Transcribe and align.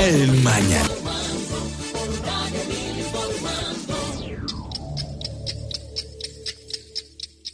El 0.00 0.32
Mañanero. 0.42 0.94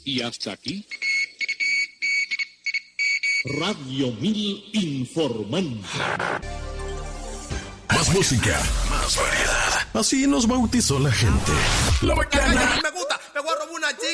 Y 0.05 0.23
hasta 0.23 0.53
aquí. 0.53 0.87
Radio 3.59 4.13
Mil 4.21 4.65
informando. 4.75 5.89
Más 7.89 8.15
música, 8.15 8.63
más 8.91 9.17
variedad. 9.17 9.89
Así 9.95 10.29
nos 10.29 10.47
bautizó 10.47 11.01
la 11.01 11.11
gente. 11.11 11.53
La 12.03 12.15
bacana. 12.15 12.81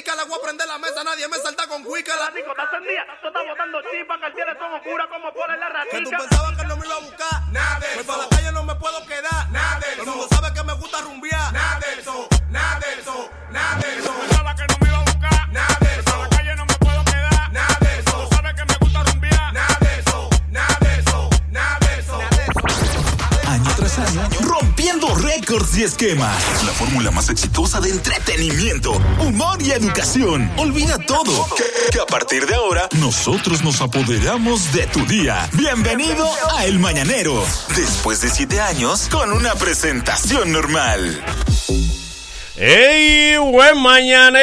Chica, 0.02 0.16
la 0.16 0.24
voy 0.24 0.38
a 0.38 0.42
prender 0.42 0.66
la 0.66 0.78
mesa, 0.78 1.04
nadie 1.04 1.28
me 1.28 1.36
salta 1.38 1.66
con 1.66 1.82
cuica. 1.84 2.14
La 2.16 2.30
disco 2.30 2.50
está 2.50 2.64
encendida, 2.64 3.06
tú 3.20 3.28
estás 3.28 3.42
botando 3.46 3.82
chispa, 3.90 4.18
que 4.18 4.26
el 4.26 4.34
cielo 4.34 4.56
todo 4.58 4.74
oscura 4.76 5.08
como 5.08 5.32
pone 5.32 5.56
la 5.56 5.68
ratica. 5.68 5.98
Que 5.98 6.04
tú 6.04 6.10
pensabas 6.10 6.56
que 6.58 6.66
no 6.66 6.76
me 6.76 6.86
iba 6.86 6.96
a 6.96 7.00
buscar, 7.00 7.42
nada 7.50 7.78
de 7.80 7.86
eso. 7.94 8.06
para 8.06 8.22
la 8.22 8.28
calle 8.28 8.52
no 8.52 8.62
me 8.64 8.74
puedo 8.74 9.06
quedar, 9.06 9.50
nada 9.50 9.80
de 9.80 9.86
eso. 9.92 10.02
Todo 10.02 10.12
el 10.12 10.18
mundo 10.18 10.36
sabe 10.36 10.54
que 10.54 10.64
me 10.64 10.72
gusta 10.74 11.00
rumbear, 11.02 11.52
nada 11.52 11.78
de 11.80 12.00
eso, 12.00 12.28
nada 12.50 12.80
de 12.80 13.00
eso, 13.00 13.30
nada 13.50 13.78
de 13.78 13.98
eso. 13.98 14.12
Pensaba 14.12 14.54
que 14.54 14.66
no 14.66 14.76
me 14.80 14.88
iba 14.88 14.98
a 14.98 15.04
buscar, 15.04 15.48
nada 15.48 15.78
de 15.80 16.00
eso. 16.00 16.11
rompiendo 24.40 25.14
récords 25.14 25.76
y 25.76 25.82
esquemas. 25.84 26.64
La 26.64 26.72
fórmula 26.72 27.10
más 27.10 27.28
exitosa 27.28 27.80
de 27.80 27.90
entretenimiento, 27.90 28.92
humor 29.20 29.60
y 29.60 29.72
educación. 29.72 30.50
Olvida 30.56 30.98
todo. 30.98 31.46
Que, 31.90 32.00
a 32.00 32.06
partir 32.06 32.46
de 32.46 32.54
ahora, 32.54 32.88
nosotros 33.00 33.62
nos 33.62 33.80
apoderamos 33.80 34.72
de 34.72 34.86
tu 34.86 35.04
día. 35.06 35.48
Bienvenido 35.52 36.26
a 36.56 36.64
El 36.64 36.78
Mañanero. 36.78 37.44
Después 37.76 38.20
de 38.22 38.30
siete 38.30 38.60
años, 38.60 39.08
con 39.10 39.32
una 39.32 39.54
presentación 39.54 40.52
normal. 40.52 41.22
¡Ey, 42.56 43.36
buen 43.38 43.78
mañanero! 43.78 44.42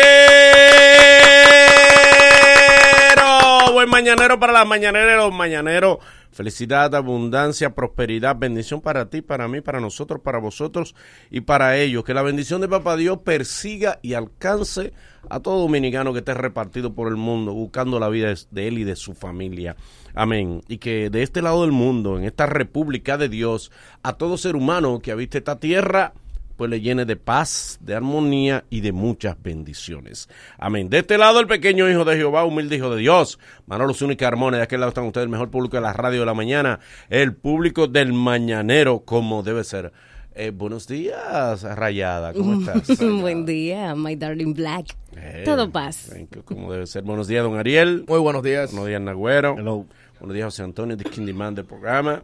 Buen 3.72 3.89
mañanero 3.89 4.39
para 4.39 4.52
las 4.52 4.67
mañaneras 4.67 5.14
y 5.14 5.17
los 5.17 5.33
mañaneros 5.33 6.00
Felicidad, 6.40 6.95
abundancia, 6.95 7.76
prosperidad, 7.76 8.38
bendición 8.38 8.80
para 8.80 9.09
ti, 9.09 9.22
para 9.22 9.50
mí, 9.50 9.59
para 9.59 9.82
nosotros, 9.82 10.22
para 10.22 10.38
vosotros 10.38 10.95
y 11.30 11.42
para 11.42 11.76
ellos. 11.76 12.06
Que 12.06 12.14
la 12.14 12.22
bendición 12.22 12.62
de 12.62 12.70
Papá 12.70 12.95
Dios 12.95 13.18
persiga 13.26 14.00
y 14.02 14.14
alcance 14.14 14.94
a 15.30 15.42
todo 15.42 15.60
dominicano 15.60 16.14
que 16.14 16.20
esté 16.20 16.34
repartido 16.34 16.94
por 16.94 17.10
el 17.10 17.17
mundo, 17.17 17.54
buscando 17.54 18.00
la 18.00 18.08
vida 18.08 18.34
de 18.52 18.67
él 18.70 18.78
y 18.78 18.86
de 18.86 18.95
su 18.95 19.16
familia. 19.16 19.76
Amén. 20.16 20.62
Y 20.70 20.78
que 20.78 21.10
de 21.10 21.23
este 21.23 21.42
lado 21.42 21.64
del 21.64 21.73
mundo, 21.73 22.17
en 22.17 22.23
esta 22.23 22.45
república 22.45 23.17
de 23.17 23.28
Dios, 23.28 23.70
a 24.02 24.14
todo 24.14 24.38
ser 24.38 24.56
humano 24.56 25.02
que 25.02 25.12
habite 25.12 25.40
esta 25.40 25.60
tierra, 25.60 26.14
pues 26.59 26.69
le 26.69 26.81
llene 26.81 27.05
de 27.05 27.15
paz, 27.15 27.77
de 27.79 27.95
armonía 27.95 28.65
y 28.69 28.81
de 28.81 28.91
muchas 28.91 29.41
bendiciones. 29.41 30.27
Amén. 30.57 30.89
De 30.89 30.97
este 30.99 31.17
lado 31.17 31.39
el 31.39 31.47
pequeño 31.47 31.89
hijo 31.89 32.03
de 32.03 32.17
Jehová, 32.17 32.43
humilde 32.43 32.75
hijo 32.75 32.93
de 32.93 32.99
Dios, 32.99 33.39
Manolo 33.65 33.93
Zúñiga 33.93 34.27
Carmona, 34.27 34.57
de 34.57 34.63
aquel 34.63 34.81
lado 34.81 34.89
están 34.89 35.05
ustedes, 35.05 35.23
el 35.23 35.30
mejor 35.30 35.49
público 35.49 35.77
de 35.77 35.81
la 35.83 35.93
radio 35.93 36.19
de 36.19 36.25
la 36.25 36.33
mañana, 36.33 36.81
el 37.09 37.33
público 37.33 37.87
del 37.87 38.11
mañanero, 38.11 38.99
como 39.05 39.41
debe 39.41 39.63
ser. 39.63 39.93
Eh, 40.35 40.52
buenos 40.53 40.85
días, 40.85 41.63
Rayada, 41.63 42.33
¿cómo 42.33 42.59
estás? 42.69 42.99
Buen 42.99 43.45
día, 43.45 43.95
my 43.95 44.17
darling 44.17 44.53
black. 44.53 44.87
Eh, 45.15 45.43
Todo 45.45 45.71
paz. 45.71 46.09
thank 46.13 46.35
you, 46.35 46.43
Como 46.43 46.73
debe 46.73 46.87
ser. 46.87 47.03
Buenos 47.03 47.30
días, 47.30 47.41
don 47.43 47.57
Ariel. 47.57 48.03
Muy 48.05 48.19
buenos 48.19 48.43
días. 48.43 48.71
Buenos 48.71 48.87
días, 48.89 49.02
Nagüero. 49.02 49.55
Buenos 49.55 50.33
días, 50.33 50.45
José 50.47 50.63
Antonio, 50.63 50.97
de 50.97 51.05
Kindyman 51.05 51.55
del 51.55 51.63
programa. 51.63 52.21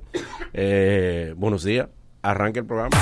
Eh, 0.52 1.33
buenos 1.38 1.63
días. 1.63 1.88
Arranca 2.22 2.59
el 2.59 2.66
programa. 2.66 2.97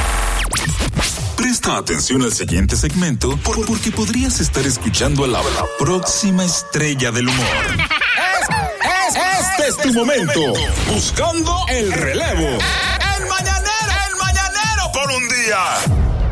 Presta 1.44 1.76
atención 1.78 2.22
al 2.22 2.32
siguiente 2.32 2.78
segmento 2.78 3.36
por- 3.44 3.66
porque 3.66 3.92
podrías 3.92 4.40
estar 4.40 4.66
escuchando 4.66 5.26
a 5.26 5.28
la, 5.28 5.40
la 5.40 5.66
próxima 5.78 6.46
estrella 6.46 7.12
del 7.12 7.28
humor. 7.28 7.46
Este 9.10 9.68
es 9.68 9.78
tu 9.78 9.94
momento. 9.94 10.40
Buscando 10.88 11.54
el 11.70 11.92
relevo. 11.92 12.48
El 12.48 13.28
mañanero, 13.28 13.92
el 14.08 14.16
mañanero 14.24 14.92
por 14.94 15.12
un 15.12 15.28
día. 15.30 15.60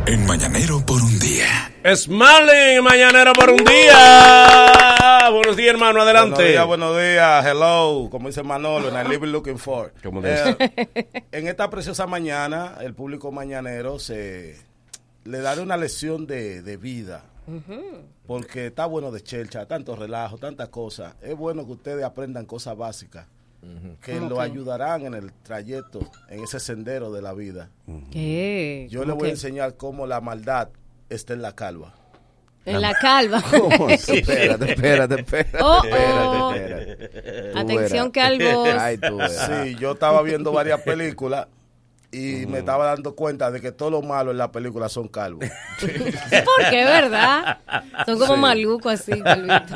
En 0.06 0.26
mañanero 0.26 0.86
por 0.86 1.02
un 1.02 1.20
día. 1.20 1.72
Smiley, 1.94 2.82
mañanero 2.82 3.34
por 3.34 3.50
un 3.50 3.64
día. 3.66 5.30
Buenos 5.30 5.58
días, 5.58 5.74
hermano, 5.74 6.02
adelante. 6.04 6.36
Buenos 6.36 6.52
días, 6.52 6.66
buenos 6.66 6.98
días. 6.98 7.46
Hello, 7.46 8.08
como 8.10 8.30
dice 8.30 8.44
Manolo, 8.44 8.88
and 8.88 8.98
I 9.06 9.10
live 9.12 9.28
looking 9.28 9.60
for. 9.60 9.94
¿Cómo 10.02 10.22
Eh, 10.24 10.56
en 11.34 11.48
esta 11.50 11.70
preciosa 11.70 12.08
mañana, 12.08 12.76
el 12.82 12.94
público 12.94 13.32
mañanero 13.32 14.00
se 14.00 14.71
le 15.24 15.40
dará 15.40 15.62
una 15.62 15.78
lección 15.78 16.28
de, 16.28 16.62
de 16.62 16.78
vida. 16.78 17.26
Porque 18.28 18.68
está 18.68 18.86
bueno 18.86 19.12
de 19.12 19.22
chelcha, 19.22 19.66
tanto 19.66 19.96
relajo, 19.96 20.38
tantas 20.38 20.70
cosas. 20.70 21.16
Es 21.22 21.36
bueno 21.36 21.66
que 21.66 21.74
ustedes 21.74 22.04
aprendan 22.04 22.46
cosas 22.46 22.78
básicas 22.78 23.28
que 24.02 24.18
¿Cómo 24.18 24.30
lo 24.30 24.42
ayudarán 24.42 25.06
en 25.06 25.14
el 25.14 25.32
trayecto, 25.44 26.00
en 26.30 26.44
ese 26.44 26.60
sendero 26.60 27.12
de 27.12 27.22
la 27.22 27.34
vida. 27.34 27.70
¿Qué? 28.12 28.88
Yo 28.90 29.02
le 29.02 29.08
¿Cómo 29.08 29.20
voy 29.20 29.30
a 29.30 29.32
enseñar 29.32 29.76
cómo 29.76 30.08
la 30.08 30.20
maldad 30.20 30.70
está 31.10 31.34
en 31.34 31.42
la 31.44 31.54
calva. 31.54 31.94
En 32.66 32.82
la 32.82 32.94
calva. 32.94 33.44
Espérate, 33.90 34.72
espérate, 34.72 35.16
espérate. 35.16 35.58
Oh, 35.62 35.82
espérate, 35.84 36.38
oh. 36.38 36.54
espérate. 36.54 37.60
Atención, 37.60 38.12
calvos. 38.12 38.70
Ay, 38.80 38.98
tú. 38.98 39.20
Sí, 39.28 39.76
yo 39.80 39.92
estaba 39.92 40.22
viendo 40.22 40.52
varias 40.52 40.82
películas 40.82 41.48
y 42.14 42.46
me 42.46 42.60
estaba 42.60 42.86
dando 42.88 43.16
cuenta 43.16 43.50
de 43.52 43.62
que 43.62 43.72
todo 43.72 43.90
lo 43.90 44.02
malo 44.02 44.32
en 44.32 44.38
la 44.38 44.52
película 44.52 44.90
son 44.90 45.08
calvos. 45.08 45.46
¿Por 45.80 46.70
qué, 46.70 46.84
verdad? 46.84 47.60
Son 48.06 48.20
como 48.20 48.36
malucos 48.38 48.94
así, 49.00 49.22
calvito. 49.22 49.74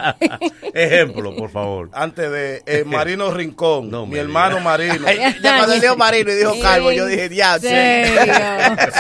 Ejemplo, 0.73 1.35
por 1.35 1.49
favor. 1.49 1.89
Antes 1.93 2.29
de 2.29 2.61
eh, 2.65 2.83
Marino 2.85 3.31
Rincón, 3.31 3.89
No 3.89 4.05
mi 4.05 4.17
hermano 4.17 4.59
Marino, 4.59 5.05
Ya 5.41 5.57
cuando 5.59 5.79
dijo 5.79 5.95
Marino 5.95 6.31
y 6.31 6.35
dijo 6.35 6.53
Calvo, 6.61 6.91
yo 6.91 7.05
dije, 7.05 7.33
ya, 7.33 7.55
¿En 7.55 7.61
sí. 7.61 7.67
serio? 7.67 8.33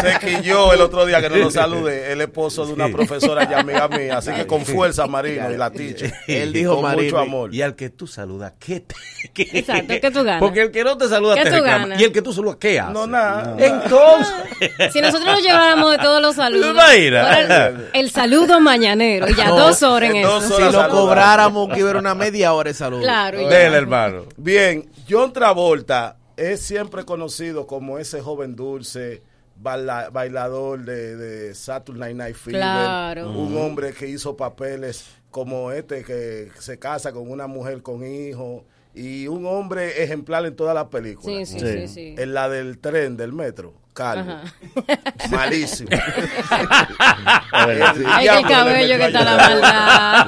se 0.01 0.25
quilló 0.25 0.73
el 0.73 0.81
otro 0.81 1.05
día 1.05 1.19
que 1.21 1.29
no 1.29 1.37
nos 1.37 1.53
salude, 1.53 2.11
el 2.13 2.21
esposo 2.21 2.65
de 2.65 2.73
una 2.73 2.87
profesora 2.89 3.47
y 3.49 3.53
amiga 3.53 3.87
mía. 3.89 4.17
Así 4.19 4.31
que 4.31 4.47
con 4.47 4.65
fuerza, 4.65 5.07
Marino, 5.07 5.51
y 5.51 5.57
la 5.57 5.71
teacher. 5.71 6.13
Él 6.27 6.53
dijo 6.53 6.75
con 6.75 6.83
Marino. 6.83 7.03
mucho 7.03 7.19
amor. 7.19 7.53
Y 7.53 7.61
al 7.61 7.75
que 7.75 7.89
tú 7.89 8.07
saludas, 8.07 8.53
¿qué 8.59 8.79
te, 8.79 8.95
qué- 9.33 9.49
Exacto, 9.59 9.93
¿qué 10.01 10.11
tú 10.11 10.23
ganas? 10.23 10.39
Porque 10.39 10.61
el 10.61 10.71
que 10.71 10.83
no 10.83 10.97
te 10.97 11.07
saluda 11.09 11.35
¿Qué 11.35 11.43
te 11.43 11.49
tú 11.49 11.55
reclama. 11.57 11.77
ganas? 11.79 11.99
Y 12.01 12.03
el 12.05 12.11
que 12.13 12.21
tú 12.21 12.31
saludas, 12.31 12.57
¿qué 12.59 12.79
hace? 12.79 12.93
No, 12.93 13.05
nada. 13.07 13.24
Entonces, 13.57 14.33
Si 14.93 15.01
nosotros 15.01 15.25
nos 15.25 15.41
lleváramos 15.41 15.91
de 15.91 15.97
todos 15.97 16.21
los 16.21 16.35
saludos, 16.35 16.71
fuera 16.75 17.67
el, 17.67 17.89
el 17.93 18.09
saludo 18.11 18.59
mañanero, 18.61 19.29
y 19.29 19.35
ya 19.35 19.49
No, 19.49 19.57
dos 19.57 19.83
horas 19.83 20.11
en 20.13 20.21
dos 20.23 20.45
eso. 20.45 20.55
horas. 20.55 20.71
Si 20.71 20.77
lo 20.77 20.89
cobráramos, 20.89 21.69
que 21.73 21.83
hubiera 21.83 21.99
una 21.99 22.15
media 22.15 22.53
hora 22.53 22.69
de 22.69 22.73
salud. 22.73 23.01
Claro, 23.01 23.37
dele, 23.49 23.77
hermano. 23.77 24.23
Bien, 24.37 24.89
John 25.09 25.33
Travolta 25.33 26.17
es 26.37 26.61
siempre 26.61 27.03
conocido 27.05 27.67
como 27.67 27.97
ese 27.99 28.21
joven 28.21 28.55
dulce, 28.55 29.21
baila- 29.61 30.09
bailador 30.11 30.83
de, 30.85 31.15
de 31.15 31.55
Saturday 31.55 32.13
Night 32.13 32.35
Fever. 32.35 32.59
Claro. 32.61 33.29
Un 33.31 33.57
hombre 33.57 33.93
que 33.93 34.07
hizo 34.07 34.35
papeles 34.37 35.05
como 35.31 35.71
este 35.71 36.03
que 36.05 36.49
se 36.59 36.79
casa 36.79 37.11
con 37.11 37.29
una 37.29 37.47
mujer 37.47 37.81
con 37.81 38.05
hijos 38.05 38.63
y 38.95 39.27
un 39.27 39.45
hombre 39.45 40.01
ejemplar 40.03 40.45
en 40.45 40.55
todas 40.55 40.73
las 40.73 40.85
películas. 40.85 41.49
Sí, 41.49 41.59
sí, 41.59 41.65
sí, 41.65 41.87
sí. 41.87 42.15
En 42.17 42.33
la 42.33 42.47
del 42.47 42.79
tren, 42.79 43.17
del 43.17 43.33
metro, 43.33 43.73
calvo. 43.93 44.31
Ajá. 44.31 44.43
Malísimo. 45.31 45.89
Ay, 47.51 48.27
que 48.27 48.37
el 48.37 48.47
cabello 48.47 48.97
que 48.97 49.05
está 49.05 49.23
la 49.23 49.37
maldad. 49.37 50.27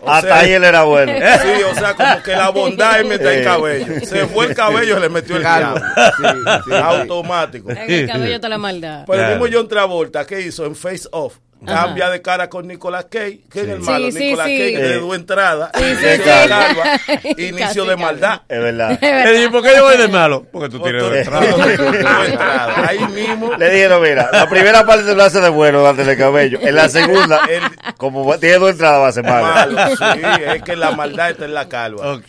O 0.00 0.06
sea, 0.06 0.16
Hasta 0.16 0.38
ahí 0.38 0.52
él 0.52 0.64
era 0.64 0.84
bueno. 0.84 1.12
Sí, 1.42 1.62
o 1.62 1.74
sea, 1.74 1.94
como 1.94 2.22
que 2.22 2.32
la 2.32 2.48
bondad 2.50 3.00
es 3.00 3.06
meter 3.06 3.26
el 3.38 3.44
cabello. 3.44 4.06
Se 4.06 4.26
fue 4.26 4.46
el 4.46 4.54
cabello 4.54 4.96
y 4.96 5.00
le 5.00 5.08
metió 5.08 5.36
el 5.36 5.42
Calvo. 5.42 5.78
diablo. 5.78 6.12
Sí, 6.16 6.70
sí. 6.70 6.74
Automático. 6.74 7.70
En 7.70 7.90
el 7.90 8.06
cabello 8.06 8.34
está 8.34 8.48
la 8.48 8.58
maldad. 8.58 9.04
Pero 9.06 9.22
el 9.24 9.38
mismo 9.38 9.46
John 9.52 9.68
Travolta, 9.68 10.26
¿qué 10.26 10.40
hizo? 10.40 10.64
En 10.64 10.74
Face 10.74 11.08
Off. 11.12 11.38
Ajá. 11.66 11.86
Cambia 11.86 12.10
de 12.10 12.22
cara 12.22 12.48
con 12.48 12.66
Nicolas 12.66 13.06
Cage, 13.06 13.40
que 13.50 13.60
es 13.60 13.68
el 13.68 13.80
malo. 13.80 14.06
Sí, 14.06 14.12
sí, 14.12 14.18
Nicolas 14.18 14.46
sí. 14.46 14.58
Cage 14.58 14.78
le 14.78 14.98
dio 14.98 15.14
entrada. 15.14 15.70
Sí, 15.74 15.84
y 15.84 15.94
sí, 15.94 16.02
le 16.02 16.16
sí. 16.16 16.22
dio 16.22 16.48
calva, 16.48 17.00
Inicio 17.24 17.58
Casi, 17.58 17.86
de 17.86 17.96
maldad. 17.96 18.40
Es 18.48 18.60
verdad. 18.60 18.98
Le 19.00 19.32
dije, 19.32 19.50
¿por 19.50 19.62
qué 19.62 19.72
yo 19.76 19.84
voy 19.84 19.96
de 19.96 20.08
malo? 20.08 20.46
Porque 20.52 20.68
tú 20.68 20.80
tienes 20.80 21.02
entrada. 21.02 22.88
Ahí 22.88 22.98
mismo. 23.08 23.56
Le 23.56 23.70
dijeron, 23.70 24.02
mira, 24.02 24.30
la 24.32 24.48
primera 24.48 24.84
parte 24.86 25.14
lo 25.14 25.22
hace 25.22 25.40
de 25.40 25.48
bueno, 25.48 25.82
darte 25.82 26.02
el 26.02 26.16
cabello. 26.16 26.58
En 26.62 26.74
la 26.74 26.88
segunda, 26.88 27.40
como 27.96 28.38
tiene 28.38 28.58
dos 28.58 28.70
entradas, 28.70 29.00
va 29.00 29.08
a 29.08 29.12
ser 29.12 29.24
malo. 29.24 29.74
Malo, 29.74 29.96
sí, 29.96 30.20
es 30.54 30.62
que 30.62 30.76
la 30.76 30.92
maldad 30.92 31.30
está 31.30 31.44
en 31.44 31.54
la 31.54 31.68
calva. 31.68 32.14
Ok. 32.14 32.28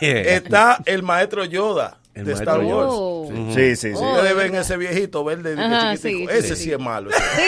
Está 0.00 0.78
el 0.84 1.02
maestro 1.02 1.44
Yoda 1.44 1.98
El 2.16 2.24
de 2.24 2.32
Star. 2.32 2.60
Wars. 2.60 2.88
Oh. 2.90 3.28
Sí, 3.54 3.76
sí, 3.76 3.90
sí. 3.90 3.92
Oh. 3.94 4.12
Ustedes 4.12 4.34
ven 4.36 4.54
ese 4.54 4.76
viejito 4.78 5.22
verde 5.22 5.54
de 5.54 5.62
Ajá, 5.62 5.94
chiquitico. 5.96 6.30
sí, 6.32 6.36
ese 6.38 6.56
sí, 6.56 6.64
sí, 6.64 6.72
es 6.72 6.78
malo. 6.78 7.10
Sí. 7.12 7.42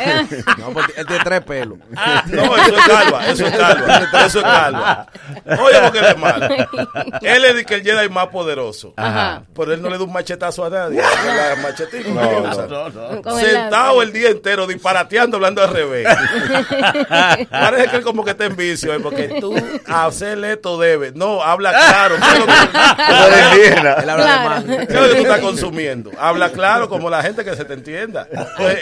eh. 0.00 0.44
No, 0.58 0.70
pues 0.74 0.86
él 0.94 1.06
tiene 1.06 1.24
tres 1.24 1.40
pelos. 1.40 1.78
No, 2.26 2.56
eso 2.56 2.76
es 2.76 2.86
calva, 2.86 3.26
eso 3.26 3.46
es 3.46 3.56
calva, 3.56 4.26
eso 4.26 4.38
es 4.38 4.44
calva. 4.44 5.06
Oye, 5.46 5.78
porque 5.82 5.98
él 6.00 6.04
es 6.04 6.18
malo. 6.18 6.46
Él 7.22 7.44
es 7.46 7.50
el 7.54 7.64
que 7.64 7.74
el 7.76 7.82
Jedi 7.82 8.08
más 8.10 8.26
poderoso. 8.26 8.92
Ajá. 8.96 9.42
Pero 9.54 9.72
él 9.72 9.80
no 9.80 9.88
le 9.88 9.96
da 9.96 10.04
un 10.04 10.12
machetazo 10.12 10.66
a 10.66 10.70
nadie. 10.70 11.00
Machetito. 11.62 12.10
No, 12.10 12.90
no, 12.90 13.38
el 13.38 13.46
Sentado 13.46 14.02
el 14.02 14.12
día 14.12 14.28
entero 14.28 14.66
disparateando, 14.66 15.38
hablando 15.38 15.62
al 15.62 15.70
revés. 15.72 16.06
Parece 17.50 17.88
que 17.88 17.96
él 17.96 18.02
como 18.02 18.22
que 18.24 18.32
está 18.32 18.44
en 18.44 18.56
vicio, 18.56 18.92
¿eh? 18.94 19.00
porque 19.00 19.28
tú 19.40 19.54
hacerle 19.86 20.52
esto 20.52 20.78
debes. 20.78 21.14
No, 21.14 21.42
habla 21.42 21.70
claro. 21.70 22.16
¿Qué 22.16 23.68
es 23.68 23.82
lo 23.82 24.09
de 24.16 24.22
habla 24.22 24.24
Claro. 24.24 24.62
de 24.62 24.68
mango. 24.76 24.86
qué 24.86 24.94
es 24.94 25.00
lo 25.00 25.08
que 25.08 25.14
tú 25.16 25.22
estás 25.22 25.40
consumiendo? 25.40 26.10
Habla 26.18 26.50
claro 26.52 26.88
como 26.88 27.10
la 27.10 27.22
gente 27.22 27.44
que 27.44 27.54
se 27.56 27.64
te 27.64 27.74
entienda. 27.74 28.28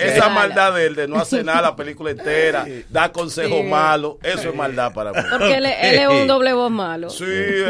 Esa 0.03 0.29
maldad 0.29 0.75
de 0.75 0.87
él, 0.87 0.95
de 0.95 1.09
no 1.09 1.17
hacer 1.21 1.45
nada 1.45 1.63
la 1.63 1.77
película 1.77 2.11
entera, 2.11 2.67
da 2.91 3.11
consejos 3.13 3.59
Sí. 3.59 3.63
malos, 3.65 4.17
eso 4.23 4.49
es 4.51 4.55
maldad 4.55 4.93
para 4.93 5.13
mí. 5.13 5.19
Porque 5.31 5.55
él, 5.57 5.67
él 5.67 5.99
es 6.01 6.09
un 6.09 6.27
doble 6.27 6.53
voz 6.53 6.71
malo. 6.71 7.11
Sí, 7.11 7.25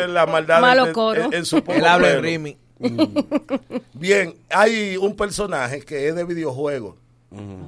la 0.09 0.27
maldad 0.27 0.61
Malo 0.61 0.87
en- 0.89 0.93
coro. 0.93 1.25
En, 1.25 1.35
en 1.35 1.45
su 1.47 1.63
Él 1.69 1.85
habla 1.87 2.11
en. 2.13 2.57
Bien, 3.93 4.35
hay 4.51 4.97
un 4.97 5.17
personaje 5.17 5.81
que 5.81 6.09
es 6.09 6.15
de 6.15 6.25
videojuegos, 6.25 6.95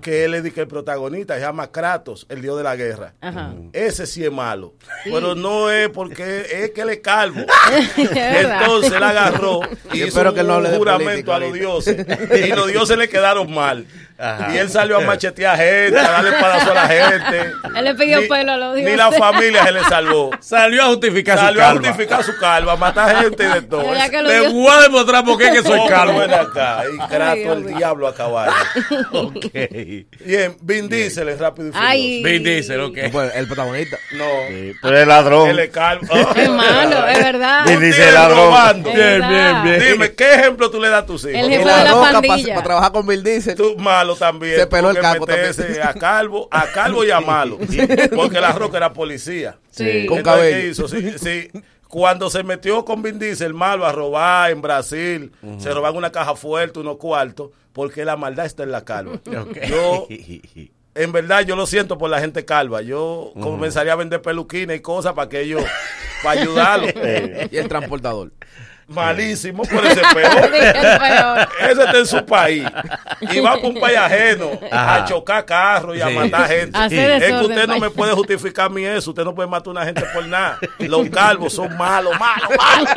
que 0.00 0.24
él 0.24 0.34
es 0.34 0.56
el 0.56 0.66
protagonista, 0.66 1.34
se 1.34 1.40
llama 1.40 1.70
Kratos, 1.70 2.26
el 2.30 2.40
dios 2.40 2.56
de 2.56 2.62
la 2.62 2.76
guerra. 2.76 3.14
Ese 3.72 4.06
sí 4.06 4.24
es 4.24 4.32
malo, 4.32 4.74
pero 5.04 5.34
no 5.34 5.70
es 5.70 5.90
porque 5.90 6.46
es 6.50 6.70
que 6.70 6.80
él 6.80 6.90
es 6.90 7.00
calvo. 7.00 7.40
Entonces 7.96 8.92
él 8.92 9.02
agarró 9.02 9.60
y 9.92 9.98
hizo 9.98 10.06
espero 10.06 10.32
que 10.32 10.40
él 10.40 10.46
no 10.46 10.54
hable 10.54 10.70
un 10.70 10.76
juramento 10.78 11.32
política 11.32 11.36
a 11.36 11.38
los 11.40 11.52
dioses. 11.52 12.06
Y 12.44 12.48
los 12.48 12.68
dioses 12.68 12.96
le 12.96 13.08
quedaron 13.08 13.52
mal. 13.52 13.86
Y 14.52 14.58
él 14.58 14.68
salió 14.68 14.98
a 14.98 15.00
machetear 15.00 15.56
gente, 15.56 15.98
a 15.98 16.02
darle 16.10 16.32
palazo 16.32 16.70
a 16.72 16.74
la 16.74 16.88
gente. 16.88 17.52
Él 17.74 17.84
le 17.84 17.94
pidió 17.94 18.20
Ni- 18.20 18.28
pelo 18.28 18.52
a 18.52 18.56
los 18.58 18.74
Ni 18.76 18.82
dioses. 18.82 18.98
la 18.98 19.12
familia 19.12 19.64
se 19.64 19.72
le 19.72 19.84
salvó. 19.84 20.30
Salió 20.40 20.82
a 20.82 20.86
justificar 20.88 21.38
su 21.38 21.44
Salió 21.44 21.62
a 21.62 21.66
calva. 21.68 21.80
justificar 21.88 22.24
su 22.24 22.36
calva, 22.38 22.72
a 22.72 22.76
matar 22.76 23.16
gente 23.22 23.44
y 23.44 23.46
de 23.46 23.62
todo. 23.62 23.82
Le 24.24 24.48
voy 24.50 24.68
a 24.68 24.80
demostrar 24.82 25.24
por 25.24 25.38
qué 25.38 25.50
que 25.52 25.62
soy 25.62 25.80
calvo. 25.88 26.18
ven 26.18 26.34
acá, 26.34 26.82
y 26.84 27.38
Dios 27.40 27.56
el 27.56 27.66
diablo 27.74 28.08
a 28.08 28.14
caballo. 28.14 28.52
Ok. 29.12 29.46
Bien, 30.24 30.56
Vin 30.60 30.88
Diesel 30.88 31.28
es 31.30 31.38
rápido 31.38 31.68
y 31.68 31.72
furioso. 31.72 32.24
Vin 32.28 32.42
Diesel, 32.44 32.80
ok. 32.80 32.98
Pues, 33.12 33.34
el 33.34 33.46
protagonista. 33.46 33.96
No, 34.12 34.24
Sí, 34.48 34.72
Pero 34.82 34.98
es 34.98 35.06
ladrón. 35.06 35.48
él 35.50 35.58
es 35.60 35.70
calvo. 35.70 36.06
Es 36.36 36.48
malo, 36.50 37.06
es 37.06 37.18
verdad. 37.24 37.64
Vin 37.66 37.80
Diesel 37.80 38.14
ladrón. 38.14 38.54
Es 38.78 38.82
Bien, 38.94 39.28
bien, 39.28 39.62
bien. 39.64 39.80
Dime, 39.92 40.12
¿qué 40.12 40.34
ejemplo 40.34 40.70
tú 40.70 40.80
le 40.80 40.88
das 40.88 41.02
a 41.04 41.06
tus 41.06 41.22
hijos? 41.24 41.34
El 41.34 41.50
la 41.50 41.58
de 41.78 41.84
la 41.84 41.90
roca 41.92 42.00
para 42.12 42.20
pandilla. 42.28 42.62
trabajar 42.62 42.92
con 42.92 43.06
Bill 43.06 43.22
Diesel. 43.22 43.54
Tú 43.56 43.76
malo 43.78 44.09
también. 44.16 44.56
Se 44.56 44.66
peló 44.66 44.90
el 44.90 44.98
caco 44.98 45.26
meterse 45.26 45.62
también. 45.64 45.86
a 45.86 45.94
calvo, 45.94 46.48
a 46.50 46.66
calvo 46.66 47.04
y 47.04 47.10
a 47.10 47.20
malo. 47.20 47.58
Porque 48.14 48.40
la 48.40 48.52
roca 48.52 48.76
era 48.76 48.92
policía. 48.92 49.58
Sí. 49.70 50.06
Con 50.06 50.22
cabello. 50.22 50.56
¿qué 50.56 50.68
hizo? 50.68 50.88
Sí, 50.88 51.18
sí. 51.18 51.48
Cuando 51.88 52.30
se 52.30 52.44
metió 52.44 52.84
con 52.84 53.02
Vin 53.02 53.18
Diesel 53.18 53.52
malo 53.52 53.84
a 53.84 53.90
robar 53.90 54.52
en 54.52 54.62
Brasil, 54.62 55.32
se 55.58 55.74
roban 55.74 55.96
una 55.96 56.12
caja 56.12 56.36
fuerte, 56.36 56.78
unos 56.78 56.98
cuartos, 56.98 57.50
porque 57.72 58.04
la 58.04 58.16
maldad 58.16 58.46
está 58.46 58.62
en 58.62 58.70
la 58.70 58.84
calva. 58.84 59.20
Yo, 59.68 60.06
en 60.94 61.12
verdad, 61.12 61.44
yo 61.46 61.56
lo 61.56 61.66
siento 61.66 61.98
por 61.98 62.10
la 62.10 62.20
gente 62.20 62.44
calva. 62.44 62.82
Yo 62.82 63.32
comenzaría 63.40 63.92
a 63.92 63.96
vender 63.96 64.22
peluquines 64.22 64.76
y 64.76 64.80
cosas 64.80 65.14
para 65.14 65.28
que 65.28 65.40
ellos, 65.40 65.64
para 66.22 66.40
ayudarlos. 66.40 66.92
Y 67.50 67.56
el 67.56 67.68
transportador. 67.68 68.32
Malísimo, 68.90 69.62
por 69.62 69.86
ese 69.86 70.00
peor. 70.12 70.50
Es 70.54 70.98
peor. 70.98 71.48
Ese 71.70 71.82
está 71.84 71.98
en 71.98 72.06
su 72.06 72.24
país 72.26 72.64
y 73.20 73.38
va 73.40 73.54
para 73.54 73.68
un 73.68 73.78
país 73.80 73.96
ajeno 73.96 74.50
a 74.70 75.04
chocar 75.06 75.44
carros 75.44 75.96
y 75.96 76.00
a 76.00 76.08
Sí. 76.08 76.14
matar 76.14 76.48
gente. 76.48 76.76
Hacer 76.76 77.10
Es 77.22 77.24
que 77.32 77.32
usted 77.46 77.66
no 77.68 77.78
me 77.78 77.90
puede 77.90 78.12
justificar 78.12 78.66
a 78.66 78.68
mí 78.68 78.84
eso. 78.84 79.10
Usted 79.10 79.22
no 79.24 79.32
puede 79.34 79.48
matar 79.48 79.68
a 79.68 79.70
una 79.70 79.84
gente 79.84 80.02
por 80.12 80.26
nada. 80.26 80.58
Los 80.78 81.08
calvos 81.08 81.52
son 81.52 81.76
malos, 81.76 82.18
malos, 82.18 82.50
malos. 82.58 82.90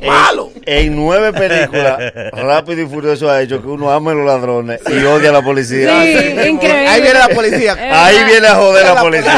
Malos. 0.00 0.48
En 0.66 0.96
nueve 0.96 1.32
películas, 1.32 1.98
Rápido 2.32 2.82
y 2.82 2.86
Furioso 2.86 3.30
ha 3.30 3.42
hecho 3.42 3.60
que 3.60 3.68
uno 3.68 3.90
ame 3.90 4.12
a 4.12 4.14
los 4.14 4.26
ladrones 4.26 4.80
y 4.88 5.04
odia 5.04 5.28
a 5.30 5.32
la 5.32 5.42
policía. 5.42 6.02
Sí, 6.02 6.48
increíble. 6.48 6.88
Ahí 6.88 7.02
viene 7.02 7.18
la 7.18 7.28
policía. 7.28 7.76
Ahí 8.06 8.24
viene 8.24 8.46
a 8.46 8.54
joder 8.54 8.86
la 8.86 9.00
policía. 9.00 9.32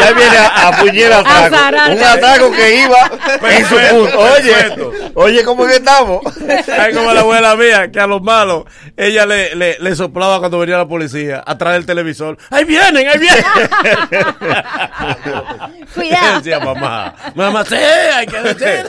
ya 0.00 0.12
viene 0.12 0.36
a, 0.36 0.68
a 0.68 0.72
puñer 0.78 1.12
atraco. 1.12 1.92
Un 1.92 2.02
atraco 2.04 2.50
que 2.52 2.80
iba 2.82 3.10
en 3.50 3.64
su 3.66 3.76
punto. 3.76 4.18
Oye, 4.18 4.52
perfecto. 4.52 4.92
Oye, 5.14 5.44
¿cómo 5.44 5.66
que 5.66 5.76
estamos? 5.76 6.20
Ay, 6.78 6.94
como 6.94 7.12
la 7.12 7.20
abuela 7.20 7.56
mía, 7.56 7.90
que 7.90 8.00
a 8.00 8.06
los 8.06 8.22
malos, 8.22 8.64
ella 8.96 9.26
le, 9.26 9.54
le, 9.54 9.78
le 9.78 9.96
soplaba 9.96 10.38
cuando 10.38 10.58
venía 10.58 10.78
la 10.78 10.88
policía, 10.88 11.42
atrás 11.46 11.74
del 11.74 11.86
televisor. 11.86 12.36
¡Ahí 12.50 12.64
vienen, 12.64 13.06
ahí 13.08 13.18
vienen! 13.18 13.44
Cuidado. 15.94 16.36
Decía 16.38 16.60
mamá, 16.60 17.14
mamá, 17.34 17.64
sí, 17.64 17.74
hay 17.74 18.26
que 18.26 18.40
decir. 18.42 18.66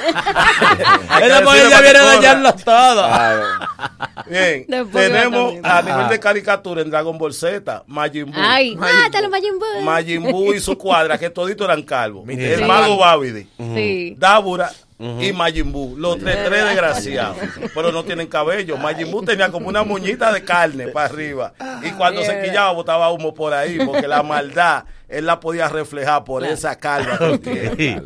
Hay 1.09 1.23
Ella 1.23 1.41
viene 1.41 1.69
que 1.69 1.75
a 1.75 1.81
corra. 1.81 2.05
dañarlas 2.05 2.63
todas. 2.63 3.45
Bien, 4.27 4.65
Después 4.67 5.11
tenemos 5.11 5.53
a 5.63 5.81
nivel 5.81 6.07
de 6.09 6.19
caricatura 6.19 6.81
en 6.81 6.89
Dragon 6.89 7.17
Ball 7.17 7.33
Z, 7.33 7.83
Majin 7.87 8.25
Buu. 8.31 8.41
Ay, 8.43 8.75
mátalo, 8.75 9.29
Majin 9.29 9.59
Buu. 9.59 9.81
Majin 9.83 10.23
Buu 10.23 10.53
y 10.53 10.59
su 10.59 10.77
cuadra, 10.77 11.17
que 11.17 11.29
toditos 11.29 11.65
eran 11.65 11.83
calvos. 11.83 12.27
El 12.27 12.65
mago 12.65 12.97
Babidi. 12.97 13.47
Sí. 13.57 14.15
Y 14.99 15.31
Majin 15.31 15.71
Buu, 15.71 15.95
los 15.95 16.17
tres, 16.17 16.37
tres 16.45 16.65
desgraciados, 16.65 17.37
pero 17.75 17.91
no 17.91 18.03
tienen 18.03 18.25
cabello. 18.27 18.77
Majin 18.77 19.11
Buu 19.11 19.23
tenía 19.23 19.51
como 19.51 19.67
una 19.69 19.83
muñita 19.83 20.31
de 20.33 20.43
carne 20.43 20.87
para 20.87 21.05
arriba. 21.05 21.53
Y 21.83 21.91
cuando 21.91 22.21
se 22.23 22.29
Mierda. 22.29 22.43
quillaba 22.43 22.71
botaba 22.71 23.11
humo 23.11 23.33
por 23.33 23.53
ahí 23.53 23.77
porque 23.85 24.07
la 24.07 24.23
maldad 24.23 24.85
él 25.07 25.25
la 25.27 25.39
podía 25.39 25.69
reflejar 25.69 26.23
por 26.23 26.43
esa 26.43 26.75
calva 26.77 27.19
que 27.37 27.69
tiene. 27.75 28.01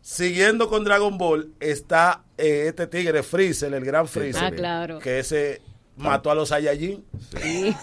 Siguiendo 0.00 0.68
con 0.68 0.84
Dragon 0.84 1.16
Ball 1.16 1.50
está 1.60 2.22
eh, 2.36 2.64
este 2.68 2.86
tigre 2.86 3.22
Freezer, 3.22 3.72
el 3.72 3.84
gran 3.84 4.06
Freezer, 4.08 4.44
Ah, 4.44 4.50
claro. 4.50 4.98
que 4.98 5.18
ese 5.18 5.62
mató 5.96 6.30
a 6.30 6.34
los 6.34 6.48
Saiyajin. 6.48 7.04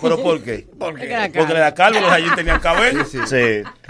¿Pero 0.02 0.22
por 0.22 0.42
qué? 0.44 0.68
Porque 0.80 1.06
era 1.06 1.22
Porque 1.24 1.40
calvo. 1.40 1.56
era 1.56 1.74
calvo, 1.74 2.00
los 2.02 2.10
Saiyajin 2.10 2.36
tenían 2.36 2.60
cabello. 2.62 3.06
Sí. 3.06 3.18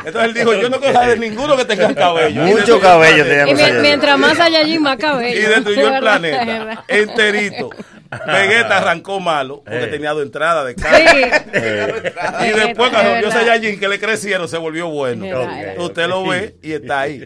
Entonces 0.06 0.24
él 0.24 0.34
dijo, 0.34 0.54
yo 0.54 0.70
no 0.70 0.80
quiero 0.80 0.94
saber 0.94 1.20
de 1.20 1.30
ninguno 1.30 1.58
que 1.58 1.66
tenga 1.66 1.94
cabello. 1.96 2.42
Mucho 2.46 2.80
cabello 2.80 3.24
planeta. 3.26 3.46
tenía 3.46 3.48
Y 3.48 3.54
mi- 3.56 3.60
Saiyajin. 3.62 3.82
mientras 3.82 4.20
más 4.20 4.40
allá 4.40 4.80
más 4.80 4.98
cabello. 4.98 5.40
y 5.40 5.44
destruyó 5.44 5.94
el 5.94 6.00
planeta 6.00 6.84
enterito. 6.88 7.70
Vegeta 8.28 8.80
arrancó 8.80 9.22
malo 9.22 9.62
porque 9.64 9.84
Eh. 9.86 9.88
tenía 9.88 10.12
dos 10.12 10.24
entradas 10.24 10.66
de 10.66 10.74
Sí. 10.74 10.82
carne. 10.82 11.32
Eh, 11.54 12.12
Y 12.42 12.60
después 12.60 12.92
Es 12.92 12.94
cuando 12.98 13.18
vio. 13.20 13.32
Saiyajin 13.32 13.80
que 13.80 13.88
le 13.88 14.00
crecieron 14.02 14.50
se 14.50 14.58
volvió 14.58 14.90
bueno. 14.90 15.26
Usted 15.78 16.08
lo 16.08 16.26
ve 16.28 16.58
y 16.62 16.74
está 16.74 17.02
ahí. 17.02 17.26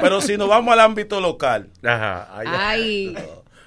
Pero 0.00 0.20
si 0.20 0.36
nos 0.36 0.48
vamos 0.48 0.72
al 0.72 0.80
ámbito 0.80 1.20
local, 1.20 1.68
Ajá, 1.84 2.28
ahí- 2.38 2.48
Ay. 2.48 3.16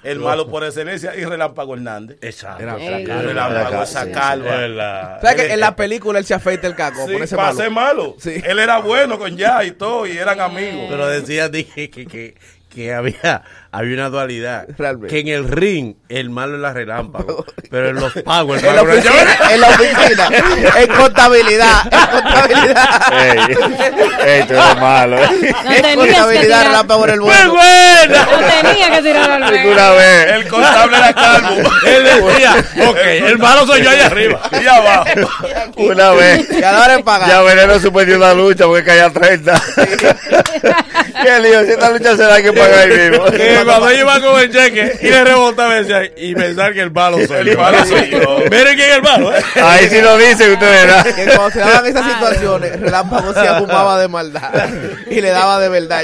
El 0.02 0.18
malo 0.20 0.48
por 0.48 0.64
excelencia 0.64 1.14
y 1.16 1.24
Relámpago 1.24 1.74
Hernández. 1.74 2.18
Exacto. 2.20 2.64
Relámpago, 2.64 3.82
esa 3.82 4.02
Sí, 4.02 4.06
sí. 4.08 4.12
calva. 4.12 4.54
Es 4.54 4.60
verdad. 4.60 5.20
¿Sabes 5.20 5.36
que 5.42 5.52
en 5.52 5.60
la 5.60 5.76
película 5.76 6.18
él 6.18 6.24
se 6.24 6.34
afeita 6.34 6.66
el 6.66 6.74
caco? 6.74 7.06
Sí, 7.06 7.12
por 7.12 7.22
ese 7.22 7.36
para 7.36 7.48
malo. 7.48 7.58
ser 7.60 7.70
malo. 7.70 8.16
Sí. 8.18 8.42
Él 8.44 8.58
era 8.58 8.78
bueno 8.78 9.18
con 9.18 9.36
ya 9.36 9.64
y 9.64 9.72
todo, 9.72 10.06
y 10.06 10.16
eran 10.16 10.40
amigos. 10.40 10.86
Pero 10.88 11.08
decía 11.08 11.48
dije 11.48 11.90
que, 11.90 12.06
que, 12.06 12.34
que 12.68 12.94
había, 12.94 13.42
había 13.72 13.94
una 13.94 14.08
dualidad. 14.08 14.66
Realmente. 14.78 15.14
Que 15.14 15.20
en 15.20 15.28
el 15.28 15.48
ring 15.48 15.94
el 16.08 16.30
malo 16.30 16.54
es 16.56 16.60
la 16.60 16.72
relámpago, 16.72 17.44
pero 17.70 17.90
en 17.90 17.96
los 17.96 18.12
pagos 18.24 18.62
el 18.62 18.68
En 18.68 18.76
la 18.76 18.82
malo 18.82 18.94
es 18.98 19.04
la 19.04 19.10
oficina, 19.12 19.54
en 19.54 19.60
la 19.60 19.68
oficina, 19.68 20.28
en 20.80 20.86
contabilidad, 20.88 21.82
en 21.92 22.20
contabilidad. 22.22 23.12
Ey, 23.12 23.38
ey, 24.26 24.42
tú 24.44 24.52
eres 24.54 24.76
malo. 24.80 25.16
eh. 25.22 25.54
No 25.64 25.72
En 25.88 25.96
contabilidad, 25.98 26.64
relámpago 26.66 27.00
por 27.00 27.10
el 27.10 27.20
¡Muy 27.20 27.28
bueno. 27.28 27.52
buena! 27.54 28.26
No 28.26 28.62
tenía 28.62 28.90
que 28.90 29.02
tirar 29.02 29.30
al 29.30 29.52
vez. 29.52 30.30
El 30.32 30.48
contable 30.48 30.96
era 30.96 31.12
calvo. 31.12 31.70
Él 31.86 32.04
decía, 32.04 32.54
ok, 32.88 32.96
el 33.26 33.38
malo 33.38 33.66
soy 33.66 33.82
yo 33.82 33.90
allá 33.90 34.06
arriba. 34.06 34.40
y 34.62 34.66
abajo. 34.66 35.04
Una 35.76 36.10
vez. 36.12 36.46
Y 36.50 36.62
ahora 36.62 36.94
en 36.94 37.02
pagar. 37.02 37.28
Ya 37.28 37.42
Veneno 37.42 37.78
suspendió 37.80 38.16
una 38.16 38.32
lucha 38.34 38.64
porque 38.66 38.84
caía 38.84 39.10
30. 39.10 39.62
Qué 41.22 41.40
lío, 41.40 41.64
si 41.64 41.70
esta 41.72 41.90
lucha 41.90 42.16
se 42.16 42.22
da 42.22 42.34
hay 42.34 42.42
que 42.42 42.52
pagar 42.52 42.78
ahí 42.78 43.10
mismo. 43.10 43.24
Cuando 43.64 43.88
ella 43.90 44.00
iba 44.00 44.20
con 44.20 44.40
el 44.40 44.52
cheque 44.52 44.98
y 45.02 45.08
le 45.10 45.24
rebotaba 45.24 45.74
decía, 45.74 46.02
y 46.16 46.34
pensar 46.34 46.72
que 46.74 46.80
el 46.80 46.90
malo 46.90 47.18
soy 47.26 47.36
El 47.38 47.50
yo. 47.52 47.58
malo 47.60 47.84
soy 47.84 48.10
yo. 48.10 48.38
Miren 48.50 48.76
quién 48.76 48.90
es 48.90 48.96
el 48.96 49.02
malo, 49.02 49.34
¿eh? 49.34 49.40
Ahí 49.62 49.88
sí 49.88 50.00
lo 50.00 50.16
dicen 50.18 50.52
ustedes, 50.52 50.86
¿verdad? 50.86 51.04
Que 51.04 51.24
cuando 51.24 51.50
se 51.50 51.58
daban 51.60 51.86
esas 51.86 52.06
situaciones, 52.12 52.80
Relámpago 52.80 53.32
se 53.32 53.48
abumaba 53.48 53.98
de 54.00 54.08
maldad 54.08 54.68
y 55.10 55.20
le 55.20 55.30
daba 55.30 55.58
de 55.60 55.68
verdad. 55.68 56.02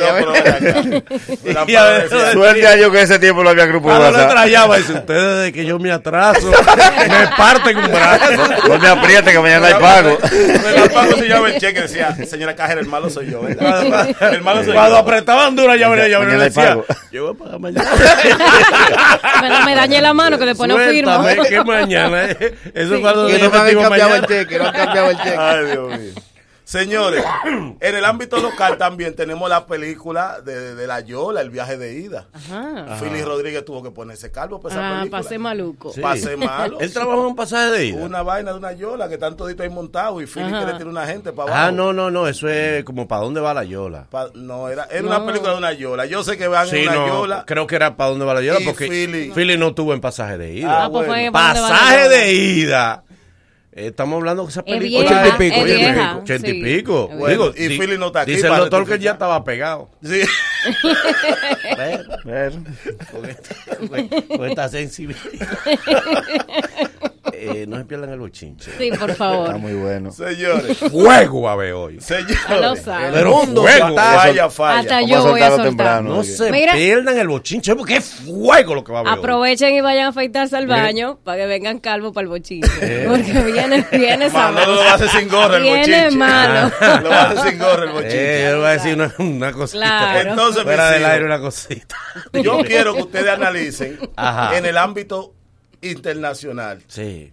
No, 1.45 1.67
ya 1.67 2.05
Suerte 2.33 2.67
a 2.67 2.77
yo 2.77 2.91
que 2.91 3.03
ese 3.03 3.19
tiempo 3.19 3.43
no 3.45 3.51
había 3.51 3.67
grupo 3.67 3.89
de 3.91 3.97
Cuando 3.99 4.11
le 4.19 4.25
WhatsApp. 4.25 4.31
trayaba, 4.39 4.77
dice, 4.79 4.93
ustedes 4.93 5.37
desde 5.39 5.53
que 5.53 5.65
yo 5.65 5.79
me 5.79 5.91
atraso, 5.93 6.51
me 6.51 7.27
parten 7.37 7.77
un 7.79 7.89
brazo. 7.91 8.43
No 8.69 8.79
me 8.79 8.89
apriete 8.89 9.33
que 9.33 9.39
mañana 9.39 9.67
hay 9.67 9.75
pago. 9.75 10.19
Relámpago 10.63 11.13
se 11.17 11.29
llama 11.29 11.49
el 11.49 11.61
cheque 11.61 11.79
y 11.81 11.83
decía, 11.83 12.17
señora 12.27 12.55
cajera, 12.55 12.81
el 12.81 12.87
malo 12.87 13.11
soy 13.11 13.31
yo, 13.31 13.43
¿verdad? 13.43 14.09
El 14.33 14.41
malo 14.43 14.63
soy 14.65 14.73
Cuando 14.73 14.95
yo. 14.95 14.99
apretaban 15.01 15.57
dura, 15.57 15.77
ya 15.77 15.89
venía, 15.89 16.09
ya 16.09 16.19
venía, 16.21 16.39
decía, 16.39 16.69
pago. 16.71 16.85
yo 17.11 17.35
voy 17.35 17.42
a 17.43 17.59
pagar 17.59 17.61
mañana. 17.61 17.91
Me, 19.67 19.75
dañe 19.75 20.01
la 20.01 20.15
mano 20.15 20.39
que 20.39 20.47
después 20.47 20.69
no 20.69 20.77
firmo. 20.79 21.15
Suéltame, 21.23 21.49
que 21.49 21.65
mañana. 21.65 22.25
eh. 22.25 22.55
Eso 22.75 22.95
es 22.95 23.01
cuando 23.01 23.27
Que 23.27 23.39
no 23.39 23.51
me 23.51 23.59
han 23.59 23.77
cambiado 23.81 24.17
el 24.17 24.27
cheque, 24.27 24.59
no 24.59 24.67
han 24.67 24.73
cambiado 24.73 25.11
el 25.11 25.17
cheque. 25.19 25.37
Ay, 25.39 25.67
Dios 25.67 25.99
mío. 25.99 26.13
Señores, 26.73 27.23
en 27.81 27.95
el 27.95 28.05
ámbito 28.07 28.39
local 28.39 28.79
también 28.79 29.15
tenemos 29.15 29.49
la 29.51 29.67
película 29.67 30.41
de, 30.41 30.75
de 30.75 30.87
La 30.87 31.01
Yola, 31.01 31.43
El 31.43 31.51
viaje 31.51 31.77
de 31.77 31.93
ida. 32.01 32.29
Ajá. 32.33 32.97
Philly 32.99 33.23
Rodríguez 33.23 33.63
tuvo 33.65 33.83
que 33.83 33.91
ponerse 33.91 34.31
calvo 34.31 34.59
para 34.59 34.75
esa 34.75 34.89
Ah, 34.89 34.99
película. 35.01 35.23
pasé 35.23 35.39
maluco. 35.39 35.93
Sí. 35.93 36.01
Pasé 36.01 36.37
malo. 36.37 36.79
Él 36.81 36.91
trabajó 36.93 37.21
en 37.21 37.27
un 37.27 37.37
pasaje 37.37 37.71
de 37.73 37.87
ida. 37.89 38.03
Una 38.03 38.23
vaina 38.23 38.53
de 38.53 38.59
una 38.59 38.73
Yola 38.73 39.07
que 39.09 39.15
están 39.15 39.37
toditos 39.37 39.65
ahí 39.65 39.71
montados 39.71 40.23
y 40.23 40.27
Philly 40.27 40.49
quiere 40.51 40.73
tirar 40.73 40.89
una 40.89 41.07
gente 41.07 41.33
para 41.33 41.51
abajo. 41.53 41.69
Ah, 41.69 41.73
no, 41.73 41.93
no, 41.93 42.11
no. 42.11 42.27
Eso 42.27 42.49
es 42.49 42.85
como 42.85 43.07
para 43.07 43.21
dónde 43.23 43.41
va 43.43 43.53
la 43.53 43.65
Yola. 43.65 44.07
Pa- 44.11 44.31
no, 44.35 44.71
era, 44.71 44.85
era 44.91 45.07
una 45.07 45.27
película 45.27 45.53
de 45.53 45.59
una 45.59 45.73
Yola. 45.75 46.07
Yo 46.07 46.25
sé 46.25 46.39
que 46.39 46.49
van 46.49 46.69
Sí, 46.69 46.77
en 46.79 46.89
una 46.89 46.95
no, 46.97 47.07
Yola. 47.09 47.45
creo 47.47 47.67
que 47.67 47.77
era 47.77 47.97
para 47.99 48.11
dónde 48.11 48.25
va 48.25 48.33
la 48.33 48.41
Yola 48.41 48.61
Y 48.61 48.65
porque 48.65 48.89
Philly. 48.89 49.31
Philly. 49.35 49.59
no 49.59 49.75
tuvo 49.75 49.93
en 49.93 50.01
pasaje 50.01 50.39
de 50.39 50.55
ida. 50.55 50.85
Ah, 50.85 50.91
pues 50.91 51.07
fue 51.07 51.17
bueno. 51.17 51.33
¿para 51.33 51.47
dónde 51.49 51.61
va 51.61 51.69
la 51.69 51.75
pasaje 51.79 52.09
de 52.09 52.33
ida. 52.33 53.05
Eh, 53.75 53.87
estamos 53.87 54.19
hablando 54.19 54.45
de 54.45 54.51
esa 54.51 54.61
Es 54.61 54.67
película. 54.67 55.09
vieja, 55.09 55.29
Ochenta 55.29 55.45
y 55.45 55.51
pico, 55.51 56.21
ochenta 56.21 56.49
y 56.51 56.63
pico, 56.63 57.11
Digo, 57.29 57.53
y 57.57 57.69
Philly 57.79 57.97
no 57.99 58.07
está 58.09 58.21
aquí 58.23 58.33
Dice 58.33 58.47
el 58.49 58.57
doctor 58.57 58.87
que 58.87 58.99
ya 58.99 59.13
estaba 59.13 59.43
pegado. 59.45 59.89
Sí. 60.03 60.21
Ver. 62.25 62.53
con 63.11 63.25
esta, 63.29 63.55
con- 63.89 64.09
con 64.39 64.47
esta 64.49 64.69
sensibilidad. 64.69 65.21
Eh, 67.35 67.65
no 67.67 67.77
se 67.79 67.85
pierdan 67.87 68.11
el 68.11 68.21
bochinche. 68.21 68.71
Sí, 68.79 68.91
por 68.91 69.11
Está 69.11 69.15
favor. 69.17 69.59
muy 69.59 69.73
bueno. 69.73 70.13
Señores, 70.13 70.79
Fuego 70.79 71.43
va 71.43 71.51
a 71.51 71.53
haber 71.55 71.73
hoy. 71.73 72.01
Señores. 72.01 72.39
Pero 73.13 73.31
mundo 73.37 73.63
fuego. 73.63 73.89
está- 73.89 74.13
Falla, 74.21 74.51
falla. 74.51 74.79
Hasta 74.81 75.03
yo 75.03 75.17
a 75.19 75.31
voy 75.31 75.41
a 75.41 75.49
soltar. 75.49 75.67
temprano. 75.67 76.15
No 76.17 76.23
se 76.23 76.53
Mira. 76.53 76.73
pierdan 76.75 77.19
el 77.19 77.27
bochinche 77.29 77.75
porque 77.75 77.97
es 77.97 78.05
fuego 78.25 78.75
lo 78.77 78.85
que 78.85 78.93
va 78.93 78.99
a 78.99 79.01
haber 79.03 79.13
hoy. 79.15 79.19
Aprovechen 79.19 79.75
y 79.75 79.81
vayan 79.81 80.07
a 80.07 80.09
afeitarse 80.11 80.57
al 80.57 80.67
baño 80.69 81.19
para 81.25 81.39
que 81.39 81.47
vengan 81.47 81.81
calvos 81.81 82.13
para 82.13 82.23
el 82.23 82.29
bochito. 82.29 82.69
Porque 83.09 83.43
viene, 83.53 83.87
viene 83.91 84.29
Manolo 84.29 84.75
lo 84.75 84.81
va 84.85 84.91
a 84.93 84.95
hacer 84.95 85.09
sin 85.09 85.29
gorra 85.29 85.57
el 85.57 85.63
Viene 85.65 85.79
bochinche. 85.81 86.11
malo. 86.17 86.71
Lo 87.03 87.09
va 87.11 87.17
a 87.23 87.31
hacer 87.31 87.51
sin 87.51 87.59
gorra 87.59 87.85
el 87.85 87.91
bochinche. 87.91 88.41
Eh, 88.41 88.45
yo 88.45 88.51
le 88.53 88.57
voy 88.59 88.67
a 88.67 88.71
decir 88.71 88.95
una, 88.95 89.15
una 89.19 89.53
cosita. 89.53 89.79
Claro. 89.81 90.31
Entonces, 90.31 90.52
Fuera 90.63 90.85
mis 90.91 90.95
del 91.01 91.05
aire 91.07 91.25
una 91.25 91.41
cosita. 91.41 91.97
yo 92.33 92.59
quiero 92.65 92.95
que 92.95 93.03
ustedes 93.03 93.29
analicen 93.29 93.99
Ajá. 94.17 94.57
en 94.57 94.67
el 94.67 94.77
ámbito 94.79 95.35
internacional 95.81 96.83
Sí. 96.89 97.33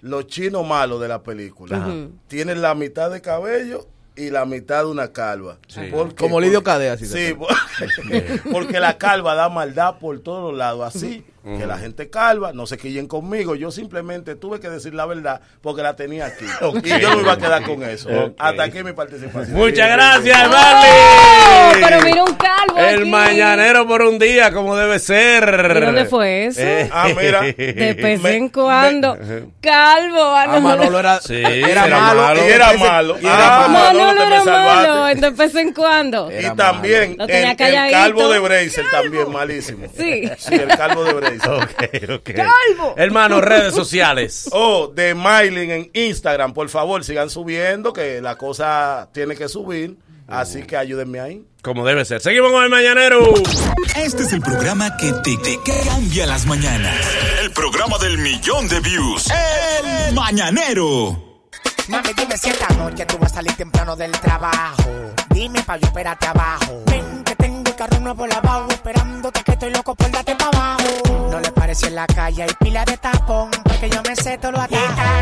los 0.00 0.26
chinos 0.26 0.66
malos 0.66 1.00
de 1.00 1.08
la 1.08 1.22
película. 1.22 1.86
Tienen 2.28 2.62
la 2.62 2.74
mitad 2.74 3.10
de 3.10 3.20
cabello 3.20 3.86
y 4.16 4.30
la 4.30 4.44
mitad 4.46 4.80
de 4.84 4.90
una 4.90 5.12
calva. 5.12 5.58
¿Por 5.92 6.08
qué? 6.10 6.14
Como 6.16 6.40
Lidio 6.40 6.62
Cadea, 6.64 6.94
así 6.94 7.06
Sí, 7.06 7.34
porque, 7.36 8.40
porque 8.52 8.80
la 8.80 8.98
calva 8.98 9.34
da 9.34 9.48
maldad 9.48 9.98
por 9.98 10.18
todos 10.20 10.50
los 10.50 10.58
lados. 10.58 10.94
Así 10.96 11.24
que 11.56 11.66
la 11.66 11.78
gente 11.78 12.10
calva, 12.10 12.52
no 12.52 12.66
se 12.66 12.76
quillen 12.76 13.06
conmigo. 13.06 13.54
Yo 13.54 13.70
simplemente 13.70 14.34
tuve 14.34 14.60
que 14.60 14.68
decir 14.68 14.92
la 14.94 15.06
verdad 15.06 15.40
porque 15.62 15.82
la 15.82 15.94
tenía 15.96 16.26
aquí. 16.26 16.44
Ok. 16.60 16.84
Y 16.84 17.00
yo 17.00 17.10
no 17.10 17.16
me 17.16 17.22
iba 17.22 17.32
a 17.34 17.38
quedar 17.38 17.62
con 17.62 17.82
eso. 17.84 18.08
Ok. 18.08 18.34
Hasta 18.38 18.62
aquí 18.64 18.82
mi 18.82 18.92
participación. 18.92 19.56
Muchas 19.56 19.90
gracias, 19.90 20.38
¡Oh! 20.46 20.50
Marley. 20.50 21.82
Pero 21.84 22.02
mira 22.02 22.24
un 22.24 22.34
calvo 22.34 22.78
El 22.78 23.00
aquí. 23.02 23.10
mañanero 23.10 23.86
por 23.86 24.02
un 24.02 24.18
día, 24.18 24.52
como 24.52 24.76
debe 24.76 24.98
ser. 24.98 25.72
¿Y 25.76 25.80
dónde 25.80 26.04
fue 26.06 26.46
eso? 26.46 26.60
Eh. 26.62 26.90
Ah, 26.92 27.08
mira. 27.16 27.40
De 27.56 27.94
vez 27.94 28.24
en 28.24 28.48
cuando. 28.48 29.16
Calvo. 29.60 30.22
Ah, 30.22 30.46
Manolo. 30.48 30.76
Manolo 30.78 30.98
era, 30.98 31.20
Sí, 31.20 31.34
era, 31.36 31.86
era 31.86 31.98
malo. 32.00 32.22
malo. 32.22 32.40
Y 32.46 32.50
era 32.50 32.72
malo. 32.74 33.16
y 33.20 33.26
era 33.26 33.64
Ah, 33.64 33.68
malo. 33.68 33.98
Manolo, 33.98 34.22
era 34.22 34.44
malo. 34.44 35.04
De 35.20 35.30
vez 35.30 35.54
en 35.54 35.72
cuando. 35.72 36.30
Y 36.30 36.34
Era 36.34 36.54
también 36.54 37.16
Lo 37.18 37.24
el, 37.24 37.34
el 37.34 37.56
calvo 37.90 38.28
de 38.28 38.38
Bracer 38.38 38.84
también 38.90 39.30
malísimo. 39.32 39.86
Sí. 39.96 40.28
Sí, 40.38 40.54
el 40.54 40.68
calvo 40.68 41.04
de 41.04 41.12
Bracer. 41.14 41.37
Ok, 41.48 42.10
ok. 42.10 42.30
Calvo. 42.34 42.94
Hermano, 42.96 43.40
redes 43.40 43.74
sociales. 43.74 44.48
Oh, 44.60 44.88
de 44.88 45.14
Mailing 45.14 45.70
en 45.70 45.90
Instagram, 45.92 46.52
por 46.52 46.68
favor, 46.68 47.04
sigan 47.04 47.30
subiendo, 47.30 47.92
que 47.92 48.20
la 48.20 48.36
cosa 48.36 49.08
tiene 49.12 49.36
que 49.36 49.48
subir. 49.48 49.96
Así 50.26 50.62
que 50.64 50.76
ayúdenme 50.76 51.20
ahí. 51.20 51.42
Como 51.62 51.86
debe 51.86 52.04
ser. 52.04 52.20
Seguimos 52.20 52.50
con 52.52 52.62
el 52.62 52.68
mañanero. 52.68 53.32
Este 53.96 54.22
es 54.24 54.32
el 54.32 54.40
programa 54.42 54.94
que 54.98 55.12
te, 55.24 55.36
te 55.38 55.58
cambia 55.86 56.26
las 56.26 56.44
mañanas. 56.44 56.94
El 57.42 57.50
programa 57.52 57.96
del 57.98 58.18
millón 58.18 58.68
de 58.68 58.80
views. 58.80 59.26
El 59.30 60.14
Mañanero. 60.14 61.24
Mami, 61.88 62.08
dime 62.14 62.36
si 62.36 62.50
esta 62.50 62.68
noche 62.74 63.06
tú 63.06 63.16
vas 63.18 63.32
a 63.32 63.36
salir 63.36 63.52
temprano 63.54 63.96
del 63.96 64.10
trabajo. 64.12 64.90
Dime 65.30 65.62
pa' 65.62 65.78
yo 65.78 65.86
esperarte 65.86 66.26
abajo. 66.26 66.82
Ven 66.86 67.24
que 67.24 67.34
tengo 67.36 67.62
el 67.66 67.74
carro 67.74 67.98
nuevo 68.00 68.26
lavado, 68.26 68.68
esperándote 68.68 69.42
que 69.42 69.52
estoy 69.52 69.70
loco 69.70 69.94
por 69.94 70.10
darte 70.10 70.34
pa' 70.36 70.48
abajo. 70.48 70.77
Parece 71.68 71.88
en 71.88 71.96
la 71.96 72.06
calle, 72.06 72.44
hay 72.44 72.48
pila 72.60 72.82
de 72.86 72.96
tapón, 72.96 73.50
porque 73.62 73.90
yo 73.90 74.02
me 74.08 74.16
sé 74.16 74.38
todo 74.38 74.52
lo 74.52 74.60
atajos. 74.62 74.88
Esta 74.88 75.20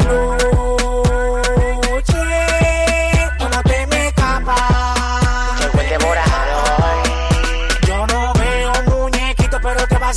noche, 1.88 2.14
tú 3.36 3.48
no 3.48 3.62
te 3.64 3.86
me 3.88 4.06
escapas. 4.06 5.60
Yo 7.84 8.06
no 8.06 8.32
veo 8.34 8.72
muñequito, 8.96 9.58
pero 9.60 9.88
te 9.88 9.98
va 9.98 10.10
a 10.10 10.14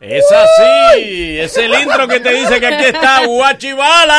Es 0.00 0.24
así. 0.32 1.38
Es 1.38 1.56
el 1.58 1.74
intro 1.74 2.08
que 2.08 2.20
te 2.20 2.32
dice 2.32 2.58
que 2.58 2.66
aquí 2.66 2.84
está 2.86 3.26
Guachibala. 3.26 4.16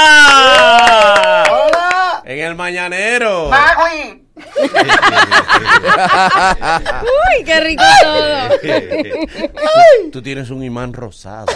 Hola. 1.49 2.21
En 2.23 2.39
el 2.39 2.53
mañanero. 2.55 3.49
Uy, 7.01 7.43
qué 7.43 7.59
rico 7.61 7.83
todo. 8.03 8.49
tú, 10.03 10.11
tú 10.11 10.21
tienes 10.21 10.51
un 10.51 10.63
imán 10.63 10.93
rosado. 10.93 11.47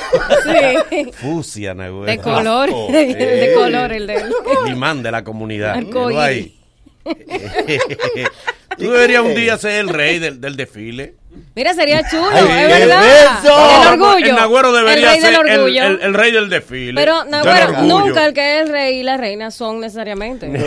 Sí. 0.44 1.12
Fusia. 1.14 1.76
De 1.76 2.18
color. 2.18 2.70
Oh, 2.74 2.92
De 2.92 3.54
color 3.56 3.94
el 3.94 4.08
de 4.08 4.16
él. 4.16 4.34
El 4.66 4.72
imán 4.72 5.04
de 5.04 5.12
la 5.12 5.24
comunidad. 5.24 5.76
Ahí. 6.18 6.60
Tú 8.78 8.92
deberías 8.92 9.22
un 9.24 9.36
día 9.36 9.58
ser 9.58 9.72
el 9.82 9.90
rey 9.90 10.20
del, 10.20 10.40
del 10.42 10.56
desfile. 10.56 11.16
Mira, 11.54 11.74
sería 11.74 12.02
chulo, 12.10 12.30
Ay, 12.32 12.44
es 12.46 12.48
¿qué 12.48 12.86
verdad. 12.86 13.04
es 13.44 13.46
El 13.46 14.00
orgullo. 14.02 14.26
El 14.26 14.36
Nagüero 14.36 14.72
debería 14.72 15.14
el 15.16 15.22
rey 15.22 15.22
del 15.22 15.36
ser 15.36 15.48
el, 15.50 15.78
el- 15.78 16.02
el 16.02 16.14
rey 16.14 16.32
del 16.32 16.50
desfile. 16.50 16.94
Pero, 17.02 17.26
Nagüero, 17.26 17.82
nunca 17.82 18.26
el 18.26 18.34
que 18.34 18.56
es 18.56 18.62
el 18.62 18.70
rey 18.70 19.00
y 19.00 19.04
la 19.04 19.18
reina 19.18 19.52
son 19.52 19.82
necesariamente. 19.82 20.48
No, 20.48 20.60
de 20.60 20.64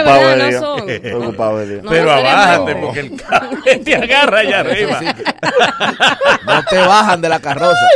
ocupado 0.00 0.20
verdad, 0.20 0.32
el 0.48 0.52
no 0.54 0.60
son. 0.60 0.90
Estoy 0.90 1.12
ocupado 1.12 1.62
el 1.62 1.68
día. 1.68 1.80
No, 1.82 1.90
Pero 1.90 2.04
no 2.06 2.10
abájate, 2.12 2.74
porque 2.76 3.00
el 3.00 3.16
cable 3.22 3.76
te 3.76 3.94
agarra 3.94 4.38
allá 4.40 4.60
arriba. 4.60 5.00
No 6.44 6.64
te 6.68 6.78
bajan 6.78 7.20
de 7.20 7.28
la 7.28 7.38
carroza. 7.38 7.86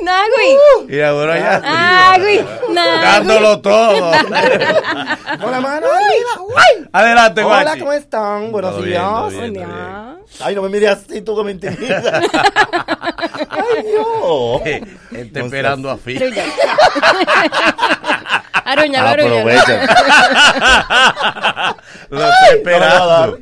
¡Uy, 0.00 0.04
Nagui! 0.04 0.94
Y 0.96 1.00
ahora 1.00 1.34
allá 1.34 1.56
arriba. 2.14 2.42
¡Nagui! 2.70 2.74
¡Nagui! 2.74 3.02
Dándolo 3.02 3.60
todo. 3.60 4.10
Con 5.40 5.50
la 5.50 5.60
mano 5.60 5.86
arriba. 5.86 6.88
Adelante, 6.92 7.42
Hola, 7.44 7.62
Guachi. 7.62 7.80
¿cómo 7.80 7.92
están? 7.92 8.52
Buenos 8.52 8.72
Todo 8.72 8.82
bien, 8.82 8.92
días. 8.92 9.04
todo 9.10 9.28
bien, 9.30 9.54
todo 9.54 9.64
bien. 9.66 9.68
Ya. 9.68 10.16
Ay, 10.42 10.54
no 10.54 10.62
me 10.62 10.68
mires 10.68 10.90
así, 10.90 11.20
tú 11.22 11.36
que 11.36 11.44
me 11.44 11.50
intimidas. 11.52 12.04
Ay, 13.50 13.82
Dios. 13.84 14.62
Está 15.12 15.40
esperando 15.40 15.90
a 15.90 15.96
Fi. 15.96 16.18
Aruña. 18.72 19.00
Aruñalo, 19.08 19.08
aruñalo. 19.08 19.38
Aprovecha. 19.40 19.86
Lo 22.10 22.22
está 22.28 22.48
esperando. 22.54 23.38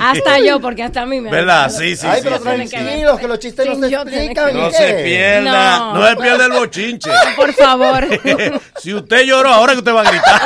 Hasta 0.00 0.38
yo, 0.40 0.60
porque 0.60 0.82
hasta 0.82 1.02
a 1.02 1.06
mí 1.06 1.20
me 1.20 1.30
¿Verdad? 1.30 1.70
Sí, 1.70 1.96
sí, 1.96 2.06
Ay, 2.08 2.20
sí. 2.20 2.24
pero 2.28 2.36
sí. 2.38 2.68
tranquilos, 2.68 3.18
que 3.20 3.28
los 3.28 3.38
chistes 3.38 3.66
no 3.66 3.74
se 3.86 3.90
yo 3.90 4.04
tiene 4.04 4.24
explican. 4.26 4.46
que- 4.48 4.52
No 4.54 4.68
¿y 4.68 4.72
se 4.72 4.94
pierda. 5.04 5.78
No. 5.78 5.94
No 5.94 6.06
se 6.08 6.16
pierda 6.16 6.44
el 6.46 6.52
bochinche. 6.52 7.10
Por 7.36 7.52
favor. 7.54 8.04
si 8.76 8.92
usted 8.94 9.22
lloró, 9.22 9.48
ahora 9.52 9.72
que 9.72 9.78
usted 9.78 9.94
va 9.94 10.00
a 10.02 10.10
gritar. 10.10 10.40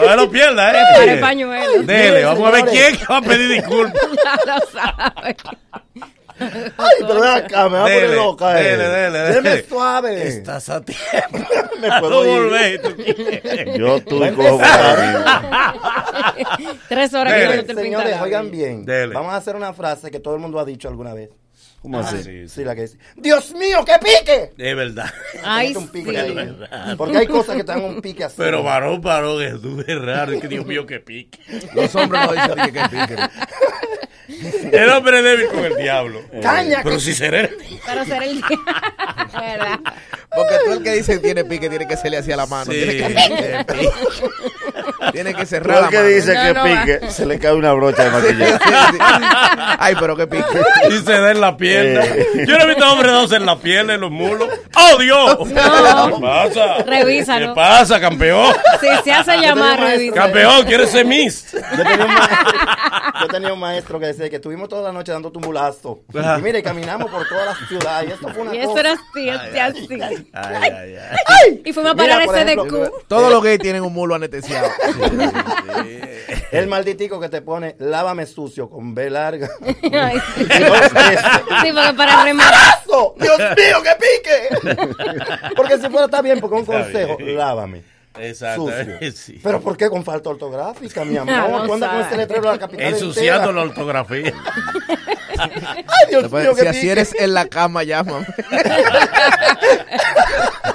No 0.00 0.08
se 0.10 0.16
lo 0.16 0.30
pierda, 0.30 0.70
¿eh? 0.70 0.84
Prepare 0.94 1.16
pañuelo. 1.20 1.82
Dele, 1.82 2.24
vamos 2.24 2.48
a 2.48 2.50
ver 2.50 2.64
quién 2.66 2.98
va 3.10 3.16
a 3.18 3.22
pedir 3.22 3.48
disculpas. 3.50 4.02
Ya 4.24 4.36
lo 4.54 4.60
sabe. 4.70 5.36
Ay, 6.38 6.96
pero 7.00 7.24
acá, 7.24 7.68
me 7.68 7.76
va 7.76 7.80
a 7.80 7.84
poner 7.84 8.00
Dele, 8.02 8.14
loca. 8.16 8.60
eh. 8.60 8.64
dele, 8.64 8.88
dele, 8.88 9.18
Deme 9.18 9.50
dele. 9.50 9.64
suave. 9.68 10.28
Estás 10.28 10.68
a 10.68 10.80
tiempo. 10.84 11.00
Me 11.80 11.88
No 11.88 12.00
puedo 12.00 12.24
ir. 12.24 12.30
volver, 12.42 12.82
tú 12.82 12.96
quieres. 12.96 13.78
Yo 13.78 14.00
tú 14.02 14.18
Va 14.20 14.26
a 14.26 14.30
y 14.30 14.34
cojo. 14.34 14.60
Tres 16.88 17.14
horas 17.14 17.32
que 17.34 17.40
Dele. 17.40 17.56
no 17.56 17.64
te 17.64 17.74
Señores, 17.74 18.20
oigan 18.20 18.50
bien. 18.50 18.84
Dele. 18.84 19.14
Vamos 19.14 19.32
a 19.32 19.36
hacer 19.36 19.56
una 19.56 19.72
frase 19.72 20.10
que 20.10 20.20
todo 20.20 20.34
el 20.34 20.40
mundo 20.40 20.58
ha 20.58 20.64
dicho 20.64 20.88
alguna 20.88 21.12
vez. 21.14 21.30
¿Cómo 21.82 22.00
así? 22.00 22.22
Sí, 22.22 22.48
Sí, 22.48 22.64
la 22.64 22.74
que 22.74 22.82
dice, 22.82 22.98
Dios 23.16 23.52
mío, 23.52 23.84
que 23.84 23.92
pique. 23.98 24.52
Es 24.58 24.76
verdad. 24.76 25.08
Ay, 25.44 25.76
un 25.76 25.88
pique 25.88 26.10
sí. 26.10 26.16
ahí. 26.16 26.96
Porque 26.96 27.18
hay 27.18 27.26
cosas 27.26 27.56
que 27.56 27.62
te 27.64 27.72
dan 27.72 27.84
un 27.84 28.00
pique 28.00 28.24
así. 28.24 28.34
Pero 28.38 28.62
varón, 28.62 29.00
varón, 29.00 29.40
es 29.42 29.60
tú, 29.60 29.84
es 29.86 30.00
raro. 30.02 30.32
Es 30.32 30.40
que 30.40 30.48
Dios 30.48 30.66
mío, 30.66 30.84
que 30.86 30.98
pique. 31.00 31.38
Los 31.74 31.94
hombres 31.94 32.22
no 32.26 32.32
dicen 32.32 32.54
que, 32.56 32.72
que 32.72 32.88
piquen. 32.88 33.18
El 34.72 34.88
hombre 34.90 35.22
débil 35.22 35.46
con 35.48 35.64
el 35.64 35.76
diablo. 35.76 36.22
Caña, 36.42 36.80
Pero 36.82 36.96
que- 36.96 37.00
si 37.02 37.14
seré. 37.14 37.50
Pero 37.86 38.04
ser 38.04 38.22
el 38.22 38.40
¿Verdad? 38.42 39.80
Porque 40.34 40.54
tú 40.66 40.72
el 40.72 40.82
que 40.82 40.92
dice 40.92 41.12
que 41.14 41.18
tiene 41.20 41.44
pique 41.44 41.68
tiene 41.70 41.86
que 41.86 41.96
serle 41.96 42.18
hacia 42.18 42.36
la 42.36 42.46
mano. 42.46 42.70
Sí, 42.72 42.78
Tiene, 42.80 42.96
que. 43.66 43.90
Tiene 45.12 45.34
que 45.34 45.46
cerrar 45.46 45.82
la 45.82 45.88
que 45.88 45.96
mano. 45.96 46.08
dice 46.08 46.34
No, 46.34 46.42
que 46.42 46.52
no 46.54 46.64
pique, 46.64 47.10
se 47.10 47.26
le 47.26 47.38
cae 47.38 47.52
una 47.54 47.72
brocha 47.72 48.04
de 48.04 48.10
Sí, 48.10 48.16
maquillaje. 48.34 48.58
sí. 48.92 48.98
Ay, 49.78 49.94
pero 49.98 50.16
que 50.16 50.26
pique. 50.26 50.44
Y 50.90 50.92
se 51.04 51.20
da 51.20 51.30
en 51.30 51.40
la 51.40 51.56
pierna. 51.56 52.04
Eh. 52.04 52.44
Yo 52.46 52.56
no 52.58 52.64
he 52.64 52.68
visto 52.68 52.90
hombres 52.92 53.12
dándose 53.12 53.36
en 53.36 53.46
la 53.46 53.56
pierna, 53.56 53.94
en 53.94 54.00
los 54.00 54.10
mulos. 54.10 54.48
¡Oh, 54.76 54.98
Dios! 54.98 55.38
No. 55.48 56.16
¿Qué 56.16 56.20
pasa? 56.22 56.82
Revísalo. 56.86 57.48
¿Qué 57.48 57.54
pasa, 57.54 58.00
campeón? 58.00 58.54
Si 58.80 58.86
se 59.04 59.12
hace 59.12 59.36
llamar, 59.38 59.78
maestro. 59.80 59.86
revisa. 59.86 60.14
Campeón, 60.14 60.64
¿quieres 60.66 60.90
ser 60.90 61.04
Miss? 61.06 61.52
Yo 61.52 61.84
tenía, 61.84 62.04
un 62.04 62.14
maestro, 62.14 62.50
yo 63.20 63.28
tenía 63.28 63.52
un 63.52 63.60
maestro 63.60 64.00
que 64.00 64.06
decía 64.06 64.28
que 64.30 64.36
estuvimos 64.36 64.68
toda 64.68 64.82
la 64.82 64.92
noche 64.92 65.12
dando 65.12 65.30
tumulazo. 65.32 66.00
Ajá. 66.18 66.38
Y 66.38 66.42
mire, 66.42 66.62
caminamos 66.62 67.10
por 67.10 67.26
toda 67.28 67.44
la 67.46 67.54
ciudad. 67.66 68.02
Y 68.06 68.12
esto 68.12 68.28
fue 68.28 68.42
una 68.42 68.54
Y 68.54 68.58
eso 68.58 68.68
cosa. 68.68 68.80
era 68.80 68.92
así, 68.92 69.28
así, 69.30 69.58
así. 70.02 70.30
Ay, 70.32 70.72
ay, 70.72 70.96
ay. 70.98 71.62
Y 71.64 71.72
fuimos 71.72 71.92
a 71.92 71.94
parar 71.94 72.22
ese 72.22 72.42
ejemplo, 72.42 72.64
de 72.64 72.70
Q. 72.90 72.92
Todos 73.08 73.30
los 73.32 73.42
gays 73.42 73.58
tienen 73.60 73.82
un 73.82 73.92
mulo 73.92 74.14
anestesiado. 74.14 74.68
El 76.52 76.66
malditico 76.68 77.20
que 77.20 77.28
te 77.28 77.42
pone, 77.42 77.76
lávame 77.78 78.26
sucio 78.26 78.68
con 78.70 78.94
B 78.94 79.10
larga. 79.10 79.48
Ay, 79.92 80.18
sí. 80.36 80.44
Porque 80.44 81.72
para 81.96 82.24
rematar. 82.24 82.76
¡Dios 83.18 83.38
mío, 83.56 83.82
que 83.82 83.96
pique! 84.00 84.76
Porque 85.54 85.78
si 85.78 85.88
fuera 85.88 86.04
está 86.06 86.22
bien, 86.22 86.40
porque 86.40 86.54
un 86.56 86.60
Está 86.62 86.72
consejo, 86.82 87.16
bien. 87.16 87.36
lávame. 87.36 87.82
Exacto. 88.18 88.70
Sí. 89.14 89.40
Pero 89.42 89.60
¿por 89.60 89.76
qué 89.76 89.90
con 89.90 90.02
falta 90.02 90.30
ortográfica, 90.30 91.04
mi 91.04 91.18
amor? 91.18 91.66
No 91.66 91.74
andas 91.74 91.90
con 91.90 92.00
este 92.00 92.16
letrero 92.16 92.42
de 92.44 92.48
la 92.48 92.58
capital 92.58 92.86
Ensuciando 92.86 93.52
la 93.52 93.62
ortografía. 93.62 94.32
¡Ay, 95.38 96.08
Dios 96.08 96.32
mío, 96.32 96.54
si 96.54 96.62
que 96.62 96.68
así 96.68 96.80
pique! 96.80 96.92
eres 96.92 97.14
en 97.18 97.34
la 97.34 97.46
cama, 97.46 97.82
llámame. 97.82 98.26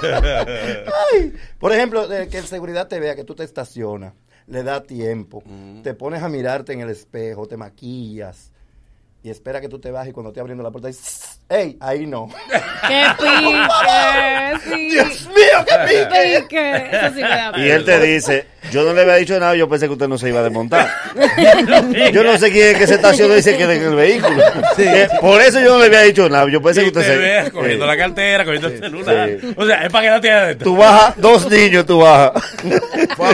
Ay, 0.00 1.32
Por 1.62 1.72
ejemplo, 1.72 2.08
de 2.08 2.26
que 2.26 2.38
el 2.38 2.44
seguridad 2.46 2.88
te 2.88 2.98
vea 2.98 3.14
que 3.14 3.22
tú 3.22 3.36
te 3.36 3.44
estacionas, 3.44 4.14
le 4.48 4.64
da 4.64 4.82
tiempo, 4.82 5.44
te 5.84 5.94
pones 5.94 6.20
a 6.24 6.28
mirarte 6.28 6.72
en 6.72 6.80
el 6.80 6.90
espejo, 6.90 7.46
te 7.46 7.56
maquillas 7.56 8.51
y 9.24 9.30
espera 9.30 9.60
que 9.60 9.68
tú 9.68 9.78
te 9.78 9.90
bajes 9.90 10.10
y 10.10 10.12
cuando 10.12 10.32
te 10.32 10.40
abriendo 10.40 10.62
la 10.64 10.70
puerta 10.70 10.88
dices, 10.88 11.38
¡Ey! 11.48 11.76
Ahí 11.80 12.06
no. 12.06 12.28
¡Qué 12.88 13.04
pique! 13.18 13.62
Sí. 14.62 14.90
¡Dios 14.90 15.26
mío, 15.28 15.64
que 15.66 15.74
pique! 15.88 16.40
Pique. 16.42 16.76
Eso 16.92 17.08
sí 17.14 17.22
me 17.22 17.28
da 17.28 17.52
Y 17.56 17.70
él 17.70 17.84
te 17.84 18.00
dice, 18.00 18.46
yo 18.70 18.84
no 18.84 18.92
le 18.92 19.02
había 19.02 19.14
dicho 19.16 19.38
nada, 19.40 19.54
yo 19.56 19.68
pensé 19.68 19.86
que 19.86 19.92
usted 19.92 20.08
no 20.08 20.18
se 20.18 20.28
iba 20.28 20.40
a 20.40 20.42
desmontar. 20.42 20.88
Yo 22.12 22.22
no 22.22 22.36
sé 22.38 22.50
quién 22.50 22.68
es 22.68 22.78
que 22.78 22.86
se 22.86 22.94
estacionó 22.94 23.36
y 23.36 23.42
se 23.42 23.56
queda 23.56 23.74
en 23.74 23.82
el 23.82 23.94
vehículo. 23.94 24.42
Eh, 24.78 25.08
por 25.20 25.40
eso 25.40 25.60
yo 25.60 25.74
no 25.74 25.78
le 25.78 25.86
había 25.86 26.02
dicho 26.02 26.28
nada, 26.28 26.48
yo 26.50 26.60
pensé 26.62 26.80
que 26.80 26.86
Y 26.86 26.88
usted 26.90 27.00
te 27.00 27.44
se... 27.44 27.50
cogiendo 27.50 27.84
Eh, 27.84 27.88
la 27.88 27.96
cartera, 27.96 28.44
cogiendo 28.44 28.68
el 28.68 28.78
celular. 28.78 29.30
Sí. 29.40 29.54
O 29.56 29.66
sea, 29.66 29.84
es 29.84 29.92
para 29.92 30.02
quedarte 30.06 30.30
adentro. 30.30 30.64
Tú 30.64 30.76
bajas, 30.76 31.14
dos 31.16 31.50
niños 31.50 31.86
tú 31.86 31.98
bajas. 31.98 32.42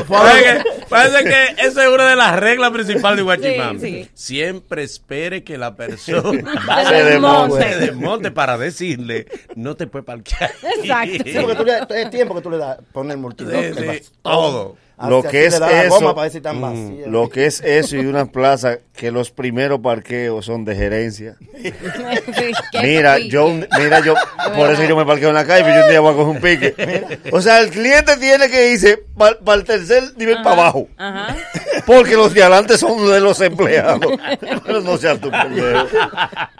Parece 0.08 0.44
que, 0.44 0.64
parece 0.88 1.24
que 1.24 1.66
esa 1.66 1.82
es 1.84 1.88
una 1.88 2.10
de 2.10 2.16
las 2.16 2.36
reglas 2.38 2.70
principales 2.70 3.16
de 3.18 3.22
Guachimán. 3.22 3.80
Sí, 3.80 3.86
sí. 4.04 4.10
Siempre 4.14 4.82
espere 4.82 5.44
que 5.44 5.58
la 5.58 5.76
persona 5.78 6.84
Se 6.88 7.04
desmonte. 7.04 7.78
desmonte 7.78 8.30
para 8.30 8.58
decirle, 8.58 9.26
no 9.54 9.76
te 9.76 9.86
puedes 9.86 10.04
parquear. 10.04 10.50
Exacto. 10.76 11.24
Sí, 11.24 11.36
porque 11.40 11.54
tú 11.54 11.64
le, 11.64 12.02
es 12.02 12.10
tiempo 12.10 12.34
que 12.34 12.42
tú 12.42 12.50
le 12.50 12.58
das, 12.58 12.78
poner 12.92 13.16
multidón. 13.16 13.74
Sí, 13.74 13.80
sí, 13.80 14.10
todo. 14.20 14.76
Lo 15.06 15.22
que 15.22 15.46
es 15.46 15.54
eso, 15.54 16.00
goma 16.00 16.12
vacías. 16.12 17.06
Lo 17.06 17.28
que 17.28 17.46
es 17.46 17.60
eso 17.60 17.96
y 17.96 18.06
una 18.06 18.26
plaza 18.26 18.78
que 18.94 19.12
los 19.12 19.30
primeros 19.30 19.78
parqueos 19.80 20.46
son 20.46 20.64
de 20.64 20.74
gerencia. 20.74 21.36
Mira, 22.82 23.18
yo, 23.18 23.48
mira, 23.48 24.00
yo, 24.00 24.14
por 24.54 24.70
eso 24.70 24.84
yo 24.84 24.96
me 24.96 25.04
parqueo 25.04 25.28
en 25.28 25.34
la 25.34 25.46
calle, 25.46 25.64
pero 25.64 25.76
yo 25.76 25.82
un 25.84 25.90
día 25.90 26.00
voy 26.00 26.12
a 26.12 26.16
coger 26.16 26.36
un 26.36 26.40
pique. 26.40 27.20
O 27.32 27.40
sea, 27.40 27.60
el 27.60 27.70
cliente 27.70 28.16
tiene 28.16 28.48
que 28.48 28.72
irse 28.72 29.04
para 29.16 29.54
el 29.54 29.64
tercer 29.64 30.16
nivel 30.16 30.36
para 30.42 30.62
abajo. 30.62 30.88
Ajá. 30.96 31.36
Porque 31.86 32.16
los 32.16 32.34
de 32.34 32.42
adelante 32.42 32.76
son 32.76 33.10
de 33.10 33.20
los 33.20 33.40
empleados. 33.40 34.00
Pero 34.66 34.80
no 34.80 34.96
seas 34.96 35.20
tu 35.20 35.30
pendejo. 35.30 35.86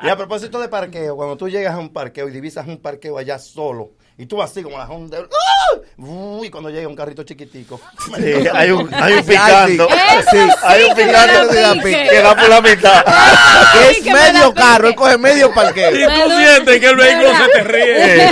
Y 0.03 0.09
a 0.09 0.17
propósito 0.17 0.61
de 0.61 0.69
parqueo, 0.69 1.17
cuando 1.17 1.37
tú 1.37 1.49
llegas 1.49 1.75
a 1.75 1.79
un 1.79 1.91
parqueo 1.93 2.29
y 2.29 2.33
divisas 2.33 2.67
un 2.67 2.79
parqueo 2.79 3.19
allá 3.19 3.39
solo, 3.39 3.93
y 4.19 4.27
tú 4.27 4.37
vas 4.37 4.51
así 4.51 4.63
como 4.63 4.77
la 4.77 4.85
Honda, 4.89 5.19
¡ah! 5.19 5.79
Uy, 5.97 6.51
cuando 6.51 6.71
llega 6.71 6.87
un 6.89 6.95
carrito 6.97 7.23
chiquitico. 7.25 7.81
Sí, 8.17 8.35
hay 8.53 8.71
un, 8.71 8.93
hay 8.95 9.15
un 9.15 9.25
picando. 9.25 9.89
Sí 10.31 10.39
hay 10.63 10.85
un 10.85 10.95
picando 10.97 11.49
que 11.51 12.21
da 12.23 12.35
por 12.37 12.49
la 12.49 12.61
mitad. 12.61 13.03
Ay, 13.07 13.97
es 13.99 14.05
medio 14.05 14.55
carro, 14.55 14.89
él 14.89 14.95
coge 14.95 15.19
medio 15.19 15.49
Y 15.51 15.53
parqueo. 15.53 15.91
tú 15.91 16.31
sientes 16.31 16.81
que 16.81 16.87
el 16.87 16.97
vehículo 16.97 17.31
se 17.37 17.49
te 17.53 17.65
ríe. 17.65 18.31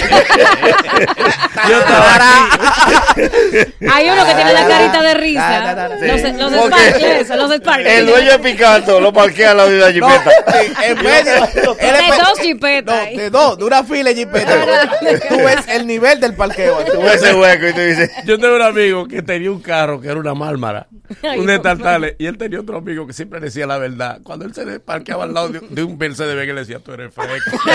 Yo 1.69 1.79
estaba 1.79 2.15
aquí. 2.15 3.73
Hay 3.93 4.11
uno 4.11 4.25
que 4.27 4.35
tiene 4.35 4.53
la 4.53 4.69
carita 4.69 5.03
de 5.03 5.15
risa. 5.15 5.89
Sí. 6.01 6.07
Los, 6.07 6.53
los 6.53 6.61
Porque 6.63 6.77
Sparklers, 6.91 7.29
los 7.31 7.53
Sparklers. 7.57 7.99
El 7.99 8.07
dueño 8.07 8.31
de 8.33 8.39
picando 8.39 9.01
lo 9.01 9.13
parquea 9.13 9.55
la 9.55 9.67
No, 9.67 9.93
jipeta. 9.93 10.31
en 10.85 11.03
medio. 11.03 11.47
De 11.77 12.17
dos 12.25 12.39
jipetas. 12.41 13.07
De 13.17 13.31
dos, 13.31 13.59
de 13.59 13.65
una 13.65 13.83
fila 13.85 14.11
de 14.11 14.17
jipeta. 14.17 14.55
Tú 15.29 15.37
ves 15.39 15.59
el 15.77 15.87
nivel 15.87 16.19
del 16.21 16.35
parqueo. 16.35 16.79
Tú 16.85 17.01
ves 17.01 17.23
ese 17.23 17.35
hueco 17.35 17.69
y 17.69 17.73
tú 17.73 17.81
dices, 17.81 18.11
Yo 18.25 18.39
tengo 18.39 18.57
un 18.57 18.63
amigo 18.63 19.07
que 19.07 19.23
tenía 19.23 19.51
un 19.51 19.61
carro 19.61 20.01
que 20.01 20.09
era 20.09 20.19
una 20.19 20.35
mármara, 20.35 20.87
un 21.37 21.47
no. 21.47 21.53
destartale, 21.53 22.17
y 22.19 22.27
él 22.27 22.37
tenía 22.39 22.61
otro 22.61 22.79
amigo 22.79 23.07
que 23.07 23.13
siempre 23.13 23.39
decía 23.41 23.67
la 23.67 23.79
verdad. 23.79 24.19
Cuando 24.23 24.45
él 24.45 24.55
se 24.55 24.81
parqueaba 24.81 25.25
al 25.25 25.35
lado 25.35 25.49
de, 25.51 25.61
de 25.61 25.83
un 25.83 25.97
Mercedes 25.99 26.35
Benz, 26.37 26.49
él 26.49 26.55
le 26.55 26.61
decía, 26.63 26.79
tú 26.81 26.93
eres 26.93 27.13
fresco. 27.15 27.59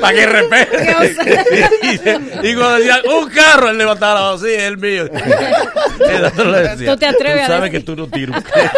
Para 0.00 0.12
que 0.12 0.20
Qué 0.20 0.26
respete. 0.26 1.66
y, 2.42 2.54
cuando 2.54 2.74
decía, 2.76 3.00
un 3.18 3.28
carro, 3.30 3.70
él 3.70 3.78
levantaba 3.78 4.14
la 4.20 4.30
voz, 4.32 4.40
sí, 4.42 4.48
es 4.52 4.62
el 4.62 4.78
mío. 4.78 5.04
El 6.10 6.24
otro 6.24 6.50
le 6.50 6.60
decía, 6.62 6.92
Tú 6.92 6.98
te 6.98 7.06
atreves 7.06 7.42
a 7.44 7.46
sabes 7.46 7.70
decir". 7.70 7.78
que 7.80 7.84
tú 7.84 7.94
no 7.96 8.08
tiras 8.08 8.36
un 8.38 8.42
carro. 8.42 8.70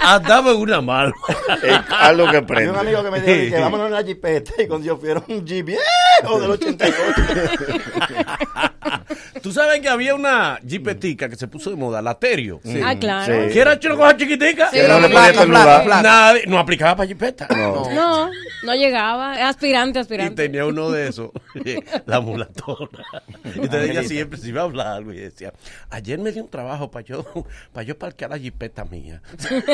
Andaba 0.00 0.50
en 0.50 0.56
una 0.56 0.80
mármara. 0.80 1.14
"Eh, 1.62 1.78
haz 1.88 2.16
lo 2.16 2.24
que 2.24 2.30
Hay 2.36 2.40
un 2.42 2.46
prende. 2.46 2.78
amigo 2.78 3.04
que 3.04 3.10
me 3.10 3.20
dijo 3.20 3.54
que 3.56 3.60
vámonos 3.62 3.86
en 3.86 3.92
la 3.92 4.02
jipeta 4.02 4.52
y 4.62 4.66
cuando 4.66 4.86
yo 4.86 4.96
fui 4.96 5.10
era 5.10 5.22
un 5.28 5.44
jeep 5.46 5.63
bien 5.64 5.80
viejo 6.22 6.40
del 6.40 6.50
88. 6.50 7.04
Tú 9.42 9.52
sabes 9.52 9.80
que 9.80 9.88
había 9.88 10.14
una 10.14 10.58
jipetica 10.66 11.28
que 11.28 11.36
se 11.36 11.48
puso 11.48 11.70
de 11.70 11.76
moda, 11.76 12.00
la 12.00 12.14
Terio. 12.14 12.60
Ah, 12.82 12.94
claro. 12.98 13.48
Sí. 13.48 13.52
¿Qué 13.52 13.60
era 13.60 13.78
cosa 13.78 14.16
chiquitica? 14.16 14.70
Sí. 14.70 14.78
Que. 14.78 14.88
Nadie, 14.88 16.44
no 16.46 16.58
aplicaba 16.58 16.96
para 16.96 17.06
jipeta. 17.06 17.46
No. 17.50 17.90
No, 17.92 18.30
no 18.62 18.74
llegaba. 18.74 19.48
Aspirante, 19.48 19.98
Y 19.98 20.02
aspirante. 20.02 20.44
tenía 20.44 20.64
uno 20.64 20.90
de 20.90 21.08
esos, 21.08 21.30
la 22.06 22.20
mulatona. 22.20 23.04
Entonces 23.44 23.90
ella 23.90 24.02
siempre 24.04 24.38
se 24.38 24.48
iba 24.48 24.62
a 24.62 24.64
hablar 24.64 24.86
algo 24.86 25.12
y 25.12 25.18
decía, 25.18 25.52
ayer 25.90 26.18
me 26.18 26.32
dio 26.32 26.42
un 26.42 26.50
trabajo 26.50 26.90
para 26.90 27.04
yo, 27.04 27.24
para 27.72 27.84
yo 27.84 27.98
parquear 27.98 28.30
la 28.30 28.38
jipeta 28.38 28.84
mía. 28.84 29.20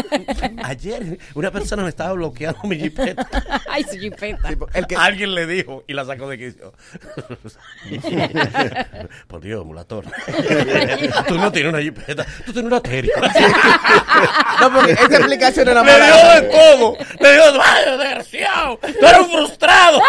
ayer 0.65 1.19
una 1.35 1.51
persona 1.51 1.83
me 1.83 1.91
estaba 1.91 2.13
bloqueando 2.15 2.63
mi 2.65 2.79
jipeta. 2.79 3.29
Ay, 3.69 3.85
su 3.85 3.99
jipeta. 3.99 4.49
El 4.75 4.87
que, 4.87 4.97
Alguien 4.97 5.35
le 5.35 5.47
dijo 5.47 5.85
y 5.87 5.93
la 5.95 6.05
sacó 6.05 6.29
de 6.31 6.39
quicio. 6.39 6.73
Por 9.29 9.41
Dios, 9.41 9.65
mulatona. 9.65 10.11
tú 11.29 11.37
no 11.39 11.51
tienes 11.53 11.73
una 11.73 11.83
jipeta, 11.83 12.25
tú 12.47 12.53
tienes 12.53 12.71
una 12.71 12.81
teria. 12.81 13.15
no, 14.61 14.73
porque 14.73 14.93
esa 14.93 15.17
explicación 15.17 15.69
era 15.69 15.83
Le 15.83 15.93
dio 15.95 16.15
de 16.35 16.43
todo. 16.49 16.97
Le 17.21 17.33
dio, 17.33 17.43
¡ay, 17.63 17.85
desgraciado! 17.99 18.79
¡Tú 18.79 19.07
eres 19.07 19.19
un 19.21 19.31
frustrado! 19.31 20.01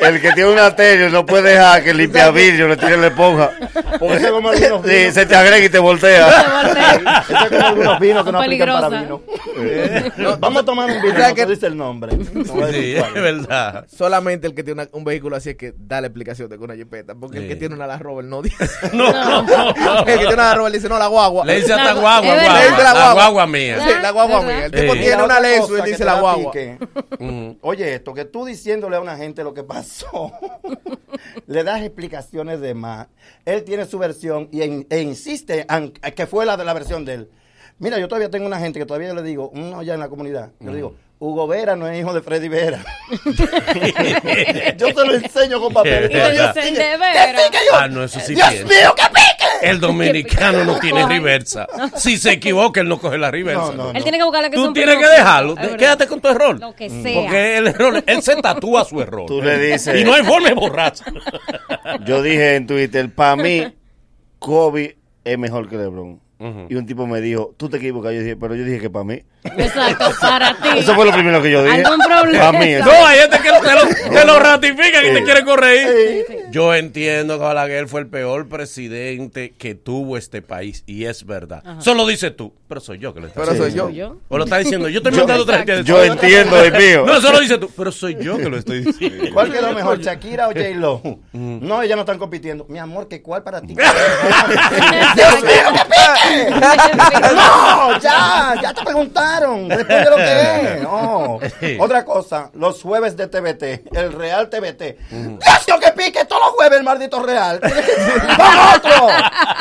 El, 0.00 0.14
el 0.14 0.20
que 0.20 0.32
tiene 0.32 0.50
una 0.50 0.74
tele 0.74 1.10
no 1.10 1.24
puede 1.26 1.50
dejar 1.50 1.82
que 1.84 1.94
limpia 1.94 2.30
vidrio 2.30 2.68
le 2.68 2.76
tire 2.76 2.96
la 2.96 3.08
esponja. 3.08 3.50
Porque 3.98 4.16
eso 4.16 4.26
es 4.26 4.32
como 4.32 4.50
algunos 4.50 4.82
Sí, 4.86 4.90
vinos. 4.94 5.14
se 5.14 5.26
te 5.26 5.36
agrega 5.36 5.64
y 5.64 5.68
te 5.68 5.78
voltea. 5.78 7.22
Eso 7.28 7.36
es 7.44 7.48
como 7.50 7.66
algunos 7.66 8.00
vinos 8.00 8.24
que 8.24 8.32
no 8.32 8.38
aplican 8.40 8.68
para 8.68 8.88
Peligrosa. 8.88 9.02
vino. 9.02 9.22
No, 10.18 10.36
vamos 10.38 10.62
a 10.62 10.64
tomar 10.64 10.90
un 10.90 11.02
vino, 11.02 11.34
te 11.34 11.46
dice 11.46 11.66
el 11.66 11.76
nombre. 11.76 12.16
No 12.16 12.44
voy 12.54 12.62
a 12.62 12.66
decir 12.66 12.78
Sí, 12.96 12.96
es 13.16 13.22
verdad. 13.22 13.86
Solamente 13.88 14.46
el 14.46 14.54
que 14.54 14.62
tiene 14.62 14.82
una- 14.82 14.90
un 14.92 15.04
vehículo 15.04 15.36
así 15.36 15.50
es 15.50 15.56
que 15.56 15.67
da 15.76 16.00
la 16.00 16.06
explicación 16.08 16.48
de 16.48 16.56
que 16.58 16.64
una 16.64 16.74
jipeta. 16.74 17.14
Porque 17.14 17.38
el 17.38 17.48
que 17.48 17.56
tiene 17.56 17.74
una 17.74 17.86
Land 17.86 18.02
Rover 18.02 18.24
no 18.24 18.42
dice. 18.42 18.56
No, 18.92 19.12
no, 19.12 19.42
no. 19.42 19.98
el 20.00 20.04
que 20.04 20.12
tiene 20.18 20.34
una 20.34 20.44
Land 20.44 20.56
Rover 20.58 20.72
dice, 20.72 20.88
no, 20.88 20.98
la 20.98 21.06
guagua. 21.08 21.44
Le 21.44 21.56
dice 21.56 21.72
hasta 21.72 21.94
La- 21.94 22.00
guagua, 22.00 22.34
guagua. 22.34 22.58
Le 22.58 22.64
dice 22.70 22.76
la 22.82 22.82
La 22.84 22.92
guagua. 22.92 23.14
guagua 23.14 23.46
mía. 23.46 23.78
Sí, 23.80 23.90
la 24.02 24.10
guagua 24.10 24.42
mía. 24.42 24.64
El 24.66 24.72
tipo 24.72 24.92
Sí. 24.94 24.98
tiene 25.00 25.22
una 25.22 25.40
Lexus 25.40 25.78
y 25.78 25.82
que 25.82 25.90
dice 25.90 26.04
la 26.04 26.20
guagua. 26.20 26.52
pique. 26.52 26.78
Mm. 27.18 27.50
Oye, 27.62 27.94
esto, 27.94 28.14
que 28.14 28.24
tú 28.24 28.44
diciéndole 28.44 28.96
a 28.96 29.00
una 29.00 29.16
gente 29.16 29.42
lo 29.44 29.52
que 29.54 29.62
pasó, 29.64 30.32
le 31.46 31.64
das 31.64 31.82
explicaciones 31.82 32.60
de 32.60 32.74
más. 32.74 33.08
Él 33.44 33.64
tiene 33.64 33.84
su 33.86 33.98
versión 33.98 34.48
y 34.52 34.62
en- 34.62 34.86
e 34.90 35.00
insiste 35.00 35.66
en 35.68 35.92
que 35.92 36.26
fue 36.26 36.46
la 36.46 36.56
de 36.56 36.64
la 36.64 36.74
versión 36.74 37.04
de 37.04 37.14
él. 37.14 37.30
Mira, 37.78 37.98
yo 37.98 38.08
todavía 38.08 38.30
tengo 38.30 38.46
una 38.46 38.58
gente 38.58 38.78
que 38.78 38.86
todavía 38.86 39.08
yo 39.08 39.14
le 39.14 39.22
digo, 39.22 39.50
uno 39.54 39.82
ya 39.82 39.94
en 39.94 40.00
la 40.00 40.08
comunidad, 40.08 40.50
yo 40.58 40.70
le 40.70 40.76
digo, 40.76 40.94
Hugo 41.20 41.48
Vera 41.48 41.74
no 41.74 41.88
es 41.88 41.98
hijo 41.98 42.14
de 42.14 42.22
Freddy 42.22 42.48
Vera. 42.48 42.84
yo 44.76 44.94
te 44.94 45.06
lo 45.06 45.14
enseño 45.14 45.60
con 45.60 45.72
papel. 45.72 46.04
Y 46.04 46.08
te 46.08 46.30
dicen, 46.30 46.74
de 46.74 46.96
veras. 46.96 47.50
Ah, 47.72 47.88
no, 47.88 48.04
eso 48.04 48.20
sí 48.20 48.34
Dios 48.34 48.48
tiene. 48.48 48.64
mío, 48.64 48.94
qué 48.96 49.02
pique. 49.12 49.68
El 49.68 49.80
dominicano 49.80 50.64
no 50.64 50.78
tiene 50.78 51.06
reversa. 51.06 51.66
Si 51.96 52.18
se 52.18 52.32
equivoca, 52.32 52.80
él 52.80 52.88
no 52.88 53.00
coge 53.00 53.18
la 53.18 53.32
reversa. 53.32 53.72
No, 53.72 53.84
no, 53.84 53.90
Él 53.90 54.02
tiene 54.04 54.18
que 54.18 54.24
buscarle 54.24 54.50
que 54.50 54.56
Tú 54.56 54.66
son 54.66 54.74
tienes 54.74 54.96
que 54.96 55.08
dejarlo. 55.08 55.56
Quédate 55.56 56.06
con 56.06 56.20
tu 56.20 56.28
error. 56.28 56.60
Lo 56.60 56.74
que 56.74 56.88
sea. 56.88 57.20
Porque 57.20 57.58
el 57.58 57.66
error, 57.68 58.04
él 58.06 58.22
se 58.22 58.36
tatúa 58.36 58.84
su 58.84 59.00
error. 59.00 59.26
Tú 59.26 59.42
le 59.42 59.58
dices. 59.58 60.00
Y 60.00 60.04
no 60.04 60.14
hay 60.14 60.22
forma 60.22 60.48
de 60.48 60.54
borrarse. 60.54 61.04
Yo 62.04 62.22
dije 62.22 62.54
en 62.54 62.66
Twitter, 62.68 63.12
para 63.12 63.34
mí, 63.34 63.74
Kobe 64.38 64.98
es 65.24 65.38
mejor 65.38 65.68
que 65.68 65.76
LeBron. 65.76 66.27
Y 66.68 66.74
un 66.76 66.86
tipo 66.86 67.06
me 67.06 67.20
dijo, 67.20 67.54
tú 67.56 67.68
te 67.68 67.78
equivocas. 67.78 68.12
Yo 68.12 68.20
dije, 68.20 68.36
pero 68.36 68.54
yo 68.54 68.64
dije 68.64 68.78
que 68.80 68.90
para 68.90 69.04
mí. 69.04 69.22
Exacto, 69.56 70.10
para 70.20 70.54
ti. 70.60 70.68
Eso 70.78 70.94
fue 70.94 71.04
lo 71.04 71.12
primero 71.12 71.42
que 71.42 71.50
yo 71.50 71.64
dije. 71.64 71.82
¿Algún 71.84 72.04
problema? 72.06 72.44
Para 72.46 72.58
mí. 72.58 72.66
eso. 72.72 72.84
No, 72.84 73.06
hay 73.06 73.18
gente 73.18 73.38
que 73.38 73.48
te 73.50 73.74
lo, 73.74 74.10
te 74.20 74.24
lo 74.26 74.38
ratifican 74.38 75.04
y 75.06 75.08
te 75.10 75.18
Sí. 75.18 75.24
quiere 75.24 75.44
corregir. 75.44 76.24
Yo 76.52 76.74
entiendo 76.74 77.38
que 77.38 77.44
Balaguer 77.44 77.88
fue 77.88 78.00
el 78.00 78.06
peor 78.06 78.48
presidente 78.48 79.52
que 79.58 79.74
tuvo 79.74 80.16
este 80.16 80.40
país. 80.42 80.84
Y 80.86 81.04
es 81.06 81.24
verdad. 81.26 81.62
Solo 81.80 82.06
dices 82.06 82.34
tú. 82.36 82.52
Pero 82.68 82.80
soy 82.82 82.98
yo 82.98 83.14
que 83.14 83.20
lo 83.20 83.28
está 83.28 83.40
Pero 83.40 83.56
soy 83.56 83.66
diciendo. 83.70 83.90
yo. 83.90 84.08
¿Yo? 84.10 84.16
O 84.28 84.36
lo 84.38 84.44
está 84.44 84.58
diciendo. 84.58 84.88
Yo 84.90 84.98
estoy 84.98 85.12
mandando 85.12 85.42
otra 85.44 85.56
gente. 85.58 85.84
Yo 85.84 86.04
entiendo, 86.04 86.62
es 86.62 86.72
mío. 86.72 87.04
No, 87.06 87.16
eso 87.16 87.32
lo 87.32 87.40
dices 87.40 87.58
tú. 87.58 87.70
Pero 87.76 87.90
soy 87.90 88.16
yo 88.20 88.36
que 88.36 88.48
lo 88.50 88.58
estoy 88.58 88.80
diciendo. 88.84 89.24
¿Cuál 89.32 89.50
quedó 89.50 89.72
mejor, 89.72 89.98
Shakira 90.00 90.48
o 90.48 90.52
J-Lo? 90.52 91.00
No, 91.32 91.82
ellas 91.82 91.96
no 91.96 92.02
están 92.02 92.18
compitiendo. 92.18 92.66
Mi 92.68 92.78
amor, 92.78 93.08
¿qué 93.08 93.22
cuál 93.22 93.42
para 93.42 93.60
ti? 93.62 93.74
Dios 93.74 95.42
mío, 95.42 95.52
qué 95.72 96.27
No, 97.38 97.98
ya, 98.00 98.54
ya 98.60 98.74
te 98.74 98.82
preguntaron. 98.84 99.68
Responde 99.70 100.10
lo 100.10 100.16
que 100.16 100.60
es. 100.76 100.82
No. 100.82 101.38
Otra 101.80 102.04
cosa, 102.04 102.50
los 102.54 102.82
jueves 102.82 103.16
de 103.16 103.26
TBT, 103.28 103.96
el 103.96 104.12
Real 104.12 104.48
TBT. 104.48 104.82
Dios 105.10 105.66
mío, 105.66 105.78
que 105.80 105.92
pique 105.92 106.24
todos 106.38 106.46
los 106.46 106.50
jueves 106.56 106.78
el 106.78 106.84
maldito 106.84 107.22
Real. 107.22 107.60
No, 108.38 108.74
otro. 108.76 109.08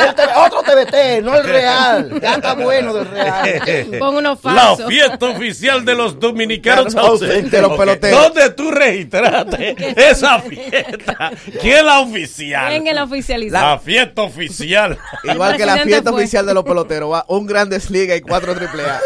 El 0.05 0.15
TV 0.15 0.31
otro 0.35 0.61
TBT, 0.61 1.23
no 1.23 1.35
el 1.35 1.43
Real. 1.43 2.19
Ya 2.21 2.33
está 2.35 2.53
bueno 2.53 2.93
del 2.93 3.07
Real. 3.07 3.87
Pon 3.99 4.15
uno 4.17 4.29
La 4.31 4.35
falso. 4.37 4.87
fiesta 4.87 5.25
oficial 5.25 5.83
de 5.85 5.95
los 5.95 6.19
dominicanos 6.19 6.93
Claro, 6.93 7.07
ausentes. 7.09 7.51
de 7.51 7.61
los 7.61 7.77
peloteros. 7.77 8.21
¿Dónde 8.23 8.49
tú 8.51 8.71
registraste 8.71 9.75
esa 10.09 10.39
fiesta? 10.39 11.31
¿Quién 11.61 11.85
la 11.85 11.99
oficial? 11.99 12.69
¿Quién 12.69 12.87
es 12.87 12.93
la 12.95 13.03
oficialidad? 13.03 13.61
La 13.61 13.79
fiesta 13.79 14.21
oficial. 14.21 14.97
Igual 15.23 15.57
que 15.57 15.65
la 15.65 15.77
fiesta 15.79 16.11
fue. 16.11 16.21
oficial 16.21 16.45
de 16.45 16.53
los 16.53 16.63
peloteros. 16.63 17.11
Va 17.11 17.25
un 17.27 17.45
Grandes 17.47 17.89
Liga 17.89 18.15
y 18.15 18.21
cuatro 18.21 18.53
Triple 18.55 18.83
A. 18.83 18.99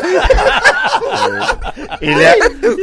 Y 2.01 2.07
le, 2.07 2.35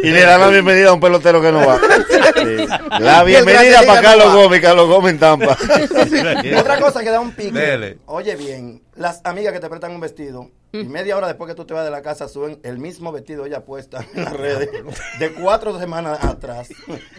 y 0.02 0.10
le 0.10 0.22
dan 0.22 0.40
la 0.40 0.48
bienvenida 0.48 0.90
a 0.90 0.92
un 0.92 1.00
pelotero 1.00 1.40
que 1.40 1.52
no 1.52 1.66
va. 1.66 1.78
Sí. 1.78 2.66
La 3.00 3.24
bienvenida 3.24 3.82
para 3.86 4.00
Carlos. 4.00 4.32
Gómez, 4.32 4.60
Carlos 4.60 4.88
Gómez 4.88 5.12
en 5.14 5.18
Tampa. 5.18 5.56
Otra 6.58 6.80
cosa 6.80 7.02
que 7.02 7.10
da 7.10 7.20
un 7.20 7.32
pique. 7.32 7.58
Dele. 7.58 7.98
Oye 8.06 8.36
bien, 8.36 8.82
las 8.96 9.20
amigas 9.24 9.52
que 9.52 9.60
te 9.60 9.68
prestan 9.68 9.92
un 9.92 10.00
vestido 10.00 10.50
y 10.72 10.84
media 10.84 11.16
hora 11.16 11.26
después 11.26 11.48
que 11.48 11.54
tú 11.54 11.64
te 11.64 11.72
vas 11.72 11.84
de 11.84 11.90
la 11.90 12.02
casa 12.02 12.28
suben 12.28 12.60
el 12.62 12.78
mismo 12.78 13.10
vestido 13.10 13.46
ella 13.46 13.64
puesta 13.64 14.04
en 14.14 14.24
las 14.24 14.32
redes 14.34 14.68
de 15.18 15.32
cuatro 15.32 15.78
semanas 15.78 16.22
atrás. 16.22 16.68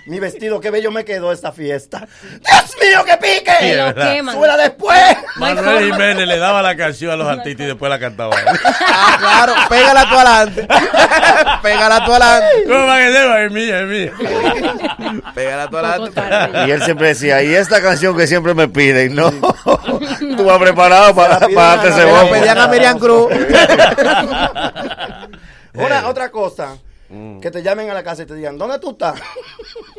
Mi 0.05 0.19
vestido, 0.19 0.59
qué 0.61 0.69
bello 0.69 0.91
me 0.91 1.03
quedó 1.03 1.31
esta 1.31 1.51
fiesta. 1.51 2.07
¡Dios 2.21 2.75
mío, 2.81 3.03
qué 3.05 3.11
Que 3.11 3.17
pique! 3.17 3.75
lo 3.75 3.95
queman. 3.95 4.35
¡Súbela 4.35 4.57
después! 4.57 5.17
Manuel. 5.37 5.91
Jiménez 5.91 6.27
le 6.27 6.37
daba 6.37 6.61
la 6.61 6.75
canción 6.77 7.11
a 7.11 7.15
los 7.15 7.27
artistas 7.27 7.63
y 7.65 7.67
después 7.67 7.89
la 7.89 7.99
cantaba. 7.99 8.35
Ah, 9.01 9.17
claro. 9.19 9.53
Pégala 9.69 10.09
tú 10.09 10.15
adelante. 10.15 10.67
Pégala 11.63 12.05
tú 12.05 12.11
adelante. 12.13 12.47
¿Cómo 12.67 12.85
va 12.85 12.97
que 12.97 13.11
se 13.13 13.45
Es 13.45 13.51
mía, 13.51 13.79
es 13.81 13.87
mía. 13.87 15.21
Pégala 15.35 15.69
tú 15.69 15.77
adelante. 15.77 16.21
Y 16.67 16.71
él 16.71 16.83
siempre 16.83 17.07
decía, 17.07 17.41
y 17.43 17.53
esta 17.55 17.81
canción 17.81 18.15
que 18.17 18.27
siempre 18.27 18.53
me 18.53 18.67
piden, 18.67 19.15
¿no? 19.15 19.31
Tú 19.31 20.43
vas 20.45 20.59
preparado 20.59 21.15
para, 21.15 21.39
para 21.39 21.67
darte 21.77 21.89
ese 21.89 21.97
la- 21.99 22.03
Se 22.05 22.11
la 22.11 22.19
bombo. 22.21 22.31
pedían 22.33 22.57
a 22.57 22.67
Miriam 22.67 22.99
Cruz. 22.99 23.27
Una, 25.73 26.07
otra 26.07 26.31
cosa, 26.31 26.77
que 27.41 27.49
te 27.51 27.63
llamen 27.63 27.89
a 27.89 27.93
la 27.93 28.03
casa 28.03 28.23
y 28.23 28.25
te 28.25 28.35
digan, 28.35 28.57
¿dónde 28.57 28.79
tú 28.79 28.91
estás? 28.91 29.19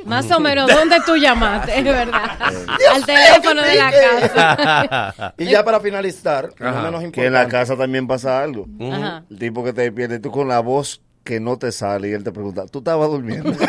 Más 0.04 0.30
o 0.30 0.40
menos, 0.40 0.70
¿dónde 0.70 0.98
tú 1.04 1.16
llamaste? 1.16 1.78
Es 1.78 1.84
verdad. 1.84 2.30
Al 2.40 2.54
mío, 2.54 3.06
teléfono 3.06 3.62
de 3.62 3.74
la 3.74 3.90
casa. 3.90 5.34
Y 5.38 5.46
ya 5.46 5.64
para 5.64 5.80
finalizar, 5.80 6.50
no 6.58 6.68
Ajá. 6.68 6.82
menos 6.82 7.12
Que 7.12 7.26
en 7.26 7.32
la 7.32 7.48
casa 7.48 7.76
también 7.76 8.06
pasa 8.06 8.42
algo. 8.42 8.66
Ajá. 8.92 9.24
El 9.30 9.38
tipo 9.38 9.64
que 9.64 9.72
te 9.72 9.82
despierta 9.82 10.14
y 10.16 10.18
tú 10.20 10.30
con 10.30 10.48
la 10.48 10.60
voz 10.60 11.00
que 11.24 11.40
no 11.40 11.58
te 11.58 11.72
sale 11.72 12.08
y 12.08 12.12
él 12.12 12.24
te 12.24 12.32
pregunta, 12.32 12.66
¿tú 12.66 12.78
estabas 12.78 13.08
durmiendo? 13.10 13.52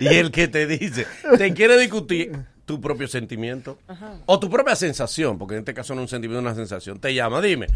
Y 0.00 0.08
el 0.08 0.30
que 0.30 0.48
te 0.48 0.66
dice, 0.66 1.06
te 1.38 1.54
quiere 1.54 1.78
discutir 1.78 2.32
tu 2.66 2.80
propio 2.80 3.08
sentimiento 3.08 3.78
o 4.26 4.38
tu 4.38 4.50
propia 4.50 4.76
sensación, 4.76 5.38
porque 5.38 5.54
en 5.54 5.60
este 5.60 5.72
caso 5.72 5.94
no 5.94 6.02
es 6.02 6.04
un 6.06 6.08
sentimiento, 6.08 6.40
es 6.40 6.44
una 6.52 6.54
sensación. 6.54 6.98
Te 7.00 7.14
llama, 7.14 7.40
dime, 7.40 7.68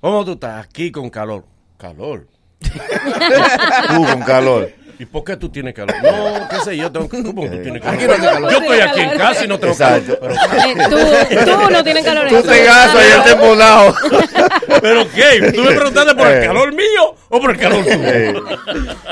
¿cómo 0.00 0.24
tú 0.24 0.32
estás 0.32 0.64
aquí 0.64 0.90
con 0.90 1.10
calor? 1.10 1.44
Calor. 1.76 2.26
Tú 3.88 4.04
con 4.04 4.22
calor. 4.22 4.70
¿Y 4.98 5.04
por 5.04 5.24
qué 5.24 5.36
tú 5.36 5.50
tienes 5.50 5.74
calor? 5.74 5.94
No, 6.02 6.48
qué 6.48 6.56
sé 6.64 6.74
yo, 6.74 6.90
tengo, 6.90 7.06
¿cómo 7.06 7.42
tú 7.42 7.60
tienes 7.62 7.82
calor? 7.82 7.94
Aquí 7.98 8.06
no 8.06 8.16
calor. 8.16 8.50
Yo 8.50 8.58
estoy 8.60 8.80
aquí 8.80 9.00
en 9.00 9.10
casa 9.18 9.44
y 9.44 9.48
no 9.48 9.58
tengo 9.58 9.74
Exacto. 9.74 10.18
calor. 10.18 10.36
Eh, 10.66 11.36
tú, 11.44 11.50
tú 11.66 11.70
no 11.70 11.84
tienes 11.84 12.04
calor. 12.04 12.28
Tú 12.28 12.42
te 12.42 12.64
gastas 12.64 13.04
y 13.06 13.12
él 13.12 13.22
te 13.24 13.30
embolado. 13.32 13.94
Pero, 14.00 14.80
¿pero 14.80 15.06
qué? 15.12 15.52
¿Tú 15.52 15.62
me 15.64 15.72
preguntaste 15.74 16.14
por 16.14 16.26
el 16.28 16.42
Eh. 16.42 16.46
calor 16.46 16.72
mío 16.72 17.14
o 17.28 17.40
por 17.40 17.50
el 17.50 17.58
calor 17.58 17.84
tuyo? 17.84 17.98
Eh, 18.04 18.34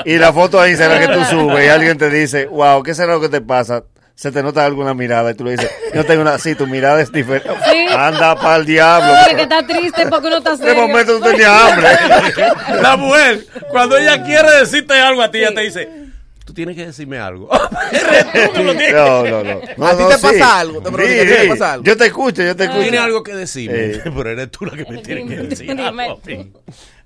Y 0.05 0.17
la 0.17 0.33
foto 0.33 0.59
ahí 0.59 0.75
será 0.75 0.99
que 0.99 1.07
tú 1.13 1.23
subes 1.25 1.65
y 1.65 1.69
alguien 1.69 1.99
te 1.99 2.09
dice, 2.09 2.47
wow, 2.47 2.81
¿qué 2.81 2.95
será 2.95 3.13
lo 3.13 3.21
que 3.21 3.29
te 3.29 3.41
pasa? 3.41 3.83
Se 4.15 4.31
te 4.31 4.41
nota 4.41 4.65
alguna 4.65 4.93
mirada 4.93 5.31
y 5.31 5.33
tú 5.35 5.43
le 5.43 5.51
dices, 5.51 5.69
yo 5.93 6.05
tengo 6.05 6.21
una, 6.21 6.37
sí, 6.39 6.55
tu 6.55 6.65
mirada 6.67 7.01
es 7.01 7.11
diferente. 7.11 7.49
Sí. 7.69 7.85
Anda 7.93 8.35
para 8.35 8.55
el 8.57 8.65
diablo. 8.65 9.13
Porque 9.27 9.41
está 9.43 9.67
triste 9.67 10.07
porque 10.07 10.27
uno 10.27 10.37
está 10.37 10.51
De 10.55 10.57
serio. 10.65 10.87
momento 10.87 11.17
tú 11.19 11.25
tenías 11.25 11.49
hambre. 11.51 11.87
La 12.81 12.95
mujer, 12.95 13.45
cuando 13.69 13.97
ella 13.97 14.23
quiere 14.23 14.49
decirte 14.59 14.93
algo 14.93 15.21
a 15.21 15.29
ti, 15.29 15.39
ella 15.39 15.53
te 15.53 15.61
dice, 15.61 15.89
tú 16.45 16.53
tienes 16.53 16.77
que 16.77 16.85
decirme 16.85 17.17
algo. 17.17 17.49
Tú 18.55 18.63
lo 18.63 18.73
tienes- 18.73 18.93
No, 18.93 19.23
no, 19.25 19.43
no. 19.43 19.61
No, 19.75 19.85
¿A 19.87 19.97
ti 19.97 20.03
no, 20.03 20.07
te 20.09 20.15
sí. 20.15 20.21
pasa 20.21 20.59
algo? 20.61 20.81
Te 20.81 20.91
pregunto, 20.91 21.07
Sí, 21.13 21.19
¿a 21.19 21.23
ti 21.23 21.29
te 21.29 21.41
sí. 21.41 21.47
pasa 21.49 21.73
algo? 21.73 21.83
Yo 21.85 21.97
te 21.97 22.05
escucho, 22.05 22.41
yo 22.43 22.55
te 22.55 22.63
escucho. 22.63 22.81
Tienes 22.83 22.99
algo 23.01 23.21
que 23.23 23.35
decirme, 23.35 23.77
Eh. 23.77 24.01
pero 24.15 24.29
eres 24.29 24.49
tú 24.51 24.65
la 24.65 24.71
que 24.77 24.91
me 24.91 24.97
tienes 25.01 25.27
que 25.27 25.35
decir. 25.47 25.71
Algo. 25.81 26.21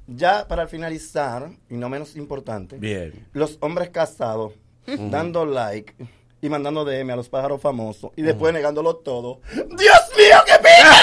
Ya 0.05 0.47
para 0.47 0.67
finalizar, 0.67 1.49
y 1.69 1.75
no 1.75 1.89
menos 1.89 2.15
importante, 2.15 2.77
Bien. 2.77 3.13
los 3.33 3.57
hombres 3.61 3.89
casados 3.89 4.53
dando 4.85 5.45
like 5.45 5.93
y 6.41 6.49
mandando 6.49 6.85
DM 6.85 7.11
a 7.11 7.15
los 7.15 7.29
pájaros 7.29 7.61
famosos 7.61 8.11
y 8.15 8.21
después 8.21 8.53
negándolo 8.53 8.95
todo. 8.97 9.41
¡Dios 9.53 9.99
mío, 10.17 10.37
qué 10.45 10.53
pica! 10.59 10.95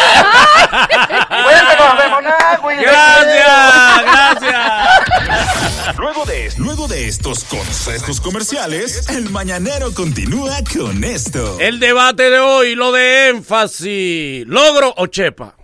bueno. 1.42 2.80
Gracias, 2.82 4.02
gracias. 4.02 5.96
Luego 5.98 6.24
de, 6.24 6.52
luego 6.58 6.88
de 6.88 7.08
estos 7.08 7.44
consejos 7.44 8.20
comerciales, 8.20 9.08
el 9.08 9.30
mañanero 9.30 9.94
continúa 9.94 10.56
con 10.76 11.04
esto. 11.04 11.58
El 11.60 11.80
debate 11.80 12.30
de 12.30 12.38
hoy, 12.38 12.74
lo 12.74 12.92
de 12.92 13.28
énfasis, 13.28 14.46
logro 14.46 14.92
o 14.96 15.06
chepa. 15.06 15.54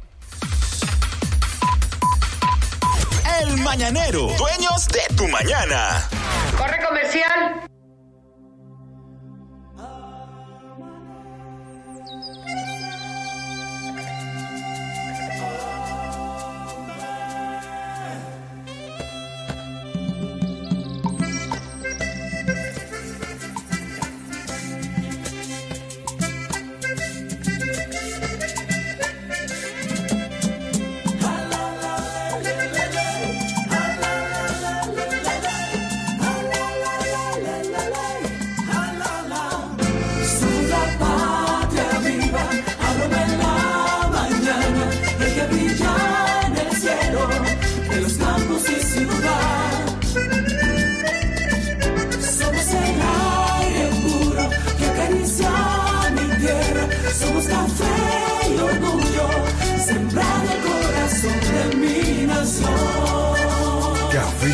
El 3.40 3.56
mañanero, 3.58 4.28
dueños 4.38 4.86
de 4.88 5.02
tu 5.16 5.26
mañana. 5.28 6.08
Corre 6.56 6.84
comercial. 6.86 7.71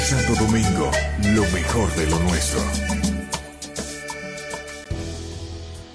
Santo 0.08 0.42
Domingo, 0.42 0.90
lo 1.34 1.42
mejor 1.52 1.94
de 1.94 2.06
lo 2.06 2.18
nuestro. 2.20 2.62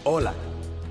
Hola, 0.04 0.36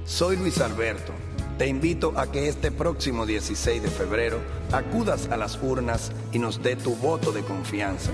soy 0.05 0.37
Luis 0.37 0.61
Alberto. 0.61 1.13
Te 1.57 1.69
invito 1.69 2.15
a 2.17 2.33
que 2.33 2.49
este 2.49 2.73
próximo 2.73 3.25
16 3.25 3.81
de 3.81 3.91
febrero 3.91 4.41
acudas 4.73 5.29
a 5.31 5.37
las 5.37 5.57
urnas 5.63 6.11
y 6.33 6.41
nos 6.41 6.65
dé 6.65 6.75
tu 6.75 6.97
voto 6.97 7.31
de 7.31 7.43
confianza 7.45 8.11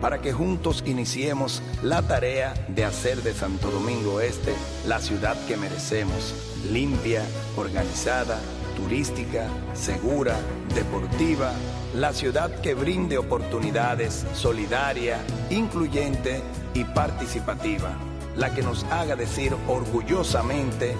para 0.00 0.20
que 0.20 0.32
juntos 0.32 0.84
iniciemos 0.86 1.60
la 1.82 2.02
tarea 2.02 2.54
de 2.68 2.84
hacer 2.84 3.24
de 3.24 3.34
Santo 3.34 3.68
Domingo 3.68 4.20
Este 4.20 4.54
la 4.86 5.00
ciudad 5.00 5.36
que 5.46 5.56
merecemos, 5.56 6.36
limpia, 6.70 7.24
organizada, 7.56 8.38
turística, 8.76 9.48
segura, 9.74 10.36
deportiva, 10.72 11.52
la 11.94 12.12
ciudad 12.12 12.50
que 12.60 12.74
brinde 12.74 13.18
oportunidades, 13.18 14.24
solidaria, 14.34 15.18
incluyente 15.50 16.42
y 16.74 16.84
participativa, 16.84 17.96
la 18.36 18.54
que 18.54 18.62
nos 18.62 18.84
haga 18.84 19.14
decir 19.14 19.54
orgullosamente, 19.68 20.96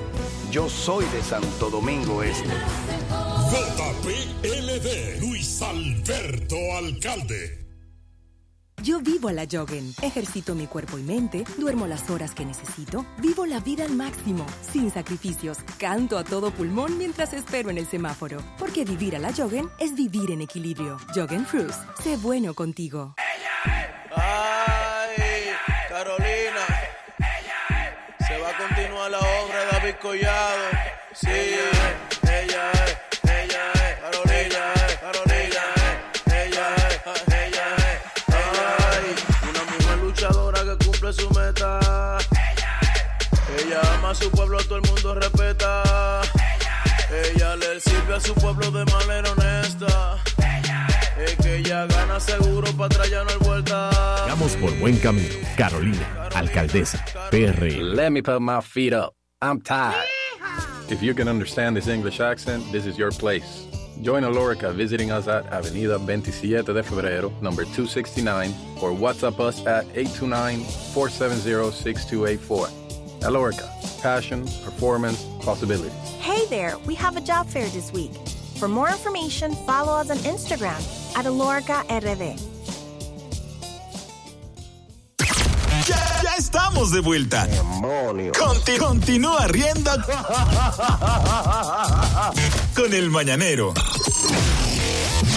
yo 0.51 0.69
soy 0.69 1.07
de 1.07 1.23
Santo 1.23 1.71
Domingo 1.71 2.23
Este. 2.23 2.51
JPLD, 3.51 5.21
Luis 5.21 5.63
Alberto 5.63 6.57
Alcalde. 6.77 7.62
Yo 8.83 9.01
vivo 9.01 9.29
a 9.29 9.33
la 9.33 9.47
Joggen. 9.49 9.95
Ejercito 10.03 10.57
mi 10.57 10.66
cuerpo 10.66 10.99
y 10.99 11.03
mente, 11.03 11.45
duermo 11.57 11.87
las 11.87 12.11
horas 12.11 12.35
que 12.35 12.45
necesito, 12.45 13.07
vivo 13.18 13.47
la 13.47 13.61
vida 13.61 13.85
al 13.85 13.95
máximo, 13.95 14.45
sin 14.61 14.90
sacrificios, 14.90 15.59
canto 15.79 16.18
a 16.18 16.25
todo 16.25 16.51
pulmón 16.51 16.99
mientras 16.99 17.33
espero 17.33 17.71
en 17.71 17.79
el 17.79 17.87
semáforo. 17.87 18.42
Porque 18.59 18.85
vivir 18.85 19.14
a 19.14 19.21
la 19.21 19.33
Joggen 19.33 19.68
es 19.79 19.95
vivir 19.95 20.33
en 20.33 20.40
equilibrio. 20.42 20.99
Joggen 21.14 21.47
Fruits, 21.47 21.79
sé 22.03 22.16
bueno 22.16 22.55
contigo. 22.55 23.14
Ay, 24.16 25.45
Carolina. 25.88 26.66
Se 28.27 28.37
va 28.38 28.49
a 28.49 28.57
continuar 28.57 29.11
la 29.12 29.21
obra 29.21 29.61
de 29.61 29.66
David 29.79 29.95
Collado. 30.03 30.62
Sí, 31.14 31.29
a 44.12 44.14
su 44.14 44.31
pueblo, 44.31 44.59
todo 44.64 44.77
el 44.77 44.83
mundo 44.83 45.14
respeta. 45.14 46.20
Ella 47.11 47.57
le 47.57 47.81
sirve 47.81 48.14
a 48.14 48.20
su 48.20 48.35
pueblo 48.35 48.70
de 48.70 48.85
manera 48.85 49.31
honesta. 49.33 50.22
Es 51.18 51.35
que 51.37 51.57
ella 51.57 51.87
gana 51.87 52.20
seguro, 52.20 52.70
para 52.72 52.87
atrás 52.87 53.11
ya 53.11 53.25
no 53.25 53.31
hay 53.31 53.38
vuelta. 53.38 53.90
Vamos 54.29 54.55
por 54.57 54.70
buen 54.79 54.98
camino. 54.98 55.35
Carolina, 55.57 56.29
alcaldesa, 56.35 57.03
PRL. 57.31 57.94
Let 57.94 58.11
me 58.11 58.20
put 58.20 58.40
my 58.40 58.61
feet 58.61 58.92
up. 58.92 59.14
I'm 59.40 59.62
tired. 59.62 60.05
If 60.90 61.03
you 61.03 61.14
can 61.14 61.27
understand 61.27 61.75
this 61.75 61.88
English 61.88 62.20
accent, 62.20 62.70
this 62.70 62.85
is 62.85 62.98
your 62.98 63.12
place. 63.12 63.66
Join 64.03 64.25
Alorica 64.25 64.75
visiting 64.75 65.11
us 65.11 65.27
at 65.27 65.51
Avenida 65.51 65.96
27 65.98 66.75
de 66.75 66.83
Febrero, 66.83 67.33
number 67.40 67.64
269, 67.64 68.53
or 68.83 68.90
WhatsApp 68.90 69.40
us 69.40 69.64
at 69.66 69.87
829-470-6284. 73.23 73.25
Alorica, 73.25 73.69
passion, 74.03 74.45
performance, 74.65 75.25
possibilities. 75.45 75.93
Hey 76.21 76.47
there, 76.47 76.77
we 76.87 76.95
have 76.95 77.17
a 77.17 77.21
job 77.21 77.47
fair 77.49 77.69
this 77.69 77.93
week. 77.93 78.13
For 78.59 78.69
more 78.69 78.89
information, 78.89 79.55
follow 79.67 79.93
us 79.99 80.11
on 80.11 80.19
Instagram 80.19 80.81
at 81.17 81.27
Alorca 81.27 81.83
RD. 81.91 82.37
Ya, 85.89 85.97
ya 86.23 86.35
estamos 86.39 86.93
de 86.93 87.01
vuelta. 87.01 87.49
Conti- 88.39 88.79
continúa 88.79 89.49
riendo 89.49 89.91
con 92.77 92.93
el 92.95 93.11
mañanero. 93.11 93.75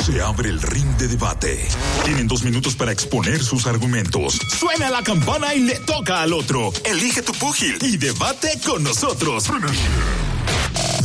Se 0.06 0.22
abre 0.22 0.50
el 0.50 0.62
ring 0.62 0.96
de 0.98 1.08
debate. 1.08 1.68
Tienen 2.04 2.28
dos 2.28 2.44
minutos 2.44 2.76
para 2.76 2.91
exponer 2.91 3.44
sus 3.44 3.65
argumentos. 3.65 4.38
Suena 4.56 4.91
la 4.91 5.02
campana 5.02 5.56
y 5.56 5.62
le 5.62 5.80
toca 5.80 6.22
al 6.22 6.32
otro. 6.34 6.72
Elige 6.84 7.24
tu 7.24 7.32
púgil 7.34 7.76
y 7.82 7.98
debate 7.98 8.60
con 8.63 8.84
nosotros. 8.84 9.50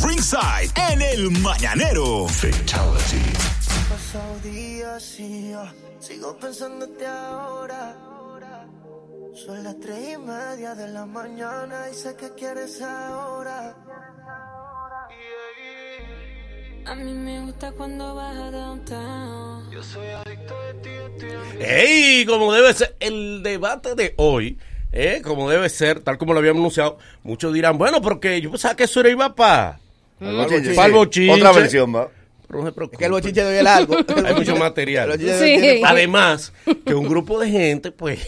Ringside 0.03 0.71
en 0.93 1.01
el 1.01 1.31
mañanero. 1.31 2.29
Fatality. 2.29 3.23
pasado 3.89 4.39
días 4.45 5.15
y 5.19 5.51
yo 5.53 5.65
sigo 5.99 6.37
pensándote 6.37 7.07
ahora. 7.07 7.97
Son 9.35 9.65
las 9.65 9.81
tres 9.81 10.13
y 10.13 10.19
media 10.19 10.75
de 10.75 10.89
la 10.89 11.07
mañana 11.07 11.89
y 11.91 11.95
sé 11.95 12.17
que 12.17 12.35
quieres 12.35 12.83
ahora. 12.83 13.75
A 16.91 16.95
mí 16.97 17.13
me 17.13 17.39
gusta 17.43 17.71
cuando 17.71 18.17
vas 18.17 18.37
a 18.37 18.51
downtown. 18.51 19.71
Yo 19.71 19.81
soy 19.81 20.09
adicto 20.09 20.55
de 20.67 20.75
ti, 20.75 20.91
ti. 21.21 21.27
¡Ey! 21.65 22.27
Como 22.27 22.53
debe 22.53 22.75
ser 22.75 22.97
el 22.99 23.45
debate 23.45 23.95
de 23.95 24.13
hoy, 24.17 24.59
¿eh? 24.91 25.23
como 25.23 25.49
debe 25.49 25.69
ser, 25.69 26.01
tal 26.01 26.19
como 26.19 26.33
lo 26.33 26.41
habíamos 26.41 26.59
anunciado, 26.59 26.99
muchos 27.23 27.55
dirán, 27.55 27.79
bueno, 27.79 28.03
porque 28.03 28.41
yo 28.41 28.51
pensaba 28.51 28.75
que 28.75 28.85
eso 28.85 28.99
era 28.99 29.09
iba 29.09 29.33
para 29.37 29.79
Para 30.19 30.87
el 30.87 30.93
bochinche. 30.93 31.31
Otra 31.31 31.53
versión, 31.53 31.95
va. 31.95 32.09
Pero 32.51 32.63
no 32.65 32.67
se 32.67 32.73
preocupe. 32.73 32.97
que 32.99 33.05
el 33.05 33.13
bochinche 33.13 33.45
de 33.45 33.49
hoy 33.51 33.57
es 33.59 33.63
largo. 33.63 33.97
Hay 34.27 34.35
mucho 34.35 34.57
material. 34.57 35.17
Tiene- 35.17 35.83
Además, 35.85 36.53
que 36.85 36.95
un 36.95 37.09
grupo 37.09 37.39
de 37.39 37.49
gente, 37.49 37.93
pues, 37.93 38.19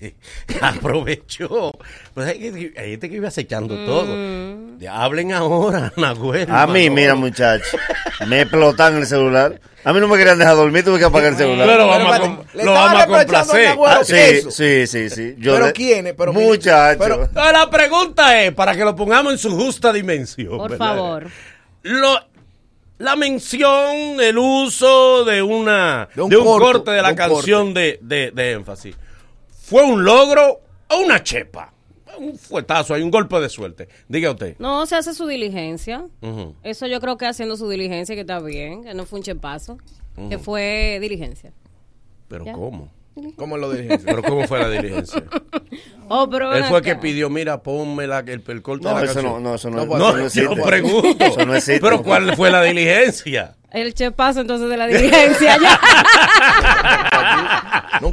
aprovechó. 0.60 1.72
Pues 2.14 2.28
hay, 2.28 2.38
que- 2.38 2.74
hay 2.80 2.90
gente 2.90 3.08
que 3.08 3.16
iba 3.16 3.28
acechando 3.28 3.76
todo. 3.84 4.76
Ya 4.78 5.02
hablen 5.02 5.32
ahora, 5.32 5.92
Nahuel. 5.96 6.50
A 6.50 6.66
mí, 6.66 6.90
mira, 6.90 7.14
muchacho, 7.14 7.76
me 8.26 8.42
explotan 8.42 8.96
el 8.96 9.06
celular. 9.06 9.60
A 9.84 9.92
mí 9.92 10.00
no 10.00 10.08
me 10.08 10.16
querían 10.18 10.38
dejar 10.38 10.56
dormir, 10.56 10.84
tuve 10.84 10.98
que 10.98 11.04
apagar 11.04 11.32
el 11.32 11.38
celular. 11.38 11.66
Pero 11.66 11.86
vamos 11.86 12.12
a, 12.12 12.20
com- 12.20 12.38
lo 12.54 12.72
vamos 12.72 13.02
a 13.02 13.06
complacer. 13.06 13.66
a 13.66 13.70
Nagüero 13.70 14.00
Ah, 14.00 14.04
sí, 14.04 14.40
sí, 14.50 14.86
sí, 14.86 15.10
sí. 15.10 15.34
Yo 15.38 15.54
¿Pero 15.54 15.72
quiénes? 15.72 16.14
Pero 16.18 16.32
mire, 16.32 16.46
Muchacho. 16.46 16.98
pero- 16.98 17.28
No, 17.32 17.52
La 17.52 17.70
pregunta 17.70 18.42
es, 18.42 18.52
para 18.54 18.74
que 18.76 18.84
lo 18.84 18.94
pongamos 18.96 19.32
en 19.32 19.38
su 19.38 19.50
justa 19.56 19.92
dimensión. 19.92 20.58
Por 20.58 20.70
¿verdad? 20.72 20.86
favor. 20.86 21.26
Lo, 21.82 22.18
la 22.98 23.16
mención, 23.16 24.20
el 24.20 24.36
uso 24.38 25.24
de 25.24 25.42
una 25.42 26.08
de 26.14 26.22
De 26.28 26.36
un, 26.36 26.44
corto, 26.44 26.66
corte 26.72 26.90
de 26.92 27.02
la 27.02 27.10
de 27.10 27.14
canción 27.14 27.72
de, 27.74 27.98
de, 28.02 28.30
de 28.32 28.52
énfasis. 28.52 28.96
¿Fue 29.62 29.82
un 29.84 30.04
logro 30.04 30.60
o 30.88 30.96
una 31.00 31.22
chepa? 31.22 31.72
Un 32.18 32.36
fuetazo, 32.36 32.94
hay 32.94 33.02
un 33.02 33.10
golpe 33.12 33.38
de 33.40 33.48
suerte. 33.48 33.88
Diga 34.08 34.32
usted. 34.32 34.56
No, 34.58 34.84
se 34.86 34.96
hace 34.96 35.14
su 35.14 35.26
diligencia. 35.26 36.06
Eso 36.64 36.86
yo 36.88 37.00
creo 37.00 37.16
que 37.16 37.26
haciendo 37.26 37.56
su 37.56 37.68
diligencia 37.68 38.14
que 38.16 38.22
está 38.22 38.40
bien, 38.40 38.82
que 38.82 38.94
no 38.94 39.06
fue 39.06 39.20
un 39.20 39.22
chepazo, 39.24 39.78
que 40.28 40.38
fue 40.38 40.98
diligencia. 41.00 41.52
¿Pero 42.26 42.44
Ya. 42.44 42.52
cómo? 42.54 42.90
¿Cómo 43.36 43.56
lo 43.56 43.70
diligencia? 43.72 44.06
¿Pero 44.10 44.22
cómo 44.22 44.46
fue 44.46 44.58
la 44.58 44.70
diligencia? 44.70 45.22
Oh, 46.10 46.26
pero 46.30 46.54
Él 46.54 46.64
fue 46.64 46.78
acá. 46.78 46.94
que 46.94 46.96
pidió, 46.96 47.28
mira, 47.28 47.62
ponme 47.62 48.06
la, 48.06 48.20
el, 48.20 48.42
el 48.46 48.62
corte 48.62 48.84
No, 48.84 48.94
de 48.94 48.94
la 48.94 49.04
eso 49.04 49.14
canción. 49.20 49.42
no, 49.42 49.50
no, 49.50 49.54
eso 49.56 49.68
no- 49.68 49.84
no, 49.84 49.94
eso 49.94 49.98
no 49.98 50.16
yo 50.20 50.24
existe. 50.24 50.62
pregunto. 50.62 51.22
Eso 51.26 51.44
no 51.44 51.54
existe. 51.54 51.80
Pero 51.82 52.02
¿cuál 52.02 52.34
fue 52.34 52.50
la 52.50 52.62
diligencia? 52.62 53.56
El 53.70 53.92
chepazo 53.94 54.40
entonces 54.40 54.68
de 54.70 54.76
la 54.78 54.86
diligencia 54.86 55.58
ya. 55.62 55.78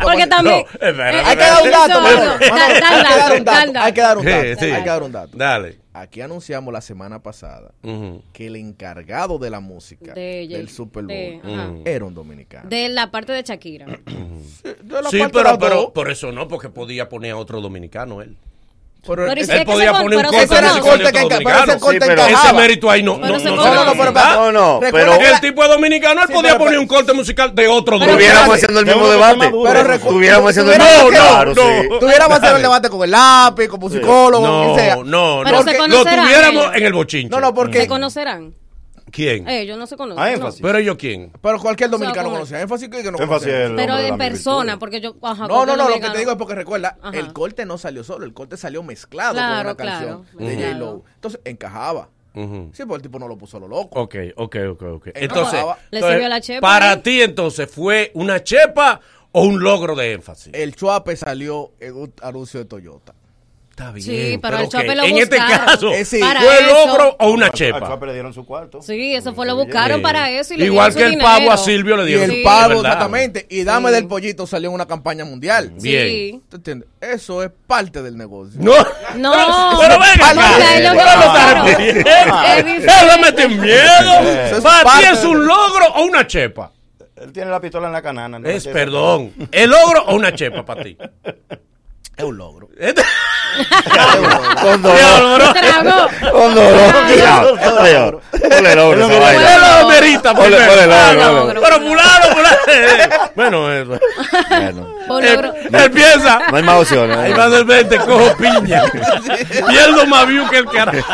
Porque 0.02 0.28
también... 0.28 0.66
Eh, 0.82 0.94
Hay 1.24 1.38
que 1.38 1.44
dar 1.44 1.64
un 1.64 1.72
dato, 1.72 2.00
hay 2.02 2.16
que 2.44 2.50
dar 2.50 2.82
dato, 2.82 3.36
un 3.38 3.44
da 3.46 3.66
dato. 3.66 3.80
Hay 3.80 3.94
que 3.94 4.02
dar 4.02 4.18
un 4.18 4.26
dato. 4.26 4.42
Sí, 4.44 4.56
sí. 4.60 4.66
Hay 4.72 4.84
que 4.84 4.90
dar 4.90 5.04
un 5.04 5.12
dato. 5.12 5.38
Dale. 5.38 5.80
Aquí 5.94 6.20
anunciamos 6.20 6.74
la 6.74 6.82
semana 6.82 7.24
pasada 7.24 7.72
que 8.34 8.48
el 8.48 8.58
encargado 8.58 9.38
de 9.40 9.50
la 9.50 9.62
música 9.62 10.14
De- 10.14 10.46
del 10.50 10.68
Super 10.70 11.04
Bowl 11.04 11.08
de- 11.08 11.82
era 11.86 12.04
un 12.04 12.14
dominicano. 12.14 12.70
De 12.70 12.90
la 12.90 13.12
parte 13.12 13.32
de 13.32 13.44
Shakira. 13.44 13.86
la 14.84 15.10
Sí, 15.10 15.20
parte 15.20 15.38
de 15.38 15.44
pero, 15.44 15.58
pero 15.60 15.94
por 15.94 16.12
eso 16.12 16.32
no, 16.34 16.48
porque 16.50 16.68
podía 16.70 17.08
poner 17.08 17.32
a 17.32 17.38
otro 17.38 17.62
dominicano 17.62 18.22
él. 18.22 18.36
Pero 19.06 19.34
si 19.36 19.52
Él 19.52 19.60
que 19.60 19.66
podía 19.66 19.92
con- 19.92 20.02
poner 20.04 20.18
un 20.18 20.24
corte 20.26 20.44
ese 20.44 20.56
dominicano. 20.56 21.80
corte 21.80 22.00
Sí, 22.00 22.06
pero- 22.08 22.26
Ese 22.26 22.54
mérito 22.54 22.90
ahí 22.90 23.04
no, 23.04 23.20
Pero 23.22 23.38
no, 23.38 23.44
no 23.44 23.56
No, 23.56 23.86
no, 23.86 23.94
pero. 23.94 24.52
No, 24.52 24.80
pero 24.92 25.14
el 25.14 25.40
tipo 25.42 25.64
es 25.64 25.70
dominicano, 25.70 26.22
él 26.22 26.28
Sí, 26.28 26.34
podía 26.34 26.52
pero- 26.54 26.64
poner 26.66 26.80
un 26.80 26.88
corte 26.88 27.14
musical 27.14 27.54
de 27.54 27.68
otro 27.68 27.98
estuviéramos 28.02 28.56
haciendo 28.56 28.80
el 28.80 28.86
mismo 28.86 29.06
que 29.06 29.12
debate. 29.12 29.46
Estuviéramos 29.96 30.50
haciendo 30.50 30.72
el 30.74 30.80
mismo 30.80 31.02
No, 31.04 31.08
Claro, 31.10 31.54
no, 31.56 31.62
sí. 31.62 31.88
no. 31.90 32.00
Tuviéramos 32.00 32.32
hacer 32.38 32.42
Dale. 32.50 32.56
el 32.58 32.62
debate 32.64 32.90
con 32.90 33.04
el 33.04 33.12
lápiz, 33.12 33.68
como 33.68 33.90
psicólogo, 33.90 34.46
No, 34.48 34.64
quien 34.74 34.76
sea. 34.86 34.96
no, 34.98 35.42
Pero 35.44 35.58
no. 35.58 35.64
se 35.64 35.74
Lo 35.74 35.80
conocerán 35.80 36.24
tuviéramos 36.26 36.76
en 36.76 36.84
el 36.84 36.94
bochinche. 36.94 37.30
No, 37.30 37.40
no, 37.40 37.54
porque. 37.54 37.82
¿Se 37.82 37.88
conocerán? 37.88 38.54
¿Quién? 39.16 39.48
Ellos 39.48 39.78
no 39.78 39.88
se 39.88 39.96
conocen. 39.96 40.22
Ah, 40.22 40.28
no. 40.28 40.36
énfasis. 40.36 40.62
Pero 40.62 40.78
yo 40.82 40.98
quién. 40.98 41.32
Pero 41.42 41.58
cualquier 41.60 41.90
dominicano 41.90 42.26
como- 42.26 42.36
conocía. 42.36 42.60
Énfasis 42.60 42.90
que 42.90 43.10
no 43.12 43.18
Énfasis 43.18 43.48
el 43.48 43.76
Pero 43.76 43.98
en 43.98 44.18
persona, 44.18 44.78
porque 44.78 45.00
yo... 45.00 45.16
ajá, 45.22 45.48
No, 45.48 45.66
no, 45.66 45.78
no, 45.78 45.88
lo 45.88 45.96
que 46.02 46.10
te 46.10 46.18
digo 46.18 46.32
es 46.32 46.38
porque 46.38 46.54
recuerda, 46.56 46.98
Ajá. 47.02 47.18
el 47.18 47.32
corte 47.32 47.66
no 47.66 47.78
salió 47.78 48.04
solo, 48.04 48.26
el 48.26 48.34
corte 48.34 48.58
salió 48.58 48.84
mezclado 48.84 49.36
Claro, 49.36 49.56
con 49.56 49.66
una 49.68 49.76
claro, 49.76 50.26
canción 50.26 50.26
de 50.38 50.46
mezclado. 50.46 50.74
J-Lo. 50.74 51.04
Entonces 51.16 51.40
encajaba. 51.46 52.10
Sí, 52.74 52.84
porque 52.86 52.96
el 52.96 53.02
tipo 53.04 53.18
no 53.18 53.30
lo 53.30 53.38
puso 53.38 53.56
a 53.56 53.60
lo 53.62 53.70
loco. 53.70 53.98
Ok, 54.02 54.16
ok, 54.36 54.56
ok, 54.72 54.82
ok. 54.96 55.08
Entonces. 55.16 55.64
Le 55.92 56.02
sirvió 56.02 56.28
la 56.28 56.42
chepa 56.42 56.60
para 56.60 57.02
ti 57.02 57.22
entonces, 57.22 57.72
¿fue 57.72 58.12
una 58.14 58.44
chepa 58.44 59.00
o 59.32 59.44
un 59.46 59.64
logro 59.64 59.96
de 59.96 60.12
énfasis? 60.12 60.54
El 60.54 60.76
Chuape 60.76 61.16
salió 61.16 61.72
en 61.80 61.96
un 61.96 62.14
anuncio 62.22 62.60
de 62.60 62.66
Toyota. 62.66 63.16
Está 63.78 63.92
bien. 63.92 64.06
Sí, 64.06 64.40
pero 64.42 64.58
pero 64.72 64.84
el 64.84 64.88
¿qué? 64.88 64.96
lo 64.96 65.04
En 65.04 65.18
este 65.18 65.36
buscaron. 65.38 65.66
caso, 65.66 65.92
Eh, 65.92 66.06
sí. 66.06 66.20
Para 66.22 66.40
¿fue 66.40 66.60
eso. 66.60 66.68
logro 66.88 67.16
o 67.20 67.30
una 67.32 67.48
Al 67.48 67.52
chepa? 67.52 67.80
Chuape 67.82 68.06
le 68.06 68.14
dieron 68.14 68.34
su 68.34 68.46
cuarto. 68.46 68.82
Sí, 68.82 69.14
eso 69.14 69.34
fue 69.34 69.46
lo 69.46 69.58
buscaron 69.58 69.98
Sí. 69.98 70.02
para 70.02 70.30
eso. 70.32 70.54
Y 70.54 70.58
le 70.58 70.66
Igual 70.68 70.94
que 70.94 71.00
su 71.02 71.06
el 71.08 71.18
pavo 71.18 71.52
a. 71.52 71.58
Silvio 71.58 71.98
le 71.98 72.04
Y 72.04 72.06
dieron. 72.08 72.24
el 72.24 72.32
Sí. 72.38 72.42
pavo, 72.46 72.70
¿verdad? 72.70 72.84
exactamente. 72.86 73.46
Y 73.50 73.66
Dame 73.66 73.90
Sí. 73.90 73.96
del 73.96 74.08
Pollito 74.08 74.48
salió 74.48 74.70
en 74.70 74.76
una 74.76 74.86
campaña 74.86 75.26
mundial. 75.26 75.74
Bien. 75.82 76.08
Sí. 76.08 76.42
¿Tú 76.48 76.56
entiendes? 76.56 76.88
Eso 77.02 77.44
es 77.44 77.52
parte 77.68 78.02
del 78.02 78.16
negocio. 78.16 78.62
No. 78.64 78.72
No, 79.18 79.34
Pero 79.82 80.00
venga 80.00 80.94
Pero 80.94 81.22
buscaron. 81.26 81.68
Es 81.68 82.06
Él 82.06 83.08
le 83.08 83.18
mete 83.22 83.50
miedo. 83.50 84.62
Para 84.64 85.00
ti 85.00 85.06
es 85.12 85.24
un 85.26 85.46
logro 85.46 85.86
o 85.96 86.04
una 86.06 86.26
chepa. 86.26 86.72
Él 87.18 87.34
tiene 87.34 87.52
la 87.52 87.60
pistola 87.60 87.88
en 87.88 87.94
la 87.94 88.02
canana. 88.02 88.40
¿no? 88.40 88.48
Es, 88.48 88.68
perdón, 88.68 89.34
¿el 89.52 89.70
logro 89.70 90.06
o 90.06 90.16
una 90.16 90.34
chepa 90.34 90.64
para 90.64 90.82
ti? 90.82 90.98
Es 92.18 92.24
un 92.24 92.38
logro. 92.38 92.70
Con 94.62 94.82
dolor. 94.82 95.42
Con 96.32 96.56
dolor. 96.56 98.22
Ponle 98.32 98.76
logro 98.76 99.08
Ponle- 99.08 99.18
primero. 99.18 100.36
ponle 100.36 100.58
logro, 100.60 100.88
logro. 100.88 101.34
logro. 101.34 101.62
Pero 101.62 101.76
fulano, 101.78 102.26
fulano. 102.34 102.56
Bueno, 103.36 103.74
eso. 103.74 104.00
Bueno, 104.50 104.88
Un 105.10 105.24
Él, 105.24 105.34
logro. 105.36 105.54
él 105.80 105.92
piensa. 105.92 106.40
no 106.50 106.58
hay 106.58 106.64
más 106.64 106.82
opciones. 106.82 107.18
Ahí 107.18 107.34
va 107.34 107.50
del 107.50 107.66
20, 107.66 107.98
cojo 107.98 108.36
piña. 108.38 108.84
Pierdo 109.70 110.06
más 110.08 110.28
view 110.28 110.48
que 110.50 110.58
el 110.60 110.66
carajo. 110.66 111.14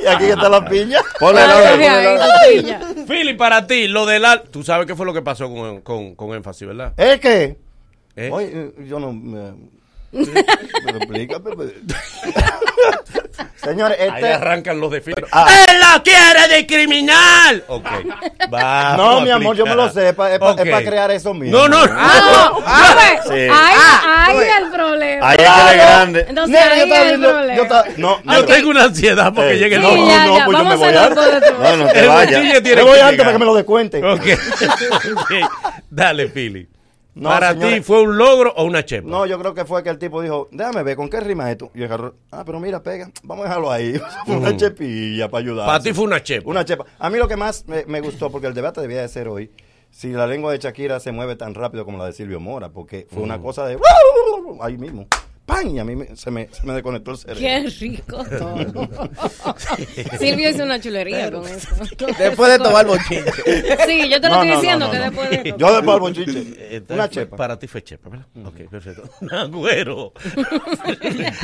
Y 0.00 0.06
aquí 0.06 0.24
está 0.26 0.48
la 0.48 0.64
piña. 0.64 1.00
Ponle 1.18 1.42
logro. 1.46 3.06
Philly, 3.06 3.34
para 3.34 3.66
ti, 3.66 3.86
lo 3.88 4.06
del 4.06 4.24
al... 4.24 4.42
Tú 4.42 4.62
sabes 4.62 4.86
qué 4.86 4.94
fue 4.94 5.06
lo 5.06 5.12
que 5.14 5.22
pasó 5.22 5.48
con, 5.82 6.34
énfasis, 6.34 6.66
¿verdad? 6.68 6.92
¿Es 6.96 7.20
que? 7.20 7.56
¿Eh? 8.16 8.30
Oye, 8.32 8.72
yo 8.86 8.98
no... 8.98 9.12
Pero- 10.10 10.98
Señores, 13.62 13.98
Ahí 14.00 14.08
este... 14.08 14.32
arrancan 14.32 14.80
los 14.80 14.90
de 14.90 15.00
Philly. 15.02 15.22
Ah. 15.30 15.46
¡Él 15.68 15.80
la 15.80 16.02
quiere 16.02 16.48
de 16.48 16.66
criminal! 16.66 17.64
Ok. 17.68 17.86
Vamos 18.48 18.96
No, 18.96 19.20
mi 19.20 19.30
amor, 19.30 19.56
yo 19.56 19.66
me 19.66 19.74
lo 19.74 19.90
sé, 19.90 20.08
es 20.10 20.14
para 20.14 20.56
crear 20.64 21.10
eso 21.10 21.34
mismo. 21.34 21.58
No, 21.58 21.68
no. 21.68 21.78
Ah, 21.90 22.52
Ah. 22.64 22.94
Ahí, 23.30 23.48
Ah, 23.50 24.24
ahí 24.28 24.36
es 24.38 24.56
el 24.62 24.70
problema. 24.70 25.28
Ahí 25.28 25.36
es 25.40 25.50
que 25.50 25.76
grande. 25.76 26.26
Entonces 26.28 26.54
Nena, 26.54 26.66
yo 26.66 26.72
ahí 26.72 26.80
estaba 26.88 27.04
viendo- 27.04 27.28
problema. 27.30 27.56
yo 27.56 27.62
estaba- 27.62 27.84
no, 27.96 28.22
Yo 28.24 28.44
tengo 28.46 28.70
una 28.70 28.84
ansiedad 28.84 29.32
porque 29.34 29.52
Eh, 29.52 29.58
llegue 29.58 29.76
el 29.76 29.82
no, 29.82 29.88
Sí, 29.90 30.00
no, 30.00 30.08
ya, 30.08 30.26
no, 30.26 30.38
ya, 30.38 30.44
pues 30.44 30.58
yo 30.58 30.64
me 30.64 30.70
vamos 30.70 30.72
a 30.72 30.76
voy 30.76 30.96
antes. 30.96 31.52
No, 31.58 31.76
no 31.76 31.86
te 31.92 32.06
vayas. 32.06 32.42
Me 32.76 32.82
voy 32.82 32.98
antes 33.00 33.18
para 33.18 33.32
que 33.32 33.38
me 33.38 33.44
lo 33.44 33.54
descuente. 33.54 34.04
Ok. 34.04 34.22
Ok. 35.18 35.32
Dale, 35.90 36.28
Philly. 36.28 36.68
No, 37.18 37.28
para 37.30 37.58
ti. 37.58 37.80
¿fue 37.82 38.02
un 38.02 38.16
logro 38.16 38.52
o 38.56 38.64
una 38.64 38.84
chepa? 38.84 39.08
No, 39.08 39.26
yo 39.26 39.38
creo 39.38 39.52
que 39.52 39.64
fue 39.64 39.82
que 39.82 39.90
el 39.90 39.98
tipo 39.98 40.22
dijo, 40.22 40.48
déjame 40.52 40.82
ver, 40.84 40.96
¿con 40.96 41.10
qué 41.10 41.20
rima 41.20 41.50
esto? 41.50 41.70
Y 41.74 41.80
yo 41.80 41.86
agarré, 41.86 42.12
ah, 42.30 42.44
pero 42.44 42.60
mira, 42.60 42.82
pega, 42.82 43.10
vamos 43.24 43.44
a 43.44 43.48
dejarlo 43.48 43.70
ahí. 43.70 44.00
Una 44.28 44.56
chepilla 44.56 45.28
para 45.28 45.42
ayudar. 45.42 45.66
Para 45.66 45.82
ti 45.82 45.92
fue 45.92 46.04
una 46.04 46.22
chepa. 46.22 46.48
Una 46.48 46.64
chepa. 46.64 46.84
A 46.98 47.10
mí 47.10 47.18
lo 47.18 47.26
que 47.26 47.36
más 47.36 47.66
me, 47.66 47.84
me 47.86 48.00
gustó, 48.00 48.30
porque 48.30 48.46
el 48.46 48.54
debate 48.54 48.80
debía 48.80 49.02
de 49.02 49.08
ser 49.08 49.28
hoy, 49.28 49.50
si 49.90 50.12
la 50.12 50.26
lengua 50.26 50.52
de 50.52 50.58
Shakira 50.58 51.00
se 51.00 51.12
mueve 51.12 51.34
tan 51.36 51.54
rápido 51.54 51.84
como 51.84 51.98
la 51.98 52.06
de 52.06 52.12
Silvio 52.12 52.40
Mora, 52.40 52.68
porque 52.70 53.06
fue 53.10 53.22
una 53.22 53.40
cosa 53.40 53.66
de... 53.66 53.78
Ahí 54.60 54.76
mismo. 54.78 55.06
¡Pam! 55.48 55.66
Y 55.74 55.78
a 55.78 55.84
mí 55.84 55.96
me- 55.96 56.14
se, 56.14 56.30
me, 56.30 56.48
se 56.52 56.66
me 56.66 56.74
desconectó 56.74 57.10
el 57.12 57.16
cerebro. 57.16 57.40
Qué 57.40 57.70
rico 57.80 58.22
todo. 58.38 59.08
Silvio 60.18 60.50
hizo 60.50 60.62
una 60.62 60.78
chulería 60.78 61.30
con 61.32 61.46
eso. 61.48 61.68
Después 62.18 62.52
de 62.52 62.58
tomar 62.58 62.86
bochinche. 62.86 63.32
Sí, 63.86 64.08
yo 64.10 64.20
te 64.20 64.28
lo 64.28 64.34
No, 64.36 64.42
estoy 64.42 64.48
no, 64.48 64.54
diciendo 64.60 64.86
no, 64.86 64.92
que 64.92 64.98
no. 64.98 65.04
después 65.04 65.30
de 65.30 65.54
Yo 65.56 65.66
después 65.74 65.84
del 65.86 66.00
bochinche. 66.00 66.76
Entonces, 66.76 66.94
Una 66.96 67.08
chepa. 67.08 67.36
Para 67.36 67.58
ti 67.58 67.66
fue 67.66 67.82
chepa, 67.82 68.10
¿verdad? 68.10 68.26
Ok, 68.44 68.70
perfecto. 68.70 69.02
Nagüero. 69.22 70.12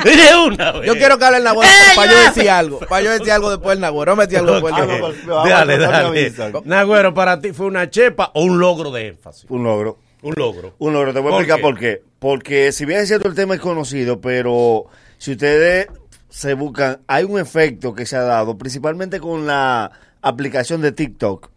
De 0.05 0.37
una 0.47 0.73
vez. 0.73 0.87
Yo 0.87 0.95
quiero 0.95 1.19
que 1.19 1.25
hable 1.25 1.39
el 1.39 1.45
Nagüero 1.45 1.71
para 1.97 2.13
yo 2.13 2.19
decir 2.19 2.51
algo. 2.51 2.81
Para 2.81 3.03
yo 3.03 3.11
decir 3.11 3.33
algo 3.33 3.51
después 3.51 3.71
del 3.71 3.81
Nagüero. 3.81 4.13
No 4.13 4.17
metí 4.17 4.37
algo 4.37 4.53
después 4.53 4.77
del 4.77 4.87
Nagüero. 4.87 5.07
pues, 5.25 5.27
Dale, 5.49 5.79
dale. 5.79 6.33
Nagüero, 6.65 7.15
para 7.15 7.41
ti 7.41 7.53
fue 7.53 7.67
una 7.67 7.89
chepa 7.89 8.31
o 8.35 8.45
un 8.45 8.59
logro 8.59 8.91
de 8.91 9.09
énfasis. 9.09 9.47
Un 9.49 9.65
logro. 9.65 9.99
Un 10.25 10.35
logro. 10.37 10.75
Un 10.79 10.93
logro, 10.95 11.13
te 11.13 11.21
voy 11.21 11.29
a 11.29 11.31
¿Por 11.33 11.41
explicar 11.43 11.57
qué? 11.59 11.63
por 11.63 11.79
qué. 11.79 12.03
Porque 12.19 12.73
si 12.73 12.85
bien 12.87 13.01
es 13.01 13.09
cierto 13.09 13.29
el 13.29 13.35
tema 13.35 13.55
es 13.55 13.61
conocido, 13.61 14.21
pero 14.21 14.87
si 15.19 15.33
ustedes 15.33 15.89
se 16.31 16.55
buscan, 16.55 17.01
hay 17.07 17.25
un 17.25 17.39
efecto 17.39 17.95
que 17.95 18.07
se 18.07 18.17
ha 18.17 18.23
dado, 18.23 18.57
principalmente 18.59 19.21
con 19.21 19.47
la 19.47 19.93
aplicación 20.23 20.81
de 20.81 20.93
TikTok. 20.93 21.51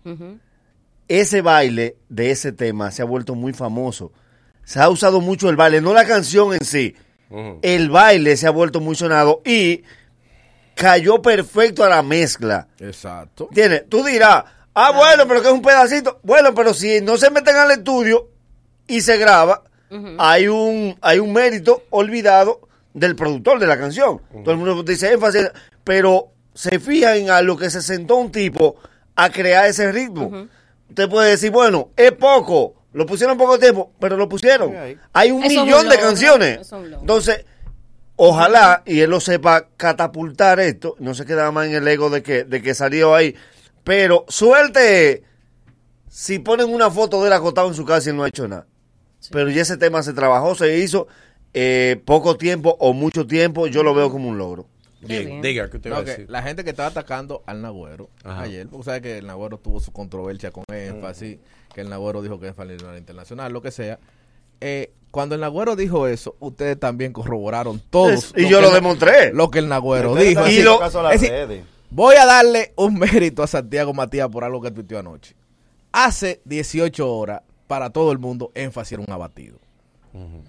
Ese 1.07 1.41
baile 1.41 1.95
de 2.09 2.31
ese 2.31 2.51
tema 2.51 2.91
se 2.91 3.01
ha 3.01 3.05
vuelto 3.05 3.33
muy 3.33 3.53
famoso. 3.53 4.11
Se 4.65 4.79
ha 4.81 4.89
usado 4.89 5.21
mucho 5.21 5.49
el 5.49 5.55
baile, 5.55 5.79
no 5.79 5.93
la 5.93 6.05
canción 6.05 6.53
en 6.53 6.63
sí. 6.65 6.93
El 7.61 7.89
baile 7.89 8.35
se 8.35 8.47
ha 8.47 8.51
vuelto 8.51 8.81
muy 8.81 8.95
sonado 8.95 9.41
y 9.45 9.83
cayó 10.75 11.21
perfecto 11.21 11.85
a 11.85 11.89
la 11.89 12.03
mezcla. 12.03 12.67
Exacto. 12.79 13.47
¿Entiendes? 13.49 13.85
Tú 13.87 14.03
dirás, 14.03 14.43
ah, 14.73 14.91
bueno, 14.91 15.25
pero 15.27 15.41
que 15.41 15.47
es 15.47 15.53
un 15.53 15.61
pedacito. 15.61 16.19
Bueno, 16.23 16.53
pero 16.53 16.73
si 16.73 16.99
no 16.99 17.15
se 17.17 17.31
meten 17.31 17.55
al 17.55 17.71
estudio 17.71 18.27
y 18.87 19.01
se 19.01 19.17
graba, 19.17 19.63
hay 20.17 20.47
un 20.47 20.97
hay 21.01 21.19
un 21.19 21.33
mérito 21.33 21.83
olvidado 21.89 22.67
del 22.93 23.15
productor 23.15 23.59
de 23.59 23.67
la 23.67 23.77
canción. 23.77 24.21
Todo 24.43 24.51
el 24.51 24.57
mundo 24.57 24.83
dice 24.83 25.11
énfasis, 25.11 25.49
pero 25.83 26.31
se 26.53 26.79
fijan 26.79 27.17
en 27.17 27.29
a 27.29 27.41
lo 27.41 27.55
que 27.55 27.69
se 27.69 27.81
sentó 27.81 28.15
un 28.15 28.31
tipo 28.31 28.75
a 29.15 29.29
crear 29.29 29.67
ese 29.67 29.91
ritmo. 29.91 30.47
Usted 30.89 31.09
puede 31.09 31.31
decir, 31.31 31.51
bueno, 31.51 31.89
es 31.95 32.11
poco, 32.13 32.75
lo 32.93 33.05
pusieron 33.05 33.37
poco 33.37 33.59
tiempo, 33.59 33.91
pero 33.99 34.17
lo 34.17 34.27
pusieron. 34.27 34.73
Hay 35.13 35.31
un 35.31 35.43
Eso 35.43 35.51
es 35.51 35.57
un 35.57 35.65
millón 35.65 35.89
de 35.89 35.99
canciones. 35.99 36.71
Entonces, 36.99 37.45
ojalá 38.15 38.83
y 38.85 39.01
él 39.01 39.09
lo 39.09 39.19
sepa 39.19 39.67
catapultar 39.77 40.59
esto, 40.59 40.95
no 40.99 41.13
se 41.13 41.25
queda 41.25 41.51
más 41.51 41.67
en 41.67 41.75
el 41.75 41.87
ego 41.87 42.09
de 42.09 42.23
que, 42.23 42.43
de 42.43 42.61
que 42.61 42.73
salió 42.73 43.13
ahí. 43.13 43.35
Pero 43.83 44.25
suerte 44.27 45.23
si 46.09 46.39
ponen 46.39 46.73
una 46.73 46.89
foto 46.89 47.21
de 47.21 47.27
él 47.27 47.33
acostado 47.33 47.67
en 47.67 47.75
su 47.75 47.85
casa 47.85 48.09
y 48.09 48.11
él 48.11 48.17
no 48.17 48.23
ha 48.23 48.29
hecho 48.29 48.47
nada. 48.47 48.65
Pero 49.31 49.49
ya 49.49 49.61
ese 49.61 49.77
tema 49.77 50.01
se 50.03 50.13
trabajó, 50.13 50.55
se 50.55 50.77
hizo 50.79 51.07
eh, 51.53 52.01
poco 52.05 52.37
tiempo 52.37 52.75
o 52.79 52.93
mucho 52.93 53.25
tiempo, 53.27 53.67
yo 53.67 53.83
lo 53.83 53.93
veo 53.93 54.09
como 54.11 54.29
un 54.29 54.37
logro. 54.37 54.67
Bien, 55.01 55.41
diga, 55.41 55.69
¿qué 55.69 55.77
te 55.79 55.89
va 55.89 55.97
No, 55.97 56.01
a 56.01 56.05
que 56.05 56.11
decir? 56.11 56.29
la 56.29 56.41
gente 56.41 56.63
que 56.63 56.71
estaba 56.71 56.89
atacando 56.89 57.43
al 57.45 57.61
Nagüero 57.61 58.09
Ajá. 58.23 58.41
ayer, 58.41 58.67
porque 58.67 58.83
sabe 58.85 59.01
que 59.01 59.17
el 59.19 59.27
Nagüero 59.27 59.57
tuvo 59.59 59.79
su 59.79 59.91
controversia 59.91 60.51
con 60.51 60.63
énfasis, 60.73 61.37
que 61.73 61.81
el 61.81 61.89
Nagüero 61.89 62.21
dijo 62.21 62.39
que 62.39 62.47
énfasis 62.47 62.81
no 62.81 62.89
era 62.89 62.97
internacional, 62.97 63.53
lo 63.53 63.61
que 63.61 63.71
sea. 63.71 63.99
Eh, 64.59 64.91
cuando 65.11 65.35
el 65.35 65.41
Nagüero 65.41 65.75
dijo 65.75 66.07
eso, 66.07 66.35
ustedes 66.39 66.79
también 66.79 67.13
corroboraron 67.13 67.79
todos. 67.91 68.33
Es- 68.35 68.43
y 68.43 68.49
yo 68.49 68.59
lo 68.59 68.71
demostré. 68.71 69.31
Lo 69.33 69.51
que 69.51 69.59
el 69.59 69.67
Nagüero 69.69 70.15
dijo. 70.15 70.79
caso 70.79 70.99
a 70.99 71.03
las 71.03 71.15
es 71.15 71.21
decir, 71.21 71.63
voy 71.91 72.15
a 72.15 72.25
darle 72.25 72.73
un 72.75 72.95
mérito 72.99 73.43
a 73.43 73.47
Santiago 73.47 73.93
Matías 73.93 74.27
por 74.29 74.43
algo 74.43 74.61
que 74.61 74.71
tuiteó 74.71 74.97
anoche. 74.99 75.35
Hace 75.91 76.41
18 76.45 77.09
horas, 77.09 77.41
para 77.67 77.89
todo 77.91 78.11
el 78.11 78.17
mundo, 78.19 78.51
énfasis 78.55 78.93
era 78.93 79.03
un 79.05 79.11
abatido. 79.11 79.57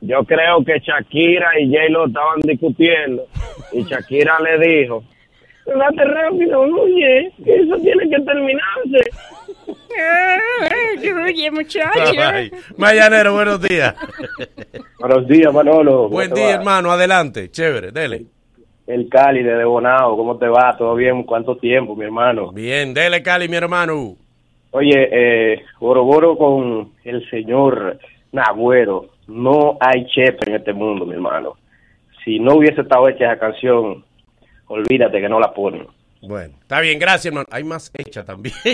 Yo 0.00 0.24
creo 0.24 0.64
que 0.64 0.78
Shakira 0.80 1.58
y 1.60 1.68
J-Lo 1.74 2.06
estaban 2.06 2.40
discutiendo 2.42 3.26
y 3.72 3.82
Shakira 3.88 4.38
le 4.40 4.58
dijo, 4.66 5.02
date 5.66 6.04
rápido, 6.04 6.60
oye, 6.60 7.32
que 7.44 7.56
eso 7.56 7.76
tiene 7.78 8.08
que 8.08 8.22
terminarse. 8.22 9.10
Oye, 11.26 11.50
muchacho. 11.50 12.12
Ay, 12.20 12.50
Mañanero, 12.76 13.32
buenos 13.34 13.60
días. 13.60 13.94
Buenos 14.98 15.28
días, 15.28 15.52
Manolo. 15.52 16.08
Buen 16.08 16.30
¿Cómo 16.30 16.34
te 16.36 16.40
día, 16.40 16.48
va? 16.56 16.60
hermano. 16.60 16.90
Adelante. 16.90 17.50
Chévere, 17.50 17.90
dele. 17.92 18.24
El 18.86 19.08
Cali 19.10 19.42
de 19.42 19.64
Bonao, 19.64 20.16
¿cómo 20.16 20.38
te 20.38 20.46
va? 20.46 20.74
¿Todo 20.78 20.94
bien? 20.94 21.24
¿Cuánto 21.24 21.56
tiempo, 21.56 21.94
mi 21.94 22.04
hermano? 22.06 22.52
Bien, 22.52 22.94
dele, 22.94 23.22
Cali, 23.22 23.48
mi 23.48 23.56
hermano. 23.56 24.16
Oye, 24.76 25.08
eh, 25.12 25.64
corroboro 25.78 26.36
con 26.36 26.94
el 27.04 27.30
señor 27.30 27.96
Nagüero. 28.32 29.06
No 29.28 29.78
hay 29.80 30.04
chepe 30.06 30.50
en 30.50 30.56
este 30.56 30.72
mundo, 30.72 31.06
mi 31.06 31.14
hermano. 31.14 31.54
Si 32.24 32.40
no 32.40 32.56
hubiese 32.56 32.80
estado 32.80 33.08
hecha 33.08 33.26
esa 33.32 33.38
canción, 33.38 34.04
olvídate 34.66 35.20
que 35.20 35.28
no 35.28 35.38
la 35.38 35.54
ponen. 35.54 35.86
Bueno, 36.22 36.54
está 36.60 36.80
bien, 36.80 36.98
gracias, 36.98 37.26
hermano. 37.26 37.46
Hay 37.52 37.62
más 37.62 37.92
hecha 37.96 38.24
también. 38.24 38.54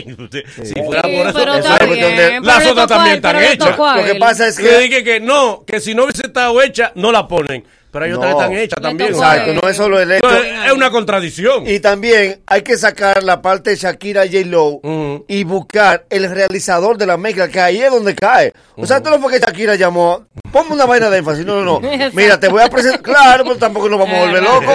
Si 0.63 0.73
fuera 0.83 1.03
Sí, 1.03 1.17
por 1.17 1.27
eso, 1.27 1.39
pero 1.39 1.55
eso 1.55 1.69
está 1.73 1.85
es- 1.85 1.91
bien, 1.93 2.43
las 2.45 2.67
otras 2.67 2.87
también 2.87 3.17
están 3.17 3.37
hechas. 3.37 3.77
Lo 3.79 4.05
que 4.05 4.19
pasa 4.19 4.47
es 4.49 4.59
Que 4.59 4.69
que- 4.69 4.79
dije 4.79 5.05
que 5.05 5.21
no, 5.21 5.65
que 5.67 5.81
si 5.81 5.95
no 5.95 6.05
hubiese 6.05 6.27
estado 6.29 6.63
hecha, 6.63 6.93
no 6.95 7.13
la 7.13 7.29
ponen. 7.29 7.63
Pero 7.91 8.05
hay 8.05 8.13
otras 8.13 8.35
que 8.35 8.41
están 8.41 8.53
hechas 8.57 8.81
también. 8.81 9.11
Exacto, 9.11 9.55
no 9.61 9.69
es 9.69 9.77
solo 9.77 10.01
el 10.01 10.13
hecho. 10.13 10.29
No, 10.29 10.37
es- 10.37 10.67
es 10.67 10.73
una 10.73 10.91
contradicción. 10.91 11.67
Y 11.69 11.81
también 11.81 12.41
hay 12.47 12.63
que 12.63 12.77
sacar 12.77 13.23
la 13.23 13.43
parte 13.43 13.71
de 13.71 13.77
Shakira 13.77 14.23
J. 14.27 14.45
Lo 14.47 14.81
y 15.29 15.45
buscar 15.45 16.05
el 16.11 16.31
realizador 16.31 16.97
de 16.99 17.07
la 17.07 17.17
mezcla, 17.17 17.49
que 17.49 17.61
ahí 17.61 17.83
es 17.83 17.91
donde 17.91 18.15
cae. 18.15 18.53
O 18.77 18.87
sea, 18.87 18.99
esto 18.99 19.11
no 19.11 19.19
fue 19.21 19.33
que 19.33 19.41
Shakira 19.41 19.75
llamó, 19.75 20.25
ponme 20.53 20.73
una 20.73 20.87
vaina 20.87 21.11
de 21.11 21.19
énfasis. 21.19 21.45
No, 21.45 21.63
no, 21.65 21.81
no. 21.81 21.89
Mira, 22.13 22.39
te 22.39 22.49
voy 22.49 22.63
a 22.63 22.69
presentar. 22.69 23.03
Claro, 23.03 23.45
pero 23.45 23.57
tampoco 23.57 23.89
nos 23.89 23.99
vamos 23.99 24.15
a 24.17 24.21
volver 24.21 24.43
locos. 24.43 24.75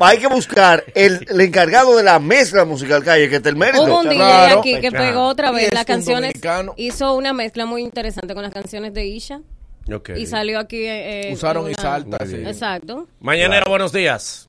Hay 0.00 0.18
que 0.18 0.26
buscar 0.26 0.82
el, 0.94 1.26
el 1.28 1.40
encargado 1.40 1.96
de 1.96 2.02
la 2.02 2.18
mezcla 2.18 2.64
musical 2.64 3.04
que 3.04 3.10
hay, 3.10 3.28
que 3.28 3.36
está 3.36 3.48
el 3.48 3.56
mérito. 3.56 3.84
Hubo 3.84 4.00
un 4.00 4.08
DJ 4.08 4.16
Claro. 4.16 4.58
aquí 4.60 4.80
que 4.80 4.90
pegó 4.90 5.24
otra 5.24 5.50
vez 5.50 5.68
es 5.68 5.74
las 5.74 5.84
canciones. 5.84 6.32
dominicano. 6.32 6.74
Hizo 6.76 7.14
una 7.14 7.32
mezcla 7.32 7.66
muy 7.66 7.82
interesante 7.82 8.32
con 8.34 8.42
las 8.42 8.52
canciones 8.52 8.94
de 8.94 9.06
Isha. 9.06 9.40
Y 10.16 10.26
salió 10.26 10.58
aquí. 10.58 10.84
eh, 10.84 11.30
Usaron 11.32 11.66
en 11.66 11.72
y 11.72 11.74
salta, 11.74 12.24
sí. 12.26 12.36
Exacto. 12.36 13.06
Mañanero, 13.20 13.64
buenos 13.68 13.92
días. 13.92 14.48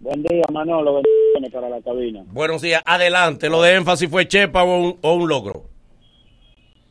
Buen 0.00 0.22
día, 0.22 0.42
Manolo. 0.52 0.94
Bendiciones 0.94 1.50
para 1.52 1.68
la 1.68 1.80
cabina. 1.82 2.22
Buenos 2.28 2.62
días. 2.62 2.82
Adelante. 2.84 3.48
¿Lo 3.48 3.62
de 3.62 3.74
énfasis 3.74 4.08
fue 4.10 4.26
chepa 4.28 4.64
o 4.64 4.76
un, 4.78 4.98
o 5.02 5.14
un 5.14 5.28
logro? 5.28 5.64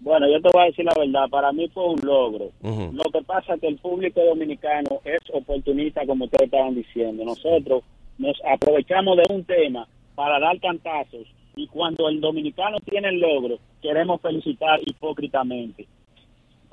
Bueno, 0.02 0.28
yo 0.30 0.42
te 0.42 0.50
voy 0.54 0.64
a 0.64 0.66
decir 0.66 0.84
la 0.86 0.94
verdad. 0.98 1.30
Para 1.30 1.52
mí 1.52 1.68
fue 1.74 1.86
un 1.90 2.00
logro. 2.04 2.50
Lo 2.62 3.04
que 3.12 3.22
pasa 3.26 3.54
es 3.56 3.62
que 3.62 3.68
el 3.68 3.78
público 3.78 4.22
dominicano 4.24 5.00
es 5.06 5.20
oportunista, 5.34 6.06
como 6.06 6.26
ustedes 6.26 6.46
estaban 6.52 6.76
diciendo. 6.76 7.24
Nosotros 7.24 7.84
nos 8.18 8.36
aprovechamos 8.52 9.18
de 9.18 9.34
un 9.34 9.44
tema 9.46 9.88
para 10.16 10.40
dar 10.40 10.60
cantazos 10.60 11.26
y 11.56 11.68
cuando 11.68 12.10
el 12.10 12.20
dominicano 12.20 12.78
tiene 12.90 13.10
el 13.10 13.20
logro, 13.20 13.58
queremos 13.82 14.20
felicitar 14.22 14.80
hipócritamente. 14.86 15.88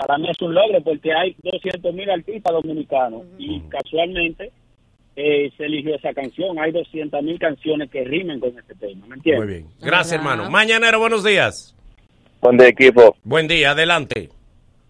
Para 0.07 0.19
mí 0.19 0.31
es 0.31 0.41
un 0.41 0.55
logro 0.55 0.81
porque 0.83 1.13
hay 1.13 1.37
200 1.43 1.93
mil 1.93 2.09
artistas 2.11 2.53
dominicanos 2.53 3.23
y 3.39 3.61
casualmente 3.69 4.51
eh, 5.15 5.51
se 5.57 5.65
eligió 5.67 5.95
esa 5.95 6.15
canción. 6.15 6.59
Hay 6.59 6.73
200 6.73 7.23
mil 7.23 7.39
canciones 7.39 7.91
que 7.91 8.05
rimen 8.05 8.41
con 8.41 8.51
este 8.59 8.75
tema, 8.77 9.07
¿me 9.07 9.17
entiendes? 9.17 9.45
Muy 9.45 9.55
bien. 9.55 9.67
Gracias, 9.81 10.13
hermano. 10.13 10.51
Mañanero, 10.51 10.99
buenos 10.99 11.23
días. 11.23 11.77
Buen 12.41 12.57
día, 12.57 12.69
equipo. 12.69 13.15
Buen 13.25 13.47
día, 13.47 13.73
adelante. 13.73 14.31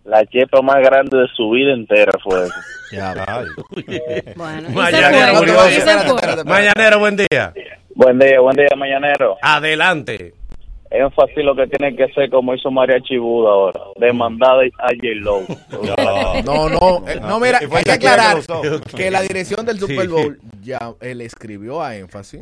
La 0.05 0.25
chepa 0.27 0.63
más 0.63 0.77
grande 0.77 1.19
de 1.19 1.27
su 1.35 1.51
vida 1.51 1.73
entera 1.73 2.13
fue 2.23 2.45
esa. 2.45 2.55
Ya, 2.93 3.15
Bueno, 4.35 4.69
Mañanero, 4.71 5.35
buen 5.35 5.47
día. 5.47 6.45
Mañanero, 6.45 6.99
buen 6.99 7.17
día. 7.17 7.55
Buen 7.95 8.19
día, 8.19 8.41
buen 8.41 8.57
día, 8.57 8.67
mañanero. 8.77 9.37
Adelante. 9.43 10.35
Énfasis 10.91 11.45
lo 11.45 11.55
que 11.55 11.69
tiene 11.69 11.95
que 11.95 12.13
ser 12.13 12.29
como 12.31 12.53
hizo 12.53 12.71
María 12.71 13.01
Chibuda 13.01 13.51
ahora, 13.51 13.81
demandada 13.97 14.63
a 14.79 14.89
J-Lo. 14.89 15.43
No, 16.45 16.69
no, 16.69 17.09
eh, 17.09 17.21
no, 17.21 17.39
mira, 17.39 17.61
Y 17.63 17.67
fue 17.67 17.79
hay 17.79 17.85
que 17.85 17.93
aclarar 17.93 18.39
que 18.97 19.11
la 19.11 19.23
dirección 19.23 19.65
del 19.65 19.79
Super. 19.79 20.09
Bowl 20.09 20.39
ya 20.63 20.95
él 21.01 21.21
escribió 21.21 21.83
a 21.83 21.97
énfasis, 21.97 22.41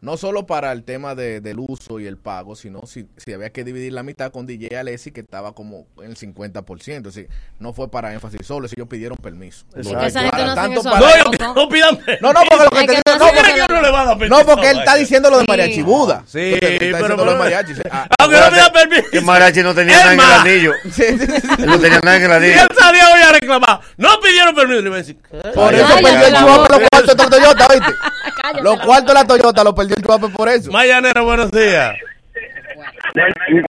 no 0.00 0.16
solo 0.16 0.46
para 0.46 0.72
el 0.72 0.84
tema 0.84 1.14
de- 1.14 1.40
del 1.40 1.58
uso 1.58 2.00
y 2.00 2.06
el 2.06 2.16
pago, 2.16 2.54
sino 2.56 2.86
si, 2.86 3.06
si 3.16 3.32
había 3.32 3.50
que 3.50 3.64
dividir 3.64 3.92
la 3.92 4.02
mitad 4.02 4.30
con 4.30 4.46
DJ 4.46 4.76
Alessi, 4.78 5.10
que 5.10 5.20
estaba 5.20 5.52
como 5.54 5.86
en 5.98 6.10
el 6.10 6.16
50%, 6.16 7.08
así, 7.08 7.26
no 7.58 7.72
fue 7.72 7.90
para 7.90 8.12
énfasis 8.12 8.46
solo, 8.46 8.68
si 8.68 8.74
ellos 8.76 8.88
pidieron 8.88 9.16
permiso. 9.18 9.64
Exacto. 9.76 10.06
Esa 10.06 10.20
gente 10.22 10.36
no 10.36 10.42
hacen 10.44 10.54
tanto 10.54 10.80
eso 10.80 10.90
para- 10.90 11.50
a 11.50 11.54
No, 11.54 11.68
pidan 11.68 11.98
No, 12.20 12.32
no, 12.32 12.40
porque 12.48 12.64
lo 12.64 12.70
que 12.70 12.78
Es 12.80 12.86
que 12.86 13.02
te- 13.02 13.10
no 13.12 13.18
no, 13.18 13.26
porque- 13.32 13.82
le 13.82 13.90
va 13.90 14.00
a 14.00 14.04
dar 14.16 14.28
no, 14.28 14.44
porque 14.46 14.70
él 14.70 14.78
está 14.78 14.94
diciendo 14.94 15.30
lo 15.30 15.38
de 15.38 15.44
María 15.48 15.66
Sí. 15.66 15.74
Chibuda. 15.74 16.22
Sí, 16.26 16.56
pero- 16.60 16.72
diciendo 16.78 17.08
lo 17.08 17.16
de 17.16 17.24
pero- 17.24 17.36
mariachi. 17.38 17.72
Ah, 17.90 18.08
Aunque 18.20 18.36
no 18.40 18.50
me 18.50 18.56
da 18.56 18.72
permiso. 18.72 19.02
Que 19.10 19.20
Mariachi 19.20 19.62
no 19.62 19.74
tenía 19.74 19.96
Es 19.98 20.04
nada 20.04 20.12
en 20.14 20.20
el 20.20 20.52
anillo. 20.56 20.72
Sí, 20.84 20.90
sí, 20.92 21.18
sí, 21.18 21.26
sí. 21.40 21.48
Él 21.58 21.66
no 21.66 21.78
tenía 21.80 22.00
nada 22.00 22.16
en 22.16 22.22
el 22.24 22.30
Y 22.30 22.34
anillo. 22.34 22.62
él 22.62 22.68
salió 22.78 23.02
hoy 23.14 23.20
a 23.22 23.32
reclamar. 23.32 23.80
No 23.96 24.20
pidieron 24.20 24.54
permiso. 24.54 24.80
Le 24.80 24.86
iba 24.86 24.96
a 24.96 24.98
decir. 24.98 25.18
Por 25.54 25.74
eso 25.74 25.86
perdió 26.02 26.26
el 26.26 26.44
boca. 26.44 26.78
los 26.78 26.88
cuartos 26.90 27.30
de 27.30 27.38
Toyota, 27.58 27.74
¿viste? 27.74 27.94
Cállate 28.42 28.62
Los 28.62 28.78
la 28.78 28.84
cuartos 28.84 29.08
de 29.08 29.14
la 29.14 29.26
Toyota 29.26 29.64
los 29.64 29.74
perdió 29.74 29.96
el 29.96 30.02
chuape 30.02 30.28
por 30.28 30.48
eso. 30.48 30.70
Mañanero, 30.72 31.24
buenos 31.24 31.50
días. 31.50 31.96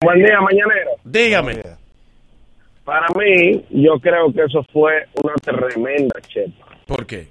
Buen 0.03 0.19
día, 0.19 0.41
mañanero. 0.41 0.91
Dígame. 1.03 1.61
Para 2.83 3.07
mí, 3.15 3.63
yo 3.69 3.99
creo 3.99 4.31
que 4.33 4.43
eso 4.43 4.63
fue 4.71 5.07
una 5.23 5.35
tremenda 5.35 6.19
chepa. 6.27 6.67
¿Por 6.87 7.05
qué? 7.05 7.27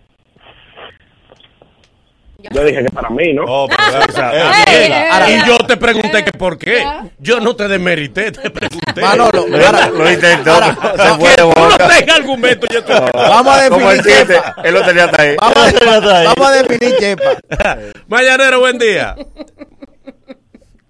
Yo 2.40 2.62
dije 2.62 2.84
que 2.84 2.90
para 2.90 3.10
mí, 3.10 3.32
¿no? 3.32 3.42
Oh, 3.48 3.66
pero, 3.68 3.98
o 4.08 4.12
sea, 4.12 4.30
bien. 4.68 4.92
ey, 4.92 5.34
y 5.42 5.48
yo 5.48 5.58
te 5.58 5.76
pregunté 5.76 6.24
que 6.24 6.30
por 6.30 6.56
qué. 6.56 6.84
Yo 7.18 7.40
no 7.40 7.56
te 7.56 7.66
demerité, 7.66 8.30
te 8.30 8.48
pregunté. 8.48 9.00
Manolo, 9.00 9.40
ahora- 9.52 9.88
Lo 9.88 10.08
intentó, 10.08 10.52
ahora- 10.52 10.76
se 10.96 11.14
fue 11.18 11.30
de 11.30 11.36
no 11.42 11.48
boca. 11.48 11.88
tengas 11.88 12.16
argumento. 12.20 12.66
Yo 12.72 12.84
te... 12.84 12.92
Vamos 12.92 13.58
a 13.58 13.68
Como 13.68 13.90
el 13.90 13.96
definir 14.02 14.26
chepa. 14.28 14.54
él 14.62 14.72
lo 14.72 14.82
tenía 14.84 15.04
hasta 15.06 15.22
ahí. 15.22 15.36
Vamos 15.36 15.56
a, 16.06 16.22
vamos 16.26 16.46
a 16.48 16.52
definir 16.62 16.96
chepa. 16.98 17.24
Mañanero, 18.06 18.60
buen 18.60 18.78
día. 18.78 19.16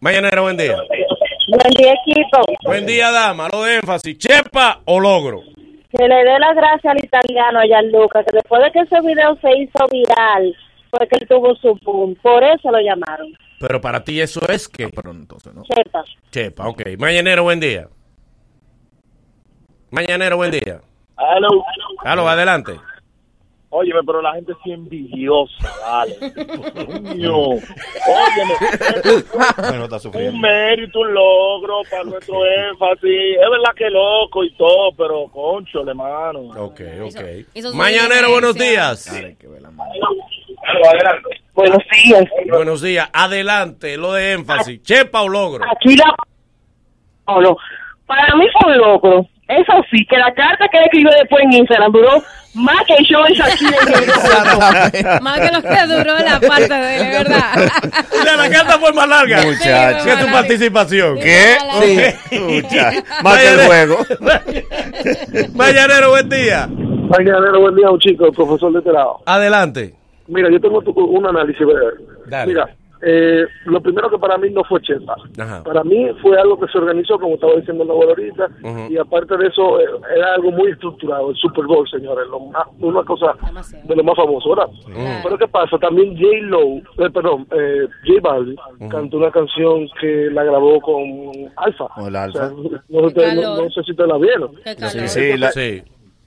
Mañanero, 0.00 0.42
buen 0.42 0.56
día. 0.58 0.76
Buen 0.76 1.70
día, 1.78 1.92
equipo. 2.06 2.42
Buen 2.64 2.84
día, 2.84 3.10
dama. 3.10 3.48
Lo 3.50 3.62
de 3.62 3.76
énfasis. 3.76 4.18
¿Chepa 4.18 4.80
o 4.84 5.00
logro? 5.00 5.40
Que 5.96 6.06
le 6.06 6.14
dé 6.14 6.38
las 6.38 6.54
gracias 6.54 6.92
al 6.92 7.02
italiano, 7.02 7.60
a 7.60 7.64
Gianluca, 7.64 8.22
que 8.22 8.32
después 8.36 8.62
de 8.64 8.70
que 8.72 8.80
ese 8.80 9.00
video 9.00 9.34
se 9.40 9.48
hizo 9.62 9.86
viral, 9.90 10.54
fue 10.90 11.06
que 11.08 11.16
él 11.20 11.28
tuvo 11.28 11.54
su 11.56 11.78
boom. 11.82 12.14
Por 12.16 12.42
eso 12.44 12.70
lo 12.70 12.80
llamaron. 12.80 13.28
Pero 13.60 13.80
para 13.80 14.02
ti 14.04 14.20
eso 14.20 14.40
es 14.48 14.68
que. 14.68 14.88
Pero 14.88 15.10
entonces 15.10 15.54
no. 15.54 15.62
Chepa. 15.64 16.04
Chepa, 16.30 16.68
ok. 16.68 16.82
Mañanero, 16.98 17.42
buen 17.42 17.60
día. 17.60 17.88
Mañanero, 19.90 20.36
buen 20.36 20.50
día. 20.50 20.80
Aló. 21.16 21.64
Aló, 22.04 22.28
adelante. 22.28 22.72
Óyeme, 23.70 24.00
pero 24.06 24.22
la 24.22 24.32
gente 24.34 24.54
sí 24.64 24.72
envidiosa, 24.72 25.70
vale. 25.82 26.16
Coño. 26.86 27.36
Óyeme. 27.48 28.54
Bueno, 29.58 29.84
está 29.84 29.98
sufriendo. 29.98 30.32
un 30.32 30.40
mérito, 30.40 31.00
un 31.00 31.12
logro 31.12 31.82
para 31.90 32.04
nuestro 32.04 32.46
énfasis. 32.46 33.36
Es 33.36 33.50
verdad 33.50 33.74
que 33.76 33.90
loco 33.90 34.42
y 34.42 34.54
todo, 34.56 34.92
pero 34.96 35.26
concho, 35.28 35.86
hermano. 35.86 36.40
Ok, 36.56 36.80
ok. 37.02 37.74
Mañanero, 37.74 38.30
buenos 38.30 38.54
días. 38.54 39.12
Buenos 41.54 41.82
días. 41.92 42.24
Buenos 42.50 42.82
días. 42.82 43.08
Adelante, 43.12 43.96
lo 43.96 44.12
de 44.12 44.32
énfasis. 44.32 44.82
¿Chepa 44.82 45.22
o 45.22 45.28
logro? 45.28 45.64
Aquí 45.64 45.96
la... 45.96 46.14
Para 48.06 48.36
mí 48.36 48.46
fue 48.52 48.72
un 48.72 48.78
logro. 48.78 49.26
Eso 49.48 49.72
sí, 49.90 50.04
que 50.06 50.16
la 50.18 50.32
carta 50.34 50.66
que 50.70 50.78
él 50.78 50.84
escribió 50.84 51.10
después 51.18 51.42
en 51.44 51.52
Instagram 51.54 51.90
duró 51.90 52.22
más 52.54 52.76
que 52.86 52.94
de 52.94 53.04
Shakira. 53.04 53.78
Más 55.22 55.40
que 55.40 55.50
lo 55.52 55.62
que 55.62 55.86
duró 55.86 56.18
la 56.18 56.40
parte 56.40 56.74
de 56.74 56.96
él, 56.96 57.08
¿verdad? 57.12 57.70
Ya, 58.24 58.36
la 58.36 58.50
carta 58.50 58.78
fue 58.78 58.92
más 58.92 59.08
larga 59.08 59.40
que 59.42 60.16
tu 60.16 60.32
participación. 60.32 61.18
¿Qué? 61.18 61.56
Sí. 61.80 62.38
Muchacho. 62.38 63.02
Más 63.22 63.38
que 63.38 63.48
el 63.48 63.60
juego. 63.66 63.98
Mañanero, 65.54 66.10
buen 66.10 66.28
día. 66.28 66.68
Mañanero, 66.68 67.60
buen 67.60 67.74
día, 67.74 67.90
un 67.90 67.98
chico, 67.98 68.26
el 68.26 68.32
profesor 68.32 68.72
de 68.72 68.78
este 68.80 68.92
lado. 68.92 69.20
Adelante. 69.24 69.94
Mira, 70.28 70.50
yo 70.50 70.60
tengo 70.60 70.80
tu- 70.82 70.92
un 70.92 71.26
análisis, 71.26 71.66
breve. 71.66 71.92
Mira, 72.46 72.68
eh, 73.00 73.46
lo 73.66 73.80
primero 73.80 74.10
que 74.10 74.18
para 74.18 74.36
mí 74.38 74.50
no 74.50 74.64
fue 74.64 74.80
Chepa. 74.82 75.14
Ajá. 75.38 75.62
Para 75.62 75.84
mí 75.84 76.08
fue 76.20 76.36
algo 76.38 76.58
que 76.58 76.66
se 76.66 76.78
organizó, 76.78 77.16
como 77.18 77.34
estaba 77.36 77.54
diciendo 77.54 77.84
la 77.84 77.92
ahorita, 77.92 78.48
y 78.90 78.96
aparte 78.98 79.36
de 79.36 79.46
eso, 79.46 79.80
eh, 79.80 79.84
era 80.16 80.34
algo 80.34 80.50
muy 80.50 80.72
estructurado, 80.72 81.30
el 81.30 81.36
Super 81.36 81.64
Bowl, 81.66 81.88
señores, 81.88 82.26
lo 82.28 82.40
más- 82.40 82.66
una 82.80 83.02
cosa 83.04 83.34
de 83.84 83.94
lo 83.96 84.02
más 84.02 84.16
famoso, 84.16 84.48
¿verdad? 84.50 84.68
Pero 85.22 85.38
¿qué 85.38 85.46
pasa? 85.48 85.78
También 85.78 86.16
J. 86.18 86.26
Lo, 86.42 86.60
eh, 87.06 87.10
perdón, 87.14 87.46
eh, 87.52 87.86
J 88.06 88.20
Balvin 88.20 88.56
cantó 88.90 89.16
una 89.18 89.30
canción 89.30 89.88
que 90.00 90.28
la 90.32 90.42
grabó 90.44 90.80
con 90.80 91.04
Alfa. 91.56 91.86
Alfa. 92.24 92.46
O 93.06 93.10
sea, 93.10 93.34
no, 93.36 93.42
no- 93.42 93.62
no 93.62 93.70
sé 93.70 93.82
si 93.84 93.90
ustedes 93.92 94.08
la 94.10 94.18
vieron. 94.18 94.50
Sí, 94.90 94.98
sí, 95.08 95.20
la- 95.38 95.52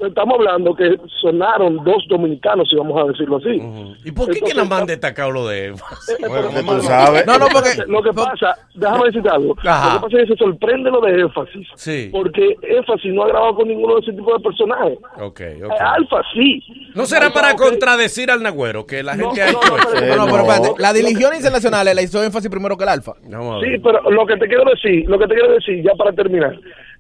Estamos 0.06 0.36
hablando 0.40 0.74
que 0.76 0.98
sonaron 1.22 1.84
dos 1.84 2.04
dominicanos, 2.10 2.68
si 2.70 2.76
vamos 2.76 3.02
a 3.02 3.08
decirlo 3.08 3.38
así. 3.38 3.62
¿Y 4.04 4.12
por 4.12 4.30
qué 4.32 4.40
que 4.42 4.54
nada 4.54 4.68
más 4.68 4.82
han 4.82 4.88
destacado 4.88 5.32
lo 5.32 5.48
de 5.48 5.68
énfasis? 5.68 6.18
tú 6.18 6.82
sabes. 6.82 7.26
No, 7.26 7.38
no, 7.38 7.48
porque 7.52 7.70
lo 7.88 8.02
que 8.02 8.12
pasa, 8.14 8.56
déjame 8.74 9.06
decirte 9.06 9.30
algo. 9.30 9.56
Ajá. 9.66 9.94
Lo 9.96 10.00
que 10.02 10.06
pasa 10.08 10.18
es 10.24 10.30
que 10.30 10.34
se 10.34 10.38
sorprende 10.44 10.90
lo 10.92 11.02
de 11.02 11.22
énfasis. 11.22 11.68
Sí. 11.76 12.10
Porque 12.12 12.56
énfasis 12.64 13.14
no 13.14 13.24
ha 13.24 13.28
grabado 13.28 13.56
con 13.56 13.68
ninguno 13.68 13.96
de 13.96 14.02
ese 14.02 14.14
tipo 14.14 14.34
de 14.36 14.40
personajes. 14.44 14.98
Ok, 15.20 15.40
Eh, 15.42 15.62
ok. 15.66 15.72
Alfa 15.80 16.22
sí. 16.34 16.64
¿No 16.96 17.06
será 17.06 17.28
Alfa, 17.28 17.42
para 17.42 17.56
contradecir 17.56 18.32
al 18.32 18.42
Nagüero 18.44 18.86
que 18.86 19.04
la 19.04 19.16
gente 19.16 19.42
ha 19.42 19.50
hecho 19.50 19.60
eso? 19.78 20.06
No, 20.06 20.16
no, 20.16 20.26
pero 20.26 20.38
espérate, 20.48 20.82
la 20.82 20.94
diligencia 20.94 21.36
internacional 21.38 21.86
la 21.94 22.02
hizo 22.02 22.24
énfasis 22.24 22.50
primero 22.50 22.78
que 22.78 22.84
el 22.84 22.90
alfa. 22.90 23.14
Sí, 23.22 23.78
pero 23.84 24.10
lo 24.10 24.26
que 24.26 24.38
te 24.38 24.48
quiero 24.48 24.64
decir, 24.70 25.08
lo 25.10 25.18
que 25.20 25.28
te 25.28 25.34
quiero 25.36 25.52
decir, 25.54 25.84
ya 25.84 25.92
para 25.96 26.12
terminar, 26.14 26.58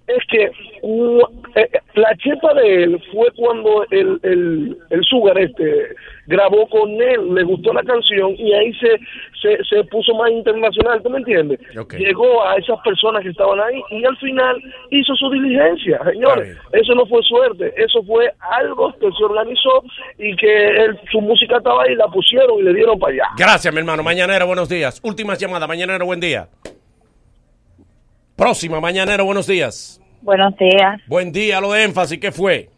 es 0.08 0.24
que 0.30 0.52
uh, 0.82 1.22
eh, 1.56 1.70
la 1.96 2.16
chepa 2.18 2.54
de 2.56 2.84
él 2.84 3.04
fue 3.12 3.28
cuando 3.36 3.86
el, 3.92 4.20
el, 4.24 4.78
el 4.90 5.04
Sugar 5.04 5.38
este 5.40 5.96
grabó 6.28 6.68
con 6.70 6.90
él, 7.02 7.34
le 7.34 7.44
gustó 7.44 7.72
la 7.74 7.84
canción 7.84 8.34
y 8.38 8.54
ahí 8.54 8.74
se, 8.74 8.98
se, 9.42 9.64
se 9.66 9.84
puso 9.86 10.14
más 10.16 10.32
internacional, 10.32 11.02
¿tú 11.04 11.10
me 11.10 11.20
entiendes? 11.20 11.60
Llegó 11.98 12.46
a 12.46 12.56
esas 12.56 12.80
personas 12.82 13.24
que 13.24 13.30
estaban 13.30 13.60
ahí 13.60 13.82
y 13.92 14.04
al 14.06 14.18
final 14.18 14.62
hizo 14.92 15.14
su 15.16 15.30
diligencia, 15.30 16.00
señores. 16.12 16.58
Eso 16.74 16.94
no 16.96 17.06
fue 17.06 17.22
suerte, 17.24 17.74
eso 17.78 18.04
fue 18.04 18.32
algo 18.40 18.94
que 19.00 19.10
se 19.18 19.24
organizó 19.24 19.84
y 20.18 20.36
que 20.36 20.68
él- 20.68 21.00
su 21.12 21.22
música 21.22 21.58
estaba 21.58 21.84
ahí, 21.84 21.96
la 21.96 22.08
pusieron 22.08 22.60
y 22.60 22.64
le 22.64 22.74
dieron 22.74 22.98
para 23.00 23.14
allá. 23.14 23.24
Gracias, 23.38 23.74
mi 23.74 23.80
hermano. 23.80 24.04
Mañanero, 24.04 24.46
buenos 24.48 24.70
días. 24.70 25.00
Últimas 25.04 25.40
llamadas. 25.40 25.68
Mañanero, 25.68 26.06
buen 26.06 26.20
día. 26.20 26.48
Próxima, 28.42 28.82
Mañanero, 28.82 29.24
buenos 29.24 29.46
días. 29.46 30.02
Buenos 30.24 30.58
días. 30.58 31.00
Buen 31.06 31.32
día, 31.32 31.62
lo 31.62 31.74
de 31.74 31.84
énfasis, 31.84 32.20
¿qué 32.20 32.32
fue? 32.32 32.70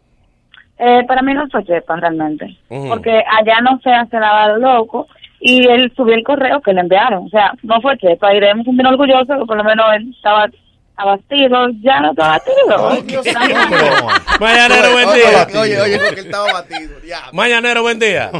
Eh, 0.78 1.02
para 1.08 1.22
mí 1.22 1.32
no 1.32 1.48
fue 1.50 1.64
Chepa 1.64 1.96
realmente, 1.96 2.54
porque 2.68 3.10
allá 3.10 3.62
no 3.62 3.80
se 3.82 3.90
hace 3.90 4.18
nada 4.18 4.52
de 4.52 4.60
loco 4.60 5.06
y 5.40 5.66
él 5.66 5.90
subió 5.96 6.16
el 6.16 6.22
correo 6.22 6.60
que 6.60 6.74
le 6.74 6.82
enviaron. 6.82 7.24
O 7.24 7.28
sea, 7.30 7.54
no 7.62 7.80
fue 7.80 7.96
Chepa 7.96 8.34
y 8.34 8.40
debemos 8.40 8.66
sentirnos 8.66 8.92
orgullosos 8.92 9.38
que 9.38 9.46
por 9.46 9.56
lo 9.56 9.64
menos 9.64 9.86
él 9.96 10.12
estaba 10.14 10.50
abastido, 10.96 11.66
ya 11.80 12.00
no 12.00 12.10
está 12.10 12.34
abatido. 12.34 13.24
Mañanero, 14.40 14.92
buen 14.92 15.14
día. 15.14 15.46
Oye, 15.62 15.80
oye, 15.80 15.98
porque 15.98 16.20
él 16.20 16.26
estaba 16.26 16.52
batido. 16.52 16.90
Ya. 17.08 17.20
Mañanero, 17.32 17.80
buen 17.80 17.98
día. 17.98 18.30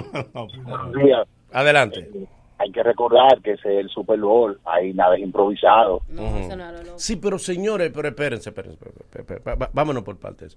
Adelante. 1.54 2.06
Hay 2.58 2.70
que 2.72 2.82
recordar 2.82 3.40
que 3.42 3.52
ese 3.52 3.74
es 3.74 3.80
el 3.84 3.90
Super 3.90 4.18
Bowl, 4.20 4.60
ahí 4.64 4.92
nada 4.94 5.16
es 5.16 5.22
improvisado. 5.22 6.02
Ujú. 6.12 6.48
Sí, 6.96 7.16
pero 7.16 7.38
señores, 7.38 7.90
pero 7.94 8.08
espérense, 8.08 8.50
espérense, 8.50 8.78
espérense, 9.14 9.68
vámonos 9.72 10.02
por 10.04 10.16
partes. 10.18 10.56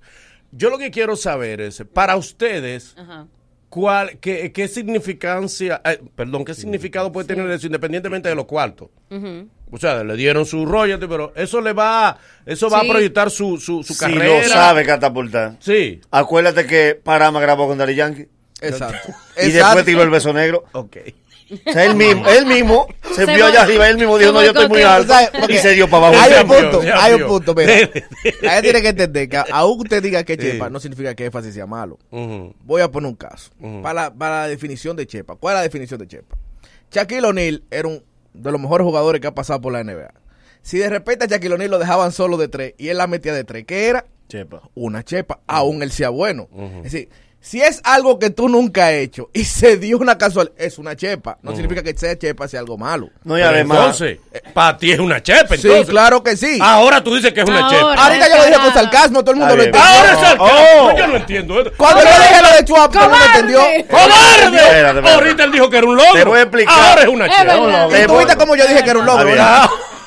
Yo 0.51 0.69
lo 0.69 0.77
que 0.77 0.91
quiero 0.91 1.15
saber 1.15 1.59
es, 1.61 1.83
para 1.93 2.15
ustedes, 2.15 2.95
¿cuál, 3.69 4.17
qué, 4.19 4.51
qué 4.53 4.67
significancia, 4.67 5.81
eh, 5.83 5.99
perdón, 6.15 6.45
qué 6.45 6.53
significado 6.53 7.11
puede 7.11 7.27
tener 7.27 7.49
eso 7.49 7.65
independientemente 7.67 8.29
de 8.29 8.35
los 8.35 8.45
cuartos? 8.45 8.89
O 9.69 9.77
sea, 9.77 10.01
le 10.03 10.15
dieron 10.15 10.45
su 10.45 10.65
royalty, 10.65 11.07
pero 11.07 11.33
eso 11.35 11.59
le 11.59 11.73
va, 11.73 12.17
eso 12.45 12.69
va 12.69 12.81
Sí. 12.81 12.87
a 12.87 12.91
proyectar 12.91 13.29
su, 13.29 13.57
su, 13.57 13.83
su 13.83 13.93
Si 13.93 13.99
carrera. 13.99 14.37
lo 14.41 14.43
sabe 14.47 14.85
catapultar. 14.85 15.57
Sí. 15.59 15.99
Acuérdate 16.11 16.65
que 16.65 16.95
Parama 16.95 17.41
grabó 17.41 17.67
con 17.67 17.77
Daddy 17.77 17.95
Yankee. 17.95 18.27
Exacto. 18.61 19.09
Y 19.37 19.47
Exacto. 19.47 19.51
después 19.51 19.85
tiró 19.85 20.03
el 20.03 20.09
beso 20.09 20.31
negro. 20.31 20.63
Ok. 20.71 20.97
O 21.65 21.71
sea, 21.71 21.85
él 21.85 21.95
mismo, 21.95 22.27
él 22.27 22.45
mismo 22.45 22.87
se, 23.15 23.25
Se 23.25 23.35
vio 23.35 23.45
allá 23.45 23.61
arriba, 23.63 23.89
él 23.89 23.97
mismo 23.97 24.17
dijo, 24.17 24.31
no, 24.31 24.41
yo 24.41 24.49
estoy 24.49 24.67
muy 24.67 24.81
alto. 24.81 25.13
Y 25.47 25.57
se 25.57 25.71
dio 25.71 25.89
para 25.89 26.07
abajo. 26.07 26.23
Hay 26.23 26.41
un 26.43 26.47
punto, 26.47 26.81
hay 26.93 27.13
un 27.13 27.27
punto, 27.27 27.55
mira. 27.55 27.73
La 28.41 28.51
gente 28.53 28.61
tiene 28.63 28.81
que 28.81 28.89
entender 28.89 29.29
que 29.29 29.37
aún 29.51 29.79
usted 29.79 30.03
diga 30.03 30.23
que 30.23 30.33
es 30.33 30.39
chepa, 30.39 30.69
no 30.69 30.79
significa 30.79 31.15
que 31.15 31.25
énfasis 31.25 31.53
sea 31.53 31.65
malo. 31.65 31.97
Voy 32.63 32.81
a 32.81 32.91
poner 32.91 33.09
un 33.09 33.15
caso. 33.15 33.51
para, 33.81 33.93
la, 33.93 34.13
para 34.13 34.41
la 34.41 34.47
definición 34.47 34.95
de 34.97 35.07
chepa. 35.07 35.35
¿Cuál 35.35 35.55
es 35.55 35.59
la 35.59 35.63
definición 35.63 35.99
de 35.99 36.07
chepa? 36.07 36.35
Shaquille 36.91 37.25
O'Neal 37.27 37.63
era 37.71 37.87
un 37.87 38.03
de 38.33 38.51
los 38.51 38.61
mejores 38.61 38.85
jugadores 38.85 39.19
que 39.21 39.27
ha 39.27 39.33
pasado 39.35 39.59
por 39.61 39.73
la 39.73 39.83
NBA. 39.83 40.13
Si 40.61 40.77
de 40.77 40.89
repente 40.89 41.25
a 41.25 41.27
Shaquille 41.27 41.53
O'Neal 41.55 41.71
lo 41.71 41.79
dejaban 41.79 42.11
solo 42.11 42.37
de 42.37 42.47
tres 42.49 42.73
y 42.77 42.89
él 42.89 42.97
la 42.97 43.07
metía 43.07 43.33
de 43.33 43.43
tres, 43.43 43.65
¿qué 43.65 43.87
era? 43.87 44.05
Chepa. 44.27 44.61
Una 44.75 45.03
chepa, 45.03 45.39
aún 45.47 45.81
él 45.81 45.91
sea 45.91 46.09
bueno. 46.09 46.49
Es 46.83 46.91
decir, 46.91 47.09
si 47.47 47.61
es 47.61 47.79
algo 47.85 48.19
que 48.19 48.29
tú 48.29 48.49
nunca 48.49 48.87
has 48.87 48.93
hecho 48.93 49.29
y 49.33 49.45
se 49.45 49.77
dio 49.77 49.97
una 49.99 50.17
casual, 50.17 50.51
es 50.57 50.77
una 50.77 50.95
chepa. 50.97 51.37
No 51.41 51.51
Ujú. 51.51 51.57
significa 51.61 51.81
que 51.81 51.97
sea 51.97 52.17
chepa 52.17 52.47
sea 52.47 52.59
algo 52.59 52.77
malo. 52.77 53.09
No, 53.23 53.37
y 53.37 53.41
Pero 53.41 53.53
además- 53.55 53.77
Entonces, 53.77 54.19
para 54.53 54.77
ti 54.77 54.91
es 54.91 54.99
una 54.99 55.23
chepa, 55.23 55.55
Sí, 55.55 55.61
entonces. 55.67 55.87
claro 55.89 56.21
que 56.23 56.35
sí. 56.35 56.59
Ahora 56.61 57.01
tú 57.03 57.15
dices 57.15 57.31
que 57.31 57.41
es 57.41 57.47
una 57.49 57.59
Ahora, 57.65 57.69
chepa. 57.77 57.93
Ahorita 58.03 58.29
yo 58.29 58.37
lo 58.37 58.45
dije 58.45 58.59
con 58.59 58.73
sarcasmo, 58.73 59.21
todo 59.21 59.31
el 59.31 59.37
mundo 59.37 59.55
lo 59.55 59.63
entendió. 59.63 59.89
Ahora 59.89 60.11
es 60.11 60.19
sarcasmo. 60.19 60.45
Oh. 60.81 60.97
Yo 60.97 61.07
no 61.07 61.15
entiendo 61.15 61.59
esto. 61.59 61.71
Cuando 61.77 62.01
yo 62.01 62.09
dije 62.09 62.41
lo 62.41 62.57
de 62.57 62.65
Chuap, 62.65 62.91
todo 62.91 63.03
el 63.03 63.09
mundo 63.09 63.25
entendió. 63.33 63.61
¡Cobarde! 63.89 65.09
Ahorita 65.13 65.43
él 65.45 65.51
dijo 65.51 65.69
que 65.69 65.77
era 65.77 65.87
un 65.87 65.95
logro. 65.95 66.13
Te 66.13 66.23
voy 66.25 66.39
a 66.39 66.41
explicar. 66.41 66.75
Ahora 66.89 67.01
es 67.03 67.07
una 67.07 67.29
chepa. 67.29 67.97
Y 68.03 68.07
tú 68.07 68.17
viste 68.17 68.35
como 68.35 68.55
yo 68.55 68.67
dije 68.67 68.83
que 68.83 68.89
era 68.89 68.99
un 68.99 69.05
logro, 69.05 69.29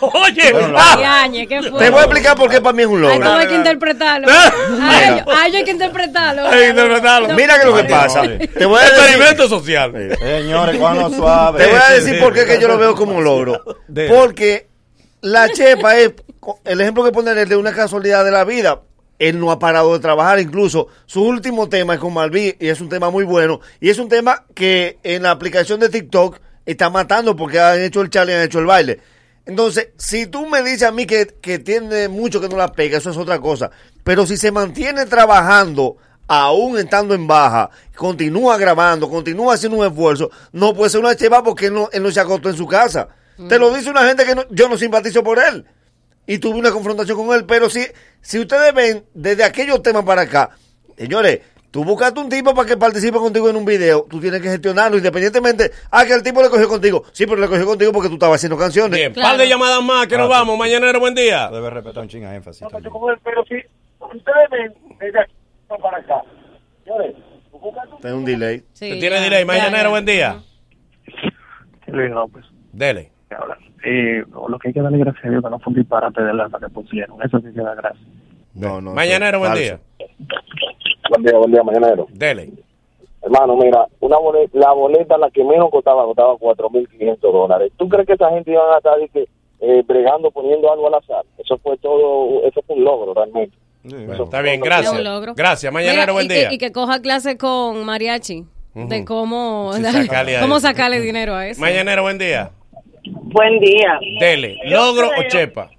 Oye, 0.00 0.52
Ah. 0.76 1.26
Te 1.30 1.90
voy 1.90 2.00
a 2.00 2.04
explicar 2.04 2.36
por 2.36 2.50
qué 2.50 2.60
para 2.60 2.72
mí 2.72 2.82
es 2.82 2.88
un 2.88 3.04
Ay, 3.04 3.18
logro. 3.18 3.32
hay 3.32 3.46
que 3.48 3.54
interpretarlo. 3.54 4.26
Ah. 4.30 4.52
Ay, 4.82 5.16
yo- 5.26 5.32
ay, 5.32 5.56
hay 5.56 5.64
que 5.64 5.70
interpretarlo. 5.70 6.46
Hay 6.48 6.60
que 6.60 6.68
interpretarlo. 6.70 7.28
No. 7.28 7.34
Mira 7.34 7.58
que 7.58 7.66
lo 7.66 7.76
que 7.76 7.84
pasa. 7.84 8.22
Te 8.22 8.64
voy 8.66 8.78
a 8.80 8.82
decir, 8.84 8.98
Experimento 8.98 9.48
social. 9.48 10.16
Señores, 10.18 10.76
cuando 10.78 11.10
suave. 11.10 11.64
te 11.64 11.70
voy 11.70 11.80
a 11.80 11.90
decir 11.94 12.20
por 12.20 12.32
qué 12.32 12.44
que 12.46 12.58
yo 12.60 12.68
lo 12.68 12.78
veo 12.78 12.94
como 12.94 13.16
un 13.16 13.24
logro. 13.24 13.62
Porque 14.08 14.68
la 15.22 15.48
chepa 15.50 15.96
es 15.96 16.12
el 16.64 16.80
ejemplo 16.80 17.04
que 17.04 17.12
ponen 17.12 17.36
es 17.38 17.48
de 17.48 17.56
una 17.56 17.72
casualidad 17.72 18.24
de 18.24 18.30
la 18.30 18.44
vida. 18.44 18.80
Él 19.18 19.38
no 19.38 19.50
ha 19.50 19.58
parado 19.58 19.92
de 19.92 19.98
trabajar, 20.00 20.40
incluso 20.40 20.88
su 21.04 21.22
último 21.22 21.68
tema 21.68 21.92
es 21.92 22.00
con 22.00 22.14
Malví 22.14 22.56
y 22.58 22.68
es 22.68 22.80
un 22.80 22.88
tema 22.88 23.10
muy 23.10 23.24
bueno. 23.24 23.60
Y 23.78 23.90
es 23.90 23.98
un 23.98 24.08
tema 24.08 24.44
que 24.54 24.98
en 25.02 25.24
la 25.24 25.30
aplicación 25.30 25.78
de 25.78 25.90
TikTok 25.90 26.38
está 26.64 26.88
matando 26.88 27.36
porque 27.36 27.60
han 27.60 27.82
hecho 27.82 28.00
el 28.00 28.08
challenge, 28.08 28.38
han 28.40 28.46
hecho 28.46 28.60
el 28.60 28.64
baile. 28.66 28.98
Entonces, 29.50 29.88
si 29.98 30.26
tú 30.28 30.46
me 30.46 30.62
dices 30.62 30.84
a 30.84 30.92
mí 30.92 31.06
que, 31.06 31.26
que 31.40 31.58
tiene 31.58 32.06
mucho 32.06 32.40
que 32.40 32.48
no 32.48 32.56
la 32.56 32.72
pega, 32.72 32.98
eso 32.98 33.10
es 33.10 33.16
otra 33.16 33.40
cosa. 33.40 33.68
Pero 34.04 34.24
si 34.24 34.36
se 34.36 34.52
mantiene 34.52 35.06
trabajando, 35.06 35.96
aún 36.28 36.78
estando 36.78 37.14
en 37.16 37.26
baja, 37.26 37.68
continúa 37.96 38.56
grabando, 38.58 39.10
continúa 39.10 39.54
haciendo 39.54 39.78
un 39.78 39.84
esfuerzo, 39.86 40.30
no 40.52 40.72
puede 40.72 40.90
ser 40.90 41.00
una 41.00 41.16
cheva 41.16 41.42
porque 41.42 41.66
él 41.66 41.74
no, 41.74 41.88
él 41.92 42.00
no 42.00 42.12
se 42.12 42.20
acostó 42.20 42.48
en 42.48 42.56
su 42.56 42.66
casa. 42.68 43.08
Te 43.48 43.58
lo 43.58 43.74
dice 43.74 43.90
una 43.90 44.06
gente 44.06 44.24
que 44.24 44.36
no- 44.36 44.44
yo 44.50 44.68
no 44.68 44.78
simpatizo 44.78 45.24
por 45.24 45.40
él. 45.40 45.66
Y 46.28 46.38
tuve 46.38 46.56
una 46.56 46.70
confrontación 46.70 47.16
con 47.16 47.34
él, 47.36 47.44
pero 47.44 47.68
si, 47.68 47.84
si 48.20 48.38
ustedes 48.38 48.72
ven 48.72 49.04
desde 49.14 49.42
aquellos 49.42 49.82
temas 49.82 50.04
para 50.04 50.22
acá, 50.22 50.50
señores, 50.96 51.40
tú 51.70 51.84
buscaste 51.84 52.20
un 52.20 52.28
tipo 52.28 52.54
para 52.54 52.68
que 52.68 52.76
participe 52.76 53.18
contigo 53.18 53.48
en 53.48 53.56
un 53.56 53.64
video, 53.64 54.06
tú 54.08 54.20
tienes 54.20 54.40
que 54.40 54.48
gestionarlo 54.48 54.96
independientemente. 54.96 55.70
Ah, 55.90 56.04
que 56.04 56.14
el 56.14 56.22
tipo 56.22 56.42
le 56.42 56.48
cogió 56.48 56.68
contigo. 56.68 57.04
Sí, 57.12 57.26
pero 57.26 57.40
le 57.40 57.46
cogió 57.48 57.66
contigo 57.66 57.92
porque 57.92 58.08
tú 58.08 58.14
estabas 58.14 58.36
haciendo 58.36 58.56
canciones. 58.58 58.98
Bien, 58.98 59.12
par 59.14 59.36
de 59.36 59.48
llamadas 59.48 59.82
más 59.82 60.06
que 60.06 60.16
nos 60.16 60.28
vamos. 60.28 60.58
Mañanero, 60.58 61.00
buen 61.00 61.14
día. 61.14 61.48
Debe 61.50 61.70
respetar 61.70 62.02
un 62.02 62.08
ching 62.08 62.24
a 62.24 62.34
énfasis. 62.34 62.66
también. 62.68 62.92
Pero 63.24 63.44
si 63.44 63.54
ustedes 63.98 64.50
ven 64.50 64.74
desde 64.98 65.20
aquí 65.20 65.32
para 65.80 65.98
acá, 65.98 66.22
señores, 66.84 67.14
Tiene 68.00 68.16
un 68.16 68.24
delay. 68.24 68.64
Tiene 68.78 69.20
delay. 69.20 69.44
Mañanero, 69.44 69.90
buen 69.90 70.04
día. 70.04 70.40
Luis 71.86 72.10
López. 72.10 72.44
Dele. 72.72 73.10
Eh, 73.84 74.22
lo 74.30 74.58
que 74.58 74.68
hay 74.68 74.74
que 74.74 74.82
darle 74.82 74.98
gracias 74.98 75.24
a 75.24 75.28
Dios 75.30 75.42
que 75.42 75.50
no 75.50 75.58
fue 75.58 75.72
un 75.72 75.78
disparate 75.78 76.22
de 76.22 76.34
la 76.34 76.48
que 76.48 76.68
pusieron. 76.68 77.22
Eso 77.22 77.38
sí 77.40 77.46
que 77.54 77.60
da 77.60 77.74
gracias. 77.74 78.06
No, 78.54 78.80
no. 78.80 78.92
Mañanero, 78.94 79.38
buen 79.38 79.54
día. 79.54 79.80
Buen 81.08 81.22
día, 81.22 81.36
buen 81.38 81.52
día, 81.52 81.62
mañanero. 81.62 82.06
Dele. 82.10 82.50
Hermano, 83.22 83.56
mira, 83.56 83.86
una 84.00 84.16
boleta, 84.18 84.50
la 84.58 84.72
boleta 84.72 85.18
la 85.18 85.30
que 85.30 85.44
menos 85.44 85.70
costaba, 85.70 86.04
costaba 86.04 86.34
4.500 86.34 87.18
dólares. 87.20 87.72
¿Tú 87.76 87.88
crees 87.88 88.06
que 88.06 88.14
esa 88.14 88.30
gente 88.30 88.50
iban 88.50 88.72
a 88.72 88.78
estar 88.78 88.98
dice, 88.98 89.28
eh, 89.60 89.82
bregando, 89.86 90.30
poniendo 90.30 90.72
algo 90.72 90.86
al 90.88 90.94
azar? 90.94 91.24
Eso 91.38 91.58
fue 91.58 91.76
todo, 91.78 92.42
eso 92.44 92.62
fue 92.66 92.76
un 92.76 92.84
logro 92.84 93.12
realmente. 93.14 93.54
Está 93.84 94.40
bien, 94.42 94.60
gracias. 94.60 94.94
Gracias. 95.36 95.72
Mañanero, 95.72 96.00
Mira, 96.02 96.12
buen 96.12 96.26
y 96.26 96.28
que- 96.28 96.34
día. 96.34 96.52
y 96.52 96.58
que 96.58 96.72
coja 96.72 97.00
clase 97.02 97.36
con 97.36 97.84
mariachi. 97.84 98.44
De 98.74 99.04
cómo, 99.04 99.72
Sí, 99.74 99.82
sacarle 100.06 100.36
a 100.36 100.40
cómo 100.42 100.60
sacarle 100.60 101.00
dinero 101.00 101.34
a 101.34 101.46
eso. 101.48 101.60
Mañanero, 101.60 102.02
buen 102.02 102.18
día. 102.18 102.50
Buen 103.04 103.58
día. 103.58 103.98
Dele. 104.20 104.56
¿Logro 104.66 105.08
o 105.08 105.22
chepa? 105.28 105.70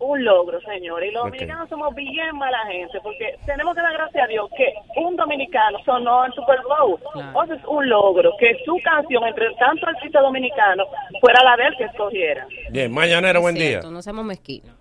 Un 0.00 0.24
logro, 0.24 0.60
señores. 0.62 1.10
Y 1.10 1.14
los 1.14 1.24
dominicanos 1.24 1.68
somos 1.68 1.94
bien 1.94 2.36
mala 2.36 2.58
gente, 2.66 2.98
porque 3.02 3.36
tenemos 3.46 3.74
que 3.74 3.82
dar 3.82 3.92
gracias 3.92 4.24
a 4.24 4.26
Dios 4.26 4.50
que 4.56 4.72
un 4.96 5.14
dominicano 5.16 5.78
sonó 5.84 6.26
en 6.26 6.32
Super 6.32 6.58
Bowl. 6.62 6.98
Entonces, 7.14 7.58
es 7.58 7.64
un 7.66 7.88
logro 7.88 8.32
que 8.38 8.56
su 8.64 8.76
canción, 8.82 9.24
entre 9.26 9.54
tanto 9.54 9.86
artista 9.86 10.20
dominicano, 10.20 10.84
fuera 11.20 11.42
la 11.44 11.56
de 11.56 11.68
él 11.68 11.74
que 11.78 11.84
escogiera. 11.84 12.46
Bien, 12.70 12.92
mañanero, 12.92 13.40
buen 13.40 13.54
día. 13.54 13.80
No 13.82 14.02
seamos 14.02 14.24
mezquinos. 14.24 14.74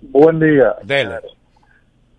Buen 0.00 0.40
día. 0.40 0.74
Dele. 0.82 1.20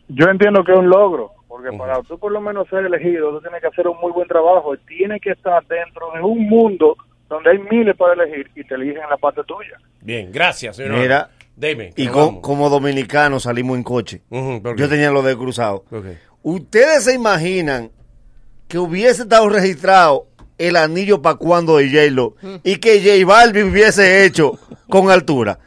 Yo 0.08 0.26
entiendo 0.30 0.64
que 0.64 0.72
es 0.72 0.78
un 0.78 0.90
logro, 0.90 1.32
porque 1.48 1.76
para 1.78 2.02
tú 2.04 2.18
por 2.18 2.32
lo 2.32 2.40
menos 2.40 2.68
ser 2.70 2.86
elegido, 2.86 3.32
tú 3.32 3.42
tienes 3.42 3.62
que 3.62 3.68
hacer 3.68 3.88
un 3.88 4.00
muy 4.00 4.12
buen 4.12 4.28
trabajo 4.28 4.74
y 4.74 4.78
tienes 4.80 5.22
que 5.22 5.32
estar 5.32 5.66
dentro 5.66 6.12
de 6.14 6.22
un 6.22 6.48
mundo 6.48 6.96
donde 7.28 7.52
hay 7.52 7.60
miles 7.60 7.96
para 7.98 8.14
elegir 8.14 8.50
y 8.56 8.64
te 8.64 8.76
eligen 8.76 9.04
en 9.04 9.10
la 9.10 9.18
parte 9.18 9.44
tuya. 9.44 9.78
Bien, 10.02 10.32
gracias, 10.32 10.78
señor. 10.78 11.00
Mira, 11.00 11.30
Dime. 11.58 11.92
y 11.98 12.06
co- 12.08 12.42
como 12.42 12.70
dominicanos 12.70 13.44
salimos 13.44 13.76
en 13.78 13.84
coche. 13.84 14.22
Yo 14.78 14.88
tenía 14.88 15.10
los 15.12 15.26
de 15.26 15.36
cruzado. 15.36 15.84
¿Ustedes 16.44 17.04
se 17.04 17.14
imaginan 17.16 17.92
que 18.68 18.78
hubiese 18.78 19.24
estado 19.24 19.50
registrado 19.50 20.28
el 20.60 20.76
anillo 20.76 21.22
para 21.22 21.36
cuando 21.36 21.78
de 21.78 21.90
J-Lo 21.90 22.36
y 22.64 22.76
que 22.78 23.00
J 23.02 23.26
Balvin 23.26 23.72
hubiese 23.72 24.24
hecho 24.24 24.58
con 24.90 25.10
altura? 25.10 25.60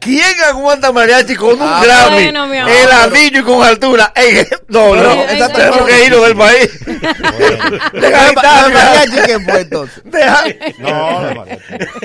¿Quién 0.00 0.40
aguanta 0.48 0.92
mariachi 0.92 1.34
con 1.34 1.60
un 1.60 1.68
Ah, 1.68 1.80
Grammy, 1.84 2.24
bueno, 2.24 2.46
mi 2.46 2.58
amor. 2.58 2.72
el 2.72 2.90
anillo 2.92 3.40
y 3.40 3.42
con 3.42 3.62
altura? 3.66 4.12
Ey, 4.14 4.46
no, 4.68 4.94
no, 4.94 5.02
Pero, 5.02 5.22
esa- 5.28 5.48
tenemos 5.52 5.82
que 5.88 6.04
irnos 6.04 6.22
del 6.22 6.36
país. 6.36 6.70
Deja 6.86 8.22
de 8.24 8.28
estar, 8.28 8.72
mariachi 8.72 9.16
quién 9.24 9.44
fue 9.44 9.60
entonces? 9.62 10.02
Deja- 10.04 10.44
No. 10.78 11.44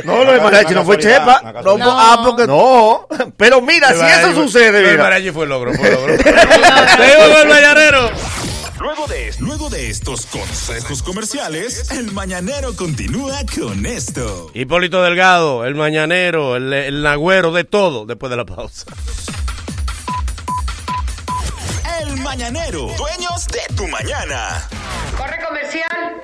No, 0.04 0.24
lo 0.24 0.32
de 0.34 0.40
mariachi 0.42 0.74
no 0.74 0.84
fue 0.86 0.98
Chepa. 0.98 1.42
No, 1.64 1.78
ah, 1.92 2.22
porque 2.26 2.48
no. 2.48 3.08
Pero 3.38 3.62
mira, 3.62 3.90
El 3.90 3.98
si 4.00 4.06
eso 4.06 4.34
sucede, 4.34 4.90
El 4.92 4.98
mariachi 4.98 5.32
fue 5.32 5.46
logro, 5.46 5.74
fue 5.74 5.92
logro. 5.92 6.18
Seguimos 6.18 7.28
con 7.30 7.42
el 7.42 7.48
mañanero. 7.48 8.12
Luego 8.82 9.06
de, 9.06 9.32
luego 9.38 9.70
de 9.70 9.92
estos 9.92 10.26
consejos 10.26 11.04
comerciales, 11.04 11.92
el 11.92 12.12
mañanero 12.14 12.76
continúa 12.76 13.42
con 13.56 13.86
esto. 13.86 14.50
Hipólito 14.56 15.04
Delgado, 15.04 15.66
el 15.66 15.76
mañanero, 15.76 16.56
el, 16.56 16.74
el 16.74 17.04
nagüero, 17.04 17.52
de 17.52 17.64
todo, 17.64 18.08
después 18.08 18.32
de 18.32 18.38
la 18.38 18.46
pausa. 18.46 18.88
El 22.02 22.18
mañanero, 22.18 22.88
dueños 22.98 23.48
de 23.50 23.76
tu 23.76 23.88
mañana. 23.88 24.68
Corre 25.16 25.38
comercial. 25.48 26.24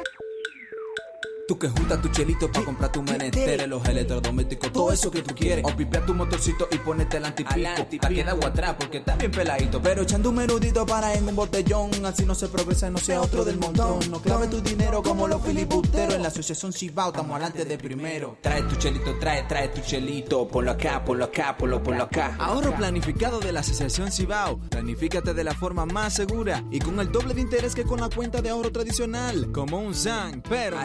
Tú 1.48 1.58
que 1.58 1.70
juntas 1.70 2.02
tu 2.02 2.10
chelito 2.10 2.52
para 2.52 2.66
comprar 2.66 2.92
tu 2.92 3.02
menester, 3.02 3.70
los 3.70 3.88
electrodomésticos, 3.88 4.70
todo 4.74 4.92
eso 4.92 5.10
que 5.10 5.22
tú 5.22 5.34
quieres. 5.34 5.64
O 5.64 5.74
pipea 5.74 6.06
tu 6.06 6.14
motorcito 6.14 6.68
y 6.70 6.78
ponete 6.78 7.16
el 7.16 7.26
antipico. 7.26 7.56
Pa' 8.02 8.10
que 8.10 8.22
da 8.22 8.32
agua 8.32 8.50
atrás 8.50 8.76
porque 8.78 8.98
está 8.98 9.16
bien 9.16 9.32
peladito. 9.32 9.82
Pero 9.82 10.02
echando 10.02 10.30
un 10.32 10.36
menudito 10.36 10.86
para 10.86 11.14
en 11.14 11.26
un 11.26 11.38
botellón. 11.38 12.06
Así 12.06 12.26
no 12.26 12.36
se 12.36 12.50
progresa 12.50 12.90
no 12.90 12.98
sea 12.98 13.22
otro 13.22 13.46
del 13.46 13.58
montón. 13.60 14.00
No 14.12 14.22
clave 14.22 14.48
tu 14.48 14.60
dinero 14.60 15.02
como 15.02 15.26
los 15.26 15.42
filibusteros. 15.42 16.16
En 16.16 16.22
la 16.22 16.28
asociación 16.28 16.74
Cibao 16.74 17.12
estamos 17.12 17.32
adelante 17.32 17.64
de 17.64 17.78
primero. 17.78 18.38
Trae 18.42 18.64
tu 18.64 18.76
chelito, 18.76 19.18
trae, 19.18 19.44
trae 19.44 19.70
tu 19.70 19.80
chelito. 19.80 20.50
Ponlo 20.50 20.72
acá, 20.72 21.06
ponlo 21.06 21.24
acá, 21.24 21.56
ponlo, 21.56 21.82
ponlo 21.82 22.04
acá. 22.04 22.36
Ahorro 22.40 22.76
planificado 22.76 23.40
de 23.40 23.54
la 23.54 23.62
asociación 23.62 24.12
Cibao. 24.12 24.60
Planifícate 24.70 25.34
de 25.34 25.46
la 25.46 25.54
forma 25.54 25.86
más 25.86 26.14
segura 26.14 26.66
y 26.72 26.80
con 26.80 27.00
el 27.00 27.10
doble 27.10 27.34
de 27.34 27.40
interés 27.40 27.74
que 27.74 27.86
con 27.86 28.02
la 28.02 28.10
cuenta 28.10 28.42
de 28.42 28.50
ahorro 28.50 28.74
tradicional. 28.74 29.50
Como 29.54 29.80
un 29.80 29.96
SAN, 29.96 30.44
pero. 30.50 30.78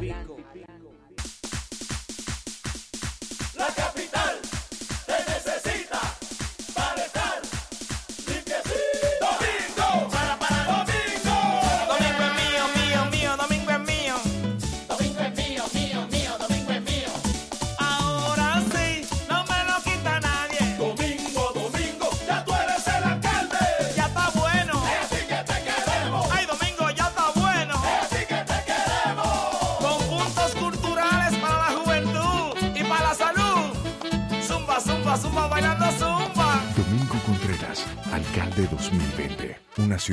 La 0.00 0.29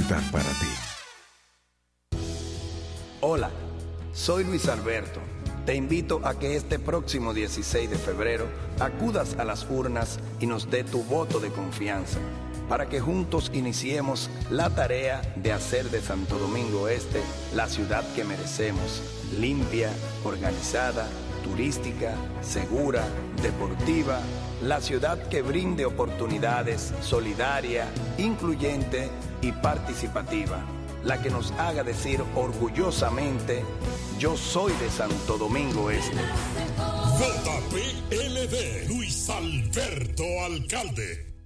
Para 0.08 0.22
ti. 0.22 2.18
Hola, 3.20 3.50
soy 4.14 4.46
Luis 4.46 4.70
Alberto. 4.70 5.20
Te 5.66 5.76
invito 5.76 6.22
a 6.24 6.40
que 6.40 6.56
este 6.56 6.80
próximo 6.80 7.34
16 7.34 7.90
de 7.90 7.98
febrero 7.98 8.46
acudas 8.80 9.36
a 9.38 9.44
las 9.44 9.70
urnas 9.70 10.20
y 10.40 10.46
nos 10.46 10.72
dé 10.72 10.86
tu 10.86 11.04
voto 11.04 11.42
de 11.42 11.50
confianza 11.50 12.20
para 12.70 12.88
que 12.88 13.02
juntos 13.02 13.52
iniciemos 13.54 14.30
la 14.50 14.70
tarea 14.70 15.22
de 15.36 15.52
hacer 15.52 15.90
de 15.90 16.00
Santo 16.00 16.38
Domingo 16.40 16.88
Este 16.88 17.22
la 17.54 17.68
ciudad 17.68 18.06
que 18.14 18.24
merecemos, 18.24 19.02
limpia, 19.38 19.92
organizada, 20.24 21.10
turística, 21.44 22.16
segura, 22.42 23.04
deportiva, 23.42 24.22
la 24.62 24.82
ciudad 24.82 25.18
que 25.30 25.42
brinde 25.42 25.86
oportunidades, 25.86 26.94
solidaria, 27.02 27.88
incluyente 28.18 29.10
y 29.42 29.52
participativa, 29.52 30.64
la 31.04 31.22
que 31.22 31.30
nos 31.30 31.52
haga 31.54 31.84
decir 31.84 32.24
orgullosamente, 32.36 33.64
yo 34.18 34.36
soy 34.36 34.74
de 34.74 34.90
Santo 34.90 35.38
Domingo 35.38 35.92
Este. 35.92 36.18
JPLD, 37.18 38.88
Luis 38.90 39.30
Alberto 39.30 40.24
Alcalde. 40.46 41.37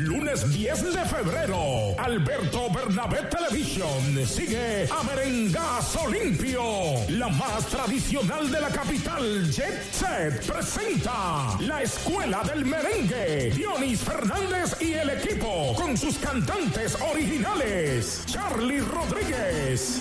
Lunes 0.00 0.50
10 0.50 0.94
de 0.94 1.04
febrero, 1.04 1.94
Alberto 1.98 2.70
Bernabé 2.70 3.18
Television 3.24 4.26
sigue 4.26 4.88
a 4.90 5.02
Merengazo 5.02 6.08
Limpio. 6.08 6.62
La 7.10 7.28
más 7.28 7.66
tradicional 7.66 8.50
de 8.50 8.60
la 8.62 8.68
capital, 8.70 9.50
Jet 9.50 9.92
Set, 9.92 10.46
presenta 10.46 11.58
la 11.60 11.82
Escuela 11.82 12.42
del 12.44 12.64
Merengue. 12.64 13.50
Dionis 13.54 14.00
Fernández 14.00 14.74
y 14.80 14.94
el 14.94 15.10
equipo 15.10 15.74
con 15.76 15.94
sus 15.98 16.16
cantantes 16.16 16.96
originales. 17.02 18.22
Charlie 18.24 18.80
Rodríguez. 18.80 20.00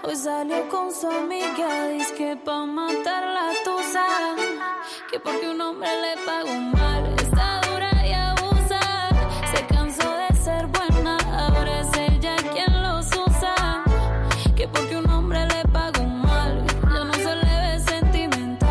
Hoy 0.08 0.16
salió 0.16 0.70
con 0.70 0.94
su 0.94 1.08
amiga, 1.08 1.88
dice 1.88 2.14
que 2.14 2.36
pa' 2.36 2.64
matar 2.68 3.24
la 3.24 3.52
tusa, 3.64 4.06
que 5.10 5.20
porque 5.20 5.50
un 5.50 5.60
hombre 5.60 5.90
le 6.00 6.24
pagó 6.24 6.54
mal, 6.54 7.16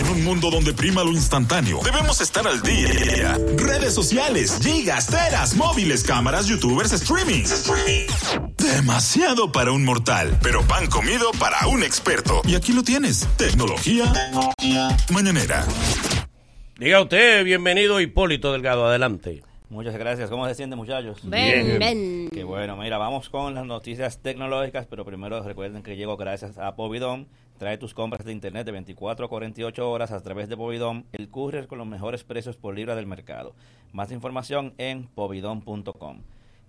En 0.00 0.08
un 0.08 0.24
mundo 0.24 0.50
donde 0.50 0.72
prima 0.72 1.04
lo 1.04 1.10
instantáneo, 1.10 1.80
debemos 1.84 2.22
estar 2.22 2.46
al 2.48 2.62
día. 2.62 3.36
Redes 3.58 3.92
sociales, 3.92 4.58
gigas, 4.62 5.08
teras, 5.08 5.54
móviles, 5.54 6.04
cámaras, 6.04 6.46
youtubers, 6.46 6.90
streaming. 6.92 7.44
Demasiado 8.56 9.52
para 9.52 9.72
un 9.72 9.84
mortal, 9.84 10.38
pero 10.42 10.62
pan 10.62 10.86
comido 10.86 11.30
para 11.38 11.66
un 11.66 11.82
experto. 11.82 12.40
Y 12.46 12.54
aquí 12.54 12.72
lo 12.72 12.82
tienes, 12.82 13.28
tecnología 13.36 14.10
mañanera. 15.12 15.66
Diga 16.78 17.02
usted, 17.02 17.44
bienvenido 17.44 18.00
Hipólito 18.00 18.52
Delgado, 18.52 18.86
adelante. 18.86 19.42
Muchas 19.68 19.98
gracias. 19.98 20.30
¿Cómo 20.30 20.48
se 20.48 20.54
siente, 20.54 20.76
muchachos? 20.76 21.20
Bien. 21.24 21.78
ven. 21.78 22.30
Qué 22.32 22.42
bueno. 22.42 22.74
Mira, 22.78 22.96
vamos 22.96 23.28
con 23.28 23.54
las 23.54 23.66
noticias 23.66 24.18
tecnológicas, 24.22 24.86
pero 24.86 25.04
primero 25.04 25.42
recuerden 25.42 25.82
que 25.82 25.94
llego 25.96 26.16
gracias 26.16 26.56
a 26.56 26.74
Povidom. 26.74 27.26
Trae 27.60 27.76
tus 27.76 27.92
compras 27.92 28.24
de 28.24 28.32
internet 28.32 28.64
de 28.64 28.72
24 28.72 29.26
a 29.26 29.28
48 29.28 29.90
horas 29.90 30.12
a 30.12 30.22
través 30.22 30.48
de 30.48 30.56
Povidom, 30.56 31.04
el 31.12 31.28
courier 31.28 31.66
con 31.66 31.76
los 31.76 31.86
mejores 31.86 32.24
precios 32.24 32.56
por 32.56 32.74
libra 32.74 32.96
del 32.96 33.06
mercado. 33.06 33.54
Más 33.92 34.10
información 34.12 34.72
en 34.78 35.08
povidom.com. 35.08 36.22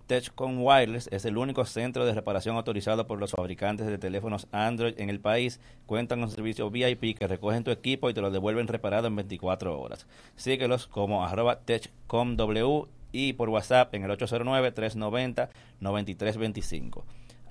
Techcom 0.06 0.62
Wireless 0.62 1.08
es 1.10 1.24
el 1.24 1.38
único 1.38 1.64
centro 1.64 2.04
de 2.04 2.12
reparación 2.12 2.56
autorizado 2.56 3.06
por 3.06 3.18
los 3.18 3.30
fabricantes 3.30 3.86
de 3.86 3.96
teléfonos 3.96 4.48
Android 4.52 4.92
en 4.98 5.08
el 5.08 5.18
país. 5.18 5.60
Cuentan 5.86 6.20
con 6.20 6.30
servicio 6.30 6.70
VIP 6.70 7.16
que 7.16 7.26
recogen 7.26 7.64
tu 7.64 7.70
equipo 7.70 8.10
y 8.10 8.14
te 8.14 8.20
lo 8.20 8.30
devuelven 8.30 8.68
reparado 8.68 9.06
en 9.06 9.16
24 9.16 9.80
horas. 9.80 10.06
Síguelos 10.36 10.88
como 10.88 11.24
arroba 11.24 11.60
techcomw 11.60 12.84
y 13.12 13.32
por 13.32 13.48
WhatsApp 13.48 13.94
en 13.94 14.04
el 14.04 14.10
809-390-9325. 14.10 17.04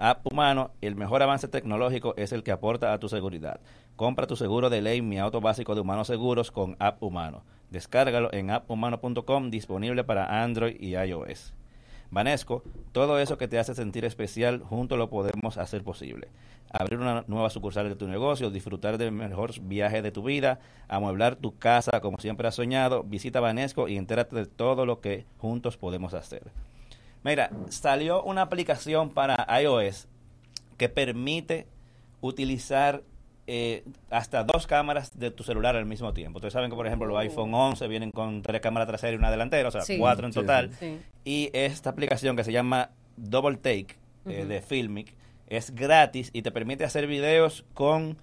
App 0.03 0.25
Humano, 0.25 0.71
el 0.81 0.95
mejor 0.95 1.21
avance 1.21 1.47
tecnológico 1.47 2.15
es 2.17 2.31
el 2.31 2.41
que 2.41 2.51
aporta 2.51 2.91
a 2.91 2.99
tu 2.99 3.07
seguridad. 3.07 3.59
Compra 3.95 4.25
tu 4.25 4.35
seguro 4.35 4.71
de 4.71 4.81
ley 4.81 5.03
Mi 5.03 5.19
Auto 5.19 5.41
Básico 5.41 5.75
de 5.75 5.81
Humanos 5.81 6.07
Seguros 6.07 6.49
con 6.49 6.75
App 6.79 7.03
Humano. 7.03 7.43
Descárgalo 7.69 8.33
en 8.33 8.49
apphumano.com 8.49 9.51
disponible 9.51 10.03
para 10.03 10.41
Android 10.41 10.75
y 10.79 10.95
iOS. 10.95 11.53
Vanesco, 12.09 12.63
todo 12.93 13.19
eso 13.19 13.37
que 13.37 13.47
te 13.47 13.59
hace 13.59 13.75
sentir 13.75 14.03
especial, 14.03 14.63
juntos 14.63 14.97
lo 14.97 15.11
podemos 15.11 15.59
hacer 15.59 15.83
posible. 15.83 16.29
Abrir 16.71 16.97
una 16.97 17.23
nueva 17.27 17.51
sucursal 17.51 17.87
de 17.87 17.95
tu 17.95 18.07
negocio, 18.07 18.49
disfrutar 18.49 18.97
del 18.97 19.11
mejor 19.11 19.51
viaje 19.61 20.01
de 20.01 20.11
tu 20.11 20.23
vida, 20.23 20.59
amueblar 20.87 21.35
tu 21.35 21.59
casa 21.59 22.01
como 22.01 22.17
siempre 22.17 22.47
has 22.47 22.55
soñado. 22.55 23.03
Visita 23.03 23.39
Vanesco 23.39 23.87
y 23.87 23.97
entérate 23.97 24.35
de 24.35 24.47
todo 24.47 24.87
lo 24.87 24.99
que 24.99 25.27
juntos 25.37 25.77
podemos 25.77 26.15
hacer. 26.15 26.51
Mira, 27.23 27.51
salió 27.69 28.23
una 28.23 28.41
aplicación 28.43 29.09
para 29.11 29.45
iOS 29.61 30.07
que 30.77 30.89
permite 30.89 31.67
utilizar 32.21 33.03
eh, 33.47 33.83
hasta 34.09 34.43
dos 34.43 34.65
cámaras 34.67 35.17
de 35.17 35.29
tu 35.31 35.43
celular 35.43 35.75
al 35.75 35.85
mismo 35.85 36.13
tiempo. 36.13 36.37
Ustedes 36.37 36.53
saben 36.53 36.69
que, 36.69 36.75
por 36.75 36.87
ejemplo, 36.87 37.07
los 37.07 37.17
iPhone 37.19 37.53
11 37.53 37.87
vienen 37.87 38.11
con 38.11 38.41
tres 38.41 38.61
cámaras 38.61 38.87
traseras 38.87 39.15
y 39.15 39.17
una 39.17 39.31
delantera, 39.31 39.67
o 39.67 39.71
sea, 39.71 39.81
Sí. 39.81 39.97
cuatro 39.97 40.25
en 40.27 40.33
total. 40.33 40.71
sí. 40.79 40.99
Y 41.25 41.49
esta 41.53 41.89
aplicación 41.89 42.35
que 42.35 42.43
se 42.43 42.51
llama 42.51 42.91
Double 43.17 43.57
Take 43.57 43.95
eh, 44.25 44.45
de 44.45 44.61
Filmic 44.61 45.15
es 45.47 45.71
gratis 45.75 46.29
y 46.33 46.43
te 46.43 46.51
permite 46.51 46.85
hacer 46.85 47.07
videos 47.07 47.65
con 47.73 48.17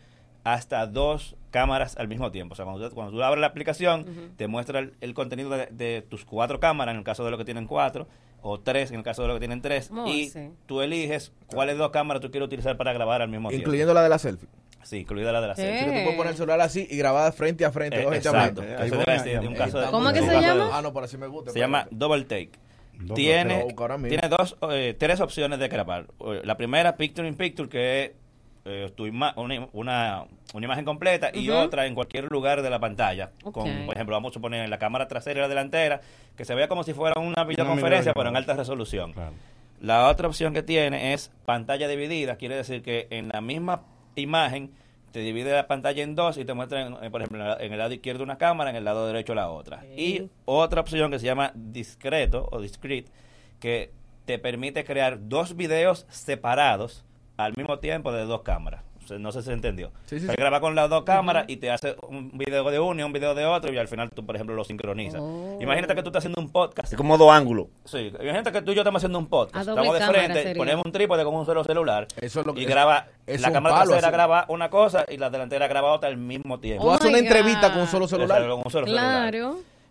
hasta 0.44 0.86
dos 0.86 1.36
cámaras 1.50 1.96
al 1.96 2.08
mismo 2.08 2.30
tiempo. 2.30 2.52
O 2.52 2.56
sea, 2.56 2.64
cuando, 2.64 2.88
tú- 2.88 2.94
cuando 2.94 3.12
tú 3.12 3.22
abres 3.22 3.40
la 3.40 3.46
aplicación, 3.48 4.04
te 4.36 4.46
muestra 4.46 4.78
el, 4.80 4.94
el 5.00 5.14
contenido 5.14 5.50
de, 5.50 5.66
de 5.70 6.02
tus 6.02 6.24
cuatro 6.24 6.60
cámaras, 6.60 6.92
en 6.92 6.98
el 6.98 7.04
caso 7.04 7.24
de 7.24 7.30
los 7.30 7.38
que 7.38 7.44
tienen 7.44 7.66
cuatro, 7.66 8.06
o 8.40 8.60
tres, 8.60 8.90
en 8.90 8.98
el 8.98 9.02
caso 9.02 9.22
de 9.22 9.28
los 9.28 9.36
que 9.36 9.40
tienen 9.40 9.60
tres, 9.62 9.90
Oh, 9.92 10.06
y 10.06 10.28
sí. 10.28 10.50
tú 10.66 10.80
eliges 10.80 11.32
cuáles 11.46 11.76
dos 11.76 11.90
cámaras 11.90 12.20
tú 12.22 12.30
quieres 12.30 12.46
utilizar 12.46 12.76
para 12.76 12.92
grabar 12.92 13.20
al 13.22 13.28
mismo 13.28 13.48
tiempo. 13.48 13.62
Incluyendo 13.62 13.94
la 13.94 14.02
de 14.02 14.08
la 14.08 14.18
selfie. 14.18 14.48
Sí, 14.84 14.98
incluida 14.98 15.32
la 15.32 15.40
de 15.40 15.48
la 15.48 15.54
selfie. 15.56 15.78
que 15.80 15.84
tú 15.86 15.90
puedes 16.04 16.14
poner 16.16 16.30
el 16.30 16.36
celular 16.36 16.60
así 16.60 16.86
y 16.88 16.96
grabada 16.96 17.32
frente 17.32 17.64
a 17.64 17.72
frente. 17.72 18.00
Eh, 18.00 18.06
exacto. 18.14 18.62
ser 18.62 19.40
de 19.40 19.48
un 19.48 19.54
caso 19.54 19.80
de- 19.80 19.86
¿Cómo 19.90 20.12
que 20.12 20.20
se 20.22 20.40
llama? 20.40 20.70
Ah, 20.72 20.82
no, 20.82 20.92
pero 20.92 21.04
así 21.06 21.16
me 21.18 21.26
gusta. 21.26 21.50
Se 21.50 21.58
llama 21.58 21.88
Double 21.90 22.22
Take. 22.24 22.50
Double 23.00 23.14
tiene, 23.14 23.64
tiene 24.08 24.28
dos, 24.28 24.56
eh, 24.70 24.94
tres 24.98 25.20
opciones 25.20 25.58
de 25.58 25.68
grabar. 25.68 26.06
Eh, 26.20 26.42
La 26.44 26.56
primera, 26.56 26.96
Picture 26.96 27.26
in 27.28 27.34
Picture, 27.36 27.68
que 27.68 28.04
es 28.04 28.10
eh, 28.68 28.92
tu 28.94 29.06
ima- 29.06 29.32
una, 29.36 29.68
una, 29.72 30.24
una 30.54 30.64
imagen 30.66 30.84
completa 30.84 31.30
y 31.32 31.46
otra 31.50 31.86
en 31.86 31.94
cualquier 31.94 32.30
lugar 32.30 32.62
de 32.62 32.70
la 32.70 32.78
pantalla. 32.78 33.30
Con, 33.52 33.66
por 33.86 33.94
ejemplo, 33.96 34.14
vamos 34.14 34.30
a 34.32 34.34
suponer 34.34 34.62
en 34.64 34.70
la 34.70 34.78
cámara 34.78 35.08
trasera 35.08 35.40
y 35.40 35.42
la 35.42 35.48
delantera, 35.48 36.00
que 36.36 36.44
se 36.44 36.54
vea 36.54 36.68
como 36.68 36.82
si 36.84 36.92
fuera 36.94 37.18
una 37.20 37.42
videoconferencia, 37.44 38.12
pero 38.14 38.28
en 38.30 38.36
alta 38.36 38.54
resolución. 38.54 39.12
La 39.80 40.08
otra 40.08 40.26
opción 40.28 40.52
que 40.54 40.62
tiene 40.62 41.12
es 41.14 41.30
pantalla 41.46 41.86
dividida, 41.88 42.36
quiere 42.36 42.56
decir 42.56 42.82
que 42.82 43.06
en 43.10 43.28
la 43.28 43.40
misma 43.40 43.82
imagen 44.16 44.70
te 45.12 45.20
divide 45.20 45.52
la 45.52 45.66
pantalla 45.66 46.02
en 46.02 46.14
dos 46.14 46.36
y 46.36 46.44
te 46.44 46.52
muestra, 46.52 46.82
en- 46.86 46.92
eh, 47.02 47.10
por 47.10 47.22
ejemplo, 47.22 47.42
en 47.42 47.50
el- 47.50 47.60
en 47.66 47.72
el 47.72 47.78
lado 47.78 47.94
izquierdo 47.94 48.22
una 48.24 48.36
cámara, 48.38 48.70
en 48.70 48.76
el 48.76 48.84
lado 48.84 49.06
derecho 49.06 49.34
la 49.34 49.48
otra. 49.50 49.84
Y 49.96 50.28
otra 50.44 50.80
opción 50.82 51.10
que 51.10 51.18
se 51.18 51.26
llama 51.26 51.52
discreto 51.54 52.46
o 52.52 52.60
discrete, 52.60 53.10
que 53.60 53.90
te 54.26 54.38
permite 54.38 54.84
crear 54.84 55.28
dos 55.28 55.56
videos 55.56 56.06
separados 56.10 57.04
al 57.38 57.54
mismo 57.56 57.78
tiempo 57.78 58.12
de 58.12 58.24
dos 58.26 58.42
cámaras. 58.42 58.82
O 59.02 59.08
sea, 59.08 59.18
No 59.18 59.32
sé 59.32 59.40
si 59.40 59.46
se 59.46 59.52
entendió. 59.54 59.90
Sí, 60.04 60.20
sí, 60.20 60.26
Te 60.26 60.32
sí. 60.32 60.36
graba 60.38 60.60
con 60.60 60.74
las 60.74 60.90
dos 60.90 61.04
cámaras 61.04 61.46
y 61.48 61.56
te 61.56 61.70
hace 61.70 61.96
un 62.08 62.30
video 62.36 62.62
de 62.70 62.78
uno 62.78 63.00
y 63.00 63.04
un 63.04 63.12
video 63.14 63.34
de 63.34 63.46
otro 63.46 63.72
y 63.72 63.78
al 63.78 63.88
final 63.88 64.10
tú, 64.10 64.26
por 64.26 64.34
ejemplo, 64.34 64.54
lo 64.54 64.64
sincronizas. 64.64 65.22
Imagínate 65.62 65.94
que 65.94 66.02
tú 66.02 66.08
estás 66.10 66.20
haciendo 66.20 66.42
un 66.42 66.50
podcast. 66.50 66.92
Es 66.92 66.96
como 66.98 67.16
dos 67.16 67.30
ángulos. 67.32 67.68
Sí, 67.86 68.08
imagínate 68.20 68.52
que 68.52 68.60
tú 68.60 68.72
y 68.72 68.74
yo 68.74 68.82
estamos 68.82 68.98
haciendo 69.00 69.18
un 69.18 69.26
podcast. 69.28 69.66
Estamos 69.66 69.98
de 69.98 70.04
frente, 70.06 70.42
sería. 70.42 70.60
ponemos 70.60 70.84
un 70.84 70.92
trípode 70.92 71.24
con 71.24 71.34
un 71.36 71.46
solo 71.46 71.64
celular 71.64 72.06
Eso 72.20 72.40
es 72.40 72.46
lo 72.46 72.52
que- 72.52 72.60
y 72.60 72.64
es- 72.64 72.68
graba. 72.70 73.06
es 73.26 73.40
la 73.40 73.50
cámara 73.50 73.76
palo 73.76 73.90
trasera 73.92 74.08
así. 74.08 74.14
graba 74.14 74.44
una 74.48 74.68
cosa 74.68 75.06
y 75.08 75.16
la 75.16 75.30
delantera 75.30 75.66
graba 75.68 75.92
otra 75.92 76.10
al 76.10 76.18
mismo 76.18 76.60
tiempo. 76.60 76.84
Tú 76.84 76.90
haces 76.90 77.06
Oh 77.06 77.08
una 77.08 77.18
my 77.18 77.24
entrevista 77.26 77.72
con 77.72 77.80
un 77.80 77.86
solo 77.88 78.06
celular. 78.08 78.42
Exacto, 78.42 78.56
con 78.56 78.66
un 78.66 78.70
solo 78.70 78.86
celular. 78.88 79.34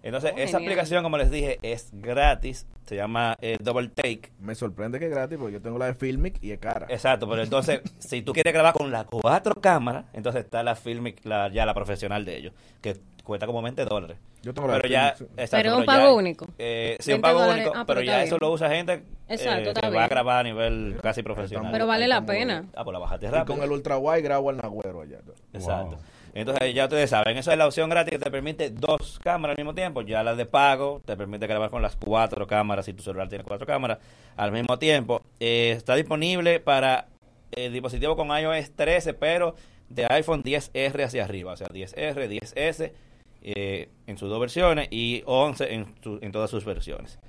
Entonces, 0.07 0.31
Oh, 0.33 0.39
esa 0.39 0.57
genial. 0.57 0.71
aplicación, 0.71 1.03
como 1.03 1.17
les 1.17 1.29
dije, 1.29 1.59
es 1.61 1.89
gratis. 1.91 2.65
Se 2.85 2.95
llama 2.95 3.35
eh, 3.41 3.57
Double 3.61 3.89
Take. 3.89 4.31
Me 4.39 4.55
sorprende 4.55 4.99
que 4.99 5.05
es 5.05 5.11
gratis 5.11 5.37
porque 5.37 5.53
yo 5.53 5.61
tengo 5.61 5.77
la 5.77 5.87
de 5.87 5.93
Filmic 5.95 6.41
y 6.41 6.51
es 6.51 6.59
cara. 6.59 6.87
Exacto, 6.89 7.29
pero 7.29 7.43
entonces, 7.43 7.81
si 7.99 8.21
tú 8.21 8.31
quieres 8.33 8.53
grabar 8.53 8.73
con 8.73 8.89
las 8.91 9.05
cuatro 9.05 9.55
cámaras, 9.55 10.05
entonces 10.13 10.45
está 10.45 10.63
la 10.63 10.75
Filmic, 10.75 11.25
la, 11.25 11.49
ya 11.51 11.65
la 11.65 11.73
profesional 11.73 12.23
de 12.23 12.37
ellos, 12.37 12.53
que 12.81 12.95
cuesta 13.23 13.45
como 13.45 13.61
20 13.61 13.83
dólares. 13.83 14.17
Yo 14.43 14.53
tengo 14.53 14.67
la 14.69 14.75
de 14.75 14.79
pero 14.81 14.93
ya, 14.93 15.13
Filmic, 15.17 15.17
sí. 15.17 15.41
exacto, 15.41 15.57
Pero 15.57 15.69
es 15.71 15.75
un 15.75 15.81
ya- 15.81 15.85
pago 15.87 16.15
único. 16.15 16.47
Eh, 16.57 16.95
sí, 17.01 17.11
un 17.11 17.21
20 17.21 17.21
pago 17.27 17.39
dólares. 17.41 17.63
único, 17.65 17.77
Ah, 17.77 17.83
pero 17.85 17.99
pero 17.99 18.01
ya 18.03 18.23
eso 18.23 18.37
lo 18.39 18.51
usa 18.51 18.69
gente 18.69 19.03
Exacto, 19.27 19.69
eh, 19.71 19.73
que 19.73 19.89
va 19.89 20.05
a 20.05 20.07
grabar 20.07 20.39
a 20.39 20.43
nivel 20.43 20.95
casi 21.03 21.21
profesional. 21.23 21.71
Pero 21.73 21.85
vale 21.85 22.07
la 22.07 22.25
pena. 22.25 22.63
Ah, 22.75 22.85
pues 22.85 22.93
la 22.93 22.99
bajaste 22.99 23.25
Y 23.25 23.29
rápido. 23.29 23.55
con 23.55 23.63
el 23.65 23.71
ultra 23.71 23.97
wide 23.97 24.21
grabo 24.21 24.49
al 24.51 24.55
nagüero 24.57 25.01
allá. 25.01 25.17
Exacto. 25.51 25.97
Entonces 26.39 26.73
ya 26.75 26.83
ustedes 26.83 27.09
saben, 27.09 27.35
esa 27.37 27.51
es 27.53 27.57
la 27.57 27.65
opción 27.65 27.89
gratis 27.89 28.11
que 28.11 28.19
te 28.19 28.29
permite 28.29 28.69
dos 28.69 29.19
cámaras 29.23 29.55
al 29.57 29.63
mismo 29.63 29.73
tiempo. 29.73 30.01
Ya 30.01 30.23
la 30.23 30.35
de 30.35 30.45
pago 30.45 31.01
te 31.05 31.17
permite 31.17 31.47
grabar 31.47 31.69
con 31.69 31.81
las 31.81 31.95
cuatro 31.95 32.45
cámaras, 32.45 32.85
si 32.85 32.93
tu 32.93 33.01
celular 33.03 33.27
tiene 33.27 33.43
cuatro 33.43 33.65
cámaras 33.65 33.97
al 34.35 34.51
mismo 34.51 34.77
tiempo. 34.77 35.21
Eh, 35.39 35.73
está 35.75 35.95
disponible 35.95 36.59
para 36.59 37.07
el 37.51 37.73
dispositivo 37.73 38.15
con 38.15 38.27
iOS 38.29 38.71
13, 38.75 39.13
pero 39.15 39.55
de 39.89 40.05
iPhone 40.09 40.43
10R 40.43 41.03
hacia 41.05 41.23
arriba, 41.23 41.53
o 41.53 41.57
sea, 41.57 41.67
10R, 41.69 42.27
10S 42.29 42.91
eh, 43.41 43.89
en 44.05 44.17
sus 44.17 44.29
dos 44.29 44.39
versiones 44.39 44.89
y 44.91 45.23
11 45.25 45.73
en, 45.73 45.95
su- 46.03 46.19
en 46.21 46.31
todas 46.31 46.49
sus 46.51 46.65
versiones. 46.65 47.19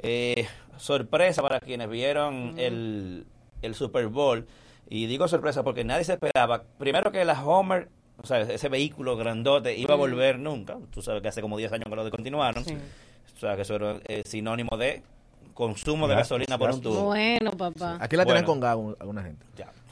Eh, 0.00 0.46
sorpresa 0.76 1.40
para 1.40 1.60
quienes 1.60 1.88
vieron 1.88 2.58
el, 2.58 3.26
el 3.62 3.74
Super 3.74 4.08
Bowl. 4.08 4.46
Y 4.90 5.06
digo 5.06 5.28
sorpresa 5.28 5.62
porque 5.62 5.84
nadie 5.84 6.04
se 6.04 6.12
esperaba. 6.14 6.64
Primero 6.78 7.10
que 7.10 7.24
la 7.24 7.42
Homer, 7.42 7.88
o 8.22 8.26
sea, 8.26 8.40
ese 8.40 8.68
vehículo 8.68 9.16
grandote 9.16 9.76
iba 9.76 9.94
a 9.94 9.96
volver 9.96 10.38
nunca. 10.38 10.78
Tú 10.90 11.02
sabes 11.02 11.22
que 11.22 11.28
hace 11.28 11.42
como 11.42 11.56
10 11.56 11.72
años 11.72 11.86
que 11.88 11.96
lo 11.96 12.04
descontinuaron. 12.04 12.64
O 12.64 13.38
sea, 13.38 13.56
que 13.56 13.62
eso 13.62 13.74
era 13.74 13.96
eh, 14.06 14.22
sinónimo 14.24 14.76
de 14.76 15.02
consumo 15.52 16.08
de 16.08 16.14
gasolina 16.14 16.58
por 16.58 16.70
un 16.70 16.80
tubo. 16.80 17.04
Bueno, 17.04 17.50
papá. 17.52 17.98
Aquí 18.00 18.16
la 18.16 18.24
tienen 18.24 18.44
Bueno. 18.44 18.46
con 18.46 18.60
gas 18.60 18.96
alguna 19.00 19.22
gente. 19.22 19.46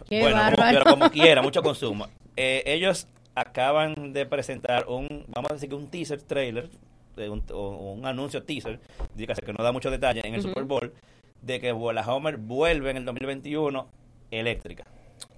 Qué 0.09 0.21
bueno, 0.21 0.41
como, 0.55 0.57
pero 0.57 0.85
como 0.85 1.11
quiera, 1.11 1.43
mucho 1.43 1.63
consumo. 1.63 2.07
Eh, 2.37 2.63
ellos 2.67 3.07
acaban 3.35 4.13
de 4.13 4.27
presentar 4.27 4.87
un, 4.89 5.25
vamos 5.29 5.51
a 5.51 5.55
decir 5.55 5.69
que 5.69 5.75
un 5.75 5.89
teaser 5.89 6.21
trailer, 6.23 6.69
de 7.17 7.29
un, 7.29 7.43
o 7.53 7.93
un 7.93 8.07
anuncio 8.07 8.43
teaser, 8.43 8.81
dígase 9.15 9.43
que 9.43 9.53
no 9.53 9.63
da 9.63 9.73
mucho 9.73 9.91
detalle 9.91 10.21
en 10.25 10.35
el. 10.35 10.43
Super 10.43 10.65
Bowl, 10.65 10.93
de 11.41 11.61
que 11.61 11.73
la 11.73 12.15
Homer 12.15 12.37
vuelve 12.37 12.91
en 12.91 12.99
el 12.99 13.05
2021 13.05 13.87
eléctrica. 14.31 14.85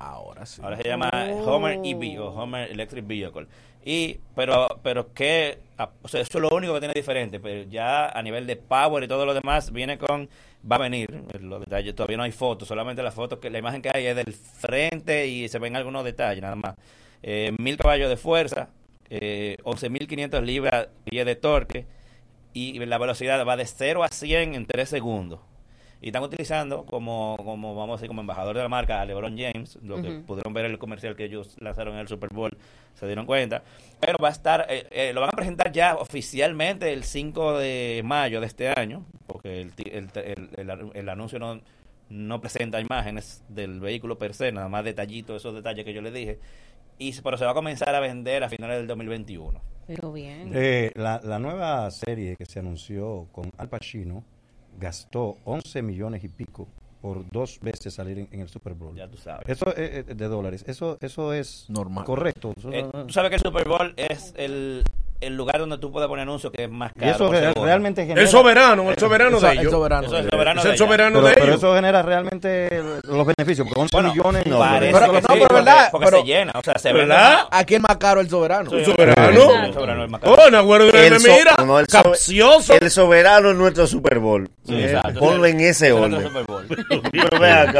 Ahora 0.05 0.45
sí. 0.47 0.61
Ahora 0.63 0.77
se 0.77 0.89
llama 0.89 1.11
Oh. 1.33 1.55
Homer 1.57 1.81
EV 1.83 2.21
o 2.21 2.29
Homer 2.29 2.71
Electric 2.71 3.07
Vehicle. 3.07 3.47
Y, 3.85 4.19
pero, 4.35 4.67
pero 4.83 5.13
que, 5.13 5.59
ah, 5.79 5.91
o 6.03 6.09
sea, 6.09 6.21
eso 6.21 6.39
es 6.39 6.43
lo 6.43 6.49
único 6.49 6.73
que 6.75 6.81
tiene 6.81 6.95
diferente, 6.95 7.39
pero 7.39 7.69
ya 7.69 8.09
a 8.09 8.23
nivel 8.23 8.47
de 8.47 8.57
power 8.57 9.05
y 9.05 9.09
todo 9.09 9.27
lo 9.27 9.35
demás 9.35 9.73
viene 9.73 9.99
con, 9.99 10.29
va 10.71 10.77
a 10.77 10.79
venir, 10.79 11.23
los 11.41 11.61
detalles, 11.61 11.95
todavía 11.95 12.17
no 12.17 12.23
hay 12.23 12.33
fotos, 12.33 12.67
solamente 12.67 13.03
la 13.03 13.13
foto, 13.13 13.41
que 13.41 13.51
la 13.51 13.59
imagen 13.59 13.83
que 13.83 13.91
hay 13.93 14.07
es 14.07 14.17
del 14.17 14.33
frente 14.33 15.27
y 15.27 15.49
se 15.49 15.59
ven 15.59 15.77
algunos 15.77 16.03
detalles 16.05 16.43
nada 16.43 16.57
más. 16.57 16.77
Eh, 17.23 17.53
mil 17.59 17.77
caballos 17.77 18.09
de 18.09 18.17
fuerza, 18.17 18.69
eh, 19.11 19.59
11.500 19.65 20.43
libras 20.43 20.89
pie 21.05 21.25
de 21.27 21.37
torque 21.37 21.87
y 22.55 22.79
la 22.87 22.99
velocidad 22.99 23.45
va 23.47 23.57
de 23.57 23.67
0 23.67 24.05
a 24.05 24.09
100 24.09 24.55
en 24.55 24.67
3 24.67 24.89
segundos. 24.89 25.41
Y 26.05 26.09
están 26.09 26.23
utilizando 26.23 26.85
como, 26.85 27.35
como 27.43 27.75
vamos 27.75 27.95
a 27.95 27.97
decir, 27.97 28.09
como 28.09 28.21
embajador 28.21 28.55
de 28.57 28.63
la 28.63 28.69
marca 28.69 29.01
a 29.01 29.07
LeBron 29.07 29.39
James, 29.39 29.79
lo 29.83 30.03
que 30.03 30.11
pudieron 30.27 30.53
ver 30.53 30.67
en 30.67 30.73
el 30.73 30.79
comercial 30.79 31.17
que 31.17 31.25
ellos 31.25 31.57
lanzaron 31.61 31.95
en 31.95 32.01
el 32.01 32.09
Super 32.09 32.29
Bowl, 32.29 32.55
se 32.93 33.07
dieron 33.07 33.25
cuenta. 33.25 33.63
Pero 34.01 34.19
va 34.23 34.29
a 34.29 34.33
estar, 34.33 34.67
eh, 34.69 34.87
eh, 34.91 35.13
lo 35.15 35.23
van 35.23 35.31
a 35.31 35.33
presentar 35.37 35.73
ya 35.73 35.95
oficialmente 35.97 36.93
el 36.93 37.05
5 37.05 37.57
de 37.59 38.03
mayo 38.05 38.43
de 38.43 38.47
este 38.49 38.69
año, 38.69 39.07
porque 39.27 39.63
el, 39.63 39.73
ti- 39.73 39.89
el, 39.91 40.11
el, 40.15 40.51
el- 40.59 40.91
el 40.93 41.09
anuncio 41.09 41.39
no, 41.39 41.63
no 42.11 42.39
presenta 42.43 42.81
imágenes 42.83 43.43
del 43.49 43.81
vehículo 43.81 44.19
per 44.19 44.35
se, 44.35 44.53
nada 44.53 44.69
más 44.69 44.85
detallitos, 44.85 45.37
esos 45.41 45.55
detalles 45.55 45.87
que 45.87 45.95
yo 45.95 46.03
les 46.03 46.13
dije. 46.13 46.39
Y, 46.99 47.19
pero 47.23 47.39
se 47.39 47.47
va 47.47 47.53
a 47.53 47.55
comenzar 47.55 47.95
a 47.95 48.01
vender 48.01 48.45
a 48.45 48.51
finales 48.51 48.77
del 48.77 48.87
2021. 48.89 49.59
Pero 49.87 50.13
bien. 50.13 50.51
Eh, 50.55 50.93
la, 50.97 51.21
la 51.25 51.39
nueva 51.39 51.91
serie 51.91 52.37
que 52.37 52.45
se 52.45 52.59
anunció 52.59 53.27
con 53.33 53.51
Al 53.57 53.71
Pacino 53.71 54.23
gastó 54.79 55.39
11 55.45 55.83
millones 55.83 56.25
y 56.25 56.29
pico 56.29 56.69
por 57.01 57.29
dos 57.31 57.61
veces 57.61 57.93
salir 57.93 58.19
en, 58.19 58.29
en 58.33 58.41
el 58.41 58.49
Super 58.49 58.73
Bowl. 58.75 58.95
Ya 58.97 59.07
tú 59.09 59.19
sabes. 59.19 59.47
Eso 59.49 59.69
eh, 59.77 60.05
eh, 60.09 60.15
de 60.15 60.27
dólares. 60.29 60.65
Eso 60.67 60.97
eso 61.01 61.33
es 61.35 61.67
normal. 61.69 62.05
Correcto. 62.05 62.53
Eso- 62.57 62.73
Eh, 62.73 62.89
tú 63.07 63.13
sabes 63.13 63.29
que 63.31 63.37
el 63.37 63.43
Super 63.43 63.69
Bowl 63.69 63.93
es 63.97 64.33
el, 64.37 64.83
el 65.21 65.37
lugar 65.37 65.59
donde 65.59 65.79
tú 65.79 65.91
puedes 65.91 66.09
poner 66.09 66.23
anuncios 66.25 66.53
que 66.53 66.65
es 66.65 66.71
más 66.71 66.93
Y 66.97 67.01
caro. 67.01 67.13
eso 67.13 67.27
por 67.27 67.37
re- 67.37 67.53
realmente 67.55 68.03
genera... 68.03 68.21
El 68.23 68.29
soberano, 68.29 68.91
el 68.91 68.99
soberano 68.99 69.31
de 69.33 69.37
Eso- 69.39 69.51
ellos. 69.53 69.65
el 69.65 69.71
soberano 69.71 70.07
Eso 70.07 70.17
es 70.17 70.65
el 70.67 70.71
de 70.73 70.79
soberano 70.79 71.19
Es 71.19 71.25
de 71.25 71.31
el 71.31 71.33
ellos. 71.33 71.35
pero, 71.35 71.41
de 71.41 71.47
pero 71.47 71.55
eso 71.57 71.75
genera 71.75 72.03
realmente 72.03 72.83
los 73.05 73.27
beneficios, 73.27 73.67
porque 73.69 73.81
11 73.97 74.03
millones 74.11 74.47
no. 74.47 74.59
parece 74.59 74.93
pero- 74.93 75.07
que 75.07 75.13
pero- 75.13 75.21
sí, 75.21 75.23
no, 75.23 75.35
pero 75.35 75.41
porque- 75.49 75.55
verdad, 75.55 75.89
porque 75.91 76.05
pero- 76.07 76.19
se 76.21 76.25
llena, 76.27 76.53
o 76.55 76.63
sea, 76.63 76.75
se 76.79 76.93
¿Verdad? 76.93 77.39
Aquí 77.51 77.75
el 77.75 77.81
más 77.83 77.97
caro 77.97 78.21
el 78.21 78.29
soberano. 78.29 78.71
Sí, 78.71 78.77
¿El 78.77 78.85
soberano? 78.85 79.65
El 79.65 79.73
soberano 79.75 80.05
es 80.05 80.11
más 80.11 80.21
caro. 80.21 80.37
Oh, 80.47 80.51
no 80.51 80.59
acuerdo 80.59 80.91
de 80.93 81.07
El 81.07 81.21
so- 81.21 81.29
mira, 81.33 81.55
no, 81.65 81.79
el 81.79 81.87
so- 81.89 82.03
capcioso. 82.03 82.75
El 82.75 82.91
soberano 82.91 83.51
es 83.51 83.57
nuestro 83.57 83.87
Super 83.87 84.19
Bowl. 84.19 84.49
Sí, 84.67 84.75
Eh, 84.75 84.93
exacto. 84.93 85.21
Ponlo 85.21 85.47
en 85.47 85.61
ese 85.61 85.89
es 85.89 85.93
orden. 85.95 86.23
Super 86.23 86.45
Bowl. 86.45 86.67
Pero 87.13 87.39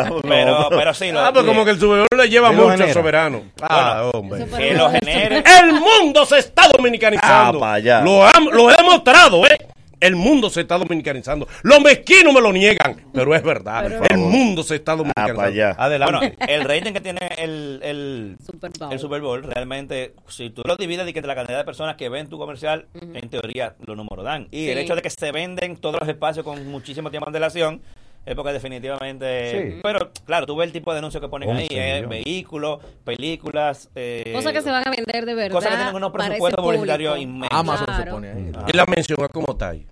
no. 0.09 0.21
Pero, 0.23 0.69
pero 0.71 0.95
sí, 0.95 1.11
lo, 1.13 1.21
Ah, 1.21 1.33
pues 1.33 1.45
como 1.45 1.65
que 1.65 1.71
el 1.73 1.81
soberano 1.81 2.07
le 2.17 2.29
lleva 2.29 2.53
Y 2.53 2.57
mucho 2.57 2.83
al 2.85 2.93
soberano. 2.93 3.43
Ah, 3.63 4.11
Bueno, 4.13 4.19
hombre. 4.19 4.47
que 4.57 4.75
lo 4.75 4.91
genere. 4.91 5.43
El 5.61 5.73
mundo 5.75 6.25
se 6.27 6.39
está 6.39 6.69
dominicanizando. 6.77 7.34
Ah, 7.35 7.73
allá. 7.75 8.01
Lo, 8.03 8.25
ham- 8.27 8.51
lo 8.53 8.71
he 8.71 8.77
demostrado, 8.77 9.45
¿eh? 9.47 9.57
El 10.01 10.17
mundo 10.17 10.51
se 10.51 10.63
está 10.63 10.77
dominicanizando. 10.77 11.49
Los 11.63 11.81
mezquinos 11.81 12.35
me 12.35 12.41
lo 12.43 12.53
niegan, 12.53 12.95
pero 13.15 13.35
es 13.35 13.43
verdad. 13.43 13.91
el 14.11 14.19
mundo 14.19 14.63
se 14.63 14.75
está 14.75 14.93
dominicanizando. 14.97 15.41
allá. 15.41 15.75
Adelante. 15.79 16.13
Bueno, 16.37 16.37
el 16.47 16.65
rating 16.65 16.93
que 16.93 17.01
tiene 17.01 17.21
el, 17.39 17.81
el, 17.83 18.37
Super 18.45 18.71
Bowl. 18.79 18.93
el 18.93 18.99
Super 18.99 19.21
Bowl, 19.23 19.43
realmente, 19.45 20.13
si 20.29 20.51
tú 20.51 20.61
lo 20.67 20.77
divides 20.77 21.07
de 21.07 21.15
que 21.15 21.23
la 21.23 21.35
cantidad 21.35 21.57
de 21.57 21.65
personas 21.65 21.97
que 21.97 22.11
ven 22.11 22.29
tu 22.29 22.37
comercial, 22.37 22.85
en 22.93 23.31
teoría 23.31 23.77
los 23.87 23.97
números 23.97 24.27
dan. 24.27 24.47
Y 24.51 24.69
el 24.69 24.77
hecho 24.77 24.95
de 24.95 25.01
que 25.01 25.09
se 25.09 25.33
venden 25.33 25.77
todos 25.77 25.99
los 26.01 26.09
espacios 26.09 26.45
con 26.45 26.67
muchísimo 26.69 27.11
tiempo 27.11 27.25
de 27.27 27.31
antelación, 27.31 27.81
es 28.27 28.35
porque 28.35 28.53
definitivamente... 28.53 29.73
Sí. 29.75 29.81
Pero, 29.83 30.11
claro, 30.25 30.47
tú 30.47 30.57
ves 30.57 30.67
el 30.67 30.73
tipo 30.73 30.93
de 30.93 30.99
anuncio 30.99 31.21
que 31.21 31.29
ponen 31.29 31.51
ahí, 31.51 31.69
11 31.71 31.99
eh, 31.99 32.07
vehículos, 32.07 32.81
películas... 33.05 33.91
Eh, 33.95 34.33
Cosas 34.35 34.53
que 34.53 34.63
se 34.63 34.71
van 34.71 34.87
a 34.87 34.91
vender 34.91 35.27
de 35.27 35.35
verdad. 35.35 35.55
Cosas 35.55 35.71
que 35.71 35.77
tienen 35.77 35.95
unos 35.95 36.13
presupuestos 36.13 36.65
publicitarios 36.65 37.19
inmensos. 37.19 37.59
Amazon 37.59 37.87
se 37.87 37.93
Claro. 37.95 38.13
pone 38.13 38.31
ahí. 38.31 38.53
Y 38.73 38.77
la 38.77 38.87
menciona 38.87 39.29
como. 39.29 39.47
Eh, 39.61 39.87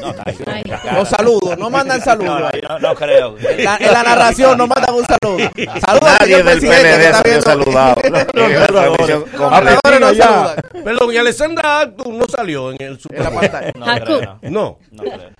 no, 0.00 0.10
está 0.10 0.54
ahí. 0.54 0.62
Los 0.94 1.08
saludos, 1.08 1.58
no 1.58 1.70
mandan 1.70 2.00
saludos. 2.00 2.40
No, 2.62 2.68
no, 2.68 2.78
no 2.78 2.94
creo. 2.94 3.36
En 3.38 3.64
la, 3.64 3.76
en 3.76 3.92
la 3.92 4.02
narración 4.02 4.58
no 4.58 4.66
mandan 4.66 4.94
un 4.94 5.04
saludo. 5.04 5.50
Saludos 5.80 6.08
al 6.08 6.18
Nadie 6.18 6.36
señor 6.36 6.44
del 6.44 6.58
presidente 6.58 6.82
que 6.82 6.96
PND 6.96 7.04
está 7.06 7.22
viendo. 7.22 7.42
saludado. 7.42 7.94
No 9.98 10.14
saludan. 10.14 10.56
Perdón, 10.84 11.12
y 11.12 11.16
Alessandra 11.16 11.80
Actu 11.80 12.12
no 12.12 12.26
salió 12.28 12.70
en 12.72 12.76
el 12.80 13.00
Super 13.00 13.18
En 13.18 13.24
la 13.24 13.30
pantalla. 13.30 13.72
No, 13.74 13.86
no. 13.98 14.38
No. 14.50 14.78
No 14.90 15.02
creo. 15.02 15.30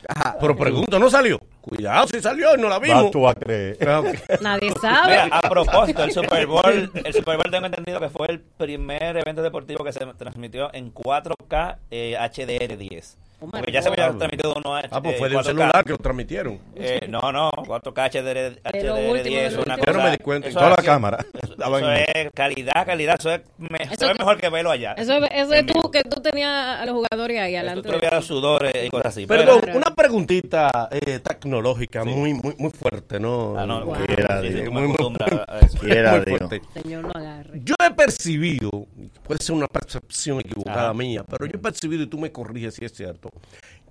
Pero 0.40 0.56
pregunto, 0.56 0.98
¿no 0.98 1.10
salió? 1.10 1.40
Cuidado 1.60 2.06
si 2.08 2.20
salió 2.20 2.54
y 2.56 2.60
no 2.60 2.68
la 2.68 2.78
vimos. 2.78 3.10
Tú 3.10 3.28
a 3.28 3.34
creer. 3.34 3.76
Ah. 3.86 4.02
Nadie 4.40 4.72
sabe. 4.80 5.22
Mira, 5.24 5.28
a 5.30 5.42
propósito, 5.48 6.02
el 6.04 6.12
Super 6.12 6.46
Bowl, 6.46 6.90
el 6.94 7.12
Super 7.12 7.36
Bowl 7.36 7.50
tengo 7.50 7.66
entendido 7.66 8.00
que 8.00 8.08
fue 8.08 8.26
el 8.30 8.40
primer 8.40 9.16
evento 9.18 9.42
deportivo 9.42 9.84
que 9.84 9.92
se 9.92 10.00
transmitió 10.16 10.72
en 10.72 10.92
4K 10.94 11.76
eh, 11.90 12.16
HDR10. 12.18 13.16
Porque 13.40 13.70
ya 13.70 13.82
se 13.82 13.88
había 13.88 14.10
transmitido 14.10 14.54
uno 14.56 14.74
H- 14.74 14.88
Ah, 14.90 15.00
pues 15.00 15.16
fue 15.18 15.28
de 15.28 15.36
un 15.36 15.42
4K. 15.42 15.46
celular 15.46 15.84
que 15.84 15.92
lo 15.92 15.98
transmitieron. 15.98 16.58
Eh, 16.74 17.06
no, 17.08 17.20
no, 17.32 17.50
4K 17.52 18.10
HDR, 18.10 18.60
HDR10 18.64 18.82
lo 18.84 18.94
una 18.94 19.12
último. 19.12 19.78
cosa. 19.78 19.86
Yo 19.86 19.92
no 19.92 20.02
me 20.02 20.10
di 20.10 20.18
cuenta. 20.18 20.48
eso 20.48 20.58
Toda 20.58 20.70
la 20.70 20.76
cámara. 20.82 21.18
Eso, 21.42 21.54
es 21.90 22.30
calidad, 22.34 22.84
calidad. 22.86 23.16
Eso 23.18 23.30
es 23.32 23.40
me- 23.58 23.78
Eso 23.90 24.10
mejor 24.18 24.38
que 24.40 24.48
verlo 24.48 24.70
allá. 24.72 24.92
Eso, 24.94 25.14
es- 25.18 25.30
eso 25.32 25.52
es 25.54 25.66
tú, 25.66 25.90
que 25.90 26.02
tú 26.02 26.20
tenías 26.20 26.80
a 26.80 26.84
los 26.86 26.94
jugadores 26.96 27.38
ahí 27.40 27.52
Tú 27.52 27.58
adelante. 27.58 27.88
tú 27.92 27.98
veías 28.00 28.24
sudores 28.24 28.86
y 28.86 28.90
cosas 28.90 29.06
así. 29.06 29.26
Perdón, 29.26 29.60
pero- 29.60 29.76
una 29.76 29.94
preguntita 29.94 30.88
eh, 30.90 31.20
tecnológica 31.20 32.04
muy, 32.04 32.34
muy, 32.34 32.54
muy 32.58 32.70
fuerte, 32.70 33.20
¿no? 33.20 33.56
Ah, 33.56 33.66
no, 33.66 33.84
Wow. 33.84 33.94
Quiera 34.04 34.40
sí, 34.42 34.48
sí, 34.52 34.62
Muy, 34.70 34.82
muy- 34.88 34.96
a. 34.96 35.46
Quiera 35.80 36.12
muy 36.16 36.24
fuerte. 36.38 36.62
Señor, 36.74 37.04
no 37.04 37.12
agarre. 37.14 37.60
Yo 37.62 37.74
he 37.86 37.90
percibido, 37.92 38.86
puede 39.22 39.42
ser 39.42 39.54
una 39.54 39.66
percepción 39.68 40.40
equivocada 40.40 40.84
Ajá. 40.86 40.94
mía, 40.94 41.22
pero 41.28 41.46
yo 41.46 41.52
he 41.54 41.58
percibido, 41.58 42.02
y 42.02 42.06
tú 42.06 42.18
me 42.18 42.32
corriges 42.32 42.74
si 42.74 42.84
es 42.84 42.92
cierto, 42.92 43.27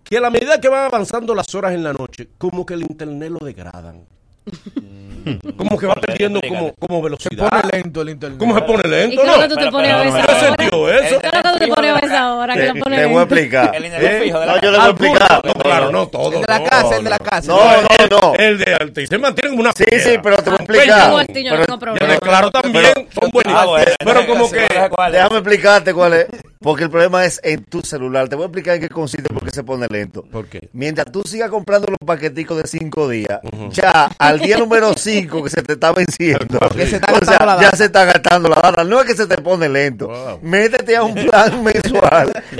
que 0.04 0.18
a 0.18 0.22
la 0.22 0.30
medida 0.30 0.60
que 0.62 0.70
van 0.70 0.86
avanzando 0.86 1.36
las 1.36 1.54
horas 1.56 1.74
en 1.74 1.84
la 1.84 1.94
noche, 1.94 2.30
como 2.38 2.66
que 2.66 2.74
el 2.76 2.82
internet 2.82 3.30
lo 3.32 3.46
degradan. 3.46 4.06
como 5.58 5.78
que 5.78 5.86
va 5.88 5.96
perdiendo 5.96 6.40
como, 6.48 6.74
como 6.76 6.98
Se 6.98 7.04
velocidad. 7.04 7.50
pone 7.50 7.64
lento 7.74 8.02
el 8.02 8.10
internet. 8.10 8.40
¿Cómo 8.40 8.56
se 8.56 8.62
pone 8.62 8.84
¿Y 8.88 8.90
lento? 8.90 9.22
qué 9.22 10.40
sentido 10.40 10.90
eso? 10.94 11.20
¿Qué 11.20 11.28
es 11.28 11.34
lo 11.34 11.42
que 11.42 11.50
tú 11.52 11.60
te 11.60 11.68
pones 11.68 11.92
a 11.92 12.00
ver 12.08 12.16
esa 12.18 12.34
hora? 12.34 12.54
Que 12.54 12.60
Te, 12.62 12.68
lo 12.68 12.74
te 12.74 12.80
pones 12.80 13.08
voy 13.10 13.18
a 13.18 13.22
explicar. 13.24 13.76
El 13.76 13.86
internet 13.86 14.24
fijo 14.24 14.40
de 14.40 14.46
la 14.46 14.54
No, 14.56 14.62
yo 14.62 14.72
le 14.72 14.78
voy 14.78 14.88
a 14.88 14.90
explicar. 14.90 15.42
no, 15.46 15.54
claro, 15.54 15.92
no 15.92 16.08
todo. 16.08 16.34
El 16.34 16.42
de 16.42 16.48
la 16.48 16.60
no, 16.60 16.66
casa, 16.66 16.98
el 16.98 17.04
de 17.04 17.10
la 17.10 17.20
casa. 17.20 17.48
No, 17.48 17.82
no, 17.82 18.22
no. 18.22 18.34
El 18.36 18.58
de 18.60 18.74
Alti 18.74 19.08
se 19.08 19.18
mantiene 19.18 19.50
como 19.50 19.62
una 19.62 19.72
Sí, 19.76 19.86
sí, 20.00 20.18
pero 20.22 20.38
te 20.38 20.50
voy 20.50 20.60
a 20.60 20.66
Yo 20.66 20.74
explicar. 20.74 21.12
no 21.12 21.26
tengo 21.26 21.80
Pero-. 21.80 22.20
Claro 22.20 22.52
también 22.52 22.94
son 23.20 23.30
buenísimos. 23.32 23.82
Ah, 23.82 23.96
pero 24.04 24.28
como 24.28 24.50
que... 24.52 24.68
Déjame 25.12 25.38
explicarte 25.38 25.94
cuál 25.94 26.14
es. 26.14 26.28
Porque 26.60 26.86
el 26.86 26.90
problema 26.90 27.24
es 27.24 27.40
en 27.44 27.64
tu 27.64 27.82
celular. 27.82 28.28
Te 28.28 28.36
voy 28.36 28.44
a 28.44 28.48
explicar 28.48 28.76
en 28.76 28.82
qué 28.82 28.90
consiste 28.90 29.32
porque 29.32 29.52
se 29.52 29.64
pone 29.64 29.86
lento. 29.90 30.24
¿Por 30.24 30.48
qué? 30.48 30.70
Mientras 30.74 31.12
tú 31.12 31.22
sigas 31.24 31.50
comprando 31.52 31.88
los 31.88 32.00
paqueticos 32.06 32.58
de 32.62 32.68
cinco 32.68 33.08
días, 33.08 33.40
ya 33.72 34.10
al 34.18 34.40
día 34.40 34.58
número 34.58 34.94
cinco 34.96 35.44
que 35.44 35.50
se 35.52 35.62
te 35.62 35.74
está 35.74 35.92
venciendo, 35.92 36.60
se 36.76 36.84
está 36.96 37.14
o 37.14 37.24
sea, 37.24 37.58
ya 37.62 37.72
se 37.72 37.86
está 37.86 38.06
gastando 38.06 38.50
la 38.50 38.56
data. 38.56 38.84
No 38.84 39.00
es 39.00 39.06
que 39.06 39.16
se 39.16 39.28
te 39.28 39.38
pone 39.38 39.70
lento. 39.70 40.08
Wow. 40.08 40.40
Métete 40.42 40.96
a 40.98 41.04
un 41.04 41.14
plan 41.14 41.64
mensual 41.64 41.97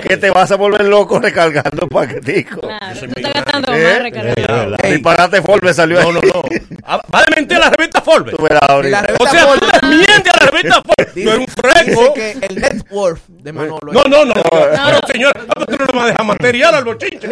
que 0.08 0.18
te 0.18 0.30
vas 0.32 0.52
a 0.52 0.56
volver 0.56 0.86
loco 0.86 1.20
recargando 1.20 1.84
el 1.84 1.90
paquetico. 1.90 2.62
Claro, 2.62 3.00
tú 3.00 3.06
estás 3.16 3.34
gastando 3.34 3.74
¿Eh? 3.74 3.84
más 3.84 4.00
recargando. 4.04 4.78
El 4.84 4.94
disparate 4.94 5.42
Forbes 5.42 5.76
salió 5.76 6.02
No, 6.02 6.12
no, 6.14 6.22
no. 6.22 6.42
Ah, 6.84 7.02
Va 7.14 7.20
a 7.20 7.26
mentir 7.36 7.58
la 7.60 7.70
revista 7.70 8.02
Forbes. 8.02 8.36
Tú 8.36 8.44
verás 8.44 8.62
Y 8.64 8.68
la 8.68 8.74
ahorita. 8.76 9.02
revista 9.02 9.24
O 9.24 9.28
sea, 9.30 9.46
Forbes 9.46 9.67
le 9.90 9.98
mientes 9.98 10.34
a 10.34 10.44
la 10.46 10.52
revista 10.52 10.82
Forbes. 10.84 11.14
Tú 11.14 11.20
eres 11.20 11.38
un 11.38 11.48
fresco. 11.48 12.14
dice 12.14 12.14
que 12.40 12.46
el 12.46 12.56
net 12.62 12.86
worth 12.92 13.22
de 13.28 13.54
Manolo 13.54 13.92
No, 13.94 14.04
no, 14.04 14.26
no. 14.26 14.34
Pero 14.34 15.00
señor, 15.12 15.34
pero 15.54 15.66
tú 15.66 15.76
no 15.78 15.86
le 15.86 15.94
vas 15.94 16.04
a 16.04 16.08
dejar 16.08 16.26
material 16.26 16.76
al 16.76 16.84
bochinche. 16.86 17.30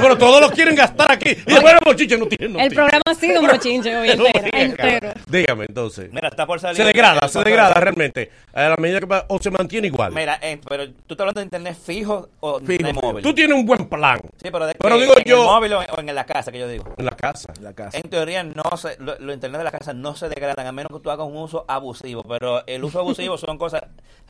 Pero 0.00 0.18
todos 0.18 0.40
lo 0.40 0.50
quieren 0.50 0.74
gastar 0.74 1.12
aquí. 1.12 1.30
Y 1.30 1.52
después 1.52 1.74
el 1.74 1.80
bochinche 1.84 2.18
no 2.18 2.26
tiene. 2.26 2.54
no 2.54 2.60
El 2.60 2.72
programa 2.74 3.02
ha 3.06 3.14
sido 3.14 3.40
un 3.40 3.46
mochinche 3.46 3.96
hoy 3.96 4.08
No 4.16 4.26
entero. 4.26 4.44
tiene. 4.50 4.64
entero. 4.64 5.12
Dígame 5.26 5.64
entonces. 5.68 6.10
Mira, 6.12 6.28
está 6.28 6.46
por 6.46 6.58
salir. 6.60 6.76
Se 6.76 6.84
degrada, 6.84 7.20
el- 7.22 7.28
se 7.30 7.42
degrada 7.44 7.74
realmente. 7.74 8.30
A 8.52 8.62
la 8.68 8.76
medida 8.76 9.00
que 9.00 9.06
va, 9.06 9.24
o 9.28 9.38
se 9.40 9.50
mantiene 9.50 9.86
igual. 9.88 10.12
Mira, 10.12 10.38
eh, 10.42 10.60
pero 10.68 10.86
tú 10.88 11.14
estás 11.14 11.20
hablando 11.20 11.40
de 11.40 11.44
internet 11.46 11.76
fijo 11.84 12.28
o 12.40 12.60
Fijo, 12.60 12.82
de 12.86 12.92
móvil. 12.92 13.22
Tú 13.22 13.34
tienes 13.34 13.56
un 13.56 13.64
buen 13.66 13.88
plan. 13.88 14.18
Sí, 14.42 14.48
pero, 14.50 14.66
de 14.66 14.74
Pero 14.74 14.96
que 14.96 15.00
digo 15.02 15.14
en 15.18 15.24
yo- 15.24 15.40
el 15.42 15.46
móvil 15.46 15.72
o 15.74 15.82
en, 15.82 15.88
o 15.96 16.00
en 16.00 16.14
la 16.14 16.24
casa, 16.26 16.50
que 16.50 16.58
yo 16.58 16.68
digo. 16.68 16.84
En 16.96 17.04
la 17.04 17.12
casa. 17.12 17.52
La 17.60 17.72
casa. 17.72 17.96
En 17.98 18.08
teoría, 18.10 18.42
no 18.42 18.76
se, 18.76 18.96
lo, 18.98 19.16
lo 19.18 19.32
internet 19.32 19.58
de 19.58 19.64
la 19.64 19.70
casa 19.70 19.92
no 19.92 20.16
se 20.16 20.28
degradan, 20.28 20.66
a 20.66 20.72
menos 20.72 20.90
que 20.92 21.00
tú 21.02 21.10
hagas 21.10 21.26
un 21.26 21.36
uso 21.36 21.64
abusivo. 21.68 21.97
Pero 22.28 22.66
el 22.66 22.84
uso 22.84 23.00
abusivo 23.00 23.36
son 23.38 23.58
cosas 23.58 23.82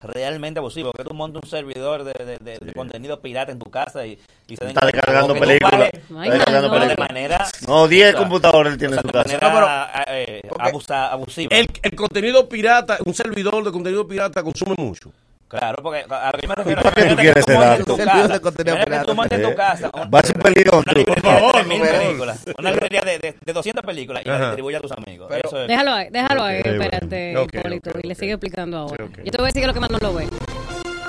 realmente 0.02 0.58
abusivas. 0.60 0.92
Que 0.96 1.04
tú 1.04 1.14
montes 1.14 1.42
un 1.42 1.48
servidor 1.50 2.04
de, 2.04 2.12
de- 2.24 2.38
de- 2.38 2.58
de 2.58 2.72
contenido 2.72 3.20
pirata 3.20 3.50
en 3.52 3.58
tu 3.58 3.70
casa 3.70 4.06
y, 4.06 4.18
y 4.48 4.56
se 4.56 4.64
den 4.64 4.68
Está 4.76 4.86
descargando 4.86 5.34
películas. 5.34 5.90
no. 6.08 6.20
pero 6.20 6.32
de 6.32 6.68
películas. 6.70 6.98
manera. 6.98 7.46
No, 7.66 7.88
10 7.88 8.08
o 8.08 8.10
sea, 8.12 8.18
computadores 8.18 8.72
él 8.72 8.78
tiene 8.78 8.94
o 8.94 8.96
en 8.96 9.02
su 9.02 9.06
de 9.08 9.12
casa. 9.12 9.24
manera 9.50 10.04
eh, 10.08 10.42
abusa- 10.58 11.10
abusiva. 11.12 11.56
El, 11.56 11.68
el 11.82 11.94
contenido 11.96 12.48
pirata, 12.48 12.98
un 13.04 13.14
servidor 13.14 13.64
de 13.64 13.72
contenido 13.72 14.06
pirata 14.06 14.42
consume 14.42 14.74
mucho. 14.78 15.10
Claro, 15.48 15.82
porque 15.82 16.04
a 16.10 16.30
lo 16.30 16.32
que 16.38 16.42
yo 16.42 16.48
me 16.48 16.54
refiero 16.56 16.82
para 16.82 16.94
qué 16.94 17.04
tú 17.08 17.16
quieres 17.16 17.44
que 17.46 17.52
ese 17.52 17.60
dato? 17.60 19.06
tú 19.06 19.14
montes 19.14 19.38
en 19.40 19.48
tu 19.50 19.54
casa 19.56 19.90
un- 19.94 20.10
Va 20.14 20.18
a 20.18 20.22
ser 20.22 20.36
un 20.36 20.42
librería 20.44 20.70
Por 21.06 21.20
favor, 21.22 21.54
de 21.54 21.60
3.000 21.62 21.78
por 21.78 21.86
favor. 21.88 22.02
películas, 22.02 22.44
una 22.58 22.70
librería 22.70 23.00
de, 23.00 23.18
de, 23.18 23.34
de 23.46 23.52
200 23.54 23.84
películas 23.84 24.22
y 24.26 24.28
la 24.28 24.38
distribuye 24.46 24.76
a 24.76 24.80
tus 24.80 24.92
amigos. 24.92 25.26
Pero- 25.30 25.48
Eso 25.48 25.62
es. 25.62 25.68
Déjalo 25.68 25.92
ahí, 25.92 26.08
déjalo 26.10 26.42
ahí, 26.44 26.60
espérate, 26.62 27.32
Hipólito, 27.32 27.90
y 28.02 28.06
le 28.08 28.14
sigue 28.14 28.32
explicando 28.32 28.76
ahora. 28.76 29.04
Yo 29.24 29.30
te 29.30 29.38
voy 29.38 29.44
a 29.44 29.46
decir 29.46 29.62
que 29.62 29.66
lo 29.68 29.72
que 29.74 29.80
más 29.80 29.90
no 29.90 29.98
lo 29.98 30.12
ve. 30.14 30.28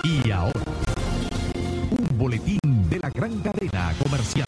Y 0.03 0.31
ahora, 0.31 0.51
un 1.91 2.17
boletín 2.17 2.59
de 2.63 2.97
la 2.99 3.09
gran 3.09 3.37
cadena 3.41 3.93
comercial. 4.01 4.45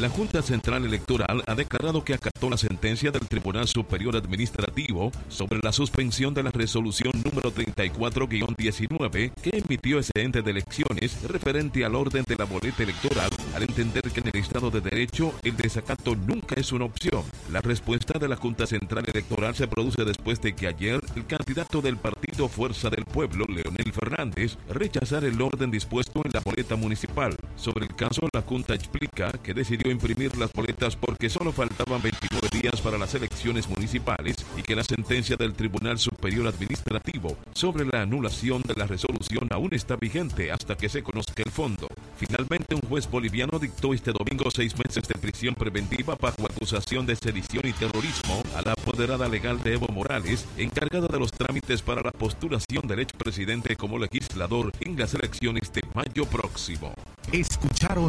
La 0.00 0.10
Junta 0.10 0.42
Central 0.42 0.84
Electoral 0.84 1.42
ha 1.46 1.54
declarado 1.54 2.04
que 2.04 2.12
acató 2.12 2.50
la 2.50 2.58
sentencia 2.58 3.10
del 3.10 3.26
Tribunal 3.26 3.66
Superior 3.66 4.14
Administrativo 4.14 5.10
sobre 5.28 5.58
la 5.62 5.72
suspensión 5.72 6.34
de 6.34 6.42
la 6.42 6.50
resolución 6.50 7.12
número 7.24 7.50
34-19 7.50 9.32
que 9.42 9.56
emitió 9.56 9.98
ese 9.98 10.12
ente 10.16 10.42
de 10.42 10.50
elecciones 10.50 11.22
referente 11.22 11.82
al 11.82 11.94
orden 11.94 12.24
de 12.28 12.36
la 12.36 12.44
boleta 12.44 12.82
electoral 12.82 13.30
al 13.54 13.62
entender 13.62 14.02
que 14.02 14.20
en 14.20 14.28
el 14.28 14.36
Estado 14.36 14.70
de 14.70 14.82
Derecho 14.82 15.32
el 15.42 15.56
desacato 15.56 16.14
nunca 16.14 16.56
es 16.56 16.72
una 16.72 16.84
opción. 16.84 17.22
La 17.50 17.62
respuesta 17.62 18.18
de 18.18 18.28
la 18.28 18.36
Junta 18.36 18.66
Central 18.66 19.04
Electoral 19.06 19.54
se 19.54 19.66
produce 19.66 20.04
después 20.04 20.42
de 20.42 20.54
que 20.54 20.66
ayer 20.66 21.00
el 21.14 21.24
candidato 21.24 21.80
del 21.80 21.96
partido 21.96 22.48
Fuerza 22.48 22.90
del 22.90 23.06
Pueblo, 23.06 23.46
Leonel 23.48 23.94
Fernández, 23.94 24.58
rechazara 24.68 25.26
el 25.26 25.40
orden 25.40 25.70
dispuesto 25.70 26.20
en 26.22 26.32
la 26.34 26.40
boleta 26.40 26.76
municipal. 26.76 27.34
Sobre 27.56 27.86
el 27.86 27.94
caso, 27.94 28.28
la 28.32 28.42
Junta 28.42 28.74
explica 28.74 29.32
que 29.32 29.54
decidió 29.54 29.90
imprimir 29.90 30.36
las 30.36 30.52
boletas 30.52 30.94
porque 30.94 31.30
solo 31.30 31.52
faltaban 31.52 32.02
29 32.02 32.48
días 32.60 32.80
para 32.80 32.98
las 32.98 33.14
elecciones 33.14 33.68
municipales 33.68 34.36
y 34.56 34.62
que 34.62 34.76
la 34.76 34.84
sentencia 34.84 35.36
del 35.36 35.54
Tribunal 35.54 35.98
Superior 35.98 36.46
Administrativo 36.46 37.36
sobre 37.54 37.86
la 37.86 38.02
anulación 38.02 38.62
de 38.62 38.74
la 38.74 38.86
resolución 38.86 39.48
aún 39.50 39.72
está 39.72 39.96
vigente 39.96 40.52
hasta 40.52 40.76
que 40.76 40.88
se 40.88 41.02
conozca 41.02 41.42
el 41.42 41.50
fondo. 41.50 41.88
Finalmente, 42.16 42.74
un 42.74 42.80
juez 42.82 43.10
boliviano 43.10 43.58
dictó 43.58 43.92
este 43.92 44.10
domingo 44.10 44.50
seis 44.50 44.74
meses 44.78 45.06
de 45.06 45.14
prisión 45.20 45.54
preventiva 45.54 46.16
bajo 46.18 46.46
acusación 46.46 47.04
de 47.04 47.14
sedición 47.14 47.66
y 47.66 47.72
terrorismo 47.74 48.42
a 48.56 48.62
la 48.62 48.72
apoderada 48.72 49.28
legal 49.28 49.62
de 49.62 49.74
Evo 49.74 49.88
Morales, 49.92 50.46
encargada 50.56 51.08
de 51.08 51.18
los 51.18 51.30
trámites 51.30 51.82
para 51.82 52.00
la 52.02 52.12
postulación 52.12 52.86
del 52.86 53.00
expresidente 53.00 53.76
como 53.76 53.98
legislador 53.98 54.72
en 54.80 54.98
las 54.98 55.12
elecciones 55.12 55.70
de 55.72 55.82
mayo 55.94 56.24
próximo. 56.24 56.94
Escucharon 57.32 58.08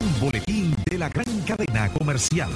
un 0.00 0.20
boletín 0.20 0.73
de 0.94 0.98
la 0.98 1.08
gran 1.08 1.40
cadena 1.40 1.92
comercial. 1.92 2.50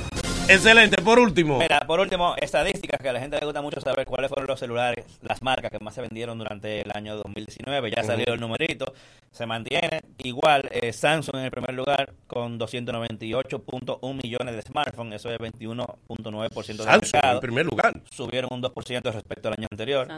Excelente, 0.49 1.03
por 1.03 1.19
último. 1.19 1.59
Mira, 1.59 1.81
por 1.81 1.99
último, 1.99 2.37
estadísticas 2.41 3.01
que 3.01 3.09
a 3.09 3.13
la 3.13 3.19
gente 3.19 3.37
le 3.37 3.45
gusta 3.45 3.61
mucho 3.63 3.81
saber 3.81 4.07
cuáles 4.07 4.29
fueron 4.29 4.47
los 4.47 4.61
celulares, 4.61 5.05
las 5.23 5.43
marcas 5.43 5.73
que 5.73 5.81
más 5.81 5.93
se 5.95 6.03
vendieron 6.03 6.39
durante 6.39 6.83
el 6.83 6.91
año 6.95 7.17
2019. 7.17 7.91
Ya 7.91 8.05
salió 8.05 8.33
el 8.33 8.39
numerito, 8.39 8.95
se 9.39 9.47
mantiene. 9.47 10.03
Igual, 10.19 10.69
eh, 10.73 10.93
Samsung 10.93 11.37
en 11.37 11.45
el 11.45 11.51
primer 11.53 11.73
lugar 11.73 12.13
con 12.27 12.59
298.1 12.59 14.21
millones 14.21 14.57
de 14.57 14.63
smartphones, 14.63 15.15
eso 15.15 15.31
es 15.31 15.39
21.9% 15.39 16.67
del 16.67 16.77
Samsung, 16.79 17.13
mercado. 17.13 17.35
en 17.35 17.41
primer 17.41 17.67
lugar. 17.67 18.03
Subieron 18.11 18.53
un 18.53 18.61
2% 18.61 19.13
respecto 19.13 19.49
al 19.49 19.55
año 19.57 19.69
anterior. 19.71 20.09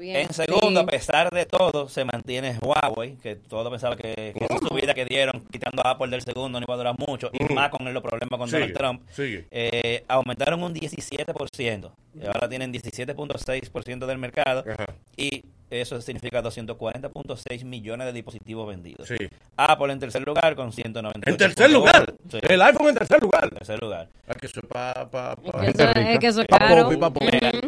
En 0.00 0.32
segundo, 0.32 0.80
a 0.80 0.86
pesar 0.86 1.30
de 1.30 1.46
todo, 1.46 1.88
se 1.88 2.04
mantiene 2.04 2.58
Huawei, 2.60 3.16
que 3.16 3.36
todo 3.36 3.70
pensaba 3.70 3.96
que, 3.96 4.34
que 4.36 4.44
esa 4.44 4.58
subida 4.58 4.94
que 4.94 5.04
dieron, 5.04 5.44
quitando 5.50 5.86
a 5.86 5.92
Apple 5.92 6.08
del 6.08 6.22
segundo, 6.22 6.58
no 6.58 6.64
iba 6.66 6.74
a 6.74 6.76
durar 6.76 6.96
mucho, 6.98 7.30
y 7.32 7.54
más 7.54 7.70
con 7.70 7.92
los 7.92 8.02
problemas 8.02 8.36
con 8.38 8.48
Sigue, 8.48 8.58
Donald 8.58 8.76
Trump. 8.76 9.02
sigue. 9.10 9.46
Eh, 9.52 10.04
aumentaron 10.08 10.60
un 10.62 10.74
17%, 10.74 11.92
y 12.14 12.26
ahora 12.26 12.48
tienen 12.48 12.72
17.6% 12.72 14.06
del 14.06 14.18
mercado, 14.18 14.64
y 15.16 15.44
eso 15.70 16.00
significa 16.00 16.42
240.6 16.42 17.64
millones 17.64 18.06
de 18.06 18.12
dispositivos 18.12 18.68
vendidos. 18.68 19.08
Sí. 19.08 19.16
Apple 19.56 19.92
en 19.92 19.98
tercer 19.98 20.24
lugar 20.26 20.54
con 20.54 20.72
198. 20.72 21.30
En 21.30 21.36
tercer 21.36 21.70
lugar. 21.70 22.14
Sí. 22.30 22.38
El 22.42 22.62
iPhone 22.62 22.88
en 22.88 22.94
tercer 22.96 23.20
lugar. 23.22 23.50
tercer 23.50 23.80
lugar. 23.80 24.08
Ah, 24.28 24.34
que 24.34 24.46
eso 24.46 24.60
es 24.60 24.66
pa, 24.66 25.08
pa, 25.10 25.36
pa- 25.36 25.66
Es 25.66 25.74
que 25.74 25.82
eso- 25.82 25.92
es 26.10 26.18
que 26.18 26.26
eso 26.26 26.40
es 26.42 26.46
Pa' 26.48 26.58
caro. 26.58 26.98
pa' 26.98 27.12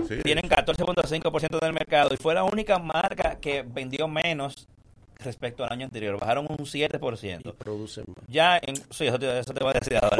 Sí. 0.08 0.16
Tienen 0.22 0.48
14.5% 0.48 1.58
del 1.60 1.72
mercado 1.72 2.10
y 2.12 2.16
fue 2.16 2.34
la 2.34 2.44
única 2.44 2.78
marca 2.78 3.38
que 3.40 3.62
vendió 3.62 4.06
menos 4.08 4.68
respecto 5.22 5.64
al 5.64 5.72
año 5.72 5.84
anterior. 5.86 6.18
Bajaron 6.18 6.46
un 6.48 6.58
7%. 6.58 7.54
producen 7.54 8.04
más. 8.06 8.24
Ya 8.28 8.58
en. 8.62 8.76
Sí, 8.90 9.06
eso 9.06 9.18
te, 9.18 9.38
eso 9.40 9.52
te 9.52 9.64
voy 9.64 9.70
a 9.74 9.78
decir 9.80 9.98
ahora. 10.00 10.16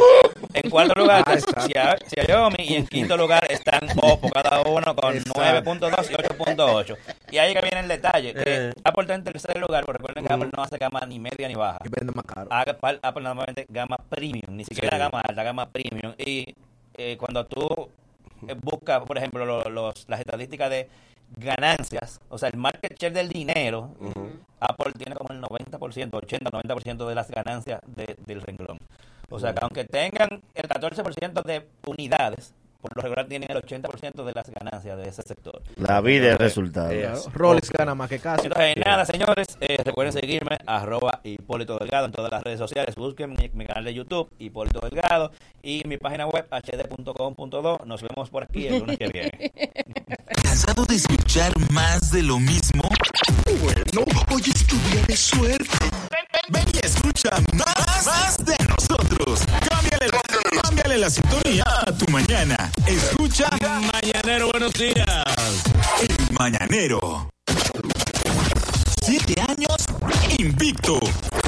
En 0.54 0.68
cuarto 0.70 0.94
lugar, 1.00 1.24
Ah, 1.56 1.96
Xiaomi 2.08 2.56
y 2.64 2.74
en 2.74 2.86
quinto 2.86 3.16
lugar 3.16 3.46
están 3.50 3.80
Oppo, 4.02 4.28
cada 4.30 4.60
uno 4.62 4.94
con 4.96 5.16
Exacto. 5.16 5.40
9.2 5.72 6.10
y 6.10 6.14
8.8. 6.14 6.96
Y 7.30 7.38
ahí 7.38 7.54
que 7.54 7.60
viene 7.60 7.80
el 7.80 7.88
detalle: 7.88 8.34
que 8.34 8.42
Eh. 8.46 8.72
Apple 8.82 9.02
está 9.02 9.14
en 9.14 9.24
tercer 9.24 9.58
lugar, 9.58 9.84
pero 9.86 9.98
recuerden 9.98 10.26
que 10.26 10.32
Apple 10.32 10.50
no 10.56 10.62
hace 10.62 10.76
gama 10.78 11.00
ni 11.06 11.18
media 11.20 11.46
ni 11.46 11.54
baja. 11.54 11.78
Y 11.84 11.88
vende 11.88 12.12
más 12.12 12.24
caro. 12.24 12.48
Apple, 12.50 12.98
Apple 13.02 13.22
normalmente 13.22 13.66
gama 13.68 13.96
premium, 14.08 14.56
ni 14.56 14.64
siquiera 14.64 14.96
Sí. 14.96 14.98
gama 14.98 15.20
alta, 15.20 15.42
gama 15.44 15.68
premium. 15.70 16.14
Y 16.18 16.54
eh, 16.96 17.16
cuando 17.16 17.46
tú 17.46 17.68
eh, 18.48 18.54
buscas, 18.60 19.00
por 19.04 19.16
ejemplo, 19.16 19.46
lo- 19.46 19.68
los, 19.70 20.08
las 20.08 20.18
estadísticas 20.20 20.70
de 20.70 20.88
ganancias, 21.36 22.20
o 22.28 22.38
sea, 22.38 22.48
el 22.48 22.56
market 22.58 22.98
share 22.98 23.12
del 23.12 23.28
dinero, 23.28 23.94
Apple 24.60 24.92
tiene 24.96 25.14
como 25.14 25.32
el 25.32 25.40
90%, 25.40 26.18
80-90% 26.18 27.06
de 27.08 27.14
las 27.14 27.30
ganancias 27.30 27.80
de- 27.86 28.16
del 28.26 28.40
renglón. 28.42 28.78
O 29.30 29.38
sea, 29.38 29.52
que 29.54 29.60
aunque 29.62 29.84
tengan 29.84 30.42
el 30.54 30.68
14% 30.68 31.42
de 31.42 31.66
unidades, 31.86 32.54
por 32.80 32.96
lo 32.96 33.02
regular 33.02 33.26
tienen 33.26 33.50
el 33.50 33.56
80% 33.60 34.24
de 34.24 34.32
las 34.32 34.48
ganancias 34.50 34.96
de 34.96 35.08
ese 35.08 35.22
sector. 35.22 35.60
La 35.76 36.00
vida 36.00 36.32
es 36.32 36.38
resultado. 36.38 36.90
Rolex 37.34 37.70
gana 37.70 37.94
más 37.94 38.08
que 38.08 38.18
casi. 38.20 38.46
Entonces, 38.46 38.76
nada, 38.84 39.04
señores, 39.04 39.46
eh, 39.60 39.78
recuerden 39.84 40.12
seguirme, 40.12 40.58
arroba 40.66 41.20
Hipólito 41.24 41.76
Delgado 41.78 42.06
en 42.06 42.12
todas 42.12 42.30
las 42.30 42.42
redes 42.42 42.58
sociales. 42.58 42.94
Busquen 42.94 43.30
mi, 43.30 43.50
mi 43.52 43.66
canal 43.66 43.84
de 43.84 43.94
YouTube, 43.94 44.30
Hipólito 44.38 44.80
Delgado, 44.80 45.32
y 45.62 45.82
mi 45.86 45.96
página 45.98 46.26
web, 46.26 46.46
hd.com.do. 46.50 47.78
Nos 47.84 48.02
vemos 48.02 48.30
por 48.30 48.44
aquí 48.44 48.66
el 48.66 48.78
lunes 48.78 48.96
que 48.98 49.08
viene. 49.08 49.52
¿Cansado 50.42 50.84
de 50.84 50.94
escuchar 50.96 51.52
más 51.72 52.10
de 52.12 52.22
lo 52.22 52.38
mismo? 52.38 52.82
Bueno, 53.62 54.04
hoy 54.32 54.42
es 54.46 54.66
tu 54.66 54.76
día 54.90 55.02
de 55.06 55.16
suerte. 55.16 55.66
Ven 56.50 56.64
y 56.72 56.86
escucha 56.86 57.30
más, 57.54 58.06
más 58.06 58.38
de 58.44 58.56
nosotros. 58.68 59.44
Cámbiale, 59.68 60.08
la- 60.12 60.60
cámbiale 60.62 60.98
la 60.98 61.10
sintonía 61.10 61.64
a 61.86 61.92
tu 61.92 62.10
mañana. 62.10 62.56
Escucha 62.88 63.50
Mañanero, 63.92 64.48
buenos 64.50 64.72
días. 64.72 65.06
El 66.00 66.34
Mañanero. 66.38 67.28
Siete 69.02 69.34
años 69.42 69.76
invicto. 70.38 70.98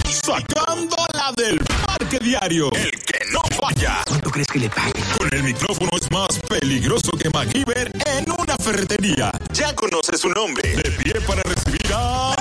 Sacando 0.05 0.97
la 1.15 1.33
del 1.43 1.59
parque 1.87 2.19
diario. 2.19 2.69
El 2.75 2.91
que 2.91 3.19
no 3.33 3.41
falla. 3.59 4.03
¿Cuánto 4.07 4.31
crees 4.31 4.49
que 4.49 4.59
le 4.59 4.69
paguen? 4.69 5.03
Con 5.17 5.33
el 5.33 5.43
micrófono 5.43 5.91
es 5.99 6.11
más 6.11 6.39
peligroso 6.41 7.13
que 7.13 7.31
MacGyver 7.31 7.91
en 8.07 8.31
una 8.31 8.57
ferretería. 8.59 9.33
Ya 9.55 9.75
conoce 9.75 10.19
su 10.19 10.29
nombre. 10.29 10.77
De 10.77 10.91
pie 10.91 11.15
para 11.27 11.43
recibir 11.45 11.81
a. 11.95 12.37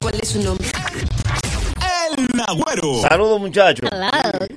¿Cuál, 0.00 0.18
es 0.22 0.30
su 0.30 0.42
nombre? 0.42 0.66
Saludos 3.00 3.40
muchachos. 3.40 3.88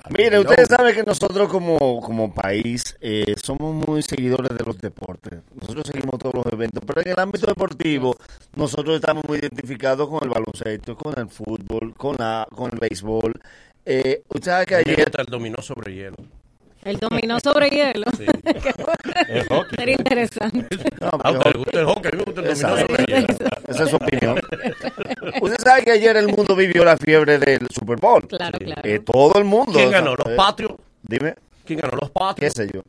Mire, 0.10 0.40
ustedes 0.40 0.68
saben 0.68 0.96
que 0.96 1.04
nosotros 1.04 1.50
como, 1.50 2.02
como 2.02 2.34
país 2.34 2.96
eh, 3.02 3.36
somos 3.42 3.74
muy 3.88 4.02
seguidores 4.02 4.58
de 4.58 4.64
los 4.66 4.78
deportes. 4.78 5.40
Nosotros 5.60 5.88
seguimos 5.88 6.20
todos 6.20 6.36
los 6.36 6.46
eventos, 6.52 6.84
pero 6.86 7.02
en 7.02 7.10
el 7.10 7.20
ámbito 7.20 7.48
deportivo 7.48 8.16
nosotros 8.56 8.96
estamos 8.96 9.24
muy 9.28 9.40
identificados 9.40 10.08
con 10.10 10.24
el 10.24 10.30
baloncesto, 10.30 10.96
con 10.96 11.18
el 11.18 11.30
fútbol, 11.30 11.94
con 11.96 12.16
la, 12.18 12.48
con 12.54 12.72
el 12.72 12.80
béisbol. 12.80 13.34
Eh, 13.86 14.24
usted 14.30 14.52
sabe 14.52 14.66
que 14.66 14.76
ayer... 14.76 15.12
el 15.18 15.26
dominó 15.26 15.62
sobre 15.62 15.94
hielo. 15.94 16.18
El 16.86 16.98
dominó 17.00 17.40
sobre 17.40 17.70
hielo. 17.70 18.06
El 19.28 19.48
hockey. 19.48 19.78
Sería 19.78 19.96
interesante. 19.96 20.68
Ah, 21.02 21.34
¿te 21.44 21.58
gusta 21.58 21.80
el 21.80 21.86
hockey? 21.86 22.12
A 22.12 22.16
mí 22.16 22.18
me 22.18 22.24
gusta 22.26 22.42
el 22.42 22.48
dominó 22.48 22.78
sobre 22.78 23.06
hielo. 23.06 23.28
Esa 23.68 23.84
es 23.84 23.90
su 23.90 23.96
opinión. 23.96 24.40
Usted 25.42 25.58
sabe 25.64 25.84
que 25.84 25.92
ayer 25.92 26.18
el 26.18 26.28
mundo 26.28 26.56
vivió 26.56 26.84
la 26.84 26.98
fiebre 26.98 27.38
del 27.40 27.68
Super 27.70 27.98
Bowl. 27.98 28.28
Claro, 28.28 28.58
claro. 28.60 28.82
Eh, 28.84 29.00
todo 29.00 29.34
el 29.38 29.46
mundo. 29.46 29.74
¿Quién 29.74 29.92
ganó? 29.92 30.16
¿Los 30.16 30.28
eh, 30.28 30.36
Patriots? 30.36 30.76
Dime. 31.04 31.36
¿Quién 31.66 31.80
ganó? 31.80 31.98
¿Los 32.02 32.10
Patriots? 32.12 32.54
¿Qué 32.56 32.64
sé 32.64 32.72
yo? 32.74 32.82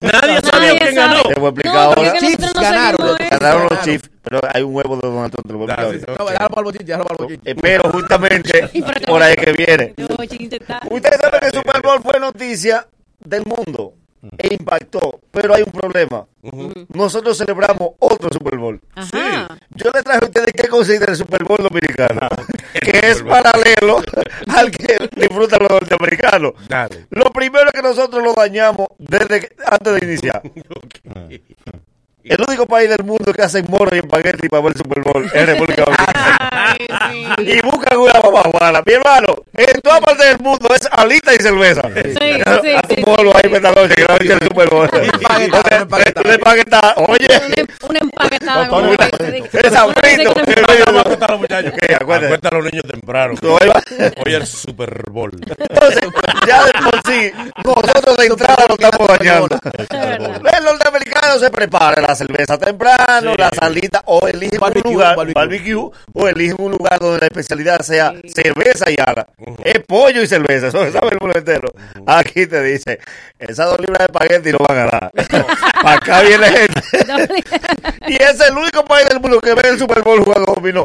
Nadie 0.00 0.40
sabía 0.42 0.78
quién 0.78 0.94
ganó. 0.94 1.22
Te 1.24 1.34
voy 1.40 1.46
a 1.46 1.48
explicar 1.48 1.74
No, 1.74 1.80
ahora. 1.80 2.12
nosotros 2.14 2.54
no 2.54 2.60
ganaron, 2.60 3.16
ganaron 3.30 3.68
los. 3.68 3.80
Chiefs, 3.82 4.10
pero 4.22 4.40
hay 4.54 4.62
un 4.62 4.74
huevo 4.76 4.96
de 4.96 5.08
Donald 5.08 5.32
Trump. 5.32 5.46
te 5.46 5.52
lo 5.52 5.58
voy 5.58 5.68
a 5.68 5.74
explicar 5.74 5.76
Dale, 5.76 6.04
ahorita. 6.06 6.24
No, 6.24 6.30
déjalo 6.30 6.48
para 6.50 6.60
el 6.60 6.64
bochinche, 6.64 6.84
déjalo 6.86 7.04
para 7.04 7.16
el 7.16 7.24
bochinche. 7.24 7.50
Eh, 7.50 7.54
pero 7.60 7.90
justamente 7.90 8.68
por 9.06 9.22
ahí 9.22 9.34
que 9.34 9.52
viene. 9.52 9.94
Ustedes 10.90 11.20
saben 11.20 11.40
que 11.40 11.46
el 11.46 11.52
Super 11.52 11.82
Bowl 11.82 12.00
fue 12.02 12.20
noticia 12.20 12.86
del 13.20 13.44
mundo 13.44 13.94
e 14.36 14.52
impactó, 14.54 15.20
pero 15.30 15.54
hay 15.54 15.62
un 15.62 15.70
problema. 15.72 16.26
Nosotros 16.92 17.38
celebramos 17.38 17.90
otro 18.00 18.28
Super 18.32 18.58
Bowl. 18.58 18.80
Ajá. 18.96 19.56
Yo 19.76 19.90
le 19.94 20.02
traje 20.02 20.18
a 20.24 20.26
ustedes 20.26 20.52
qué 20.52 20.66
consiste 20.68 21.08
el 21.08 21.16
Super 21.16 21.44
Bowl 21.44 21.58
dominicano, 21.58 22.20
Ah, 22.22 22.36
que 22.82 22.98
es 23.10 23.22
paralelo 23.22 24.02
al 24.48 24.70
que 24.72 25.08
disfrutan 25.14 25.60
los 25.60 25.70
norteamericanos. 25.70 26.52
Dale. 26.68 27.06
Lo 27.10 27.26
primero 27.26 27.66
es 27.66 27.72
que 27.72 27.82
nosotros 27.82 28.22
lo 28.22 28.34
dañamos 28.34 28.88
desde 28.98 29.40
que- 29.40 29.56
antes 29.64 30.00
de 30.00 30.06
iniciar. 30.06 30.42
El 32.24 32.42
único 32.46 32.66
país 32.66 32.90
del 32.90 33.04
mundo 33.04 33.32
que 33.32 33.40
hace 33.42 33.62
moro 33.62 33.94
y 33.94 34.00
espagueti 34.00 34.48
para 34.48 34.62
ver 34.62 34.72
el 34.72 34.78
Super 34.78 35.02
Bowl 35.02 35.24
es 35.32 35.46
República 35.46 35.84
Dominicana. 35.86 36.76
y 37.38 37.60
buscan 37.62 37.96
una 37.98 38.12
mamajuana. 38.20 38.82
Mi 38.84 38.92
hermano, 38.92 39.26
en 39.54 39.80
toda 39.80 40.00
parte 40.00 40.24
del 40.26 40.38
mundo 40.40 40.68
es 40.74 40.86
alita 40.92 41.32
y 41.34 41.38
cerveza. 41.38 41.82
sí, 41.94 42.14
sí, 42.20 42.96
un 42.98 43.04
moro 43.06 43.32
ahí 43.34 43.50
esta 43.50 43.70
noche 43.72 43.94
que 43.94 44.04
va 44.04 44.14
a 44.14 44.18
ver 44.18 44.32
el 44.32 44.40
Super 44.42 44.68
Bowl. 44.68 44.88
Un 44.92 46.32
empaquetado. 46.32 46.94
Oye, 47.06 47.28
Una 47.88 47.98
empaquetada. 48.00 48.68
Como 48.68 48.90
una- 48.90 49.06
dice, 49.06 49.30
dice, 49.32 49.58
Eres 49.58 49.72
uno 49.72 49.72
dice 49.72 49.78
hambrito, 49.78 50.34
que 50.34 50.42
pero 50.44 50.66
te- 50.66 50.78
yo- 50.78 50.84
Vamos 50.84 50.98
a 50.98 51.00
acuestar 51.02 51.28
a 51.30 51.32
los 51.32 51.40
muchachos. 51.40 51.72
¿Qué? 51.80 51.94
Acuérdate. 51.94 52.48
A 52.48 52.54
los 52.54 52.64
niños 52.64 52.84
temprano. 52.90 53.34
Hoy 53.42 53.70
es 54.26 54.34
el 54.34 54.46
Super 54.46 55.02
Bowl. 55.10 55.30
Entonces, 55.58 56.00
ya 56.46 56.64
de 56.64 56.72
por 56.72 57.00
sí, 57.06 57.32
nosotros 57.98 58.16
de 58.18 58.26
entrada 58.26 58.64
lo 58.68 58.74
estamos 58.74 59.08
dañando. 59.18 59.58
El 60.58 60.64
norteamericano 60.64 61.38
se 61.38 61.50
prepara 61.50 62.00
la 62.00 62.14
cerveza 62.14 62.56
temprano, 62.58 63.32
Sí. 63.32 63.36
la 63.38 63.50
salita, 63.50 64.02
o 64.06 64.26
eligen 64.28 64.54
un 64.54 64.60
Barbecue, 64.60 64.92
lugar, 64.92 65.16
barbecue. 65.16 65.34
barbecue, 65.34 65.90
o 66.14 66.28
eligen 66.28 66.56
un 66.60 66.68
un 66.68 66.72
lugar 66.72 66.98
donde 67.00 67.20
la 67.20 67.26
especialidad 67.28 67.80
sea 67.80 68.12
cerveza 68.26 68.90
y 68.90 68.96
ala. 69.00 69.26
Es 69.64 69.78
pollo 69.86 70.20
y 70.22 70.26
cerveza, 70.26 70.66
eso 70.66 70.92
sabe 70.92 71.08
el 71.12 71.18
mundo 71.18 71.38
entero. 71.38 71.72
Aquí 72.06 72.46
te 72.46 72.62
dice, 72.62 72.98
esas 73.38 73.70
dos 73.70 73.80
libras 73.80 74.00
de 74.00 74.04
espagueti 74.04 74.52
no 74.52 74.58
van 74.68 74.78
a 74.80 74.84
dar. 74.84 75.10
Para 75.82 75.92
acá 75.96 76.20
viene 76.20 76.46
gente. 76.50 76.82
y 78.06 78.22
es 78.22 78.38
el 78.40 78.54
único 78.58 78.84
país 78.84 79.08
del 79.08 79.18
mundo 79.18 79.40
que 79.40 79.54
ve 79.54 79.62
el 79.70 79.78
Super 79.78 80.02
Bowl 80.02 80.22
jugando 80.22 80.52
dominó. 80.54 80.84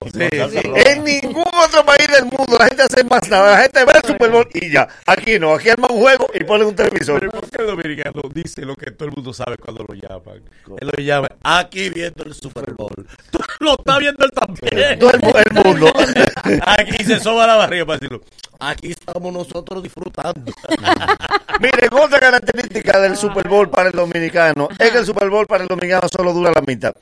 En 0.86 1.04
ningún 1.04 1.44
otro 1.54 1.84
país 1.86 2.08
del 2.08 2.24
mundo 2.24 2.56
la 2.58 2.66
gente 2.68 2.84
hace 2.84 3.04
más 3.04 3.28
nada. 3.28 3.52
La 3.52 3.58
gente 3.64 3.84
ve 3.84 3.92
el 4.02 4.08
Super 4.08 4.30
Bowl 4.30 4.48
y 4.54 4.72
ya. 4.72 4.88
Aquí 5.06 5.38
no, 5.38 5.54
aquí 5.56 5.70
arman 5.70 5.92
un 5.92 6.00
juego 6.00 6.28
y 6.34 6.46
ponen 6.46 6.68
un 6.68 6.76
televisor. 6.78 7.03
Pero 7.06 7.32
¿por 7.32 7.50
qué 7.50 7.62
el 7.62 7.68
dominicano 7.68 8.22
dice 8.34 8.66
lo 8.66 8.76
que 8.76 8.92
todo 8.92 9.10
el 9.10 9.16
mundo 9.16 9.34
sabe 9.34 9.58
cuando 9.58 9.86
lo 9.88 9.94
llaman? 9.96 10.42
Él 10.80 10.92
lo 10.96 11.04
llama 11.04 11.30
aquí 11.44 11.90
viendo 11.90 12.24
el 12.24 12.34
Super 12.34 12.74
Bowl. 12.74 13.08
Tú 13.32 13.40
lo 13.60 13.74
estás 13.78 14.00
viendo 14.00 14.26
él 14.26 14.32
también. 14.32 15.00
Todo 15.00 15.12
el, 15.12 15.22
el 15.24 15.64
mundo. 15.64 15.94
aquí 16.66 17.04
se 17.04 17.20
soba 17.20 17.48
la 17.48 17.56
barriga 17.56 17.86
para 17.86 18.00
decirlo. 18.00 18.22
Aquí 18.60 18.92
estamos 18.92 19.34
nosotros 19.34 19.84
disfrutando. 19.84 20.52
Miren, 21.60 21.94
otra 21.94 22.20
característica 22.20 23.00
del 23.00 23.16
Super 23.16 23.48
Bowl 23.48 23.70
para 23.70 23.90
el 23.90 23.96
dominicano 23.96 24.68
es 24.78 24.92
que 24.92 24.98
el 24.98 25.06
Super 25.06 25.30
Bowl 25.30 25.46
para 25.46 25.64
el 25.64 25.68
dominicano 25.68 26.08
solo 26.10 26.34
dura 26.34 26.52
la 26.52 26.62
mitad. 26.62 26.94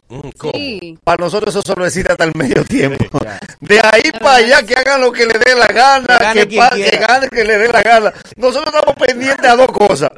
Sí. 0.54 0.98
Para 1.04 1.24
nosotros 1.24 1.56
eso 1.56 1.64
solo 1.66 1.86
necesita 1.86 2.14
hasta 2.14 2.26
el 2.26 2.34
medio 2.36 2.64
tiempo. 2.66 3.20
De 3.60 3.80
ahí 3.80 4.12
para 4.20 4.38
allá 4.38 4.64
que 4.64 4.76
hagan 4.76 5.02
lo 5.02 5.12
que 5.12 5.26
le 5.26 5.40
dé 5.40 5.56
la 5.56 5.68
gana, 5.68 6.18
Que 6.18 6.24
gane 6.24 6.48
que, 6.48 6.92
que 6.92 6.98
gane 6.98 7.30
que 7.30 7.44
le 7.44 7.58
dé 7.58 7.68
la 7.70 7.82
gana. 7.82 8.14
Nosotros 8.36 8.74
estamos 8.74 8.96
pendientes 8.96 9.50
a 9.50 9.56
dos 9.56 9.68
cosas. 9.68 10.12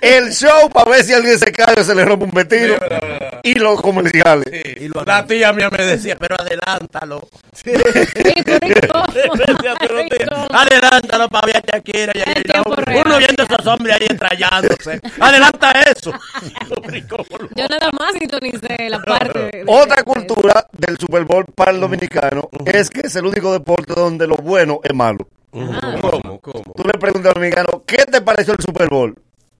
El 0.00 0.32
show 0.32 0.68
para 0.70 0.90
ver 0.90 1.04
si 1.04 1.12
alguien 1.12 1.38
se 1.38 1.52
cae 1.52 1.80
o 1.80 1.84
se 1.84 1.94
le 1.94 2.04
rompe 2.04 2.24
un 2.24 2.30
vestido 2.32 2.76
y 3.42 3.54
los 3.54 3.80
comerciales. 3.80 4.44
La 5.06 5.24
tía 5.26 5.52
mía 5.52 5.70
me 5.70 5.84
decía, 5.84 6.16
pero 6.18 6.36
adelántalo. 6.38 7.28
adelántalo 10.52 11.28
para 11.28 11.46
ver 11.46 11.56
a 11.56 11.60
Shakira. 11.60 12.12
y 12.14 12.20
a. 12.20 12.62
Uno 12.62 13.18
viendo 13.18 13.42
a 13.42 13.46
esos 13.46 13.66
hombres 13.66 13.96
ahí 13.96 14.06
estrellándose. 14.08 15.00
Adelanta 15.20 15.72
eso. 15.90 16.12
Yo 17.56 17.66
nada 17.68 17.90
más 17.98 18.12
sintonicé 18.18 18.88
la 18.88 19.00
parte 19.02 19.38
de... 19.38 19.64
Otra 19.66 20.02
cultura 20.02 20.66
del 20.72 20.98
Super 20.98 21.24
Bowl 21.24 21.44
para 21.54 21.72
el 21.72 21.80
dominicano 21.80 22.48
es 22.66 22.90
que 22.90 23.00
es 23.06 23.16
el 23.16 23.26
único 23.26 23.52
deporte 23.52 23.94
donde 23.94 24.26
lo 24.26 24.36
bueno 24.36 24.80
es 24.82 24.94
malo. 24.94 25.26
¿Cómo? 25.50 26.40
¿Cómo? 26.40 26.72
Tú 26.74 26.82
le 26.84 26.98
preguntas 26.98 27.28
al 27.28 27.34
dominicano, 27.34 27.82
¿qué 27.86 28.06
te 28.06 28.22
pareció 28.22 28.54
el 28.54 28.60
Super 28.60 28.88
Bowl? 28.88 29.14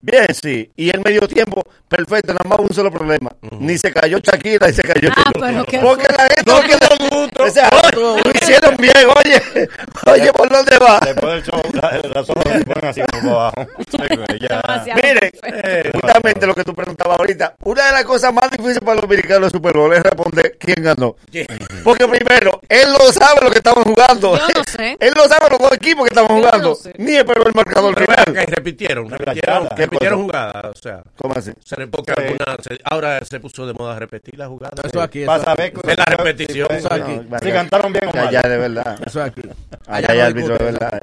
Bien, 0.04 0.26
sí. 0.34 0.68
Y 0.76 0.90
el 0.90 1.00
medio 1.00 1.28
tiempo, 1.28 1.62
perfecto, 1.88 2.32
nada 2.34 2.42
más 2.48 2.58
un 2.58 2.74
solo 2.74 2.90
problema. 2.90 3.30
Ni 3.60 3.78
se 3.78 3.92
cayó 3.92 4.18
Shakira 4.18 4.66
ni 4.66 4.72
se 4.72 4.82
cayó 4.82 5.10
Ah, 5.16 5.30
pero 5.32 5.64
qué 5.64 5.78
Porque 5.78 6.06
la 6.08 6.24
gente 6.24 6.42
No 6.44 6.60
quedó 6.60 6.88
gusto. 7.20 7.44
O 7.44 7.50
sea, 7.50 7.70
lo 7.94 8.18
hicieron 8.34 8.76
bien, 8.78 8.92
oye. 9.24 9.68
Oye, 10.12 10.32
¿por 10.32 10.48
dónde 10.48 10.76
va? 10.78 10.98
Después 11.04 11.32
del 11.32 11.42
show, 11.44 11.62
la- 11.74 12.00
hojas 12.10 12.26
se 12.26 12.64
ponen 12.64 12.84
así 12.84 13.00
como 13.12 13.40
abajo. 13.40 13.66
Miren, 14.96 15.30
eh, 15.44 15.90
justamente 15.94 16.46
lo 16.46 16.54
que 16.54 16.64
tú 16.64 16.74
preguntabas 16.74 17.18
ahorita, 17.20 17.54
una 17.62 17.86
de 17.86 17.92
las 17.92 18.04
cosas 18.04 18.32
más 18.34 18.50
difíciles 18.50 18.80
para 18.80 18.94
los 18.96 19.02
dominicanos 19.02 19.42
del 19.42 19.50
Super 19.52 19.72
Bowl 19.76 19.92
es 19.92 20.02
responder 20.02 20.56
quién 20.58 20.82
ganó. 20.82 21.14
Porque 21.84 22.08
primero, 22.08 22.60
él 22.68 22.88
no 22.90 23.12
sabe 23.12 23.40
lo 23.42 23.50
que 23.50 23.58
estaban 23.58 23.84
jugando. 23.84 24.36
Yo 24.36 24.46
no 24.54 24.64
sé. 24.64 24.96
Él 25.00 25.12
no 25.16 25.24
sabe 25.24 25.46
los 25.50 25.58
dos 25.58 25.72
equipos 25.72 26.04
que 26.08 26.14
estaban 26.14 26.36
jugando. 26.40 26.76
Ni 26.98 27.16
esperó 27.16 27.46
el 27.46 27.54
marcador 27.54 27.94
final. 27.98 28.24
repitieron, 28.48 29.08
repitieron, 29.10 29.68
¿Qué 29.76 29.88
repitieron 29.92 30.26
cosa? 30.26 30.52
jugadas. 30.52 30.64
O 30.76 30.82
sea, 30.82 31.02
¿Cómo 31.16 31.34
así? 31.36 31.52
se 31.64 31.76
Sí. 32.16 32.20
alguna, 32.22 32.56
se- 32.62 32.78
ahora 32.84 33.24
se 33.24 33.40
puso 33.40 33.66
de 33.66 33.72
moda 33.74 33.98
repetir 33.98 34.38
la 34.38 34.48
jugada. 34.48 34.74
Eso 34.84 35.00
aquí, 35.00 35.22
eso 35.22 35.26
Para 35.26 35.52
aquí. 35.52 35.72
saber 35.72 35.72
De 35.72 35.96
la 35.96 36.04
repetición. 36.04 36.68
Sí, 36.70 36.76
Eso 36.76 36.92
aquí. 36.92 37.20
No, 37.28 37.38
Si 37.38 37.50
cantaron 37.52 37.92
bien 37.92 38.08
o 38.08 38.12
Ya, 38.12 38.24
mal. 38.24 38.32
ya, 38.32 38.42
de 38.42 38.56
verdad. 38.58 38.98
Eso 39.06 39.22
aquí. 39.22 39.42
Allá 39.86 40.06
no 40.08 40.12
hay 40.14 40.20
árbitro, 40.20 40.58
de 40.58 40.64
verdad. 40.64 41.00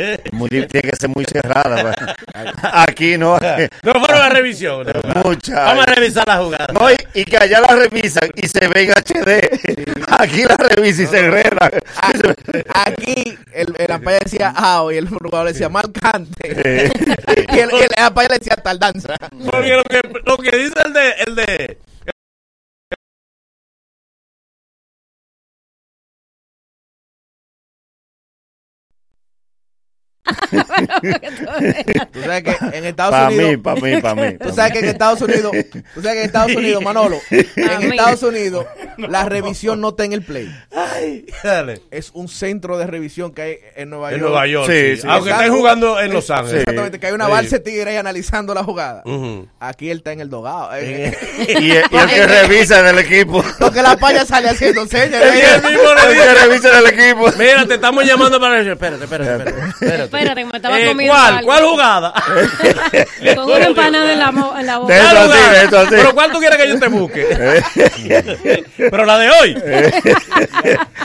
Eh, 0.00 0.18
muy 0.32 0.48
tiene 0.48 0.68
que 0.90 0.96
ser 0.96 1.08
muy 1.10 1.24
cerrada. 1.24 1.94
Aquí 2.62 3.16
no. 3.18 3.38
No 3.82 3.92
fueron 3.94 4.19
a 4.19 4.19
revisión. 4.30 4.86
Mucha. 5.24 5.64
Vamos 5.64 5.86
a 5.86 5.94
revisar 5.94 6.26
la 6.26 6.38
jugada. 6.38 6.66
No, 6.72 6.90
y, 6.90 6.96
y 7.14 7.24
que 7.24 7.36
allá 7.36 7.60
la 7.60 7.76
revisan 7.76 8.30
y 8.34 8.48
se 8.48 8.68
ve 8.68 8.82
en 8.82 8.90
HD. 8.90 10.04
Aquí 10.08 10.44
la 10.44 10.56
revisan 10.56 11.04
y 11.04 11.08
se 11.08 11.18
enredan. 11.18 11.70
Aquí 12.74 13.38
el, 13.52 13.74
el 13.78 13.92
ampaya 13.92 14.18
decía 14.24 14.52
AO 14.56 14.92
y 14.92 14.96
el 14.96 15.08
jugador 15.08 15.48
decía 15.48 15.68
marcante. 15.68 16.90
y 17.52 17.58
el, 17.58 17.70
el 17.70 17.88
ampaya 17.98 18.28
le 18.30 18.38
decía 18.38 18.56
tardanza. 18.56 19.16
Porque 19.50 19.76
lo 19.76 19.84
que, 19.84 20.00
lo 20.24 20.36
que 20.36 20.56
dice 20.56 20.74
el 20.84 20.92
de, 20.92 21.10
el 21.26 21.34
de 21.34 21.78
Tú 32.12 32.20
sabes 32.22 32.42
que 32.42 32.56
en 32.76 32.84
Estados 32.84 33.12
Pa' 33.14 33.28
Unidos. 33.28 33.50
mí, 33.50 33.56
pa' 33.56 33.74
mí, 33.76 34.00
pa' 34.00 34.14
mí, 34.14 34.38
Tú 34.38 34.52
sabes 34.52 34.72
que 34.72 34.78
en 34.80 34.84
Estados 34.86 35.20
Unidos. 35.22 35.52
Tú 35.94 36.02
sabes 36.02 36.12
que 36.12 36.18
en 36.20 36.26
Estados 36.26 36.54
Unidos, 36.54 36.82
Manolo. 36.82 37.18
En 37.30 37.80
mí. 37.88 37.96
Estados 37.96 38.22
Unidos, 38.22 38.66
la 38.98 39.24
revisión 39.24 39.80
no 39.80 39.90
está 39.90 40.04
en 40.04 40.12
el 40.12 40.22
play. 40.22 40.50
Ay, 40.74 41.26
dale. 41.42 41.80
Es 41.90 42.10
un 42.14 42.28
centro 42.28 42.78
de 42.78 42.86
revisión 42.86 43.32
que 43.32 43.42
hay 43.42 43.56
en 43.76 43.90
Nueva 43.90 44.12
En 44.12 44.18
York. 44.20 44.30
Nueva 44.30 44.46
York. 44.46 44.70
Sí, 44.70 44.96
sí. 44.96 45.02
sí. 45.02 45.06
Aunque 45.08 45.30
estén 45.30 45.52
jugando 45.52 46.00
en 46.00 46.12
Los 46.12 46.30
Ángeles. 46.30 46.60
Exactamente, 46.60 46.98
que 47.00 47.06
hay 47.06 47.12
una 47.12 47.26
Sí. 47.26 47.30
balsa 47.32 47.56
de 47.56 47.60
tigre 47.62 47.90
ahí 47.90 47.96
analizando 47.96 48.54
la 48.54 48.64
jugada. 48.64 49.02
Aquí 49.60 49.90
él 49.90 49.98
está 49.98 50.12
en 50.12 50.20
el 50.20 50.30
dogado. 50.30 50.74
En- 50.76 51.14
Y, 51.48 51.66
y 51.66 51.70
el 51.72 51.82
que 51.88 52.26
revisa 52.26 52.80
en 52.80 52.86
el 52.86 52.98
equipo. 52.98 53.44
Porque 53.58 53.82
la 53.82 53.96
paya 53.96 54.24
sale 54.24 54.48
haciendo 54.48 54.86
señas. 54.86 55.22
El 55.22 55.32
que 55.62 55.68
mismo 55.68 55.82
le 55.94 56.00
El 56.00 56.08
que 56.08 56.14
dice, 56.14 56.34
revisa 56.46 56.68
en 56.68 56.86
el 56.86 56.86
equipo. 56.92 57.30
Mira, 57.38 57.66
te 57.66 57.74
estamos 57.74 58.04
llamando 58.04 58.40
para 58.40 58.60
espérate, 58.60 59.04
espérate, 59.04 59.32
espérate. 59.32 59.60
espérate. 59.70 60.02
Espérate, 60.20 60.44
me 60.44 60.50
estaba 60.56 60.80
Eh, 60.80 60.86
comiendo 60.86 61.14
¿Cuál? 61.14 61.34
algo. 61.34 61.46
¿Cuál 61.46 61.64
jugada? 61.64 62.14
Con 63.34 63.44
una 63.50 63.64
empanada 63.66 64.12
en 64.12 64.18
la, 64.18 64.28
en 64.60 64.66
la 64.66 64.78
boca. 64.78 64.94
De 64.94 65.00
eso 65.00 65.08
¿Cuál 65.10 65.30
así, 65.30 65.50
de 65.50 65.64
eso 65.64 65.78
así. 65.78 65.88
¿Pero 65.90 66.14
cuál 66.14 66.32
tú 66.32 66.38
quieres 66.38 66.58
que 66.58 66.68
yo 66.68 66.78
te 66.78 66.88
busque? 66.88 67.26
Pero 68.90 69.04
la 69.04 69.18
de 69.18 69.30
hoy. 69.30 69.62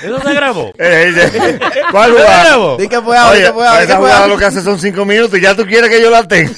Eso 0.03 0.21
se 0.21 0.33
grabó. 0.33 0.71
Eh, 0.77 1.11
dice, 1.13 1.59
¿Cuál 1.91 2.11
¿Se 2.11 2.17
jugada? 2.17 2.43
grabó? 2.45 2.77
Di 2.77 2.87
que 2.87 3.01
fue 3.01 3.17
ahora, 3.17 3.39
que 3.39 3.53
fue 3.53 3.67
ahora, 3.67 3.83
esa 3.83 3.95
jugada 3.97 4.17
ahora. 4.17 4.27
lo 4.27 4.37
que 4.37 4.45
hace 4.45 4.61
son 4.61 4.77
cinco 4.79 5.05
minutos 5.05 5.39
y 5.39 5.41
ya 5.41 5.55
tú 5.55 5.65
quieres 5.65 5.89
que 5.89 6.01
yo 6.01 6.09
la 6.11 6.27
tenga. 6.27 6.51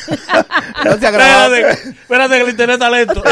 No 0.84 0.98
se 0.98 1.08
ha 1.08 1.12
grabado. 1.12 1.56
Espérate, 1.56 1.90
espérate 1.90 2.36
que 2.36 2.42
el 2.42 2.50
internet 2.50 2.74
está 2.76 2.90
lento. 2.90 3.24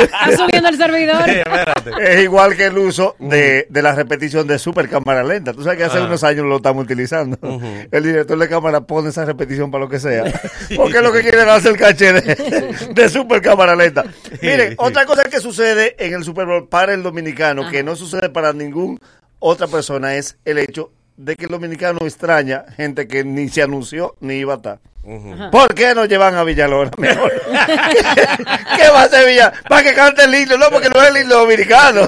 Está 0.00 0.36
subiendo 0.36 0.68
el 0.68 0.76
servidor. 0.76 1.24
Sí, 1.24 1.30
espérate. 1.32 1.90
Es 2.00 2.22
igual 2.22 2.56
que 2.56 2.66
el 2.66 2.78
uso 2.78 3.16
de, 3.18 3.66
de 3.68 3.82
la 3.82 3.94
repetición 3.94 4.46
de 4.46 4.58
super 4.58 4.88
cámara 4.88 5.22
lenta. 5.24 5.52
Tú 5.52 5.62
sabes 5.62 5.78
que 5.78 5.84
hace 5.84 5.98
Ah. 5.98 6.02
unos 6.04 6.22
años 6.24 6.46
lo 6.46 6.56
estamos 6.56 6.84
utilizando. 6.84 7.36
El 7.90 8.02
director 8.02 8.38
de 8.38 8.48
cámara 8.48 8.80
pone 8.82 9.10
esa 9.10 9.24
repetición 9.24 9.70
para 9.70 9.84
lo 9.84 9.90
que 9.90 9.98
sea. 9.98 10.24
Porque 10.76 11.00
lo 11.00 11.12
que 11.12 11.22
quiere 11.22 11.40
es 11.40 11.46
darse 11.46 11.68
el 11.68 11.76
caché 11.76 12.12
de, 12.12 12.74
de 12.94 13.08
super 13.08 13.40
cámara 13.40 13.74
lenta. 13.74 14.04
Miren, 14.42 14.74
otra 14.78 15.06
cosa 15.06 15.24
que 15.24 15.40
sucede 15.40 15.96
en 15.98 16.14
el 16.14 16.24
Super 16.24 16.46
Bowl 16.46 16.68
para 16.68 16.94
el 16.94 17.02
dominicano, 17.02 17.70
que 17.70 17.82
no 17.82 17.96
sucede 17.96 18.28
para 18.28 18.52
ningún 18.52 18.98
otra 19.38 19.66
persona, 19.66 20.16
es 20.16 20.36
el 20.44 20.58
hecho 20.58 20.90
de 21.16 21.36
que 21.36 21.44
el 21.46 21.50
dominicano 21.50 21.98
extraña 22.02 22.64
gente 22.76 23.08
que 23.08 23.24
ni 23.24 23.48
se 23.48 23.62
anunció 23.62 24.14
ni 24.20 24.34
iba 24.34 24.54
a 24.54 24.56
estar. 24.56 24.80
¿Por 25.50 25.74
qué 25.74 25.94
no 25.94 26.04
llevan 26.04 26.34
a 26.34 26.44
Villalona 26.44 26.90
mejor? 26.98 27.32
¿Qué 28.76 28.88
va 28.90 29.00
a 29.00 29.04
hacer 29.04 29.26
Villa? 29.26 29.52
Para 29.68 29.82
que 29.82 29.94
cante 29.94 30.24
el 30.24 30.34
himno, 30.34 30.58
no, 30.58 30.66
porque 30.70 30.88
no 30.90 31.02
es 31.02 31.08
el 31.10 31.22
himno 31.22 31.36
dominicano. 31.36 32.02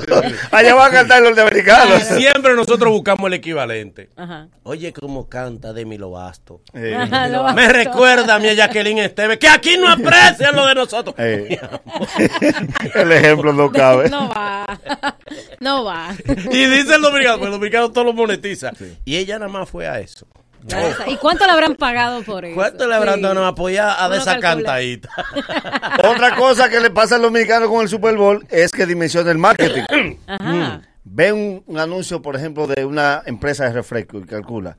Allá 0.51 0.75
van 0.75 0.91
a 0.91 0.95
cantar 0.95 1.23
los 1.23 1.37
americanos. 1.39 2.03
Y 2.11 2.21
siempre 2.21 2.55
nosotros 2.55 2.91
buscamos 2.93 3.27
el 3.29 3.35
equivalente. 3.35 4.11
Ajá. 4.17 4.49
Oye, 4.65 4.93
cómo 4.93 5.29
canta 5.29 5.73
Demi 5.73 5.99
Lovasto. 5.99 6.61
Eh, 6.75 6.95
Ajá, 6.95 7.53
Me 7.55 7.69
recuerda 7.69 8.35
a 8.35 8.39
mi 8.39 8.55
Jacqueline 8.55 8.99
Esteves 8.99 9.39
que 9.39 9.49
aquí 9.49 9.77
no 9.79 9.89
aprecian 9.89 10.55
lo 10.55 10.67
de 10.67 10.75
nosotros. 10.75 11.15
eh. 11.19 11.59
el 12.95 13.13
ejemplo 13.13 13.53
no 13.53 13.71
cabe. 13.71 14.09
No 14.11 14.29
va. 14.29 14.67
No 15.61 15.85
va. 15.85 16.09
Y 16.51 16.67
dice 16.67 16.97
el 16.97 17.03
dominicano, 17.03 17.39
pues 17.39 17.47
el 17.47 17.53
dominicano 17.53 17.91
todo 17.93 18.05
lo 18.05 18.13
monetiza. 18.13 18.73
Y 19.05 19.17
ella 19.17 19.39
nada 19.39 19.51
más 19.51 19.69
fue 19.69 19.89
a 19.89 20.01
eso. 20.01 20.27
¿Y 21.07 21.17
cuánto 21.17 21.47
le 21.47 21.53
habrán 21.53 21.75
pagado 21.75 22.23
por 22.23 22.45
eso? 22.45 22.55
¿Cuánto 22.55 22.87
le 22.87 22.95
habrán 22.95 23.17
Sí. 23.17 23.23
dado 23.23 23.47
apoyar 23.47 23.97
a 23.99 24.15
esa 24.17 24.39
calcula. 24.39 24.41
cantadita? 24.41 25.09
Otra 26.11 26.35
cosa 26.37 26.69
que 26.69 26.81
le 26.81 26.91
pasa 26.91 27.17
al 27.17 27.23
dominicano 27.23 27.69
con 27.69 27.83
el 27.83 27.89
Super 27.89 28.17
Bowl 28.17 28.47
es 28.51 28.71
que 28.73 28.87
dimensiona 28.87 29.31
el 29.31 29.39
marketing. 29.39 29.83
Ajá. 30.27 30.83
Ve 31.05 31.33
un, 31.33 31.63
un 31.67 31.79
anuncio, 31.79 32.21
por 32.23 32.37
ejemplo, 32.37 32.67
de 32.67 32.85
una 32.85 33.23
empresa 33.27 33.65
de 33.65 33.73
refresco 33.73 34.19
y 34.19 34.25
calcula. 34.25 34.77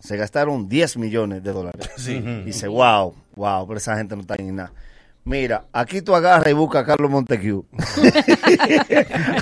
Se 0.00 0.16
gastaron 0.16 0.68
10 0.68 0.98
millones 0.98 1.42
de 1.42 1.52
dólares. 1.52 1.88
Y 2.06 2.20
dice, 2.44 2.68
wow, 2.68 3.14
wow, 3.34 3.66
pero 3.66 3.78
esa 3.78 3.96
gente 3.96 4.14
no 4.14 4.20
está 4.20 4.36
en 4.38 4.54
nada. 4.54 4.70
Mira, 5.28 5.64
aquí 5.72 6.02
tú 6.02 6.14
agarras 6.14 6.46
y 6.46 6.52
buscas 6.52 6.82
a 6.82 6.86
Carlos 6.86 7.10
Montecu. 7.10 7.66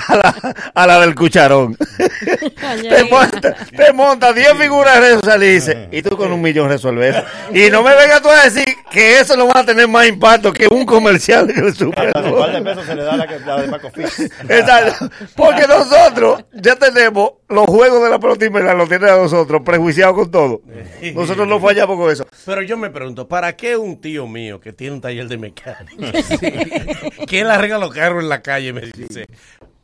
a, 0.08 0.16
la, 0.16 0.54
a 0.74 0.86
la 0.86 1.00
del 1.00 1.14
cucharón. 1.14 1.76
te, 1.76 3.04
monta, 3.10 3.54
te 3.76 3.92
monta 3.92 4.32
10 4.32 4.54
figuras 4.54 4.94
de 4.94 5.00
redes 5.00 5.14
sociales 5.16 5.46
y 5.48 5.52
dice, 5.54 5.88
y 5.92 6.00
tú 6.00 6.16
con 6.16 6.32
un 6.32 6.40
millón 6.40 6.70
resuelves 6.70 7.16
eso. 7.16 7.24
Y 7.52 7.70
no 7.70 7.82
me 7.82 7.94
vengas 7.96 8.22
tú 8.22 8.30
a 8.30 8.44
decir 8.44 8.64
que 8.90 9.20
eso 9.20 9.36
no 9.36 9.46
va 9.46 9.60
a 9.60 9.66
tener 9.66 9.86
más 9.86 10.06
impacto 10.08 10.54
que 10.54 10.66
un 10.68 10.86
comercial 10.86 11.50
en 11.50 11.66
el 11.66 11.74
Super 11.74 12.12
Bowl. 12.30 12.50
de 12.50 12.62
pesos 12.62 12.86
se 12.86 12.94
le 12.94 13.02
da 13.04 13.16
la, 13.16 13.26
que- 13.26 13.40
la 13.40 13.60
de 13.60 13.68
Paco 13.68 13.90
Fix. 13.90 14.20
Exacto. 14.48 15.10
Porque 15.36 15.66
nosotros 15.66 16.44
ya 16.54 16.76
tenemos 16.76 17.32
los 17.50 17.66
juegos 17.66 18.02
de 18.02 18.08
la 18.08 18.18
pelota 18.18 18.46
invernal, 18.46 18.78
los 18.78 18.88
tienen 18.88 19.10
a 19.10 19.16
nosotros 19.16 19.60
prejuiciados 19.62 20.14
con 20.14 20.30
todo. 20.30 20.62
Nosotros 21.14 21.46
no 21.46 21.60
fallamos 21.60 21.98
con 21.98 22.10
eso. 22.10 22.26
Pero 22.46 22.62
yo 22.62 22.78
me 22.78 22.88
pregunto, 22.88 23.28
¿para 23.28 23.54
qué 23.54 23.76
un 23.76 24.00
tío 24.00 24.26
mío 24.26 24.60
que 24.60 24.72
tiene 24.72 24.94
un 24.94 25.00
taller 25.02 25.28
de 25.28 25.36
mecánica, 25.36 25.73
que 27.26 27.40
él 27.40 27.50
arregla 27.50 27.78
los 27.78 27.92
carros 27.92 28.22
en 28.22 28.28
la 28.28 28.42
calle, 28.42 28.72
me 28.72 28.82
dice, 28.82 29.26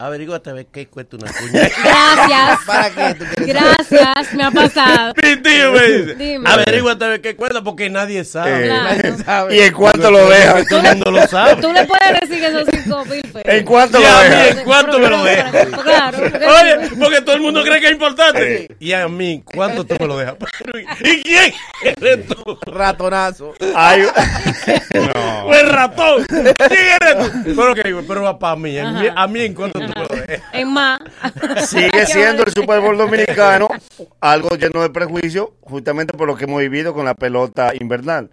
averíguate 0.01 0.51
a 0.51 0.53
ver 0.55 0.67
qué 0.67 0.87
cuesta 0.89 1.17
una 1.17 1.31
cuña? 1.33 1.69
Gracias. 1.85 2.59
¿Para 2.67 2.91
qué 2.91 3.15
tú 3.15 3.25
Gracias, 3.47 4.35
me 4.35 4.45
ha 4.45 4.51
pasado. 4.51 5.13
Mi 5.23 5.37
tío 5.37 5.73
me 5.73 5.83
dice, 5.83 6.15
Dime. 6.15 6.51
averíguate 6.51 7.05
a 7.05 7.09
ver 7.09 7.21
qué 7.21 7.37
cuesta 7.37 7.63
porque 7.63 7.91
nadie 7.91 8.25
sabe. 8.25 8.67
Eh, 8.67 8.69
Nadie 8.69 9.25
sabe. 9.25 9.57
¿Y 9.57 9.61
en 9.61 9.75
cuánto 9.75 10.11
lo 10.11 10.29
dejan? 10.29 10.65
Todo 10.67 10.81
el 10.81 10.87
mundo 10.97 11.11
lo 11.11 11.27
sabe. 11.27 11.61
Tú 11.61 11.73
le 11.73 11.85
puedes 11.85 12.21
decir 12.21 12.41
que 12.41 12.51
son 12.51 12.67
5 12.85 13.05
mil 13.05 13.23
pesos. 13.23 13.43
¿En 13.45 13.65
cuánto 13.65 13.99
Y 14.01 14.03
lo 14.03 14.09
a 14.09 14.23
mí, 14.23 14.29
dejan? 14.31 14.59
¿en 14.59 14.65
cuánto 14.65 14.99
me 14.99 15.09
lo 15.11 15.25
dejas? 15.25 15.53
Claro. 15.83 16.19
Oye, 16.19 16.89
porque 16.99 17.21
todo 17.21 17.35
el 17.37 17.41
mundo 17.43 17.63
cree 17.63 17.81
que 17.81 17.87
es 17.87 17.93
importante. 17.93 18.77
Y 18.79 18.93
a 18.93 19.07
mí, 19.09 19.43
¿cuánto 19.45 19.85
tú 19.85 19.95
me 20.01 20.07
lo 20.07 20.17
dejas? 20.17 20.37
¿Y 21.05 21.23
quién 21.23 21.53
eres 21.83 22.27
tú? 22.27 22.59
Ratonazo. 22.67 23.55
Hay- 23.75 24.05
Pues 25.45 25.69
ratón. 25.73 26.25
¿Quién 26.27 26.89
eres 27.01 27.33
tú? 27.45 27.55
Pero 27.57 27.75
que 27.75 27.83
digo, 27.85 28.03
pero 28.07 28.23
va 28.23 28.39
para 28.39 28.57
mí- 28.57 28.79
A 28.79 29.27
mí, 29.27 29.41
¿en 29.45 29.55
cuánto 29.55 29.81
En 30.53 30.73
más. 30.73 31.01
Sigue 31.69 32.07
siendo 32.07 32.45
el 32.45 32.53
Super 32.53 32.81
Bowl 32.81 32.97
dominicano 32.97 33.69
algo 34.21 34.57
lleno 34.57 34.83
de 34.83 34.91
prejuicio, 34.91 35.55
justamente 35.63 36.13
por 36.17 36.27
lo 36.27 36.37
que 36.37 36.45
hemos 36.45 36.61
vivido 36.61 36.95
con 36.95 37.05
la 37.05 37.15
pelota 37.15 37.73
invernal. 37.79 38.31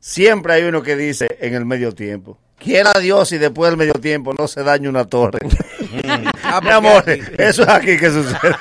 Siempre 0.00 0.54
hay 0.54 0.64
uno 0.64 0.82
que 0.82 0.96
dice 0.96 1.28
en 1.40 1.54
el 1.54 1.64
medio 1.64 1.92
tiempo. 1.92 2.38
Quiera 2.58 2.98
Dios 2.98 3.32
y 3.32 3.38
después 3.38 3.70
del 3.70 3.78
medio 3.78 3.94
tiempo 3.94 4.32
no 4.32 4.48
se 4.48 4.62
dañe 4.62 4.88
una 4.88 5.04
torre. 5.04 5.40
Mi 6.62 6.70
amor, 6.70 7.04
eso 7.38 7.62
es 7.62 7.68
aquí 7.68 7.96
que 7.96 8.10
sucede. 8.10 8.54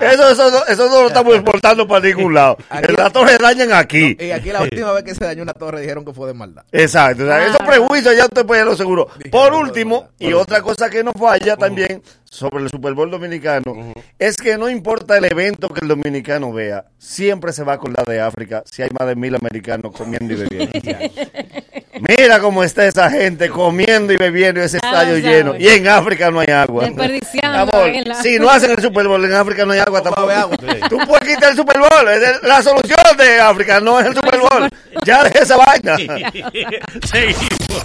Eso, 0.00 0.28
eso, 0.30 0.50
no- 0.50 0.64
eso 0.66 0.86
no 0.88 1.02
lo 1.02 1.06
estamos 1.08 1.34
exportando 1.34 1.86
para 1.86 2.04
ningún 2.06 2.34
lado. 2.34 2.56
Las 2.98 3.12
torres 3.12 3.36
se 3.36 3.42
dañan 3.42 3.72
aquí. 3.72 4.16
Y 4.18 4.30
aquí 4.30 4.50
la 4.50 4.62
última 4.62 4.92
vez 4.92 5.04
que 5.04 5.14
se 5.14 5.24
dañó 5.24 5.42
una 5.42 5.52
torre 5.54 5.80
dijeron 5.80 6.04
que 6.04 6.12
fue 6.12 6.26
de 6.28 6.34
maldad. 6.34 6.64
Exacto, 6.72 7.22
o 7.22 7.26
sea, 7.26 7.46
esos 7.46 7.58
prejuicios 7.58 8.16
ya 8.16 8.24
usted 8.24 8.44
puede 8.44 8.64
lo 8.64 8.76
seguro. 8.76 9.08
Por 9.30 9.54
último, 9.54 10.08
y 10.18 10.32
otra 10.32 10.60
cosa 10.60 10.90
que 10.90 11.02
no 11.04 11.12
falla 11.12 11.56
también 11.56 12.02
sobre 12.24 12.64
el 12.64 12.70
Super 12.70 12.94
Bowl 12.94 13.10
dominicano, 13.10 13.92
es 14.18 14.36
que 14.36 14.58
no 14.58 14.68
importa 14.68 15.16
el 15.18 15.24
evento 15.26 15.68
que 15.68 15.80
el 15.80 15.88
dominicano 15.88 16.52
vea, 16.52 16.84
siempre 16.98 17.52
se 17.52 17.62
va 17.62 17.72
a 17.72 17.74
acordar 17.76 18.04
de 18.06 18.20
África 18.20 18.62
si 18.70 18.82
hay 18.82 18.88
más 18.98 19.06
de 19.08 19.14
mil 19.16 19.34
americanos 19.34 19.92
comiendo 19.96 20.32
y 20.34 20.36
bebiendo. 20.36 20.78
Mira 22.08 22.40
cómo 22.40 22.64
está 22.64 22.86
esa 22.86 23.08
gente 23.10 23.48
comiendo 23.48 24.12
y 24.12 24.16
bebiendo 24.16 24.60
ese 24.60 24.78
Ya 24.82 24.88
estadio 24.88 25.18
lleno. 25.18 25.54
Y 25.56 25.68
en 25.68 25.86
África 25.86 26.30
no 26.30 26.40
hay 26.40 26.48
agua. 26.48 26.84
Desperdiciando 26.84 27.58
Amor, 27.76 27.88
en 27.88 28.08
la- 28.08 28.22
si 28.22 28.38
no 28.38 28.50
hacen 28.50 28.70
el 28.72 28.82
Super 28.82 29.06
Bowl 29.06 29.24
en 29.24 29.32
África 29.32 29.64
no 29.64 29.72
hay 29.72 29.78
agua 29.80 30.02
tampoco. 30.02 30.56
Tú 30.88 30.98
puedes 31.06 31.28
quitar 31.34 31.50
el 31.50 31.56
Super 31.56 31.78
Bowl. 31.78 32.06
La 32.42 32.62
solución 32.62 32.98
de 33.16 33.40
África 33.40 33.80
no 33.80 34.00
es 34.00 34.06
el 34.06 34.14
Super 34.14 34.38
Bowl. 34.40 34.68
Ya 35.04 35.22
deja 35.24 35.38
esa 35.40 35.56
vaina. 35.56 35.96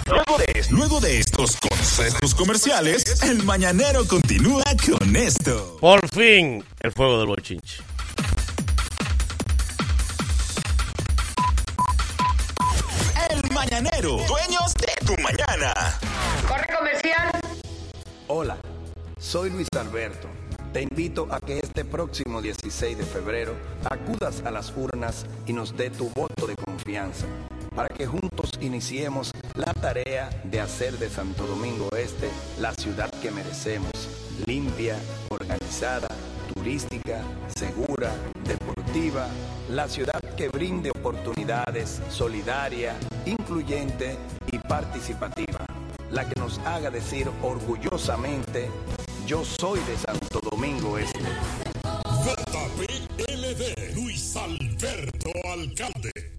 Luego 0.06 0.38
de, 0.38 0.64
luego 0.70 1.00
de 1.00 1.18
estos 1.20 1.56
consejos 1.56 2.34
comerciales, 2.34 3.22
el 3.22 3.42
mañanero 3.44 4.06
continúa 4.06 4.62
con 4.88 5.16
esto. 5.16 5.76
Por 5.80 6.08
fin, 6.08 6.64
el 6.80 6.92
fuego 6.92 7.18
del 7.18 7.26
bochinche. 7.28 7.82
Mañanero, 13.58 14.18
dueños 14.28 14.72
de 14.74 15.04
tu 15.04 15.20
mañana. 15.20 15.74
Corre 16.46 16.66
comercial. 16.78 17.32
Hola, 18.28 18.56
soy 19.18 19.50
Luis 19.50 19.66
Alberto. 19.76 20.28
Te 20.72 20.82
invito 20.82 21.26
a 21.28 21.40
que 21.40 21.58
este 21.58 21.84
próximo 21.84 22.40
16 22.40 22.98
de 22.98 23.04
febrero 23.04 23.56
acudas 23.90 24.42
a 24.44 24.52
las 24.52 24.72
urnas 24.76 25.26
y 25.44 25.52
nos 25.52 25.76
dé 25.76 25.90
tu 25.90 26.08
voto 26.10 26.46
de 26.46 26.54
confianza 26.54 27.26
para 27.74 27.88
que 27.88 28.06
juntos 28.06 28.52
iniciemos 28.60 29.32
la 29.54 29.74
tarea 29.74 30.30
de 30.44 30.60
hacer 30.60 30.96
de 30.96 31.10
Santo 31.10 31.44
Domingo 31.44 31.88
Este 31.96 32.30
la 32.60 32.72
ciudad 32.74 33.10
que 33.20 33.32
merecemos, 33.32 33.90
limpia, 34.46 34.96
organizada, 35.30 36.06
segura, 37.56 38.12
deportiva, 38.44 39.26
la 39.70 39.88
ciudad 39.88 40.20
que 40.36 40.48
brinde 40.48 40.90
oportunidades, 40.90 42.02
solidaria, 42.10 42.94
incluyente 43.24 44.18
y 44.52 44.58
participativa, 44.58 45.64
la 46.10 46.28
que 46.28 46.38
nos 46.38 46.58
haga 46.66 46.90
decir 46.90 47.30
orgullosamente, 47.42 48.68
yo 49.26 49.44
soy 49.44 49.80
de 49.80 49.96
Santo 49.96 50.40
Domingo 50.40 50.98
Este. 50.98 51.20
Luis 53.94 54.36
Alberto 54.36 55.30
Alcalde. 55.50 56.37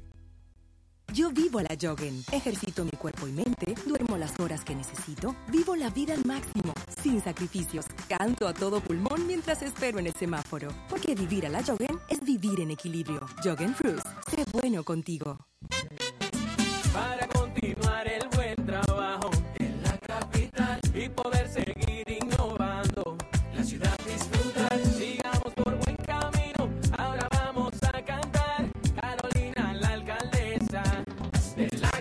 Yo 1.14 1.32
vivo 1.32 1.60
la 1.62 1.76
Joggen. 1.80 2.24
Ejercito 2.32 2.86
mi 2.86 2.92
cuerpo 2.92 3.28
y 3.28 3.32
mente, 3.32 3.74
duermo 3.86 4.18
las 4.18 4.40
horas 4.40 4.64
que 4.64 4.76
necesito, 4.76 5.36
vivo 5.48 5.76
la 5.76 5.90
vida 5.90 6.14
al 6.14 6.24
máximo, 6.26 6.74
sin 7.02 7.22
sacrificios. 7.22 7.86
Canto 8.08 8.48
a 8.48 8.54
todo 8.54 8.80
pulmón 8.80 9.26
mientras 9.26 9.62
espero 9.64 10.00
en 10.00 10.08
el 10.08 10.14
semáforo. 10.14 10.70
Porque 10.88 11.16
vivir 11.16 11.46
a 11.48 11.50
la 11.50 11.64
Joggen 11.64 12.00
es 12.10 12.22
vivir 12.22 12.60
en 12.60 12.72
equilibrio. 12.72 13.22
Joggen 13.44 13.74
Fruits, 13.74 14.04
sé 14.30 14.46
bueno 14.54 14.84
contigo. 14.84 15.38
Para 16.94 17.28
continuar 17.28 18.08
el 18.08 18.28
buen 18.36 18.66
trabajo 18.66 19.32
en 19.58 19.82
la 19.84 19.98
capital 19.98 20.80
y 20.94 21.10
poder 21.10 21.50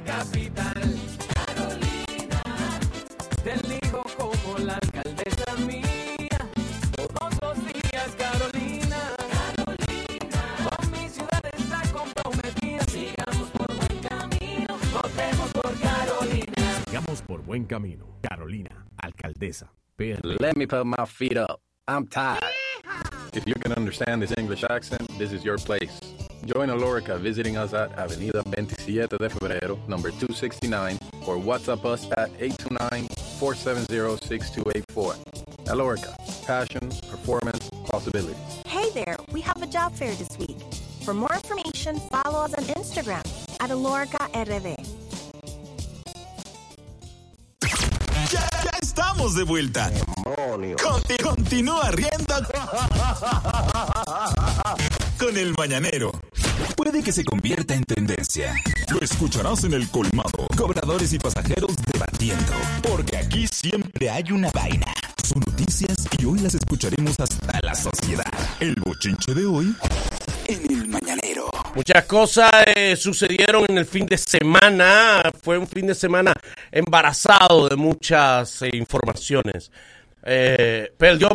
capital. 0.09 0.83
Carolina, 1.35 2.43
te 3.45 3.53
elijo 3.53 4.03
como 4.17 4.59
la 4.59 4.79
alcaldesa 4.83 5.55
mía. 5.67 6.39
Todos 6.97 7.33
los 7.43 7.57
días, 7.67 8.09
Carolina. 8.17 9.01
Carolina, 9.35 10.43
con 10.65 10.91
mi 10.93 11.09
ciudad 11.11 11.45
está 11.53 11.83
comprometida. 11.93 12.83
Sigamos 12.89 13.49
por 13.51 13.69
buen 13.77 13.99
camino. 14.09 14.79
Votemos 14.95 15.51
por 15.53 15.73
Carolina. 15.79 16.85
Sigamos 16.87 17.23
por 17.23 17.43
buen 17.43 17.65
camino. 17.67 18.07
Carolina, 18.23 18.87
alcaldesa. 18.97 19.71
Let 19.99 20.57
me 20.57 20.67
put 20.67 20.87
my 20.87 21.05
feet 21.07 21.37
up. 21.37 21.61
I'm 21.87 22.07
tired. 22.07 22.41
If 23.35 23.47
you 23.47 23.55
can 23.55 23.73
understand 23.73 24.23
this 24.23 24.33
English 24.39 24.65
accent, 24.65 25.07
this 25.19 25.33
is 25.33 25.45
your 25.45 25.59
place. 25.59 26.18
Join 26.45 26.69
Alorica 26.71 27.19
visiting 27.19 27.57
us 27.57 27.73
at 27.75 27.91
Avenida 27.99 28.43
27 28.45 29.19
de 29.19 29.29
Febrero, 29.29 29.77
number 29.89 30.11
269, 30.11 30.99
or 31.27 31.37
WhatsApp 31.37 31.85
us 31.85 32.07
at 32.17 32.31
829-470-6284. 32.39 35.17
Alorica, 35.67 36.15
passion, 36.47 36.89
performance, 37.11 37.69
possibilities. 37.85 38.37
Hey 38.67 38.89
there, 38.91 39.17
we 39.33 39.41
have 39.43 39.61
a 39.63 39.67
job 39.67 39.93
fair 39.95 40.15
this 40.15 40.39
week. 40.39 40.57
For 41.05 41.13
more 41.13 41.35
information, 41.35 41.99
follow 42.11 42.45
us 42.45 42.55
on 42.55 42.65
Instagram 42.65 43.25
at 43.61 43.71
Alorica 43.71 44.29
RD. 44.35 44.77
Ya, 48.33 48.41
ya 48.53 48.58
estamos 48.83 49.35
de 49.35 49.43
vuelta. 49.45 49.91
Conti- 50.83 51.17
continúa 51.23 51.91
riendo 51.91 52.35
con 55.19 55.37
el 55.37 55.55
mañanero. 55.57 56.13
Puede 56.77 57.03
que 57.03 57.13
se 57.13 57.25
convierta 57.25 57.75
en 57.75 57.85
tendencia. 57.85 58.55
Lo 58.91 59.01
escucharás 59.01 59.65
en 59.65 59.75
el 59.75 59.89
colmado. 59.91 60.47
Cobradores 60.57 61.13
y 61.13 61.19
pasajeros 61.19 61.73
debatiendo. 61.93 62.53
Porque 62.83 63.17
aquí 63.17 63.47
siempre 63.49 64.11
hay 64.11 64.31
una 64.33 64.51
vaina. 64.53 64.87
Son 65.25 65.43
noticias 65.47 65.97
y 66.19 66.25
hoy 66.25 66.39
las 66.41 66.55
escucharemos 66.55 67.19
hasta 67.21 67.59
la 67.63 67.75
sociedad. 67.75 68.25
El 68.61 68.75
bochinche 68.77 69.35
de 69.35 69.47
hoy. 69.47 69.75
Muchas 71.79 72.07
cosas 72.07 72.51
eh, 72.75 72.97
sucedieron 72.97 73.65
en 73.69 73.79
el 73.79 73.87
fin 73.87 74.05
de 74.05 74.19
semana. 74.19 75.23
Fue 75.41 75.57
un 75.57 75.69
fin 75.69 75.87
de 75.87 75.95
semana 75.95 76.35
embarazado 76.73 77.69
de 77.69 77.77
muchas 77.77 78.63
eh, 78.63 78.71
informaciones. 78.73 79.71
Eh, 80.25 80.93
perdió 80.99 81.29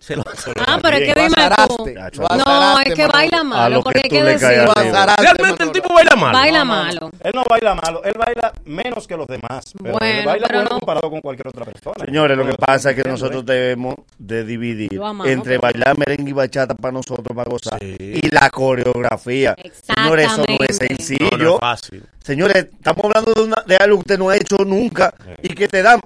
Se 0.00 0.16
lo, 0.16 0.24
Ah, 0.66 0.78
pero 0.80 0.96
es 0.96 1.12
que 1.14 1.20
dime 1.20 1.28
tú. 1.68 1.86
No, 2.34 2.80
es 2.80 2.94
que 2.94 3.06
baila 3.06 3.44
malo, 3.44 3.82
porque 3.82 4.00
hay 4.02 4.08
que 4.08 4.22
decir. 4.24 4.48
Realmente 4.48 5.62
el 5.64 5.72
tipo 5.72 5.92
baila 5.92 6.16
malo. 6.16 6.38
Baila 6.38 6.64
malo. 6.64 7.10
Él 7.22 7.32
no 7.34 7.44
baila 7.48 7.74
malo, 7.74 8.02
él 8.04 8.14
baila 8.18 8.50
menos 8.64 9.06
que 9.06 9.14
los 9.14 9.26
demás. 9.26 9.72
Pero 9.80 9.98
Bueno, 9.98 10.18
él 10.20 10.24
baila 10.24 10.46
pero 10.46 10.58
bueno 10.60 10.70
no- 10.70 10.78
comparado 10.80 11.10
con 11.10 11.20
cualquier 11.20 11.48
otra 11.48 11.66
persona. 11.66 12.02
Señores, 12.04 12.36
lo 12.38 12.46
que 12.46 12.54
pasa 12.54 12.90
es 12.90 12.94
que 12.94 13.00
Entiendo, 13.02 13.10
nosotros 13.20 13.44
debemos 13.44 13.94
de 14.18 14.44
dividir 14.44 14.94
amamos, 14.98 15.26
entre 15.28 15.58
bailar 15.58 15.98
merengue 15.98 16.30
y 16.30 16.32
bachata 16.32 16.74
para 16.74 16.92
nosotros, 16.92 17.36
para 17.36 17.50
gozar, 17.50 17.78
y 17.82 18.26
la 18.30 18.48
coreografía. 18.48 19.54
Señores, 19.94 20.26
eso 20.32 20.44
no 20.48 20.56
es 20.66 20.76
sencillo. 20.78 21.28
No, 21.36 21.36
no 21.44 21.54
es 21.56 21.60
fácil. 21.60 22.02
Señores, 22.24 22.68
estamos 22.72 23.04
hablando 23.04 23.32
de, 23.34 23.42
una- 23.42 23.62
de 23.66 23.76
algo 23.76 23.96
que 23.98 24.00
usted 24.00 24.18
no 24.18 24.30
ha 24.30 24.36
hecho 24.36 24.56
nunca 24.64 25.12
y 25.42 25.48
que 25.54 25.68
te 25.68 25.82
dan. 25.82 26.00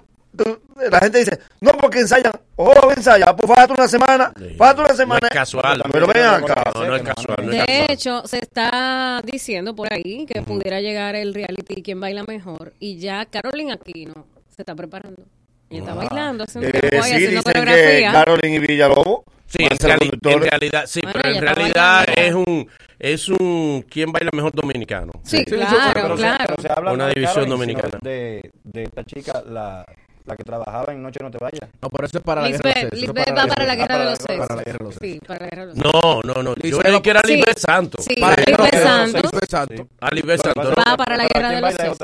La 0.90 0.98
gente 0.98 1.18
dice, 1.18 1.38
no, 1.60 1.70
porque 1.72 2.00
ensayan. 2.00 2.32
Oh, 2.56 2.90
ensaya, 2.96 3.34
pues 3.36 3.48
fájate 3.52 3.72
una 3.72 3.88
semana, 3.88 4.32
fájate 4.58 4.80
una 4.80 4.90
No 4.90 4.96
semana. 4.96 5.20
es 5.30 5.30
casual. 5.36 5.82
Pero 5.92 6.06
ven 6.06 6.24
acá. 6.24 6.72
No, 6.74 6.84
no 6.86 6.96
es 6.96 7.02
casual. 7.02 7.36
No 7.46 7.52
es 7.52 7.58
De 7.58 7.66
casual. 7.66 7.90
hecho, 7.90 8.22
se 8.26 8.38
está 8.38 9.20
diciendo 9.24 9.74
por 9.74 9.92
ahí 9.92 10.26
que 10.26 10.42
pudiera 10.42 10.80
llegar 10.80 11.14
el 11.16 11.34
reality 11.34 11.82
Quién 11.82 12.00
baila 12.00 12.24
mejor 12.24 12.72
y 12.80 12.98
ya 12.98 13.24
Carolina 13.26 13.74
Aquino 13.74 14.26
se 14.54 14.62
está 14.62 14.74
preparando. 14.74 15.22
Ella 15.70 15.80
está 15.80 15.94
bailando, 15.94 16.44
haciendo, 16.44 16.68
Eh, 16.68 16.80
sí, 16.92 16.96
haciendo 16.98 17.26
dicen 17.30 17.42
que 17.42 17.52
coreografía. 17.60 18.12
Carolyn 18.12 18.54
y 18.54 18.58
Villalobos 18.58 19.20
Sí, 19.46 19.62
en, 19.62 19.70
reali- 19.78 20.40
realidad, 20.50 20.84
sí, 20.86 21.00
Bueno, 21.02 21.20
pero 21.22 21.34
en 21.34 21.40
realidad 21.42 22.04
es 22.16 22.34
un 22.34 22.68
es 22.98 23.28
un 23.28 23.84
quién 23.88 24.10
baila 24.10 24.30
mejor 24.32 24.52
dominicano. 24.52 25.12
Sí, 25.22 25.44
pero 25.48 25.66
claro, 25.66 26.16
se- 26.16 26.22
claro. 26.22 26.44
pero 26.48 26.62
se 26.62 26.68
habla 26.72 26.92
Una 26.92 27.04
no 27.04 27.08
de 27.08 27.14
división 27.14 27.34
Carolyn, 27.44 27.50
dominicana. 27.50 27.98
De, 28.02 28.50
de 28.64 28.82
esta 28.84 29.04
chica, 29.04 29.42
la, 29.46 29.84
la 30.26 30.36
que 30.36 30.44
trabajaba 30.44 30.92
en 30.92 31.02
Noche 31.02 31.20
No 31.22 31.30
Te 31.30 31.38
Vayas. 31.38 31.68
No, 31.82 31.90
pero 31.90 32.06
eso 32.06 32.18
es 32.18 32.24
para 32.24 32.40
la 32.42 32.48
guerra 32.48 32.70
de 32.72 32.74
Lisbeth, 32.74 32.92
los 32.92 32.98
sexos. 32.98 33.00
Lisbeth 33.00 33.38
va 33.38 33.46
para 33.46 33.66
la 33.66 33.74
guerra 33.76 33.98
de 33.98 34.04
los 34.06 34.18
sexos. 34.18 34.46
Para 34.48 34.56
la 34.56 34.62
guerra 34.62 34.78
de 34.78 34.84
los 34.84 34.94
Sí, 34.94 35.20
para 35.26 35.40
la 35.44 35.50
guerra 35.50 35.60
de 35.60 35.66
los 35.66 35.74
sexos. 35.76 35.92
No, 36.02 36.20
no, 36.22 36.42
no. 36.42 36.54
Yo 36.54 36.62
Lisbeth 36.62 36.82
creí 36.82 37.00
que 37.02 37.10
era 37.10 37.20
Sí. 37.24 37.36
Lisbeth 37.36 37.58
Santos. 37.58 38.04
Sí, 38.04 38.14
Lisbeth 38.16 38.82
Santos. 38.82 39.22
Lisbeth 39.22 39.50
Santos. 39.50 39.86
A 40.00 40.10
Lisbeth 40.10 40.42
Santos. 40.42 40.74
Va 40.78 40.96
para 40.96 41.16
la 41.16 41.26
guerra 41.26 41.50
de 41.50 41.60
los 41.60 41.74
sexos. 41.74 41.98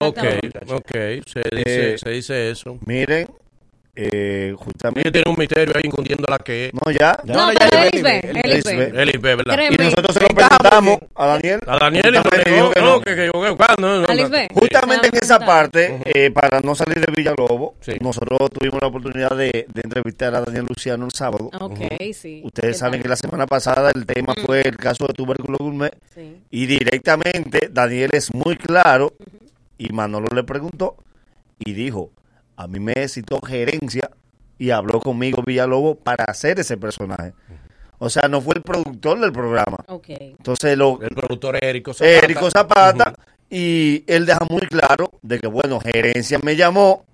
Ok, 0.00 0.18
ok. 0.70 0.90
Se 1.26 1.42
dice, 1.52 1.94
Eh, 1.94 1.98
se 1.98 2.10
dice 2.10 2.50
eso. 2.50 2.78
Miren, 2.86 3.28
eh, 3.96 4.46
Ella 4.48 4.56
justamente. 4.56 5.10
tiene 5.12 5.30
un 5.30 5.36
misterio 5.38 5.72
ahí 5.76 5.82
escondiendo 5.84 6.24
la 6.28 6.38
que 6.38 6.66
es. 6.66 6.72
No, 6.74 6.90
ya. 6.90 7.16
No, 7.24 7.52
ya 7.52 7.58
pero 7.70 7.90
llegó 7.92 8.08
es 8.08 8.66
el 8.66 9.14
y 9.14 9.18
¿verdad? 9.18 9.54
Créeme. 9.54 9.74
Y 9.74 9.84
nosotros 9.84 10.14
se 10.14 10.20
lo 10.20 10.26
preguntamos 10.28 10.98
a 11.14 11.26
Daniel. 11.26 11.60
A 11.66 11.78
Daniel 11.78 12.04
y 12.08 12.10
no 12.12 12.22
dijo 12.22 12.70
que 12.70 12.80
no, 12.80 12.86
no. 12.86 13.00
que, 13.00 13.14
que 13.14 13.26
yo, 13.26 13.32
que, 13.32 13.64
no, 13.80 14.00
no, 14.00 14.00
no. 14.00 14.38
Justamente 14.54 15.08
en 15.08 15.16
esa 15.16 15.38
parte, 15.38 16.00
eh, 16.04 16.30
para 16.30 16.60
no 16.60 16.74
salir 16.74 17.00
de 17.00 17.12
Villalobos, 17.14 17.72
Sí. 17.80 17.92
nosotros 18.00 18.50
tuvimos 18.50 18.80
la 18.80 18.88
oportunidad 18.88 19.36
de, 19.36 19.66
de 19.72 19.80
entrevistar 19.82 20.34
a 20.34 20.40
Daniel 20.40 20.66
Luciano 20.68 21.04
el 21.04 21.12
sábado. 21.12 21.50
Ok, 21.60 21.78
sí. 22.12 22.42
Ustedes 22.44 22.72
¿Qué 22.74 22.78
saben 22.78 22.94
tal? 22.94 23.02
que 23.02 23.08
la 23.08 23.16
semana 23.16 23.46
pasada 23.46 23.90
el 23.94 24.06
tema 24.06 24.34
fue 24.44 24.62
el 24.62 24.76
caso 24.76 25.06
de 25.06 25.14
tubérculo 25.14 25.58
gourmet 25.58 25.94
Sí. 26.14 26.36
y 26.50 26.66
directamente 26.66 27.68
Daniel 27.72 28.10
es 28.14 28.32
muy 28.34 28.56
claro 28.56 29.12
y 29.78 29.88
Manolo 29.92 30.28
le 30.34 30.44
preguntó 30.44 30.96
y 31.58 31.72
dijo, 31.72 32.10
a 32.56 32.66
mí 32.66 32.80
me 32.80 33.08
citó 33.08 33.40
gerencia 33.40 34.10
y 34.58 34.70
habló 34.70 35.00
conmigo 35.00 35.42
Villalobos 35.44 35.98
para 35.98 36.24
hacer 36.24 36.60
ese 36.60 36.76
personaje. 36.76 37.32
O 37.98 38.10
sea, 38.10 38.28
no 38.28 38.40
fue 38.40 38.54
el 38.56 38.62
productor 38.62 39.18
del 39.20 39.32
programa. 39.32 39.78
Ok. 39.88 40.08
Entonces 40.08 40.76
lo, 40.76 41.00
El 41.00 41.14
productor 41.14 41.56
es 41.56 41.62
Érico 41.62 41.94
Zapata. 41.94 42.24
Érico 42.24 42.50
Zapata 42.50 43.14
y 43.50 44.04
él 44.06 44.26
deja 44.26 44.40
muy 44.48 44.62
claro 44.62 45.10
de 45.22 45.38
que 45.38 45.46
bueno 45.46 45.80
gerencia 45.80 46.38
me 46.42 46.56
llamó 46.56 47.04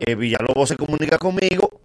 eh, 0.00 0.14
Villalobos 0.14 0.68
se 0.68 0.76
comunica 0.76 1.18
conmigo 1.18 1.80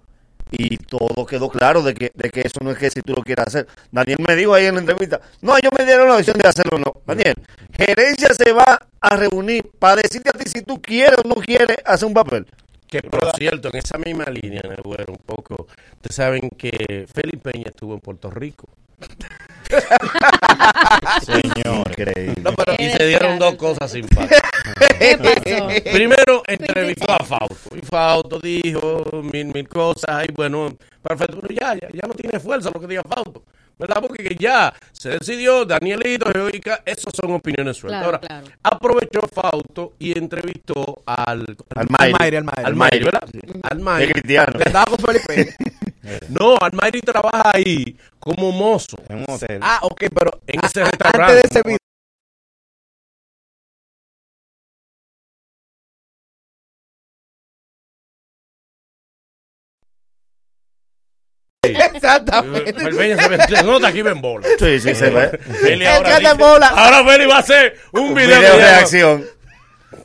y 0.52 0.78
todo 0.78 1.26
quedó 1.26 1.50
claro 1.50 1.84
de 1.84 1.94
que, 1.94 2.12
de 2.14 2.30
que 2.30 2.42
eso 2.42 2.60
no 2.62 2.72
es 2.72 2.78
que 2.78 2.90
si 2.90 3.02
tú 3.02 3.14
lo 3.14 3.24
quieres 3.24 3.48
hacer 3.48 3.68
Daniel 3.92 4.18
me 4.28 4.36
dijo 4.36 4.54
ahí 4.54 4.66
en 4.66 4.76
la 4.76 4.82
entrevista 4.82 5.22
no 5.42 5.56
ellos 5.56 5.72
me 5.78 5.86
dieron 5.86 6.08
la 6.08 6.16
opción 6.16 6.38
de 6.38 6.48
hacerlo 6.48 6.78
o 6.78 6.80
no 6.80 6.94
Daniel 7.06 7.36
gerencia 7.78 8.30
se 8.34 8.52
va 8.52 8.80
a 9.00 9.16
reunir 9.16 9.64
para 9.80 10.02
decirte 10.02 10.32
a 10.34 10.38
ti 10.38 10.50
si 10.50 10.62
tú 10.64 10.82
quieres 10.82 11.18
o 11.24 11.28
no 11.28 11.36
quieres 11.36 11.78
hacer 11.86 12.08
un 12.08 12.14
papel 12.14 12.48
Que 12.88 13.02
por 13.02 13.32
cierto, 13.36 13.70
en 13.70 13.78
esa 13.78 13.98
misma 13.98 14.26
línea, 14.26 14.62
Negüero, 14.62 15.14
un 15.14 15.24
poco, 15.26 15.68
ustedes 15.96 16.16
saben 16.16 16.50
que 16.58 17.06
Felipe 17.14 17.52
Peña 17.52 17.66
estuvo 17.68 17.94
en 17.94 18.00
Puerto 18.00 18.30
Rico. 18.30 18.70
Señor. 21.22 21.88
increíble 21.90 22.52
Y 22.80 22.90
se 22.92 23.08
dieron 23.08 23.38
dos 23.38 23.56
cosas 23.56 23.92
simpáticas. 23.92 24.42
Primero 25.92 26.44
entrevistó 26.48 27.12
a 27.12 27.24
Fausto. 27.24 27.76
Y 27.76 27.82
Fausto 27.82 28.40
dijo 28.40 29.04
mil, 29.32 29.48
mil 29.54 29.68
cosas. 29.68 30.26
Y 30.28 30.32
bueno, 30.34 30.76
perfecto. 31.02 31.40
Pero 31.42 31.54
ya, 31.54 31.74
ya, 31.76 31.90
ya 31.94 32.08
no 32.08 32.14
tiene 32.14 32.40
fuerza 32.40 32.72
lo 32.74 32.80
que 32.80 32.88
diga 32.88 33.04
Fausto. 33.04 33.44
¿Verdad? 33.80 34.02
Porque 34.02 34.24
que 34.24 34.36
ya 34.36 34.74
se 34.92 35.10
decidió, 35.10 35.64
Danielito, 35.66 36.32
Geoica, 36.32 36.82
esas 36.86 37.14
son 37.14 37.32
opiniones 37.34 37.78
sueltas. 37.78 38.02
Claro, 38.02 38.16
Ahora, 38.18 38.20
claro. 38.28 38.48
aprovechó 38.64 39.22
Fausto 39.32 39.94
y 40.00 40.18
entrevistó 40.18 41.04
al... 41.06 41.42
Al 41.76 41.88
Al 41.88 41.88
Mayri. 41.90 42.38
Al 42.38 42.44
Mayri. 42.44 42.64
Al 42.66 42.76
Mayri, 42.76 43.04
¿verdad? 43.06 43.24
Al 43.64 43.78
es 43.78 43.84
Mayri. 43.84 44.12
cristiano 44.14 44.58
Que 44.58 44.64
andaba 44.68 44.86
con 44.86 45.00
Felipe. 45.00 45.56
No, 46.30 46.56
al 46.62 46.72
Mayri 46.72 47.02
trabaja 47.02 47.52
ahí 47.54 47.98
como 48.18 48.52
mozo. 48.54 48.96
En 49.10 49.18
un 49.18 49.26
hotel. 49.28 49.60
Ah, 49.62 49.80
ok, 49.82 50.06
pero 50.18 50.40
En 50.48 50.62
ese 50.64 50.82
restaurante. 50.86 51.22
antes 51.22 51.36
de 51.36 51.42
ese 51.60 51.62
video. 51.68 51.78
Exactamente. 61.64 62.70
El 62.82 62.96
Peña 62.96 63.18
se, 63.22 63.28
ve- 63.30 63.40
se 63.48 63.64
nota 63.64 63.88
aquí 63.88 64.00
en 64.00 64.22
bola. 64.22 64.48
sí 64.60 64.80
sí 64.80 64.96
se 64.96 65.10
ve 65.10 65.30
Feli 65.62 65.86
El 65.86 65.88
ahora 65.88 66.10
que 66.10 66.16
te 66.16 66.22
dice- 66.22 66.34
bola. 66.38 66.68
Ahora 66.68 67.04
Feli 67.06 67.26
va 67.26 67.36
a 67.36 67.40
hacer 67.40 67.78
un 67.92 68.14
video, 68.14 68.40
video 68.40 68.52
que 68.54 68.58
de 68.58 68.64
llama- 68.64 68.78
acción 68.78 69.26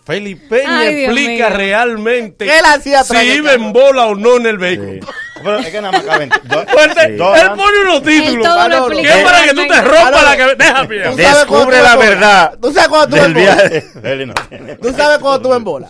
Feli 0.05 0.35
Peña 0.35 0.79
Ay, 0.81 1.05
explica 1.05 1.49
mío. 1.49 1.57
realmente 1.57 2.45
¿Qué 2.47 2.59
él 2.59 2.65
hacía 2.65 3.05
si 3.05 3.17
iba 3.17 3.53
en 3.53 3.73
bola 3.73 4.07
o 4.07 4.15
no 4.15 4.37
en 4.39 4.47
el 4.47 4.59
vehículo. 4.59 5.07
Pero 5.43 5.59
es 5.59 5.67
que 5.69 5.81
nada 5.81 5.93
más 5.93 6.03
caben 6.03 6.31
dos. 6.45 6.65
Fuerte, 6.71 7.13
dos- 7.17 7.39
él 7.39 7.49
pone 7.57 7.79
unos 7.85 8.03
títulos 8.03 8.47
todo 8.47 8.57
lo 8.57 8.61
Manolo. 8.63 8.87
que 8.89 8.95
explica 9.01 9.19
es 9.19 9.25
para 9.25 9.43
que 9.45 9.51
tú 9.55 9.67
te 9.67 9.81
rompas 9.83 10.23
la 10.25 10.37
cabeza. 10.37 10.57
Deja, 10.57 10.75
sabes 10.77 11.17
Descubre 11.17 11.47
cuando 11.47 11.67
tú 11.67 11.71
la 11.83 11.93
en 11.93 11.97
bola. 11.97 12.09
verdad 12.09 12.53
¿Tú 12.61 12.73
sabes 12.73 12.89
cuando 12.89 13.17
tú 13.17 13.23
en 13.25 13.35
bola? 13.35 14.77
¿Tú 14.83 14.93
sabes 14.97 15.19
cuando 15.19 15.41
tú 15.43 15.55
en 15.55 15.65
bola? 15.65 15.89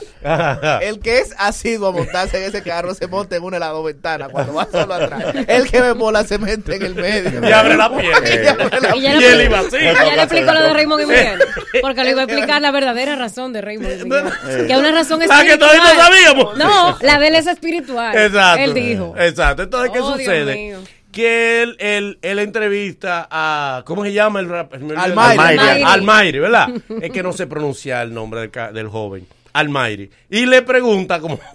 El 0.82 1.00
que 1.00 1.18
es 1.18 1.34
asiduo 1.38 1.88
a 1.88 1.92
montarse 1.92 2.38
en 2.38 2.44
ese 2.44 2.62
carro 2.62 2.94
se 2.94 3.06
monta 3.06 3.36
en 3.36 3.42
una 3.42 3.56
de 3.56 3.60
las 3.60 3.70
dos 3.70 3.84
ventanas 3.84 4.28
cuando 4.30 4.54
va 4.54 4.66
solo 4.70 4.94
atrás. 4.94 5.22
El 5.46 5.68
que 5.70 5.80
ve 5.80 5.88
en 5.88 5.98
bola 5.98 6.24
se 6.24 6.38
mete 6.38 6.76
en 6.76 6.82
el 6.82 6.94
medio. 6.94 7.48
Y 7.48 7.52
abre 7.52 7.76
la 7.76 7.90
piel. 7.96 8.12
Y 8.96 9.06
él 9.06 9.42
iba 9.42 9.58
así. 9.60 9.76
ya 9.80 9.92
le 10.16 10.22
explicó 10.22 10.52
lo 10.52 10.62
de 10.62 10.72
Raymond 10.72 11.02
y 11.02 11.06
Miguel. 11.06 11.42
Porque 11.80 12.04
le 12.04 12.10
iba 12.10 12.20
a 12.22 12.24
explicar 12.24 12.60
la 12.62 12.70
verdadera 12.70 13.16
razón 13.16 13.52
de 13.52 13.60
Raymond 13.60 14.00
y 14.00 14.04
Miguel. 14.04 14.66
Que 14.66 14.76
una 14.76 14.92
razón 14.92 15.18
La 15.20 15.26
que 15.26 15.52
espiritual. 15.52 15.58
todavía 15.58 15.94
no 15.94 16.00
sabíamos. 16.00 16.56
No, 16.58 16.98
la 17.00 17.18
de 17.18 17.28
él 17.28 17.34
es 17.36 17.46
espiritual. 17.46 18.16
Exacto. 18.16 18.62
Él 18.62 18.74
dijo. 18.74 19.14
Exacto. 19.18 19.41
Entonces, 19.50 19.90
¿qué 19.92 20.00
Oh, 20.00 20.16
Dios 20.16 20.18
sucede? 20.18 20.54
mío. 20.54 20.78
Que 21.10 21.62
él, 21.62 21.76
él, 21.78 22.18
él 22.22 22.38
entrevista 22.38 23.28
a. 23.30 23.82
¿Cómo 23.84 24.02
se 24.02 24.12
llama 24.14 24.40
el 24.40 24.48
rap? 24.48 24.72
Almayri. 24.96 25.82
Almayri, 25.84 26.38
¿verdad? 26.38 26.68
es 27.02 27.10
que 27.10 27.22
no 27.22 27.32
se 27.34 27.46
pronuncia 27.46 28.00
el 28.00 28.14
nombre 28.14 28.40
del, 28.40 28.50
ca- 28.50 28.72
del 28.72 28.88
joven. 28.88 29.26
Almayri. 29.52 30.10
Y 30.30 30.46
le 30.46 30.62
pregunta 30.62 31.20
como... 31.20 31.38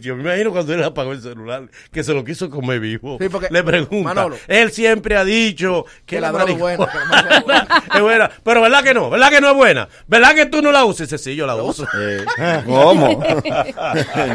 Yo 0.00 0.16
me 0.16 0.22
imagino 0.22 0.50
cuando 0.50 0.72
él 0.74 0.82
apagó 0.82 1.12
el 1.12 1.20
celular, 1.22 1.64
que 1.92 2.02
se 2.04 2.12
lo 2.14 2.24
quiso 2.24 2.48
comer 2.50 2.80
vivo. 2.80 3.18
Sí, 3.20 3.28
porque- 3.28 3.48
le 3.50 3.62
pregunta. 3.62 4.14
Manolo. 4.14 4.36
él 4.48 4.72
siempre 4.72 5.16
ha 5.16 5.24
dicho 5.24 5.84
que, 6.06 6.16
Que 6.16 6.20
la 6.20 6.32
la 6.32 6.38
droga 6.44 6.52
es 6.52 6.58
buena, 6.58 6.86
que 6.86 6.98
la 6.98 7.04
marihuana 7.04 7.36
es 7.38 7.44
buena. 7.44 7.84
es 7.94 8.00
buena. 8.00 8.30
Pero 8.42 8.60
¿verdad 8.62 8.82
que 8.82 8.94
no? 8.94 9.10
¿Verdad 9.10 9.30
que 9.30 9.40
no 9.40 9.50
es 9.50 9.56
buena? 9.56 9.88
¿Verdad 10.06 10.34
que 10.34 10.46
tú 10.46 10.62
no 10.62 10.72
la 10.72 10.84
usas? 10.84 11.08
Sí, 11.20 11.36
yo 11.36 11.46
la 11.46 11.54
uso. 11.56 11.86
Eh, 11.98 12.24
¿Cómo? 12.64 13.08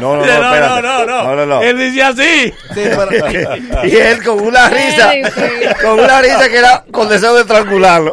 no, 0.00 0.26
no, 0.26 0.60
no, 0.60 0.82
no, 0.82 1.06
no, 1.06 1.36
no, 1.36 1.46
no. 1.46 1.62
Él 1.62 1.78
dice 1.78 2.02
así. 2.02 2.52
Sí, 2.74 2.82
pero- 2.96 3.86
y 3.86 3.96
él 3.96 4.22
con 4.22 4.40
una 4.40 4.68
risa, 4.68 5.12
con 5.82 6.00
una 6.00 6.20
risa 6.20 6.48
que 6.48 6.58
era 6.58 6.84
con 6.90 7.08
deseo 7.08 7.34
de 7.34 7.42
estrangularlo. 7.42 8.12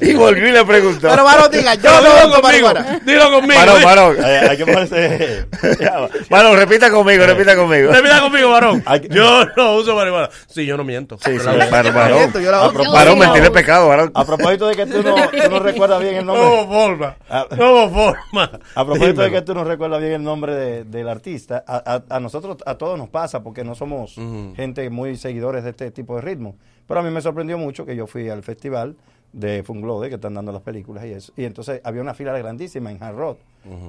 y 0.00 0.14
volvió 0.14 0.48
y 0.48 0.52
le 0.52 0.64
preguntó. 0.64 1.08
Pero 1.08 1.24
varón 1.24 1.50
diga, 1.50 1.74
yo 1.74 1.90
no 2.28 2.40
conmigo. 2.40 2.72
Dilo 3.06 3.30
conmigo. 3.30 3.60
Varón, 3.60 3.82
varón. 3.82 4.16
Eh, 4.24 4.46
hay 4.50 4.56
que 4.56 4.64
ponerse. 4.66 5.46
Varón, 6.30 6.56
repita 6.56 6.90
conmigo, 6.90 7.24
repita 7.26 7.56
conmigo. 7.56 7.92
Repita 7.92 8.20
conmigo, 8.20 8.50
varón. 8.50 8.82
Yo 9.10 9.44
no 9.56 9.74
uso 9.76 9.94
marihuana. 9.94 10.28
Sí, 10.46 10.66
yo 10.66 10.76
no 10.76 10.84
miento. 10.84 11.18
Sí, 11.24 11.34
Yo 11.34 11.40
sí, 11.40 11.46
varón, 11.70 11.94
varón. 11.94 13.18
Mentir 13.18 13.40
no. 13.40 13.44
es 13.46 13.50
pecado, 13.50 13.88
varón. 13.88 14.10
A 14.14 14.24
propósito 14.24 14.66
de 14.68 14.76
que 14.76 14.86
tú 14.86 15.02
no, 15.02 15.14
tú 15.28 15.50
no 15.50 15.58
recuerdas 15.60 16.00
bien 16.00 16.16
el 16.16 16.26
No 16.26 16.34
nombre. 16.34 16.64
hubo 16.64 16.72
forma. 16.72 17.16
No 17.56 17.90
forma. 17.90 18.50
A 18.74 18.84
propósito 18.84 19.22
de 19.22 19.30
que 19.30 19.42
tú 19.42 19.54
no 19.54 19.64
recuerdas 19.64 20.00
bien 20.00 20.12
el 20.14 20.22
nombre 20.22 20.54
de- 20.54 20.84
del 20.84 21.08
artista, 21.08 21.64
a, 21.66 21.76
a- 22.10 22.16
a 22.16 22.20
nosotros, 22.20 22.56
a 22.66 22.74
todos 22.76 22.98
nos 22.98 23.08
pasa 23.08 23.42
porque 23.42 23.64
no 23.64 23.74
somos 23.74 24.14
gente 24.56 24.88
muy 24.90 25.16
seguidores 25.16 25.64
de 25.64 25.70
este 25.70 25.90
tipo 25.90 26.16
de 26.16 26.22
ritmo. 26.22 26.56
Pero 26.86 27.00
a 27.00 27.02
mí 27.02 27.10
me 27.10 27.20
sorprendió 27.20 27.58
mucho 27.58 27.84
que 27.84 27.96
yo 27.96 28.06
fui 28.06 28.28
al 28.28 28.42
festival 28.44 28.94
de 29.32 29.62
Funglode, 29.62 30.08
que 30.08 30.14
están 30.16 30.34
dando 30.34 30.52
las 30.52 30.62
películas 30.62 31.04
y 31.04 31.12
eso. 31.12 31.32
Y 31.36 31.44
entonces 31.44 31.80
había 31.84 32.00
una 32.02 32.14
fila 32.14 32.36
grandísima 32.38 32.90
en 32.90 33.02
Hard 33.02 33.16
Rock. 33.16 33.38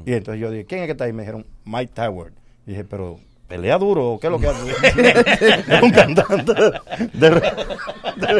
Y 0.05 0.13
entonces 0.13 0.41
yo 0.41 0.49
dije, 0.51 0.65
¿quién 0.65 0.81
es 0.81 0.85
que 0.87 0.91
está 0.93 1.03
ahí? 1.05 1.13
Me 1.13 1.21
dijeron, 1.23 1.45
Mike 1.65 1.91
Tower. 1.93 2.31
Y 2.65 2.71
dije, 2.71 2.83
pero 2.83 3.19
pelea 3.47 3.77
duro, 3.77 4.17
¿qué 4.19 4.27
es 4.27 4.31
lo 4.31 4.39
que 4.39 4.47
hace? 4.47 4.71
es 5.75 5.81
un 5.81 5.91
cantante 5.91 6.53
de, 6.53 7.29
de- 7.29 7.41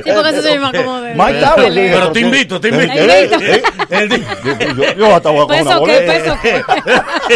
Sí, 0.03 0.09
porque 0.13 0.29
eso 0.31 0.41
se 0.41 0.53
llama 0.55 0.71
como 0.73 0.99
de- 0.99 1.13
Mike 1.15 1.39
Tower, 1.39 1.71
dije, 1.73 1.89
Pero 1.93 2.11
te 2.11 2.19
invito, 2.19 2.59
te 2.59 2.67
invito. 2.69 2.93
Invito. 2.93 3.39
Eh, 3.39 3.61
eh, 3.89 4.09
Yo, 4.43 4.73
yo- 4.83 4.93
yo 4.95 5.15
hasta 5.15 5.29
voy 5.29 5.41
a 5.43 5.47
coger 5.47 5.61
una 5.61 5.79
¿Peso 5.79 5.85
qué? 5.85 5.91
boleta. 6.01 6.13
¿Peso 6.13 6.37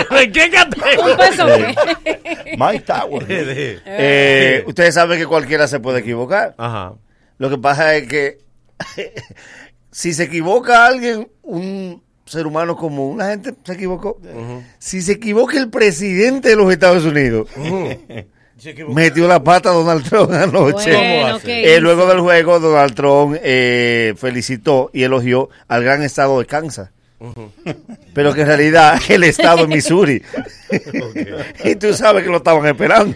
qué? 0.10 0.16
¿De 0.18 0.32
qué 0.32 0.50
canté? 0.50 0.80
¿Un 1.00 1.18
peso 1.18 1.46
qué? 1.48 2.58
Mike 2.58 2.84
Tower. 2.86 3.26
Eh, 3.86 4.64
ustedes 4.68 4.94
saben 4.96 5.18
que 5.20 5.28
cualquiera 5.28 5.68
se 5.68 5.80
puede 5.80 6.00
equivocar. 6.00 6.56
Ajá. 6.58 6.94
Lo 7.38 7.50
que 7.50 7.58
pasa 7.58 7.96
es 7.96 8.08
que 8.08 8.40
si 9.92 10.14
se 10.14 10.24
equivoca 10.24 10.86
alguien, 10.86 11.30
un 11.44 12.02
ser 12.26 12.48
humano 12.48 12.76
común, 12.76 13.18
la 13.18 13.30
gente 13.30 13.54
se 13.64 13.74
equivocó. 13.74 14.20
Si 14.80 15.02
se 15.02 15.14
equivoca 15.14 15.58
el 15.58 15.70
presidente 15.70 16.50
de 16.50 16.56
los 16.56 16.72
Estados 16.72 17.04
Unidos, 17.04 17.50
metió 18.90 19.28
la 19.28 19.44
pata 19.44 19.72
Donald 19.72 20.08
Trump 20.08 20.32
anoche. 20.32 20.92
Bueno, 20.94 21.40
¿qué 21.40 21.76
Eh, 21.76 21.82
luego 21.82 22.06
del 22.08 22.22
juego, 22.22 22.60
Donald 22.60 22.96
Trump 22.96 23.38
eh, 23.42 24.14
felicitó 24.18 24.90
y 24.94 25.04
elogió 25.04 25.50
al 25.68 25.84
gran 25.84 26.04
estado 26.04 26.40
de 26.40 26.46
Kansas. 26.46 26.90
Pero 28.16 28.34
que 28.34 28.42
en 28.42 28.48
realidad 28.48 29.00
el 29.08 29.24
estado 29.24 29.64
es 29.64 29.68
Missouri. 29.76 30.24
y 31.64 31.76
tú 31.76 31.94
sabes 31.94 32.24
que 32.24 32.30
lo 32.30 32.38
estaban 32.38 32.66
esperando. 32.66 33.16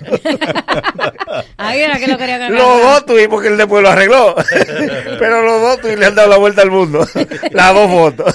Ahí 1.58 1.82
era 1.82 1.98
que 1.98 2.08
lo 2.08 2.18
quería 2.18 2.38
ganar. 2.38 2.60
Los 2.60 2.82
dos 2.82 3.06
tuvimos 3.06 3.28
porque 3.30 3.48
él 3.50 3.58
después 3.58 3.84
lo 3.84 3.90
arregló. 3.90 4.36
Pero 5.20 5.42
los 5.42 5.62
dos 5.62 5.82
tuvimos 5.82 6.00
le 6.00 6.06
han 6.08 6.16
dado 6.16 6.30
la 6.30 6.38
vuelta 6.38 6.62
al 6.62 6.72
mundo. 6.72 7.08
Las 7.52 7.74
dos 7.74 7.90
fotos. 7.90 8.34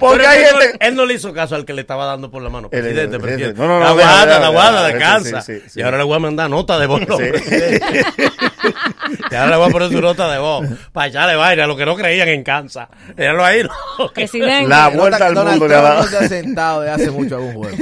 Porque 0.00 0.26
hay 0.26 0.42
él, 0.44 0.50
no, 0.54 0.60
gente. 0.60 0.76
él 0.80 0.94
no 0.94 1.06
le 1.06 1.14
hizo 1.14 1.32
caso 1.32 1.54
al 1.54 1.64
que 1.64 1.72
le 1.72 1.80
estaba 1.82 2.06
dando 2.06 2.30
por 2.30 2.42
la 2.42 2.50
mano. 2.50 2.68
El- 2.70 2.82
Presidente, 2.82 3.18
presidente. 3.18 3.58
no, 3.60 3.66
no, 3.66 3.80
no, 3.80 3.84
la 3.84 3.94
deja, 3.94 4.08
guada, 4.10 4.26
deja, 4.26 4.40
la 4.40 4.48
guada 4.48 4.86
deja, 4.86 4.86
de 4.86 4.92
sí, 4.92 4.98
Kansas. 5.32 5.46
sí, 5.46 5.62
sí. 5.68 5.80
Y 5.80 5.82
ahora 5.82 5.98
le 5.98 6.04
voy 6.04 6.16
a 6.16 6.20
mandar 6.20 6.50
nota 6.50 6.78
de 6.78 6.86
voz. 6.86 7.00
Sí. 7.00 7.06
y 9.30 9.34
ahora 9.34 9.50
le 9.50 9.56
voy 9.56 9.68
a 9.68 9.72
poner 9.72 9.88
su 9.90 10.00
nota 10.00 10.30
de 10.30 10.38
voz. 10.38 10.66
Para 10.92 11.08
echarle 11.08 11.36
vaina 11.36 11.64
a 11.64 11.66
los 11.66 11.76
que 11.76 11.86
no 11.86 11.96
creían 11.96 12.28
en 12.28 12.42
Kansas. 12.42 12.88
Déjalo 13.14 13.44
ahí. 13.44 13.62
¿no? 13.62 14.12
Presidente. 14.12 14.68
La 14.68 14.88
vuelta 14.88 15.26
al 15.26 15.34
Donald 15.34 15.58
mundo 15.60 15.68
le 15.68 15.74
ha 15.74 15.78
Trump 15.80 15.94
dado. 15.94 16.04
no 16.04 16.08
se 16.10 16.16
ha 16.24 16.28
sentado 16.28 16.80
de 16.82 16.90
hace 16.90 17.10
mucho 17.10 17.36
algún 17.36 17.54
juego. 17.54 17.76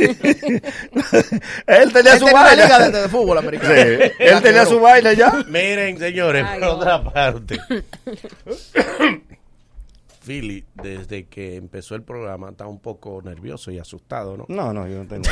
Él 1.66 1.93
tenía 1.93 2.12
Él 2.15 2.19
su 2.19 2.24
tenía 2.27 2.32
una 2.32 2.43
vaina. 2.43 2.62
liga 2.65 2.78
de, 2.91 3.03
de 3.03 3.09
fútbol 3.09 3.39
americano. 3.39 3.53
Sí, 3.59 4.12
Él 4.18 4.43
tenía 4.43 4.64
su 4.66 4.81
vaina 4.81 5.12
ya. 5.12 5.44
Miren, 5.48 5.98
señores, 5.98 6.44
Ay, 6.47 6.60
por 6.60 6.68
no. 6.68 6.74
otra 6.76 7.02
parte. 7.02 7.59
Philly, 10.26 10.64
desde 10.82 11.26
que 11.26 11.56
empezó 11.56 11.94
el 11.94 12.02
programa, 12.02 12.48
está 12.48 12.66
un 12.66 12.81
poco 12.81 13.20
nervioso 13.22 13.70
y 13.70 13.78
asustado, 13.78 14.39
¿no? 14.39 14.47
No, 14.48 14.72
no, 14.72 14.89
yo 14.89 15.02
no 15.02 15.06
tengo. 15.06 15.24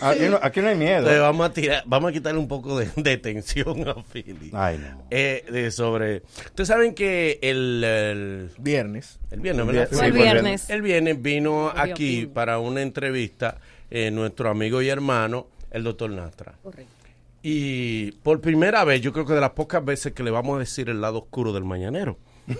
Aquí 0.00 0.24
no, 0.26 0.38
aquí 0.40 0.60
no 0.62 0.68
hay 0.68 0.74
miedo. 0.74 1.00
Entonces 1.00 1.20
vamos 1.20 1.50
a 1.50 1.52
tirar, 1.52 1.82
vamos 1.84 2.08
a 2.08 2.12
quitarle 2.14 2.38
un 2.40 2.48
poco 2.48 2.78
de, 2.78 2.88
de 2.96 3.18
tensión 3.18 3.86
a 3.86 3.94
Philly. 4.02 4.50
Ay, 4.54 4.78
no. 4.78 5.04
Eh, 5.10 5.44
de 5.50 5.70
sobre. 5.70 6.22
Ustedes 6.46 6.66
saben 6.66 6.94
que 6.94 7.38
el, 7.42 7.84
el, 7.84 8.50
Viernes. 8.58 9.18
el 9.30 9.40
viernes, 9.40 9.66
El 9.66 9.72
¿verdad? 9.74 9.88
el 9.92 9.98
Sí, 9.98 10.02
pues, 10.12 10.14
viernes. 10.14 10.70
El 10.70 10.80
viernes 10.80 11.20
vino 11.20 11.70
aquí 11.76 12.24
para 12.24 12.58
una 12.58 12.80
entrevista 12.80 13.58
eh, 13.90 14.10
nuestro 14.10 14.48
amigo 14.48 14.80
y 14.80 14.88
hermano, 14.88 15.48
el 15.70 15.84
doctor 15.84 16.08
Nastra. 16.08 16.54
Correcto. 16.62 16.90
Y 17.50 18.12
por 18.12 18.42
primera 18.42 18.84
vez, 18.84 19.00
yo 19.00 19.10
creo 19.10 19.24
que 19.24 19.32
de 19.32 19.40
las 19.40 19.52
pocas 19.52 19.82
veces 19.82 20.12
que 20.12 20.22
le 20.22 20.30
vamos 20.30 20.56
a 20.56 20.58
decir 20.58 20.90
el 20.90 21.00
lado 21.00 21.18
oscuro 21.20 21.52
del 21.54 21.64
mañanero. 21.64 22.18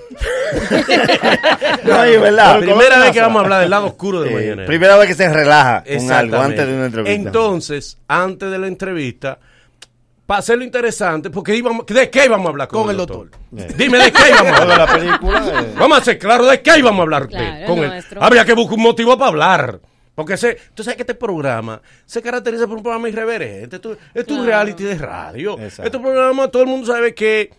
No, 1.85 2.05
es 2.05 2.21
verdad. 2.21 2.59
Primera 2.61 2.99
vez 2.99 3.11
que 3.13 3.21
vamos 3.21 3.41
a 3.41 3.45
hablar 3.45 3.61
del 3.61 3.71
lado 3.71 3.87
oscuro 3.87 4.21
del 4.21 4.31
Eh, 4.33 4.35
mañanero. 4.35 4.67
primera 4.67 4.97
vez 4.97 5.09
que 5.09 5.15
se 5.15 5.33
relaja 5.33 5.85
con 5.85 6.13
algo 6.13 6.37
antes 6.39 6.67
de 6.67 6.75
una 6.75 6.87
entrevista. 6.87 7.15
Entonces, 7.15 7.99
antes 8.09 8.51
de 8.51 8.59
la 8.59 8.67
entrevista, 8.67 9.39
para 10.27 10.39
hacerlo 10.41 10.65
interesante, 10.65 11.31
porque 11.31 11.55
íbamos, 11.55 11.87
¿de 11.87 12.11
qué 12.11 12.25
íbamos 12.27 12.47
a 12.47 12.51
hablar 12.51 12.69
con, 12.69 12.83
Con 12.83 12.91
el 12.91 12.97
doctor? 12.97 13.31
doctor. 13.51 13.77
Dime, 13.77 13.99
¿de 13.99 14.13
qué 14.13 14.23
íbamos 14.31 14.53
a 14.53 14.61
de 14.61 14.67
la 14.67 14.73
hablar? 14.85 14.99
película. 14.99 15.61
eh, 15.63 15.75
Vamos 15.79 15.99
a 15.99 16.05
ser 16.05 16.19
claro, 16.19 16.47
¿de 16.47 16.61
qué 16.63 16.79
íbamos 16.79 16.99
a 17.01 17.03
hablar 17.03 17.29
Claro, 17.29 17.67
con 17.67 17.79
él? 17.79 18.05
Habría 18.21 18.45
que 18.45 18.53
buscar 18.55 18.77
un 18.77 18.83
motivo 18.83 19.17
para 19.19 19.29
hablar. 19.29 19.81
Porque 20.19 20.33
ese, 20.33 20.59
tú 20.75 20.83
sabes 20.83 20.97
que 20.97 21.03
este 21.03 21.15
programa 21.15 21.81
se 22.05 22.21
caracteriza 22.21 22.67
por 22.67 22.79
un 22.79 22.83
programa 22.83 23.09
irreverente. 23.09 23.77
Esto, 23.77 23.97
esto 24.13 24.35
es 24.35 24.41
un 24.41 24.47
reality 24.47 24.83
de 24.83 24.99
radio. 24.99 25.57
Exacto. 25.61 25.85
Este 25.85 25.99
programa, 26.01 26.49
todo 26.49 26.65
el 26.65 26.69
mundo 26.69 26.89
sabe 26.89 27.15
que 27.15 27.53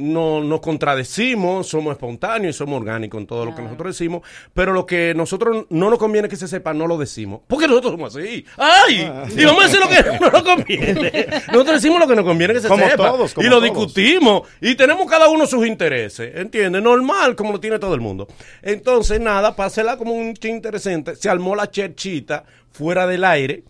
no 0.00 0.42
nos 0.42 0.60
contradecimos, 0.60 1.68
somos 1.68 1.92
espontáneos 1.92 2.54
y 2.56 2.58
somos 2.58 2.80
orgánicos 2.80 3.20
en 3.20 3.26
todo 3.26 3.44
lo 3.44 3.54
que 3.54 3.62
nosotros 3.62 3.96
decimos, 3.96 4.22
pero 4.52 4.72
lo 4.72 4.86
que 4.86 5.14
nosotros 5.14 5.66
no 5.70 5.90
nos 5.90 5.98
conviene 5.98 6.28
que 6.28 6.36
se 6.36 6.48
sepa, 6.48 6.74
no 6.74 6.86
lo 6.86 6.98
decimos. 6.98 7.40
Porque 7.46 7.68
nosotros 7.68 7.92
somos 7.92 8.16
así. 8.16 8.44
¡Ay! 8.56 9.02
Ah. 9.10 9.24
Y 9.36 9.44
vamos 9.44 9.64
a 9.64 9.66
decir 9.68 9.80
lo 9.80 9.88
que 9.88 10.18
no 10.20 10.30
nos 10.30 10.42
conviene. 10.42 11.26
Nosotros 11.48 11.82
decimos 11.82 12.00
lo 12.00 12.08
que 12.08 12.16
nos 12.16 12.24
conviene 12.24 12.54
que 12.54 12.60
se 12.60 12.68
Como 12.68 12.88
sepa. 12.88 13.10
todos, 13.10 13.34
como 13.34 13.46
y 13.46 13.50
lo 13.50 13.56
todos. 13.60 13.70
discutimos. 13.70 14.42
Y 14.60 14.74
tenemos 14.74 15.08
cada 15.08 15.28
uno 15.28 15.46
sus 15.46 15.66
intereses. 15.66 16.32
¿Entiendes? 16.34 16.82
Normal, 16.82 17.36
como 17.36 17.52
lo 17.52 17.60
tiene 17.60 17.78
todo 17.78 17.94
el 17.94 18.00
mundo. 18.00 18.26
Entonces, 18.62 19.20
nada, 19.20 19.54
pásela 19.54 19.96
como 19.96 20.14
un 20.14 20.34
interesante. 20.42 21.16
Se 21.16 21.28
armó 21.28 21.54
la 21.54 21.70
cherchita 21.70 22.44
fuera 22.72 23.06
del 23.06 23.24
aire. 23.24 23.64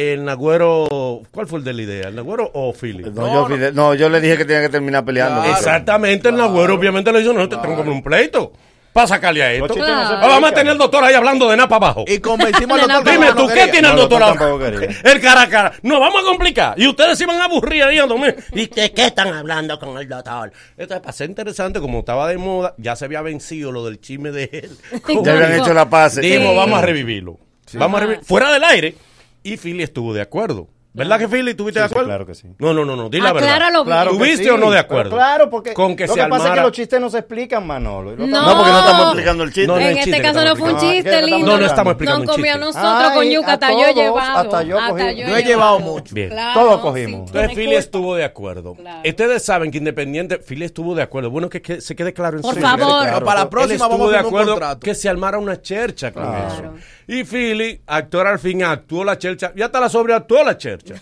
El 0.00 0.24
Nagüero, 0.24 1.22
¿cuál 1.30 1.46
fue 1.46 1.58
el 1.58 1.64
de 1.64 1.72
la 1.74 1.82
idea? 1.82 2.08
¿El 2.08 2.14
Nagüero 2.16 2.50
o 2.54 2.72
Philly? 2.72 3.04
No, 3.12 3.32
yo, 3.32 3.46
Fidel- 3.48 3.74
no, 3.74 3.94
yo 3.94 4.08
le 4.08 4.20
dije 4.20 4.36
que 4.38 4.44
tenía 4.44 4.62
que 4.62 4.68
terminar 4.68 5.04
peleando. 5.04 5.42
Claro. 5.42 5.56
Exactamente, 5.56 6.28
el 6.30 6.36
Nagüero 6.36 6.74
obviamente 6.74 7.12
le 7.12 7.20
dijo, 7.20 7.32
no, 7.32 7.48
te 7.48 7.56
tengo 7.56 7.82
que 7.82 7.90
un 7.90 8.02
pleito. 8.02 8.52
Para 8.92 9.06
sacarle 9.06 9.40
a 9.44 9.52
esto. 9.52 9.76
No 9.76 9.84
Ah, 9.86 10.18
vamos 10.26 10.50
a 10.50 10.52
tener 10.52 10.72
el 10.72 10.78
doctor 10.78 11.04
ahí 11.04 11.14
hablando 11.14 11.48
de 11.48 11.56
nada 11.56 11.68
para 11.68 11.86
abajo. 11.86 12.04
Y 12.08 12.18
convencimos 12.18 12.80
al 12.80 12.88
doctor. 12.88 13.12
Dime 13.12 13.26
no 13.26 13.34
tú, 13.36 13.46
¿qué 13.46 13.68
tiene 13.68 13.88
el 13.88 13.94
No, 13.94 14.02
el 14.02 14.08
doctor 14.08 14.58
quería. 14.58 14.96
El 15.04 15.20
cara 15.20 15.42
a 15.42 15.48
cara. 15.48 15.72
No, 15.82 16.00
vamos 16.00 16.22
a 16.22 16.24
complicar. 16.24 16.74
Y 16.76 16.88
ustedes 16.88 17.16
se 17.16 17.24
van 17.24 17.40
a 17.40 17.44
aburrir 17.44 17.84
ahí. 17.84 17.98
¿no? 17.98 18.16
¿Y 18.52 18.66
de 18.66 18.90
qué 18.92 19.06
están 19.06 19.28
hablando 19.28 19.78
con 19.78 19.96
el 19.96 20.08
doctor? 20.08 20.50
Entonces, 20.76 21.00
para 21.02 21.12
ser 21.12 21.30
interesante, 21.30 21.78
como 21.80 22.00
estaba 22.00 22.26
de 22.28 22.38
moda, 22.38 22.74
ya 22.78 22.96
se 22.96 23.04
había 23.04 23.22
vencido 23.22 23.70
lo 23.70 23.84
del 23.84 24.00
chisme 24.00 24.32
de 24.32 24.50
él. 24.52 24.76
Ya 25.24 25.34
habían 25.34 25.52
hecho 25.60 25.72
la 25.72 25.88
paz. 25.88 26.16
Dijimos, 26.16 26.50
Sí. 26.50 26.56
vamos 26.56 26.78
a 26.80 26.82
revivirlo. 26.82 27.38
Vamos 27.74 28.02
a. 28.02 28.06
Fuera 28.24 28.52
del 28.52 28.64
aire. 28.64 28.96
Y 29.42 29.56
Philly 29.56 29.82
estuvo 29.82 30.12
de 30.14 30.20
acuerdo. 30.22 30.68
¿Verdad 30.92 31.20
que 31.20 31.28
Philly 31.28 31.50
estuviste 31.52 31.78
Sí, 31.78 31.82
de 31.84 31.88
sí, 31.88 31.92
acuerdo? 31.92 32.08
claro 32.08 32.26
que 32.26 32.34
sí. 32.34 32.48
No, 32.58 32.74
no, 32.74 32.84
no, 32.84 32.96
no. 32.96 33.08
Di 33.08 33.20
la 33.20 33.32
verdad. 33.32 33.48
Acláralo 33.50 33.84
bien. 33.84 33.94
Claro 33.96 34.10
¿Tuviste 34.10 34.42
sí, 34.42 34.50
o 34.50 34.58
no 34.58 34.72
de 34.72 34.78
acuerdo? 34.80 35.14
Claro, 35.14 35.48
porque 35.48 35.72
Con 35.72 35.94
que 35.94 36.08
lo 36.08 36.14
se 36.14 36.20
que 36.20 36.26
pasa 36.26 36.48
es 36.48 36.54
que 36.54 36.60
los 36.62 36.72
chistes 36.72 37.00
no 37.00 37.08
se 37.08 37.18
explican, 37.18 37.64
Manolo. 37.64 38.16
No. 38.16 38.26
No, 38.26 38.56
porque 38.56 38.72
no 38.72 38.78
estamos 38.80 39.02
explicando 39.06 39.44
el 39.44 39.50
chiste. 39.52 39.66
No, 39.68 39.74
no, 39.74 39.78
en 39.82 39.86
el 39.86 39.98
este 39.98 40.04
chiste 40.10 40.20
caso 40.22 40.44
no 40.44 40.56
fue 40.56 40.72
un 40.72 40.80
chiste 40.80 41.02
¿Qué 41.04 41.08
estamos 41.10 41.30
lindo. 41.30 41.46
No, 41.52 41.58
no 41.60 41.66
estamos 41.66 41.90
explicando 41.92 42.18
No 42.18 42.24
un 42.32 42.36
comió 42.36 42.50
a 42.52 42.54
chiste. 42.58 42.80
nosotros 42.80 43.12
con 43.12 43.24
yuca, 43.30 43.50
a 43.50 43.52
hasta 43.54 43.70
yo 43.70 43.84
he 43.86 43.94
llevado. 43.94 44.38
hasta 44.40 44.62
yo 44.64 44.76
cogí. 44.88 45.16
yo 45.16 45.26
Yo 45.28 45.36
he 45.36 45.42
llevado 45.44 45.78
mucho. 45.78 46.12
Bien. 46.16 46.28
Claro, 46.30 46.60
Todos 46.60 46.74
sí, 46.74 46.82
cogimos. 46.82 47.20
Entonces 47.28 47.50
Philly 47.50 47.64
culpa. 47.66 47.78
estuvo 47.78 48.14
de 48.16 48.24
acuerdo. 48.24 48.74
Claro. 48.74 49.08
Ustedes 49.08 49.44
saben 49.44 49.70
que 49.70 49.78
independiente, 49.78 50.38
Philly 50.38 50.64
estuvo 50.64 50.96
de 50.96 51.02
acuerdo. 51.04 51.30
Bueno, 51.30 51.48
que, 51.48 51.62
que 51.62 51.80
se 51.80 51.94
quede 51.94 52.12
claro 52.12 52.38
en 52.38 52.42
Por 52.42 52.54
su- 52.56 52.60
favor. 52.60 53.04
Pero 53.04 53.24
para 53.24 53.44
la 53.44 53.48
próxima 53.48 53.74
estuvo 53.76 53.90
vamos 53.90 54.08
a 54.08 54.10
de 54.10 54.18
acuerdo 54.18 54.50
contrato. 54.54 54.80
que 54.80 54.96
se 54.96 55.08
armara 55.08 55.38
una 55.38 55.62
chercha 55.62 56.10
con 56.12 56.24
Claro. 56.24 56.48
eso. 56.52 56.84
Y 57.10 57.24
Philly, 57.24 57.80
actor 57.88 58.24
al 58.28 58.38
fin, 58.38 58.62
actuó 58.62 59.02
la 59.02 59.18
chercha. 59.18 59.52
Y 59.56 59.62
hasta 59.62 59.80
la 59.80 59.88
sobreactuó 59.88 60.44
la 60.44 60.56
chercha. 60.56 60.94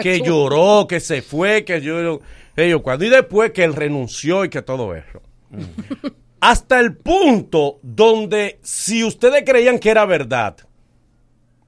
Que 0.00 0.20
lloró, 0.20 0.86
que 0.88 1.00
se 1.00 1.22
fue, 1.22 1.64
que 1.64 1.80
yo... 1.80 2.20
Ellos, 2.54 2.82
cuando 2.82 3.04
y 3.04 3.08
después 3.08 3.50
que 3.50 3.64
él 3.64 3.74
renunció 3.74 4.44
y 4.44 4.48
que 4.48 4.62
todo 4.62 4.94
eso. 4.94 5.20
Hasta 6.38 6.78
el 6.78 6.96
punto 6.96 7.80
donde 7.82 8.60
si 8.62 9.02
ustedes 9.02 9.42
creían 9.44 9.80
que 9.80 9.90
era 9.90 10.06
verdad, 10.06 10.56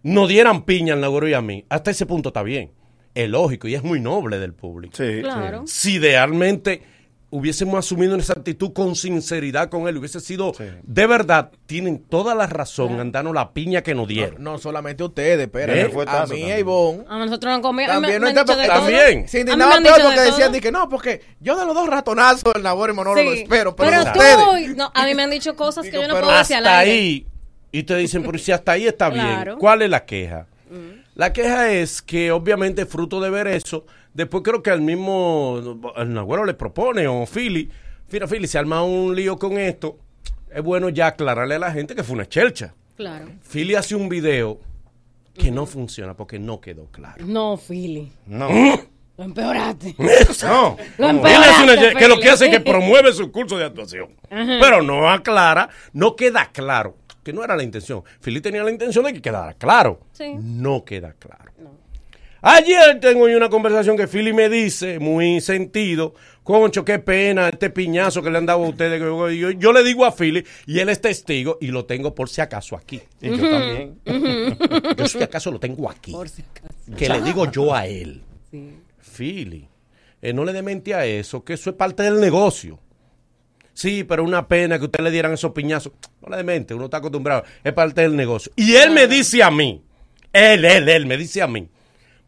no 0.04 0.28
dieran 0.28 0.62
piña 0.62 0.94
al 0.94 1.00
Nagoro 1.00 1.26
y 1.26 1.34
a 1.34 1.42
mí, 1.42 1.64
hasta 1.68 1.90
ese 1.90 2.06
punto 2.06 2.28
está 2.28 2.44
bien. 2.44 2.70
Es 3.16 3.28
lógico 3.28 3.66
y 3.66 3.74
es 3.74 3.82
muy 3.82 3.98
noble 3.98 4.38
del 4.38 4.54
público. 4.54 4.96
Sí. 4.96 5.22
Claro. 5.22 5.64
Si 5.66 5.94
idealmente 5.94 6.82
hubiésemos 7.30 7.78
asumido 7.78 8.16
esa 8.16 8.32
actitud 8.32 8.72
con 8.72 8.94
sinceridad 8.96 9.68
con 9.68 9.86
él, 9.86 9.96
hubiese 9.98 10.20
sido 10.20 10.52
de 10.82 11.06
verdad, 11.06 11.50
tienen 11.66 11.98
toda 11.98 12.34
la 12.34 12.46
razón 12.46 13.00
en 13.00 13.12
darnos 13.12 13.34
la 13.34 13.52
piña 13.52 13.82
que 13.82 13.94
nos 13.94 14.08
dieron. 14.08 14.42
No 14.42 14.58
solamente 14.58 15.04
ustedes, 15.04 15.48
pero 15.52 15.72
¿Eh? 15.72 15.82
a 15.82 15.86
mí 15.86 15.92
y 15.92 16.04
también. 16.06 16.52
a 16.52 16.58
Ivonne. 16.58 17.04
A 17.08 17.18
nosotros 17.18 17.52
nos 17.52 17.60
comían. 17.60 17.90
También, 17.90 18.22
me, 18.22 18.32
no 18.32 18.44
me. 18.44 18.66
También. 18.66 19.28
Se 19.28 19.40
indignaban 19.40 19.82
peor 19.82 20.02
porque 20.02 20.20
de 20.20 20.26
decían 20.26 20.52
de 20.52 20.60
que 20.60 20.72
no, 20.72 20.88
porque 20.88 21.22
yo 21.40 21.56
de 21.58 21.66
los 21.66 21.74
dos 21.74 21.88
ratonazos 21.88 22.54
el 22.54 22.62
Nagüero 22.62 22.94
y 22.94 22.96
lo 22.96 23.32
espero, 23.32 23.76
pero, 23.76 23.90
Pero 23.90 24.02
ustedes. 24.04 24.36
tú, 24.70 24.76
no, 24.76 24.90
a 24.94 25.04
mí 25.06 25.14
me 25.14 25.22
han 25.24 25.30
dicho 25.30 25.54
cosas 25.54 25.84
que 25.84 25.90
Digo, 25.90 26.02
yo 26.02 26.08
no 26.08 26.20
puedo 26.20 26.36
decir 26.38 26.56
al 26.56 26.66
hasta 26.66 26.78
aire. 26.78 26.92
ahí, 26.92 27.26
y 27.72 27.82
te 27.82 27.96
dicen, 27.96 28.22
pero 28.22 28.38
si 28.38 28.52
hasta 28.52 28.72
ahí 28.72 28.86
está 28.86 29.10
Claro. 29.10 29.44
bien, 29.52 29.58
¿cuál 29.58 29.82
es 29.82 29.90
la 29.90 30.04
queja? 30.04 30.46
La 31.14 31.32
queja 31.32 31.70
es 31.72 32.00
que 32.00 32.30
obviamente 32.30 32.86
fruto 32.86 33.20
de 33.20 33.28
ver 33.30 33.48
eso, 33.48 33.84
después 34.14 34.42
creo 34.42 34.62
que 34.62 34.70
al 34.70 34.80
mismo, 34.80 35.60
el 35.96 36.12
Nagüero 36.14 36.44
le 36.44 36.54
propone, 36.54 37.06
o 37.06 37.24
Philly, 37.26 37.70
mira 38.10 38.26
Philly, 38.26 38.46
se 38.46 38.58
arma 38.58 38.82
un 38.82 39.14
lío 39.14 39.38
con 39.38 39.58
esto, 39.58 39.98
es 40.52 40.62
bueno 40.62 40.88
ya 40.88 41.08
aclararle 41.08 41.56
a 41.56 41.58
la 41.58 41.72
gente 41.72 41.94
que 41.94 42.02
fue 42.02 42.14
una 42.14 42.26
chelcha. 42.26 42.74
Claro. 42.96 43.26
Philly 43.50 43.74
hace 43.74 43.94
un 43.94 44.08
video 44.08 44.58
que 45.34 45.50
no 45.52 45.66
funciona 45.66 46.14
porque 46.14 46.38
no 46.38 46.60
quedó 46.60 46.86
claro. 46.86 47.24
No, 47.24 47.56
Philly. 47.56 48.10
No. 48.26 48.48
Lo 49.16 49.24
empeoraste. 49.24 49.94
No. 50.42 50.76
Lo 50.98 51.08
una- 51.08 51.10
empeoraste, 51.10 51.94
que 51.96 52.08
lo 52.08 52.18
que 52.18 52.30
hace 52.30 52.46
es 52.46 52.50
que 52.50 52.60
promueve 52.60 53.12
su 53.12 53.30
curso 53.30 53.56
de 53.58 53.64
actuación. 53.66 54.10
Ajá. 54.30 54.58
Pero 54.60 54.82
no 54.82 55.08
aclara, 55.10 55.68
no 55.92 56.16
queda 56.16 56.46
claro, 56.52 56.96
que 57.22 57.32
no 57.32 57.44
era 57.44 57.56
la 57.56 57.62
intención. 57.62 58.02
Philly 58.20 58.40
tenía 58.40 58.62
la 58.64 58.70
intención 58.70 59.04
de 59.04 59.12
que 59.12 59.20
quedara 59.22 59.54
claro. 59.54 60.00
Sí. 60.12 60.34
No 60.36 60.84
queda 60.84 61.14
claro. 61.18 61.52
Ayer 62.40 63.00
tengo 63.00 63.24
una 63.24 63.48
conversación 63.48 63.96
que 63.96 64.06
Philly 64.06 64.32
me 64.32 64.48
dice, 64.48 64.98
muy 65.00 65.40
sentido, 65.40 66.14
concho, 66.44 66.84
qué 66.84 66.98
pena, 67.00 67.48
este 67.48 67.68
piñazo 67.70 68.22
que 68.22 68.30
le 68.30 68.38
han 68.38 68.46
dado 68.46 68.64
a 68.64 68.68
ustedes. 68.68 69.00
Yo, 69.00 69.30
yo- 69.30 69.50
yo 69.50 69.72
le 69.72 69.82
digo 69.82 70.04
a 70.04 70.12
Philly, 70.12 70.44
y 70.66 70.78
él 70.78 70.88
es 70.88 71.00
testigo, 71.00 71.58
y 71.60 71.68
lo 71.68 71.84
tengo 71.84 72.14
por 72.14 72.28
si 72.28 72.40
acaso 72.40 72.76
aquí. 72.76 73.00
Y 73.20 73.30
yo 73.30 73.50
también. 73.50 73.98
Yo 74.96 75.08
si 75.08 75.20
acaso 75.22 75.50
lo 75.50 75.58
tengo 75.58 75.90
aquí. 75.90 76.12
Por 76.12 76.28
si 76.28 76.42
acaso. 76.42 76.74
Que 76.96 77.08
le 77.08 77.20
digo 77.22 77.50
yo 77.50 77.74
a 77.74 77.86
él. 77.86 78.22
Sí. 78.50 78.70
Philly, 79.16 79.68
eh, 80.22 80.32
no 80.32 80.44
le 80.44 80.52
dé 80.52 80.62
mente 80.62 80.94
a 80.94 81.04
eso, 81.06 81.42
que 81.44 81.54
eso 81.54 81.70
es 81.70 81.76
parte 81.76 82.04
del 82.04 82.20
negocio. 82.20 82.78
Sí, 83.74 84.04
pero 84.04 84.22
una 84.24 84.46
pena 84.48 84.78
que 84.78 84.84
usted 84.86 85.00
le 85.04 85.10
dieran 85.10 85.32
esos 85.32 85.52
piñazos. 85.52 85.92
No 86.22 86.28
le 86.30 86.36
dé 86.38 86.44
mente, 86.44 86.74
uno 86.74 86.84
está 86.86 86.96
acostumbrado. 86.98 87.44
Es 87.64 87.72
parte 87.72 88.00
del 88.02 88.14
negocio. 88.16 88.50
Y 88.56 88.74
él 88.76 88.90
me 88.92 89.06
dice 89.08 89.42
a 89.42 89.50
mí, 89.50 89.82
él, 90.32 90.64
él, 90.64 90.88
él 90.88 91.06
me 91.06 91.16
dice 91.16 91.42
a 91.42 91.46
mí, 91.46 91.68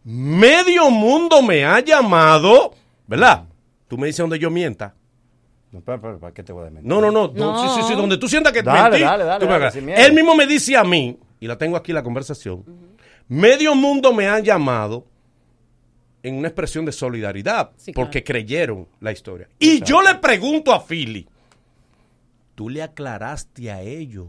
medio 0.04 0.90
mundo 0.90 1.42
me 1.42 1.64
ha 1.64 1.80
llamado, 1.80 2.74
¿verdad? 3.06 3.44
Tú 3.88 3.98
me 3.98 4.06
dices 4.06 4.18
donde 4.20 4.38
yo 4.38 4.50
mienta. 4.50 4.94
No, 5.72 5.80
pero, 5.80 6.00
pero, 6.00 6.18
¿Para 6.18 6.34
qué 6.34 6.42
te 6.42 6.52
voy 6.52 6.66
a 6.66 6.70
mentir? 6.70 6.88
No, 6.88 7.00
no, 7.00 7.10
no, 7.10 7.30
no. 7.32 7.62
Sí, 7.76 7.80
sí, 7.82 7.88
sí, 7.88 7.94
donde 7.94 8.16
tú 8.18 8.28
sientas 8.28 8.52
que 8.52 8.62
Dale, 8.62 8.90
mentí, 8.98 9.04
dale, 9.04 9.24
dale, 9.24 9.70
sin 9.70 9.86
miedo. 9.86 10.00
Él 10.00 10.12
mismo 10.12 10.34
me 10.34 10.46
dice 10.46 10.76
a 10.76 10.82
mí, 10.84 11.16
y 11.38 11.46
la 11.46 11.56
tengo 11.56 11.76
aquí 11.76 11.92
la 11.92 12.02
conversación, 12.02 12.64
medio 13.28 13.74
mundo 13.74 14.12
me 14.12 14.26
ha 14.28 14.40
llamado 14.40 15.06
en 16.22 16.34
una 16.34 16.48
expresión 16.48 16.84
de 16.84 16.92
solidaridad, 16.92 17.70
Sí, 17.76 17.92
claro. 17.92 18.06
porque 18.06 18.24
creyeron 18.24 18.88
la 19.00 19.12
historia. 19.12 19.48
Y 19.58 19.82
yo 19.82 20.02
le 20.02 20.16
pregunto 20.16 20.72
a 20.72 20.84
Philly, 20.84 21.28
¿tú 22.54 22.68
le 22.68 22.82
aclaraste 22.82 23.70
a 23.70 23.80
ellos 23.82 24.26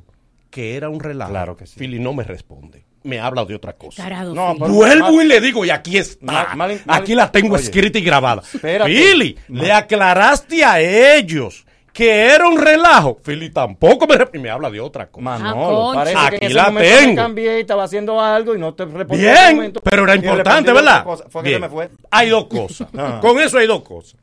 que 0.49 0.75
era 0.75 0.89
un 0.89 0.99
relajo? 0.99 1.31
Claro 1.31 1.57
que 1.57 1.65
sí. 1.65 1.79
Philly 1.79 1.99
no 1.99 2.13
me 2.13 2.23
responde. 2.23 2.85
Me 3.03 3.19
habla 3.19 3.43
de 3.45 3.55
otra 3.55 3.73
cosa. 3.73 4.03
Tarado, 4.03 4.33
No, 4.35 4.53
Vuelvo 4.55 5.11
mal- 5.11 5.25
y 5.25 5.27
le 5.27 5.41
digo, 5.41 5.65
y 5.65 5.69
aquí 5.71 5.97
está. 5.97 6.23
Mal- 6.25 6.47
mal- 6.55 6.81
mal- 6.85 7.01
aquí 7.01 7.15
la 7.15 7.31
tengo 7.31 7.55
Oye, 7.55 7.63
escrita 7.63 7.97
y 7.97 8.03
grabada. 8.03 8.41
espérate. 8.41 8.91
Philly, 8.91 9.37
le 9.49 9.71
aclaraste 9.71 10.63
a 10.63 10.79
ellos 10.79 11.65
que 11.91 12.27
era 12.27 12.47
un 12.47 12.57
relajo. 12.61 13.17
Philly 13.23 13.49
tampoco 13.49 14.05
me, 14.07 14.15
y 14.33 14.39
me 14.39 14.49
habla 14.51 14.69
de 14.69 14.79
otra 14.79 15.07
cosa. 15.07 15.23
Manolo, 15.23 15.91
Ah, 15.91 15.95
parece 15.95 16.15
concha. 16.15 16.29
que 16.29 16.35
en 16.35 16.43
Aquí 16.43 16.45
ese 16.45 16.55
la 16.55 16.65
tengo. 16.65 17.07
me 17.09 17.15
cambié 17.15 17.57
y 17.57 17.61
estaba 17.61 17.83
haciendo 17.83 18.21
algo 18.21 18.55
y 18.55 18.59
no 18.59 18.73
te 18.75 18.85
respondí. 18.85 19.17
Bien, 19.23 19.55
momento. 19.55 19.81
pero 19.83 20.03
era 20.03 20.15
importante, 20.15 20.71
¿verdad? 20.71 21.05
Fue 21.29 21.43
que 21.43 21.53
se 21.53 21.59
me 21.59 21.69
fue. 21.69 21.89
Hay 22.11 22.29
dos 22.29 22.45
cosas. 22.45 22.87
Ah. 22.97 23.19
Con 23.19 23.39
eso 23.39 23.57
hay 23.57 23.65
dos 23.67 23.81
cosas. 23.81 24.15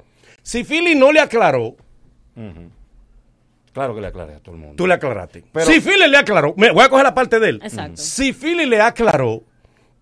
Si 0.43 0.63
Philly 0.65 0.95
no 0.95 1.11
le 1.13 1.21
aclaró, 1.21 1.75
Claro 3.79 3.95
que 3.95 4.01
le 4.01 4.07
aclaré 4.09 4.35
a 4.35 4.39
todo 4.41 4.55
el 4.57 4.61
mundo. 4.61 4.75
tú 4.77 4.87
le 4.89 4.95
aclaraste. 4.95 5.45
Pero- 5.53 5.67
si 5.67 5.81
Philly 5.81 6.09
le 6.09 6.17
aclaró, 6.17 6.53
me 6.57 6.71
voy 6.73 6.83
a 6.85 6.89
coger 6.89 7.05
la 7.05 7.15
parte 7.15 7.39
de 7.39 7.51
él. 7.51 7.61
Exacto. 7.63 7.97
Si 7.97 8.33
Philly 8.33 8.67
le 8.67 8.81
aclaró, 8.81 9.43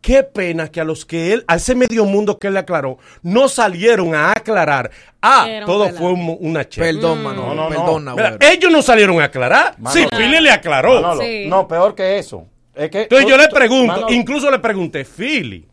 qué 0.01 0.23
pena 0.23 0.69
que 0.69 0.81
a 0.81 0.85
los 0.85 1.05
que 1.05 1.32
él, 1.35 1.44
a 1.47 1.57
ese 1.57 1.74
medio 1.74 2.05
mundo 2.07 2.39
que 2.39 2.47
él 2.47 2.55
le 2.55 2.61
aclaró, 2.61 2.97
no 3.23 3.48
salieron 3.48 4.15
a 4.15 4.31
aclarar. 4.31 4.90
Ah, 5.20 5.47
Era 5.48 5.66
todo 5.66 5.89
fue 5.90 6.12
un- 6.12 6.36
una 6.40 6.66
checa. 6.69 6.86
Perdón, 6.86 7.23
Manolo, 7.23 7.47
No, 7.48 7.55
no, 7.55 7.62
no. 7.65 7.69
perdón, 7.69 8.03
Mira, 8.15 8.31
Nagüero. 8.31 8.53
ellos 8.53 8.73
no 8.73 8.81
salieron 8.82 9.20
a 9.20 9.24
aclarar. 9.24 9.74
Manolo. 9.78 10.09
Si 10.11 10.16
Philly 10.16 10.40
le 10.40 10.51
aclaró. 10.51 10.94
Manolo, 11.03 11.20
Sí. 11.23 11.44
No, 11.48 11.69
peor 11.69 11.94
que 11.94 12.19
eso. 12.19 12.47
Es 12.74 12.89
que 12.90 13.03
Entonces 13.03 13.27
tú- 13.27 13.31
yo 13.31 13.36
le 13.36 13.48
pregunto, 13.48 13.86
Manolo, 13.93 14.12
incluso 14.12 14.51
le 14.51 14.59
pregunté, 14.59 15.05
Philly, 15.05 15.66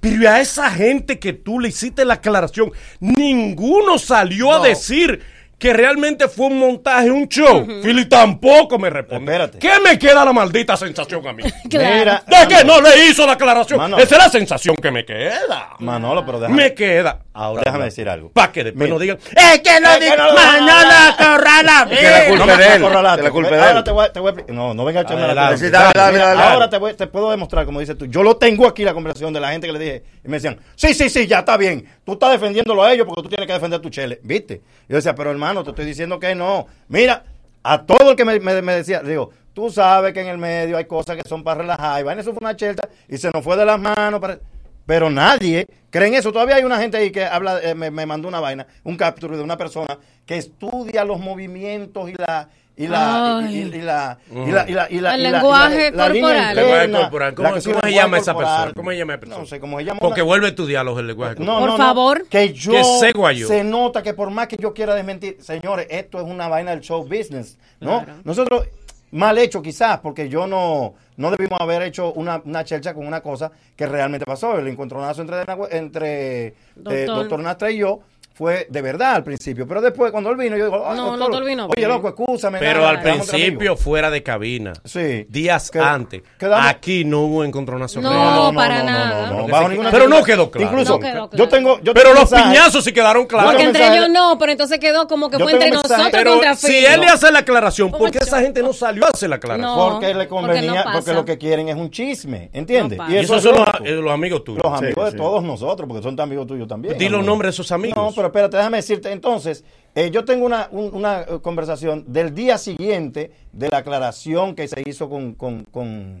pero 0.00 0.22
¿y 0.22 0.26
a 0.26 0.40
esa 0.40 0.70
gente 0.70 1.18
que 1.18 1.32
tú 1.32 1.58
le 1.58 1.68
hiciste 1.68 2.04
la 2.04 2.14
aclaración, 2.14 2.70
ninguno 3.00 3.98
salió 3.98 4.52
a 4.52 4.60
decir 4.60 5.20
que 5.58 5.72
realmente 5.72 6.28
fue 6.28 6.46
un 6.48 6.58
montaje, 6.58 7.10
un 7.10 7.26
show. 7.28 7.66
Philly 7.82 8.04
tampoco 8.06 8.78
me 8.78 8.90
responde. 8.90 9.32
Espérate. 9.32 9.58
¿Qué 9.58 9.70
me 9.82 9.98
queda 9.98 10.22
la 10.24 10.32
maldita 10.32 10.76
sensación 10.76 11.26
a 11.26 11.32
mí? 11.32 11.42
Claro. 11.70 11.94
Mira, 11.98 12.22
¿De 12.26 12.46
que 12.54 12.64
no 12.64 12.80
le 12.80 13.06
hizo 13.06 13.26
la 13.26 13.32
aclaración? 13.32 13.78
Manolo. 13.78 14.02
Esa 14.02 14.16
es 14.16 14.22
la 14.24 14.28
sensación 14.30 14.76
que 14.76 14.90
me 14.90 15.04
queda. 15.04 15.70
Manolo, 15.78 16.24
pero 16.26 16.40
déjame, 16.40 16.62
Me 16.62 16.74
queda. 16.74 17.20
Ahora 17.32 17.62
déjame 17.66 17.84
decir 17.86 18.08
algo. 18.08 18.30
Para 18.30 18.50
que 18.52 18.64
después 18.64 18.82
Mira. 18.84 18.94
no 18.94 18.98
digan, 18.98 19.18
es 19.18 19.60
que 19.60 19.80
no 19.80 19.98
digan, 19.98 20.16
no- 20.18 20.34
Manolo 20.34 21.16
Corrala. 21.18 21.86
Que 21.90 22.02
la 22.02 22.26
culpa 22.28 22.46
No 22.46 22.56
de 22.56 22.66
él. 22.66 22.72
acorralaste, 22.84 23.22
La 23.22 23.30
culpa 23.30 23.50
de 23.50 23.62
Ahora 23.62 23.78
él. 23.78 23.84
te 23.84 23.90
voy, 23.90 24.04
a- 24.06 24.12
te 24.12 24.20
voy 24.20 24.32
a 24.48 24.52
No, 24.52 24.74
no 24.74 24.84
venga 24.84 25.00
a 25.00 25.02
echarme 25.02 25.34
la 25.34 25.50
culpa. 25.56 26.52
Ahora 26.52 26.70
te, 26.70 26.78
voy- 26.78 26.94
te 26.94 27.06
puedo 27.06 27.30
demostrar, 27.30 27.64
como 27.66 27.80
dices 27.80 27.96
tú. 27.98 28.06
Yo 28.06 28.22
lo 28.22 28.36
tengo 28.36 28.66
aquí, 28.66 28.84
la 28.84 28.94
conversación 28.94 29.32
de 29.32 29.40
la 29.40 29.50
gente 29.52 29.66
que 29.66 29.72
le 29.72 29.78
dije. 29.78 30.02
Y 30.26 30.28
me 30.28 30.36
decían, 30.38 30.58
sí, 30.74 30.92
sí, 30.94 31.08
sí, 31.08 31.26
ya 31.26 31.38
está 31.40 31.56
bien. 31.56 31.86
Tú 32.04 32.14
estás 32.14 32.32
defendiéndolo 32.32 32.82
a 32.82 32.92
ellos 32.92 33.06
porque 33.06 33.22
tú 33.22 33.28
tienes 33.28 33.46
que 33.46 33.52
defender 33.52 33.80
tu 33.80 33.88
chele. 33.90 34.20
¿Viste? 34.22 34.60
Yo 34.88 34.96
decía, 34.96 35.14
pero 35.14 35.30
hermano, 35.30 35.62
te 35.64 35.70
estoy 35.70 35.84
diciendo 35.86 36.18
que 36.20 36.34
no. 36.34 36.66
Mira, 36.88 37.24
a 37.62 37.82
todo 37.84 38.10
el 38.10 38.16
que 38.16 38.24
me, 38.24 38.38
me- 38.40 38.62
me 38.62 38.74
decía, 38.74 39.00
digo, 39.00 39.30
tú 39.54 39.70
sabes 39.70 40.12
que 40.12 40.20
en 40.20 40.28
el 40.28 40.38
medio 40.38 40.76
hay 40.76 40.84
cosas 40.84 41.16
que 41.16 41.28
son 41.28 41.42
para 41.44 41.62
relajar. 41.62 42.00
Y 42.00 42.04
vaina, 42.04 42.20
eso 42.22 42.32
fue 42.32 42.40
una 42.40 42.56
chelta 42.56 42.88
y 43.08 43.16
se 43.16 43.30
nos 43.32 43.42
fue 43.44 43.56
de 43.56 43.64
las 43.64 43.80
manos. 43.80 44.20
para- 44.20 44.38
Pero 44.84 45.08
nadie 45.10 45.66
cree 45.90 46.08
en 46.08 46.14
eso. 46.14 46.32
Todavía 46.32 46.56
hay 46.56 46.64
una 46.64 46.78
gente 46.78 46.96
ahí 46.96 47.10
que 47.10 47.24
habla, 47.24 47.60
eh, 47.62 47.74
me, 47.74 47.90
me 47.90 48.04
mandó 48.06 48.28
una 48.28 48.40
vaina, 48.40 48.66
un 48.84 48.96
capture 48.96 49.36
de 49.36 49.42
una 49.42 49.56
persona 49.56 49.98
que 50.26 50.36
estudia 50.36 51.04
los 51.04 51.18
movimientos 51.20 52.10
y 52.10 52.14
la 52.14 52.48
y 52.78 52.86
la 52.88 53.42
y, 53.48 53.54
y- 53.54 53.58
y 53.62 53.80
la 53.80 54.18
y 54.30 54.50
la 54.50 54.68
y 54.68 54.72
la 54.72 54.90
y 54.90 55.00
la 55.00 55.14
El 55.14 55.22
lenguaje 55.22 55.92
corporal. 55.92 57.34
¿Cómo, 57.34 57.60
se 57.60 57.72
llama 57.92 58.18
esa 58.18 58.34
persona? 58.36 58.72
¿Cómo 58.74 58.90
se 58.90 58.96
llama 58.98 59.12
esa 59.14 59.20
persona? 59.20 59.40
No 59.40 59.46
sé 59.46 59.60
cómo 59.60 59.78
se 59.78 59.84
llama. 59.84 60.00
Porque 60.00 60.20
una- 60.22 60.26
vuelve 60.28 60.52
tu 60.52 60.66
diálogo 60.66 61.00
el 61.00 61.06
lenguaje 61.06 61.36
corporal. 61.36 61.54
no, 61.54 61.60
Por 61.60 61.70
no, 61.70 61.78
no. 61.78 61.84
favor. 61.84 62.26
Que 62.28 62.52
yo 62.52 62.72
Que 62.72 63.44
se 63.46 63.64
nota 63.64 64.02
que 64.02 64.14
por 64.14 64.30
más 64.30 64.46
que 64.48 64.56
yo 64.56 64.74
quiera 64.74 64.94
desmentir, 64.94 65.38
señores, 65.40 65.86
esto 65.90 66.18
es 66.18 66.24
una 66.24 66.48
vaina 66.48 66.70
del 66.72 66.80
show 66.80 67.02
business, 67.04 67.58
¿no? 67.80 68.04
Claro. 68.04 68.20
Nosotros 68.24 68.66
mal 69.12 69.38
hecho 69.38 69.62
quizás 69.62 70.00
porque 70.00 70.28
yo 70.28 70.46
no 70.46 70.94
no 71.16 71.30
debimos 71.30 71.58
haber 71.60 71.80
hecho 71.80 72.12
una, 72.12 72.42
una 72.44 72.62
chelcha 72.62 72.92
con 72.92 73.06
una 73.06 73.22
cosa 73.22 73.50
que 73.74 73.86
realmente 73.86 74.26
pasó. 74.26 74.58
El 74.58 74.68
encontronazo 74.68 75.22
entre 75.22 75.44
entre 75.70 76.46
eh, 76.48 76.54
Doctor. 76.74 77.06
doctor 77.16 77.40
Nastra 77.40 77.70
y 77.70 77.78
yo 77.78 78.00
fue 78.36 78.66
de 78.68 78.82
verdad 78.82 79.14
al 79.14 79.24
principio, 79.24 79.66
pero 79.66 79.80
después 79.80 80.12
cuando 80.12 80.28
él 80.30 80.36
vino 80.36 80.56
yo 80.58 80.66
digo, 80.66 80.84
"Ay, 80.86 80.96
No, 80.96 81.06
doctor, 81.06 81.18
doctor 81.20 81.44
vino 81.46 81.68
Oye, 81.74 81.88
loco, 81.88 82.08
excúsame. 82.08 82.58
Pero 82.58 82.80
nada, 82.80 82.90
al 82.90 83.00
principio 83.02 83.70
amigos". 83.70 83.80
fuera 83.80 84.10
de 84.10 84.22
cabina. 84.22 84.74
Sí. 84.84 85.24
Días 85.30 85.70
Queda- 85.70 85.94
antes. 85.94 86.22
quedamos- 86.38 86.66
Aquí 86.68 87.04
no 87.06 87.20
hubo 87.22 87.44
encontronazo 87.44 88.00
No, 88.02 88.10
real. 88.12 88.54
para 88.54 88.82
nada. 88.82 89.30
no, 89.30 89.36
Pero 89.36 89.48
bajo 89.48 89.62
que- 89.64 89.68
ninguna 89.70 89.90
pero 89.90 90.08
no 90.08 90.22
quedó 90.22 90.50
claro. 90.50 90.66
Incluso, 90.70 90.92
No 90.92 90.98
quedó 91.00 91.30
yo 91.32 91.48
tengo, 91.48 91.80
yo 91.80 91.94
Pero 91.94 92.10
tengo 92.10 92.20
los 92.20 92.30
mensajes- 92.30 92.52
piñazos 92.58 92.84
sí 92.84 92.92
quedaron 92.92 93.26
claros. 93.26 93.50
Porque 93.52 93.64
entre 93.64 93.86
ellos 93.96 94.10
no, 94.10 94.36
pero 94.38 94.52
entonces 94.52 94.78
quedó 94.78 95.06
como 95.08 95.30
que 95.30 95.38
Yo 95.38 95.44
fue 95.44 95.52
entre 95.54 95.70
mensaje- 95.70 95.88
nosotros 95.88 96.10
Pero 96.12 96.32
contra 96.32 96.54
si 96.56 96.84
él 96.84 97.00
le 97.00 97.06
hace 97.06 97.32
la 97.32 97.38
aclaración, 97.38 97.90
¿por 97.90 98.10
qué 98.10 98.18
esa 98.18 98.40
gente 98.42 98.62
no 98.62 98.74
salió 98.74 99.06
a 99.06 99.10
hacer 99.10 99.30
la 99.30 99.36
aclaración? 99.36 99.66
No. 99.76 99.92
porque 99.92 100.12
le 100.14 100.28
convenía, 100.28 100.84
no 100.84 100.92
porque, 100.92 101.14
lo 101.14 101.24
que 101.24 101.38
quieren 101.38 101.68
es 101.70 101.76
un 101.76 101.90
chisme, 101.90 102.50
¿entiendes? 102.52 102.98
No. 102.98 103.10
Y 103.10 103.16
eso 103.16 103.36
esos 103.36 103.38
es 103.38 103.42
son 103.44 103.54
los, 103.80 103.88
eh, 103.88 103.92
los 103.94 104.12
amigos 104.12 104.44
tuyos. 104.44 104.60
Los 104.62 104.78
amigos 104.82 105.12
de 105.12 105.16
todos 105.18 105.42
nosotros, 105.42 105.88
porque 105.88 106.02
son 106.02 106.20
amigos 106.20 106.46
tuyos 106.46 106.68
también. 106.68 106.98
Di 106.98 107.08
los 107.08 107.24
nombres 107.24 107.48
de 107.48 107.62
esos 107.62 107.72
amigos. 107.72 107.96
Pero 108.32 108.46
espérate, 108.46 108.56
déjame 108.58 108.76
decirte. 108.78 109.12
Entonces, 109.12 109.64
eh, 109.94 110.10
yo 110.10 110.24
tengo 110.24 110.44
una, 110.46 110.68
un- 110.72 110.94
una 110.94 111.22
eh, 111.22 111.38
conversación 111.42 112.04
del 112.08 112.34
día 112.34 112.58
siguiente 112.58 113.30
de 113.52 113.68
la 113.70 113.78
aclaración 113.78 114.54
que 114.54 114.68
se 114.68 114.82
hizo 114.86 115.08
con, 115.08 115.34
con, 115.34 115.64
con- 115.64 116.20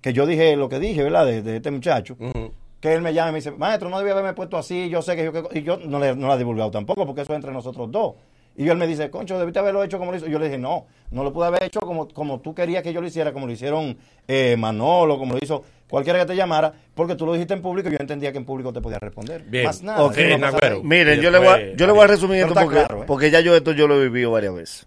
que 0.00 0.12
yo 0.12 0.26
dije 0.26 0.56
lo 0.56 0.68
que 0.68 0.78
dije, 0.78 1.02
¿verdad? 1.02 1.26
De, 1.26 1.42
de 1.42 1.56
este 1.56 1.70
muchacho. 1.70 2.16
Que 2.80 2.92
él 2.92 3.00
me 3.02 3.14
llama 3.14 3.30
y 3.30 3.32
me 3.32 3.38
dice, 3.38 3.50
maestro, 3.52 3.88
no 3.88 3.98
debía 3.98 4.12
haberme 4.12 4.34
puesto 4.34 4.56
así, 4.58 4.88
yo 4.90 5.00
sé 5.02 5.16
que 5.16 5.24
yo... 5.24 5.32
que-". 5.32 5.58
Y 5.58 5.62
yo 5.62 5.78
no, 5.78 5.98
le, 5.98 6.14
no 6.14 6.28
la 6.28 6.34
he 6.34 6.38
divulgado 6.38 6.70
tampoco, 6.70 7.06
porque 7.06 7.22
eso 7.22 7.32
es 7.32 7.36
entre 7.36 7.52
nosotros 7.52 7.90
dos. 7.90 8.14
Y 8.58 8.68
él 8.68 8.76
me 8.78 8.86
dice, 8.86 9.10
concho, 9.10 9.38
debiste 9.38 9.58
haberlo 9.58 9.82
hecho 9.84 9.98
como 9.98 10.10
lo 10.12 10.16
hizo. 10.16 10.26
Y 10.26 10.30
yo 10.30 10.38
le 10.38 10.46
dije, 10.46 10.56
no, 10.58 10.86
no 11.10 11.22
lo 11.24 11.32
pude 11.32 11.46
haber 11.46 11.62
hecho 11.64 11.80
como, 11.80 12.08
como 12.08 12.40
tú 12.40 12.54
querías 12.54 12.82
que 12.82 12.92
yo 12.92 13.00
lo 13.02 13.06
hiciera, 13.06 13.32
como 13.32 13.46
lo 13.46 13.52
hicieron 13.52 13.98
eh, 14.28 14.56
Manolo, 14.58 15.18
como 15.18 15.34
lo 15.34 15.38
hizo 15.42 15.62
cualquiera 15.88 16.20
que 16.20 16.26
te 16.26 16.36
llamara, 16.36 16.72
porque 16.94 17.14
tú 17.14 17.26
lo 17.26 17.32
dijiste 17.32 17.54
en 17.54 17.62
público 17.62 17.88
y 17.88 17.92
yo 17.92 17.98
entendía 18.00 18.32
que 18.32 18.38
en 18.38 18.44
público 18.44 18.72
te 18.72 18.80
podía 18.80 18.98
responder. 18.98 19.44
Bien. 19.44 19.64
Más 19.64 19.82
nada. 19.82 20.02
Ok, 20.02 20.16
eso 20.18 20.38
no. 20.38 20.82
Miren, 20.82 21.20
yo 21.20 21.30
le, 21.30 21.38
voy 21.38 21.48
a, 21.48 21.76
yo 21.76 21.86
le 21.86 21.92
voy 21.92 22.04
a 22.04 22.06
resumir 22.06 22.38
esto 22.38 22.48
está 22.48 22.62
porque, 22.62 22.78
claro, 22.78 23.02
¿eh? 23.02 23.04
porque 23.06 23.30
ya 23.30 23.40
yo 23.40 23.56
esto 23.56 23.72
yo 23.72 23.86
lo 23.86 24.00
he 24.00 24.04
vivido 24.04 24.30
varias 24.30 24.54
veces. 24.54 24.86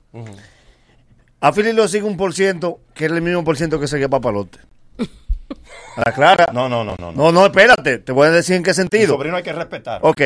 A 1.42 1.54
Philly 1.54 1.74
lo 1.74 1.88
sigue 1.88 2.04
un 2.04 2.18
por 2.18 2.34
ciento 2.34 2.80
que 2.94 3.06
es 3.06 3.12
el 3.12 3.22
mismo 3.22 3.44
por 3.44 3.58
ciento 3.58 3.80
que 3.80 3.88
sigue 3.88 4.10
Papalote. 4.10 4.60
A 5.96 6.02
la 6.06 6.12
clara. 6.12 6.48
No, 6.54 6.70
no, 6.70 6.84
no, 6.84 6.96
no. 7.00 7.12
No, 7.12 7.32
no, 7.32 7.46
espérate. 7.46 8.00
Te 8.00 8.12
voy 8.12 8.28
a 8.28 8.32
decir 8.32 8.56
en 8.56 8.64
qué 8.64 8.72
Mi 8.72 8.76
sentido. 8.76 9.16
sobrino 9.16 9.38
hay 9.38 9.44
que 9.44 9.54
respetar. 9.54 10.00
Ok. 10.04 10.22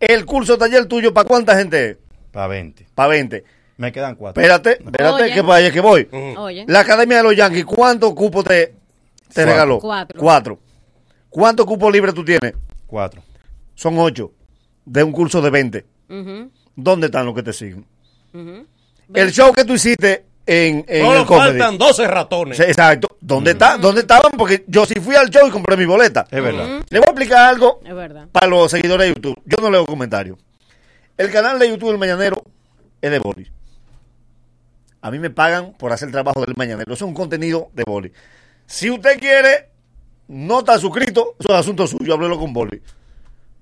El 0.00 0.24
curso 0.24 0.56
taller 0.56 0.86
tuyo, 0.86 1.12
¿para 1.12 1.26
cuánta 1.28 1.56
gente 1.56 1.90
es? 1.90 1.96
Para 2.30 2.46
20. 2.46 2.86
Para 2.94 3.08
20. 3.08 3.44
Me 3.78 3.92
quedan 3.92 4.16
cuatro. 4.16 4.40
Espérate, 4.40 4.82
espérate, 4.84 5.22
Oye. 5.24 5.34
que 5.34 5.40
vaya 5.40 5.70
que 5.70 5.80
voy. 5.80 6.08
Oye. 6.36 6.64
La 6.68 6.80
Academia 6.80 7.18
de 7.18 7.22
los 7.22 7.36
Yankees, 7.36 7.64
¿cuántos 7.64 8.12
cupos 8.14 8.44
te, 8.44 8.74
te 9.42 9.44
Cuatro. 9.44 9.52
regaló? 9.52 9.78
Cuatro. 9.80 10.20
Cuatro. 10.20 10.58
¿Cuántos 11.30 11.66
cupos 11.66 11.92
libres 11.92 12.14
tú 12.14 12.24
tienes? 12.24 12.54
Cuatro. 12.86 13.22
Son 13.74 13.98
ocho. 13.98 14.32
De 14.84 15.02
un 15.02 15.12
curso 15.12 15.40
de 15.42 15.50
20. 15.50 15.86
Ujú, 16.08 16.50
¿Dónde 16.74 17.06
están 17.06 17.26
los 17.26 17.34
que 17.34 17.42
te 17.42 17.52
siguen? 17.52 17.86
El 19.12 19.30
show 19.32 19.52
que 19.52 19.64
tú 19.64 19.74
hiciste 19.74 20.24
en, 20.46 20.84
en 20.88 21.04
Solo 21.04 21.20
el 21.20 21.26
comedy. 21.26 21.48
faltan 21.58 21.78
12 21.78 22.06
ratones. 22.08 22.60
Exacto. 22.60 23.08
¿Dónde, 23.20 23.50
está, 23.50 23.76
¿Dónde 23.76 24.00
estaban? 24.02 24.32
Porque 24.38 24.64
yo 24.66 24.86
sí 24.86 24.94
fui 24.94 25.14
al 25.14 25.28
show 25.28 25.46
y 25.46 25.50
compré 25.50 25.76
mi 25.76 25.84
boleta. 25.84 26.26
Es 26.30 26.42
verdad. 26.42 26.82
Le 26.88 26.98
voy 26.98 27.06
a 27.08 27.10
explicar 27.10 27.38
algo 27.50 27.80
Es 27.84 27.94
verdad. 27.94 28.28
para 28.32 28.46
los 28.46 28.70
seguidores 28.70 29.08
de 29.08 29.14
YouTube. 29.14 29.42
Yo 29.44 29.56
no 29.62 29.70
leo 29.70 29.84
comentarios. 29.84 30.38
El 31.16 31.30
canal 31.30 31.58
de 31.58 31.68
YouTube 31.68 31.90
El 31.90 31.98
Mañanero 31.98 32.42
es 33.02 33.10
de 33.10 33.18
boli. 33.18 33.50
A 35.00 35.10
mí 35.10 35.18
me 35.18 35.30
pagan 35.30 35.74
por 35.78 35.92
hacer 35.92 36.08
el 36.08 36.12
trabajo 36.12 36.40
del 36.44 36.54
Mañanero. 36.56 36.92
Eso 36.92 37.04
es 37.04 37.08
un 37.08 37.14
contenido 37.14 37.68
de 37.74 37.84
boli. 37.84 38.12
Si 38.68 38.90
usted 38.90 39.18
quiere 39.18 39.70
no 40.28 40.58
está 40.58 40.78
suscrito, 40.78 41.34
eso 41.40 41.48
es 41.48 41.54
asunto 41.58 41.86
suyo, 41.86 42.12
háblelo 42.12 42.38
con 42.38 42.52
Boli. 42.52 42.82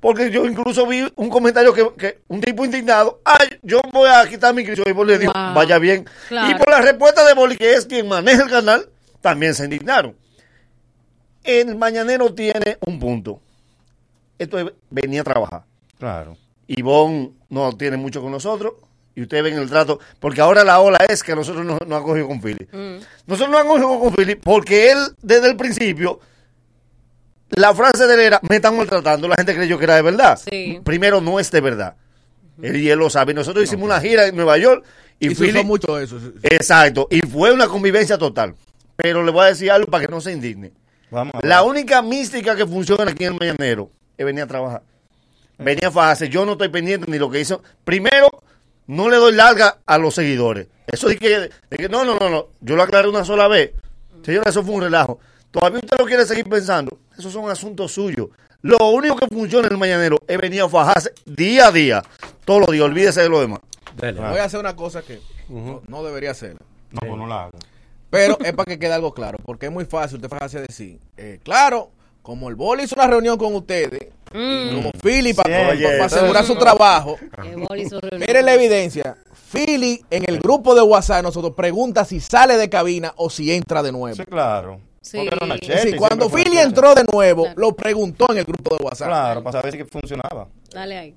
Porque 0.00 0.30
yo 0.32 0.44
incluso 0.44 0.84
vi 0.86 1.06
un 1.14 1.30
comentario 1.30 1.72
que, 1.72 1.88
que 1.96 2.18
un 2.28 2.40
tipo 2.40 2.64
indignado, 2.64 3.20
ay, 3.24 3.48
yo 3.62 3.80
voy 3.92 4.08
a 4.08 4.26
quitar 4.28 4.52
mi 4.52 4.62
inscripción. 4.62 4.88
Y 4.88 4.92
Boli 4.92 5.12
le 5.12 5.18
dijo, 5.20 5.32
Wow. 5.32 5.54
vaya 5.54 5.78
bien. 5.78 6.06
Claro. 6.28 6.50
Y 6.50 6.54
por 6.58 6.68
la 6.70 6.80
respuesta 6.80 7.24
de 7.24 7.34
Boli, 7.34 7.56
que 7.56 7.74
es 7.74 7.86
quien 7.86 8.08
maneja 8.08 8.42
el 8.42 8.50
canal, 8.50 8.88
también 9.20 9.54
se 9.54 9.64
indignaron. 9.64 10.16
El 11.44 11.76
mañanero 11.76 12.34
tiene 12.34 12.76
un 12.84 12.98
punto. 12.98 13.40
Esto 14.38 14.58
es 14.58 14.66
venía 14.90 15.20
a 15.20 15.24
trabajar. 15.24 15.62
Claro. 15.98 16.36
Ivonne 16.66 17.30
no 17.48 17.72
tiene 17.76 17.96
mucho 17.96 18.20
con 18.20 18.32
nosotros. 18.32 18.74
Y 19.16 19.22
ustedes 19.22 19.42
ven 19.42 19.54
el 19.58 19.68
trato. 19.68 19.98
Porque 20.20 20.40
ahora 20.40 20.62
la 20.62 20.78
ola 20.78 20.98
es 21.08 21.22
que 21.24 21.34
nosotros 21.34 21.64
nos 21.66 21.78
no 21.86 21.96
han 21.96 22.02
cogido 22.04 22.28
con 22.28 22.40
Philly. 22.40 22.68
Nosotros 23.26 23.50
no 23.50 23.58
han 23.58 23.66
cogido 23.66 23.98
con 23.98 24.14
Philly 24.14 24.36
porque 24.36 24.92
él, 24.92 24.98
desde 25.22 25.48
el 25.48 25.56
principio, 25.56 26.20
la 27.50 27.74
frase 27.74 28.06
de 28.06 28.14
él 28.14 28.20
era: 28.20 28.40
Me 28.48 28.56
están 28.56 28.76
maltratando. 28.76 29.26
La 29.26 29.36
gente 29.36 29.54
creyó 29.54 29.78
que 29.78 29.84
era 29.84 29.96
de 29.96 30.02
verdad. 30.02 30.38
Sí. 30.50 30.80
Primero, 30.84 31.20
no 31.20 31.40
es 31.40 31.50
de 31.50 31.60
verdad. 31.60 31.96
Él 32.60 32.76
y 32.76 32.90
él 32.90 32.98
lo 32.98 33.10
sabe. 33.10 33.34
Nosotros 33.34 33.64
hicimos 33.64 33.84
una 33.86 34.00
gira 34.00 34.26
en 34.26 34.36
Nueva 34.36 34.58
York. 34.58 34.84
Y, 35.18 35.28
Y 35.32 35.34
Philly- 35.34 35.64
mucho 35.64 35.98
eso. 35.98 36.20
sí, 36.20 36.26
sí. 36.34 36.40
Exacto. 36.50 37.08
Y 37.10 37.20
fue 37.22 37.52
una 37.52 37.68
convivencia 37.68 38.18
total. 38.18 38.54
Pero 38.96 39.22
le 39.24 39.30
voy 39.30 39.44
a 39.44 39.48
decir 39.48 39.70
algo 39.70 39.90
para 39.90 40.04
que 40.06 40.10
no 40.10 40.20
se 40.20 40.32
indigne. 40.32 40.72
Vamos 41.10 41.34
a 41.34 41.38
ver. 41.38 41.48
La 41.48 41.62
única 41.62 42.02
mística 42.02 42.54
que 42.54 42.66
funciona 42.66 43.10
aquí 43.10 43.24
en 43.24 43.32
el 43.34 43.38
Mañanero 43.38 43.90
es 44.18 44.26
venir 44.26 44.42
a 44.42 44.46
trabajar. 44.46 44.82
Venía 45.58 45.88
a 45.88 45.90
fajarse. 45.90 46.28
Yo 46.28 46.44
no 46.44 46.52
estoy 46.52 46.68
pendiente 46.68 47.10
ni 47.10 47.18
lo 47.18 47.30
que 47.30 47.40
hizo. 47.40 47.62
Primero, 47.84 48.28
no 48.86 49.08
le 49.10 49.16
doy 49.16 49.32
larga 49.32 49.78
a 49.86 49.98
los 49.98 50.14
seguidores. 50.14 50.68
Eso 50.86 51.08
de 51.08 51.16
que, 51.16 51.28
de 51.38 51.76
que 51.76 51.88
no, 51.88 52.04
no, 52.04 52.18
no, 52.18 52.30
no. 52.30 52.48
Yo 52.60 52.76
lo 52.76 52.82
aclaré 52.82 53.08
una 53.08 53.24
sola 53.24 53.48
vez. 53.48 53.72
Señora, 54.22 54.50
eso 54.50 54.62
fue 54.62 54.74
un 54.74 54.82
relajo. 54.82 55.18
Todavía 55.50 55.80
usted 55.80 55.98
lo 55.98 56.06
quiere 56.06 56.26
seguir 56.26 56.48
pensando. 56.48 56.98
Esos 57.18 57.32
son 57.32 57.50
asuntos 57.50 57.92
suyos. 57.92 58.28
Lo 58.62 58.90
único 58.90 59.16
que 59.16 59.26
funciona 59.28 59.66
en 59.66 59.72
el 59.72 59.78
Mañanero 59.78 60.16
es 60.26 60.38
venir 60.38 60.62
a 60.62 60.68
fajarse 60.68 61.12
día 61.24 61.68
a 61.68 61.72
día. 61.72 62.02
Todos 62.44 62.60
los 62.60 62.70
días. 62.70 62.84
Olvídese 62.84 63.22
de 63.22 63.28
lo 63.28 63.40
demás. 63.40 63.60
Voy 63.96 64.38
a 64.38 64.44
hacer 64.44 64.60
una 64.60 64.76
cosa 64.76 65.02
que 65.02 65.20
no, 65.48 65.82
no 65.86 66.04
debería 66.04 66.32
hacerla. 66.32 66.60
No, 66.90 67.00
pues 67.00 67.16
no 67.16 67.26
la 67.26 67.44
hago. 67.44 67.58
Pero 68.10 68.38
es 68.40 68.52
para 68.52 68.64
que 68.66 68.78
quede 68.78 68.92
algo 68.92 69.12
claro, 69.12 69.38
porque 69.44 69.66
es 69.66 69.72
muy 69.72 69.84
fácil 69.84 70.16
usted 70.16 70.28
fácil 70.28 70.62
decir, 70.66 71.00
eh, 71.16 71.40
claro, 71.42 71.90
como 72.22 72.48
el 72.48 72.54
boli 72.54 72.84
hizo 72.84 72.94
una 72.94 73.06
reunión 73.06 73.36
con 73.36 73.54
ustedes, 73.54 74.12
Mm. 74.36 74.74
como 74.74 74.90
Philly 75.02 75.32
para 75.32 75.72
Sí, 75.72 75.76
oye, 75.78 76.00
asegurar 76.02 76.44
su 76.44 76.56
trabajo, 76.56 77.16
miren 78.18 78.44
la 78.44 78.54
evidencia. 78.54 79.16
Philly 79.50 80.04
en 80.10 80.28
el 80.28 80.40
grupo 80.40 80.74
de 80.74 80.82
WhatsApp 80.82 81.22
nosotros 81.22 81.54
pregunta 81.54 82.04
si 82.04 82.20
sale 82.20 82.56
de 82.56 82.68
cabina 82.68 83.14
o 83.16 83.30
si 83.30 83.52
entra 83.52 83.82
de 83.82 83.92
nuevo. 83.92 84.14
Sí, 84.16 84.24
claro. 84.26 84.80
Sí. 85.00 85.18
Y 85.86 85.96
cuando 85.96 86.28
Philly 86.28 86.58
entró 86.58 86.94
de 86.94 87.04
nuevo, 87.10 87.46
lo 87.54 87.74
preguntó 87.74 88.26
en 88.30 88.38
el 88.38 88.44
grupo 88.44 88.76
de 88.76 88.84
WhatsApp. 88.84 89.08
Claro, 89.08 89.42
para 89.42 89.62
saber 89.62 89.72
si 89.72 89.84
funcionaba. 89.84 90.48
Dale 90.72 90.98
ahí. 90.98 91.14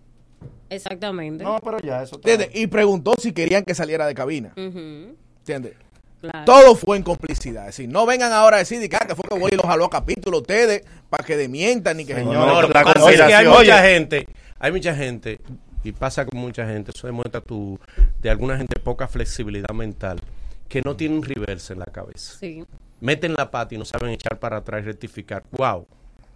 Exactamente. 0.70 1.44
No, 1.44 1.58
pero 1.64 1.80
ya 1.80 2.04
eso 2.04 2.16
está. 2.16 2.30
¿Entiendes? 2.30 2.62
Y 2.62 2.68
preguntó 2.68 3.16
si 3.18 3.34
querían 3.34 3.64
que 3.64 3.74
saliera 3.74 4.06
de 4.06 4.14
cabina. 4.14 4.54
Ujú, 4.56 5.16
¿Entiendes? 5.40 5.74
Claro. 6.22 6.46
Todo 6.46 6.76
fue 6.76 6.98
en 6.98 7.04
complicidad. 7.04 7.68
Es 7.70 7.78
decir, 7.78 7.90
no 7.90 8.06
vengan 8.06 8.32
ahora 8.32 8.58
a 8.58 8.60
decir 8.60 8.88
que, 8.90 8.96
ah, 8.96 9.06
que 9.08 9.16
fue 9.16 9.24
que 9.30 9.38
Boli 9.38 9.56
los 9.56 9.66
jaló 9.66 9.86
a 9.86 9.90
capítulo 9.90 10.40
ustedes 10.40 10.84
para 11.10 11.24
que 11.24 11.38
demientan 11.38 11.98
ni 11.98 12.06
que 12.06 12.16
Señor, 12.16 12.48
No, 12.48 12.62
la 12.62 12.84
pasa 12.84 13.12
es 13.12 13.22
que 13.22 13.34
hay 13.34 13.48
mucha 13.48 13.84
gente, 13.84 14.28
hay 14.60 14.72
mucha 14.72 14.96
gente, 14.96 15.40
y 15.84 15.92
pasa 15.92 16.26
con 16.26 16.40
mucha 16.40 16.66
gente, 16.68 16.92
eso 16.96 17.08
demuestra 17.08 17.42
tu, 17.42 17.80
de 18.22 18.30
alguna 18.30 18.58
gente 18.58 18.80
poca 18.80 19.08
flexibilidad 19.08 19.74
mental, 19.74 20.20
que 20.68 20.82
no 20.82 20.96
tienen 20.96 21.24
reverse 21.24 21.74
en 21.74 21.80
la 21.80 21.86
cabeza. 21.86 22.38
Sí. 22.40 22.64
Meten 23.02 23.34
la 23.34 23.50
pata 23.50 23.76
y 23.76 23.78
no 23.78 23.86
saben 23.86 24.10
echar 24.12 24.40
para 24.40 24.58
atrás 24.58 24.82
y 24.84 24.86
rectificar. 24.86 25.44
Wow, 25.52 25.88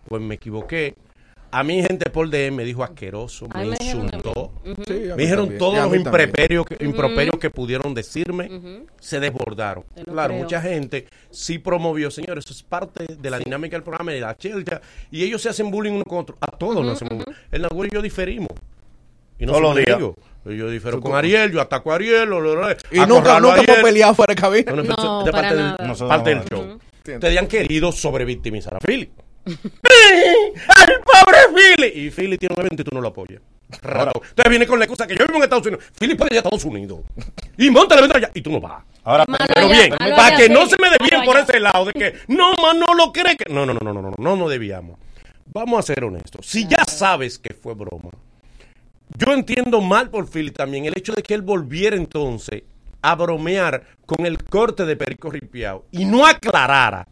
pues 0.07 0.21
me 0.21 0.35
equivoqué. 0.35 0.95
A 1.53 1.63
mí 1.63 1.83
gente 1.83 2.09
por 2.09 2.31
DM 2.31 2.55
me 2.55 2.63
dijo 2.63 2.83
asqueroso, 2.83 3.47
me 3.53 3.67
insultó. 3.67 4.51
Sí, 4.87 4.93
Me 5.15 5.15
dijeron 5.17 5.45
también. 5.45 5.59
todos 5.59 5.75
Y 5.75 5.81
los 5.81 5.95
improperios 5.95 6.65
que, 6.65 6.83
improperios 6.83 7.37
que 7.39 7.51
pudieron 7.51 7.93
decirme, 7.93 8.49
se 8.99 9.19
desbordaron. 9.19 9.83
Claro, 10.03 10.29
creo. 10.29 10.43
mucha 10.43 10.59
gente 10.61 11.05
sí 11.29 11.59
promovió, 11.59 12.09
señores, 12.09 12.43
eso 12.45 12.55
es 12.55 12.63
parte 12.63 13.05
de 13.05 13.29
la 13.29 13.37
dinámica 13.37 13.75
del 13.75 13.83
programa, 13.83 14.11
de 14.11 14.19
la 14.19 14.35
chelcha, 14.35 14.81
y 15.11 15.23
ellos 15.23 15.43
se 15.43 15.49
hacen 15.49 15.69
bullying 15.69 15.91
uno 15.91 16.05
con 16.05 16.17
otro. 16.17 16.35
A 16.41 16.47
todos 16.47 16.83
nos 16.83 16.95
hacemos 16.95 17.23
bullying. 17.23 17.37
El 17.51 17.61
Nagüero 17.61 17.87
y 17.91 17.95
yo 17.95 18.01
diferimos. 18.01 18.49
Y 19.37 19.45
no 19.45 19.51
Todos 19.51 19.63
los 19.63 19.75
días. 19.75 19.99
Yo 20.45 20.69
difiero 20.71 20.99
con 20.99 21.13
Ariel, 21.13 21.51
yo 21.51 21.61
ataco 21.61 21.91
a 21.91 21.95
Ariel, 21.95 22.27
lo, 22.27 22.41
lo, 22.41 22.55
lo, 22.55 22.71
Y 22.91 22.99
nunca, 23.07 23.39
nunca 23.39 23.61
hemos 23.61 23.77
peleado 23.77 24.15
fuera 24.15 24.33
de 24.33 24.41
cabina. 24.41 24.71
No, 24.71 25.23
de 25.23 25.31
para 25.31 25.49
parte, 25.49 25.55
nada. 25.55 25.77
del, 25.77 26.07
parte 26.07 26.41
show. 26.49 26.79
Ustedes 27.05 27.37
han 27.37 27.47
querido 27.47 27.91
sobrevictimizar 27.91 28.75
a 28.75 28.79
Philly. 28.79 29.11
¡Ay, 29.45 30.93
pobre 31.03 31.37
Philly! 31.53 32.05
Y 32.05 32.11
Philly 32.11 32.37
tiene 32.37 32.55
un 32.55 32.61
evento 32.61 32.81
y 32.81 32.85
tú 32.85 32.91
no 32.93 33.01
lo 33.01 33.09
apoyas. 33.09 33.41
Raro. 33.81 34.11
Entonces 34.15 34.49
viene 34.49 34.67
con 34.67 34.79
la 34.79 34.85
excusa 34.85 35.07
que 35.07 35.15
yo 35.15 35.25
vivo 35.25 35.37
en 35.37 35.43
Estados 35.43 35.65
Unidos. 35.65 35.85
Philly 35.99 36.15
puede 36.15 36.35
ir 36.35 36.37
a 36.37 36.39
Estados 36.39 36.65
Unidos. 36.65 36.99
Y 37.57 37.69
monta 37.69 37.95
el 37.95 37.99
evento 37.99 38.17
allá. 38.17 38.31
Y 38.33 38.41
tú 38.41 38.51
no 38.51 38.61
vas. 38.61 38.83
Ahora, 39.03 39.25
Pero 39.25 39.67
bien, 39.67 39.89
para 39.97 40.37
que 40.37 40.49
no 40.49 40.65
se 40.65 40.77
me 40.79 40.89
malo 40.89 41.25
por 41.25 41.37
ese 41.37 41.59
lado 41.59 41.85
de 41.85 41.93
que 41.93 42.15
no, 42.27 42.53
más 42.53 42.75
no 42.75 42.93
lo 42.93 43.11
cree 43.11 43.35
que. 43.35 43.51
No, 43.51 43.65
no, 43.65 43.73
no, 43.73 43.79
no, 43.81 43.93
no, 43.93 44.01
no, 44.01 44.13
no, 44.17 44.35
no 44.35 44.49
debíamos. 44.49 44.97
Vamos 45.53 45.79
a 45.79 45.81
ser 45.83 46.03
honestos. 46.03 46.45
Si 46.45 46.67
ya 46.67 46.83
sabes 46.85 47.37
que 47.37 47.53
fue 47.53 47.73
broma, 47.73 48.11
yo 49.17 49.33
entiendo 49.33 49.81
mal 49.81 50.09
por 50.09 50.27
Philly 50.27 50.51
también 50.51 50.85
el 50.85 50.97
hecho 50.97 51.13
de 51.13 51.21
que 51.21 51.33
él 51.33 51.41
volviera 51.41 51.95
entonces 51.95 52.63
a 53.01 53.15
bromear 53.15 53.83
con 54.05 54.25
el 54.25 54.43
corte 54.43 54.85
de 54.85 54.95
Perico 54.95 55.29
Ripiao 55.29 55.85
y 55.91 56.05
no 56.05 56.25
aclarara 56.25 57.07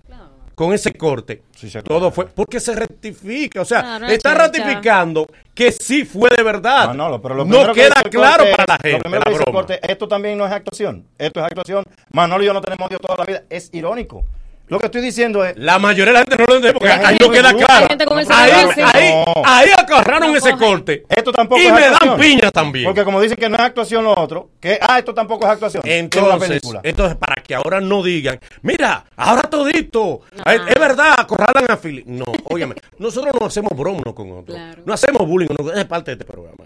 con 0.62 0.74
ese 0.74 0.94
corte. 0.94 1.42
Sí, 1.56 1.72
se 1.72 1.82
todo 1.82 2.12
fue 2.12 2.28
porque 2.28 2.60
se 2.60 2.76
rectifica, 2.76 3.62
o 3.62 3.66
sea, 3.66 3.82
Claro, 3.82 4.06
está 4.08 4.36
ratificando 4.36 5.26
que 5.56 5.72
sí 5.72 6.06
fue 6.06 6.30
de 6.38 6.44
verdad. 6.44 6.94
No, 6.94 7.10
no, 7.10 7.20
pero 7.20 7.34
lo 7.34 7.46
no 7.46 7.74
que 7.74 7.82
queda 7.82 8.04
claro 8.04 8.44
corte- 8.44 8.56
para 8.56 8.74
la 8.74 8.76
lo 8.78 8.82
gente 8.90 9.00
primero 9.02 9.20
la 9.20 9.24
que 9.26 9.30
dice 9.32 9.40
el 9.40 9.44
broma. 9.52 9.60
corte, 9.60 9.80
esto 9.92 10.08
también 10.08 10.38
no 10.38 10.46
es 10.46 10.52
actuación. 10.52 11.04
Esto 11.18 11.40
es 11.40 11.46
actuación. 11.48 11.84
Manolo 12.12 12.44
y 12.44 12.46
yo 12.46 12.54
no 12.54 12.62
tenemos 12.62 12.88
odio 12.88 13.00
toda 13.00 13.18
la 13.18 13.26
vida. 13.26 13.44
Es 13.50 13.70
irónico. 13.74 14.24
Lo 14.72 14.80
que 14.80 14.86
estoy 14.86 15.02
diciendo 15.02 15.44
es. 15.44 15.58
La 15.58 15.80
mayoría 15.80 16.14
de 16.14 16.20
la 16.20 16.20
gente 16.20 16.38
no 16.38 16.46
lo 16.46 16.56
entiende 16.56 16.80
porque 16.80 16.94
ahí 16.94 17.20
no 17.20 17.30
queda 17.30 17.52
no- 17.52 17.58
claro. 17.60 17.88
Ahí, 18.30 18.52
ahí, 18.94 19.14
No. 19.14 19.34
ahí 19.46 19.70
agarraron 19.78 20.32
No 20.32 20.38
ese 20.38 20.54
corte. 20.56 21.04
Esto 21.10 21.34
tampoco 21.34 21.62
y 21.62 21.66
es 21.66 21.74
me 21.74 21.80
actuación. 21.84 22.10
dan 22.10 22.20
piña 22.20 22.52
también. 22.52 22.86
Porque 22.86 23.04
como 23.04 23.20
dicen 23.20 23.36
que 23.36 23.50
no 23.50 23.58
es 23.58 23.62
actuación 23.62 24.06
lo 24.06 24.18
otro, 24.18 24.52
que 24.62 24.80
ah, 24.82 24.98
esto 24.98 25.14
tampoco 25.14 25.44
es 25.46 25.52
actuación. 25.52 25.84
es 25.86 25.92
Entonces, 26.00 26.48
película. 26.48 26.80
entonces, 26.86 27.18
para 27.18 27.44
que 27.44 27.54
ahora 27.54 27.82
no 27.82 28.02
digan, 28.02 28.40
mira, 28.62 29.04
ahora 29.18 29.42
todito, 29.42 30.22
es, 30.46 30.62
es 30.70 30.80
verdad, 30.80 31.16
acorralan 31.18 31.66
a 31.70 31.76
Philly. 31.76 32.04
No, 32.08 32.24
óyeme, 32.46 32.76
nosotros 32.98 33.34
no 33.38 33.48
hacemos 33.48 33.72
broma 33.78 34.00
uno 34.06 34.16
con 34.16 34.32
otro. 34.32 34.56
Claro. 34.56 34.84
No 34.86 34.94
hacemos 34.94 35.28
bullying, 35.28 35.50
uno- 35.60 35.74
es 35.74 35.84
parte 35.84 36.12
de 36.12 36.14
este 36.14 36.26
programa. 36.32 36.64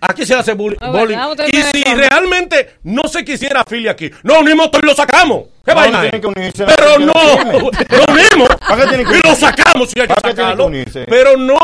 Aquí 0.00 0.24
se 0.24 0.34
hace 0.36 0.52
bullying. 0.52 0.78
Es 0.80 0.88
bullying. 0.92 1.18
ustedes 1.18 1.50
Y 1.52 1.62
si 1.62 1.82
realmente 1.92 2.74
no 2.84 3.08
se 3.08 3.24
quisiera 3.24 3.64
Philly 3.64 3.88
aquí, 3.88 4.12
nos 4.22 4.38
unimos 4.38 4.70
todos 4.70 4.84
y 4.84 4.86
lo 4.86 4.94
sacamos. 4.94 5.46
¿Qué 5.66 5.74
vaina 5.74 6.06
es? 6.06 6.12
Pero 6.54 6.98
no 7.00 7.12
lo 7.12 8.12
unimos 8.12 8.48
¿Para 8.60 8.82
qué 8.82 8.88
tienen 8.88 9.06
que 9.06 9.18
y 9.18 9.28
lo 9.28 9.34
sacamos 9.34 9.90
si 9.90 10.00
hay 10.00 10.06
que 10.06 10.14
¿Para 10.14 10.28
qué 10.28 10.34
tienen 10.34 10.84
que 10.84 10.90
sacarlo. 10.92 11.06
Pero 11.10 11.36
no, 11.36 11.58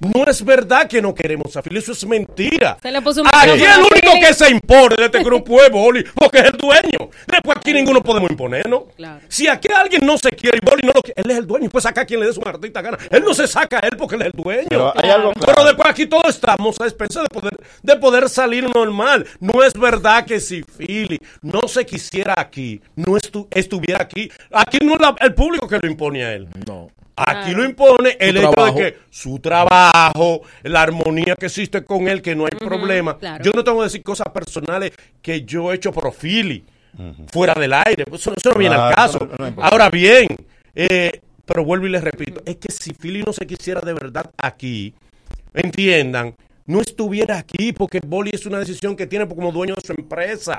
no 0.00 0.24
es 0.26 0.44
verdad 0.44 0.86
que 0.86 1.02
no 1.02 1.14
queremos 1.14 1.56
a 1.56 1.62
Philly, 1.62 1.78
eso 1.78 1.92
es 1.92 2.06
mentira. 2.06 2.76
Se 2.82 2.90
le 2.90 3.02
puso 3.02 3.22
un 3.22 3.28
Aquí 3.28 3.50
el 3.64 3.80
único 3.80 4.12
que 4.20 4.32
se 4.34 4.50
impone 4.50 4.94
de 4.96 5.04
este 5.06 5.22
grupo 5.24 5.60
es 5.62 5.70
Boli, 5.70 6.04
porque 6.14 6.38
es 6.38 6.44
el 6.44 6.52
dueño. 6.52 7.10
Después 7.26 7.56
aquí 7.58 7.72
ninguno 7.72 8.02
podemos 8.02 8.30
imponernos. 8.30 8.84
Claro. 8.96 9.20
Si 9.28 9.48
aquí 9.48 9.68
alguien 9.74 10.02
no 10.06 10.16
se 10.18 10.30
quiere 10.30 10.58
y 10.62 10.64
Boli 10.70 10.82
no 10.86 10.92
lo 10.94 11.02
quiere, 11.02 11.20
él 11.22 11.30
es 11.30 11.36
el 11.38 11.46
dueño 11.46 11.66
y 11.66 11.68
puede 11.68 11.82
sacar 11.82 12.04
a 12.04 12.06
quien 12.06 12.20
le 12.20 12.26
dé 12.26 12.32
su 12.32 12.42
artista 12.44 12.80
gana. 12.82 12.98
Él 13.10 13.22
no 13.24 13.34
se 13.34 13.46
saca 13.48 13.78
a 13.78 13.80
él 13.80 13.96
porque 13.98 14.14
él 14.16 14.22
es 14.22 14.26
el 14.28 14.32
dueño. 14.32 14.66
Pero 14.68 14.92
hay 14.96 15.10
algo 15.10 15.32
Pero 15.34 15.46
claro. 15.46 15.64
después 15.64 15.88
aquí 15.88 16.06
todos 16.06 16.28
estamos 16.28 16.76
a 16.80 16.84
expensas 16.84 17.24
de 17.24 17.28
poder, 17.28 17.56
de 17.82 17.96
poder 17.96 18.28
salir 18.28 18.68
normal. 18.74 19.26
No 19.40 19.62
es 19.64 19.72
verdad 19.74 20.24
que 20.24 20.40
si 20.40 20.62
Philly 20.62 21.18
no 21.42 21.66
se 21.68 21.84
quisiera 21.84 22.34
aquí, 22.36 22.80
no 22.96 23.12
estu- 23.16 23.48
estuviera 23.50 24.02
aquí. 24.02 24.30
Aquí 24.52 24.78
no 24.84 24.94
es 24.94 25.00
la- 25.00 25.16
el 25.20 25.34
público 25.34 25.66
que 25.68 25.78
lo 25.82 25.88
impone 25.88 26.24
a 26.24 26.32
él. 26.34 26.48
No. 26.66 26.90
Aquí 27.26 27.52
lo 27.52 27.64
impone 27.64 28.16
el 28.20 28.36
hecho 28.36 28.50
trabajo. 28.50 28.78
de 28.78 28.92
que 28.92 28.98
su 29.10 29.38
trabajo, 29.38 30.42
la 30.62 30.82
armonía 30.82 31.34
que 31.38 31.46
existe 31.46 31.84
con 31.84 32.08
él, 32.08 32.22
que 32.22 32.34
no 32.36 32.44
hay 32.44 32.58
problema. 32.58 33.18
claro. 33.18 33.44
Yo 33.44 33.52
no 33.54 33.64
tengo 33.64 33.78
que 33.78 33.84
decir 33.84 34.02
cosas 34.02 34.28
personales 34.32 34.92
que 35.22 35.42
yo 35.42 35.72
he 35.72 35.76
hecho 35.76 35.92
por 35.92 36.12
Philly, 36.12 36.64
fuera 37.32 37.54
del 37.54 37.72
aire. 37.72 38.04
Pues 38.06 38.20
Eso, 38.22 38.32
eso 38.36 38.50
no 38.52 38.58
viene 38.58 38.74
al 38.76 38.94
caso. 38.94 39.18
no- 39.38 39.50
no. 39.50 39.62
Ahora 39.62 39.90
bien, 39.90 40.26
eh, 40.74 41.20
pero 41.44 41.64
vuelvo 41.64 41.86
y 41.86 41.90
les 41.90 42.02
repito, 42.04 42.42
es 42.44 42.56
que 42.56 42.72
si 42.72 42.92
Philly 42.92 43.22
no 43.22 43.32
se 43.32 43.46
quisiera 43.46 43.80
de 43.80 43.92
verdad 43.94 44.30
aquí, 44.36 44.94
entiendan, 45.54 46.34
no 46.68 46.80
estuviera 46.80 47.38
aquí 47.38 47.72
porque 47.72 47.98
Boli 48.06 48.30
es 48.32 48.46
una 48.46 48.58
decisión 48.60 48.94
que 48.94 49.06
tiene 49.06 49.26
como 49.26 49.50
dueño 49.50 49.74
de 49.74 49.80
su 49.84 49.92
empresa. 49.92 50.58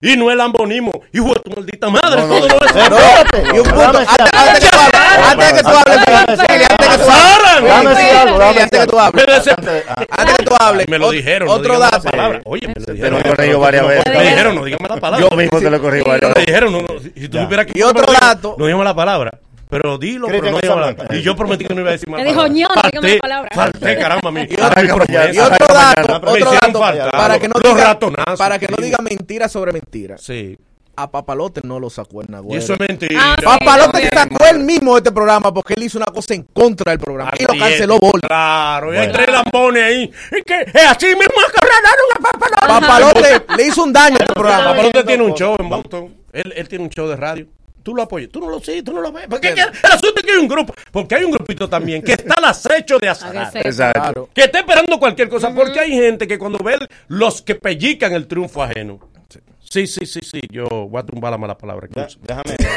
Y 0.00 0.14
no 0.16 0.30
el 0.30 0.38
lambonismo. 0.38 0.92
Hijo 1.12 1.28
de 1.34 1.40
tu 1.40 1.50
maldita 1.50 1.88
madre, 1.90 2.20
No, 2.20 2.26
no, 2.28 2.36
todo 2.36 2.48
no. 2.48 2.54
lo 2.54 2.64
es- 2.64 2.76
Espérate. 2.76 3.42
Y 3.56 3.58
un 3.58 3.64
punto, 3.64 3.98
antes, 3.98 4.60
que 4.60 4.70
tú 4.70 4.78
hables, 4.78 5.28
antes 5.28 5.52
que 5.52 5.62
tú 5.62 5.68
hables, 5.68 5.98
antes 6.08 6.38
que 6.38 6.98
tú 6.98 7.10
hables, 7.10 8.52
antes 8.52 8.78
que 8.80 8.86
tú 8.86 8.98
hables, 9.00 9.26
Me 9.26 9.32
desep- 9.32 10.06
antes 10.10 10.34
que 10.36 10.44
tú 10.44 10.54
hables, 10.60 10.88
Me 10.88 10.98
lo 10.98 11.10
dijeron, 11.10 11.48
no 11.48 11.54
otro 11.54 11.78
dato. 11.78 12.08
Oye, 12.44 12.68
me 12.68 12.74
lo 12.78 12.84
Te 12.84 12.92
lo 12.92 13.18
dijeron. 13.18 13.22
he 13.50 13.54
varias 13.56 13.82
Me 13.82 13.88
veces. 13.88 14.14
lo 14.14 14.20
dijeron, 14.20 14.54
no 14.54 14.64
digan 14.64 14.78
la 14.88 14.96
palabra. 14.96 15.26
Yo 15.30 15.36
mismo 15.36 15.58
te 15.58 15.70
lo 15.70 15.76
he 15.76 15.80
corrido 15.80 16.04
varias 16.04 16.28
Me 16.28 16.34
veces. 16.34 16.46
dijeron, 16.46 16.72
no, 16.72 16.80
no, 16.82 16.88
si 17.00 17.28
tú 17.28 17.38
supieras 17.38 17.66
que 17.66 17.78
Y 17.78 17.82
otro 17.82 18.04
me 18.06 18.18
dato. 18.20 18.54
No 18.58 18.66
digamos 18.66 18.84
la 18.84 18.94
palabra. 18.94 19.32
Pero 19.70 19.98
dilo, 19.98 20.26
pero 20.28 20.50
no 20.50 20.58
Casablanca. 20.60 20.96
palabra. 20.96 21.16
Y 21.16 21.22
yo 21.22 21.36
prometí 21.36 21.64
que 21.66 21.74
no 21.74 21.80
iba 21.82 21.90
a 21.90 21.92
decir 21.92 22.08
más 22.08 22.22
Me 22.22 22.28
dijo, 22.28 22.46
ño, 22.46 22.68
dígame 22.90 23.18
palabra. 23.18 23.50
Falté, 23.54 23.98
caramba, 23.98 24.30
mi. 24.30 24.40
Y 24.48 24.54
otro, 24.54 25.04
y 25.08 25.12
dato, 25.12 26.16
otro 26.16 26.50
dato 26.52 26.80
para 27.12 27.38
que 27.38 27.48
no 27.48 27.54
los 27.62 27.74
diga, 27.74 27.84
ratonazos, 27.88 28.38
para 28.38 28.58
que 28.58 28.66
no 28.68 28.76
tío. 28.76 28.86
diga 28.86 28.98
mentira 29.02 29.48
sobre 29.48 29.72
mentira. 29.72 30.16
Sí. 30.18 30.58
A 30.96 31.08
Papalote 31.08 31.60
no 31.62 31.78
lo 31.78 31.90
sacó 31.90 32.22
el 32.22 32.26
Y 32.28 32.32
Nagüero. 32.32 32.58
eso 32.60 32.72
es 32.72 32.80
mentira. 32.80 33.20
Ah. 33.22 33.36
Papalote 33.40 34.08
sacó 34.08 34.44
él 34.50 34.58
mismo 34.60 34.94
de 34.94 34.98
este 34.98 35.12
programa 35.12 35.54
porque 35.54 35.74
él 35.74 35.84
hizo 35.84 35.96
una 35.98 36.06
cosa 36.06 36.34
en 36.34 36.42
contra 36.42 36.90
del 36.90 36.98
programa 36.98 37.30
y 37.38 37.42
lo 37.44 37.56
canceló 37.56 37.98
Bol. 37.98 38.20
Claro, 38.20 38.92
y 38.92 38.96
hay 38.96 39.12
tres 39.12 39.28
lambones 39.30 39.82
ahí. 39.84 40.10
Y 40.36 40.42
que 40.42 40.60
es 40.62 40.86
así 40.88 41.06
mismo 41.06 41.34
acorralaron 41.46 42.06
a 42.16 42.20
Papalote. 42.20 42.66
Papalote 42.66 43.44
le 43.56 43.66
hizo 43.66 43.84
un 43.84 43.92
daño 43.92 44.16
a 44.18 44.22
este 44.22 44.34
programa. 44.34 44.70
Papalote 44.70 45.04
tiene 45.04 45.22
un 45.22 45.34
show 45.34 45.54
en 45.58 45.68
Boston. 45.68 46.14
Él, 46.32 46.52
él 46.56 46.68
tiene 46.68 46.84
un 46.84 46.90
show 46.90 47.06
de 47.06 47.16
radio. 47.16 47.46
Tú 47.88 47.94
lo 47.94 48.02
apoyas, 48.02 48.28
tú 48.30 48.38
no 48.38 48.50
lo 48.50 48.60
sigues, 48.60 48.84
tú 48.84 48.92
no 48.92 49.00
lo 49.00 49.10
ves. 49.10 49.24
Porque 49.30 49.48
el 49.48 49.60
asunto 49.60 50.12
es 50.16 50.22
que 50.22 50.32
hay 50.32 50.36
un 50.36 50.46
grupo, 50.46 50.74
porque 50.92 51.14
hay 51.14 51.24
un 51.24 51.30
grupito 51.30 51.70
también 51.70 52.02
que 52.02 52.12
está 52.12 52.34
al 52.34 52.44
acecho 52.44 52.98
de 52.98 53.08
azar. 53.08 53.50
Exacto. 53.54 54.28
Que 54.34 54.42
está 54.42 54.58
esperando 54.58 54.98
cualquier 54.98 55.30
cosa, 55.30 55.54
porque 55.54 55.80
hay 55.80 55.92
gente 55.92 56.28
que 56.28 56.38
cuando 56.38 56.58
ve 56.58 56.76
los 57.06 57.40
que 57.40 57.54
pellican 57.54 58.12
el 58.12 58.26
triunfo 58.26 58.62
ajeno. 58.62 59.00
Sí, 59.60 59.86
sí, 59.86 60.04
sí, 60.04 60.20
sí, 60.22 60.38
yo 60.50 60.66
voy 60.66 61.00
a 61.00 61.02
tumbar 61.02 61.30
la 61.30 61.38
mala 61.38 61.56
palabra. 61.56 61.86
excusa. 61.86 62.18
Déjame. 62.20 62.56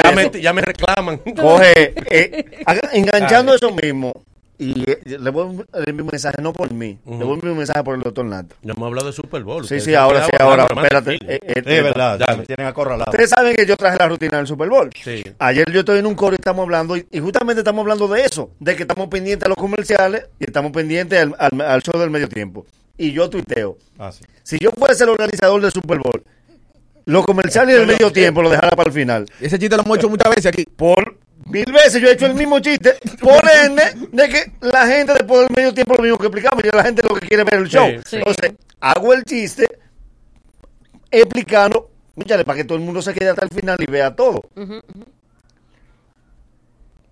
Ya 0.00 0.12
me, 0.12 0.30
ya 0.40 0.52
reclaman. 0.52 1.18
coge, 1.18 1.94
eh, 2.10 2.44
enganchando 2.92 3.54
eso 3.54 3.72
mismo, 3.72 4.12
y 4.58 4.88
eh, 4.88 5.00
le 5.18 5.30
voy 5.30 5.64
a 5.72 5.78
enviar 5.78 6.02
un 6.02 6.06
mensaje, 6.12 6.40
no 6.40 6.52
por 6.52 6.72
mí, 6.72 6.98
le 7.06 7.16
voy 7.16 7.30
a 7.30 7.34
enviar 7.34 7.52
un 7.52 7.58
mensaje 7.58 7.82
por 7.82 7.96
el 7.96 8.02
doctor 8.02 8.24
Nato. 8.24 8.54
Ya 8.62 8.72
hemos 8.72 8.86
hablado 8.86 9.06
de 9.08 9.12
Super 9.12 9.42
Bowl. 9.42 9.66
Sí, 9.66 9.80
sí, 9.80 9.94
ahora 9.94 10.24
sí, 10.24 10.30
ahora, 10.38 10.66
espérate. 10.70 11.14
eh, 11.14 11.40
eh, 11.42 11.52
Es 11.56 11.64
verdad, 11.82 12.18
Dale. 12.18 12.38
me 12.38 12.46
tienen 12.46 12.66
acorralado. 12.66 13.10
Ustedes 13.10 13.30
saben 13.30 13.56
que 13.56 13.66
yo 13.66 13.76
traje 13.76 13.98
la 13.98 14.08
rutina 14.08 14.36
del 14.38 14.46
Super 14.46 14.68
Bowl. 14.68 14.90
Sí. 15.02 15.22
Ayer 15.38 15.70
yo 15.72 15.80
estoy 15.80 15.98
en 15.98 16.06
un 16.06 16.14
coro 16.14 16.34
y 16.34 16.40
estamos 16.40 16.62
hablando, 16.62 16.96
y, 16.96 17.06
y 17.10 17.18
justamente 17.20 17.60
estamos 17.60 17.80
hablando 17.82 18.06
de 18.08 18.22
eso, 18.24 18.50
de 18.60 18.76
que 18.76 18.82
estamos 18.82 19.08
pendientes 19.08 19.44
a 19.46 19.48
los 19.48 19.56
comerciales 19.58 20.26
y 20.38 20.44
estamos 20.44 20.70
pendientes 20.72 21.20
al, 21.20 21.34
al- 21.38 21.60
al 21.60 21.82
show 21.82 21.98
del 22.00 22.10
medio 22.10 22.28
tiempo. 22.28 22.64
Y 22.96 23.10
yo 23.12 23.28
tuiteo, 23.28 23.76
Ah, 23.98 24.12
sí. 24.12 24.24
si 24.44 24.58
yo 24.60 24.70
fuese 24.70 25.02
el 25.02 25.10
organizador 25.10 25.60
del 25.60 25.72
Super 25.72 25.98
Bowl, 25.98 26.22
los 27.06 27.26
comerciales 27.26 27.76
del 27.76 27.86
medio 27.86 28.10
tiempo 28.12 28.40
lo 28.40 28.48
dejara 28.50 28.70
para 28.70 28.88
el 28.88 28.94
final. 28.94 29.26
Ese 29.40 29.58
chiste 29.58 29.76
lo 29.76 29.82
hemos 29.82 29.98
hecho 29.98 30.08
muchas 30.08 30.30
veces 30.30 30.46
aquí. 30.46 30.64
Por 30.64 31.16
mil 31.46 31.72
veces 31.72 32.00
yo 32.00 32.08
he 32.08 32.12
hecho 32.12 32.26
el 32.26 32.34
mismo 32.34 32.58
chiste, 32.60 32.96
por 33.20 33.42
ende, 33.64 33.82
de 34.12 34.28
que 34.28 34.52
la 34.60 34.86
gente 34.86 35.12
después 35.14 35.40
del 35.40 35.56
medio 35.56 35.74
tiempo 35.74 35.94
lo 35.94 36.02
mismo 36.02 36.18
que 36.18 36.26
explicamos, 36.26 36.64
y 36.64 36.76
la 36.76 36.82
gente 36.82 37.02
lo 37.02 37.14
que 37.14 37.26
quiere 37.26 37.44
ver 37.44 37.54
el 37.54 37.68
show. 37.68 37.88
Sí. 38.06 38.16
Entonces, 38.16 38.52
hago 38.80 39.12
el 39.12 39.24
chiste 39.24 39.66
explicando, 41.10 41.90
míchale, 42.16 42.44
para 42.44 42.56
que 42.56 42.64
todo 42.64 42.78
el 42.78 42.84
mundo 42.84 43.00
se 43.02 43.14
quede 43.14 43.30
hasta 43.30 43.44
el 43.44 43.50
final 43.50 43.76
y 43.80 43.90
vea 43.90 44.14
todo. 44.14 44.42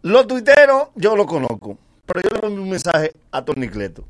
Los 0.03 0.27
tuiteros, 0.27 0.89
yo 0.97 1.15
los 1.15 1.27
conozco, 1.27 1.79
pero 2.07 2.21
yo 2.23 2.31
le 2.35 2.41
doy 2.41 2.59
un 2.59 2.69
mensaje 2.69 3.13
a 3.31 3.45
Tornicleto. 3.45 4.05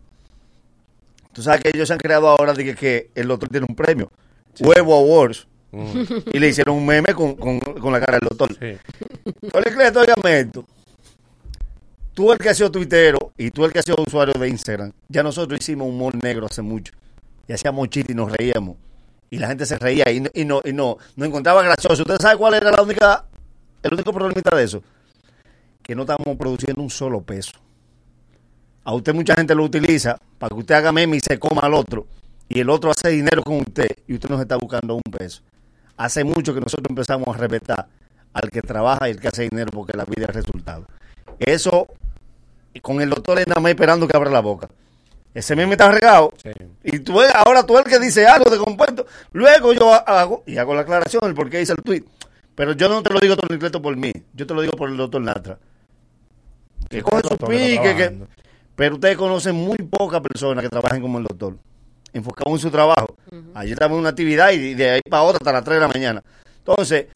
Tú 1.33 1.43
sabes 1.43 1.63
que 1.63 1.71
ellos 1.75 1.89
se 1.89 1.95
han 1.95 1.99
creado 1.99 2.29
ahora 2.29 2.53
de 2.55 2.65
que, 2.65 2.75
que 2.75 3.11
el 3.15 3.29
doctor 3.29 3.49
tiene 3.49 3.67
un 3.69 3.75
premio, 3.75 4.11
Huevo 4.61 4.95
Awards, 4.95 5.47
y 6.33 6.39
le 6.39 6.49
hicieron 6.49 6.77
un 6.77 6.85
meme 6.87 7.15
con, 7.15 7.35
con- 7.35 7.59
con 7.61 7.93
la 7.93 8.01
cara 8.01 8.19
del 8.19 8.29
doctor. 8.29 8.55
Sí. 8.59 8.77
Tornicleto, 9.51 10.01
óigame 10.01 10.41
esto. 10.41 10.65
Tú 12.15 12.31
el 12.31 12.39
que 12.39 12.51
ha 12.51 12.55
sido 12.55 12.71
tuitero 12.71 13.33
y 13.39 13.51
tú 13.51 13.65
el 13.65 13.73
que 13.73 13.79
ha 13.79 13.83
sido 13.83 13.97
usuario 14.07 14.35
de 14.35 14.49
Instagram, 14.49 14.93
ya 15.09 15.23
nosotros 15.23 15.59
hicimos 15.61 15.89
humor 15.89 16.15
negro 16.23 16.47
hace 16.47 16.61
mucho. 16.61 16.93
Y 17.49 17.53
hacíamos 17.55 17.89
chistes 17.89 18.13
y 18.15 18.17
nos 18.17 18.31
reíamos. 18.31 18.77
Y 19.31 19.39
la 19.39 19.49
gente 19.49 19.65
se 19.65 19.79
reía 19.79 20.11
y 20.11 20.21
no, 20.21 20.29
y 20.35 20.45
no, 20.45 20.61
y 20.63 20.73
no, 20.75 20.99
nos 21.17 21.29
encontraba 21.29 21.63
gracioso. 21.63 22.03
¿Usted 22.03 22.19
sabe 22.21 22.37
cuál 22.37 22.53
era 22.55 22.71
la 22.71 22.83
única, 22.83 23.25
el 23.83 23.95
único 23.95 24.13
problemita 24.13 24.55
de 24.55 24.65
eso? 24.65 24.83
Que 25.83 25.95
no 25.95 26.03
estamos 26.03 26.37
produciendo 26.37 26.83
un 26.83 26.91
solo 26.91 27.23
peso. 27.23 27.53
A 28.85 28.93
usted 28.95 29.15
mucha 29.15 29.35
gente 29.35 29.55
lo 29.55 29.65
utiliza 29.65 30.19
para 30.39 30.51
que 30.55 30.61
usted 30.61 30.75
haga 30.75 30.93
meme 30.93 31.17
y 31.17 31.21
se 31.21 31.39
coma 31.39 31.63
al 31.63 31.73
otro. 31.73 32.07
Y 32.49 32.61
el 32.61 32.69
otro 32.69 32.91
hace 32.91 33.09
dinero 33.09 33.43
con 33.43 33.57
usted 33.57 33.89
y 34.07 34.15
usted 34.15 34.29
nos 34.29 34.41
está 34.43 34.57
buscando 34.57 34.95
un 34.97 35.03
peso. 35.11 35.41
Hace 36.03 36.25
mucho 36.25 36.53
que 36.53 36.61
nosotros 36.61 36.89
empezamos 36.89 37.29
a 37.29 37.39
respetar 37.39 37.87
al 38.33 38.51
que 38.51 38.61
trabaja 38.61 39.07
y 39.07 39.13
el 39.13 39.21
que 39.21 39.29
hace 39.29 39.49
dinero 39.49 39.71
porque 39.73 39.97
la 39.97 40.05
vida 40.05 40.27
es 40.29 40.35
resultado. 40.35 40.85
Eso, 41.39 41.87
con 42.83 43.01
el 43.01 43.09
doctor 43.09 43.39
es 43.39 43.47
nada 43.47 43.61
más 43.61 43.71
esperando 43.71 44.09
que 44.09 44.17
abra 44.17 44.29
la 44.29 44.41
boca. 44.41 44.69
Ese 45.33 45.55
meme 45.55 45.75
está 45.75 45.93
regado. 45.93 46.35
Y 46.83 46.99
tú 46.99 47.21
ahora 47.21 47.65
tú 47.65 47.79
eres 47.79 47.87
el 47.87 47.93
que 47.93 48.05
dice 48.05 48.27
algo 48.27 48.51
de 48.51 48.59
compuesto. 48.59 49.07
Luego 49.31 49.73
yo 49.75 49.95
hago, 49.95 50.43
y 50.45 50.57
hago 50.57 50.75
la 50.75 50.81
aclaración, 50.81 51.23
el 51.27 51.35
por 51.35 51.49
qué 51.49 51.63
hice 51.63 51.75
el 51.75 51.85
tweet. 51.85 52.03
Pero 52.57 52.73
yo 52.73 52.89
no 52.89 53.01
te 53.05 53.15
lo 53.15 53.21
digo, 53.21 53.37
Tornicleto, 53.37 53.81
por 53.81 53.97
mí. 53.97 54.13
Yo 54.35 54.45
te 54.45 54.55
lo 54.55 54.61
digo 54.61 54.73
por 54.73 54.91
el 54.91 54.97
doctor 54.97 55.23
Natra. 55.23 55.57
Que 56.89 57.01
coge 57.01 57.23
su 57.29 57.37
pique. 57.37 57.95
Que, 57.95 58.19
pero 58.75 58.97
ustedes 58.97 59.17
conocen 59.17 59.55
muy 59.55 59.77
pocas 59.77 60.21
personas 60.21 60.65
que 60.65 60.69
trabajen 60.69 61.01
como 61.01 61.19
el 61.19 61.25
doctor. 61.27 61.59
Enfocados 62.13 62.53
en 62.53 62.59
su 62.59 62.71
trabajo. 62.71 63.17
Ayer 63.55 63.73
estamos 63.73 63.97
en 63.97 64.01
una 64.01 64.11
actividad 64.11 64.51
y 64.53 64.75
de 64.75 64.91
ahí 64.91 65.01
para 65.09 65.23
otra 65.23 65.39
hasta 65.41 65.53
las 65.53 65.65
3 65.65 65.77
de 65.77 65.81
la 65.81 65.89
mañana. 65.89 66.23
Entonces, 66.59 67.07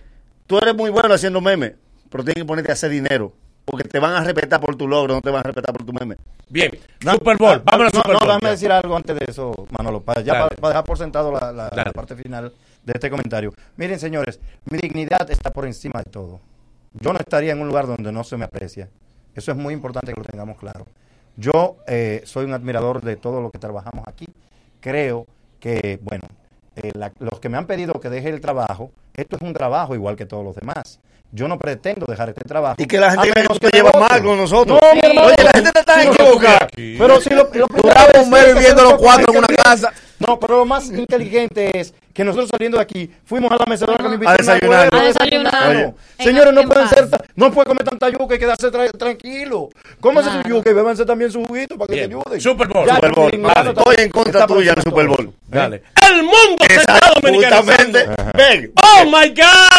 tú 0.47 0.59
eres 0.59 0.75
muy 0.75 0.91
bueno 0.91 1.13
haciendo 1.15 1.41
memes, 1.41 1.75
pero 2.11 2.25
tienes 2.25 2.43
que 2.43 2.47
ponerte 2.47 2.71
a 2.73 2.75
hacer 2.75 2.91
dinero. 2.91 3.33
Porque 3.65 3.83
te 3.83 3.99
van 3.99 4.13
a 4.15 4.23
respetar 4.23 4.61
por 4.61 4.77
tu 4.77 4.87
logro, 4.87 5.15
no 5.15 5.21
te 5.21 5.29
van 5.31 5.41
a 5.41 5.43
respetar 5.43 5.75
por 5.75 5.85
tu 5.85 5.93
meme. 5.93 6.17
Bien, 6.49 6.71
Super 7.01 7.37
Bowl, 7.37 7.61
vámonos 7.65 7.93
no, 7.95 7.99
a 7.99 8.03
Super 8.03 8.13
no, 8.15 8.19
Bowl. 8.21 8.29
déjame 8.29 8.51
decir 8.51 8.71
algo 8.71 8.97
antes 8.97 9.19
de 9.19 9.25
eso, 9.29 9.67
Manolo, 9.77 10.01
para, 10.03 10.21
ya 10.21 10.35
para, 10.35 10.49
para 10.51 10.69
dejar 10.69 10.85
por 10.85 10.99
sentado 10.99 11.33
la, 11.33 11.51
la- 11.51 11.71
parte 11.93 12.15
final 12.15 12.53
de 12.85 12.93
este 12.95 13.11
comentario. 13.11 13.53
Miren, 13.77 13.99
señores, 13.99 14.39
mi 14.71 14.79
dignidad 14.79 15.29
está 15.33 15.51
por 15.51 15.67
encima 15.67 16.01
de 16.01 16.11
todo. 16.13 16.39
Yo 17.01 17.13
no 17.13 17.19
estaría 17.19 17.53
en 17.53 17.61
un 17.61 17.67
lugar 17.67 17.89
donde 17.89 18.13
no 18.13 18.23
se 18.23 18.37
me 18.37 18.45
aprecia. 18.45 18.89
Eso 19.35 19.51
es 19.51 19.57
muy 19.57 19.75
importante 19.75 20.13
que 20.15 20.21
lo 20.21 20.25
tengamos 20.25 20.57
claro. 20.59 20.87
Yo 21.37 21.79
eh, 21.89 22.23
soy 22.25 22.45
un 22.45 22.53
admirador 22.55 23.03
de 23.03 23.17
todo 23.17 23.41
lo 23.43 23.51
que 23.51 23.59
trabajamos 23.59 24.07
aquí. 24.07 24.27
Creo 24.91 25.27
que, 25.59 25.99
bueno, 26.01 26.23
eh, 26.77 26.93
la- 26.95 27.11
los 27.19 27.41
que 27.41 27.49
me 27.49 27.59
han 27.59 27.67
pedido 27.67 27.95
que 27.95 28.09
deje 28.09 28.29
el 28.29 28.41
trabajo, 28.41 28.93
esto 29.15 29.35
es 29.35 29.43
un 29.43 29.53
trabajo 29.53 29.97
igual 29.97 30.15
que 30.15 30.27
todos 30.27 30.45
los 30.45 30.55
demás. 30.55 31.01
Yo 31.33 31.49
no 31.49 31.59
pretendo 31.59 32.07
dejar 32.07 32.29
este 32.29 32.45
trabajo. 32.45 32.77
Y 32.79 32.87
que 32.87 33.01
la 33.01 33.11
gente 33.11 33.33
menos 33.35 33.59
que 33.59 33.69
lleva 33.71 33.91
mal 33.99 34.23
con 34.23 34.39
nosotros. 34.39 34.79
No, 34.81 34.95
mi 34.95 35.01
hermano, 35.01 35.27
Oye, 35.27 35.43
la 35.43 35.51
gente 35.51 35.73
te 35.73 35.81
está 35.81 36.05
equivocada. 36.05 36.69
Pero 36.77 37.21
si 37.21 37.31
lo, 37.31 37.51
lo 37.53 37.67
un 38.23 38.31
mes 38.31 38.55
viviendo 38.55 38.85
los 38.85 38.95
cuatro 38.95 39.25
en 39.33 39.39
una 39.39 39.49
casa. 39.49 39.93
No, 40.19 40.39
pero 40.41 40.59
lo 40.59 40.65
más 40.65 40.89
inteligente 40.91 41.71
es 41.79 41.93
que 42.15 42.25
nosotros 42.25 42.49
saliendo 42.51 42.79
de 42.79 42.83
aquí 42.83 43.11
fuimos 43.27 43.51
a 43.53 43.57
la 43.57 43.67
mecedora 43.69 43.99
que 44.11 44.17
me 44.17 44.27
A 44.27 44.35
desayunar. 44.37 44.89
A 44.95 45.03
desayunar. 45.03 45.69
Oye, 45.69 45.95
En- 46.19 46.25
Señores, 46.25 46.55
no 46.55 46.61
en 46.63 46.69
pueden 46.69 46.89
ser, 46.89 47.09
no 47.35 47.53
puede 47.53 47.67
comer 47.67 47.85
tanta 47.85 48.09
yuca 48.09 48.35
y 48.35 48.39
quedarse 48.39 48.73
tra- 48.73 48.91
tranquilo. 48.97 49.69
Cómase 50.01 50.31
su 50.31 50.49
yuca 50.49 50.71
y 50.71 50.73
bébanse 50.75 51.05
también 51.05 51.31
su 51.31 51.45
juguito 51.45 51.77
para 51.77 51.89
que 51.89 51.95
Bien. 51.95 52.09
te 52.11 52.17
ayuden. 52.17 52.41
Super 52.41 52.69
Bowl. 52.69 52.87
Ya, 52.87 52.95
Super 52.95 53.13
Bowl. 53.13 53.31
Vale. 53.39 53.71
Estoy 53.71 53.95
en 53.99 54.11
contra 54.11 54.47
tuya 54.47 54.71
del 54.75 54.79
encima 54.79 54.83
Super 54.85 55.03
de 55.05 55.15
todo. 55.15 55.25
Bowl. 55.27 55.35
Dale. 55.49 55.83
El 56.11 56.23
mundo 56.23 56.65
se 56.67 56.75
está 56.77 56.99
justamente. 57.21 58.07
Ven. 58.35 58.73
Oh 58.83 59.05
my 59.05 59.29
God. 59.29 59.76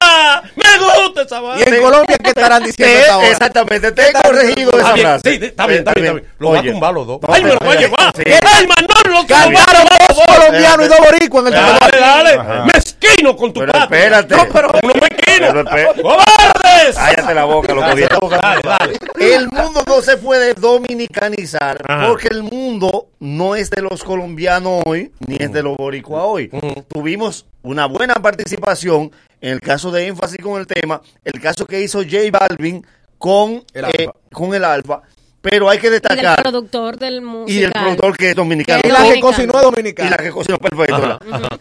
Me 0.55 0.63
gusta 1.05 1.21
esa 1.23 1.39
vaina. 1.41 1.63
Y 1.69 1.73
en 1.75 1.81
Colombia, 1.81 2.17
¿qué 2.23 2.29
estarán 2.29 2.63
diciendo 2.63 2.93
Te- 2.93 3.01
hasta 3.01 3.13
ahora? 3.13 3.27
exactamente, 3.29 3.91
te 3.91 4.09
he 4.09 4.13
corregido 4.13 4.71
esa 4.79 4.93
bien, 4.93 5.07
frase. 5.07 5.21
sí, 5.39 5.45
está 5.45 5.67
bien, 5.67 5.79
está 5.79 5.93
bien, 5.93 6.05
está 6.07 6.13
bien. 6.13 6.33
Lo 6.39 6.51
va 6.51 6.59
a 6.59 6.63
tumbar 6.63 6.93
los 6.93 7.07
dos. 7.07 7.19
No, 7.27 7.33
Ay, 7.33 7.43
me 7.43 7.53
lo 7.53 7.59
voy 7.59 7.75
a 7.75 7.79
llevar. 7.79 8.13
Ay, 8.17 8.65
lo 8.67 9.13
va 9.13 9.23
Ganaron 9.27 9.55
llevar. 9.57 10.07
dos 10.09 10.25
colombianos 10.37 10.85
y 10.85 10.89
dos 10.89 10.97
boricuas 10.99 11.45
en 11.47 11.53
el 11.53 11.59
Dale, 11.99 12.37
dale. 12.37 12.63
Mezquino 12.73 13.35
con 13.35 13.53
tu 13.53 13.59
Pero 13.61 13.71
patria. 13.73 13.97
espérate. 13.99 14.35
No, 14.35 14.45
pero 14.51 14.71
uno 14.83 14.93
mezquino. 15.01 15.63
¡Cobardes! 16.01 16.95
Cállate 16.95 17.33
la 17.33 17.43
boca, 17.45 17.73
la 17.73 17.93
boca, 18.19 18.37
Dale, 18.41 18.61
dale. 18.63 18.97
El 19.35 19.47
mundo 19.49 19.83
no 19.87 20.01
se 20.01 20.17
puede 20.17 20.53
dominicanizar 20.53 21.81
Ajá. 21.87 22.07
porque 22.07 22.27
el 22.29 22.43
mundo 22.43 23.07
no 23.19 23.55
es 23.55 23.69
de 23.69 23.81
los 23.81 24.03
colombianos 24.03 24.81
hoy 24.85 25.11
ni 25.25 25.37
es 25.39 25.51
de 25.51 25.63
los 25.63 25.75
boricuas 25.77 26.23
hoy. 26.25 26.49
Tuvimos 26.87 27.45
una 27.63 27.85
buena 27.85 28.15
participación 28.15 29.11
en 29.41 29.51
el 29.53 29.61
caso 29.61 29.91
de 29.91 30.07
énfasis 30.07 30.39
con 30.41 30.59
el 30.59 30.67
tema, 30.67 31.01
el 31.23 31.39
caso 31.41 31.65
que 31.65 31.81
hizo 31.81 31.99
J 31.99 32.17
Balvin 32.31 32.85
con 33.17 33.63
El 33.73 33.85
eh, 33.85 33.87
Alfa. 33.99 34.11
con 34.33 34.53
el 34.53 34.63
Alfa, 34.63 35.01
pero 35.41 35.69
hay 35.69 35.77
que 35.79 35.87
Y 35.87 35.89
del 35.91 36.01
destacar 36.01 36.41
productor 36.43 36.97
del 36.97 37.21
musical. 37.21 37.53
y 37.61 37.63
el 37.63 37.71
productor 37.71 38.17
que 38.17 38.29
es 38.31 38.35
dominicano 38.35 38.81
Y 38.83 38.89
la 38.91 39.03
que 39.13 39.19
cocinó 39.19 39.53
es 39.55 39.61
y 39.61 39.63
dominicana. 39.63 40.09
la 40.11 40.17
que 40.17 40.29
cocinó 40.31 40.57
perfecto. 40.57 40.95
Ajá, 40.95 41.19
¿verdad? 41.25 41.59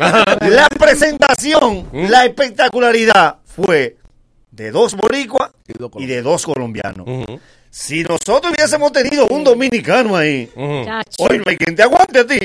ajá. 0.00 0.48
La 0.48 0.68
presentación, 0.68 1.88
la 1.92 2.24
espectacularidad 2.26 3.36
fue 3.44 3.96
de 4.50 4.70
dos 4.70 4.94
boricuas 4.94 5.50
Y 5.98 6.02
y 6.02 6.06
de 6.06 6.22
dos 6.22 6.44
colombianos. 6.44 7.06
Ujú. 7.06 7.40
Si 7.72 8.02
nosotros 8.02 8.52
hubiésemos 8.52 8.90
tenido 8.90 9.28
un 9.28 9.44
dominicano 9.44 10.16
ahí, 10.16 10.50
hoy 10.56 11.38
no 11.38 11.44
hay 11.46 11.56
quien 11.56 11.76
te 11.76 11.84
aguante 11.84 12.18
a 12.18 12.26
ti. 12.26 12.38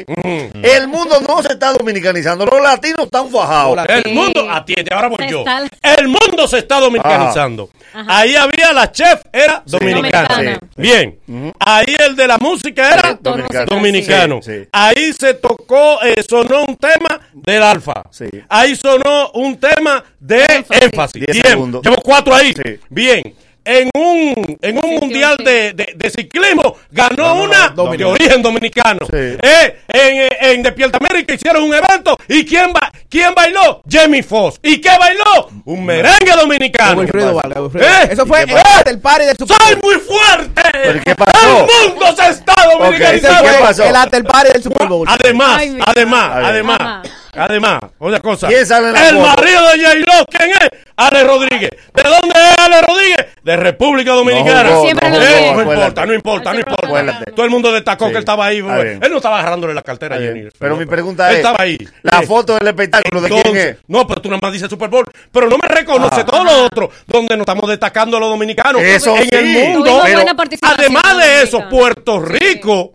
El 0.61 0.88
mundo 0.88 1.19
no 1.27 1.41
se 1.41 1.53
está 1.53 1.73
dominicanizando, 1.73 2.45
los 2.45 2.61
latinos 2.61 3.06
están 3.06 3.30
fajados. 3.30 3.76
El 3.89 4.14
mundo, 4.14 4.47
atiende, 4.49 4.93
ahora 4.93 5.07
voy 5.07 5.27
yo. 5.27 5.43
El 5.81 6.07
mundo 6.10 6.47
se 6.47 6.60
está 6.60 6.80
dominicanizando. 6.80 7.69
Ajá. 7.91 8.19
Ahí 8.19 8.35
había 8.35 8.72
la 8.72 8.91
chef, 8.91 9.22
era 9.34 9.64
Sí. 9.65 9.72
dominicana. 9.80 10.27
Dominicana. 10.27 10.60
Bien. 10.76 11.19
Ahí 11.60 11.95
el 12.07 12.15
de 12.15 12.27
la 12.27 12.38
música 12.38 12.93
era 12.93 13.18
Dominicano. 13.19 13.65
dominicano. 13.65 14.39
Ahí 14.72 15.11
se 15.14 15.34
tocó, 15.35 16.03
eh, 16.03 16.22
sonó 16.27 16.65
un 16.68 16.76
tema 16.76 17.19
del 17.34 17.64
alfa. 17.64 18.03
Ahí 18.47 18.76
sonó 18.76 19.31
un 19.34 19.57
tema 19.57 20.03
de 20.19 20.45
énfasis. 20.69 21.23
Diez 21.26 21.41
Bien. 21.41 21.72
Llevo 21.81 21.95
cuatro 22.03 22.35
ahí. 22.35 22.53
Bien. 22.89 23.34
En 23.65 23.89
un, 23.95 24.57
en 24.61 24.77
un 24.77 24.95
mundial 24.95 25.37
de, 25.43 25.73
de- 25.73 25.93
de 25.95 26.09
ciclismo 26.11 26.77
ganó 26.91 27.41
una 27.41 27.69
de 27.69 27.75
dominicano. 27.75 28.11
origen 28.11 28.41
dominicano. 28.43 28.99
Eh, 29.11 29.79
en, 29.87 30.15
eh, 30.21 30.29
en 30.41 30.61
Despierta 30.63 30.99
América 30.99 31.33
hicieron 31.33 31.63
un 31.63 31.73
evento 31.73 32.15
y 32.27 32.45
¿quién, 32.45 32.71
ba 32.71 32.91
quién 33.09 33.33
bailó? 33.33 33.81
Jamie 33.89 34.21
Foxx. 34.21 34.59
¿Y 34.61 34.79
qué 34.79 34.91
bailó? 34.99 35.49
Un 35.65 35.83
merengue 35.83 36.31
dominicano. 36.39 36.99
Wilfredo. 37.01 37.41
¿Eh? 37.79 38.09
Eso 38.11 38.25
fue 38.27 38.43
¿Y 38.43 38.45
qué 38.45 38.53
el 38.53 38.61
pasó? 38.61 38.99
party 39.01 39.25
del 39.25 39.37
Super 39.37 39.57
¡Soy 39.57 39.75
muy 39.81 39.95
fuerte! 39.95 40.61
¿Pero 40.71 40.99
qué 41.03 41.15
pasó? 41.15 41.67
¡El 41.67 41.89
mundo 41.89 42.15
se 42.15 42.29
está 42.29 42.53
dominicanizando! 42.71 43.43
fue 43.73 43.89
el 43.89 43.95
after 43.95 44.23
party 44.23 44.53
del 44.53 44.63
Super 44.63 44.87
Bowl. 44.87 45.07
Además, 45.09 45.57
Ay, 45.59 45.77
además, 45.85 46.31
además, 46.35 47.07
además, 47.33 47.79
otra 47.97 48.19
cosa. 48.19 48.47
¿Quién 48.47 48.65
sale 48.65 48.87
en 48.89 48.93
la 48.93 49.09
El 49.09 49.15
foto? 49.15 49.27
marido 49.35 49.61
de 49.71 49.83
J-Lo, 49.83 50.25
¿quién 50.27 50.51
es? 50.51 50.69
Ale 50.97 51.23
Rodríguez. 51.26 51.69
¿De 51.93 52.03
dónde 52.03 52.34
es 52.39 52.57
Ale 52.57 52.81
Rodríguez? 52.81 53.17
De 53.43 53.57
República 53.57 54.13
Dominicana. 54.13 54.69
jugó, 54.69 54.84
no 54.84 54.88
Eh, 54.88 54.91
jugó, 54.91 55.01
no 55.03 55.61
acuérdate. 55.61 55.63
importa, 55.63 56.05
no 56.05 56.13
importa, 56.13 56.53
no 56.53 56.59
importa. 56.59 56.88
Acuérdate. 56.88 57.31
Todo 57.31 57.45
el 57.45 57.51
mundo 57.51 57.72
destacó 57.72 58.05
Sí. 58.05 58.11
que 58.11 58.17
él 58.17 58.22
estaba 58.22 58.45
ahí. 58.45 58.57
Él 58.59 59.09
no 59.11 59.17
estaba 59.17 59.39
agarrándole 59.39 59.73
la 59.73 59.81
cartera 59.81 60.15
a 60.15 60.19
Jenny. 60.19 60.47
Pero 60.57 60.77
mi 60.77 60.85
pregunta 60.85 61.27
Él 61.30 61.34
es, 61.35 61.38
estaba 61.39 61.57
ahí. 61.63 61.77
la 62.03 62.22
foto 62.22 62.55
del 62.55 62.67
espectáculo, 62.67 63.22
¿de 63.22 63.30
quién 63.30 63.57
es? 63.57 63.77
No, 63.88 64.07
pero 64.07 64.22
tú 64.22 64.30
nada 64.30 64.39
más 64.41 64.53
dices 64.53 64.69
Super 64.69 64.89
Bowl. 64.89 65.05
Pero 65.31 65.49
no 65.49 65.57
me 65.57 65.67
reconoce 65.67 66.22
Ah. 66.22 66.26
todo 66.26 66.43
lo 66.43 66.63
otro, 66.63 66.89
donde 67.07 67.35
nos 67.35 67.41
estamos 67.41 67.69
destacando 67.69 68.19
los 68.19 68.30
dominicanos. 68.30 68.81
Eso 68.81 69.15
en 69.17 69.23
sí. 69.23 69.30
el 69.31 69.45
mundo. 69.47 70.01
Pero 70.05 70.22
además 70.61 71.17
de 71.17 71.41
eso. 71.43 71.67
Puerto 71.69 72.19
Rico 72.19 72.93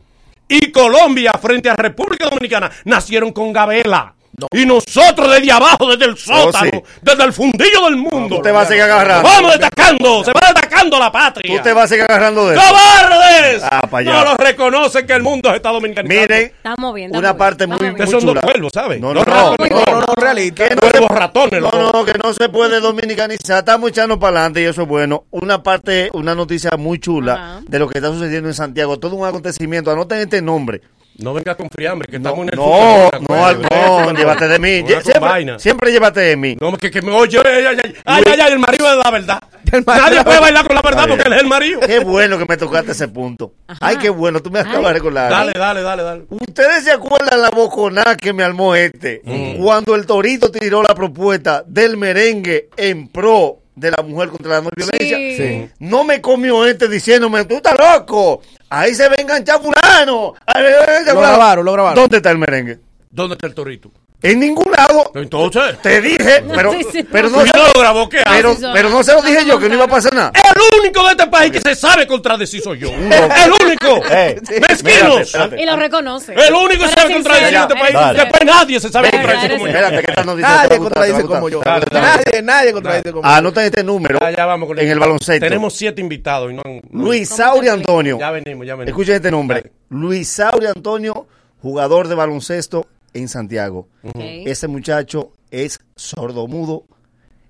y 0.49 0.73
Colombia 0.73 1.33
frente 1.41 1.69
a 1.69 1.75
República 1.77 2.29
Dominicana 2.29 2.71
nacieron 2.85 3.33
con 3.33 3.53
Gabela. 3.53 4.15
Y 4.53 4.67
nosotros 4.67 5.31
desde 5.31 5.53
abajo, 5.53 5.91
desde 5.91 6.07
el 6.07 6.17
sótano, 6.17 6.71
sí. 6.73 6.83
desde 7.03 7.25
el 7.25 7.33
fundillo 7.33 7.85
del 7.85 7.97
mundo. 7.97 8.37
Tú 8.37 8.43
te 8.43 8.53
vas 8.53 8.67
a 8.67 8.69
seguir 8.69 8.83
agarrando. 8.83 9.29
Vamos 9.29 9.53
destacando, 9.53 10.25
se 10.25 10.33
va 10.33 10.41
destacando 10.53 10.99
la 10.99 11.13
patria. 11.13 11.57
Tú 11.57 11.63
te 11.63 11.73
vas 11.73 11.85
a 11.85 11.89
seguir 11.89 12.05
agarrando 12.05 12.49
de 12.49 12.57
eso. 12.57 12.65
¡Cobardes! 12.67 13.63
Ah, 13.65 13.89
no 13.91 14.25
los 14.25 14.37
reconocen 14.37 15.07
que 15.07 15.13
el 15.13 15.23
mundo 15.23 15.51
se 15.51 15.57
está 15.57 15.71
dominicanizando. 15.71 16.21
Miren, 16.21 16.53
Estamos 16.57 16.95
bien. 16.95 17.17
una 17.17 17.37
parte 17.37 17.67
muy, 17.67 17.79
muy 17.79 17.91
Ustedes 17.91 18.11
son 18.11 18.27
dos 18.27 18.39
cuervos, 18.43 18.71
¿sabes? 18.73 19.01
No, 19.01 19.15
no, 19.15 19.25
no, 19.25 19.57
no, 19.59 19.67
no, 19.69 20.01
no, 20.01 20.15
realista. 20.17 20.69
Que 20.69 20.75
no, 20.75 21.09
ratones, 21.09 21.61
no, 21.61 21.93
no, 21.93 22.05
que 22.05 22.15
no 22.23 22.33
se 22.33 22.49
puede 22.49 22.81
dominicanizar. 22.81 23.59
Estamos 23.59 23.91
echando 23.91 24.19
para 24.19 24.39
adelante 24.39 24.63
y 24.63 24.65
eso 24.65 24.83
es 24.83 24.89
bueno. 24.89 25.25
Una 25.31 25.63
parte, 25.63 26.11
una 26.13 26.35
noticia 26.35 26.71
muy 26.79 26.99
chula 26.99 27.61
de 27.67 27.79
lo 27.79 27.89
que 27.89 27.99
está 27.99 28.11
sucediendo 28.11 28.49
en 28.49 28.55
Santiago. 28.55 28.99
Todo 28.99 29.17
un 29.17 29.27
acontecimiento. 29.27 29.91
Anoten 29.91 30.19
este 30.19 30.43
nombre. 30.43 30.81
No 31.23 31.35
venga 31.35 31.55
con 31.55 31.69
friambre, 31.69 32.09
que 32.09 32.17
estamos 32.17 32.41
en 32.41 32.49
el 32.51 32.57
No, 32.57 32.65
Bowl, 32.65 33.11
no, 33.29 34.13
llévate 34.13 34.49
de 34.49 34.59
mí. 34.59 34.83
Lle- 34.83 34.95
con 35.03 35.13
Siempre, 35.13 35.59
siempre 35.59 35.93
llévate 35.93 36.21
de 36.21 36.37
mí. 36.37 36.57
No, 36.61 36.77
que, 36.79 36.91
que 36.91 37.03
me 37.03 37.13
oye, 37.13 37.39
ay, 37.45 37.65
ay, 37.67 37.77
ay, 37.85 37.95
ay, 38.05 38.25
ay, 38.27 38.41
ay, 38.41 38.53
el 38.53 38.59
marido 38.59 38.89
de 38.91 38.97
la 38.97 39.11
verdad. 39.11 39.43
Nadie 39.87 40.17
de 40.19 40.25
puede 40.25 40.37
la- 40.37 40.41
bailar 40.41 40.67
con 40.67 40.75
la 40.77 40.83
verdad 40.83 41.05
porque 41.09 41.29
él 41.29 41.33
es 41.35 41.41
el 41.43 41.47
marido. 41.47 41.81
Qué 41.81 41.99
bueno 42.01 42.39
que 42.39 42.47
me 42.47 42.57
tocaste 42.57 42.93
ese 42.93 43.09
punto. 43.09 43.53
Ay, 43.81 43.97
qué 43.99 44.09
bueno. 44.09 44.41
Tú 44.41 44.51
me 44.51 44.61
acabas 44.61 44.87
de 44.89 44.93
recordar. 44.95 45.31
Dale, 45.31 45.53
dale, 45.55 45.83
dale, 45.83 46.03
dale. 46.03 46.23
¿Ustedes 46.31 46.85
se 46.85 46.91
acuerdan 46.93 47.41
la 47.41 47.51
boconada 47.51 48.17
que 48.17 48.33
me 48.33 48.43
armó 48.43 48.75
este? 48.75 49.21
Mm. 49.25 49.63
Cuando 49.63 49.95
el 49.95 50.07
Torito 50.07 50.51
tiró 50.51 50.83
la 50.83 50.95
propuesta 50.95 51.63
del 51.67 51.97
merengue 51.99 52.69
en 52.77 53.09
pro 53.09 53.59
de 53.77 53.91
la 53.93 54.03
mujer 54.03 54.29
contra 54.31 54.53
la 54.55 54.61
no 54.63 54.71
violencia. 54.75 55.17
Sí. 55.37 55.69
No 55.79 56.03
me 56.05 56.21
comió 56.21 56.67
este 56.67 56.89
diciéndome, 56.89 57.45
tú 57.45 57.57
estás 57.57 57.77
loco. 57.79 58.43
Ahí 58.71 58.95
se 58.95 59.09
va 59.09 59.17
a 59.19 59.21
enganchar 59.21 59.61
fulano. 59.61 60.35
Lo 60.47 61.13
fulano". 61.13 61.21
grabaron, 61.21 61.65
lo 61.65 61.73
grabaron. 61.73 61.97
¿Dónde 61.97 62.17
está 62.19 62.31
el 62.31 62.39
merengue? 62.39 62.79
¿Dónde 63.11 63.35
está 63.35 63.49
el 63.49 63.55
torito? 63.55 63.91
En 64.23 64.41
ningún 64.41 64.71
lado. 64.71 65.11
Entonces. 65.15 65.81
Te 65.83 66.01
dije, 66.01 66.45
pero, 66.55 66.73
sí, 66.73 66.85
sí. 66.93 67.03
pero 67.05 67.31
no, 67.31 67.39
¿Tú 67.41 67.47
ya 67.47 67.53
se, 67.53 67.59
no 67.59 67.67
lo 67.73 67.81
grabó? 67.81 68.09
¿Qué 68.09 68.19
pero, 68.25 68.57
pero 68.73 68.91
no 68.91 69.03
se 69.03 69.13
lo 69.15 69.23
dije 69.23 69.47
yo 69.47 69.59
que 69.59 69.69
no 69.69 69.75
iba 69.77 69.85
a 69.85 69.89
pasar 69.89 70.15
nada. 70.15 70.33
El 70.35 70.81
único 70.81 71.05
de 71.05 71.11
este 71.13 71.27
país 71.29 71.53
que 71.53 71.61
se 71.61 71.75
sabe 71.75 72.07
contradecir 72.07 72.61
soy 72.61 72.79
yo. 72.81 72.91
El 72.91 73.53
único. 73.65 74.01
Eh, 74.13 74.41
Mezquinos. 74.61 75.21
espérate, 75.21 75.63
Y 75.63 75.67
lo 75.67 75.77
reconoce. 75.77 76.35
El 76.35 76.53
único 76.53 76.83
que 76.83 76.89
se 76.89 76.95
sabe 76.95 77.15
contradecir 77.15 77.55
en 77.55 77.63
este 77.63 77.75
país. 77.75 77.93
Dale. 77.95 78.19
Después 78.19 78.45
nadie 78.45 78.81
se 78.81 78.89
sabe 78.89 79.11
contradecir 79.11 79.51
como 79.53 79.67
yo. 79.67 79.69
Espérate, 79.69 80.03
que 80.03 80.13
va 80.13 80.23
a 80.23 80.25
Nadie 80.35 80.79
contradice 80.79 81.23
como 81.23 81.49
yo. 81.49 81.61
Dale, 81.61 81.87
dale. 81.91 82.07
Nadie, 82.07 82.43
nadie 82.43 82.73
contradice 82.73 83.13
como 83.13 83.23
yo. 83.23 83.29
Anoten 83.29 83.65
este 83.65 83.85
número 83.85 84.19
Ya, 84.21 84.31
ya 84.31 84.47
vamos 84.47 84.67
con 84.69 84.79
en 84.79 84.89
el 84.89 84.99
baloncesto. 84.99 85.45
Tenemos 85.47 85.75
siete 85.75 86.01
invitados 86.01 86.51
y 86.51 86.55
no 86.55 86.63
han- 86.65 86.83
Luis 86.91 87.29
Sauri 87.29 87.69
Antonio. 87.69 88.19
Ya 88.19 88.31
venimos, 88.31 88.67
ya 88.67 88.75
venimos. 88.75 88.89
Escuchen 88.89 89.15
este 89.15 89.31
nombre. 89.31 89.71
Luis 89.91 90.29
Sauri 90.29 90.67
Antonio, 90.67 91.27
jugador 91.63 92.09
de 92.09 92.15
baloncesto 92.15 92.87
en 93.15 93.29
Santiago. 93.29 93.89
Ese 94.15 94.69
muchacho 94.69 95.33
es 95.51 95.81
sordomudo 95.97 96.85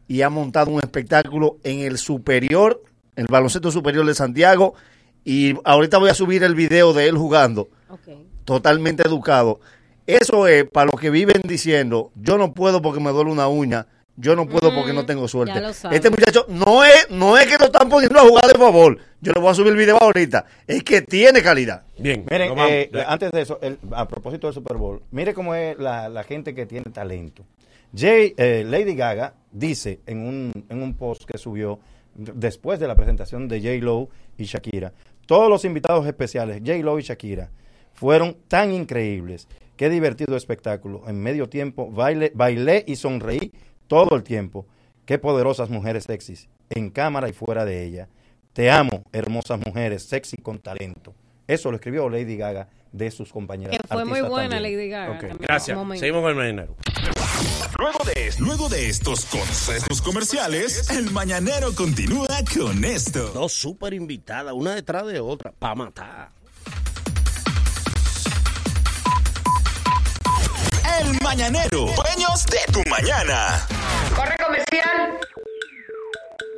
y 0.09 0.23
ha 0.23 0.31
montado 0.31 0.71
un 0.71 0.81
espectáculo 0.81 1.59
en 1.63 1.81
el 1.81 1.99
superior, 1.99 2.83
el 3.17 3.27
baloncesto 3.27 3.71
superior 3.71 4.07
de 4.07 4.15
Santiago. 4.15 4.75
Y 5.25 5.55
ahorita 5.65 5.99
voy 5.99 6.11
a 6.11 6.15
subir 6.15 6.43
el 6.43 6.55
video 6.55 6.93
de 6.93 7.09
él 7.09 7.17
jugando, 7.17 7.69
totalmente 8.45 9.07
educado. 9.07 9.61
Eso 10.07 10.49
es 10.49 10.65
para 10.69 10.91
los 10.91 11.01
que 11.01 11.11
viven 11.11 11.43
diciendo, 11.45 12.11
yo 12.17 12.39
no 12.39 12.53
puedo 12.53 12.83
porque 12.83 13.01
me 13.01 13.11
duele 13.11 13.31
una 13.31 13.49
uña, 13.49 13.87
yo 14.21 14.37
no 14.37 14.47
puedo 14.47 14.75
porque 14.75 14.93
no 14.93 15.07
tengo 15.07 15.27
suerte. 15.27 15.61
Este 15.91 16.11
muchacho 16.11 16.47
no 16.49 16.85
es, 16.85 17.09
no 17.11 17.37
es 17.39 17.47
que 17.47 17.57
lo 17.59 17.65
están 17.67 17.89
poniendo 17.89 18.19
a 18.19 18.23
jugar 18.23 18.47
de 18.53 18.59
favor. 18.59 18.99
Yo 19.21 19.33
le 19.33 19.41
voy 19.41 19.51
a 19.51 19.55
subir 19.55 19.73
el 19.73 19.77
video 19.77 19.97
ahorita. 20.01 20.45
Es 20.67 20.83
que 20.85 21.03
tiene 21.03 21.43
calidad. 21.43 21.83
Bien, 21.99 22.25
Miren, 22.31 22.53
eh, 22.69 22.91
antes 23.07 23.31
de 23.33 23.41
eso, 23.43 23.59
el- 23.63 23.79
a 23.93 24.07
propósito 24.07 24.47
del 24.47 24.55
Super 24.55 24.77
Bowl, 24.77 25.03
mire 25.11 25.35
cómo 25.35 25.55
es 25.55 25.79
la, 25.79 26.09
la 26.09 26.23
gente 26.25 26.55
que 26.55 26.67
tiene 26.67 26.91
talento. 26.91 27.45
Jay, 27.97 28.35
eh, 28.37 28.65
Lady 28.67 28.95
Gaga 28.95 29.35
dice 29.51 30.01
en 30.07 30.19
un, 30.27 30.53
en 30.69 30.83
un 30.83 30.95
post 30.95 31.25
que 31.25 31.39
subió 31.39 31.81
después 32.15 32.79
de 32.79 32.87
la 32.87 32.95
presentación 32.95 33.49
de 33.49 33.61
J. 33.61 33.85
Lo 33.85 34.09
y 34.39 34.45
Shakira, 34.45 34.93
todos 35.27 35.49
los 35.49 35.65
invitados 35.65 36.07
especiales, 36.07 36.61
J. 36.65 36.79
Lo 36.85 36.99
y 36.99 37.03
Shakira, 37.03 37.51
fueron 37.93 38.37
tan 38.49 38.73
increíbles. 38.73 39.49
Qué 39.77 39.89
divertido 39.91 40.37
espectáculo. 40.37 41.03
En 41.09 41.21
medio 41.21 41.49
tiempo 41.49 41.91
baile, 41.91 42.31
bailé 42.35 42.85
y 42.87 42.97
sonreí 42.97 43.51
todo 43.91 44.15
el 44.15 44.23
tiempo. 44.23 44.67
Qué 45.05 45.19
poderosas 45.19 45.69
mujeres 45.69 46.05
sexys, 46.05 46.49
en 46.71 46.91
cámara 46.91 47.29
y 47.29 47.33
fuera 47.33 47.65
de 47.65 47.85
ella. 47.85 48.09
Te 48.53 48.71
amo, 48.71 49.03
hermosas 49.13 49.59
mujeres, 49.59 50.05
sexy 50.05 50.37
con 50.37 50.61
talento. 50.61 51.13
Eso 51.49 51.73
lo 51.73 51.77
escribió 51.77 52.09
Lady 52.09 52.37
Gaga 52.37 52.69
de 52.93 53.11
sus 53.11 53.33
compañeras. 53.33 53.77
Que 53.77 53.89
fue 53.89 54.05
muy 54.05 54.21
buena 54.21 54.51
también. 54.55 54.77
Lady 54.77 54.89
Gaga. 54.89 55.19
También, 55.19 55.39
Gracias. 55.41 55.77
Seguimos 55.99 56.23
con 56.23 56.31
el 56.31 56.37
mañanero. 56.37 56.77
Luego 57.81 57.99
de, 58.05 58.31
luego 58.39 58.69
de 58.69 58.89
estos 58.89 59.25
consejos 59.25 60.01
comerciales, 60.03 60.89
el 60.91 61.11
mañanero 61.11 61.75
continúa 61.75 62.29
con 62.57 62.85
esto. 62.85 63.31
Dos 63.31 63.53
super 63.53 63.93
invitadas, 63.93 64.55
una 64.55 64.77
detrás 64.77 65.05
de 65.07 65.19
otra, 65.19 65.53
para 65.59 65.75
matar. 65.75 66.40
El 71.11 71.19
mañanero, 71.25 71.87
dueños 71.97 72.47
de 72.47 72.73
tu 72.73 72.89
mañana. 72.89 73.67
Corre 74.15 74.37
comercial. 74.37 75.19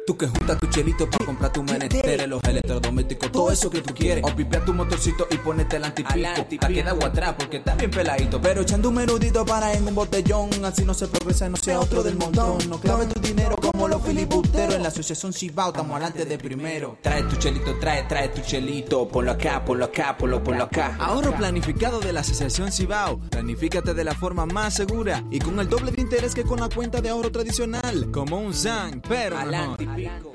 Tú 0.05 0.16
que 0.16 0.27
juntas 0.27 0.59
tu 0.59 0.66
chelito 0.66 1.09
para 1.09 1.24
comprar 1.24 1.53
tu 1.53 1.62
menester, 1.62 2.29
los 2.29 2.43
electrodomésticos, 2.43 3.31
todo 3.31 3.53
eso 3.53 3.70
que 3.70 3.81
tú 3.83 3.95
quieres. 3.95 4.24
O 4.24 4.35
pipea 4.35 4.65
tu 4.65 4.74
motorcito 4.74 5.29
y 5.31 5.37
ponete 5.37 5.77
el 5.77 5.85
antipico. 5.85 6.45
Pa' 6.61 6.69
que 6.69 6.83
da 6.83 6.91
agua 6.91 7.07
atrás 7.07 7.35
porque 7.39 7.59
está 7.59 7.77
bien 7.77 7.91
peladito. 7.91 8.41
Pero 8.41 8.62
echando 8.62 8.89
un 8.89 8.97
menudito 8.97 9.45
para 9.47 9.73
en 9.73 9.87
un 9.87 9.95
botellón. 9.95 10.51
Así 10.65 10.85
no 10.85 10.93
se 10.93 11.07
progresa, 11.07 11.49
no 11.49 11.57
sea 11.57 11.79
otro 11.79 12.03
del 12.03 12.16
montón. 12.16 12.59
No 12.69 12.81
clave 12.81 13.07
tu 13.07 13.20
dinero 13.20 13.55
como 13.57 13.87
los 13.87 14.03
filibusteros. 14.03 14.74
En 14.74 14.83
la 14.83 14.89
asociación 14.89 15.33
Cibao 15.33 15.69
estamos 15.69 15.93
adelante 15.93 16.24
de 16.24 16.37
primero. 16.37 16.99
Trae 17.01 17.23
tu 17.23 17.37
chelito, 17.37 17.79
trae, 17.79 18.03
trae 18.03 18.29
tu 18.31 18.41
chelito. 18.41 19.07
Ponlo 19.07 19.31
acá, 19.31 19.65
ponlo 19.65 19.85
acá, 19.85 20.16
ponlo, 20.19 20.43
ponlo 20.43 20.65
acá. 20.65 20.97
Ahorro 20.99 21.37
planificado 21.37 22.01
de 22.01 22.12
la 22.12 22.20
asociación 22.20 22.73
Cibao. 22.73 23.20
Planifícate 23.31 23.95
de 23.95 24.03
la 24.03 24.16
forma 24.16 24.47
más 24.47 24.74
segura 24.74 25.23
y 25.31 25.39
con 25.39 25.61
el 25.61 25.69
doble 25.69 25.93
de 25.93 26.03
interés 26.03 26.35
que 26.35 26.43
con 26.43 26.59
la 26.59 26.69
cuenta 26.69 27.01
de 27.01 27.09
ahorro 27.09 27.31
tradicional. 27.31 28.11
Como 28.11 28.41
un 28.41 28.53
SAN, 28.53 29.01
pero 29.09 29.37
mejor. 29.47 29.91
La 29.97 30.32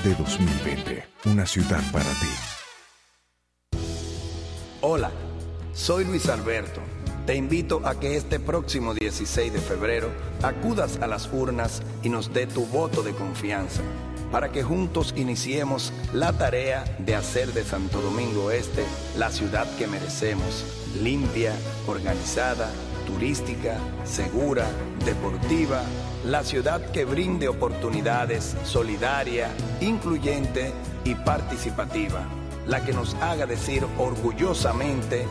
alcalde 0.00 0.14
2020. 0.18 1.04
Una 1.26 1.46
ciudad 1.46 1.80
para 1.92 2.04
ti. 2.04 3.78
Hola, 4.80 5.10
soy 5.72 6.04
Luis 6.04 6.28
Alberto. 6.28 6.80
Te 7.26 7.34
invito 7.34 7.82
a 7.84 7.98
que 8.00 8.16
este 8.16 8.40
próximo 8.40 8.94
16 8.94 9.52
de 9.52 9.60
febrero 9.60 10.08
acudas 10.42 10.98
a 11.00 11.06
las 11.06 11.30
urnas 11.32 11.82
y 12.02 12.08
nos 12.08 12.32
dé 12.32 12.46
tu 12.46 12.64
voto 12.66 13.02
de 13.02 13.12
confianza 13.12 13.82
para 14.32 14.50
que 14.50 14.62
juntos 14.62 15.12
iniciemos 15.16 15.92
la 16.12 16.32
tarea 16.32 16.84
de 16.98 17.14
hacer 17.14 17.52
de 17.52 17.64
Santo 17.64 18.00
Domingo 18.00 18.50
Este 18.50 18.84
la 19.18 19.30
ciudad 19.30 19.66
que 19.76 19.86
merecemos, 19.86 20.64
limpia, 21.02 21.52
organizada, 21.86 22.70
turística, 23.06 23.76
segura, 24.04 24.66
deportiva, 25.04 25.82
la 26.24 26.44
ciudad 26.44 26.80
que 26.92 27.04
brinde 27.04 27.48
oportunidades, 27.48 28.56
solidaria, 28.64 29.50
incluyente 29.80 30.72
y 31.04 31.14
participativa, 31.14 32.26
la 32.66 32.84
que 32.84 32.92
nos 32.92 33.14
haga 33.14 33.46
decir 33.46 33.86
orgullosamente, 33.98 35.26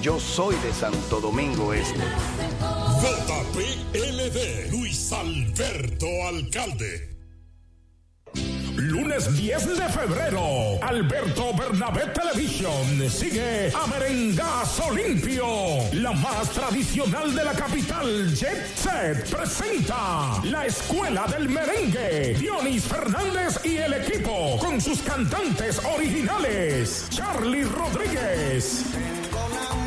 yo 0.00 0.18
soy 0.18 0.56
de 0.56 0.72
Santo 0.72 1.20
Domingo 1.20 1.74
Este. 1.74 2.00
JPLD, 3.00 4.70
Luis 4.70 5.12
Alberto 5.12 6.06
Alcalde. 6.28 7.19
Lunes 8.80 9.36
10 9.36 9.76
de 9.76 9.88
febrero, 9.90 10.78
Alberto 10.80 11.52
Bernabé 11.52 12.06
Television 12.14 13.10
sigue 13.10 13.70
a 13.74 13.86
Merengazo 13.86 14.90
Limpio. 14.92 15.44
La 15.92 16.12
más 16.12 16.48
tradicional 16.50 17.34
de 17.34 17.44
la 17.44 17.52
capital, 17.52 18.34
Jet 18.34 18.74
Set, 18.74 19.28
presenta 19.28 20.40
la 20.44 20.64
Escuela 20.64 21.26
del 21.26 21.50
Merengue. 21.50 22.34
Dionis 22.38 22.84
Fernández 22.84 23.60
y 23.64 23.76
el 23.76 23.92
equipo 23.92 24.56
con 24.58 24.80
sus 24.80 25.02
cantantes 25.02 25.78
originales. 25.84 27.06
Charlie 27.10 27.64
Rodríguez. 27.64 28.84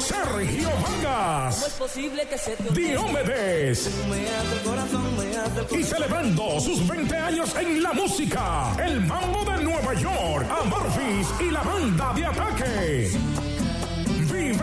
Sergio 0.03 0.69
Vargas. 0.81 1.79
Diomedes. 2.73 3.89
Y 5.71 5.83
celebrando 5.83 6.59
sus 6.59 6.85
20 6.87 7.15
años 7.15 7.55
en 7.55 7.81
la 7.81 7.93
música, 7.93 8.75
el 8.83 8.99
mambo 9.01 9.45
de 9.45 9.63
Nueva 9.63 9.93
York, 9.93 10.45
Amorphis 10.49 11.27
y 11.39 11.51
la 11.51 11.61
banda 11.61 12.13
de 12.13 12.25
ataque. 12.25 13.52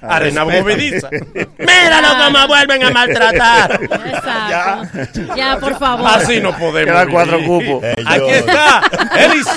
no. 0.00 0.08
Arena 0.08 0.44
movediza. 0.44 1.08
Mira 1.58 2.00
lo 2.00 2.24
que 2.26 2.38
me 2.38 2.46
vuelven 2.46 2.82
a 2.84 2.90
maltratar. 2.90 3.80
Exacto. 3.82 5.34
Ya, 5.36 5.58
por 5.60 5.78
favor. 5.78 6.06
Así 6.08 6.40
no 6.40 6.56
podemos. 6.56 6.92
Quedan 6.92 7.10
cuatro 7.10 7.38
cupos. 7.44 7.84
Eh, 7.84 7.94
Aquí 8.06 8.30
está 8.30 8.80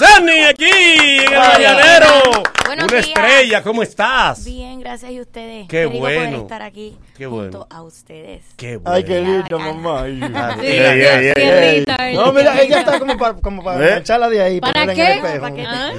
Elizani 0.08 0.44
aquí 0.44 1.18
en 1.26 1.34
el. 1.34 2.57
Buenos 2.68 2.86
Una 2.92 3.02
días. 3.02 3.08
estrella, 3.08 3.64
¿cómo 3.64 3.82
estás? 3.84 4.44
Bien, 4.46 4.80
gracias 4.80 5.12
y 5.12 5.22
ustedes. 5.22 5.68
Qué 5.68 5.86
rico 5.86 6.00
poder 6.00 6.20
bueno. 6.20 6.38
estar 6.44 6.62
aquí 6.62 6.98
Qué 7.18 7.26
junto 7.26 7.60
bueno. 7.60 7.68
a 7.70 7.82
ustedes. 7.84 8.44
Qué 8.58 8.80
Ay, 8.84 9.04
qué 9.04 9.20
bueno. 9.22 9.38
lindo, 9.38 9.60
mamá. 9.60 10.02
Ay, 10.04 10.20
Sí, 10.60 10.66
ey, 10.68 10.80
ey, 10.80 11.28
ey, 11.28 11.34
qué 11.34 11.70
ey. 11.70 11.76
linda 11.78 11.96
ella. 12.10 12.22
No, 12.22 12.34
mira, 12.34 12.62
ella 12.62 12.80
está 12.80 13.00
como 13.00 13.18
para, 13.18 13.34
como 13.36 13.64
para 13.64 13.96
¿Eh? 13.96 14.00
echarla 14.00 14.30
de 14.30 14.42
ahí. 14.42 14.60
¿Para 14.60 14.74
ponerla 14.82 14.92
en 14.94 14.98
qué? 14.98 15.12
el 15.12 15.18
espejo. 15.18 15.42
¿Para 15.42 15.56
qué? 15.56 15.64
¿Ah? 15.66 15.92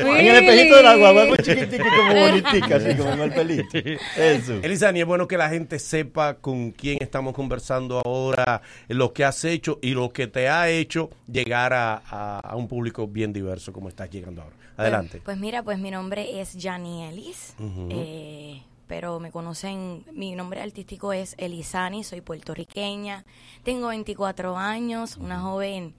En 0.20 0.26
el 0.26 0.36
espejito 0.44 0.76
de 0.76 0.82
la 0.82 0.96
guagua, 0.96 1.24
muy 1.26 1.36
chiquitica 1.38 1.84
y 1.84 1.96
como 1.96 2.20
bonitica, 2.20 2.76
así 2.76 2.94
como 2.96 3.12
en 3.12 3.20
el 3.20 3.32
pelito. 3.32 3.78
Eso. 4.16 4.54
Elizani, 4.62 5.00
es 5.00 5.06
bueno 5.06 5.26
que 5.26 5.36
la 5.38 5.48
gente 5.48 5.78
sepa 5.78 6.34
con 6.34 6.72
quién 6.72 6.98
estamos 7.00 7.34
conversando 7.34 8.02
ahora, 8.04 8.60
lo 8.88 9.12
que 9.12 9.24
has 9.24 9.44
hecho 9.44 9.78
y 9.82 9.92
lo 9.94 10.10
que 10.12 10.26
te 10.26 10.48
ha 10.48 10.68
hecho 10.68 11.10
llegar 11.30 11.72
a, 11.72 12.02
a- 12.06 12.40
a 12.40 12.56
un 12.56 12.68
público 12.68 13.06
bien 13.06 13.32
diverso 13.32 13.72
como 13.72 13.88
estás 13.88 14.10
llegando 14.10 14.42
ahora. 14.42 14.56
Adelante. 14.76 15.10
Pues, 15.18 15.24
pues 15.24 15.36
mira, 15.38 15.62
pues 15.62 15.69
mi 15.78 15.90
nombre 15.90 16.40
es 16.40 16.56
Jani 16.60 17.04
Ellis. 17.04 17.54
Ujú. 17.58 17.88
eh, 17.90 18.62
pero 18.86 19.20
me 19.20 19.30
conocen, 19.30 20.04
mi 20.12 20.34
nombre 20.34 20.60
artístico 20.60 21.12
es 21.12 21.36
Elizani, 21.38 22.02
soy 22.02 22.22
puertorriqueña, 22.22 23.24
tengo 23.62 23.86
24 23.86 24.56
años, 24.56 25.16
una 25.16 25.38
joven 25.40 25.94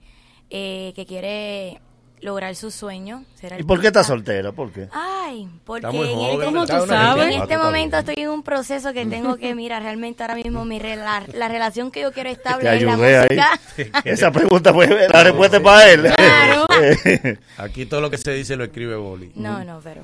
eh, 0.50 0.92
que 0.94 1.06
quiere 1.06 1.80
lograr 2.22 2.54
su 2.56 2.70
sueño. 2.70 3.24
ser 3.38 3.60
¿Y 3.60 3.64
por 3.64 3.80
qué 3.80 3.88
estás 3.88 4.06
soltera? 4.06 4.52
¿Por 4.52 4.70
qué? 4.72 4.88
Ay, 4.92 5.48
porque 5.64 5.86
muy 5.88 6.08
en, 6.08 6.14
joven, 6.14 6.32
este, 6.34 6.44
¿Cómo 6.46 6.66
tú 6.66 6.86
sabes? 6.86 7.26
en 7.34 7.42
este 7.42 7.58
momento 7.58 7.98
estoy 7.98 8.14
en 8.18 8.30
un 8.30 8.42
proceso 8.42 8.92
que 8.92 9.04
tengo 9.06 9.36
que, 9.36 9.54
mira, 9.54 9.80
realmente 9.80 10.22
ahora 10.22 10.36
mismo 10.36 10.64
mi 10.64 10.78
rela- 10.78 11.26
la 11.34 11.48
relación 11.48 11.90
que 11.90 12.00
yo 12.02 12.12
quiero 12.12 12.30
Te 12.32 12.36
establecer 12.36 12.74
es 12.76 12.82
la 12.84 12.96
música. 12.96 14.00
Esa 14.04 14.30
pregunta 14.30 14.72
fue 14.72 14.86
la 15.12 15.24
respuesta 15.24 15.56
es 15.58 15.62
para 15.62 15.90
él. 15.90 16.02
Claro. 16.16 16.66
Aquí 17.58 17.86
todo 17.86 18.00
lo 18.00 18.10
que 18.10 18.18
se 18.18 18.32
dice 18.32 18.56
lo 18.56 18.64
escribe 18.64 18.96
Boli. 18.96 19.32
No, 19.34 19.64
no, 19.64 19.80
pero. 19.82 20.02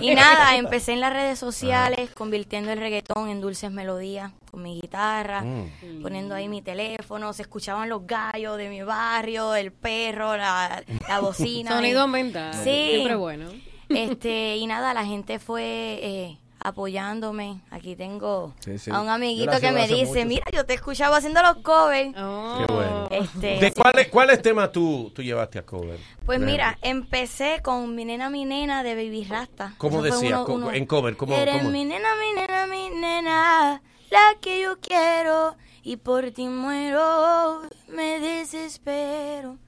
Y 0.00 0.14
nada, 0.14 0.56
empecé 0.56 0.92
en 0.92 1.00
las 1.00 1.12
redes 1.12 1.38
sociales, 1.38 2.10
convirtiendo 2.14 2.70
el 2.72 2.78
reggaetón 2.78 3.28
en 3.28 3.40
dulces 3.40 3.70
melodías 3.70 4.30
con 4.50 4.62
mi 4.62 4.80
guitarra, 4.80 5.42
Mm. 5.42 6.02
poniendo 6.02 6.34
ahí 6.34 6.46
mi 6.48 6.60
teléfono, 6.62 7.32
se 7.32 7.42
escuchaban 7.42 7.88
los 7.88 8.06
gallos 8.06 8.58
de 8.58 8.68
mi 8.68 8.82
barrio, 8.82 9.54
el 9.54 9.72
perro, 9.72 10.36
la, 10.36 10.82
la 11.08 11.18
bocina. 11.38 11.70
Sonido 11.72 12.02
ambiental. 12.02 12.54
Sí. 12.54 12.88
Siempre 12.90 13.16
bueno. 13.16 13.50
Este, 13.88 14.56
y 14.56 14.66
nada, 14.66 14.94
la 14.94 15.04
gente 15.04 15.38
fue 15.38 15.62
eh, 16.02 16.38
apoyándome. 16.60 17.60
Aquí 17.70 17.94
tengo 17.96 18.54
Sí, 18.60 18.78
sí. 18.78 18.90
a 18.90 19.00
un 19.00 19.08
amiguito 19.10 19.60
que 19.60 19.70
me 19.72 19.86
dice, 19.86 20.24
mucho. 20.24 20.26
mira, 20.26 20.44
yo 20.52 20.64
te 20.64 20.74
escuchaba 20.74 21.18
haciendo 21.18 21.42
los 21.42 21.56
covers. 21.58 22.14
Qué 22.14 22.72
bueno. 22.72 23.08
Este, 23.10 23.58
¿De 23.58 23.72
cuáles 23.72 24.08
cuáles 24.08 24.40
temas 24.40 24.72
tú, 24.72 25.12
tú 25.14 25.22
llevaste 25.22 25.58
a 25.58 25.66
cover? 25.66 25.98
Pues 26.24 26.40
mira, 26.40 26.78
empecé 26.80 27.60
con 27.62 27.94
Mi 27.94 28.04
Nena, 28.06 28.30
Mi 28.30 28.44
Nena 28.46 28.82
de 28.82 28.94
Baby 28.94 29.24
Rasta. 29.24 29.74
¿Cómo 29.76 30.04
Eso 30.04 30.14
decía? 30.14 30.36
uno- 30.36 30.44
Co- 30.46 30.54
uno- 30.54 30.72
en 30.72 30.86
cover, 30.86 31.16
¿cómo- 31.16 31.34
Eres 31.34 31.58
cómo? 31.58 31.70
mi 31.70 31.84
nena, 31.84 32.08
mi 32.18 32.40
nena, 32.40 32.66
mi 32.66 32.88
nena, 32.98 33.82
la 34.10 34.20
que 34.40 34.62
yo 34.62 34.78
quiero 34.80 35.56
y 35.82 35.96
por 35.96 36.30
ti 36.30 36.46
muero, 36.46 37.62
me 37.88 38.18
desespero. 38.20 39.58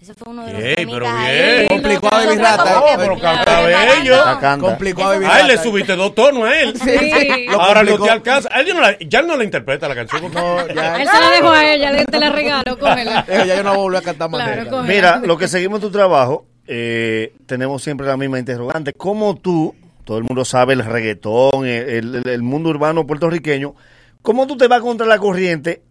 Ese 0.00 0.14
fue 0.14 0.32
uno 0.32 0.46
de 0.46 0.52
los 0.54 0.62
Ey, 0.62 0.86
pero 0.86 1.00
bien. 1.00 1.66
Complicó 1.68 2.06
a 2.06 2.10
Baby 2.16 2.26
Eso 2.28 2.34
fue 2.36 2.42
Rata. 2.42 2.80
Oh, 2.80 2.94
pero 2.96 3.18
canta 3.18 3.60
bello. 3.60 4.12
cantando. 4.16 4.40
Canta. 4.40 4.66
Complicó 4.66 5.02
a 5.02 5.08
Baby 5.08 5.26
Ay, 5.28 5.46
le 5.46 5.56
Rata. 5.56 5.62
subiste 5.62 5.96
dos 5.96 6.14
tonos 6.14 6.44
a 6.44 6.58
él. 6.60 6.74
Sí. 6.80 7.46
Ahora 7.50 7.82
no 7.82 7.98
te 8.02 8.08
alcanza. 8.10 8.48
Él 8.58 8.66
ya 8.66 8.74
no, 8.74 8.80
la, 8.80 8.98
ya 8.98 9.22
no 9.22 9.42
interpreta 9.42 9.88
la 9.88 9.94
canción. 9.94 10.32
No, 10.32 10.66
ya. 10.68 11.02
Él 11.02 11.06
se 11.08 11.20
la 11.20 11.30
dejó 11.30 11.50
a 11.50 11.70
ella, 11.70 11.92
le- 11.92 12.04
te 12.06 12.18
la 12.18 12.30
regalo, 12.30 12.78
cógela. 12.78 13.26
Ya 13.28 13.56
yo 13.56 13.62
no 13.62 13.70
voy 13.70 13.78
a 13.78 13.82
volver 13.82 13.98
a 14.00 14.02
cantar 14.04 14.30
más 14.30 14.42
Claro. 14.42 14.82
Mira, 14.84 15.18
lo 15.18 15.36
que 15.36 15.48
seguimos 15.48 15.80
tu 15.80 15.90
trabajo, 15.90 16.46
eh, 16.66 17.34
tenemos 17.44 17.82
siempre 17.82 18.06
la 18.06 18.16
misma 18.16 18.38
interrogante. 18.38 18.94
¿Cómo 18.94 19.34
tú, 19.36 19.74
todo 20.06 20.16
el 20.16 20.24
mundo 20.24 20.46
sabe 20.46 20.72
el 20.72 20.82
reggaetón, 20.82 21.66
el, 21.66 22.14
el- 22.16 22.26
el 22.28 22.42
mundo 22.42 22.70
urbano 22.70 23.06
puertorriqueño, 23.06 23.74
cómo 24.22 24.46
tú 24.46 24.56
te 24.56 24.66
vas 24.66 24.80
contra 24.80 25.06
la 25.06 25.18
corriente 25.18 25.82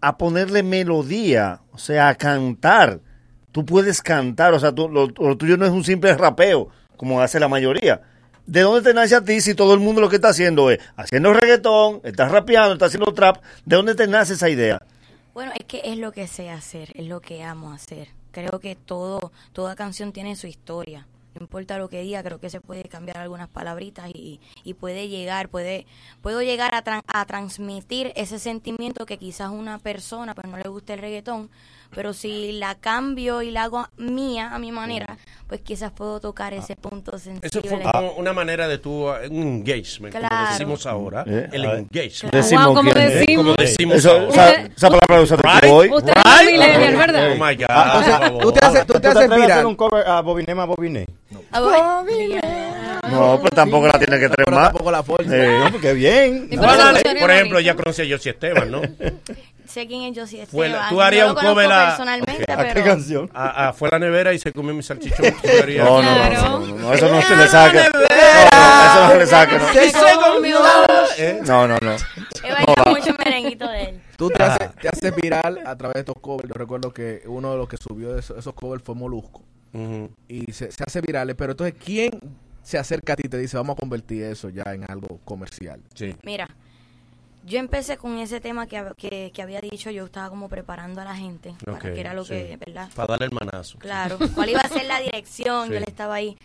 a 0.00 0.16
ponerle 0.18 0.62
melodía, 0.62 1.62
o 1.72 1.78
sea, 1.78 2.08
a 2.10 2.14
cantar? 2.14 3.00
Tú 3.56 3.64
puedes 3.64 4.02
cantar, 4.02 4.52
o 4.52 4.60
sea, 4.60 4.70
tú- 4.70 4.86
lo, 4.86 5.06
lo 5.06 5.34
tuyo 5.38 5.56
no 5.56 5.64
es 5.64 5.70
un 5.72 5.82
simple 5.82 6.14
rapeo, 6.14 6.68
como 6.98 7.22
hace 7.22 7.40
la 7.40 7.48
mayoría. 7.48 8.02
¿De 8.44 8.60
dónde 8.60 8.82
te 8.82 8.92
nace 8.92 9.14
a 9.16 9.24
ti 9.24 9.40
si 9.40 9.54
todo 9.54 9.72
el 9.72 9.80
mundo 9.80 10.02
lo 10.02 10.10
que 10.10 10.16
está 10.16 10.28
haciendo 10.28 10.70
es 10.70 10.78
haciendo 10.94 11.32
reggaetón, 11.32 12.02
está 12.04 12.28
rapeando, 12.28 12.74
está 12.74 12.84
haciendo 12.84 13.14
trap? 13.14 13.42
¿De 13.64 13.76
dónde 13.76 13.94
te 13.94 14.06
nace 14.08 14.34
esa 14.34 14.50
idea? 14.50 14.82
Bueno, 15.32 15.52
es 15.58 15.64
que 15.64 15.80
es 15.86 15.96
lo 15.96 16.12
que 16.12 16.26
sé 16.26 16.50
hacer, 16.50 16.90
es 16.96 17.06
lo 17.06 17.22
que 17.22 17.42
amo 17.44 17.72
hacer. 17.72 18.08
Creo 18.30 18.60
que 18.60 18.76
todo, 18.76 19.32
toda 19.54 19.74
canción 19.74 20.12
tiene 20.12 20.36
su 20.36 20.46
historia. 20.46 21.06
No 21.34 21.40
importa 21.40 21.78
lo 21.78 21.88
que 21.88 22.02
diga, 22.02 22.22
creo 22.22 22.38
que 22.38 22.50
se 22.50 22.60
puede 22.60 22.82
cambiar 22.84 23.16
algunas 23.16 23.48
palabritas 23.48 24.10
y, 24.12 24.38
puede 24.78 25.08
llegar, 25.08 25.48
puede, 25.48 25.86
puedo 26.20 26.42
llegar 26.42 26.74
a, 26.74 26.84
tran- 26.84 27.02
a 27.06 27.24
transmitir 27.24 28.12
ese 28.16 28.38
sentimiento 28.38 29.06
que 29.06 29.16
quizás 29.16 29.48
una 29.50 29.78
persona 29.78 30.34
pues 30.34 30.46
no 30.46 30.58
le 30.58 30.68
guste 30.68 30.92
el 30.92 31.00
reggaetón, 31.00 31.48
pero 31.94 32.12
si 32.12 32.52
la 32.52 32.74
cambio 32.76 33.42
y 33.42 33.50
la 33.50 33.64
hago 33.64 33.86
mía, 33.96 34.50
a 34.54 34.58
mi 34.58 34.72
manera, 34.72 35.16
pues 35.46 35.60
quizás 35.60 35.92
puedo 35.92 36.20
tocar 36.20 36.52
ese 36.54 36.76
punto 36.76 37.16
Eso 37.16 37.24
sensible. 37.30 37.68
fue 37.68 37.82
como 37.82 38.12
una 38.12 38.32
manera 38.32 38.66
de 38.68 38.78
tu 38.78 39.08
un 39.08 39.42
engagement, 39.42 40.14
como 40.14 40.28
Claro. 40.28 40.50
decimos 40.52 40.86
ahora. 40.86 41.24
Eh, 41.26 41.48
el 41.52 41.64
engagement. 41.64 42.34
Decimos 42.34 42.64
Wow, 42.66 42.74
como 42.74 42.92
decimos. 42.92 43.44
Como 43.44 43.54
decimos 43.56 43.96
Eso, 43.96 44.10
ahora. 44.12 44.28
esa, 44.28 44.50
esa 44.62 44.88
palabra 44.88 45.16
la 45.16 45.20
usaste 45.22 45.48
Right. 45.48 45.60
tú 45.62 45.72
hoy. 45.72 45.90
Usted 45.92 46.12
es 46.16 46.40
un 46.40 46.46
millennial, 46.46 46.96
¿verdad? 46.96 47.32
Oh 47.32 47.34
my 47.44 47.54
God. 47.56 47.66
Ah, 47.68 47.98
o 47.98 48.04
sea, 48.04 48.38
tú 48.40 48.52
te 48.52 48.66
haces, 48.66 48.86
tú 48.86 48.92
¿Tú 48.92 48.92
te 48.94 49.00
te 49.00 49.08
haces 49.08 49.22
atreves 49.24 49.50
a 49.50 49.54
hacer 49.54 49.66
un 49.66 49.76
cover 49.76 50.06
a 50.06 50.20
Bobiné 50.22 50.54
más 50.54 50.66
Bobiné? 50.66 51.06
Ah, 51.52 51.60
bueno. 51.60 52.40
No, 53.10 53.38
pues 53.40 53.52
tampoco 53.52 53.86
la 53.86 53.98
tiene 53.98 54.18
que 54.18 54.28
tremar. 54.28 54.64
tampoco 54.70 54.90
la 54.90 55.02
fuerza. 55.02 55.36
Eh, 55.36 55.58
No, 55.60 55.70
porque 55.70 55.92
bien. 55.92 56.48
No, 56.50 56.62
por 56.62 56.70
eso 56.70 57.14
no, 57.20 57.30
ejemplo, 57.30 57.60
ya 57.60 57.74
conocí 57.74 58.02
a 58.02 58.16
Esteban, 58.16 58.70
¿no? 58.70 58.80
Sé 59.68 59.86
quién 59.86 60.02
es 60.02 60.18
Josie 60.18 60.46
Fue 60.46 60.66
Esteban. 60.66 60.84
la- 60.84 60.88
tú 60.90 61.00
harías 61.02 61.26
no 61.34 61.40
un 61.40 61.46
cover 61.46 61.72
a- 61.72 61.86
personalmente, 61.88 62.42
Ok. 62.44 62.50
¿A 62.50 62.64
qué 62.64 62.70
pero... 62.74 62.84
canción? 62.86 63.30
A- 63.34 63.68
a- 63.68 63.72
fue 63.72 63.88
a 63.88 63.92
la 63.92 63.98
nevera 63.98 64.32
y 64.32 64.38
se 64.38 64.52
comió 64.52 64.72
mi 64.74 64.82
salchichón. 64.82 65.26
No, 65.78 66.02
no, 66.02 66.14
no, 66.14 66.30
Claro. 66.30 66.58
no, 66.60 66.92
eso 66.94 67.08
no 67.10 67.22
se 67.22 67.36
le 67.36 67.48
saca. 67.48 67.88
No, 67.92 68.00
no, 68.00 68.06
eso 68.06 69.00
no 69.04 69.10
se 69.12 69.18
le 69.18 69.26
saca. 69.26 69.58
no. 69.58 69.72
Se 69.72 69.92
comió. 70.34 70.58
¿Eh? 71.18 71.40
No, 71.46 71.66
no, 71.68 71.76
no. 71.82 71.96
He 72.44 72.52
bailado 72.52 72.90
mucho 72.90 73.14
merenguito 73.18 73.68
de 73.68 73.82
él. 73.84 74.00
Tú 74.16 74.30
te 74.30 74.42
haces, 74.42 74.74
te 74.76 74.88
haces 74.88 75.14
viral 75.16 75.60
a 75.66 75.76
través 75.76 75.94
de 75.94 76.00
estos 76.00 76.16
covers. 76.20 76.48
Yo 76.48 76.54
recuerdo 76.54 76.92
que 76.92 77.22
uno 77.26 77.50
de 77.52 77.58
los 77.58 77.68
que 77.68 77.76
subió 77.76 78.16
esos, 78.18 78.38
esos 78.38 78.54
covers 78.54 78.82
fue 78.82 78.94
Molusco. 78.94 79.42
Y 80.28 80.52
se, 80.52 80.72
se 80.72 80.82
hace 80.84 81.00
virales. 81.02 81.36
Pero 81.36 81.52
entonces, 81.52 81.76
¿quién 81.84 82.10
se 82.62 82.78
acerca 82.78 83.12
a 83.12 83.16
ti 83.16 83.24
y 83.26 83.28
te 83.28 83.36
dice, 83.38 83.56
vamos 83.58 83.76
a 83.76 83.80
convertir 83.80 84.22
eso 84.24 84.48
ya 84.48 84.64
en 84.72 84.84
algo 84.90 85.20
comercial? 85.24 85.80
Sí. 85.94 86.14
Mira, 86.22 86.48
yo 87.46 87.58
empecé 87.60 87.96
con 87.96 88.18
ese 88.18 88.40
tema 88.40 88.66
que, 88.66 88.84
que, 88.96 89.30
que 89.32 89.40
había 89.42 89.60
dicho, 89.60 89.90
yo 89.90 90.04
estaba 90.04 90.28
como 90.28 90.48
preparando 90.48 91.00
a 91.00 91.04
la 91.04 91.14
gente 91.16 91.54
para 91.64 91.78
que 91.78 91.98
era 92.00 92.12
lo 92.12 92.24
sí. 92.24 92.30
que, 92.34 92.56
¿verdad? 92.58 92.90
Para 92.94 93.12
darle 93.12 93.26
el 93.26 93.32
manazo. 93.32 93.78
Claro, 93.78 94.18
cuál 94.34 94.50
iba 94.50 94.60
a 94.60 94.68
ser 94.68 94.84
la 94.86 95.00
dirección, 95.00 95.68
Sí. 95.68 95.74
yo 95.74 95.78
le 95.80 95.86
estaba 95.86 96.14
ahí. 96.14 96.36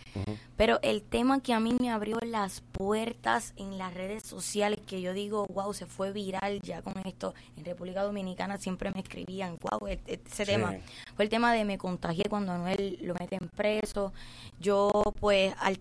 Pero 0.56 0.78
el 0.82 1.02
tema 1.02 1.40
que 1.42 1.52
a 1.54 1.58
mí 1.60 1.74
me 1.80 1.90
abrió 1.90 2.18
las 2.24 2.60
puertas 2.60 3.52
en 3.56 3.78
las 3.78 3.92
redes 3.94 4.22
sociales, 4.22 4.78
que 4.86 5.00
yo 5.02 5.12
digo, 5.12 5.46
wow, 5.46 5.74
se 5.74 5.86
fue 5.86 6.12
viral 6.12 6.60
ya 6.62 6.82
con 6.82 6.94
esto. 7.04 7.34
En 7.56 7.64
República 7.64 8.02
Dominicana 8.04 8.56
siempre 8.58 8.92
me 8.94 9.00
escribían, 9.00 9.58
wow, 9.60 9.88
e- 9.88 10.00
e- 10.06 10.20
ese 10.24 10.44
Sí. 10.44 10.52
tema. 10.52 10.76
Fue 11.16 11.24
el 11.24 11.28
tema 11.30 11.52
de 11.52 11.64
me 11.64 11.78
contagié 11.78 12.24
cuando 12.30 12.52
Anuel 12.52 12.98
lo 13.02 13.14
meten 13.14 13.48
preso. 13.56 14.12
Yo, 14.60 14.90
pues, 15.18 15.52
al- 15.58 15.80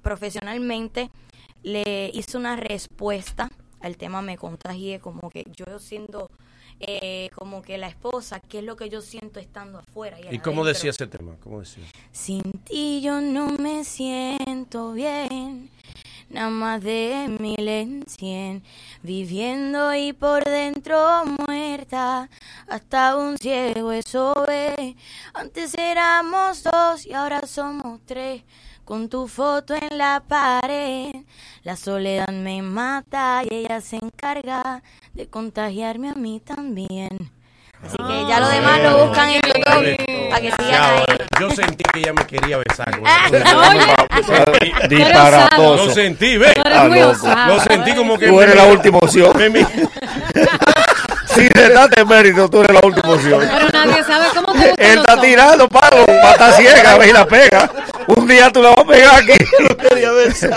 profesionalmente 0.00 1.10
le 1.62 2.10
hice 2.14 2.36
una 2.36 2.56
respuesta 2.56 3.50
al 3.84 3.96
tema 3.96 4.22
me 4.22 4.38
contagié, 4.38 4.98
como 4.98 5.30
que 5.30 5.44
yo 5.54 5.78
siendo 5.78 6.30
eh, 6.80 7.30
como 7.34 7.62
que 7.62 7.78
la 7.78 7.86
esposa, 7.88 8.40
qué 8.40 8.58
es 8.58 8.64
lo 8.64 8.76
que 8.76 8.88
yo 8.88 9.00
siento 9.00 9.38
estando 9.38 9.78
afuera. 9.78 10.18
¿Y 10.18 10.38
cómo 10.38 10.62
adentro. 10.62 10.64
decía 10.64 10.90
ese 10.90 11.06
tema? 11.06 11.36
¿Cómo 11.42 11.60
decía? 11.60 11.84
Sin 12.10 12.42
ti 12.42 13.00
yo 13.00 13.20
no 13.20 13.48
me 13.48 13.84
siento 13.84 14.92
bien, 14.92 15.70
nada 16.30 16.50
más 16.50 16.82
de 16.82 17.28
mil 17.38 17.68
en 17.68 18.04
cien, 18.08 18.64
viviendo 19.02 19.94
y 19.94 20.12
por 20.12 20.44
dentro 20.44 21.24
muerta, 21.46 22.28
hasta 22.66 23.16
un 23.16 23.38
ciego 23.38 23.92
eso 23.92 24.34
ve. 24.46 24.96
Antes 25.32 25.74
éramos 25.78 26.64
dos 26.64 27.06
y 27.06 27.12
ahora 27.12 27.46
somos 27.46 28.00
tres, 28.04 28.42
con 28.84 29.08
tu 29.08 29.26
foto 29.28 29.74
en 29.74 29.98
la 29.98 30.22
pared. 30.26 31.12
La 31.62 31.76
soledad 31.76 32.28
me 32.28 32.62
mata 32.62 33.42
y 33.48 33.54
ella 33.54 33.80
se 33.80 33.96
encarga 33.96 34.82
de 35.14 35.26
contagiarme 35.28 36.10
a 36.10 36.14
mí 36.14 36.40
también. 36.44 37.30
Así 37.84 37.96
que 37.98 38.26
ya 38.28 38.40
lo 38.40 38.48
demás 38.48 38.80
lo 38.82 39.06
buscan 39.06 39.28
en 39.28 39.40
YouTube 39.42 40.28
para 40.30 40.40
que 40.40 40.52
sigan 40.52 40.82
ahí. 40.82 41.04
Yo 41.38 41.50
sentí 41.50 41.84
que 41.92 41.98
ella 42.00 42.12
me 42.14 42.26
quería 42.26 42.56
besar. 42.58 42.90
con 42.98 43.06
Ah, 43.06 43.28
Disparatoso. 44.88 45.86
Lo 45.86 45.90
sentí, 45.92 46.38
ve. 46.38 46.54
Osado, 47.04 47.46
Lo 47.54 47.60
sentí 47.60 47.94
como 47.94 48.18
que. 48.18 48.28
Tú 48.28 48.40
eres 48.40 48.54
me- 48.54 48.62
la 48.62 48.68
última 48.68 48.98
opción. 48.98 49.32
Si 51.34 51.48
te 51.48 51.68
das 51.70 51.90
de 51.90 52.04
mérito, 52.04 52.48
tú 52.48 52.60
eres 52.62 52.72
la 52.74 52.80
última 52.86 53.14
opción. 53.14 53.40
Pero 53.40 53.68
nadie 53.70 54.04
sabe 54.04 54.26
cómo 54.34 54.52
te 54.52 54.64
Él 54.68 54.70
gustan 54.70 54.86
los 54.96 54.96
está 54.96 55.12
hombres. 55.14 55.30
tirando 55.30 55.68
palo, 55.68 56.06
pata 56.06 56.52
ciega, 56.52 56.98
ve 56.98 57.08
y 57.08 57.12
la 57.12 57.26
pega. 57.26 57.70
Un 58.06 58.28
día 58.28 58.50
tú 58.50 58.62
la 58.62 58.70
vas 58.70 58.78
a 58.80 58.84
pegar 58.84 59.14
aquí. 59.16 59.32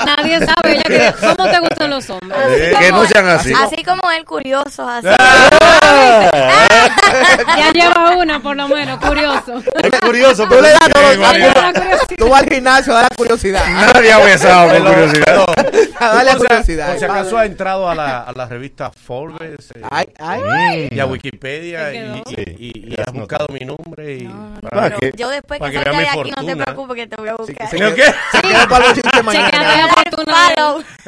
Nadie 0.06 0.40
sabe 0.40 0.74
ella 0.74 0.84
que- 0.84 1.14
cómo 1.36 1.50
te 1.50 1.60
gustan 1.60 1.90
los 1.90 2.10
hombres. 2.10 2.40
Eh, 2.50 2.74
que 2.80 2.92
no 2.92 3.06
sean 3.08 3.28
así. 3.30 3.54
Así 3.54 3.84
como 3.84 4.12
él, 4.12 4.26
curioso, 4.26 4.88
así. 4.88 5.08
Ya 7.58 7.72
lleva 7.74 8.12
una, 8.18 8.40
por 8.42 8.56
lo 8.56 8.68
menos, 8.68 9.00
curioso. 9.00 9.62
Es 9.84 10.00
curioso, 10.02 10.44
Tú 10.44 10.50
pero 10.50 10.62
le 10.62 10.70
das 10.70 10.80
sí. 12.10 12.16
Tú 12.18 12.30
vas 12.30 12.42
al 12.44 12.50
gimnasio 12.50 12.94
a 12.96 13.02
dar 13.04 13.16
curiosidad. 13.16 13.64
Nadie 13.68 14.12
ha 14.12 14.20
besado 14.20 14.70
con 14.70 14.84
curiosidad. 14.94 15.46
A 16.00 16.08
darle 16.16 16.36
curiosidad. 16.38 16.88
Por 16.90 17.00
si 17.00 17.06
acaso 17.06 17.38
ha 17.38 17.46
entrado 17.46 17.90
a 17.90 17.96
la, 17.96 18.20
a 18.22 18.32
la 18.34 18.46
revista 18.48 18.92
Forbes 18.92 19.72
eh, 19.76 19.82
Ay, 19.90 20.06
ay. 20.20 20.88
y 20.92 21.00
a 21.00 21.06
Wikipedia 21.06 21.88
Se 21.90 21.96
y, 21.96 22.24
y, 22.28 22.68
y- 22.68 22.94
y 22.94 23.02
has 23.02 23.14
buscado 23.14 23.48
mi 23.50 23.60
nombre. 23.66 24.16
Y, 24.18 24.30
¿Para 24.70 24.88
Pero 24.90 25.00
qué? 25.00 25.12
yo 25.16 25.30
después 25.30 25.60
Para 25.60 25.72
que 25.72 25.78
que 25.78 25.84
salga 25.84 26.00
de 26.00 26.08
aquí, 26.08 26.18
no 26.18 26.24
te 26.26 26.34
fortuna. 26.34 26.66
preocupes 26.66 26.96
que 26.96 27.08
te 27.08 27.16
voy 27.18 27.30
a 27.30 27.36
buscar. 27.36 27.74
¿No 27.74 27.80
quedó- 27.80 27.96
qué? 27.96 28.04
Se 28.32 28.42
quedó 28.42 28.68
para 28.70 28.86
los 28.86 28.94
chistes 28.94 29.24
mañana. 29.24 29.50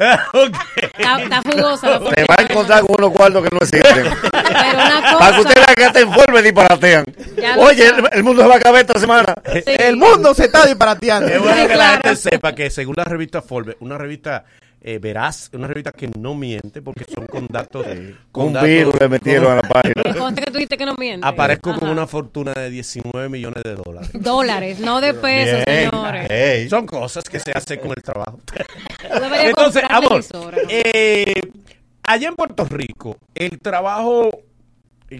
Está, 0.00 1.42
jugosa 1.44 1.98
Te 2.14 2.24
va 2.24 2.34
a 2.38 2.42
encontrar 2.42 2.80
con 2.82 2.96
unos 2.98 3.12
cuartos 3.16 3.42
que 3.44 3.50
no 3.52 3.58
existen. 3.60 4.10
Pero 4.30 4.78
una 4.78 5.02
que 5.42 5.49
usted 5.50 5.66
vea 5.66 5.74
que 5.74 5.84
hasta 5.84 6.00
informe 6.00 6.42
disparatean. 6.42 7.04
Ya 7.36 7.56
lo 7.56 7.62
Oye, 7.62 7.90
el, 8.12 8.22
mundo 8.24 8.42
se 8.42 8.48
va 8.48 8.54
a 8.54 8.58
acabar 8.58 8.80
esta 8.80 8.98
semana. 8.98 9.34
El 9.66 9.96
mundo 9.96 10.34
se 10.34 10.44
está 10.44 10.66
disparateando. 10.66 11.28
Es 11.28 11.38
bueno 11.40 11.54
Sí, 11.56 11.62
que 11.62 11.68
la 11.68 11.74
claro. 11.74 12.00
gente 12.04 12.16
sepa 12.16 12.54
que 12.54 12.70
según 12.70 12.94
la 12.96 13.04
revista 13.04 13.42
Forbes, 13.42 13.76
una 13.80 13.98
revista 13.98 14.44
eh, 14.82 14.98
veraz, 14.98 15.50
una 15.52 15.66
revista 15.66 15.92
que 15.92 16.08
no 16.18 16.34
miente 16.34 16.80
porque 16.80 17.04
son 17.04 17.26
con 17.26 17.46
datos. 17.48 17.84
con 18.32 18.56
Un 18.56 18.62
virus 18.62 18.94
le 18.98 19.08
metieron 19.08 19.52
a 19.52 19.56
la 19.56 19.62
página. 19.62 20.02
Que 20.34 20.46
tú 20.46 20.52
dijiste 20.54 20.78
que 20.78 20.86
no 20.86 20.94
miente. 20.94 21.26
Aparezco 21.26 21.74
con 21.74 21.84
Ajá. 21.84 21.92
una 21.92 22.06
fortuna 22.06 22.52
de 22.52 22.70
19 22.70 23.28
millones 23.28 23.62
de 23.62 23.74
dólares. 23.74 24.10
Dólares, 24.14 24.80
no 24.80 25.00
de 25.00 25.12
pesos, 25.14 25.64
Bien. 25.66 25.90
señores. 25.90 26.70
Son 26.70 26.86
cosas 26.86 27.24
que 27.24 27.38
se 27.40 27.52
hacen 27.52 27.78
con 27.80 27.90
el 27.90 28.02
trabajo. 28.02 28.38
Entonces, 29.42 29.82
amor, 29.88 30.22
eh, 30.68 31.34
allá 32.02 32.28
en 32.28 32.36
Puerto 32.36 32.64
Rico, 32.64 33.18
el 33.34 33.58
trabajo 33.58 34.30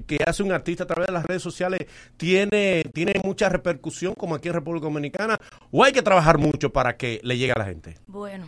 que 0.07 0.19
hace 0.27 0.43
un 0.43 0.53
artista 0.53 0.85
a 0.85 0.87
través 0.87 1.09
de 1.09 1.13
las 1.13 1.25
redes 1.25 1.43
sociales 1.43 1.81
tiene, 2.17 2.85
tiene 2.95 3.15
mucha 3.25 3.49
repercusión 3.49 4.15
como 4.15 4.35
aquí 4.35 4.49
en 4.49 4.55
República 4.55 4.85
Dominicana 4.85 5.39
o 5.71 5.83
hay 5.85 5.93
que 5.93 6.03
trabajar 6.03 6.39
mucho 6.39 6.73
para 6.73 6.97
que 6.97 7.21
le 7.23 7.37
llegue 7.37 7.53
a 7.53 7.59
la 7.59 7.65
gente. 7.65 7.97
Bueno, 8.07 8.47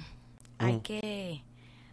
hay 0.59 0.81
que 0.81 1.43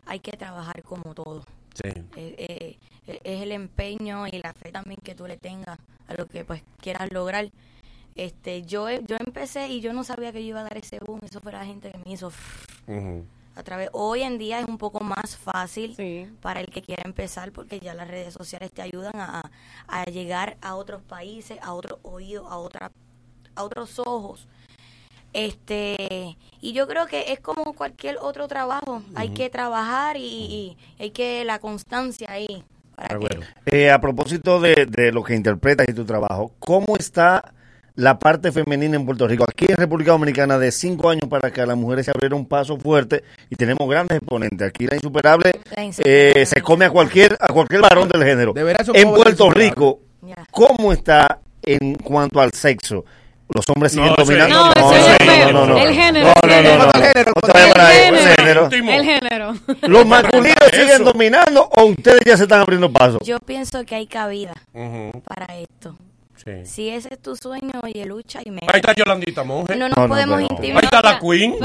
hay 0.05 0.19
que 0.19 0.31
trabajar 0.37 0.81
como 0.83 1.13
todo. 1.13 1.43
Sí. 1.73 1.89
Eh, 1.89 2.35
eh, 2.37 2.77
e- 3.07 3.21
es 3.23 3.41
el 3.41 3.51
empeño 3.51 4.27
y 4.27 4.39
la 4.39 4.53
fe 4.53 4.71
también 4.71 4.99
que 5.03 5.15
tú 5.15 5.27
le 5.27 5.37
tengas 5.37 5.77
a 6.07 6.13
lo 6.15 6.27
que 6.27 6.45
pues 6.45 6.63
quieras 6.81 7.11
lograr. 7.11 7.49
Este, 8.15 8.63
yo 8.63 8.89
yo 8.89 9.15
empecé 9.19 9.69
y 9.69 9.81
yo 9.81 9.93
no 9.93 10.03
sabía 10.03 10.31
que 10.31 10.41
yo 10.43 10.49
iba 10.49 10.59
a 10.61 10.63
dar 10.63 10.77
ese 10.77 10.99
boom, 10.99 11.21
eso 11.23 11.39
fue 11.39 11.51
la 11.51 11.65
gente 11.65 11.91
que 11.91 11.97
me 11.99 12.11
hizo 12.11 12.31
a 13.59 13.63
través 13.63 13.89
hoy 13.91 14.21
en 14.21 14.37
día 14.37 14.59
es 14.61 14.67
un 14.67 14.77
poco 14.77 15.03
más 15.03 15.35
fácil 15.37 15.95
para 16.41 16.61
el 16.61 16.67
que 16.67 16.81
quiera 16.81 17.03
empezar 17.05 17.51
porque 17.51 17.79
ya 17.79 17.93
las 17.93 18.07
redes 18.07 18.33
sociales 18.33 18.71
te 18.71 18.81
ayudan 18.81 19.15
a, 19.15 19.51
a 19.87 20.05
llegar 20.05 20.57
a 20.61 20.75
otros 20.75 21.01
países 21.03 21.59
a 21.61 21.73
otros 21.73 21.99
oídos 22.03 22.47
a 22.49 22.57
otra 22.57 22.91
a 23.55 23.63
otros 23.63 23.99
ojos. 23.99 24.47
Este 25.33 26.37
y 26.61 26.73
yo 26.73 26.87
creo 26.87 27.05
que 27.05 27.33
es 27.33 27.39
como 27.41 27.73
cualquier 27.73 28.17
otro 28.21 28.47
trabajo 28.47 29.03
hay 29.13 29.29
que 29.29 29.49
trabajar 29.49 30.15
y, 30.17 30.21
y 30.21 30.77
hay 30.97 31.11
que 31.11 31.43
la 31.43 31.59
constancia 31.59 32.27
ahí 32.31 32.63
para 32.95 33.19
que 33.19 33.39
Eh, 33.65 33.91
a 33.91 33.99
propósito 33.99 34.59
de, 34.59 34.87
de 34.87 35.11
lo 35.11 35.21
que 35.23 35.35
interpretas 35.35 35.87
y 35.87 35.93
tu 35.93 36.05
trabajo, 36.05 36.51
¿cómo 36.59 36.95
está 36.97 37.53
la 37.99 38.17
parte 38.17 38.51
femenina 38.51 38.95
en 38.95 39.05
Puerto 39.05 39.27
Rico? 39.27 39.43
Aquí 39.47 39.65
en 39.69 39.75
República 39.77 40.11
Dominicana, 40.11 40.57
de 40.57 40.71
cinco 40.71 41.09
años 41.09 41.23
para 41.29 41.49
acá, 41.49 41.65
las 41.65 41.77
mujeres 41.77 42.05
se 42.05 42.11
abrieron 42.11 42.39
un 42.39 42.45
paso 42.47 42.77
fuerte 42.77 43.23
y 43.49 43.55
tenemos 43.55 43.87
grandes 43.89 44.17
exponentes. 44.17 44.67
Aquí 44.67 44.87
la 44.87 44.95
insuperable, 44.95 45.51
La 45.75 45.83
Insuperable. 45.83 46.41
eh, 46.41 46.45
se 46.45 46.61
come 46.61 46.85
a 46.85 46.89
cualquier 46.89 47.37
a 47.39 47.47
cualquier 47.47 47.81
varón 47.81 48.07
del 48.09 48.23
género. 48.23 48.53
En 48.55 49.09
Puerto 49.09 49.45
Insuperable. 49.47 49.63
Rico, 49.65 49.99
¿cómo 50.51 50.93
está 50.93 51.39
en 51.63 51.95
cuanto 51.95 52.39
al 52.39 52.53
sexo? 52.53 53.03
Los 53.51 53.65
hombres 53.75 53.91
siguen 53.93 54.13
dominando. 54.15 54.55
no. 54.55 54.71
El 54.75 54.83
No, 54.83 55.33
el 55.47 55.53
no, 55.53 55.65
no, 55.65 55.77
género. 55.91 56.27
no, 56.27 56.91
el. 56.93 58.89
El 58.89 59.05
género. 59.05 59.53
¿Los 59.81 60.05
masculinos 60.05 60.57
siguen 60.71 61.03
dominando 61.03 61.67
o 61.75 61.85
ustedes 61.85 62.19
ya 62.25 62.37
se 62.37 62.43
están 62.43 62.61
abriendo 62.61 62.91
paso? 62.91 63.17
yo 63.23 63.39
pienso 63.39 63.83
que 63.85 63.95
hay 63.95 64.05
cabida 64.07 64.53
para 65.25 65.57
esto 65.57 65.95
Sí. 66.43 66.51
si 66.65 66.89
ese 66.89 67.09
es 67.13 67.19
tu 67.21 67.35
sueño 67.35 67.71
oye 67.83 68.05
lucha 68.05 68.39
y 68.45 68.51
me 68.51 68.61
Ahí 68.61 68.79
está 68.79 68.93
Yolandita 68.93 69.43
Monge. 69.43 69.75
No 69.75 69.89
nos 69.89 69.97
No, 69.97 70.03
no, 70.03 70.13
podemos 70.13 70.35
pero- 70.41 70.47
intimidar. 70.53 70.77
Ahí 70.77 70.85
está 70.85 71.01
la 71.01 71.19
Queen. 71.19 71.55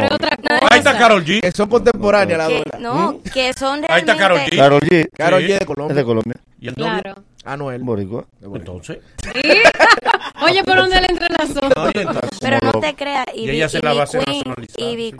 Ahí 0.70 0.78
está 0.78 0.98
Carol 0.98 1.24
G. 1.24 1.40
Que 1.40 1.52
son 1.52 1.68
contemporáneas 1.68 2.38
las 2.38 2.48
que, 2.48 2.62
dos. 2.72 2.80
no 2.80 3.20
que 3.32 3.52
son 3.52 3.82
realmente 3.82 3.92
Ahí 3.92 4.00
está 4.00 4.16
Karol 4.16 4.38
G. 4.40 4.56
Karol 4.56 4.80
G. 4.80 5.08
Karol 5.16 5.42
Sí. 5.42 5.48
G 5.48 5.58
de 5.60 5.66
Colombia. 5.66 5.92
Es 5.92 5.96
de 5.96 6.04
Colombia. 6.04 6.34
¿Y 6.60 6.68
el? 6.68 6.74
Claro. 6.74 7.14
Anuel. 7.44 7.82
Boricua. 7.82 8.24
Entonces. 8.42 8.98
Oye, 10.42 10.64
¿por 10.64 10.76
dónde 10.76 11.00
le 11.00 11.06
entrelazó? 11.06 11.60
pero 12.40 12.58
no 12.62 12.72
te 12.80 12.94
creas 12.94 13.26
Y 13.34 13.48
ella 13.50 13.68
se 13.68 13.80
la 13.80 13.94
va 13.94 14.00
a 14.00 14.04
hacer 14.04 14.24
Queen, 14.24 14.42
Ivy 14.76 15.14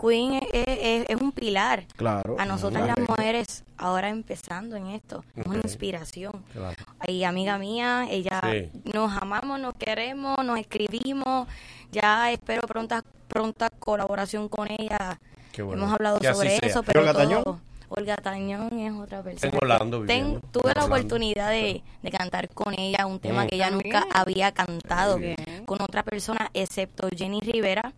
es, 0.53 0.65
es- 0.67 1.07
es 1.09 1.21
un 1.21 1.33
pilar 1.33 1.85
Claro. 1.97 2.37
a 2.39 2.45
nosotras 2.45 2.85
Claro. 2.85 3.01
las 3.01 3.09
mujeres 3.09 3.65
ahora 3.77 4.09
empezando 4.09 4.77
en 4.77 4.89
esto 4.89 5.25
es 5.37 5.47
una 5.47 5.57
inspiración 5.63 6.45
Claro. 6.53 6.77
y 7.07 7.25
amiga 7.25 7.59
mía 7.59 8.07
ella 8.11 8.41
Sí. 8.43 8.71
nos 8.93 9.13
amamos 9.21 9.61
nos 9.61 9.75
queremos 9.75 10.37
nos 10.45 10.59
escribimos 10.59 11.49
ya 11.93 12.31
espero 12.33 12.63
pronta 12.67 13.03
pronta 13.29 13.71
colaboración 13.71 14.49
con 14.49 14.69
ella 14.71 15.19
Qué 15.53 15.63
bueno. 15.63 15.83
hemos 15.83 15.95
hablado 15.95 16.19
sobre 16.35 16.57
eso 16.63 16.81
¿Y 16.81 16.83
pero 16.85 17.13
todo? 17.13 17.61
Olga 17.97 18.17
Tañón 18.17 18.79
es 18.79 18.93
otra 18.93 19.23
persona. 19.23 19.51
En 19.53 19.59
Orlando 19.63 20.05
Ten- 20.05 20.41
tuve 20.53 20.73
la 20.75 20.85
oportunidad 20.85 21.51
de, 21.51 21.83
de 22.03 22.11
cantar 22.11 22.49
con 22.51 22.79
ella 22.79 23.07
un 23.07 23.19
tema 23.21 23.45
Mm. 23.45 23.49
que 23.49 23.55
ella 23.57 23.71
También. 23.71 23.93
nunca 23.93 24.07
había 24.13 24.53
cantado 24.53 25.19
Bien. 25.19 25.37
con 25.67 25.81
otra 25.83 26.03
persona 26.03 26.51
excepto 26.55 27.09
Jenny 27.17 27.41
Rivera. 27.41 27.93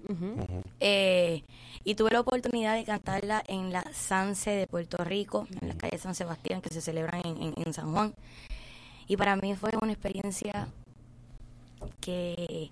Eh, 0.81 1.43
y 1.85 1.95
tuve 1.95 2.11
la 2.11 2.21
oportunidad 2.21 2.75
de 2.75 2.85
cantarla 2.85 3.43
en 3.47 3.73
la 3.73 3.85
Sanse 3.93 4.51
de 4.51 4.67
Puerto 4.67 5.03
Rico, 5.05 5.47
en 5.61 5.69
la 5.69 5.75
calle 5.77 5.99
San 5.99 6.15
Sebastián, 6.15 6.61
que 6.61 6.71
se 6.71 6.81
celebran 6.81 7.23
en, 7.25 7.43
en- 7.43 7.55
en 7.65 7.73
San 7.73 7.93
Juan. 7.93 8.15
Y 9.09 9.17
para 9.17 9.37
mí 9.37 9.55
fue 9.55 9.71
una 9.81 9.93
experiencia 9.93 10.67
que 12.01 12.71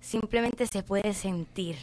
simplemente 0.00 0.66
se 0.66 0.82
puede 0.82 1.12
sentir. 1.12 1.76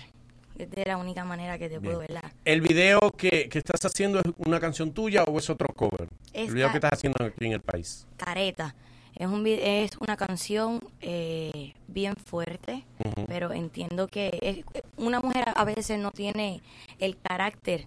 Es 0.57 0.69
de 0.69 0.83
la 0.85 0.97
única 0.97 1.23
manera 1.25 1.57
que 1.57 1.67
te 1.69 1.79
puedo 1.81 1.99
verla. 1.99 2.21
¿El 2.45 2.61
video 2.61 2.99
que, 3.17 3.49
que 3.49 3.57
estás 3.57 3.83
haciendo 3.85 4.19
es 4.19 4.25
una 4.37 4.59
canción 4.59 4.91
tuya 4.93 5.23
o 5.23 5.37
es 5.39 5.49
otro 5.49 5.67
cover? 5.75 6.09
Es 6.31 6.49
el 6.49 6.53
video 6.55 6.69
que 6.71 6.77
estás 6.77 6.93
haciendo 6.93 7.23
aquí 7.25 7.45
en 7.45 7.53
el 7.53 7.61
país. 7.61 8.05
Careta. 8.17 8.75
Es, 9.15 9.27
un, 9.27 9.45
es 9.45 9.91
una 9.99 10.17
canción 10.17 10.79
eh, 11.01 11.73
bien 11.87 12.15
fuerte, 12.15 12.83
pero 13.27 13.51
entiendo 13.51 14.07
que 14.07 14.39
es- 14.41 14.83
una 14.97 15.19
mujer 15.21 15.45
a 15.55 15.63
veces 15.65 15.99
no 15.99 16.11
tiene 16.11 16.61
el 16.99 17.17
carácter 17.19 17.85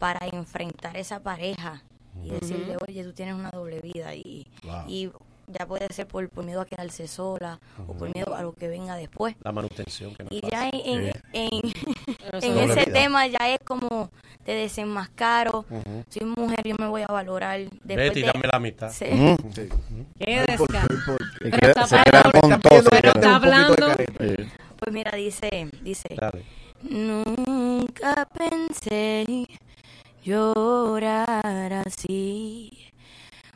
para 0.00 0.26
enfrentar 0.26 0.96
esa 0.96 1.20
pareja 1.22 1.82
y 2.24 2.30
decirle, 2.30 2.76
oye, 2.86 3.04
tú 3.04 3.12
tienes 3.12 3.34
una 3.34 3.50
doble 3.50 3.80
vida 3.80 4.14
y, 4.16 4.46
Wow. 4.64 4.84
y 4.88 5.10
ya 5.46 5.66
puede 5.66 5.92
ser 5.92 6.06
por, 6.06 6.28
por 6.28 6.44
miedo 6.44 6.60
a 6.60 6.66
quedarse 6.66 7.06
sola 7.08 7.58
o 7.86 7.92
por 7.94 8.12
miedo 8.14 8.34
a 8.34 8.42
lo 8.42 8.52
que 8.52 8.68
venga 8.68 8.96
después. 8.96 9.36
La 9.42 9.52
manutención. 9.52 10.14
Que 10.14 10.24
no 10.24 10.28
Y 10.30 10.40
ya 10.50 10.68
en, 10.70 11.12
en, 11.32 11.60
doble 12.32 12.64
ese 12.64 12.84
vida. 12.86 12.92
tema 12.92 13.26
ya 13.26 13.48
es 13.54 13.58
como 13.64 14.10
te 14.44 14.52
desenmascaro. 14.52 15.64
Ujú. 15.70 16.04
Soy 16.08 16.26
mujer, 16.26 16.60
yo 16.66 16.74
me 16.78 16.86
voy 16.88 17.02
a 17.02 17.06
valorar. 17.06 17.60
Después 17.60 17.96
Vete 17.96 18.20
y 18.20 18.22
de- 18.22 18.30
dame 18.32 18.46
la 18.52 18.58
mitad. 18.58 18.90
Sí. 18.90 19.06
Qué. 20.18 20.44
Se 20.46 20.56
Pero 21.50 21.66
está 21.68 21.86
se 21.86 21.96
queda 22.02 22.20
hablando- 22.20 22.40
con 22.40 22.60
todo, 22.60 22.82
se 22.82 22.90
pero 22.90 23.12
está 23.14 23.36
hablando. 23.36 23.76
Sí. 23.96 24.44
Pues 24.78 24.92
mira, 24.92 25.12
dice, 25.16 25.70
dice, 25.82 26.08
Dale. 26.16 26.42
nunca 26.82 28.28
pensé 28.36 29.46
llorar 30.22 31.72
así, 31.86 32.83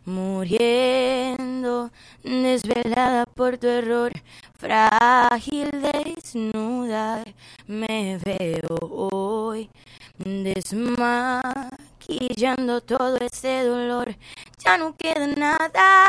muriendo 0.08 1.90
desvelada 2.22 3.26
por 3.26 3.58
tu 3.58 3.66
error, 3.66 4.10
frágil 4.58 5.70
desnuda, 5.70 7.22
me 7.66 8.18
veo 8.24 8.78
hoy 9.12 9.68
desmaquillando 10.16 12.80
todo 12.80 13.18
ese 13.18 13.64
dolor, 13.64 14.16
ya 14.58 14.78
no 14.78 14.96
queda 14.96 15.26
nada, 15.26 16.08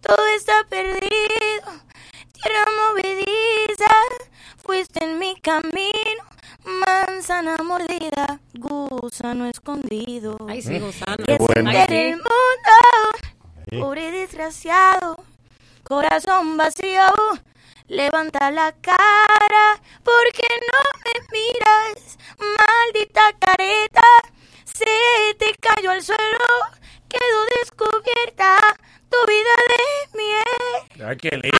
todo 0.00 0.24
está 0.36 0.62
perdido, 0.68 1.72
tierra 2.32 2.64
movediza, 2.92 3.90
fuiste 4.58 5.04
en 5.04 5.18
mi 5.18 5.34
camino, 5.40 6.22
manzana 6.64 7.56
mordida, 7.62 8.40
gusano 8.54 9.46
escondido. 9.46 10.36
Ay, 10.48 10.62
sí, 10.62 10.78
gusano. 10.78 11.24
Que 11.24 11.36
bueno. 11.38 11.70
Ay, 11.70 11.84
sí. 11.88 11.94
el 11.94 12.16
mundo, 12.16 13.80
pobre 13.80 14.10
desgraciado, 14.10 15.22
corazón 15.82 16.56
vacío, 16.56 17.02
levanta 17.88 18.50
la 18.50 18.72
cara, 18.72 19.80
porque 20.02 20.46
no 20.72 20.80
me 21.04 21.26
miras, 21.32 22.18
maldita 22.38 23.32
careta, 23.38 24.02
se 24.64 25.34
te 25.38 25.54
cayó 25.60 25.90
al 25.90 26.02
suelo, 26.02 26.46
quedó 27.08 27.44
descubierta 27.60 28.58
tu 29.14 29.26
vida 29.30 29.54
de 29.70 30.18
miel. 30.18 31.08
Ay, 31.08 31.16
qué 31.16 31.30
lindo. 31.30 31.58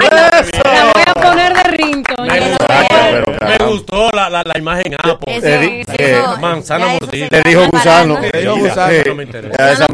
La 0.64 0.92
voy 0.92 1.02
a 1.06 1.14
poner 1.14 1.54
de 1.54 1.62
ringtone. 1.76 2.40
Me 2.40 2.50
gustó, 2.50 3.46
me 3.46 3.66
gustó 3.66 4.10
la, 4.12 4.30
la, 4.30 4.42
la 4.44 4.58
imagen 4.58 4.94
Apple. 5.02 5.36
Eso, 5.36 5.94
eso, 5.98 6.36
manzana 6.38 6.86
mordida. 6.86 7.28
Le 7.30 7.42
dijo 7.42 7.66
gusano. 7.70 8.18
Le 8.20 8.40
dijo 8.40 8.56
gusano. 8.56 8.92
No 9.06 9.14
me 9.14 9.22
interesa. 9.24 9.86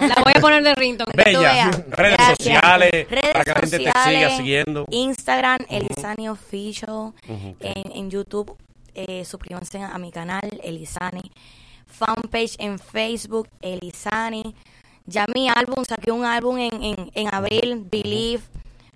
La 0.00 0.22
voy 0.22 0.32
a 0.34 0.40
poner 0.40 0.62
de 0.62 0.74
ringtone. 0.74 1.12
Bella. 1.14 1.70
Redes 1.90 2.16
Gracias. 2.16 2.38
sociales. 2.38 2.90
Redes 3.10 3.32
para 3.32 3.44
que 3.44 3.50
la 3.50 3.60
gente 3.60 3.78
te 3.78 3.92
siga 4.04 4.30
siguiendo. 4.36 4.86
Instagram. 4.90 5.58
Elisani 5.68 6.28
Official. 6.28 7.12
En, 7.28 7.92
en 7.92 8.10
YouTube, 8.10 8.56
eh, 8.94 9.24
suscríbanse 9.24 9.78
a 9.82 9.98
mi 9.98 10.10
canal, 10.10 10.48
Elisani. 10.62 11.30
Fanpage 11.86 12.56
en 12.58 12.78
Facebook, 12.78 13.48
Elisani. 13.60 14.54
Ya 15.08 15.24
mi 15.34 15.48
álbum, 15.48 15.84
saqué 15.88 16.12
un 16.12 16.24
álbum 16.24 16.58
en, 16.58 16.82
en, 16.82 17.10
en 17.14 17.34
abril, 17.34 17.86
Believe. 17.90 18.42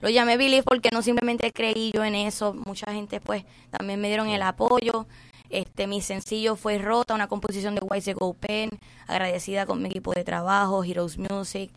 Lo 0.02 0.10
llamé 0.10 0.36
Believe 0.36 0.62
porque 0.62 0.90
no 0.92 1.00
simplemente 1.00 1.52
creí 1.52 1.90
yo 1.94 2.04
en 2.04 2.14
eso. 2.14 2.52
Mucha 2.52 2.92
gente 2.92 3.20
pues 3.20 3.44
también 3.70 4.00
me 4.00 4.08
dieron 4.08 4.28
el 4.28 4.42
apoyo. 4.42 5.06
Este, 5.48 5.86
mi 5.86 6.02
sencillo 6.02 6.56
fue 6.56 6.78
Rota, 6.78 7.14
una 7.14 7.28
composición 7.28 7.74
de 7.74 7.82
Wise 7.82 8.14
Go 8.14 8.34
Pen, 8.34 8.70
agradecida 9.06 9.64
con 9.64 9.80
mi 9.80 9.88
equipo 9.88 10.12
de 10.12 10.24
trabajo, 10.24 10.84
Heroes 10.84 11.18
Music. 11.18 11.70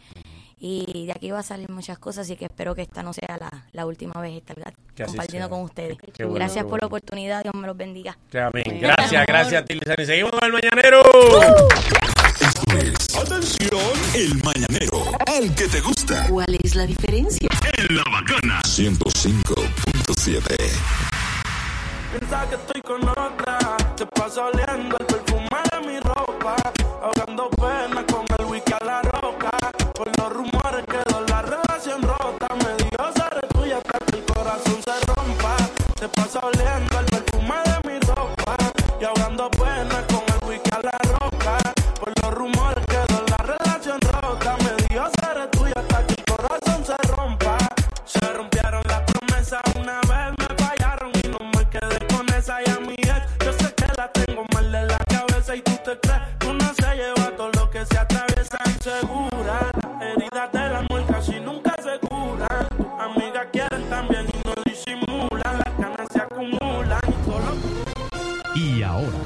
Y 0.58 1.06
de 1.06 1.12
aquí 1.12 1.32
va 1.32 1.40
a 1.40 1.44
salir 1.44 1.70
muchas 1.70 2.00
cosas, 2.00 2.26
así 2.26 2.36
que 2.36 2.46
espero 2.46 2.74
que 2.74 2.82
esta 2.82 3.04
no 3.04 3.14
sea 3.14 3.38
la, 3.38 3.68
la 3.74 3.86
última 3.86 4.20
vez 4.22 4.38
estar 4.38 4.56
compartiendo 5.06 5.48
sea. 5.48 5.50
con 5.50 5.62
ustedes. 5.62 5.98
Qué 6.14 6.26
Gracias 6.26 6.66
por 6.66 6.82
la 6.82 6.88
oportunidad, 6.88 7.44
Dios 7.44 7.54
me 7.54 7.68
los 7.68 7.78
bendiga. 7.78 8.18
Amén. 8.34 8.80
Gracias, 8.82 9.26
gracias 9.26 9.62
a 9.62 9.66
ti, 9.66 9.76
Lizani. 9.76 10.06
Seguimos 10.06 10.32
con 10.32 10.44
el 10.46 10.54
mañanero. 10.54 11.04
Atención, 13.26 13.82
el 14.14 14.40
mañanero, 14.44 15.04
el 15.26 15.56
que 15.56 15.68
te 15.68 15.82
gusta. 15.82 16.28
¿Cuál 16.30 16.60
es 16.62 16.76
la 16.76 16.86
diferencia? 16.86 17.50
En 17.76 17.96
la 17.96 18.04
bacana 18.04 18.62
105.7. 18.62 20.56
Piensa 22.12 22.48
que 22.48 22.56
estoy 22.56 22.82
con 22.84 23.02
otra, 23.10 23.58
te 23.98 24.06
paso 24.06 24.46
oliendo 24.46 24.96
el 25.00 25.06
perfume 25.08 25.48
de 25.72 25.88
mi 25.88 26.00
ropa, 26.02 26.56
ahogando 27.02 27.50
pena 27.50 28.06
con 28.06 28.28
el 28.38 28.46
wiki 28.46 28.74
a 28.80 28.86
la 28.86 29.02
roca, 29.02 29.50
por 29.96 30.08
los 30.20 30.32
rumores 30.32 30.86
quedó 30.86 31.26
la 31.28 31.42
relación 31.42 32.04
rota, 32.04 32.48
me 32.54 32.76
dio 32.78 33.12
ser 33.16 33.48
tuya 33.56 33.78
hasta 33.78 33.98
que 34.06 34.18
el 34.20 34.24
corazón 34.26 34.80
se 34.86 35.00
rompa, 35.16 35.58
te 36.00 36.08
paso 36.10 36.40
oliendo 36.44 37.00
el 37.00 37.06
perfume 37.08 37.56
de 37.66 37.90
mi 37.90 38.00
ropa, 38.02 38.56
y 39.02 39.04
ahogando 39.04 39.50
pena 39.50 40.06
con 40.08 40.24
el 40.30 40.48
wiki 40.48 40.70
a 40.72 40.80
la 40.84 40.98
roca, 41.20 41.58
por 42.00 42.14
los 42.22 42.32
rumores 42.36 42.85
te 55.86 56.00
crees 56.00 56.26
se 56.76 56.96
lleva 56.96 57.36
todo 57.38 57.52
lo 57.52 57.70
que 57.70 57.86
se 57.86 57.98
atraviesa 57.98 58.58
insegura. 58.66 59.72
Heridas 60.02 60.52
del 60.52 60.76
amor 60.76 61.06
casi 61.08 61.40
nunca 61.40 61.76
se 61.78 62.00
curan. 62.08 62.68
Amigas 63.00 63.48
quieren 63.52 63.88
también 63.90 64.26
y 64.26 64.48
no 64.48 64.54
disimulan. 64.66 65.62
Las 65.64 65.78
ganas 65.78 66.08
se 66.12 66.22
acumulan 66.22 67.00
y 67.08 67.26
solo 67.26 67.56
Y 68.56 68.82
ahora, 68.82 69.20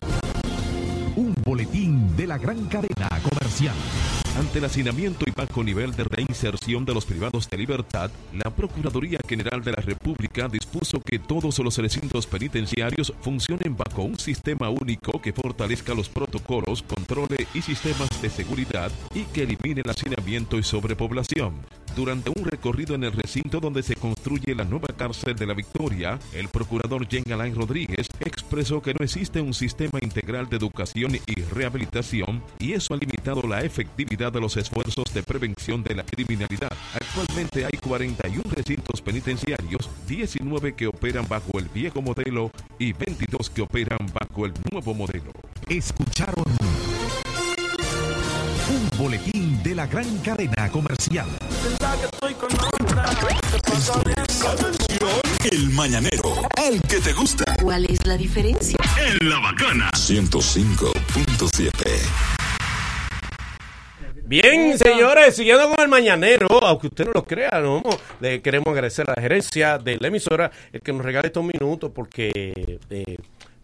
un 1.16 1.34
boletín 1.46 2.16
de 2.18 2.28
la 2.28 2.38
gran 2.38 2.66
cadena 2.66 3.08
comercial. 3.24 3.76
Ante 4.40 4.60
el 4.60 4.66
hacinamiento 4.66 5.26
y 5.28 5.32
bajo 5.32 5.62
nivel 5.66 5.94
de 5.94 6.06
reinserción 6.06 6.86
de 6.86 6.94
los 6.94 7.06
privados 7.06 7.50
de 7.50 7.58
libertad, 7.58 8.10
la 8.32 8.50
Procuraduría 8.50 9.20
General 9.28 9.62
de 9.62 9.72
la 9.72 9.82
República 9.82 10.48
dispuso 10.48 11.02
que 11.02 11.20
todos 11.20 11.60
los 11.60 11.78
recintos 11.78 12.26
penitenciarios 12.26 13.12
funcionen 13.20 13.76
bajo 13.76 14.04
un 14.04 14.18
sistema 14.18 14.70
único 14.70 15.22
que 15.22 15.34
fortalezca 15.34 15.94
los 15.94 16.08
protocolos, 16.08 16.84
controles 16.84 17.50
y 17.54 17.62
sistemas 17.62 18.10
de 18.22 18.30
seguridad 18.30 18.90
y 19.14 19.24
que 19.26 19.44
elimine 19.44 19.82
el 19.84 19.90
hacinamiento 19.90 20.58
y 20.58 20.64
sobrepoblación. 20.64 21.56
Durante 21.96 22.30
un 22.30 22.46
recorrido 22.46 22.96
en 22.96 23.04
el 23.04 23.12
recinto 23.12 23.60
donde 23.60 23.84
se 23.84 23.96
construye 23.96 24.56
la 24.56 24.64
nueva 24.64 24.88
cárcel 24.96 25.36
de 25.36 25.46
la 25.46 25.54
Victoria, 25.54 26.20
el 26.34 26.48
procurador 26.48 27.08
Jean 27.08 27.32
Alain 27.32 27.56
Rodríguez 27.56 28.08
expresó 28.20 28.82
que 28.82 28.94
no 28.94 29.04
existe 29.04 29.42
un 29.42 29.54
sistema 29.54 30.00
integral 30.02 30.50
de 30.50 30.58
educación 30.58 31.16
y 31.16 31.42
rehabilitación 31.54 32.42
y 32.60 32.74
eso 32.74 32.94
ha 32.94 32.98
limitado 32.98 33.42
la 33.44 33.62
efectividad 33.62 34.32
de 34.32 34.40
los 34.40 34.58
esfuerzos 34.58 35.14
de 35.14 35.24
prevención 35.24 35.84
de 35.84 35.96
la 35.96 36.04
criminalidad. 36.04 36.72
Actualmente 36.94 37.66
hay 37.66 37.78
41 37.80 38.44
recintos 38.52 39.02
penitenciarios, 39.02 39.90
19 40.08 40.76
que 40.76 40.88
operan 40.88 41.28
bajo 41.28 41.60
el 41.60 41.66
viejo 41.70 42.02
modelo 42.02 42.52
y 42.78 42.94
22 42.94 43.50
que 43.50 43.62
operan 43.62 44.00
bajo 44.14 44.46
el 44.46 44.54
nuevo 44.72 44.94
modelo. 44.94 45.32
Escucharon 45.68 46.46
un 48.70 48.90
boletín 48.98 49.62
de 49.64 49.76
la 49.76 49.88
gran 49.88 50.18
cadena 50.20 50.70
comercial. 50.72 51.28
Atención, 54.46 55.10
el 55.52 55.70
mañanero, 55.72 56.36
el 56.64 56.80
que 56.82 57.00
te 57.00 57.12
gusta. 57.14 57.44
¿Cuál 57.62 57.86
es 57.86 58.06
la 58.06 58.16
diferencia? 58.16 58.78
En 58.98 59.28
la 59.30 59.40
bacana 59.40 59.90
105.7. 59.96 61.72
Bien, 64.26 64.78
señores, 64.78 65.36
siguiendo 65.36 65.70
con 65.70 65.80
el 65.80 65.88
mañanero, 65.88 66.64
aunque 66.64 66.86
usted 66.86 67.06
no 67.06 67.14
lo 67.16 67.26
crea, 67.26 67.60
¿no? 67.62 67.82
le 68.20 68.44
queremos 68.44 68.68
agradecer 68.68 69.10
a 69.10 69.16
la 69.16 69.22
gerencia 69.24 69.80
de 69.80 69.98
la 70.00 70.10
emisora 70.10 70.52
el 70.72 70.82
que 70.82 70.94
nos 70.94 71.04
regale 71.04 71.30
estos 71.30 71.44
minutos 71.44 71.92
porque 71.96 72.78
eh, 72.92 73.18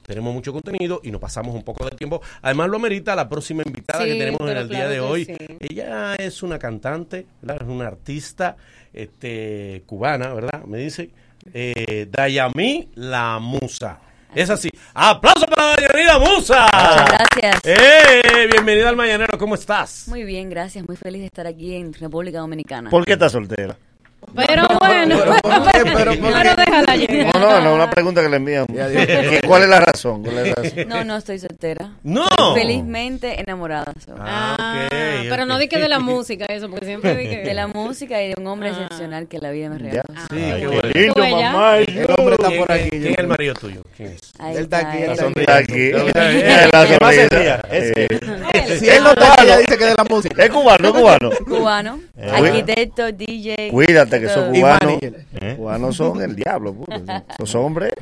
tenemos 0.06 0.34
mucho 0.34 0.53
contenido 0.53 1.02
y 1.03 1.11
nos 1.11 1.19
pasamos 1.19 1.56
un 1.56 1.64
poco 1.64 1.86
de 1.86 1.91
tiempo. 1.95 2.22
Además, 2.41 2.69
lo 2.69 2.80
merita 2.80 3.15
la 3.15 3.27
próxima 3.27 3.64
invitada 3.65 4.03
Sí, 4.03 4.11
que 4.11 4.18
tenemos 4.19 4.40
en 4.41 4.48
pero 4.48 4.60
el 4.61 4.69
día 4.69 4.77
claro 4.80 4.91
de 4.91 4.99
hoy. 4.99 5.26
sí. 5.26 5.36
Ella 5.60 6.15
es 6.15 6.44
una 6.44 6.60
cantante, 6.60 7.26
¿verdad? 7.41 7.64
es 7.64 7.73
una 7.73 7.88
artista 7.88 8.56
este, 8.94 9.84
cubana, 9.86 10.34
¿verdad? 10.34 10.64
Me 10.65 10.77
dice, 10.80 11.10
eh, 11.53 12.07
Dayami 12.10 12.90
La 12.95 13.40
Musa. 13.40 13.99
Es 14.34 14.49
así. 14.49 14.69
¡Aplauso 14.94 15.45
para 15.48 15.76
Dayami 15.76 16.03
La 16.03 16.19
Musa! 16.19 16.68
Muchas 16.73 17.27
gracias. 17.41 17.61
¡Eh! 17.64 18.48
Bienvenida 18.52 18.90
al 18.90 18.95
Mañanero, 18.95 19.38
¿cómo 19.38 19.56
estás? 19.56 20.07
Muy 20.07 20.23
bien, 20.23 20.49
gracias. 20.49 20.86
Muy 20.88 20.98
feliz 20.98 21.22
de 21.22 21.27
estar 21.27 21.48
aquí 21.48 21.76
en 21.76 21.94
República 21.94 22.40
Dominicana. 22.40 22.90
¿Por 22.90 23.06
qué 23.06 23.14
estás 23.14 23.32
soltera? 23.32 23.77
Pero 24.36 24.64
bueno, 24.80 25.18
pero, 25.94 26.11
déjala 26.15 26.65
No, 26.98 27.40
no, 27.40 27.62
no, 27.62 27.76
una 27.76 27.90
pregunta 27.90 28.22
que 28.22 28.30
le 28.30 28.38
envían. 28.38 28.66
¿Qué- 28.68 29.42
¿Cuál 29.46 29.64
es 29.64 29.70
la 29.70 29.80
razón? 29.80 30.24
¿Cuál 30.24 30.38
es 30.40 30.48
la 30.50 30.56
razón? 30.64 30.88
No, 30.88 31.04
no 31.04 31.18
estoy 31.18 31.40
soltera. 31.40 31.92
No. 32.04 32.24
Estoy 32.30 32.62
felizmente 32.62 33.40
enamorada. 33.42 33.94
so. 34.06 34.16
Ah, 34.20 34.88
pero 35.30 35.46
no 35.46 35.58
di 35.58 35.68
que 35.68 35.78
de 35.78 35.90
la 35.90 36.00
música 36.00 36.46
eso, 36.46 36.70
porque 36.70 36.86
siempre 36.86 37.16
di 37.16 37.28
que... 37.30 37.38
De 37.44 37.54
la 37.54 37.68
música 37.68 38.22
y 38.24 38.30
de 38.30 38.36
un 38.40 38.48
hombre 38.48 38.70
excepcional 38.70 39.28
que 39.28 39.40
la 39.40 39.52
vida 39.52 39.70
me 39.70 39.78
regaló. 39.78 40.04
Sí, 40.30 40.36
Ay, 40.38 40.62
qué 40.62 41.00
lindo, 41.00 41.14
¿Tú 41.16 41.24
ella? 41.24 41.52
mamá. 41.52 41.78
El 41.80 42.06
hombre 42.18 42.36
está 42.36 42.48
¿Quién, 42.48 42.60
por 42.60 42.72
aquí. 42.72 42.90
quién 42.90 43.06
es 43.08 43.18
el 43.18 43.28
marido 43.28 43.54
tuyo? 43.56 43.82
¿Quién 43.96 44.10
es? 44.10 44.20
Ahí 44.40 44.56
Él 44.56 44.64
está 44.64 44.78
aquí, 44.80 44.98
él 45.04 45.12
está. 45.12 45.28
está 45.28 45.56
aquí. 45.58 45.82
Está 45.92 46.28
aquí. 46.28 46.36
Eh, 46.46 46.70
La 46.72 46.86
que 46.88 46.98
más 47.02 47.16
se 47.16 47.28
sonrisa. 47.28 47.40
ría, 47.40 47.62
ese. 47.72 48.04
Eh, 48.06 48.78
Si 48.80 48.90
él 48.90 49.04
no 49.04 49.10
está 49.12 49.34
aquí, 49.34 49.44
ella 49.46 49.58
dice 49.58 49.78
que 49.78 49.84
es 49.84 49.90
de 49.90 49.96
la 49.98 50.04
música. 50.04 50.44
Es 50.44 50.50
cubano, 50.50 50.88
es 50.88 50.94
cubano. 50.94 51.30
Cubano, 51.46 52.00
Eh, 52.18 52.30
arquitecto, 52.34 53.12
DJ. 53.12 53.70
Cuídate 53.72 54.20
que 54.20 54.28
todo. 54.28 54.54
Y 54.54 54.60
cubanos, 54.60 54.82
manager. 55.02 55.56
cubanos 55.58 55.96
son 55.96 56.22
el 56.22 56.36
diablo. 56.36 56.76
Esos 57.38 57.56
hombres. 57.56 57.94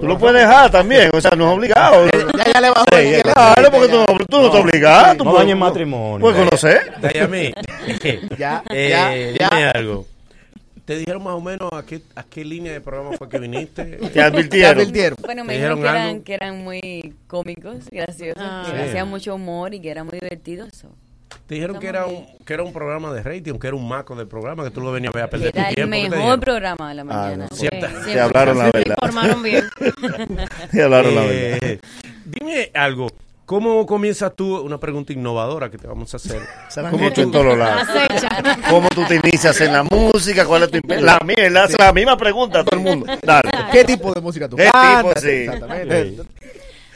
Tú 0.00 0.06
lo 0.06 0.18
puedes 0.18 0.40
dejar 0.42 0.70
también, 0.70 1.10
o 1.12 1.20
sea, 1.20 1.32
no 1.32 1.48
es 1.50 1.56
obligado. 1.56 2.06
Ya, 2.06 2.52
ya 2.54 2.60
le 2.60 2.68
bajó. 2.70 2.84
Sí, 2.92 3.10
ya 3.10 3.16
le 3.16 3.22
bajó. 3.34 3.54
claro, 3.54 3.70
porque 3.70 3.88
tú, 3.88 3.96
no- 3.98 4.06
tú 4.26 4.36
no 4.38 4.46
estás 4.46 4.60
obligado. 4.60 5.16
Tú 5.16 5.24
No 5.24 5.34
dañes 5.34 5.56
matrimonio. 5.56 6.20
Puedes 6.20 6.38
conocer. 6.38 6.92
Dayami, 7.00 7.52
Ya, 8.38 8.62
eh, 8.70 8.88
ya, 8.88 9.14
ya. 9.38 9.48
dime 9.56 9.64
algo. 9.74 10.06
¿Te 10.84 10.96
dijeron 10.96 11.22
más 11.22 11.34
o 11.34 11.40
menos 11.40 11.68
a 11.72 11.84
qué, 11.84 12.02
a 12.16 12.24
qué 12.24 12.44
línea 12.44 12.72
de 12.72 12.80
programa 12.80 13.12
fue 13.16 13.28
que 13.28 13.38
viniste? 13.38 13.84
Te 13.98 14.08
Te 14.08 14.22
advirtieron. 14.22 15.16
Bueno, 15.22 15.42
¿Te 15.42 15.46
me 15.46 15.54
dijeron 15.54 15.78
dijeron 15.78 15.80
que 15.80 15.88
eran, 15.88 16.20
que 16.22 16.34
eran 16.34 16.64
muy 16.64 17.14
cómicos, 17.28 17.88
graciosos, 17.92 18.42
Ah. 18.44 18.64
que 18.66 18.76
Sí. 18.76 18.88
hacían 18.88 19.08
mucho 19.08 19.34
humor 19.36 19.72
y 19.74 19.80
que 19.80 19.90
era 19.90 20.02
muy 20.02 20.18
divertido. 20.18 20.66
so. 20.72 20.88
Te 21.46 21.54
dijeron 21.56 21.78
que 21.80 21.88
era, 21.88 22.06
un, 22.06 22.26
que 22.44 22.54
era 22.54 22.62
un 22.62 22.72
programa 22.72 23.12
de 23.12 23.22
rating, 23.22 23.54
que 23.58 23.66
era 23.66 23.76
un 23.76 23.88
maco 23.88 24.14
de 24.14 24.24
programa, 24.26 24.62
que 24.64 24.70
tú 24.70 24.80
lo 24.80 24.92
venías 24.92 25.12
a 25.14 25.18
ver 25.18 25.24
a 25.24 25.30
perder 25.30 25.48
Era 25.54 25.64
tu 25.64 25.68
el 25.70 25.74
tiempo. 25.74 25.90
¿qué 25.96 26.02
te 26.02 26.08
mejor 26.10 26.16
dijeron? 26.18 26.40
programa 26.40 26.88
de 26.90 26.94
la 26.94 27.04
mañana. 27.04 27.46
no. 27.50 27.56
Siempre- 27.56 27.80
Siempre. 27.88 28.12
Te 28.12 28.20
hablaron 28.20 28.58
la 28.58 28.64
Se 28.66 28.70
verdad. 28.78 28.96
informaron 29.02 29.42
bien. 29.42 29.64
Te 30.70 30.82
hablaron 30.82 31.14
la 31.14 31.24
Eh, 31.26 31.58
verdad. 31.60 31.78
Dime 32.26 32.70
algo. 32.74 33.08
¿Cómo 33.46 33.84
comienzas 33.84 34.36
tú? 34.36 34.60
Una 34.60 34.78
pregunta 34.78 35.12
innovadora 35.12 35.68
que 35.68 35.76
te 35.76 35.88
vamos 35.88 36.14
a 36.14 36.18
hacer. 36.18 36.40
Se 36.68 36.80
la 36.80 36.86
han 36.88 36.92
¿Cómo 36.94 37.08
hecho 37.08 37.22
en 37.22 37.32
tú- 37.32 37.38
todos 37.42 37.58
lados. 37.58 37.82
Acecha. 37.88 38.28
¿Cómo 38.70 38.88
tú 38.90 39.02
te 39.08 39.16
inicias 39.16 39.60
en 39.60 39.72
la 39.72 39.82
música? 39.82 40.44
¿Cuál 40.46 40.62
es 40.62 40.70
tu 40.70 40.78
La, 40.86 41.18
mía, 41.26 41.34
él 41.38 41.56
hace 41.56 41.76
la 41.76 41.92
misma 41.92 42.16
pregunta 42.16 42.60
a 42.60 42.64
todo 42.64 42.78
el 42.78 42.86
mundo. 42.86 43.12
Dale. 43.20 43.50
¿Qué 43.72 43.82
tipo 43.84 44.12
de 44.12 44.20
música 44.20 44.48
tú 44.48 44.54
¿Qué 44.54 44.70
cantas? 44.72 45.14
tipo? 45.14 45.20
Sí. 45.20 45.28
Exactamente. 45.28 46.16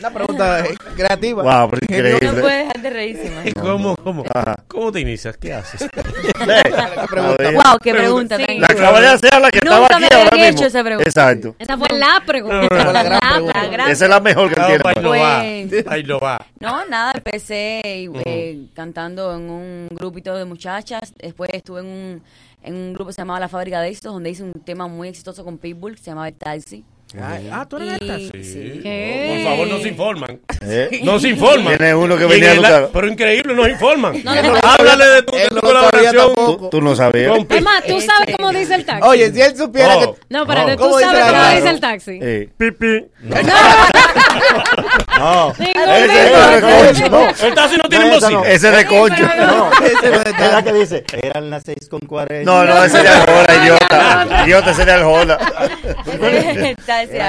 Una 0.01 0.11
pregunta 0.11 0.61
eh, 0.67 0.75
creativa. 0.97 1.43
Wow, 1.43 1.71
pero 1.71 1.81
No 1.89 1.97
increíble. 2.19 2.41
puede 2.43 2.59
dejar 2.59 2.81
de 2.83 2.91
reírse, 2.91 3.31
man. 3.31 3.45
¿Cómo, 3.61 3.97
cómo, 3.97 4.25
Ajá. 4.35 4.57
¿Cómo 4.69 4.91
te 4.93 5.01
inicias? 5.01 5.37
¿Qué 5.37 5.53
haces? 5.55 5.89
Pregunta. 7.11 7.51
Wow, 7.53 7.79
qué 7.83 7.95
pregunta. 7.95 8.37
Sí. 8.39 8.59
La 8.59 8.67
acaba 8.67 9.01
de 9.01 9.07
hacer 9.09 9.41
la 9.41 9.51
que 9.51 9.61
Nunca 9.65 9.83
estaba 9.83 9.99
me 10.01 10.07
aquí 10.07 10.15
habían 10.15 10.27
ahora 10.29 10.37
hecho 10.47 10.53
mismo. 10.53 10.67
esa 10.67 10.85
pregunta. 10.85 11.09
Exacto. 11.09 11.57
Esa 11.59 11.79
fue 11.79 11.89
la 11.99 12.23
pregunta. 12.27 12.61
Esa 12.63 12.85
fue 12.85 12.93
la 12.93 13.03
gran 13.03 13.21
La 13.23 13.31
pregunta. 13.31 13.67
gran- 13.69 13.91
Esa 13.91 14.05
es 14.05 14.11
la 14.11 14.21
mejor 14.21 14.49
que 14.53 14.61
No, 14.61 14.67
tiene. 14.67 14.83
ahí 14.85 15.03
lo 15.03 15.11
va. 15.11 15.41
Pues- 15.69 15.87
Ahí 15.87 16.03
lo 16.03 16.19
va. 16.21 16.47
No, 16.61 16.87
nada, 16.87 17.13
empecé 17.15 17.81
eh, 17.85 18.67
cantando 18.75 19.35
en 19.35 19.49
un 19.51 19.89
grupito 19.91 20.37
de 20.37 20.45
muchachas. 20.45 21.13
Después 21.19 21.51
estuve 21.53 21.81
en 21.81 21.87
un, 21.87 22.23
en 22.63 22.75
un 22.75 22.93
grupo 22.95 23.09
que 23.09 23.13
se 23.15 23.23
llamaba 23.23 23.41
La 23.41 23.49
Fábrica 23.49 23.81
de 23.81 23.89
Éxitos, 23.89 24.13
donde 24.13 24.31
hice 24.31 24.43
un 24.43 24.53
tema 24.65 24.87
muy 24.89 25.09
exitoso 25.09 25.45
con 25.45 25.59
Pitbull, 25.59 25.93
que 25.97 26.03
se 26.03 26.11
llamaba 26.11 26.29
El 26.29 26.35
Taxi. 26.35 26.85
Ay, 27.23 27.49
ah, 27.53 27.67
tú 27.69 27.77
eres 27.77 27.93
esta. 28.01 28.17
Sí. 28.19 28.31
sí. 28.43 28.81
¿Qué? 28.83 29.43
Por 29.45 29.53
favor, 29.53 29.69
no 29.69 29.79
se 29.79 29.89
informan. 29.89 30.41
¿Eh? 30.63 31.01
No 31.05 31.21
se 31.21 31.29
informan. 31.29 31.77
Tiene 31.77 31.95
uno 31.95 32.17
que 32.17 32.27
venía 32.27 32.53
a 32.53 32.55
buscar. 32.55 32.89
Pero 32.93 33.09
increíble, 33.09 33.55
nos 33.55 33.69
informan. 33.69 34.23
No, 34.25 34.35
no. 34.35 34.55
Háblale 34.63 35.05
de 35.07 35.23
tu, 35.23 35.37
de 35.37 35.49
tu 35.49 35.55
no 35.55 35.61
colaboración. 35.61 36.71
Tú 36.71 36.81
no 36.81 36.97
sabías. 36.97 37.39
Es 37.49 37.63
más, 37.63 37.85
¿tú 37.85 38.01
sabes 38.01 38.37
cómo 38.37 38.53
dice 38.53 38.75
el 38.75 38.85
taxi? 38.85 39.07
Oye, 39.07 39.33
si 39.33 39.41
él 39.41 39.57
supiera 39.57 39.97
Oh. 39.97 40.15
que... 40.15 40.21
No, 40.31 40.43
espérate, 40.43 40.77
¿tú 40.77 40.83
¿Cómo 40.83 40.99
dice 40.99 41.11
sabes 41.11 41.33
la 41.33 41.39
cómo 41.39 41.51
dice 41.57 41.71
el 41.71 41.81
taxi? 41.81 42.19
Eh, 42.21 42.49
Pipi. 42.57 43.05
No. 43.23 43.37
Ningún 45.59 45.89
ese 45.89 46.07
beso. 46.07 46.35
es 46.35 46.55
de 46.55 46.61
concho, 46.61 47.09
no. 47.11 47.29
El 47.47 47.55
taxi 47.55 47.77
no 47.77 47.85
tiene 47.89 48.09
no. 48.11 48.45
Ese 48.45 48.69
es 48.69 48.77
de 48.77 48.87
concho. 48.87 49.23
No, 49.23 49.71
Ese 49.85 49.95
es 49.95 50.03
es 50.27 50.53
la 50.53 50.63
que 50.63 50.73
dice, 50.73 51.05
eran 51.23 51.51
las 51.51 51.63
6 51.65 51.89
con 51.89 52.01
40. 52.01 52.51
No, 52.51 52.65
no, 52.65 52.85
ese 52.85 52.97
sería 52.97 53.23
el 53.23 53.31
Joda, 53.31 53.55
idiota. 53.63 54.43
Idiota 54.45 54.75
sería 54.75 54.95
el 54.97 55.05
Joda. 55.05 55.39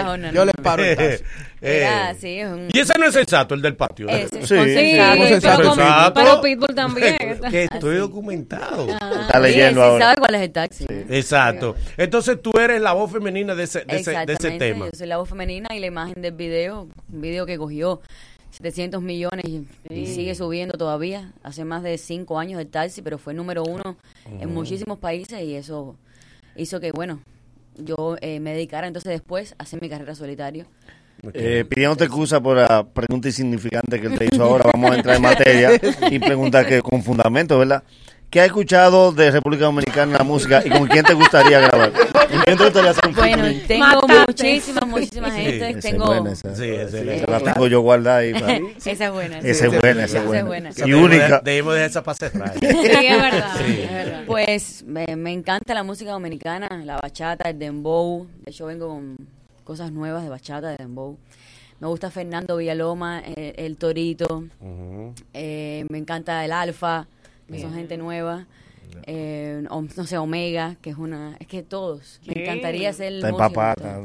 Honor. 0.08 0.34
Yo 0.34 0.46
le 0.46 0.52
paro 0.54 0.84
el 0.84 0.96
taxi. 0.96 1.24
Era, 1.62 2.12
Eh, 2.12 2.16
sí, 2.20 2.40
es 2.40 2.48
un... 2.48 2.68
Y 2.72 2.80
ese 2.80 2.94
no 3.00 3.06
es 3.08 3.16
exacto, 3.16 3.56
el 3.56 3.62
del 3.62 3.76
patio. 3.76 4.08
¿eh? 4.10 4.24
Ese, 4.32 4.46
Sí. 4.46 4.56
con 4.56 4.66
Sí, 4.66 4.76
Sensato. 4.76 5.28
Sensato. 5.28 5.58
pero, 5.58 5.70
con- 5.70 5.76
Sensato. 5.78 6.14
pero 6.14 6.42
Pitbull 6.42 6.76
también. 6.76 7.18
Que 7.50 7.64
estoy 7.64 7.96
documentado. 7.98 8.88
Está 8.90 9.38
Sí, 9.38 9.42
leyendo 9.44 9.82
sí 9.82 9.88
ahora. 9.88 10.06
sabe 10.06 10.18
cuál 10.20 10.36
es 10.36 10.42
el 10.42 10.52
taxi. 10.52 10.86
Exacto. 11.10 11.76
Entonces 11.98 12.42
tú 12.42 12.52
eres 12.60 12.82
la 12.82 12.94
voz 12.94 13.12
femenina 13.12 13.56
de 13.56 13.64
ese, 13.64 13.84
de 13.86 13.96
ese, 13.98 14.12
de 14.26 14.34
ese 14.34 14.52
tema. 14.52 14.86
yo 14.86 14.92
soy 14.98 15.08
la 15.08 15.18
voz 15.18 15.28
femenina 15.30 15.70
y 15.76 15.80
la 15.80 15.88
imagen 15.88 16.22
del 16.22 16.34
video, 16.34 16.88
un 17.12 17.22
video 17.22 17.46
que 17.48 17.58
cogió 17.58 18.02
700 18.52 19.02
millones 19.02 19.44
y, 19.46 19.66
y 19.90 20.06
sigue 20.08 20.36
subiendo 20.36 20.78
todavía. 20.78 21.32
Hace 21.44 21.66
más 21.66 21.82
de 21.84 21.98
5 21.98 22.38
años 22.40 22.62
el 22.62 22.68
taxi, 22.68 23.02
pero 23.02 23.18
fue 23.18 23.34
número 23.34 23.64
uno 23.64 23.98
en 24.40 24.54
muchísimos 24.54 25.00
países 25.00 25.42
y 25.42 25.56
eso 25.56 25.96
hizo 26.56 26.80
que, 26.80 26.92
bueno, 26.92 27.22
yo 27.78 28.16
eh, 28.22 28.40
me 28.40 28.52
dedicara 28.52 28.88
entonces 28.88 29.12
después 29.12 29.56
a 29.58 29.64
hacer 29.64 29.82
mi 29.82 29.90
carrera 29.90 30.16
solitario. 30.16 30.66
Eh, 31.34 31.66
pidiéndote 31.68 32.04
excusa 32.04 32.42
por 32.42 32.58
la 32.58 32.86
pregunta 32.86 33.28
insignificante 33.28 34.00
que 34.00 34.08
él 34.08 34.18
te 34.18 34.26
hizo 34.32 34.44
ahora, 34.44 34.70
vamos 34.74 34.92
a 34.92 34.96
entrar 34.96 35.16
en 35.16 35.22
materia 35.22 35.72
y 36.12 36.20
preguntar 36.20 36.68
que 36.68 36.82
con 36.82 37.02
fundamento, 37.02 37.58
¿verdad? 37.58 37.84
¿Qué 38.30 38.42
has 38.42 38.48
escuchado 38.48 39.12
de 39.12 39.32
República 39.32 39.66
Dominicana 39.66 40.18
la 40.18 40.24
música 40.24 40.62
y 40.64 40.70
con 40.70 40.88
quién 40.88 41.06
te 41.06 41.14
gustaría 41.14 41.60
grabar? 41.60 41.94
¿Con 42.36 42.44
quién 42.46 42.58
te 42.58 42.64
gustaría 42.64 42.90
hacer 42.92 43.08
un 43.08 43.14
Bueno, 43.16 43.38
featuring? 43.44 43.68
tengo 43.68 43.86
Mataste. 43.86 44.26
muchísima, 44.28 44.82
muchísima 44.82 45.32
gente. 45.32 45.56
Esa 45.70 45.70
es 45.70 45.80
tengo... 45.86 46.06
buena, 46.06 46.32
esa. 46.32 46.56
Sí, 46.56 46.64
esa 46.66 46.98
es 47.00 47.08
Esa 47.22 47.32
la 47.32 47.40
tengo 47.54 47.68
yo 47.68 47.82
guardada 47.82 48.18
ahí. 48.18 48.34
para- 48.34 48.58
Esa 48.86 48.92
es 49.06 49.12
buena. 49.12 49.40
Esa 49.40 49.70
sí. 49.70 49.76
es 49.76 49.82
buena, 49.82 50.04
esa 50.06 50.18
es 50.20 50.46
buena. 50.46 50.70
Y 50.86 50.94
única. 50.94 51.42
Debemos 51.44 51.74
dejar 51.74 51.90
esa 51.90 52.04
pase 52.04 52.26
atrás. 52.28 52.52
Sí, 52.60 52.66
es 52.66 53.22
verdad. 53.22 53.56
Sí. 53.66 53.82
es 53.82 53.92
verdad. 53.92 54.24
Pues 54.28 54.84
me, 54.86 55.06
me 55.16 55.32
encanta 55.32 55.74
la 55.74 55.84
música 55.84 56.12
dominicana, 56.12 56.68
la 56.84 56.98
bachata, 56.98 57.50
el 57.50 57.60
dembow. 57.60 58.28
De 58.44 58.52
hecho, 58.52 58.66
vengo 58.66 58.88
con 58.90 59.18
cosas 59.64 59.92
nuevas 59.92 60.24
de 60.24 60.30
bachata, 60.30 60.70
de 60.70 60.78
dembow. 60.78 61.18
Me 61.80 61.88
gusta 61.88 62.10
Fernando 62.10 62.58
Villaloma, 62.58 63.22
eh, 63.26 63.54
el, 63.58 63.76
Torito. 63.78 64.46
Eh, 65.34 65.86
me 65.90 65.98
encanta 65.98 66.44
el 66.46 66.52
Alfa, 66.54 67.08
que 67.52 67.60
son 67.60 67.74
gente 67.74 67.98
nueva. 67.98 68.46
Eh, 69.08 69.64
o- 69.70 69.84
no 69.96 70.06
sé, 70.08 70.18
Omega, 70.18 70.76
que 70.82 70.90
es 70.90 70.98
una... 70.98 71.36
Es 71.40 71.48
que 71.48 71.62
todos. 71.62 72.20
Me 72.26 72.42
encantaría 72.42 72.92
ser 72.94 73.14
Está 73.14 73.30
empapada. 73.30 74.00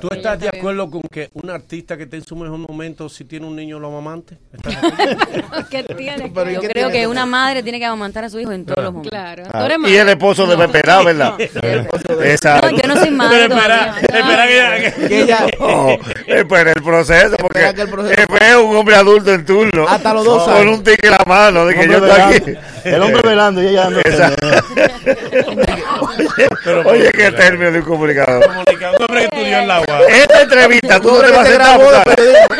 ¿Tú 0.00 0.08
estás 0.12 0.38
de 0.38 0.48
acuerdo 0.48 0.88
con 0.90 1.02
que 1.02 1.30
un 1.34 1.50
artista 1.50 1.96
que 1.96 2.04
esté 2.04 2.16
en 2.18 2.24
su 2.24 2.36
mejor 2.36 2.58
momento, 2.58 3.08
si 3.08 3.24
tiene 3.24 3.46
un 3.46 3.56
niño, 3.56 3.78
lo 3.80 3.88
amamante? 3.88 4.38
¿Qué 5.70 5.82
tiene 5.82 6.30
Pero 6.34 6.50
¿y 6.50 6.54
Yo 6.54 6.60
qué 6.60 6.68
creo 6.68 6.88
tiene 6.88 7.00
que 7.00 7.06
una 7.08 7.26
madre 7.26 7.62
tiene 7.62 7.78
que 7.78 7.84
amamantar 7.86 8.24
a 8.24 8.30
su 8.30 8.38
hijo 8.38 8.52
en 8.52 8.64
todos 8.64 8.82
los 8.84 8.92
momentos. 8.92 9.10
Claro. 9.10 9.44
Ah, 9.52 9.60
Tú 9.60 9.64
eres 9.66 9.78
y 9.90 9.96
el 9.96 10.08
esposo 10.10 10.46
debe 10.46 10.64
esperar, 10.66 11.04
¿verdad? 11.04 11.34
Esa- 12.24 12.60
No, 12.60 12.70
yo 12.70 12.86
no 12.88 12.96
soy 12.96 13.10
madre 13.16 13.48
Pero 13.48 13.56
espera, 13.56 13.96
espera 14.00 14.76
que 15.00 15.08
Que 15.08 15.22
ella, 15.22 15.46
No, 15.58 15.88
espera 16.26 16.72
el 16.72 16.82
proceso, 16.82 17.36
porque 17.36 17.58
Espera 17.64 17.74
que 17.74 17.82
el 17.82 17.88
proceso- 17.88 18.36
es 18.40 18.56
un 18.56 18.76
hombre 18.76 18.94
adulto 18.96 19.32
en 19.32 19.44
turno. 19.44 19.86
Hasta 19.88 20.14
los 20.14 20.24
dos 20.24 20.44
Con 20.44 20.54
años. 20.56 20.78
un 20.78 20.84
tigre 20.84 21.08
en 21.08 21.10
la 21.10 21.24
mano, 21.26 21.66
de 21.66 21.74
que 21.74 21.88
yo 21.88 22.04
estoy 22.06 22.10
aquí. 22.36 22.52
El 22.94 23.02
hombre 23.02 23.22
velando 23.22 23.62
y 23.62 23.68
ella 23.68 23.82
dando. 23.84 24.00
Oye, 24.00 24.12
oye, 26.86 27.10
qué 27.12 27.30
término 27.32 27.72
de 27.72 27.78
un 27.80 27.84
comunicador. 27.84 28.44
Comunica- 28.46 28.90
un 28.90 28.96
hombre 29.02 29.20
que 29.20 29.24
estudió 29.36 29.58
en 29.58 29.68
la 29.68 29.80
UAS. 29.80 30.02
Esta 30.08 30.40
entrevista, 30.42 31.00
tú 31.00 31.12
no 31.12 31.18
te 31.20 31.30
vas 31.30 31.40
a 31.40 31.44
que 31.44 31.50
se 31.50 31.56
sentar. 31.56 32.04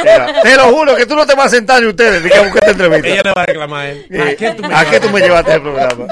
Mira, 0.05 0.43
Te 0.43 0.57
lo 0.57 0.63
juro 0.65 0.95
que 0.97 1.07
tú 1.07 1.17
no 1.17 1.27
te 1.27 1.35
vas 1.35 1.47
a 1.47 1.51
sentar 1.51 1.81
ni 1.83 1.89
ustedes. 1.89 2.23
Diga, 2.23 2.43
busca 2.43 2.59
esta 2.61 2.71
entrevista. 2.73 3.09
Ella 3.09 3.23
le 3.25 3.33
va 3.33 3.43
a 3.43 3.47
reclamar 3.47 3.87
a 3.87 3.91
él. 3.91 4.07
¿A 4.21 4.35
qué 4.35 4.51
tú 4.53 4.63
me 4.63 4.75
¿A 4.75 4.85
qué 4.91 5.01
tú 5.01 5.11
me 5.11 5.21
llevaste 5.21 5.53
el 5.55 5.63
programa? 5.63 6.07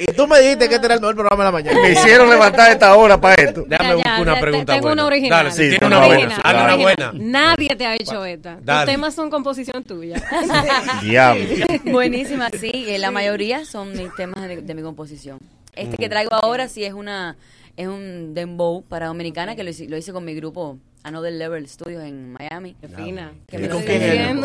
Y 0.00 0.06
tú 0.12 0.26
me 0.26 0.40
dijiste 0.40 0.68
que 0.68 0.74
este 0.76 0.86
era 0.86 0.94
el 0.96 1.00
mejor 1.00 1.16
programa 1.16 1.42
de 1.44 1.48
la 1.48 1.52
mañana. 1.52 1.80
Me 1.82 1.92
hicieron 1.92 2.28
levantar 2.30 2.70
esta 2.72 2.94
hora 2.96 3.20
para 3.20 3.34
esto. 3.42 3.64
Déjame 3.66 3.88
Ya, 3.90 3.94
buscar 3.96 4.16
ya, 4.16 4.22
una 4.22 4.34
ya, 4.34 4.40
pregunta 4.40 4.72
Tengo 4.74 4.86
buena. 4.88 5.02
una 5.02 5.06
original. 5.06 5.38
Dale, 5.44 5.50
Sí, 5.50 5.56
tiene 5.62 5.78
tengo 5.78 5.86
una 5.96 6.06
buena. 6.06 6.16
buena. 6.26 6.40
Dale 6.44 6.58
una 6.64 6.74
original. 6.74 7.10
buena. 7.12 7.30
Nadie 7.30 7.68
te 7.76 7.86
ha 7.86 7.94
hecho 7.94 8.24
esta. 8.24 8.58
Dale. 8.62 8.86
Los 8.86 8.94
temas 8.94 9.14
son 9.14 9.30
composición 9.30 9.84
tuya. 9.84 10.22
Diablo. 11.02 11.44
Buenísima, 11.84 12.48
sí. 12.50 12.70
eh, 12.88 12.98
La 12.98 13.10
mayoría 13.10 13.64
son 13.64 13.92
mis 13.92 14.14
temas 14.14 14.46
de, 14.48 14.62
de 14.62 14.74
mi 14.74 14.82
composición. 14.82 15.38
Este 15.74 15.96
que 15.96 16.08
traigo 16.08 16.34
ahora 16.34 16.68
sí 16.68 16.84
es 16.84 16.92
una 16.92 17.36
es 17.76 17.86
un 17.86 18.34
dembow 18.34 18.82
para 18.82 19.06
Dominicana 19.06 19.54
que 19.54 19.62
lo 19.62 19.70
hice, 19.70 19.88
lo 19.88 19.96
hice 19.96 20.12
con 20.12 20.24
mi 20.24 20.34
grupo 20.34 20.78
Another 21.04 21.32
Level 21.32 21.68
Studios 21.68 22.02
en 22.02 22.32
Miami. 22.32 22.74
Qué 22.80 22.88
fina. 22.88 23.32
Que 23.46 23.56
¿Y 23.56 23.60
me 23.60 23.68
con 23.68 23.82
quién 23.82 24.02
el, 24.02 24.40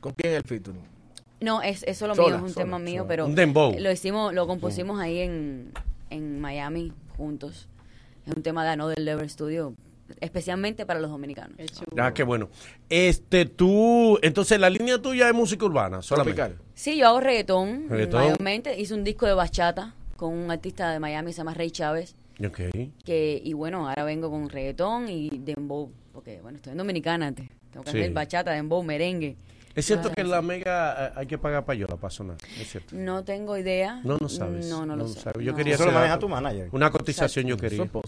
con 0.00 0.12
quién 0.12 0.32
es 0.32 0.36
el 0.38 0.44
featuring? 0.44 0.95
No, 1.40 1.62
es, 1.62 1.82
es 1.82 1.98
solo 1.98 2.14
Sola, 2.14 2.28
mío, 2.28 2.36
es 2.36 2.42
un 2.42 2.48
sola, 2.50 2.64
tema 2.64 2.78
mío, 2.78 3.04
pero 3.06 3.26
Un 3.26 3.34
dembow. 3.34 3.74
lo 3.78 3.90
hicimos, 3.92 4.32
lo 4.32 4.46
compusimos 4.46 4.98
ahí 5.00 5.20
en, 5.20 5.72
en 6.10 6.40
Miami 6.40 6.92
juntos. 7.16 7.68
Es 8.26 8.34
un 8.34 8.42
tema 8.42 8.64
de 8.64 8.70
Another 8.70 8.98
Level 8.98 9.28
Studio, 9.28 9.74
especialmente 10.20 10.86
para 10.86 10.98
los 10.98 11.10
dominicanos. 11.10 11.56
Ah, 11.98 12.12
qué 12.14 12.22
bueno. 12.22 12.48
Este, 12.88 13.44
tú, 13.46 14.18
entonces 14.22 14.58
la 14.58 14.70
línea 14.70 15.00
tuya 15.00 15.28
es 15.28 15.34
música 15.34 15.64
urbana, 15.66 16.02
solamente. 16.02 16.40
Tropical. 16.42 16.62
Sí, 16.74 16.96
yo 16.98 17.06
hago 17.08 17.20
reggaetón, 17.20 17.86
Reggaetón. 17.88 18.22
mayormente. 18.22 18.78
Hice 18.80 18.94
un 18.94 19.04
disco 19.04 19.26
de 19.26 19.34
bachata 19.34 19.94
con 20.16 20.32
un 20.32 20.50
artista 20.50 20.90
de 20.90 20.98
Miami, 20.98 21.32
se 21.32 21.38
llama 21.38 21.54
Ray 21.54 21.70
Chávez. 21.70 22.16
Ok. 22.44 22.60
Que, 23.04 23.40
y 23.44 23.52
bueno, 23.52 23.88
ahora 23.88 24.04
vengo 24.04 24.30
con 24.30 24.48
reggaetón 24.48 25.08
y 25.08 25.28
dembow, 25.38 25.90
porque 26.12 26.40
bueno, 26.42 26.56
estoy 26.56 26.72
en 26.72 26.78
Dominicana 26.78 27.28
antes. 27.28 27.48
Tengo 27.70 27.84
que 27.84 27.90
Sí. 27.92 27.98
hacer 28.00 28.12
bachata, 28.12 28.52
dembow, 28.52 28.82
merengue. 28.82 29.36
Es 29.76 29.84
cierto 29.86 30.10
que 30.10 30.24
la 30.24 30.40
mega 30.40 30.96
eh, 30.98 31.12
hay 31.16 31.26
que 31.26 31.36
pagar 31.36 31.64
payola 31.64 31.96
para 31.96 32.10
sonar, 32.10 32.36
es 32.60 32.68
cierto. 32.70 32.96
No 32.96 33.22
tengo 33.24 33.56
idea. 33.58 34.00
No, 34.04 34.16
no 34.18 34.28
sabes. 34.28 34.66
No, 34.66 34.86
no 34.86 34.96
lo 34.96 35.02
No 35.04 35.08
sé. 35.10 35.20
sabes. 35.20 35.44
Yo 35.44 35.52
No. 35.52 35.58
quería 35.58 35.74
Eso 35.74 35.84
lo 35.84 35.90
hacer 35.90 36.00
maneja 36.00 36.18
tu 36.18 36.28
manager. 36.30 36.68
Una 36.72 36.90
cotización 36.90 37.46
yo 37.46 37.56
quería. 37.58 37.84
¿Tú 37.86 38.00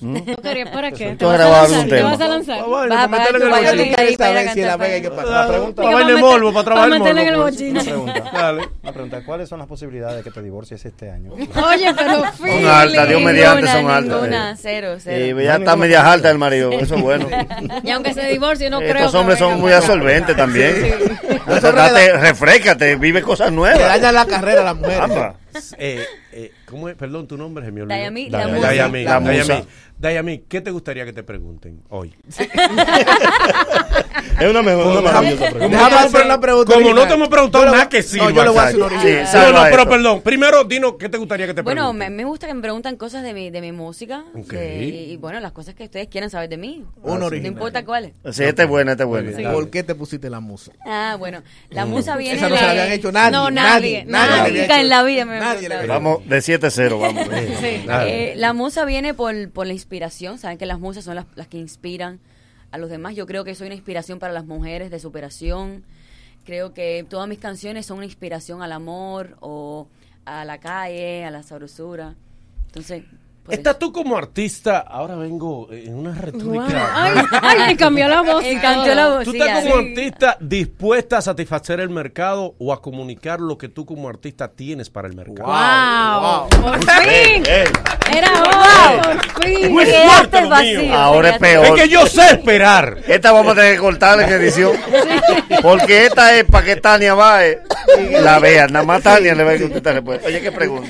querías 0.42 0.70
para 0.70 0.90
qué? 0.92 1.10
Tú 1.10 1.16
¿Te 1.18 1.24
vas 1.26 1.34
a 1.34 1.36
grababas 1.36 1.70
lanzar? 1.70 1.84
un 1.84 1.90
¿Te 1.90 1.96
tema. 1.96 2.10
vas 2.10 2.20
a 2.22 2.28
lanzar? 2.28 2.64
Bueno, 2.64 2.94
Vas 2.94 3.04
a 3.04 3.08
para 3.08 3.10
pagar 3.10 3.18
meterle 3.20 3.38
tu 3.38 3.44
en 3.44 3.44
el 3.44 3.50
bachata 3.50 3.76
bolsillo. 3.76 3.96
ahí 3.98 4.16
para 4.16 4.30
ir 4.30 4.36
a 4.38 4.40
Saber 4.40 4.54
si 4.54 4.60
la 4.62 4.68
cantar 4.68 4.78
Vega 4.86 4.94
hay 4.94 5.02
que 5.02 5.10
para- 5.10 5.22
pagar. 5.22 5.46
Para 5.46 5.58
pregunta- 5.58 5.82
bailar 5.82 6.02
Para 6.02 6.18
morbo, 6.20 6.52
para 6.52 6.64
trabajar 6.64 6.88
en 6.88 7.18
el 7.18 7.26
morbo. 7.32 7.42
bolsillo. 7.42 7.70
Una 7.70 7.82
pregunta. 7.82 8.30
Dale. 8.32 8.68
Una 8.82 8.92
pregunta. 8.92 9.24
¿Cuáles 9.26 9.48
son 9.50 9.58
las 9.58 9.68
posibilidades 9.68 10.16
de 10.16 10.22
que 10.22 10.30
te 10.30 10.42
divorcies 10.42 10.84
este 10.86 11.10
año? 11.10 11.32
Oye, 11.34 11.94
pero 11.94 12.22
Son 12.34 12.66
altas, 12.66 13.08
Dios 13.08 13.20
mediante 13.22 13.66
son 13.66 13.76
Ninguna, 13.76 13.96
altas. 13.98 14.16
ninguna, 14.22 14.56
cero, 14.56 14.94
Y 14.96 15.00
cero. 15.00 15.40
ya 15.42 15.56
está 15.56 15.76
media 15.76 16.10
alta 16.12 16.30
el 16.30 16.38
marido, 16.38 16.72
eso 16.72 16.94
es 16.94 17.02
bueno. 17.02 17.28
Y 17.84 17.90
aunque 17.90 18.14
se 18.14 18.22
divorcie, 18.28 18.70
no 18.70 18.78
creo 18.78 18.94
Estos 18.94 19.12
que 19.12 19.18
hombres 19.18 19.38
son 19.38 19.52
muy 19.60 19.64
para- 19.70 19.76
absorbentes 19.78 20.34
también. 20.34 20.94
Nosotros 21.60 21.92
Date, 21.92 22.06
le 22.06 22.18
refrescate, 22.18 22.96
vive 22.96 23.22
cosas 23.22 23.50
Le 23.50 23.56
nuevas. 23.56 23.78
dañan 23.88 24.14
la 24.14 24.26
carrera 24.26 24.60
a 24.60 24.64
las 24.64 24.76
mujeres. 24.76 24.98
Caramba. 24.98 25.34
Eh, 25.78 26.04
eh, 26.32 26.52
¿Cómo 26.66 26.88
es? 26.88 26.96
Perdón, 26.96 27.26
tu 27.26 27.36
nombre 27.36 27.64
se 27.64 27.72
me 27.72 27.82
olvidó. 27.82 27.96
Dayami, 27.96 28.30
la 28.30 28.38
Dayami. 28.38 29.04
Dayami, 29.04 29.04
musa. 29.38 29.44
Dayami. 29.54 29.66
Dayami, 29.98 30.38
¿qué 30.48 30.60
te 30.60 30.70
gustaría 30.70 31.04
que 31.04 31.12
te 31.12 31.22
pregunten 31.24 31.82
hoy? 31.88 32.14
Es 34.40 34.48
una 34.48 34.62
mejor, 34.62 34.86
una 34.86 35.00
maravillosa 35.00 35.50
pregunta. 35.50 35.68
Déjame 35.68 35.96
hacer 35.96 36.24
una 36.26 36.40
pregunta. 36.40 36.74
Como 36.74 36.94
no 36.94 37.06
te 37.08 37.14
hemos 37.14 37.28
preguntado 37.28 37.64
nada 37.66 37.88
que 37.88 38.02
sí. 38.04 38.18
No, 38.18 38.30
yo 38.30 38.44
le 38.44 38.50
voy 38.50 38.58
a 38.58 38.62
hacer 38.64 38.80
una. 38.80 39.02
Sí, 39.02 39.36
No, 39.36 39.52
no, 39.52 39.62
pero 39.70 39.88
perdón. 39.88 40.20
Primero, 40.22 40.62
dinos, 40.64 40.94
¿qué 40.98 41.08
te 41.08 41.18
gustaría 41.18 41.46
que 41.46 41.54
te 41.54 41.62
Bueno, 41.62 41.82
pregunten? 41.82 42.12
me, 42.12 42.22
me 42.22 42.24
gusta 42.28 42.46
que 42.46 42.54
me 42.54 42.60
preguntan 42.62 42.96
cosas 42.96 43.24
de 43.24 43.34
mi, 43.34 43.50
de 43.50 43.60
mi 43.60 43.72
música. 43.72 44.24
Ok. 44.34 44.52
de- 44.52 44.84
y, 44.84 45.12
y, 45.12 45.16
bueno, 45.16 45.40
las 45.40 45.50
cosas 45.52 45.74
que 45.74 45.84
ustedes 45.84 46.06
quieran 46.08 46.30
saber 46.30 46.48
de 46.48 46.56
mí. 46.56 46.84
Un 47.02 47.18
No 47.18 47.26
original. 47.26 47.52
importa 47.52 47.84
cuáles. 47.84 48.12
Sí, 48.30 48.44
esta 48.44 48.62
es 48.62 48.68
buena, 48.68 48.92
esta 48.92 49.02
es 49.04 49.08
buena. 49.08 49.36
Sí. 49.36 49.42
¿Por 49.42 49.70
qué 49.70 49.82
te 49.82 49.94
pusiste 49.96 50.30
la 50.30 50.38
musa? 50.40 50.70
Ah, 50.86 51.16
bueno. 51.18 51.42
La 51.70 51.84
musa 51.84 52.16
viene 52.16 52.36
Esa 52.36 52.48
no 52.48 52.56
se 52.56 52.62
la 52.62 52.70
habían 52.70 52.92
hecho 52.92 53.10
nadie. 53.10 53.32
No, 53.32 53.50
nadie, 53.50 54.04
nadie. 54.06 54.60
Nunca 54.60 54.80
en 54.80 54.88
la 54.88 55.02
vida 55.02 55.24
me 55.24 55.37
Nadie 55.40 55.68
le 55.68 55.86
Vamos 55.86 56.26
de 56.28 56.38
7-0, 56.38 57.00
vamos. 57.00 57.26
Sí. 57.60 57.84
Eh, 57.88 58.34
la 58.36 58.52
musa 58.52 58.84
viene 58.84 59.14
por, 59.14 59.50
por 59.50 59.66
la 59.66 59.72
inspiración. 59.72 60.38
Saben 60.38 60.58
que 60.58 60.66
las 60.66 60.78
musas 60.78 61.04
son 61.04 61.16
las, 61.16 61.26
las 61.34 61.48
que 61.48 61.58
inspiran 61.58 62.20
a 62.70 62.78
los 62.78 62.90
demás. 62.90 63.14
Yo 63.14 63.26
creo 63.26 63.44
que 63.44 63.54
soy 63.54 63.66
una 63.66 63.74
inspiración 63.74 64.18
para 64.18 64.32
las 64.32 64.44
mujeres 64.44 64.90
de 64.90 64.98
superación. 64.98 65.84
Creo 66.44 66.72
que 66.72 67.04
todas 67.08 67.28
mis 67.28 67.38
canciones 67.38 67.86
son 67.86 67.98
una 67.98 68.06
inspiración 68.06 68.62
al 68.62 68.72
amor 68.72 69.36
o 69.40 69.88
a 70.24 70.44
la 70.44 70.58
calle, 70.58 71.24
a 71.24 71.30
la 71.30 71.42
sabrosura. 71.42 72.14
Entonces, 72.66 73.04
por 73.48 73.54
Estás 73.54 73.78
tú 73.78 73.92
como 73.92 74.16
artista, 74.16 74.78
ahora 74.78 75.16
vengo 75.16 75.68
en 75.72 75.94
una 75.94 76.12
Wow. 76.12 76.20
retórica. 76.22 76.90
Ay, 76.94 77.14
ay, 77.42 77.58
me 77.68 77.76
cambió 77.76 78.08
la 78.08 78.20
voz. 78.22 78.42
Me 78.42 78.52
y 78.52 78.56
cambió 78.58 78.94
la 78.94 79.08
voz. 79.08 79.24
¿Tú 79.24 79.32
sí, 79.32 79.38
estás 79.38 79.64
ya. 79.64 79.70
como 79.70 79.82
artista 79.82 80.36
dispuesta 80.40 81.18
a 81.18 81.22
satisfacer 81.22 81.80
el 81.80 81.90
mercado 81.90 82.54
o 82.58 82.72
a 82.72 82.80
comunicar 82.82 83.40
lo 83.40 83.56
que 83.58 83.68
tú 83.68 83.84
como 83.86 84.08
artista 84.08 84.48
tienes 84.48 84.90
para 84.90 85.08
el 85.08 85.14
mercado? 85.14 85.48
Wow. 85.48 86.48
Wow. 86.60 86.62
Por 86.62 86.78
fin. 87.02 87.42
Ey, 87.46 87.64
Era 88.16 88.30
hora. 88.42 89.02
Por 89.34 89.44
fin. 89.44 89.72
Muy 89.72 89.84
Te 89.84 89.92
fuerte 89.92 90.02
quedaste 90.02 90.40
lo 90.42 90.48
vacío, 90.48 90.80
mío. 90.82 90.94
Ahora 90.94 91.30
es 91.30 91.38
peor. 91.38 91.64
Es 91.66 91.72
que 91.72 91.88
yo 91.88 92.06
sé 92.06 92.22
esperar. 92.32 92.98
Esta 93.06 93.32
vamos 93.32 93.52
a 93.52 93.54
tener 93.56 93.74
que 93.74 93.80
cortarla 93.80 94.26
en 94.26 94.32
edición. 94.34 94.72
Porque 95.62 96.06
esta 96.06 96.34
es 96.36 96.44
para 96.44 96.64
que 96.64 96.76
Tania 96.76 97.14
vaya 97.14 97.58
la 98.22 98.38
vea. 98.38 98.66
Nada 98.68 98.84
más 98.84 99.02
Tania 99.02 99.34
le 99.34 99.44
va 99.44 99.52
a 99.52 99.58
contestar 99.58 99.78
esta 99.78 99.92
respuesta. 99.92 100.26
Oye, 100.28 100.40
¿qué 100.40 100.52
pregunta? 100.52 100.88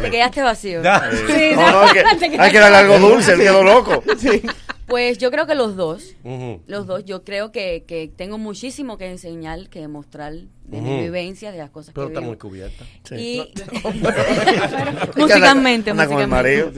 Te 0.00 0.10
quedaste 0.10 0.42
vacío. 0.42 0.82
No, 0.82 1.72
no, 1.72 1.89
que, 2.20 2.38
hay 2.38 2.50
que 2.52 2.58
darle 2.58 2.76
algo 2.78 2.98
dulce, 2.98 3.36
quedó 3.36 3.62
loco. 3.62 4.02
Pues 4.86 5.18
yo 5.18 5.30
creo 5.30 5.46
que 5.46 5.54
los 5.54 5.76
dos. 5.76 6.16
Los 6.66 6.86
dos. 6.86 7.04
Yo 7.04 7.22
creo 7.22 7.52
que, 7.52 7.84
que 7.86 8.10
tengo 8.14 8.38
muchísimo 8.38 8.98
que 8.98 9.06
enseñar, 9.08 9.68
que 9.68 9.78
demostrar 9.80 10.32
de 10.32 10.80
mi 10.80 10.90
Ujú. 10.94 11.00
vivencia, 11.02 11.52
de 11.52 11.58
las 11.58 11.70
cosas 11.70 11.94
Pero 11.94 12.08
que 12.08 12.12
está 12.14 12.20
vivo. 12.20 12.30
muy 12.32 12.38
cubierta. 12.38 12.84
Y 13.16 13.40
musicalmente, 15.16 15.90
el 15.90 15.96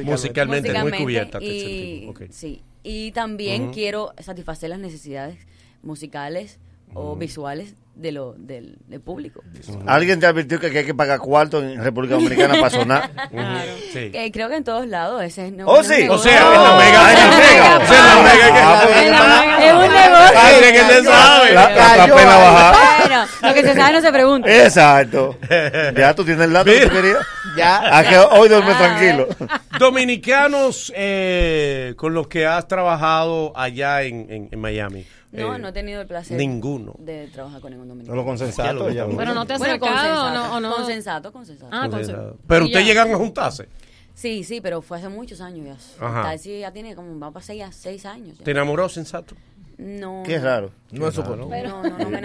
musicalmente. 0.08 0.72
muy 0.82 0.98
cubierta. 0.98 1.38
y, 1.42 2.08
sí. 2.30 2.62
y 2.82 3.12
también 3.12 3.72
quiero 3.72 4.12
satisfacer 4.18 4.70
las 4.70 4.78
necesidades 4.78 5.38
musicales 5.82 6.58
o 6.94 7.16
visuales 7.16 7.74
de 7.94 8.10
lo, 8.10 8.32
del, 8.38 8.78
del 8.88 9.00
público. 9.02 9.42
Alguien 9.86 10.18
te 10.18 10.24
advirtió 10.26 10.58
que 10.58 10.66
hay 10.78 10.84
que 10.86 10.94
pagar 10.94 11.18
cuarto 11.18 11.62
en 11.62 11.82
República 11.84 12.14
Dominicana 12.14 12.54
para 12.54 12.70
sonar. 12.70 13.10
Sí. 13.92 14.10
Que 14.10 14.32
creo 14.32 14.48
que 14.48 14.56
en 14.56 14.64
todos 14.64 14.86
lados 14.86 15.22
ese 15.22 15.48
es, 15.48 15.52
no, 15.52 15.66
Oh, 15.66 15.82
sí. 15.82 15.92
un 16.04 16.12
O 16.12 16.24
negocio. 16.24 16.30
sea, 16.30 16.40
en 16.46 16.62
la 16.62 16.76
mega. 16.78 17.06
Ah, 17.06 17.12
en 17.12 17.18
la 17.18 17.36
mega. 17.36 17.78
O 17.78 17.86
sea, 17.86 17.98
en 17.98 18.06
la 18.06 18.22
mega. 18.22 18.46
Ah, 18.54 19.02
En 19.04 19.10
la 19.10 19.40
mega. 19.42 19.66
Es 19.66 19.72
un 19.74 19.94
negocio. 19.94 20.66
De 20.66 20.72
que 20.72 20.82
te 20.82 21.04
sabe. 21.04 21.52
La, 21.52 22.14
pena 22.16 22.36
bajar. 22.38 22.76
Bueno, 23.06 23.24
lo 23.42 23.54
que 23.54 23.60
se 23.62 23.74
sabe 23.74 23.92
no 23.92 24.00
se 24.00 24.10
pregunta. 24.12 24.64
Exacto. 24.64 25.36
Ya 25.94 26.14
tú 26.14 26.24
tienes 26.24 26.46
el 26.46 26.52
dato 26.54 26.70
que 26.70 26.88
querías. 26.88 27.18
Ya. 27.54 27.98
A 27.98 28.02
que 28.02 28.16
hoy 28.18 28.48
duerme 28.48 28.72
Ah, 28.72 28.78
tranquilo. 28.78 29.28
Dominicanos 29.78 30.90
eh, 30.96 31.92
con 31.96 32.14
los 32.14 32.26
que 32.28 32.46
has 32.46 32.66
trabajado 32.66 33.52
allá 33.54 34.02
en, 34.02 34.26
en- 34.30 34.48
en 34.50 34.58
Miami. 34.60 35.06
No, 35.32 35.54
eh, 35.54 35.58
no 35.58 35.68
he 35.68 35.72
tenido 35.72 36.00
el 36.00 36.06
placer. 36.06 36.36
Ninguno. 36.36 36.94
De 36.98 37.26
trabajar 37.28 37.60
con 37.60 37.70
ningún 37.70 37.88
dominicano. 37.88 38.14
No 38.14 38.22
lo 38.22 38.26
consensato. 38.26 38.90
Ya 38.90 39.06
pero 39.06 39.34
no 39.34 39.46
te 39.46 39.54
has 39.54 39.58
bueno, 39.58 39.74
acercado 39.74 40.26
o 40.26 40.30
no, 40.30 40.56
o 40.56 40.60
no. 40.60 40.74
Consensato, 40.76 41.32
consensato. 41.32 41.74
Ah, 41.74 41.88
consensato. 41.88 42.36
Pero 42.46 42.66
ustedes 42.66 42.86
llegaron 42.86 43.14
a 43.14 43.16
juntarse. 43.16 43.68
Sí, 44.14 44.44
sí, 44.44 44.60
pero 44.60 44.82
fue 44.82 44.98
hace 44.98 45.08
muchos 45.08 45.40
años 45.40 45.66
ya. 45.66 46.06
Ajá. 46.06 46.22
Tal, 46.22 46.38
sí, 46.38 46.60
ya 46.60 46.70
tiene 46.70 46.94
como, 46.94 47.18
va 47.18 47.28
a 47.28 47.30
pasar 47.30 47.56
ya 47.56 47.72
seis 47.72 48.04
años. 48.04 48.38
Ya. 48.38 48.44
¿Te 48.44 48.50
enamoró 48.50 48.88
sensato? 48.90 49.34
No. 49.78 50.22
Qué 50.24 50.38
raro. 50.38 50.70
No 50.90 51.08
es 51.08 51.14
su 51.14 51.22
no, 51.22 51.48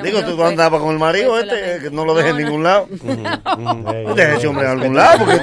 Digo, 0.04 0.24
tú 0.24 0.44
andabas 0.44 0.82
con 0.82 0.92
el 0.92 1.00
marido 1.00 1.40
este, 1.40 1.84
que 1.84 1.90
no 1.90 2.04
lo 2.04 2.14
dejes 2.14 2.32
en 2.32 2.38
ningún 2.38 2.64
lado. 2.64 2.88
Deja 4.16 4.36
ese 4.36 4.48
hombre 4.48 4.66
en 4.66 4.72
algún 4.72 4.96
lado. 4.96 5.26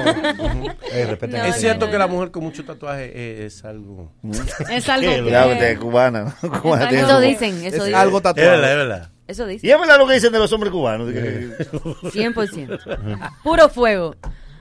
es 0.91 1.55
cierto 1.55 1.89
que 1.89 1.97
la 1.97 2.07
mujer 2.07 2.31
con 2.31 2.43
mucho 2.43 2.63
tatuaje 2.63 3.45
es, 3.45 3.65
algo. 3.65 4.11
Es 4.69 4.87
algo. 4.89 5.09
cubana. 5.79 6.35
Eso 6.91 7.19
dicen. 7.19 7.63
Eso 7.63 7.83
dicen. 7.83 7.95
Algo 7.95 8.21
tatuado. 8.21 8.53
Es 8.53 8.61
verdad. 8.61 9.09
Eso 9.27 9.47
dicen. 9.47 9.67
Y 9.67 9.73
es 9.73 9.79
verdad 9.79 9.97
lo 9.97 10.05
que 10.07 10.13
dicen 10.13 10.31
de 10.31 10.39
los 10.39 10.53
hombres 10.53 10.71
cubanos. 10.71 11.09
100%. 11.09 13.31
Puro 13.43 13.69
fuego. 13.69 14.15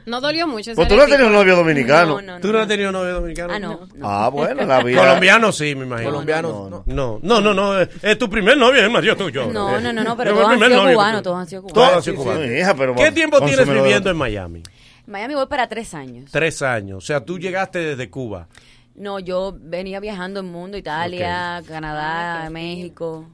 No 0.07 0.21
dolió 0.21 0.47
mucho. 0.47 0.73
Pues 0.75 0.89
tú 0.89 0.97
no 0.97 1.03
has 1.03 1.11
tenido 1.11 1.31
novio 1.31 1.57
dominicano. 1.57 2.17
No, 2.17 2.23
no, 2.23 2.35
no, 2.35 2.41
¿Tú 2.41 2.53
no, 2.53 2.59
has 2.59 2.69
tenido 2.69 2.93
novio 2.93 3.15
dominicano? 3.15 3.55
Ah, 3.55 3.59
no. 3.59 3.89
Ah, 4.03 4.29
bueno, 4.33 4.65
la 4.65 4.83
vida. 4.83 5.01
Colombiano 5.01 5.53
sí, 5.53 5.75
me 5.75 5.85
imagino. 5.85 6.11
Colombiano 6.11 6.85
no. 6.87 7.19
No, 7.23 7.41
no, 7.41 7.55
no. 7.55 7.81
Eh, 7.81 7.89
es 8.03 8.19
tu 8.19 8.29
primer 8.29 8.57
novio, 8.57 8.81
es 8.81 8.85
el 8.85 8.91
marido 8.91 9.17
tuyo. 9.17 9.47
No, 9.47 9.81
no, 9.81 9.93
no, 9.93 10.05
no, 10.05 10.17
pero 10.17 10.35
todos 10.35 10.51
han 10.51 10.59
sido 10.61 10.93
cubanos, 10.93 11.23
todos 11.23 11.39
han 11.39 11.47
sido 11.47 11.63
cubanos. 11.63 11.75
Todos 11.75 11.97
han 11.97 12.03
sido 12.03 12.17
cubanos. 12.17 12.97
¿Qué 12.97 13.13
tiempo 13.13 13.41
tienes 13.45 13.69
viviendo 13.69 14.11
en 14.11 14.17
Miami? 14.17 14.63
Miami 15.07 15.35
voy 15.35 15.47
para 15.47 15.69
tres 15.69 15.95
años. 15.95 16.31
Tres 16.31 16.63
años. 16.63 16.99
O 16.99 17.07
sea, 17.07 17.25
tú 17.25 17.39
llegaste 17.39 17.79
desde 17.79 18.09
Cuba. 18.09 18.49
No, 18.95 19.19
yo 19.19 19.55
venía 19.59 20.01
viajando 20.01 20.41
el 20.41 20.47
mundo, 20.47 20.79
Italia, 20.79 21.59
okay. 21.61 21.69
Canadá, 21.69 22.49
México. 22.51 23.27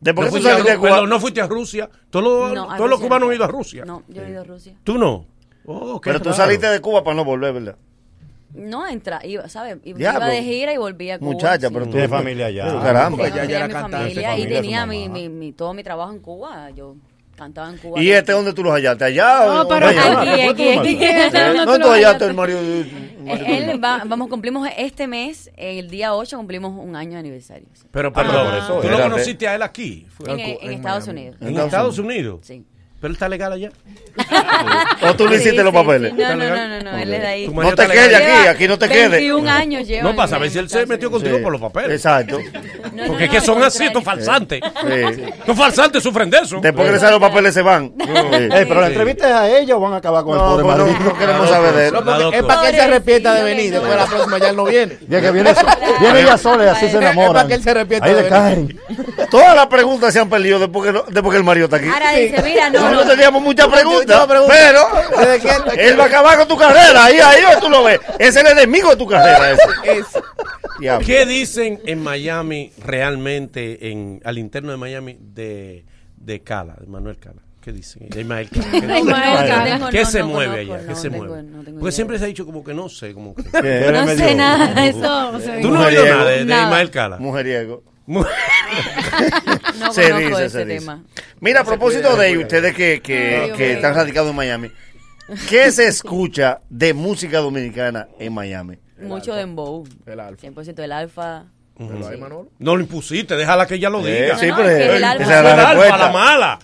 ¿De 0.00 0.14
por 0.14 0.24
qué 0.24 0.26
no, 0.26 0.32
fuiste 0.32 0.50
a, 0.50 0.62
de 0.62 0.78
Cuba? 0.78 1.06
no 1.06 1.20
fuiste 1.20 1.40
a 1.40 1.46
Rusia? 1.46 1.88
Todos 2.10 2.24
los, 2.24 2.54
no, 2.54 2.76
todos 2.76 2.90
los 2.90 2.98
cubanos 2.98 3.26
no. 3.26 3.30
han 3.30 3.36
ido 3.36 3.44
a 3.44 3.48
Rusia. 3.48 3.84
No, 3.84 4.02
yo 4.08 4.22
he 4.22 4.30
ido 4.30 4.40
a 4.40 4.44
Rusia. 4.44 4.74
¿Tú 4.82 4.98
no? 4.98 5.26
Pero 6.02 6.20
tú 6.20 6.32
saliste 6.32 6.68
de 6.68 6.80
Cuba 6.80 7.04
para 7.04 7.16
no 7.16 7.24
volver, 7.24 7.52
¿verdad? 7.54 7.76
No, 8.54 8.86
entra, 8.86 9.24
iba, 9.24 9.48
¿sabes? 9.48 9.78
Iba, 9.82 10.28
de 10.28 10.42
gira 10.42 10.74
y 10.74 10.76
volvía 10.76 11.14
a 11.14 11.18
Cuba. 11.18 11.32
Muchacha, 11.32 11.70
pero 11.70 11.86
tú 11.86 11.92
tienes 11.92 12.10
familia 12.10 12.46
allá. 12.46 12.64
Pero, 12.66 12.80
caramba, 12.82 13.28
ya, 13.28 13.44
ya 13.44 13.66
mi 13.66 13.72
familia 13.72 14.38
y 14.38 14.46
tenía 14.46 14.84
mi, 14.86 15.08
mi, 15.08 15.28
mi, 15.28 15.52
todo 15.52 15.72
mi 15.72 15.82
trabajo 15.82 16.12
en 16.12 16.18
Cuba. 16.18 16.70
Yo 16.70 16.96
cantaba 17.34 17.70
en 17.70 17.78
Cuba. 17.78 17.98
¿Y 17.98 18.08
aquí. 18.08 18.12
este 18.12 18.32
dónde 18.32 18.52
tú 18.52 18.62
los 18.62 18.74
hallaste? 18.74 19.04
¿Allá 19.04 19.46
no, 19.46 19.62
o 19.62 19.68
pero 19.68 19.86
allá? 19.86 20.20
aquí, 20.20 20.28
aquí, 20.28 20.68
aquí, 20.68 20.78
aquí 20.78 21.32
¿Dónde 21.32 21.64
no, 21.64 21.78
tú 21.78 21.88
hallaste 21.88 22.24
el 22.26 22.34
Mario? 22.34 22.58
Él, 22.58 23.78
vamos, 23.78 24.28
cumplimos 24.28 24.68
este 24.76 25.06
mes, 25.06 25.50
el 25.56 25.88
día 25.88 26.14
8 26.14 26.36
cumplimos 26.36 26.72
un 26.78 26.94
año 26.94 27.12
de 27.12 27.18
aniversario. 27.18 27.68
Sí. 27.72 27.86
Pero, 27.90 28.12
pero, 28.12 28.30
ah, 28.32 28.80
¿tú 28.82 28.88
lo 28.88 29.00
conociste 29.00 29.48
a 29.48 29.54
él 29.54 29.62
aquí? 29.62 30.06
E- 30.26 30.58
en, 30.60 30.72
Estados 30.72 31.08
Unidos. 31.08 31.36
¿En 31.40 31.56
Estados 31.56 31.98
Unidos? 31.98 32.40
Sí. 32.42 32.64
Pero 33.02 33.10
él 33.10 33.16
está 33.16 33.28
legal 33.28 33.52
allá. 33.52 33.70
¿O 35.02 35.16
tú 35.16 35.26
le 35.26 35.38
hiciste 35.38 35.60
los 35.64 35.74
papeles? 35.74 36.14
No, 36.14 36.36
no, 36.36 36.48
no, 36.48 36.80
no, 36.82 36.98
él 36.98 37.14
es 37.14 37.20
de 37.20 37.26
ahí. 37.26 37.48
No 37.48 37.74
te 37.74 37.88
quedes 37.88 38.14
aquí, 38.14 38.46
aquí 38.46 38.68
no 38.68 38.78
te 38.78 38.88
quedes. 38.88 39.10
21 39.10 39.50
años 39.50 39.88
lleva. 39.88 40.08
No 40.08 40.14
pasa, 40.14 40.36
a 40.36 40.38
ver 40.38 40.52
si 40.52 40.60
él 40.60 40.68
se 40.70 40.86
metió 40.86 41.10
contigo 41.10 41.42
por 41.42 41.50
los 41.50 41.60
papeles. 41.60 41.96
Exacto. 41.96 42.38
Porque 43.08 43.24
es 43.24 43.30
que 43.30 43.40
son 43.40 43.60
así, 43.60 43.86
estos 43.86 44.04
falsantes. 44.04 44.60
Estos 44.86 45.58
falsantes 45.58 46.00
sufren 46.00 46.30
de 46.30 46.38
eso. 46.38 46.60
Después 46.60 46.86
que 46.86 46.92
le 46.92 47.00
salen 47.00 47.18
los 47.18 47.28
papeles 47.28 47.52
se 47.52 47.62
van. 47.62 47.92
Pero 47.98 48.80
la 48.80 48.86
entrevista 48.86 49.28
es 49.28 49.34
a 49.34 49.58
ellos 49.58 49.78
o 49.78 49.80
van 49.80 49.94
a 49.94 49.96
acabar 49.96 50.22
con 50.22 50.34
el 50.34 50.40
pobre 50.40 50.62
marido. 50.62 50.86
No 51.04 51.18
queremos 51.18 51.50
saber 51.50 51.74
de 51.74 51.88
él. 51.88 51.94
Es 52.34 52.42
para 52.44 52.60
que 52.60 52.68
él 52.68 52.74
se 52.76 52.82
arrepienta 52.82 53.34
de 53.34 53.42
venir. 53.42 53.72
Después 53.72 53.96
la 53.96 54.06
próxima 54.06 54.38
ya 54.38 54.50
él 54.50 54.56
no 54.56 54.64
viene. 54.64 54.98
Ya 55.08 55.20
que 55.20 55.32
viene 55.32 55.50
ella 56.20 56.38
sola 56.38 56.66
y 56.66 56.68
así 56.68 56.88
se 56.88 56.98
enamora. 56.98 57.26
Es 57.26 57.34
para 57.34 57.48
que 57.48 57.54
él 57.54 57.62
se 57.64 57.70
arrepienta 57.70 58.06
de 58.06 58.22
venir. 58.22 58.80
Todas 59.28 59.56
las 59.56 59.66
preguntas 59.66 60.12
se 60.12 60.20
han 60.20 60.28
perdido 60.28 60.60
después 60.60 60.92
que 60.92 61.36
el 61.36 61.44
marido 61.44 61.64
está 61.64 61.78
aquí. 61.78 61.88
Ahora 61.88 62.12
dice, 62.12 62.40
mira, 62.44 62.70
no 62.70 62.91
no 62.92 63.04
teníamos 63.04 63.42
muchas 63.42 63.68
preguntas, 63.68 64.26
pregunta. 64.26 64.54
pero 64.54 64.86
él 65.78 65.98
va 65.98 66.04
a 66.04 66.06
acabar 66.06 66.38
con 66.38 66.48
tu 66.48 66.56
carrera. 66.56 67.04
Ahí, 67.04 67.18
ahí 67.18 67.42
tú 67.60 67.68
lo 67.68 67.84
ves. 67.84 68.00
Es 68.18 68.36
el 68.36 68.46
enemigo 68.46 68.90
de 68.90 68.96
tu 68.96 69.06
carrera. 69.06 69.52
Ese. 69.52 70.20
¿Qué 71.04 71.26
dicen 71.26 71.80
en 71.84 72.02
Miami 72.02 72.72
realmente, 72.78 73.90
en, 73.90 74.20
al 74.24 74.38
interno 74.38 74.72
de 74.72 74.76
Miami, 74.76 75.16
de, 75.20 75.84
de 76.16 76.40
Cala, 76.40 76.74
de 76.80 76.86
Manuel 76.86 77.18
Cala? 77.18 77.42
¿Qué 77.60 77.70
dicen? 77.70 78.08
De 78.08 78.22
Ismael 78.22 78.50
Cala. 78.50 79.88
¿Qué 79.90 80.04
se 80.04 80.24
mueve 80.24 80.60
allá? 80.60 80.84
¿Qué 80.86 80.96
se 80.96 81.10
mueve? 81.10 81.44
Porque 81.78 81.92
siempre 81.92 82.18
se 82.18 82.24
ha 82.24 82.26
dicho 82.26 82.44
como 82.44 82.64
que 82.64 82.74
no 82.74 82.88
sé. 82.88 83.14
Como 83.14 83.36
que, 83.36 83.42
no 83.92 84.06
sé 84.08 84.34
nada. 84.34 84.84
Eso, 84.84 85.32
¿Tú 85.60 85.70
no 85.70 85.80
has 85.80 85.86
oído 85.86 86.04
nada 86.04 86.30
de, 86.30 86.42
Ismael 86.42 86.90
Cala? 86.90 87.18
Mujeriego. 87.18 87.84
No 89.78 89.92
se 89.92 90.12
dice, 90.12 90.50
se. 90.50 90.64
Dice. 90.64 90.90
Mira, 91.40 91.60
a 91.60 91.64
propósito 91.64 92.16
de 92.16 92.38
ustedes 92.38 92.74
que, 92.74 93.00
que, 93.02 93.72
están 93.72 93.94
radicados 93.94 94.30
en 94.30 94.36
Miami, 94.36 94.70
¿qué 95.48 95.70
se 95.72 95.86
escucha 95.86 96.60
de 96.68 96.94
música 96.94 97.38
dominicana 97.38 98.08
en 98.18 98.32
Miami? 98.32 98.78
Mucho 99.00 99.32
alfa. 99.32 99.36
dembow. 99.36 99.84
El 100.06 100.20
alfa. 100.20 100.46
100% 100.46 100.78
el 100.78 100.92
alfa. 100.92 101.46
No 102.58 102.76
lo 102.76 102.80
impusiste, 102.80 103.34
déjala 103.34 103.66
que 103.66 103.74
ella 103.74 103.88
lo 103.88 104.06
eh, 104.06 104.22
diga. 104.22 104.68
Eh, 104.68 104.96
el 104.96 105.04
alfa, 105.04 105.96
la, 105.96 106.12
mala. 106.12 106.58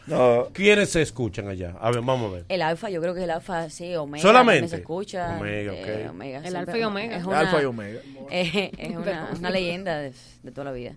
¿Quiénes 0.53 0.91
se 0.91 1.03
escuchan 1.03 1.49
allá? 1.49 1.75
A 1.81 1.91
ver, 1.91 2.03
vamos 2.03 2.31
a 2.31 2.37
ver. 2.37 2.45
El 2.49 2.63
alfa, 2.63 2.91
yo 2.91 3.01
creo 3.01 3.15
que 3.15 3.21
es 3.21 3.25
el 3.25 3.31
alfa, 3.31 3.71
sí, 3.71 3.95
omega. 3.97 4.23
Solamente. 4.23 4.69
Se 4.69 4.77
escucha. 4.77 5.39
Eh, 5.45 6.11
el 6.45 6.57
alfa 6.57 6.79
y 6.79 6.83
omega. 6.83 7.17
Es 7.19 7.25
una, 7.25 7.63
y 7.63 7.65
omega. 7.65 8.01
Es 8.31 8.97
una, 8.97 9.51
leyenda 9.51 9.99
de, 9.99 10.13
toda 10.53 10.67
la 10.67 10.73
vida. 10.73 10.93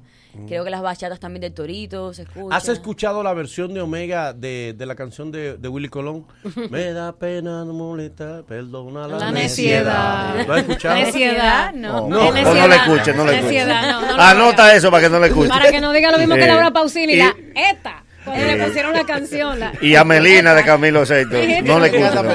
Creo 0.47 0.63
que 0.63 0.69
las 0.69 0.81
bachatas 0.81 1.19
también 1.19 1.41
de 1.41 1.49
Torito 1.49 2.13
se 2.13 2.23
escuchan. 2.23 2.53
¿Has 2.53 2.69
escuchado 2.69 3.21
la 3.21 3.33
versión 3.33 3.73
de 3.73 3.81
Omega 3.81 4.33
de, 4.33 4.73
de 4.77 4.85
la 4.85 4.95
canción 4.95 5.31
de, 5.31 5.57
de 5.57 5.67
Willy 5.67 5.89
Colón? 5.89 6.25
Me 6.69 6.93
da 6.93 7.14
pena 7.14 7.65
no 7.65 7.73
molestar, 7.73 8.43
perdona 8.43 9.07
la, 9.07 9.17
la 9.17 9.31
neciedad. 9.31 10.47
¿Lo? 10.47 10.56
Neciedad, 10.93 11.73
no. 11.73 12.07
No, 12.07 12.31
no, 12.31 12.53
no 12.53 12.67
le 12.67 12.75
escuches, 12.75 13.15
no 13.15 13.25
le. 13.25 13.61
Anota 13.61 14.73
eso 14.75 14.89
para 14.89 15.03
que 15.03 15.09
no 15.09 15.19
le 15.19 15.27
escuches. 15.27 15.49
Para 15.49 15.69
que 15.69 15.81
no 15.81 15.91
diga 15.91 16.11
lo 16.11 16.17
mismo 16.17 16.35
que 16.35 16.45
eh, 16.45 16.47
Laura 16.47 16.72
Pausini, 16.72 17.14
y, 17.14 17.17
la 17.17 17.35
ETA. 17.56 18.03
Cuando 18.23 18.45
le 18.45 18.53
eh, 18.53 18.65
pusieron 18.67 18.93
la 18.93 19.03
canción. 19.03 19.59
Y 19.81 19.95
a 19.95 20.03
Melina 20.03 20.53
de 20.53 20.64
Camilo 20.64 21.06
Seito. 21.06 21.38
No 21.64 21.80
le 21.80 21.88
escucho. 21.88 22.23
No. 22.23 22.31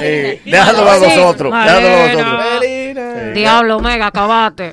Eh, 0.00 0.40
déjalo 0.44 0.90
a 0.90 0.98
nosotros. 0.98 1.52
Déjalo 1.52 1.88
a 1.88 2.06
nosotros. 2.06 2.60
Melina. 2.60 3.03
Diablo 3.34 3.76
Omega, 3.76 4.06
acabate. 4.06 4.72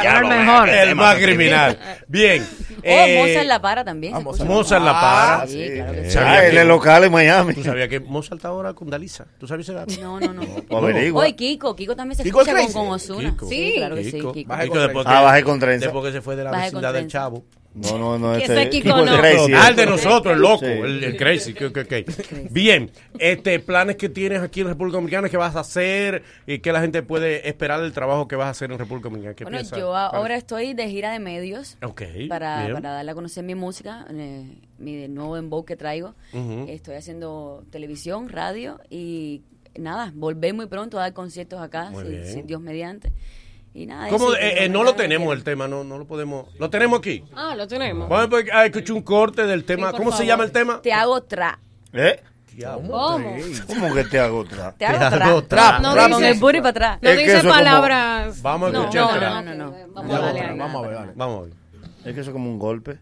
Era 0.00 0.18
el 0.20 0.26
mejor. 0.26 0.68
El 0.68 0.94
más 0.94 1.16
criminal. 1.16 1.78
Bien. 2.08 2.46
Oh, 2.76 2.80
eh, 2.82 3.16
oh, 3.18 3.26
Mozart 3.26 3.46
La 3.46 3.62
Para 3.62 3.84
también. 3.84 4.14
Ah, 4.14 4.20
Mozart, 4.20 4.82
La 4.82 4.90
ah, 4.90 5.00
Para. 5.00 5.42
Ah, 5.42 5.46
sí, 5.46 5.70
claro 5.74 5.92
ah, 5.92 6.40
que, 6.40 6.48
en 6.48 6.58
el 6.58 6.68
local 6.68 7.04
en 7.04 7.12
Miami. 7.12 7.54
¿Tú 7.54 7.62
sabías 7.62 7.88
que 7.88 8.00
Mozart 8.00 8.36
está 8.36 8.48
ahora 8.48 8.74
con 8.74 8.90
Dalisa? 8.90 9.26
¿Tú 9.38 9.46
sabías 9.46 9.68
ese 9.68 9.76
dato? 9.76 9.94
No, 10.00 10.20
no, 10.20 10.34
no. 10.34 10.42
no. 10.70 11.18
Oye, 11.18 11.34
Kiko. 11.34 11.74
Kiko 11.74 11.96
también 11.96 12.16
se 12.16 12.22
Kiko 12.22 12.42
escucha 12.42 12.72
con, 12.72 12.88
con 12.88 13.00
Sí, 13.00 13.74
claro 13.76 13.96
que 13.96 14.04
sí. 14.04 14.12
Kiko. 14.12 14.32
Kiko. 14.32 14.78
Después 14.78 15.06
ah, 15.08 15.22
bajé 15.22 15.42
con 15.42 15.58
trenza. 15.58 15.86
Después 15.86 16.04
que 16.04 16.12
se 16.12 16.20
fue 16.20 16.36
de 16.36 16.44
la 16.44 16.50
vecindad 16.50 16.92
del 16.92 17.06
Chavo. 17.06 17.44
No, 17.74 17.98
no, 17.98 18.18
no. 18.18 18.34
Este, 18.36 18.60
aquí 18.60 18.82
con 18.82 19.08
el 19.08 19.76
de 19.76 19.86
nosotros, 19.86 20.34
el 20.34 20.40
loco, 20.40 20.64
el, 20.64 21.16
crazy. 21.16 21.54
Bien, 22.50 22.90
este, 23.18 23.58
planes 23.58 23.96
que 23.96 24.08
tienes 24.08 24.40
aquí 24.42 24.60
en 24.60 24.68
República 24.68 24.96
Dominicana, 24.96 25.28
que 25.28 25.36
vas 25.36 25.56
a 25.56 25.60
hacer 25.60 26.22
y 26.46 26.60
que 26.60 26.72
la 26.72 26.80
gente 26.80 27.02
puede 27.02 27.48
esperar 27.48 27.80
del 27.80 27.92
trabajo 27.92 28.28
que 28.28 28.36
vas 28.36 28.46
a 28.46 28.50
hacer 28.50 28.70
en 28.70 28.78
República 28.78 29.08
Dominicana. 29.08 29.50
bueno, 29.50 29.76
yo 29.76 29.94
ahora 29.94 30.36
estoy 30.36 30.74
de 30.74 30.88
gira 30.88 31.10
de 31.10 31.18
medios 31.18 31.76
para, 32.28 32.68
para, 32.72 32.90
darle 32.92 33.10
a 33.10 33.14
conocer 33.14 33.42
mi 33.42 33.56
música, 33.56 34.06
eh, 34.10 34.56
mi 34.78 35.08
nuevo 35.08 35.36
embow 35.36 35.64
que 35.64 35.76
traigo. 35.76 36.14
Estoy 36.68 36.94
haciendo 36.94 37.64
televisión, 37.70 38.28
radio 38.28 38.80
y 38.88 39.42
nada, 39.76 40.12
volver 40.14 40.54
muy 40.54 40.66
pronto 40.66 40.98
a 40.98 41.02
dar 41.02 41.12
conciertos 41.12 41.60
acá, 41.60 41.90
si, 41.92 42.32
si 42.32 42.42
Dios 42.42 42.60
mediante. 42.60 43.12
Y 43.76 43.86
nada, 43.86 44.08
¿Cómo, 44.08 44.32
eh, 44.34 44.64
eh, 44.64 44.68
no 44.68 44.84
lo 44.84 44.94
tenemos 44.94 45.34
el 45.34 45.42
tema, 45.42 45.66
no, 45.66 45.82
no 45.82 45.98
lo 45.98 46.06
podemos. 46.06 46.46
¿Lo 46.60 46.70
tenemos 46.70 47.00
aquí? 47.00 47.24
Ah, 47.34 47.56
lo 47.56 47.66
tenemos. 47.66 48.08
Vamos 48.08 48.32
a 48.52 48.58
ah, 48.58 48.66
escuchar 48.66 48.96
un 48.96 49.02
corte 49.02 49.46
del 49.46 49.64
tema. 49.64 49.92
¿Cómo 49.92 50.12
se 50.12 50.24
llama 50.24 50.44
el 50.44 50.52
tema? 50.52 50.80
Te 50.80 50.92
hago 50.92 51.20
tra. 51.24 51.58
¿Eh? 51.92 52.20
¿Cómo? 52.62 53.36
¿Cómo 53.66 53.94
que 53.94 54.04
te 54.04 54.20
hago 54.20 54.38
otra? 54.38 54.72
Te 54.78 54.86
hago 54.86 55.34
otra. 55.34 55.80
No, 55.80 55.94
no 55.96 56.18
dice 56.18 56.62
para. 56.62 56.98
No 57.02 57.10
dice 57.10 57.42
palabras. 57.42 58.40
Vamos 58.42 58.72
a 58.72 58.78
escuchar. 58.78 59.20
No, 59.20 59.42
no, 59.42 59.54
no, 59.54 59.74
Vamos 59.92 60.14
a 60.14 60.32
ver, 60.32 61.12
Vamos 61.16 61.38
a 61.38 61.42
ver. 61.42 61.52
Es 62.04 62.14
que 62.14 62.20
eso 62.20 62.30
es 62.30 62.32
como 62.32 62.48
un 62.48 62.58
golpe. 62.60 62.98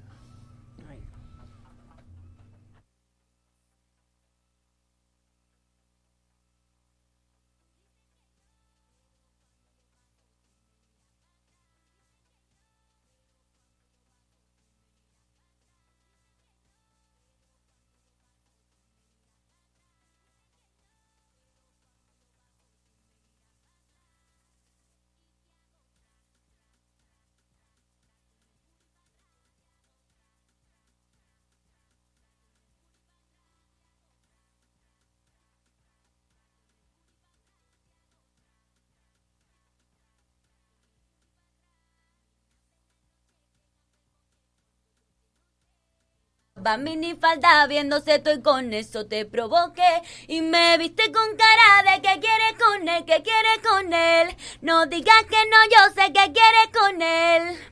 Va 46.64 46.76
mini 46.76 47.16
falda 47.16 47.66
viéndose 47.66 48.14
estoy 48.14 48.40
con 48.40 48.72
eso 48.72 49.06
te 49.06 49.24
provoqué 49.24 50.02
y 50.28 50.42
me 50.42 50.78
viste 50.78 51.10
con 51.10 51.36
cara 51.36 51.90
de 51.90 52.02
que 52.02 52.20
quieres 52.20 52.54
con 52.56 52.88
él, 52.88 53.04
que 53.04 53.20
quieres 53.22 53.58
con 53.68 53.92
él. 53.92 54.36
No 54.60 54.86
digas 54.86 55.24
que 55.28 55.44
no, 55.50 55.56
yo 55.74 55.94
sé 55.94 56.12
que 56.12 56.32
quieres 56.32 56.68
con 56.72 57.02
él. 57.02 57.71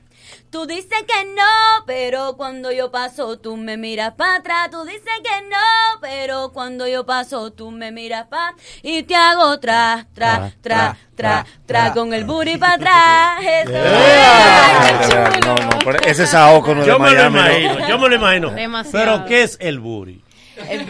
Tú 0.51 0.65
dices 0.65 1.05
que 1.07 1.23
no, 1.33 1.85
pero 1.85 2.35
cuando 2.35 2.73
yo 2.73 2.91
paso 2.91 3.39
tú 3.39 3.55
me 3.55 3.77
miras 3.77 4.15
para 4.15 4.35
atrás. 4.35 4.69
Tú 4.69 4.83
dices 4.83 5.01
que 5.23 5.49
no, 5.49 6.01
pero 6.01 6.51
cuando 6.51 6.85
yo 6.89 7.05
paso 7.05 7.53
tú 7.53 7.71
me 7.71 7.93
miras 7.93 8.27
para 8.27 8.55
y 8.83 9.03
te 9.03 9.15
hago 9.15 9.57
tra, 9.61 10.07
tra, 10.13 10.51
tra, 10.59 10.97
tra, 11.15 11.45
tra, 11.65 11.93
con 11.93 12.13
el 12.13 12.25
booty 12.25 12.57
para 12.57 12.73
atrás. 12.73 13.41
Eso 13.63 13.77
es. 13.77 15.45
No, 15.45 15.55
no, 15.55 15.91
ese 16.05 16.23
es 16.23 16.29
Saoco, 16.29 16.75
no 16.75 16.85
Yo 16.85 16.95
de 16.95 16.99
me 16.99 17.11
lo 17.11 17.27
imagino, 17.27 17.87
yo 17.87 17.97
me 17.97 18.09
lo 18.09 18.15
imagino. 18.15 18.49
Demasiado. 18.53 19.05
Pero 19.05 19.25
¿qué 19.25 19.43
es 19.43 19.57
el 19.61 19.79
booty? 19.79 20.21
El, 20.69 20.85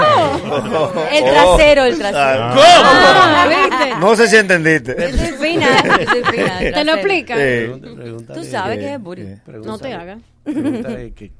Oh. 0.00 0.92
el 1.12 1.24
trasero, 1.24 1.84
el 1.84 1.98
trasero. 1.98 2.18
Ah. 2.20 2.54
Ah, 2.84 3.46
¿viste? 3.48 3.94
No 4.00 4.16
sé 4.16 4.28
si 4.28 4.36
entendiste. 4.36 5.12
Soy 5.12 5.32
fina, 5.40 5.78
el 6.60 6.74
¿Te 6.74 6.84
lo 6.84 6.92
explica? 6.94 7.36
Sí. 7.36 8.24
Tú 8.34 8.44
sabes 8.44 8.78
qué 8.78 8.94
es 8.94 9.00
booty. 9.00 9.22
No 9.64 9.78
te 9.78 9.94
hagas. 9.94 10.18
Pregúntale 10.44 11.12
que, 11.12 11.30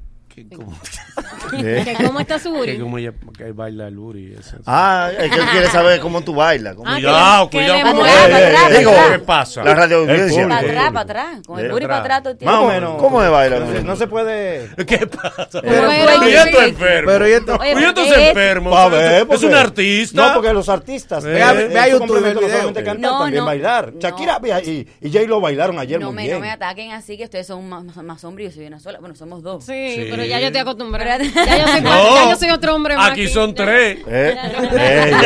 que, 0.47 0.55
cómo, 0.55 0.77
Que 1.51 1.95
cómo 2.05 2.19
está 2.19 2.39
su 2.39 2.51
booty. 2.51 2.73
que 2.73 2.79
cómo 2.79 2.97
ella 2.97 3.13
que 3.37 3.51
baila 3.51 3.87
el 3.87 3.97
booty. 3.97 4.33
Eso. 4.39 4.57
Ah, 4.65 5.09
es 5.17 5.31
que 5.31 5.39
él 5.39 5.45
quiere 5.51 5.67
saber 5.67 5.99
cómo 5.99 6.21
tú 6.21 6.35
bailas. 6.35 6.75
cómo- 6.75 6.87
Ah, 6.89 6.95
Cuidado, 6.95 7.49
cuidado. 7.49 8.77
Digo, 8.77 8.91
¿Qué 9.11 9.19
pasa? 9.19 9.63
La 9.63 9.73
radio 9.75 9.97
audiencia. 9.99 10.47
Para 10.47 10.59
atrás, 10.59 10.85
para 10.91 10.99
atrás. 11.01 11.39
Con 11.45 11.59
el 11.59 11.65
Eh, 11.65 11.69
booty 11.69 11.85
para 11.85 11.97
atrás 11.99 12.23
todo 12.23 12.31
el 12.33 12.37
tiempo. 12.37 12.51
Más 12.51 12.59
o 12.59 12.63
¿Cómo- 12.63 12.73
menos. 12.73 13.01
cómo 13.01 13.21
se 13.23 13.29
baila? 13.29 13.59
No, 13.59 13.71
se- 13.71 13.83
no 13.83 13.95
se 13.95 14.07
puede. 14.07 14.69
¿Qué 14.87 15.07
pasa? 15.07 15.61
Pero- 15.61 15.89
Pero 15.89 16.27
yo 16.29 16.39
estoy 16.43 16.69
enfermo. 16.69 17.11
Pero 17.11 17.27
y 17.27 17.31
esto- 17.31 17.55
Oye, 17.59 17.69
Pero 17.73 17.79
yo 17.81 17.87
estoy 17.89 18.05
porque 18.07 18.21
es- 18.21 18.27
enfermo. 18.29 18.77
A 18.77 18.89
ver, 18.89 19.27
es 19.31 19.43
un 19.43 19.55
artista. 19.55 20.27
No, 20.27 20.33
porque 20.35 20.53
los 20.53 20.69
artistas. 20.69 21.23
Eh, 21.25 21.27
Ve 21.29 21.43
a, 21.43 21.87
YouTube 21.89 22.17
el 22.17 22.33
video. 22.35 22.73
cantar, 22.83 23.11
también 23.19 23.45
bailar. 23.45 23.93
Shakira 23.99 24.39
ahí, 24.53 24.87
y 25.01 25.11
J 25.11 25.25
lo 25.27 25.41
bailaron 25.41 25.79
ayer 25.79 25.99
No 25.99 26.07
muy 26.07 26.15
me, 26.15 26.21
bien. 26.23 26.33
no 26.35 26.39
me 26.41 26.51
ataquen 26.51 26.91
así 26.91 27.17
que 27.17 27.23
ustedes 27.25 27.47
son 27.47 27.67
más, 27.69 28.23
hombres 28.23 28.47
y 28.47 28.49
yo 28.49 28.55
soy 28.55 28.67
una 28.67 28.79
sola. 28.79 28.99
Bueno, 28.99 29.15
somos 29.15 29.41
dos. 29.43 29.63
Sí, 29.65 29.93
Sí. 29.95 30.07
pero 30.09 30.23
ya 30.29 30.39
yo 30.39 30.45
estoy 30.47 30.61
acostumbrada. 30.61 31.17
Pero- 31.17 31.45
Ya 31.45 31.57
yo 31.57 31.67
soy, 31.67 31.81
No. 31.81 32.15
ya 32.15 32.29
yo 32.31 32.35
soy 32.37 32.49
otro 32.51 32.75
hombre 32.75 32.95
más. 32.95 33.11
Aquí 33.11 33.27
son 33.27 33.53
tres. 33.55 33.99
¿Eh? 34.07 34.35
Eh. 34.71 35.13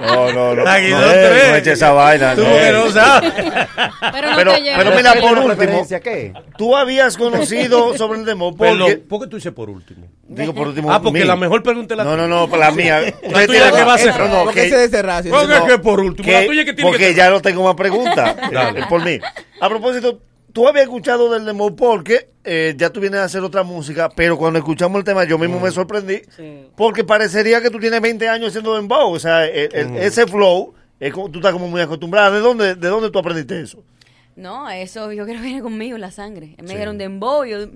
No, 0.00 0.32
no, 0.32 0.54
no. 0.54 0.68
Aquí 0.70 0.88
no, 0.90 1.00
son 1.00 1.10
eh, 1.10 1.26
tres. 1.30 1.50
no 1.50 1.56
eche 1.56 1.72
esa 1.72 1.92
vaina. 1.92 2.34
Tú 2.34 2.42
no. 2.42 2.50
que 2.54 2.72
no 2.72 2.90
sabes. 2.90 3.32
Pero 3.32 4.30
no 4.30 4.36
Pero, 4.36 4.52
te 4.54 4.62
pero 4.76 4.90
mira, 4.96 5.12
¿Tiene 5.12 5.26
por 5.28 5.38
último, 5.38 5.86
qué? 6.02 6.32
tú 6.58 6.76
habías 6.76 7.16
conocido 7.16 7.96
sobre 7.98 8.18
el 8.20 8.24
demo 8.24 8.54
porque... 8.56 8.72
Perdón, 8.74 9.02
¿por 9.08 9.20
qué 9.20 9.26
tú 9.28 9.36
dices 9.36 9.52
por 9.52 9.70
último? 9.70 10.06
Digo 10.28 10.54
por 10.54 10.68
último. 10.68 10.92
Ah, 10.92 11.00
porque 11.02 11.20
mí. 11.20 11.24
la 11.24 11.36
mejor 11.36 11.62
pregunta 11.62 11.94
es 11.94 11.98
la 11.98 12.04
No, 12.04 12.16
no, 12.16 12.28
no, 12.28 12.56
la 12.56 12.70
mía. 12.72 13.00
La 13.30 13.46
tuya 13.46 13.72
que 13.72 13.84
va 13.84 13.94
a 13.94 13.98
ser- 13.98 14.18
No, 14.18 14.28
no, 14.28 14.44
¿Por 14.44 14.54
qué 14.54 14.62
que- 14.64 14.70
se 14.70 14.76
descerrace? 14.76 15.30
¿Por 15.30 15.48
qué 15.48 15.66
que 15.66 15.78
por 15.78 16.00
último? 16.00 16.30
la 16.30 16.46
tuya 16.46 16.64
que 16.64 16.72
tiene 16.72 16.90
porque 16.90 17.06
que 17.08 17.14
ya 17.14 17.30
no 17.30 17.40
tengo 17.40 17.64
más 17.64 17.74
preguntas. 17.74 18.36
Dale. 18.52 18.86
Por 18.86 19.02
mí. 19.04 19.18
A 19.60 19.68
propósito, 19.68 20.20
tú 20.52 20.66
habías 20.68 20.84
escuchado 20.84 21.30
del 21.32 21.44
demo 21.44 21.74
porque 21.76 22.30
eh, 22.44 22.74
ya 22.76 22.90
tú 22.90 23.00
vienes 23.00 23.20
a 23.20 23.24
hacer 23.24 23.42
otra 23.42 23.62
música, 23.62 24.08
pero 24.08 24.38
cuando 24.38 24.58
escuchamos 24.58 24.98
el 24.98 25.04
tema 25.04 25.24
yo 25.24 25.38
mismo 25.38 25.58
Mm. 25.58 25.62
me 25.62 25.70
sorprendí 25.70 26.22
porque 26.76 27.04
parecería 27.04 27.60
que 27.60 27.70
tú 27.70 27.78
tienes 27.78 28.00
20 28.00 28.28
años 28.28 28.48
haciendo 28.48 28.74
dembow. 28.76 29.12
O 29.12 29.18
sea, 29.18 29.46
el- 29.46 29.74
el- 29.74 29.88
Mm. 29.90 29.96
ese 29.98 30.26
flow, 30.26 30.74
es 30.98 31.12
como- 31.12 31.30
tú 31.30 31.38
estás 31.38 31.52
como 31.52 31.68
muy 31.68 31.80
acostumbrada. 31.80 32.30
¿De 32.30 32.40
dónde, 32.40 32.74
¿De 32.74 32.88
dónde 32.88 33.10
tú 33.10 33.18
aprendiste 33.18 33.60
eso? 33.60 33.82
No, 34.36 34.70
eso 34.70 35.12
yo 35.12 35.24
creo 35.24 35.36
que 35.36 35.42
viene 35.44 35.60
conmigo 35.62 35.98
la 35.98 36.10
sangre. 36.10 36.54
Me 36.58 36.66
Sí. 36.68 36.72
dijeron 36.74 36.96
Dembow 36.98 37.44
y 37.44 37.50
yo 37.50 37.66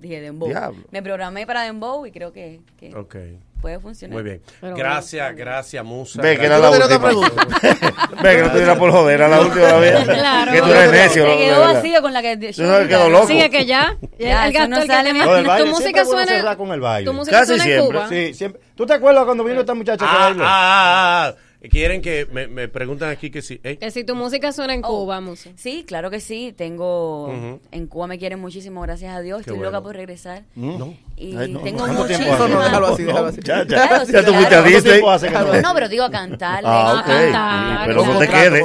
dije 0.00 0.20
Dembow. 0.20 0.48
Diablo. 0.48 0.82
Me 0.90 1.02
programé 1.02 1.46
para 1.46 1.62
Dembow 1.62 2.04
y 2.06 2.10
creo 2.10 2.32
que, 2.32 2.60
que 2.78 2.94
Ok. 2.96 3.16
Puede 3.60 3.78
funcionar. 3.78 4.14
Muy 4.14 4.22
bien. 4.22 4.42
Pero 4.60 4.76
Gracias, 4.76 5.36
gracias, 5.36 5.84
Musa. 5.84 6.20
Ve 6.20 6.38
que 6.38 6.46
era 6.46 6.58
la 6.58 6.70
¿Tú 6.70 6.88
tienes 6.88 7.14
última. 7.14 7.44
Ve 8.22 8.36
que 8.36 8.42
no 8.42 8.50
te 8.50 8.56
diera 8.58 8.76
por 8.76 8.90
joder, 8.90 9.14
era 9.14 9.28
la 9.28 9.40
última 9.46 9.74
vez. 9.76 10.04
Claro. 10.04 10.52
Que 10.52 10.62
tú 10.62 10.66
eres 10.70 10.92
necio. 10.92 11.26
Se 11.26 11.36
quedó 11.36 11.60
vacío 11.60 12.02
con 12.02 12.12
la 12.12 12.22
que... 12.22 12.36
Tú 12.36 12.62
no, 12.62 12.88
quedó 12.88 13.08
loco. 13.08 13.26
Sigue 13.26 13.50
que 13.50 13.66
ya. 13.66 13.96
Ya, 14.18 14.46
el 14.46 14.52
gasto 14.52 14.68
no 14.68 14.86
sale 14.86 15.14
más. 15.14 15.58
Tu 15.58 15.66
música 15.66 16.04
bueno 16.04 16.26
suena. 16.26 16.56
con 16.56 16.72
el 16.72 16.80
baile. 16.80 17.06
Tu 17.06 17.12
música 17.12 17.38
Casi 17.38 17.56
suena 17.56 17.64
en 17.64 17.70
siempre. 17.70 17.98
Cuba. 17.98 18.08
Sí, 18.08 18.34
siempre. 18.34 18.60
¿Tú 18.74 18.86
te 18.86 18.94
acuerdas 18.94 19.24
cuando 19.24 19.44
vino 19.44 19.60
esta 19.60 19.74
muchacha 19.74 20.04
Ah, 20.08 20.34
ah, 20.38 20.42
ah, 20.42 21.26
ah. 21.28 21.34
Quieren 21.68 22.00
que 22.00 22.26
me, 22.32 22.46
me 22.46 22.68
preguntan 22.68 23.10
aquí 23.10 23.30
que. 23.30 23.40
Ey, 23.62 23.76
Que 23.76 23.90
si 23.90 24.02
tu 24.04 24.14
música 24.14 24.50
suena 24.52 24.72
en 24.74 24.80
Oh, 24.84 24.88
Cuba, 25.02 25.20
música. 25.20 25.54
Sí, 25.58 25.84
claro 25.86 26.10
que 26.10 26.20
sí. 26.20 26.54
Tengo... 26.56 27.58
En 27.70 27.86
Cuba 27.86 28.06
me 28.06 28.18
quieren 28.18 28.38
muchísimo, 28.40 28.80
gracias 28.80 29.14
a 29.14 29.20
Dios. 29.20 29.38
Qué 29.38 29.50
Estoy 29.50 29.58
bueno. 29.58 29.70
loca 29.72 29.82
por 29.82 29.94
regresar. 29.94 30.44
No. 30.54 30.94
Y 31.16 31.36
Ay, 31.36 31.52
no, 31.52 31.60
tengo 31.60 31.80
¿cuánto 31.80 32.06
tiempo? 32.06 32.34
No, 32.38 32.48
no, 32.48 32.62
déjalo 32.62 32.86
así, 32.86 33.02
déjalo 33.02 33.26
así. 33.26 33.40
Ya, 33.44 33.58
ya, 33.58 33.66
Claro, 33.66 34.06
sí, 34.06 34.12
ya 34.12 34.24
tú 34.24 34.32
fuiste 34.32 34.54
a 34.54 34.62
claro. 34.62 34.64
Disney. 34.64 34.80
¿Cuánto 34.80 34.90
tiempo 34.92 35.10
hace 35.10 35.26
que 35.28 35.32
no? 35.60 35.68
No, 35.68 35.74
pero 35.74 35.88
digo 35.90 36.04
a 36.04 36.10
cantar. 36.10 36.62
Ah, 36.64 36.90
a 36.92 37.00
ok. 37.00 37.06
cantar, 37.06 37.86
Pero 37.88 38.06
no 38.06 38.18
te 38.18 38.28
quedes. 38.28 38.64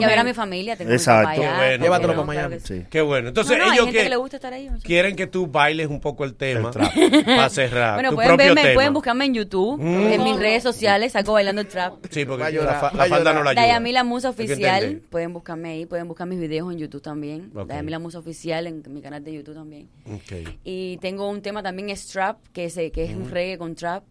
Y 0.00 0.04
a 0.04 0.06
ver 0.06 0.18
a 0.20 0.24
mi 0.24 0.32
familia. 0.32 0.76
Tengo 0.76 0.92
Exacto. 0.92 1.40
bueno. 1.40 1.82
Llévatelo 1.84 2.12
para 2.14 2.26
Miami. 2.26 2.56
sí. 2.62 2.84
Qué 2.88 3.00
bueno. 3.00 3.26
Entonces, 3.28 3.58
No, 3.58 3.64
no, 3.64 3.70
hay 3.72 3.76
ellos 3.76 3.86
gente 3.86 3.98
que, 3.98 4.04
que 4.04 4.10
le 4.10 4.16
gusta 4.16 4.36
estar 4.36 4.52
ahí, 4.52 4.64
muchachos. 4.66 4.84
quieren 4.84 5.16
que 5.16 5.26
tú 5.26 5.48
bailes 5.48 5.88
un 5.88 5.98
poco 6.00 6.22
el 6.24 6.34
tema 6.36 6.70
para 6.70 7.48
cerrar. 7.50 7.94
Bueno, 7.94 8.12
pueden 8.14 8.92
buscarme 8.94 9.24
en 9.24 9.34
YouTube, 9.34 9.80
Mm. 9.80 10.12
en 10.12 10.22
mis 10.22 10.36
redes 10.38 10.62
sociales, 10.62 11.10
saco 11.12 11.32
bailando 11.32 11.60
el 11.60 11.66
trap. 11.66 11.94
Sí, 12.10 12.24
Va 12.40 12.46
a 12.46 12.50
llorar, 12.50 12.74
la, 12.74 12.80
fa- 12.90 12.96
la 12.96 13.04
a 13.04 13.06
falda 13.08 13.32
no 13.32 13.42
la 13.44 13.50
ayuda. 13.50 13.62
Dayamila 13.62 14.04
Musa 14.04 14.32
que 14.34 14.42
Oficial, 14.44 15.02
pueden 15.10 15.32
buscarme 15.32 15.70
ahí, 15.70 15.86
pueden 15.86 16.08
buscar 16.08 16.26
mis 16.26 16.38
videos 16.40 16.72
en 16.72 16.78
YouTube 16.78 17.02
también. 17.02 17.50
Ok. 17.54 17.68
Dayamila 17.68 17.98
Musa 17.98 18.18
Oficial 18.18 18.66
en 18.66 18.82
mi 18.88 19.00
canal 19.02 19.22
de 19.24 19.32
YouTube 19.34 19.54
también. 19.54 19.88
Ok, 20.06 20.48
Y 20.64 20.98
tengo 20.98 21.28
un 21.28 21.42
tema 21.42 21.62
también, 21.62 21.90
es 21.90 22.06
trap, 22.06 22.38
que, 22.52 22.64
es, 22.66 22.74
que 22.74 23.04
es 23.04 23.14
un 23.16 23.30
reggae 23.30 23.58
con 23.58 23.74
trap, 23.74 24.04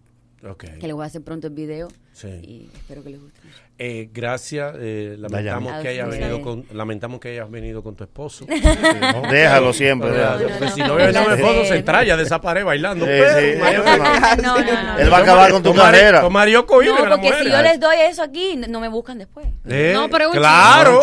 ok. 0.43 0.65
que 0.79 0.87
le 0.87 0.93
voy 0.93 1.03
a 1.03 1.07
hacer 1.07 1.21
pronto 1.23 1.47
el 1.47 1.53
video. 1.53 1.87
Sí. 2.13 2.27
Y 2.27 2.69
espero 2.73 3.03
que 3.03 3.09
les 3.09 3.21
guste. 3.21 3.39
Eh, 3.77 4.07
gracias. 4.13 4.73
eh, 4.79 5.15
lamentamos 5.19 5.81
que 5.81 5.87
hayas 5.89 6.07
venido 6.09 6.41
con 6.41 6.65
lamentamos 6.71 7.19
que 7.19 7.29
hayas 7.31 7.51
venido 7.51 7.83
con 7.83 7.93
tu 7.95 8.05
esposo. 8.05 8.45
Déjalo 9.31 9.73
siempre, 9.73 10.11
Déjalo. 10.11 10.37
déjalo. 10.37 10.57
Pues 10.59 10.73
si 10.73 10.79
no 10.81 10.95
viene 10.95 11.11
mi 11.11 11.33
esposo 11.33 11.65
se 11.65 11.75
entraya 11.75 12.15
de 12.15 12.23
esa 12.23 12.39
pared 12.39 12.63
bailando. 12.63 13.05
Sí, 13.05 13.11
pero, 13.11 13.37
sí. 13.39 13.59
vaya- 13.59 14.35
No, 14.41 14.57
no, 14.59 14.83
no. 14.83 14.97
Él 14.99 15.11
va 15.11 15.17
a 15.17 15.21
acabar 15.21 15.51
con 15.51 15.61
tu 15.61 15.71
Tomar- 15.73 15.91
carrera. 15.91 16.21
tomar 16.21 16.47
yo 16.47 16.61
No, 16.61 16.65
porque 16.67 17.33
si 17.43 17.51
yo 17.51 17.61
les 17.61 17.79
doy 17.79 17.97
eso 18.09 18.23
aquí, 18.23 18.55
no 18.55 18.79
me 18.79 18.87
buscan 18.87 19.17
después. 19.17 19.45
Eh, 19.67 19.91
No, 19.93 20.09
pero 20.09 20.31
claro. 20.31 21.01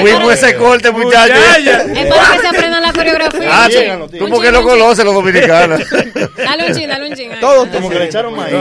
Subimos 0.00 0.32
ese 0.32 0.56
corte, 0.56 0.90
muchachos. 0.90 1.36
Es 1.36 2.06
para 2.06 2.32
que 2.32 2.38
se 2.40 2.46
aprendan 2.48 2.82
la 2.82 2.92
coreografía. 2.92 3.98
Tú 4.18 4.28
porque 4.28 4.50
lo 4.50 4.62
conoces 4.62 5.04
los 5.04 5.14
dominicanos. 5.14 5.80
Dale 6.36 6.66
un 6.68 6.74
chin, 6.74 6.88
dale 6.88 7.08
un 7.08 7.14
chin. 7.14 7.32
ahí. 7.32 7.40
Todos 7.40 7.68
Como 7.68 7.88
que 7.88 7.98
le 7.98 8.04
echaron 8.06 8.34
maíz. 8.36 8.54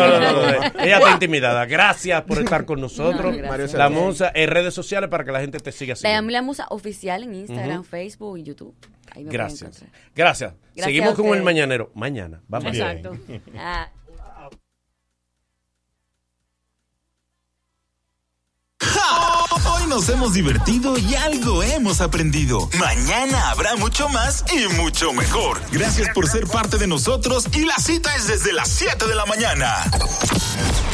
Ella 0.80 0.98
está 0.98 1.12
intimidada. 1.12 1.66
Gracias 1.66 2.22
por 2.24 2.40
estar 2.40 2.66
con 2.66 2.82
nosotros. 2.82 3.36
No, 3.38 3.78
la 3.78 3.90
Musa 3.90 4.32
en 4.34 4.50
redes 4.50 4.74
sociales 4.74 5.10
para 5.10 5.24
que 5.24 5.32
la 5.32 5.40
gente 5.40 5.60
te 5.60 5.72
siga 5.72 5.96
siguiendo. 5.96 6.16
Dayamila 6.16 6.42
Musa 6.42 6.66
Oficial 6.70 7.24
en 7.24 7.36
Instagram, 7.36 7.84
Facebook 7.84 8.38
y 8.38 8.44
YouTube. 8.44 8.76
Ahí 9.14 9.24
me 9.24 9.32
pueden 9.32 9.32
Gracias. 9.32 9.84
Gracias. 10.16 10.54
Gracias 10.54 10.86
Seguimos 10.86 11.16
con 11.16 11.36
el 11.36 11.44
mañanero. 11.44 11.92
Mañana. 11.94 12.42
Vamos. 12.48 12.74
Exacto. 12.74 13.18
Hoy 19.74 19.86
nos 19.88 20.08
hemos 20.10 20.34
divertido 20.34 20.98
y 20.98 21.16
algo 21.16 21.64
hemos 21.64 22.02
aprendido. 22.02 22.70
Mañana 22.80 23.50
habrá 23.52 23.76
mucho 23.76 24.08
más 24.10 24.44
y 24.54 24.68
mucho 24.76 25.14
mejor. 25.14 25.62
Gracias 25.72 26.10
por 26.14 26.28
ser 26.30 26.48
parte 26.48 26.78
de 26.78 26.88
nosotros 26.88 27.46
y 27.54 27.66
la 27.66 27.76
cita 27.78 28.16
es 28.16 28.28
desde 28.28 28.54
las 28.54 28.70
7 28.70 29.08
de 29.08 29.16
la 29.16 29.26
mañana. 29.26 29.76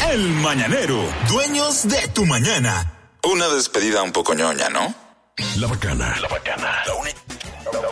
El 0.09 0.29
Mañanero, 0.29 1.03
dueños 1.29 1.87
de 1.87 2.07
tu 2.09 2.25
mañana. 2.25 2.93
Una 3.23 3.47
despedida 3.49 4.01
un 4.03 4.11
poco 4.11 4.33
ñoña, 4.33 4.69
¿no? 4.69 4.93
La 5.57 5.67
bacana. 5.67 6.15
La 6.21 6.27
bacana. 6.27 6.83
La, 6.87 6.93
uni- 6.95 7.11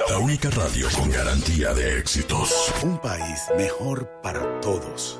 la 0.09 0.17
única 0.17 0.49
radio 0.49 0.87
con 0.91 1.11
garantía 1.11 1.73
de 1.73 1.99
éxitos. 1.99 2.49
Un 2.83 2.99
país 2.99 3.39
mejor 3.57 4.09
para 4.23 4.61
todos. 4.61 5.17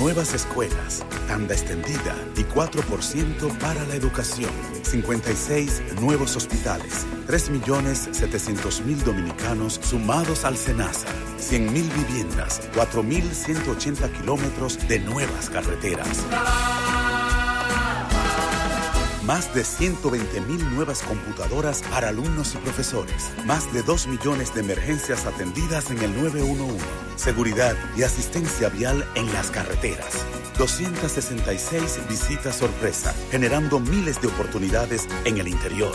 Nuevas 0.00 0.32
escuelas, 0.32 1.04
tanda 1.28 1.52
extendida 1.52 2.16
y 2.34 2.42
4% 2.44 3.58
para 3.58 3.84
la 3.84 3.94
educación. 3.94 4.50
56 4.82 5.82
nuevos 6.00 6.36
hospitales. 6.36 7.06
3.700.000 7.28 8.96
dominicanos 9.04 9.74
sumados 9.82 10.46
al 10.46 10.56
SENASA. 10.56 11.08
100.000 11.38 12.08
viviendas. 12.08 12.62
4.180 12.74 14.10
kilómetros 14.12 14.88
de 14.88 15.00
nuevas 15.00 15.50
carreteras. 15.50 16.24
Más 19.24 19.54
de 19.54 19.64
120 19.64 20.40
mil 20.42 20.74
nuevas 20.74 21.02
computadoras 21.02 21.82
para 21.90 22.08
alumnos 22.08 22.54
y 22.54 22.58
profesores. 22.58 23.30
Más 23.44 23.70
de 23.72 23.82
2 23.82 24.06
millones 24.06 24.54
de 24.54 24.60
emergencias 24.60 25.26
atendidas 25.26 25.90
en 25.90 26.02
el 26.02 26.16
911. 26.16 26.78
Seguridad 27.16 27.76
y 27.96 28.02
asistencia 28.02 28.70
vial 28.70 29.06
en 29.14 29.30
las 29.34 29.50
carreteras. 29.50 30.24
266 30.56 32.00
visitas 32.08 32.56
sorpresa, 32.56 33.14
generando 33.30 33.78
miles 33.78 34.20
de 34.22 34.28
oportunidades 34.28 35.06
en 35.24 35.36
el 35.36 35.48
interior. 35.48 35.92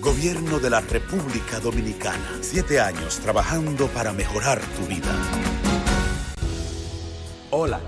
Gobierno 0.00 0.58
de 0.58 0.70
la 0.70 0.80
República 0.82 1.60
Dominicana. 1.60 2.38
Siete 2.42 2.78
años 2.78 3.18
trabajando 3.20 3.86
para 3.88 4.12
mejorar 4.12 4.60
tu 4.60 4.86
vida. 4.86 5.12
Hola, 7.50 7.80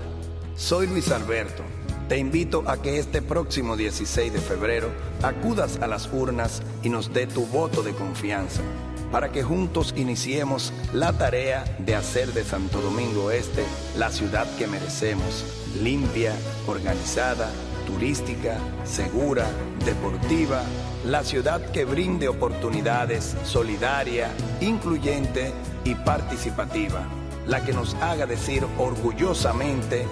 soy 0.59 0.87
Luis 0.87 1.09
Alberto. 1.11 1.63
Te 2.09 2.17
invito 2.17 2.63
a 2.67 2.81
que 2.81 2.99
este 2.99 3.21
próximo 3.21 3.77
16 3.77 4.33
de 4.33 4.39
febrero 4.39 4.89
acudas 5.23 5.79
a 5.81 5.87
las 5.87 6.11
urnas 6.11 6.61
y 6.83 6.89
nos 6.89 7.13
dé 7.13 7.27
tu 7.27 7.45
voto 7.45 7.81
de 7.81 7.93
confianza 7.93 8.61
para 9.09 9.31
que 9.31 9.41
juntos 9.41 9.93
iniciemos 9.95 10.73
la 10.93 11.13
tarea 11.13 11.63
de 11.79 11.95
hacer 11.95 12.33
de 12.33 12.43
Santo 12.43 12.81
Domingo 12.81 13.31
Este 13.31 13.63
la 13.97 14.11
ciudad 14.11 14.47
que 14.57 14.67
merecemos, 14.67 15.45
limpia, 15.81 16.35
organizada, 16.67 17.49
turística, 17.87 18.57
segura, 18.83 19.47
deportiva, 19.85 20.61
la 21.05 21.23
ciudad 21.23 21.71
que 21.71 21.85
brinde 21.85 22.27
oportunidades, 22.27 23.35
solidaria, 23.45 24.29
incluyente 24.59 25.53
y 25.85 25.95
participativa, 25.95 27.07
la 27.47 27.63
que 27.63 27.73
nos 27.73 27.93
haga 27.95 28.25
decir 28.25 28.65
orgullosamente, 28.77 30.05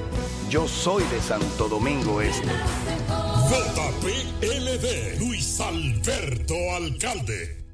yo 0.50 0.68
soy 0.68 1.04
de 1.06 1.20
Santo 1.22 1.68
Domingo 1.68 2.22
Este. 2.22 2.48
JPLD, 3.50 5.20
Luis 5.20 5.60
Alberto 5.62 6.56
Alcalde. 6.76 7.66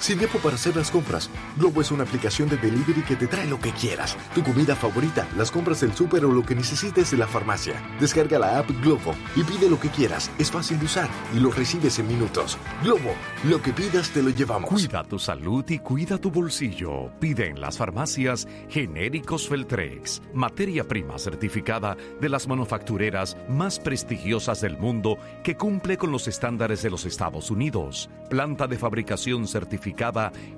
Sin 0.00 0.16
tiempo 0.16 0.38
para 0.38 0.54
hacer 0.54 0.74
las 0.76 0.90
compras, 0.90 1.28
Globo 1.58 1.82
es 1.82 1.90
una 1.90 2.04
aplicación 2.04 2.48
de 2.48 2.56
delivery 2.56 3.02
que 3.02 3.16
te 3.16 3.26
trae 3.26 3.46
lo 3.46 3.60
que 3.60 3.70
quieras. 3.70 4.16
Tu 4.34 4.42
comida 4.42 4.74
favorita, 4.74 5.28
las 5.36 5.50
compras 5.50 5.82
del 5.82 5.92
súper 5.92 6.24
o 6.24 6.32
lo 6.32 6.42
que 6.42 6.54
necesites 6.54 7.10
de 7.10 7.18
la 7.18 7.26
farmacia. 7.26 7.74
Descarga 8.00 8.38
la 8.38 8.58
app 8.58 8.70
Globo 8.82 9.14
y 9.36 9.44
pide 9.44 9.68
lo 9.68 9.78
que 9.78 9.90
quieras. 9.90 10.30
Es 10.38 10.50
fácil 10.50 10.78
de 10.78 10.86
usar 10.86 11.10
y 11.36 11.38
lo 11.38 11.50
recibes 11.50 11.98
en 11.98 12.08
minutos. 12.08 12.56
Globo, 12.82 13.14
lo 13.44 13.60
que 13.60 13.74
pidas 13.74 14.08
te 14.08 14.22
lo 14.22 14.30
llevamos. 14.30 14.70
Cuida 14.70 15.04
tu 15.04 15.18
salud 15.18 15.68
y 15.68 15.80
cuida 15.80 16.16
tu 16.16 16.30
bolsillo. 16.30 17.10
Pide 17.20 17.48
en 17.48 17.60
las 17.60 17.76
farmacias 17.76 18.48
genéricos 18.70 19.48
Feltrex, 19.48 20.22
materia 20.32 20.88
prima 20.88 21.18
certificada 21.18 21.94
de 22.18 22.28
las 22.30 22.48
manufactureras 22.48 23.36
más 23.50 23.78
prestigiosas 23.78 24.62
del 24.62 24.78
mundo 24.78 25.18
que 25.44 25.58
cumple 25.58 25.98
con 25.98 26.10
los 26.10 26.26
estándares 26.26 26.80
de 26.80 26.88
los 26.88 27.04
Estados 27.04 27.50
Unidos. 27.50 28.08
Planta 28.30 28.66
de 28.66 28.78
fabricación 28.78 29.46
certificada 29.46 29.89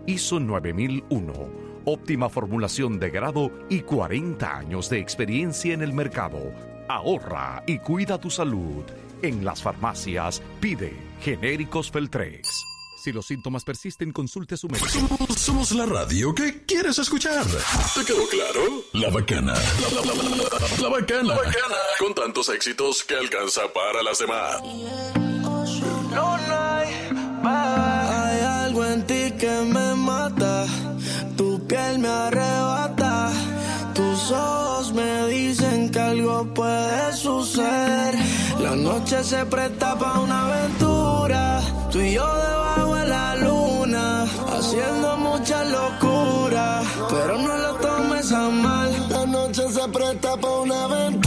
ISO 0.06 0.40
9001. 0.40 1.32
Óptima 1.84 2.28
formulación 2.28 2.98
de 3.00 3.10
grado 3.10 3.50
y 3.68 3.80
40 3.80 4.56
años 4.58 4.88
de 4.88 4.98
experiencia 5.00 5.74
en 5.74 5.82
el 5.82 5.92
mercado. 5.92 6.38
Ahorra 6.88 7.62
y 7.66 7.78
cuida 7.78 8.18
tu 8.20 8.30
salud. 8.30 8.84
En 9.22 9.44
las 9.44 9.62
farmacias 9.62 10.42
pide 10.60 10.92
genéricos 11.20 11.90
Feltrex. 11.90 12.48
Si 13.02 13.10
los 13.10 13.26
síntomas 13.26 13.64
persisten, 13.64 14.12
consulte 14.12 14.54
a 14.54 14.58
su 14.58 14.68
médico. 14.68 14.86
Somos, 14.88 15.18
somos 15.40 15.72
la 15.72 15.86
radio 15.86 16.32
que 16.32 16.64
quieres 16.64 17.00
escuchar. 17.00 17.44
¿Te 17.44 18.04
quedó 18.04 18.28
claro? 18.28 18.60
La 18.92 19.10
bacana. 19.10 19.54
La, 19.54 19.90
la- 19.90 20.06
la- 20.06 20.22
la- 20.22 20.36
la- 20.36 20.82
la 20.82 20.88
bacana. 20.88 21.22
La 21.24 21.36
bacana. 21.36 21.76
Con 21.98 22.14
tantos 22.14 22.48
éxitos 22.50 23.02
que 23.02 23.16
alcanza 23.16 23.62
para 23.74 24.04
las 24.04 24.20
demás. 24.20 24.60
No, 26.12 26.38
no 26.38 26.60
hay 26.60 26.94
Hay 27.44 28.40
algo 28.40 28.84
en 28.84 29.04
ti 29.04 29.21
Tu 31.36 31.66
piel 31.66 31.98
me 31.98 32.08
arrebata. 32.08 33.30
Tus 33.92 34.30
ojos 34.30 34.92
me 34.92 35.26
dicen 35.26 35.90
que 35.90 35.98
algo 35.98 36.44
puede 36.54 37.12
suceder. 37.12 38.14
La 38.60 38.76
noche 38.76 39.24
se 39.24 39.44
presta 39.46 39.98
para 39.98 40.20
una 40.20 40.46
aventura. 40.46 41.60
Tú 41.90 41.98
y 42.00 42.12
yo 42.12 42.24
debajo 42.24 42.94
de 42.94 43.06
la 43.08 43.34
luna. 43.36 44.24
Haciendo 44.56 45.16
mucha 45.16 45.64
locura. 45.64 46.82
Pero 47.10 47.38
no 47.38 47.56
lo 47.56 47.74
tomes 47.74 48.30
a 48.30 48.48
mal. 48.48 48.90
La 49.10 49.26
noche 49.26 49.62
se 49.72 49.88
presta 49.88 50.36
para 50.36 50.60
una 50.60 50.84
aventura. 50.84 51.21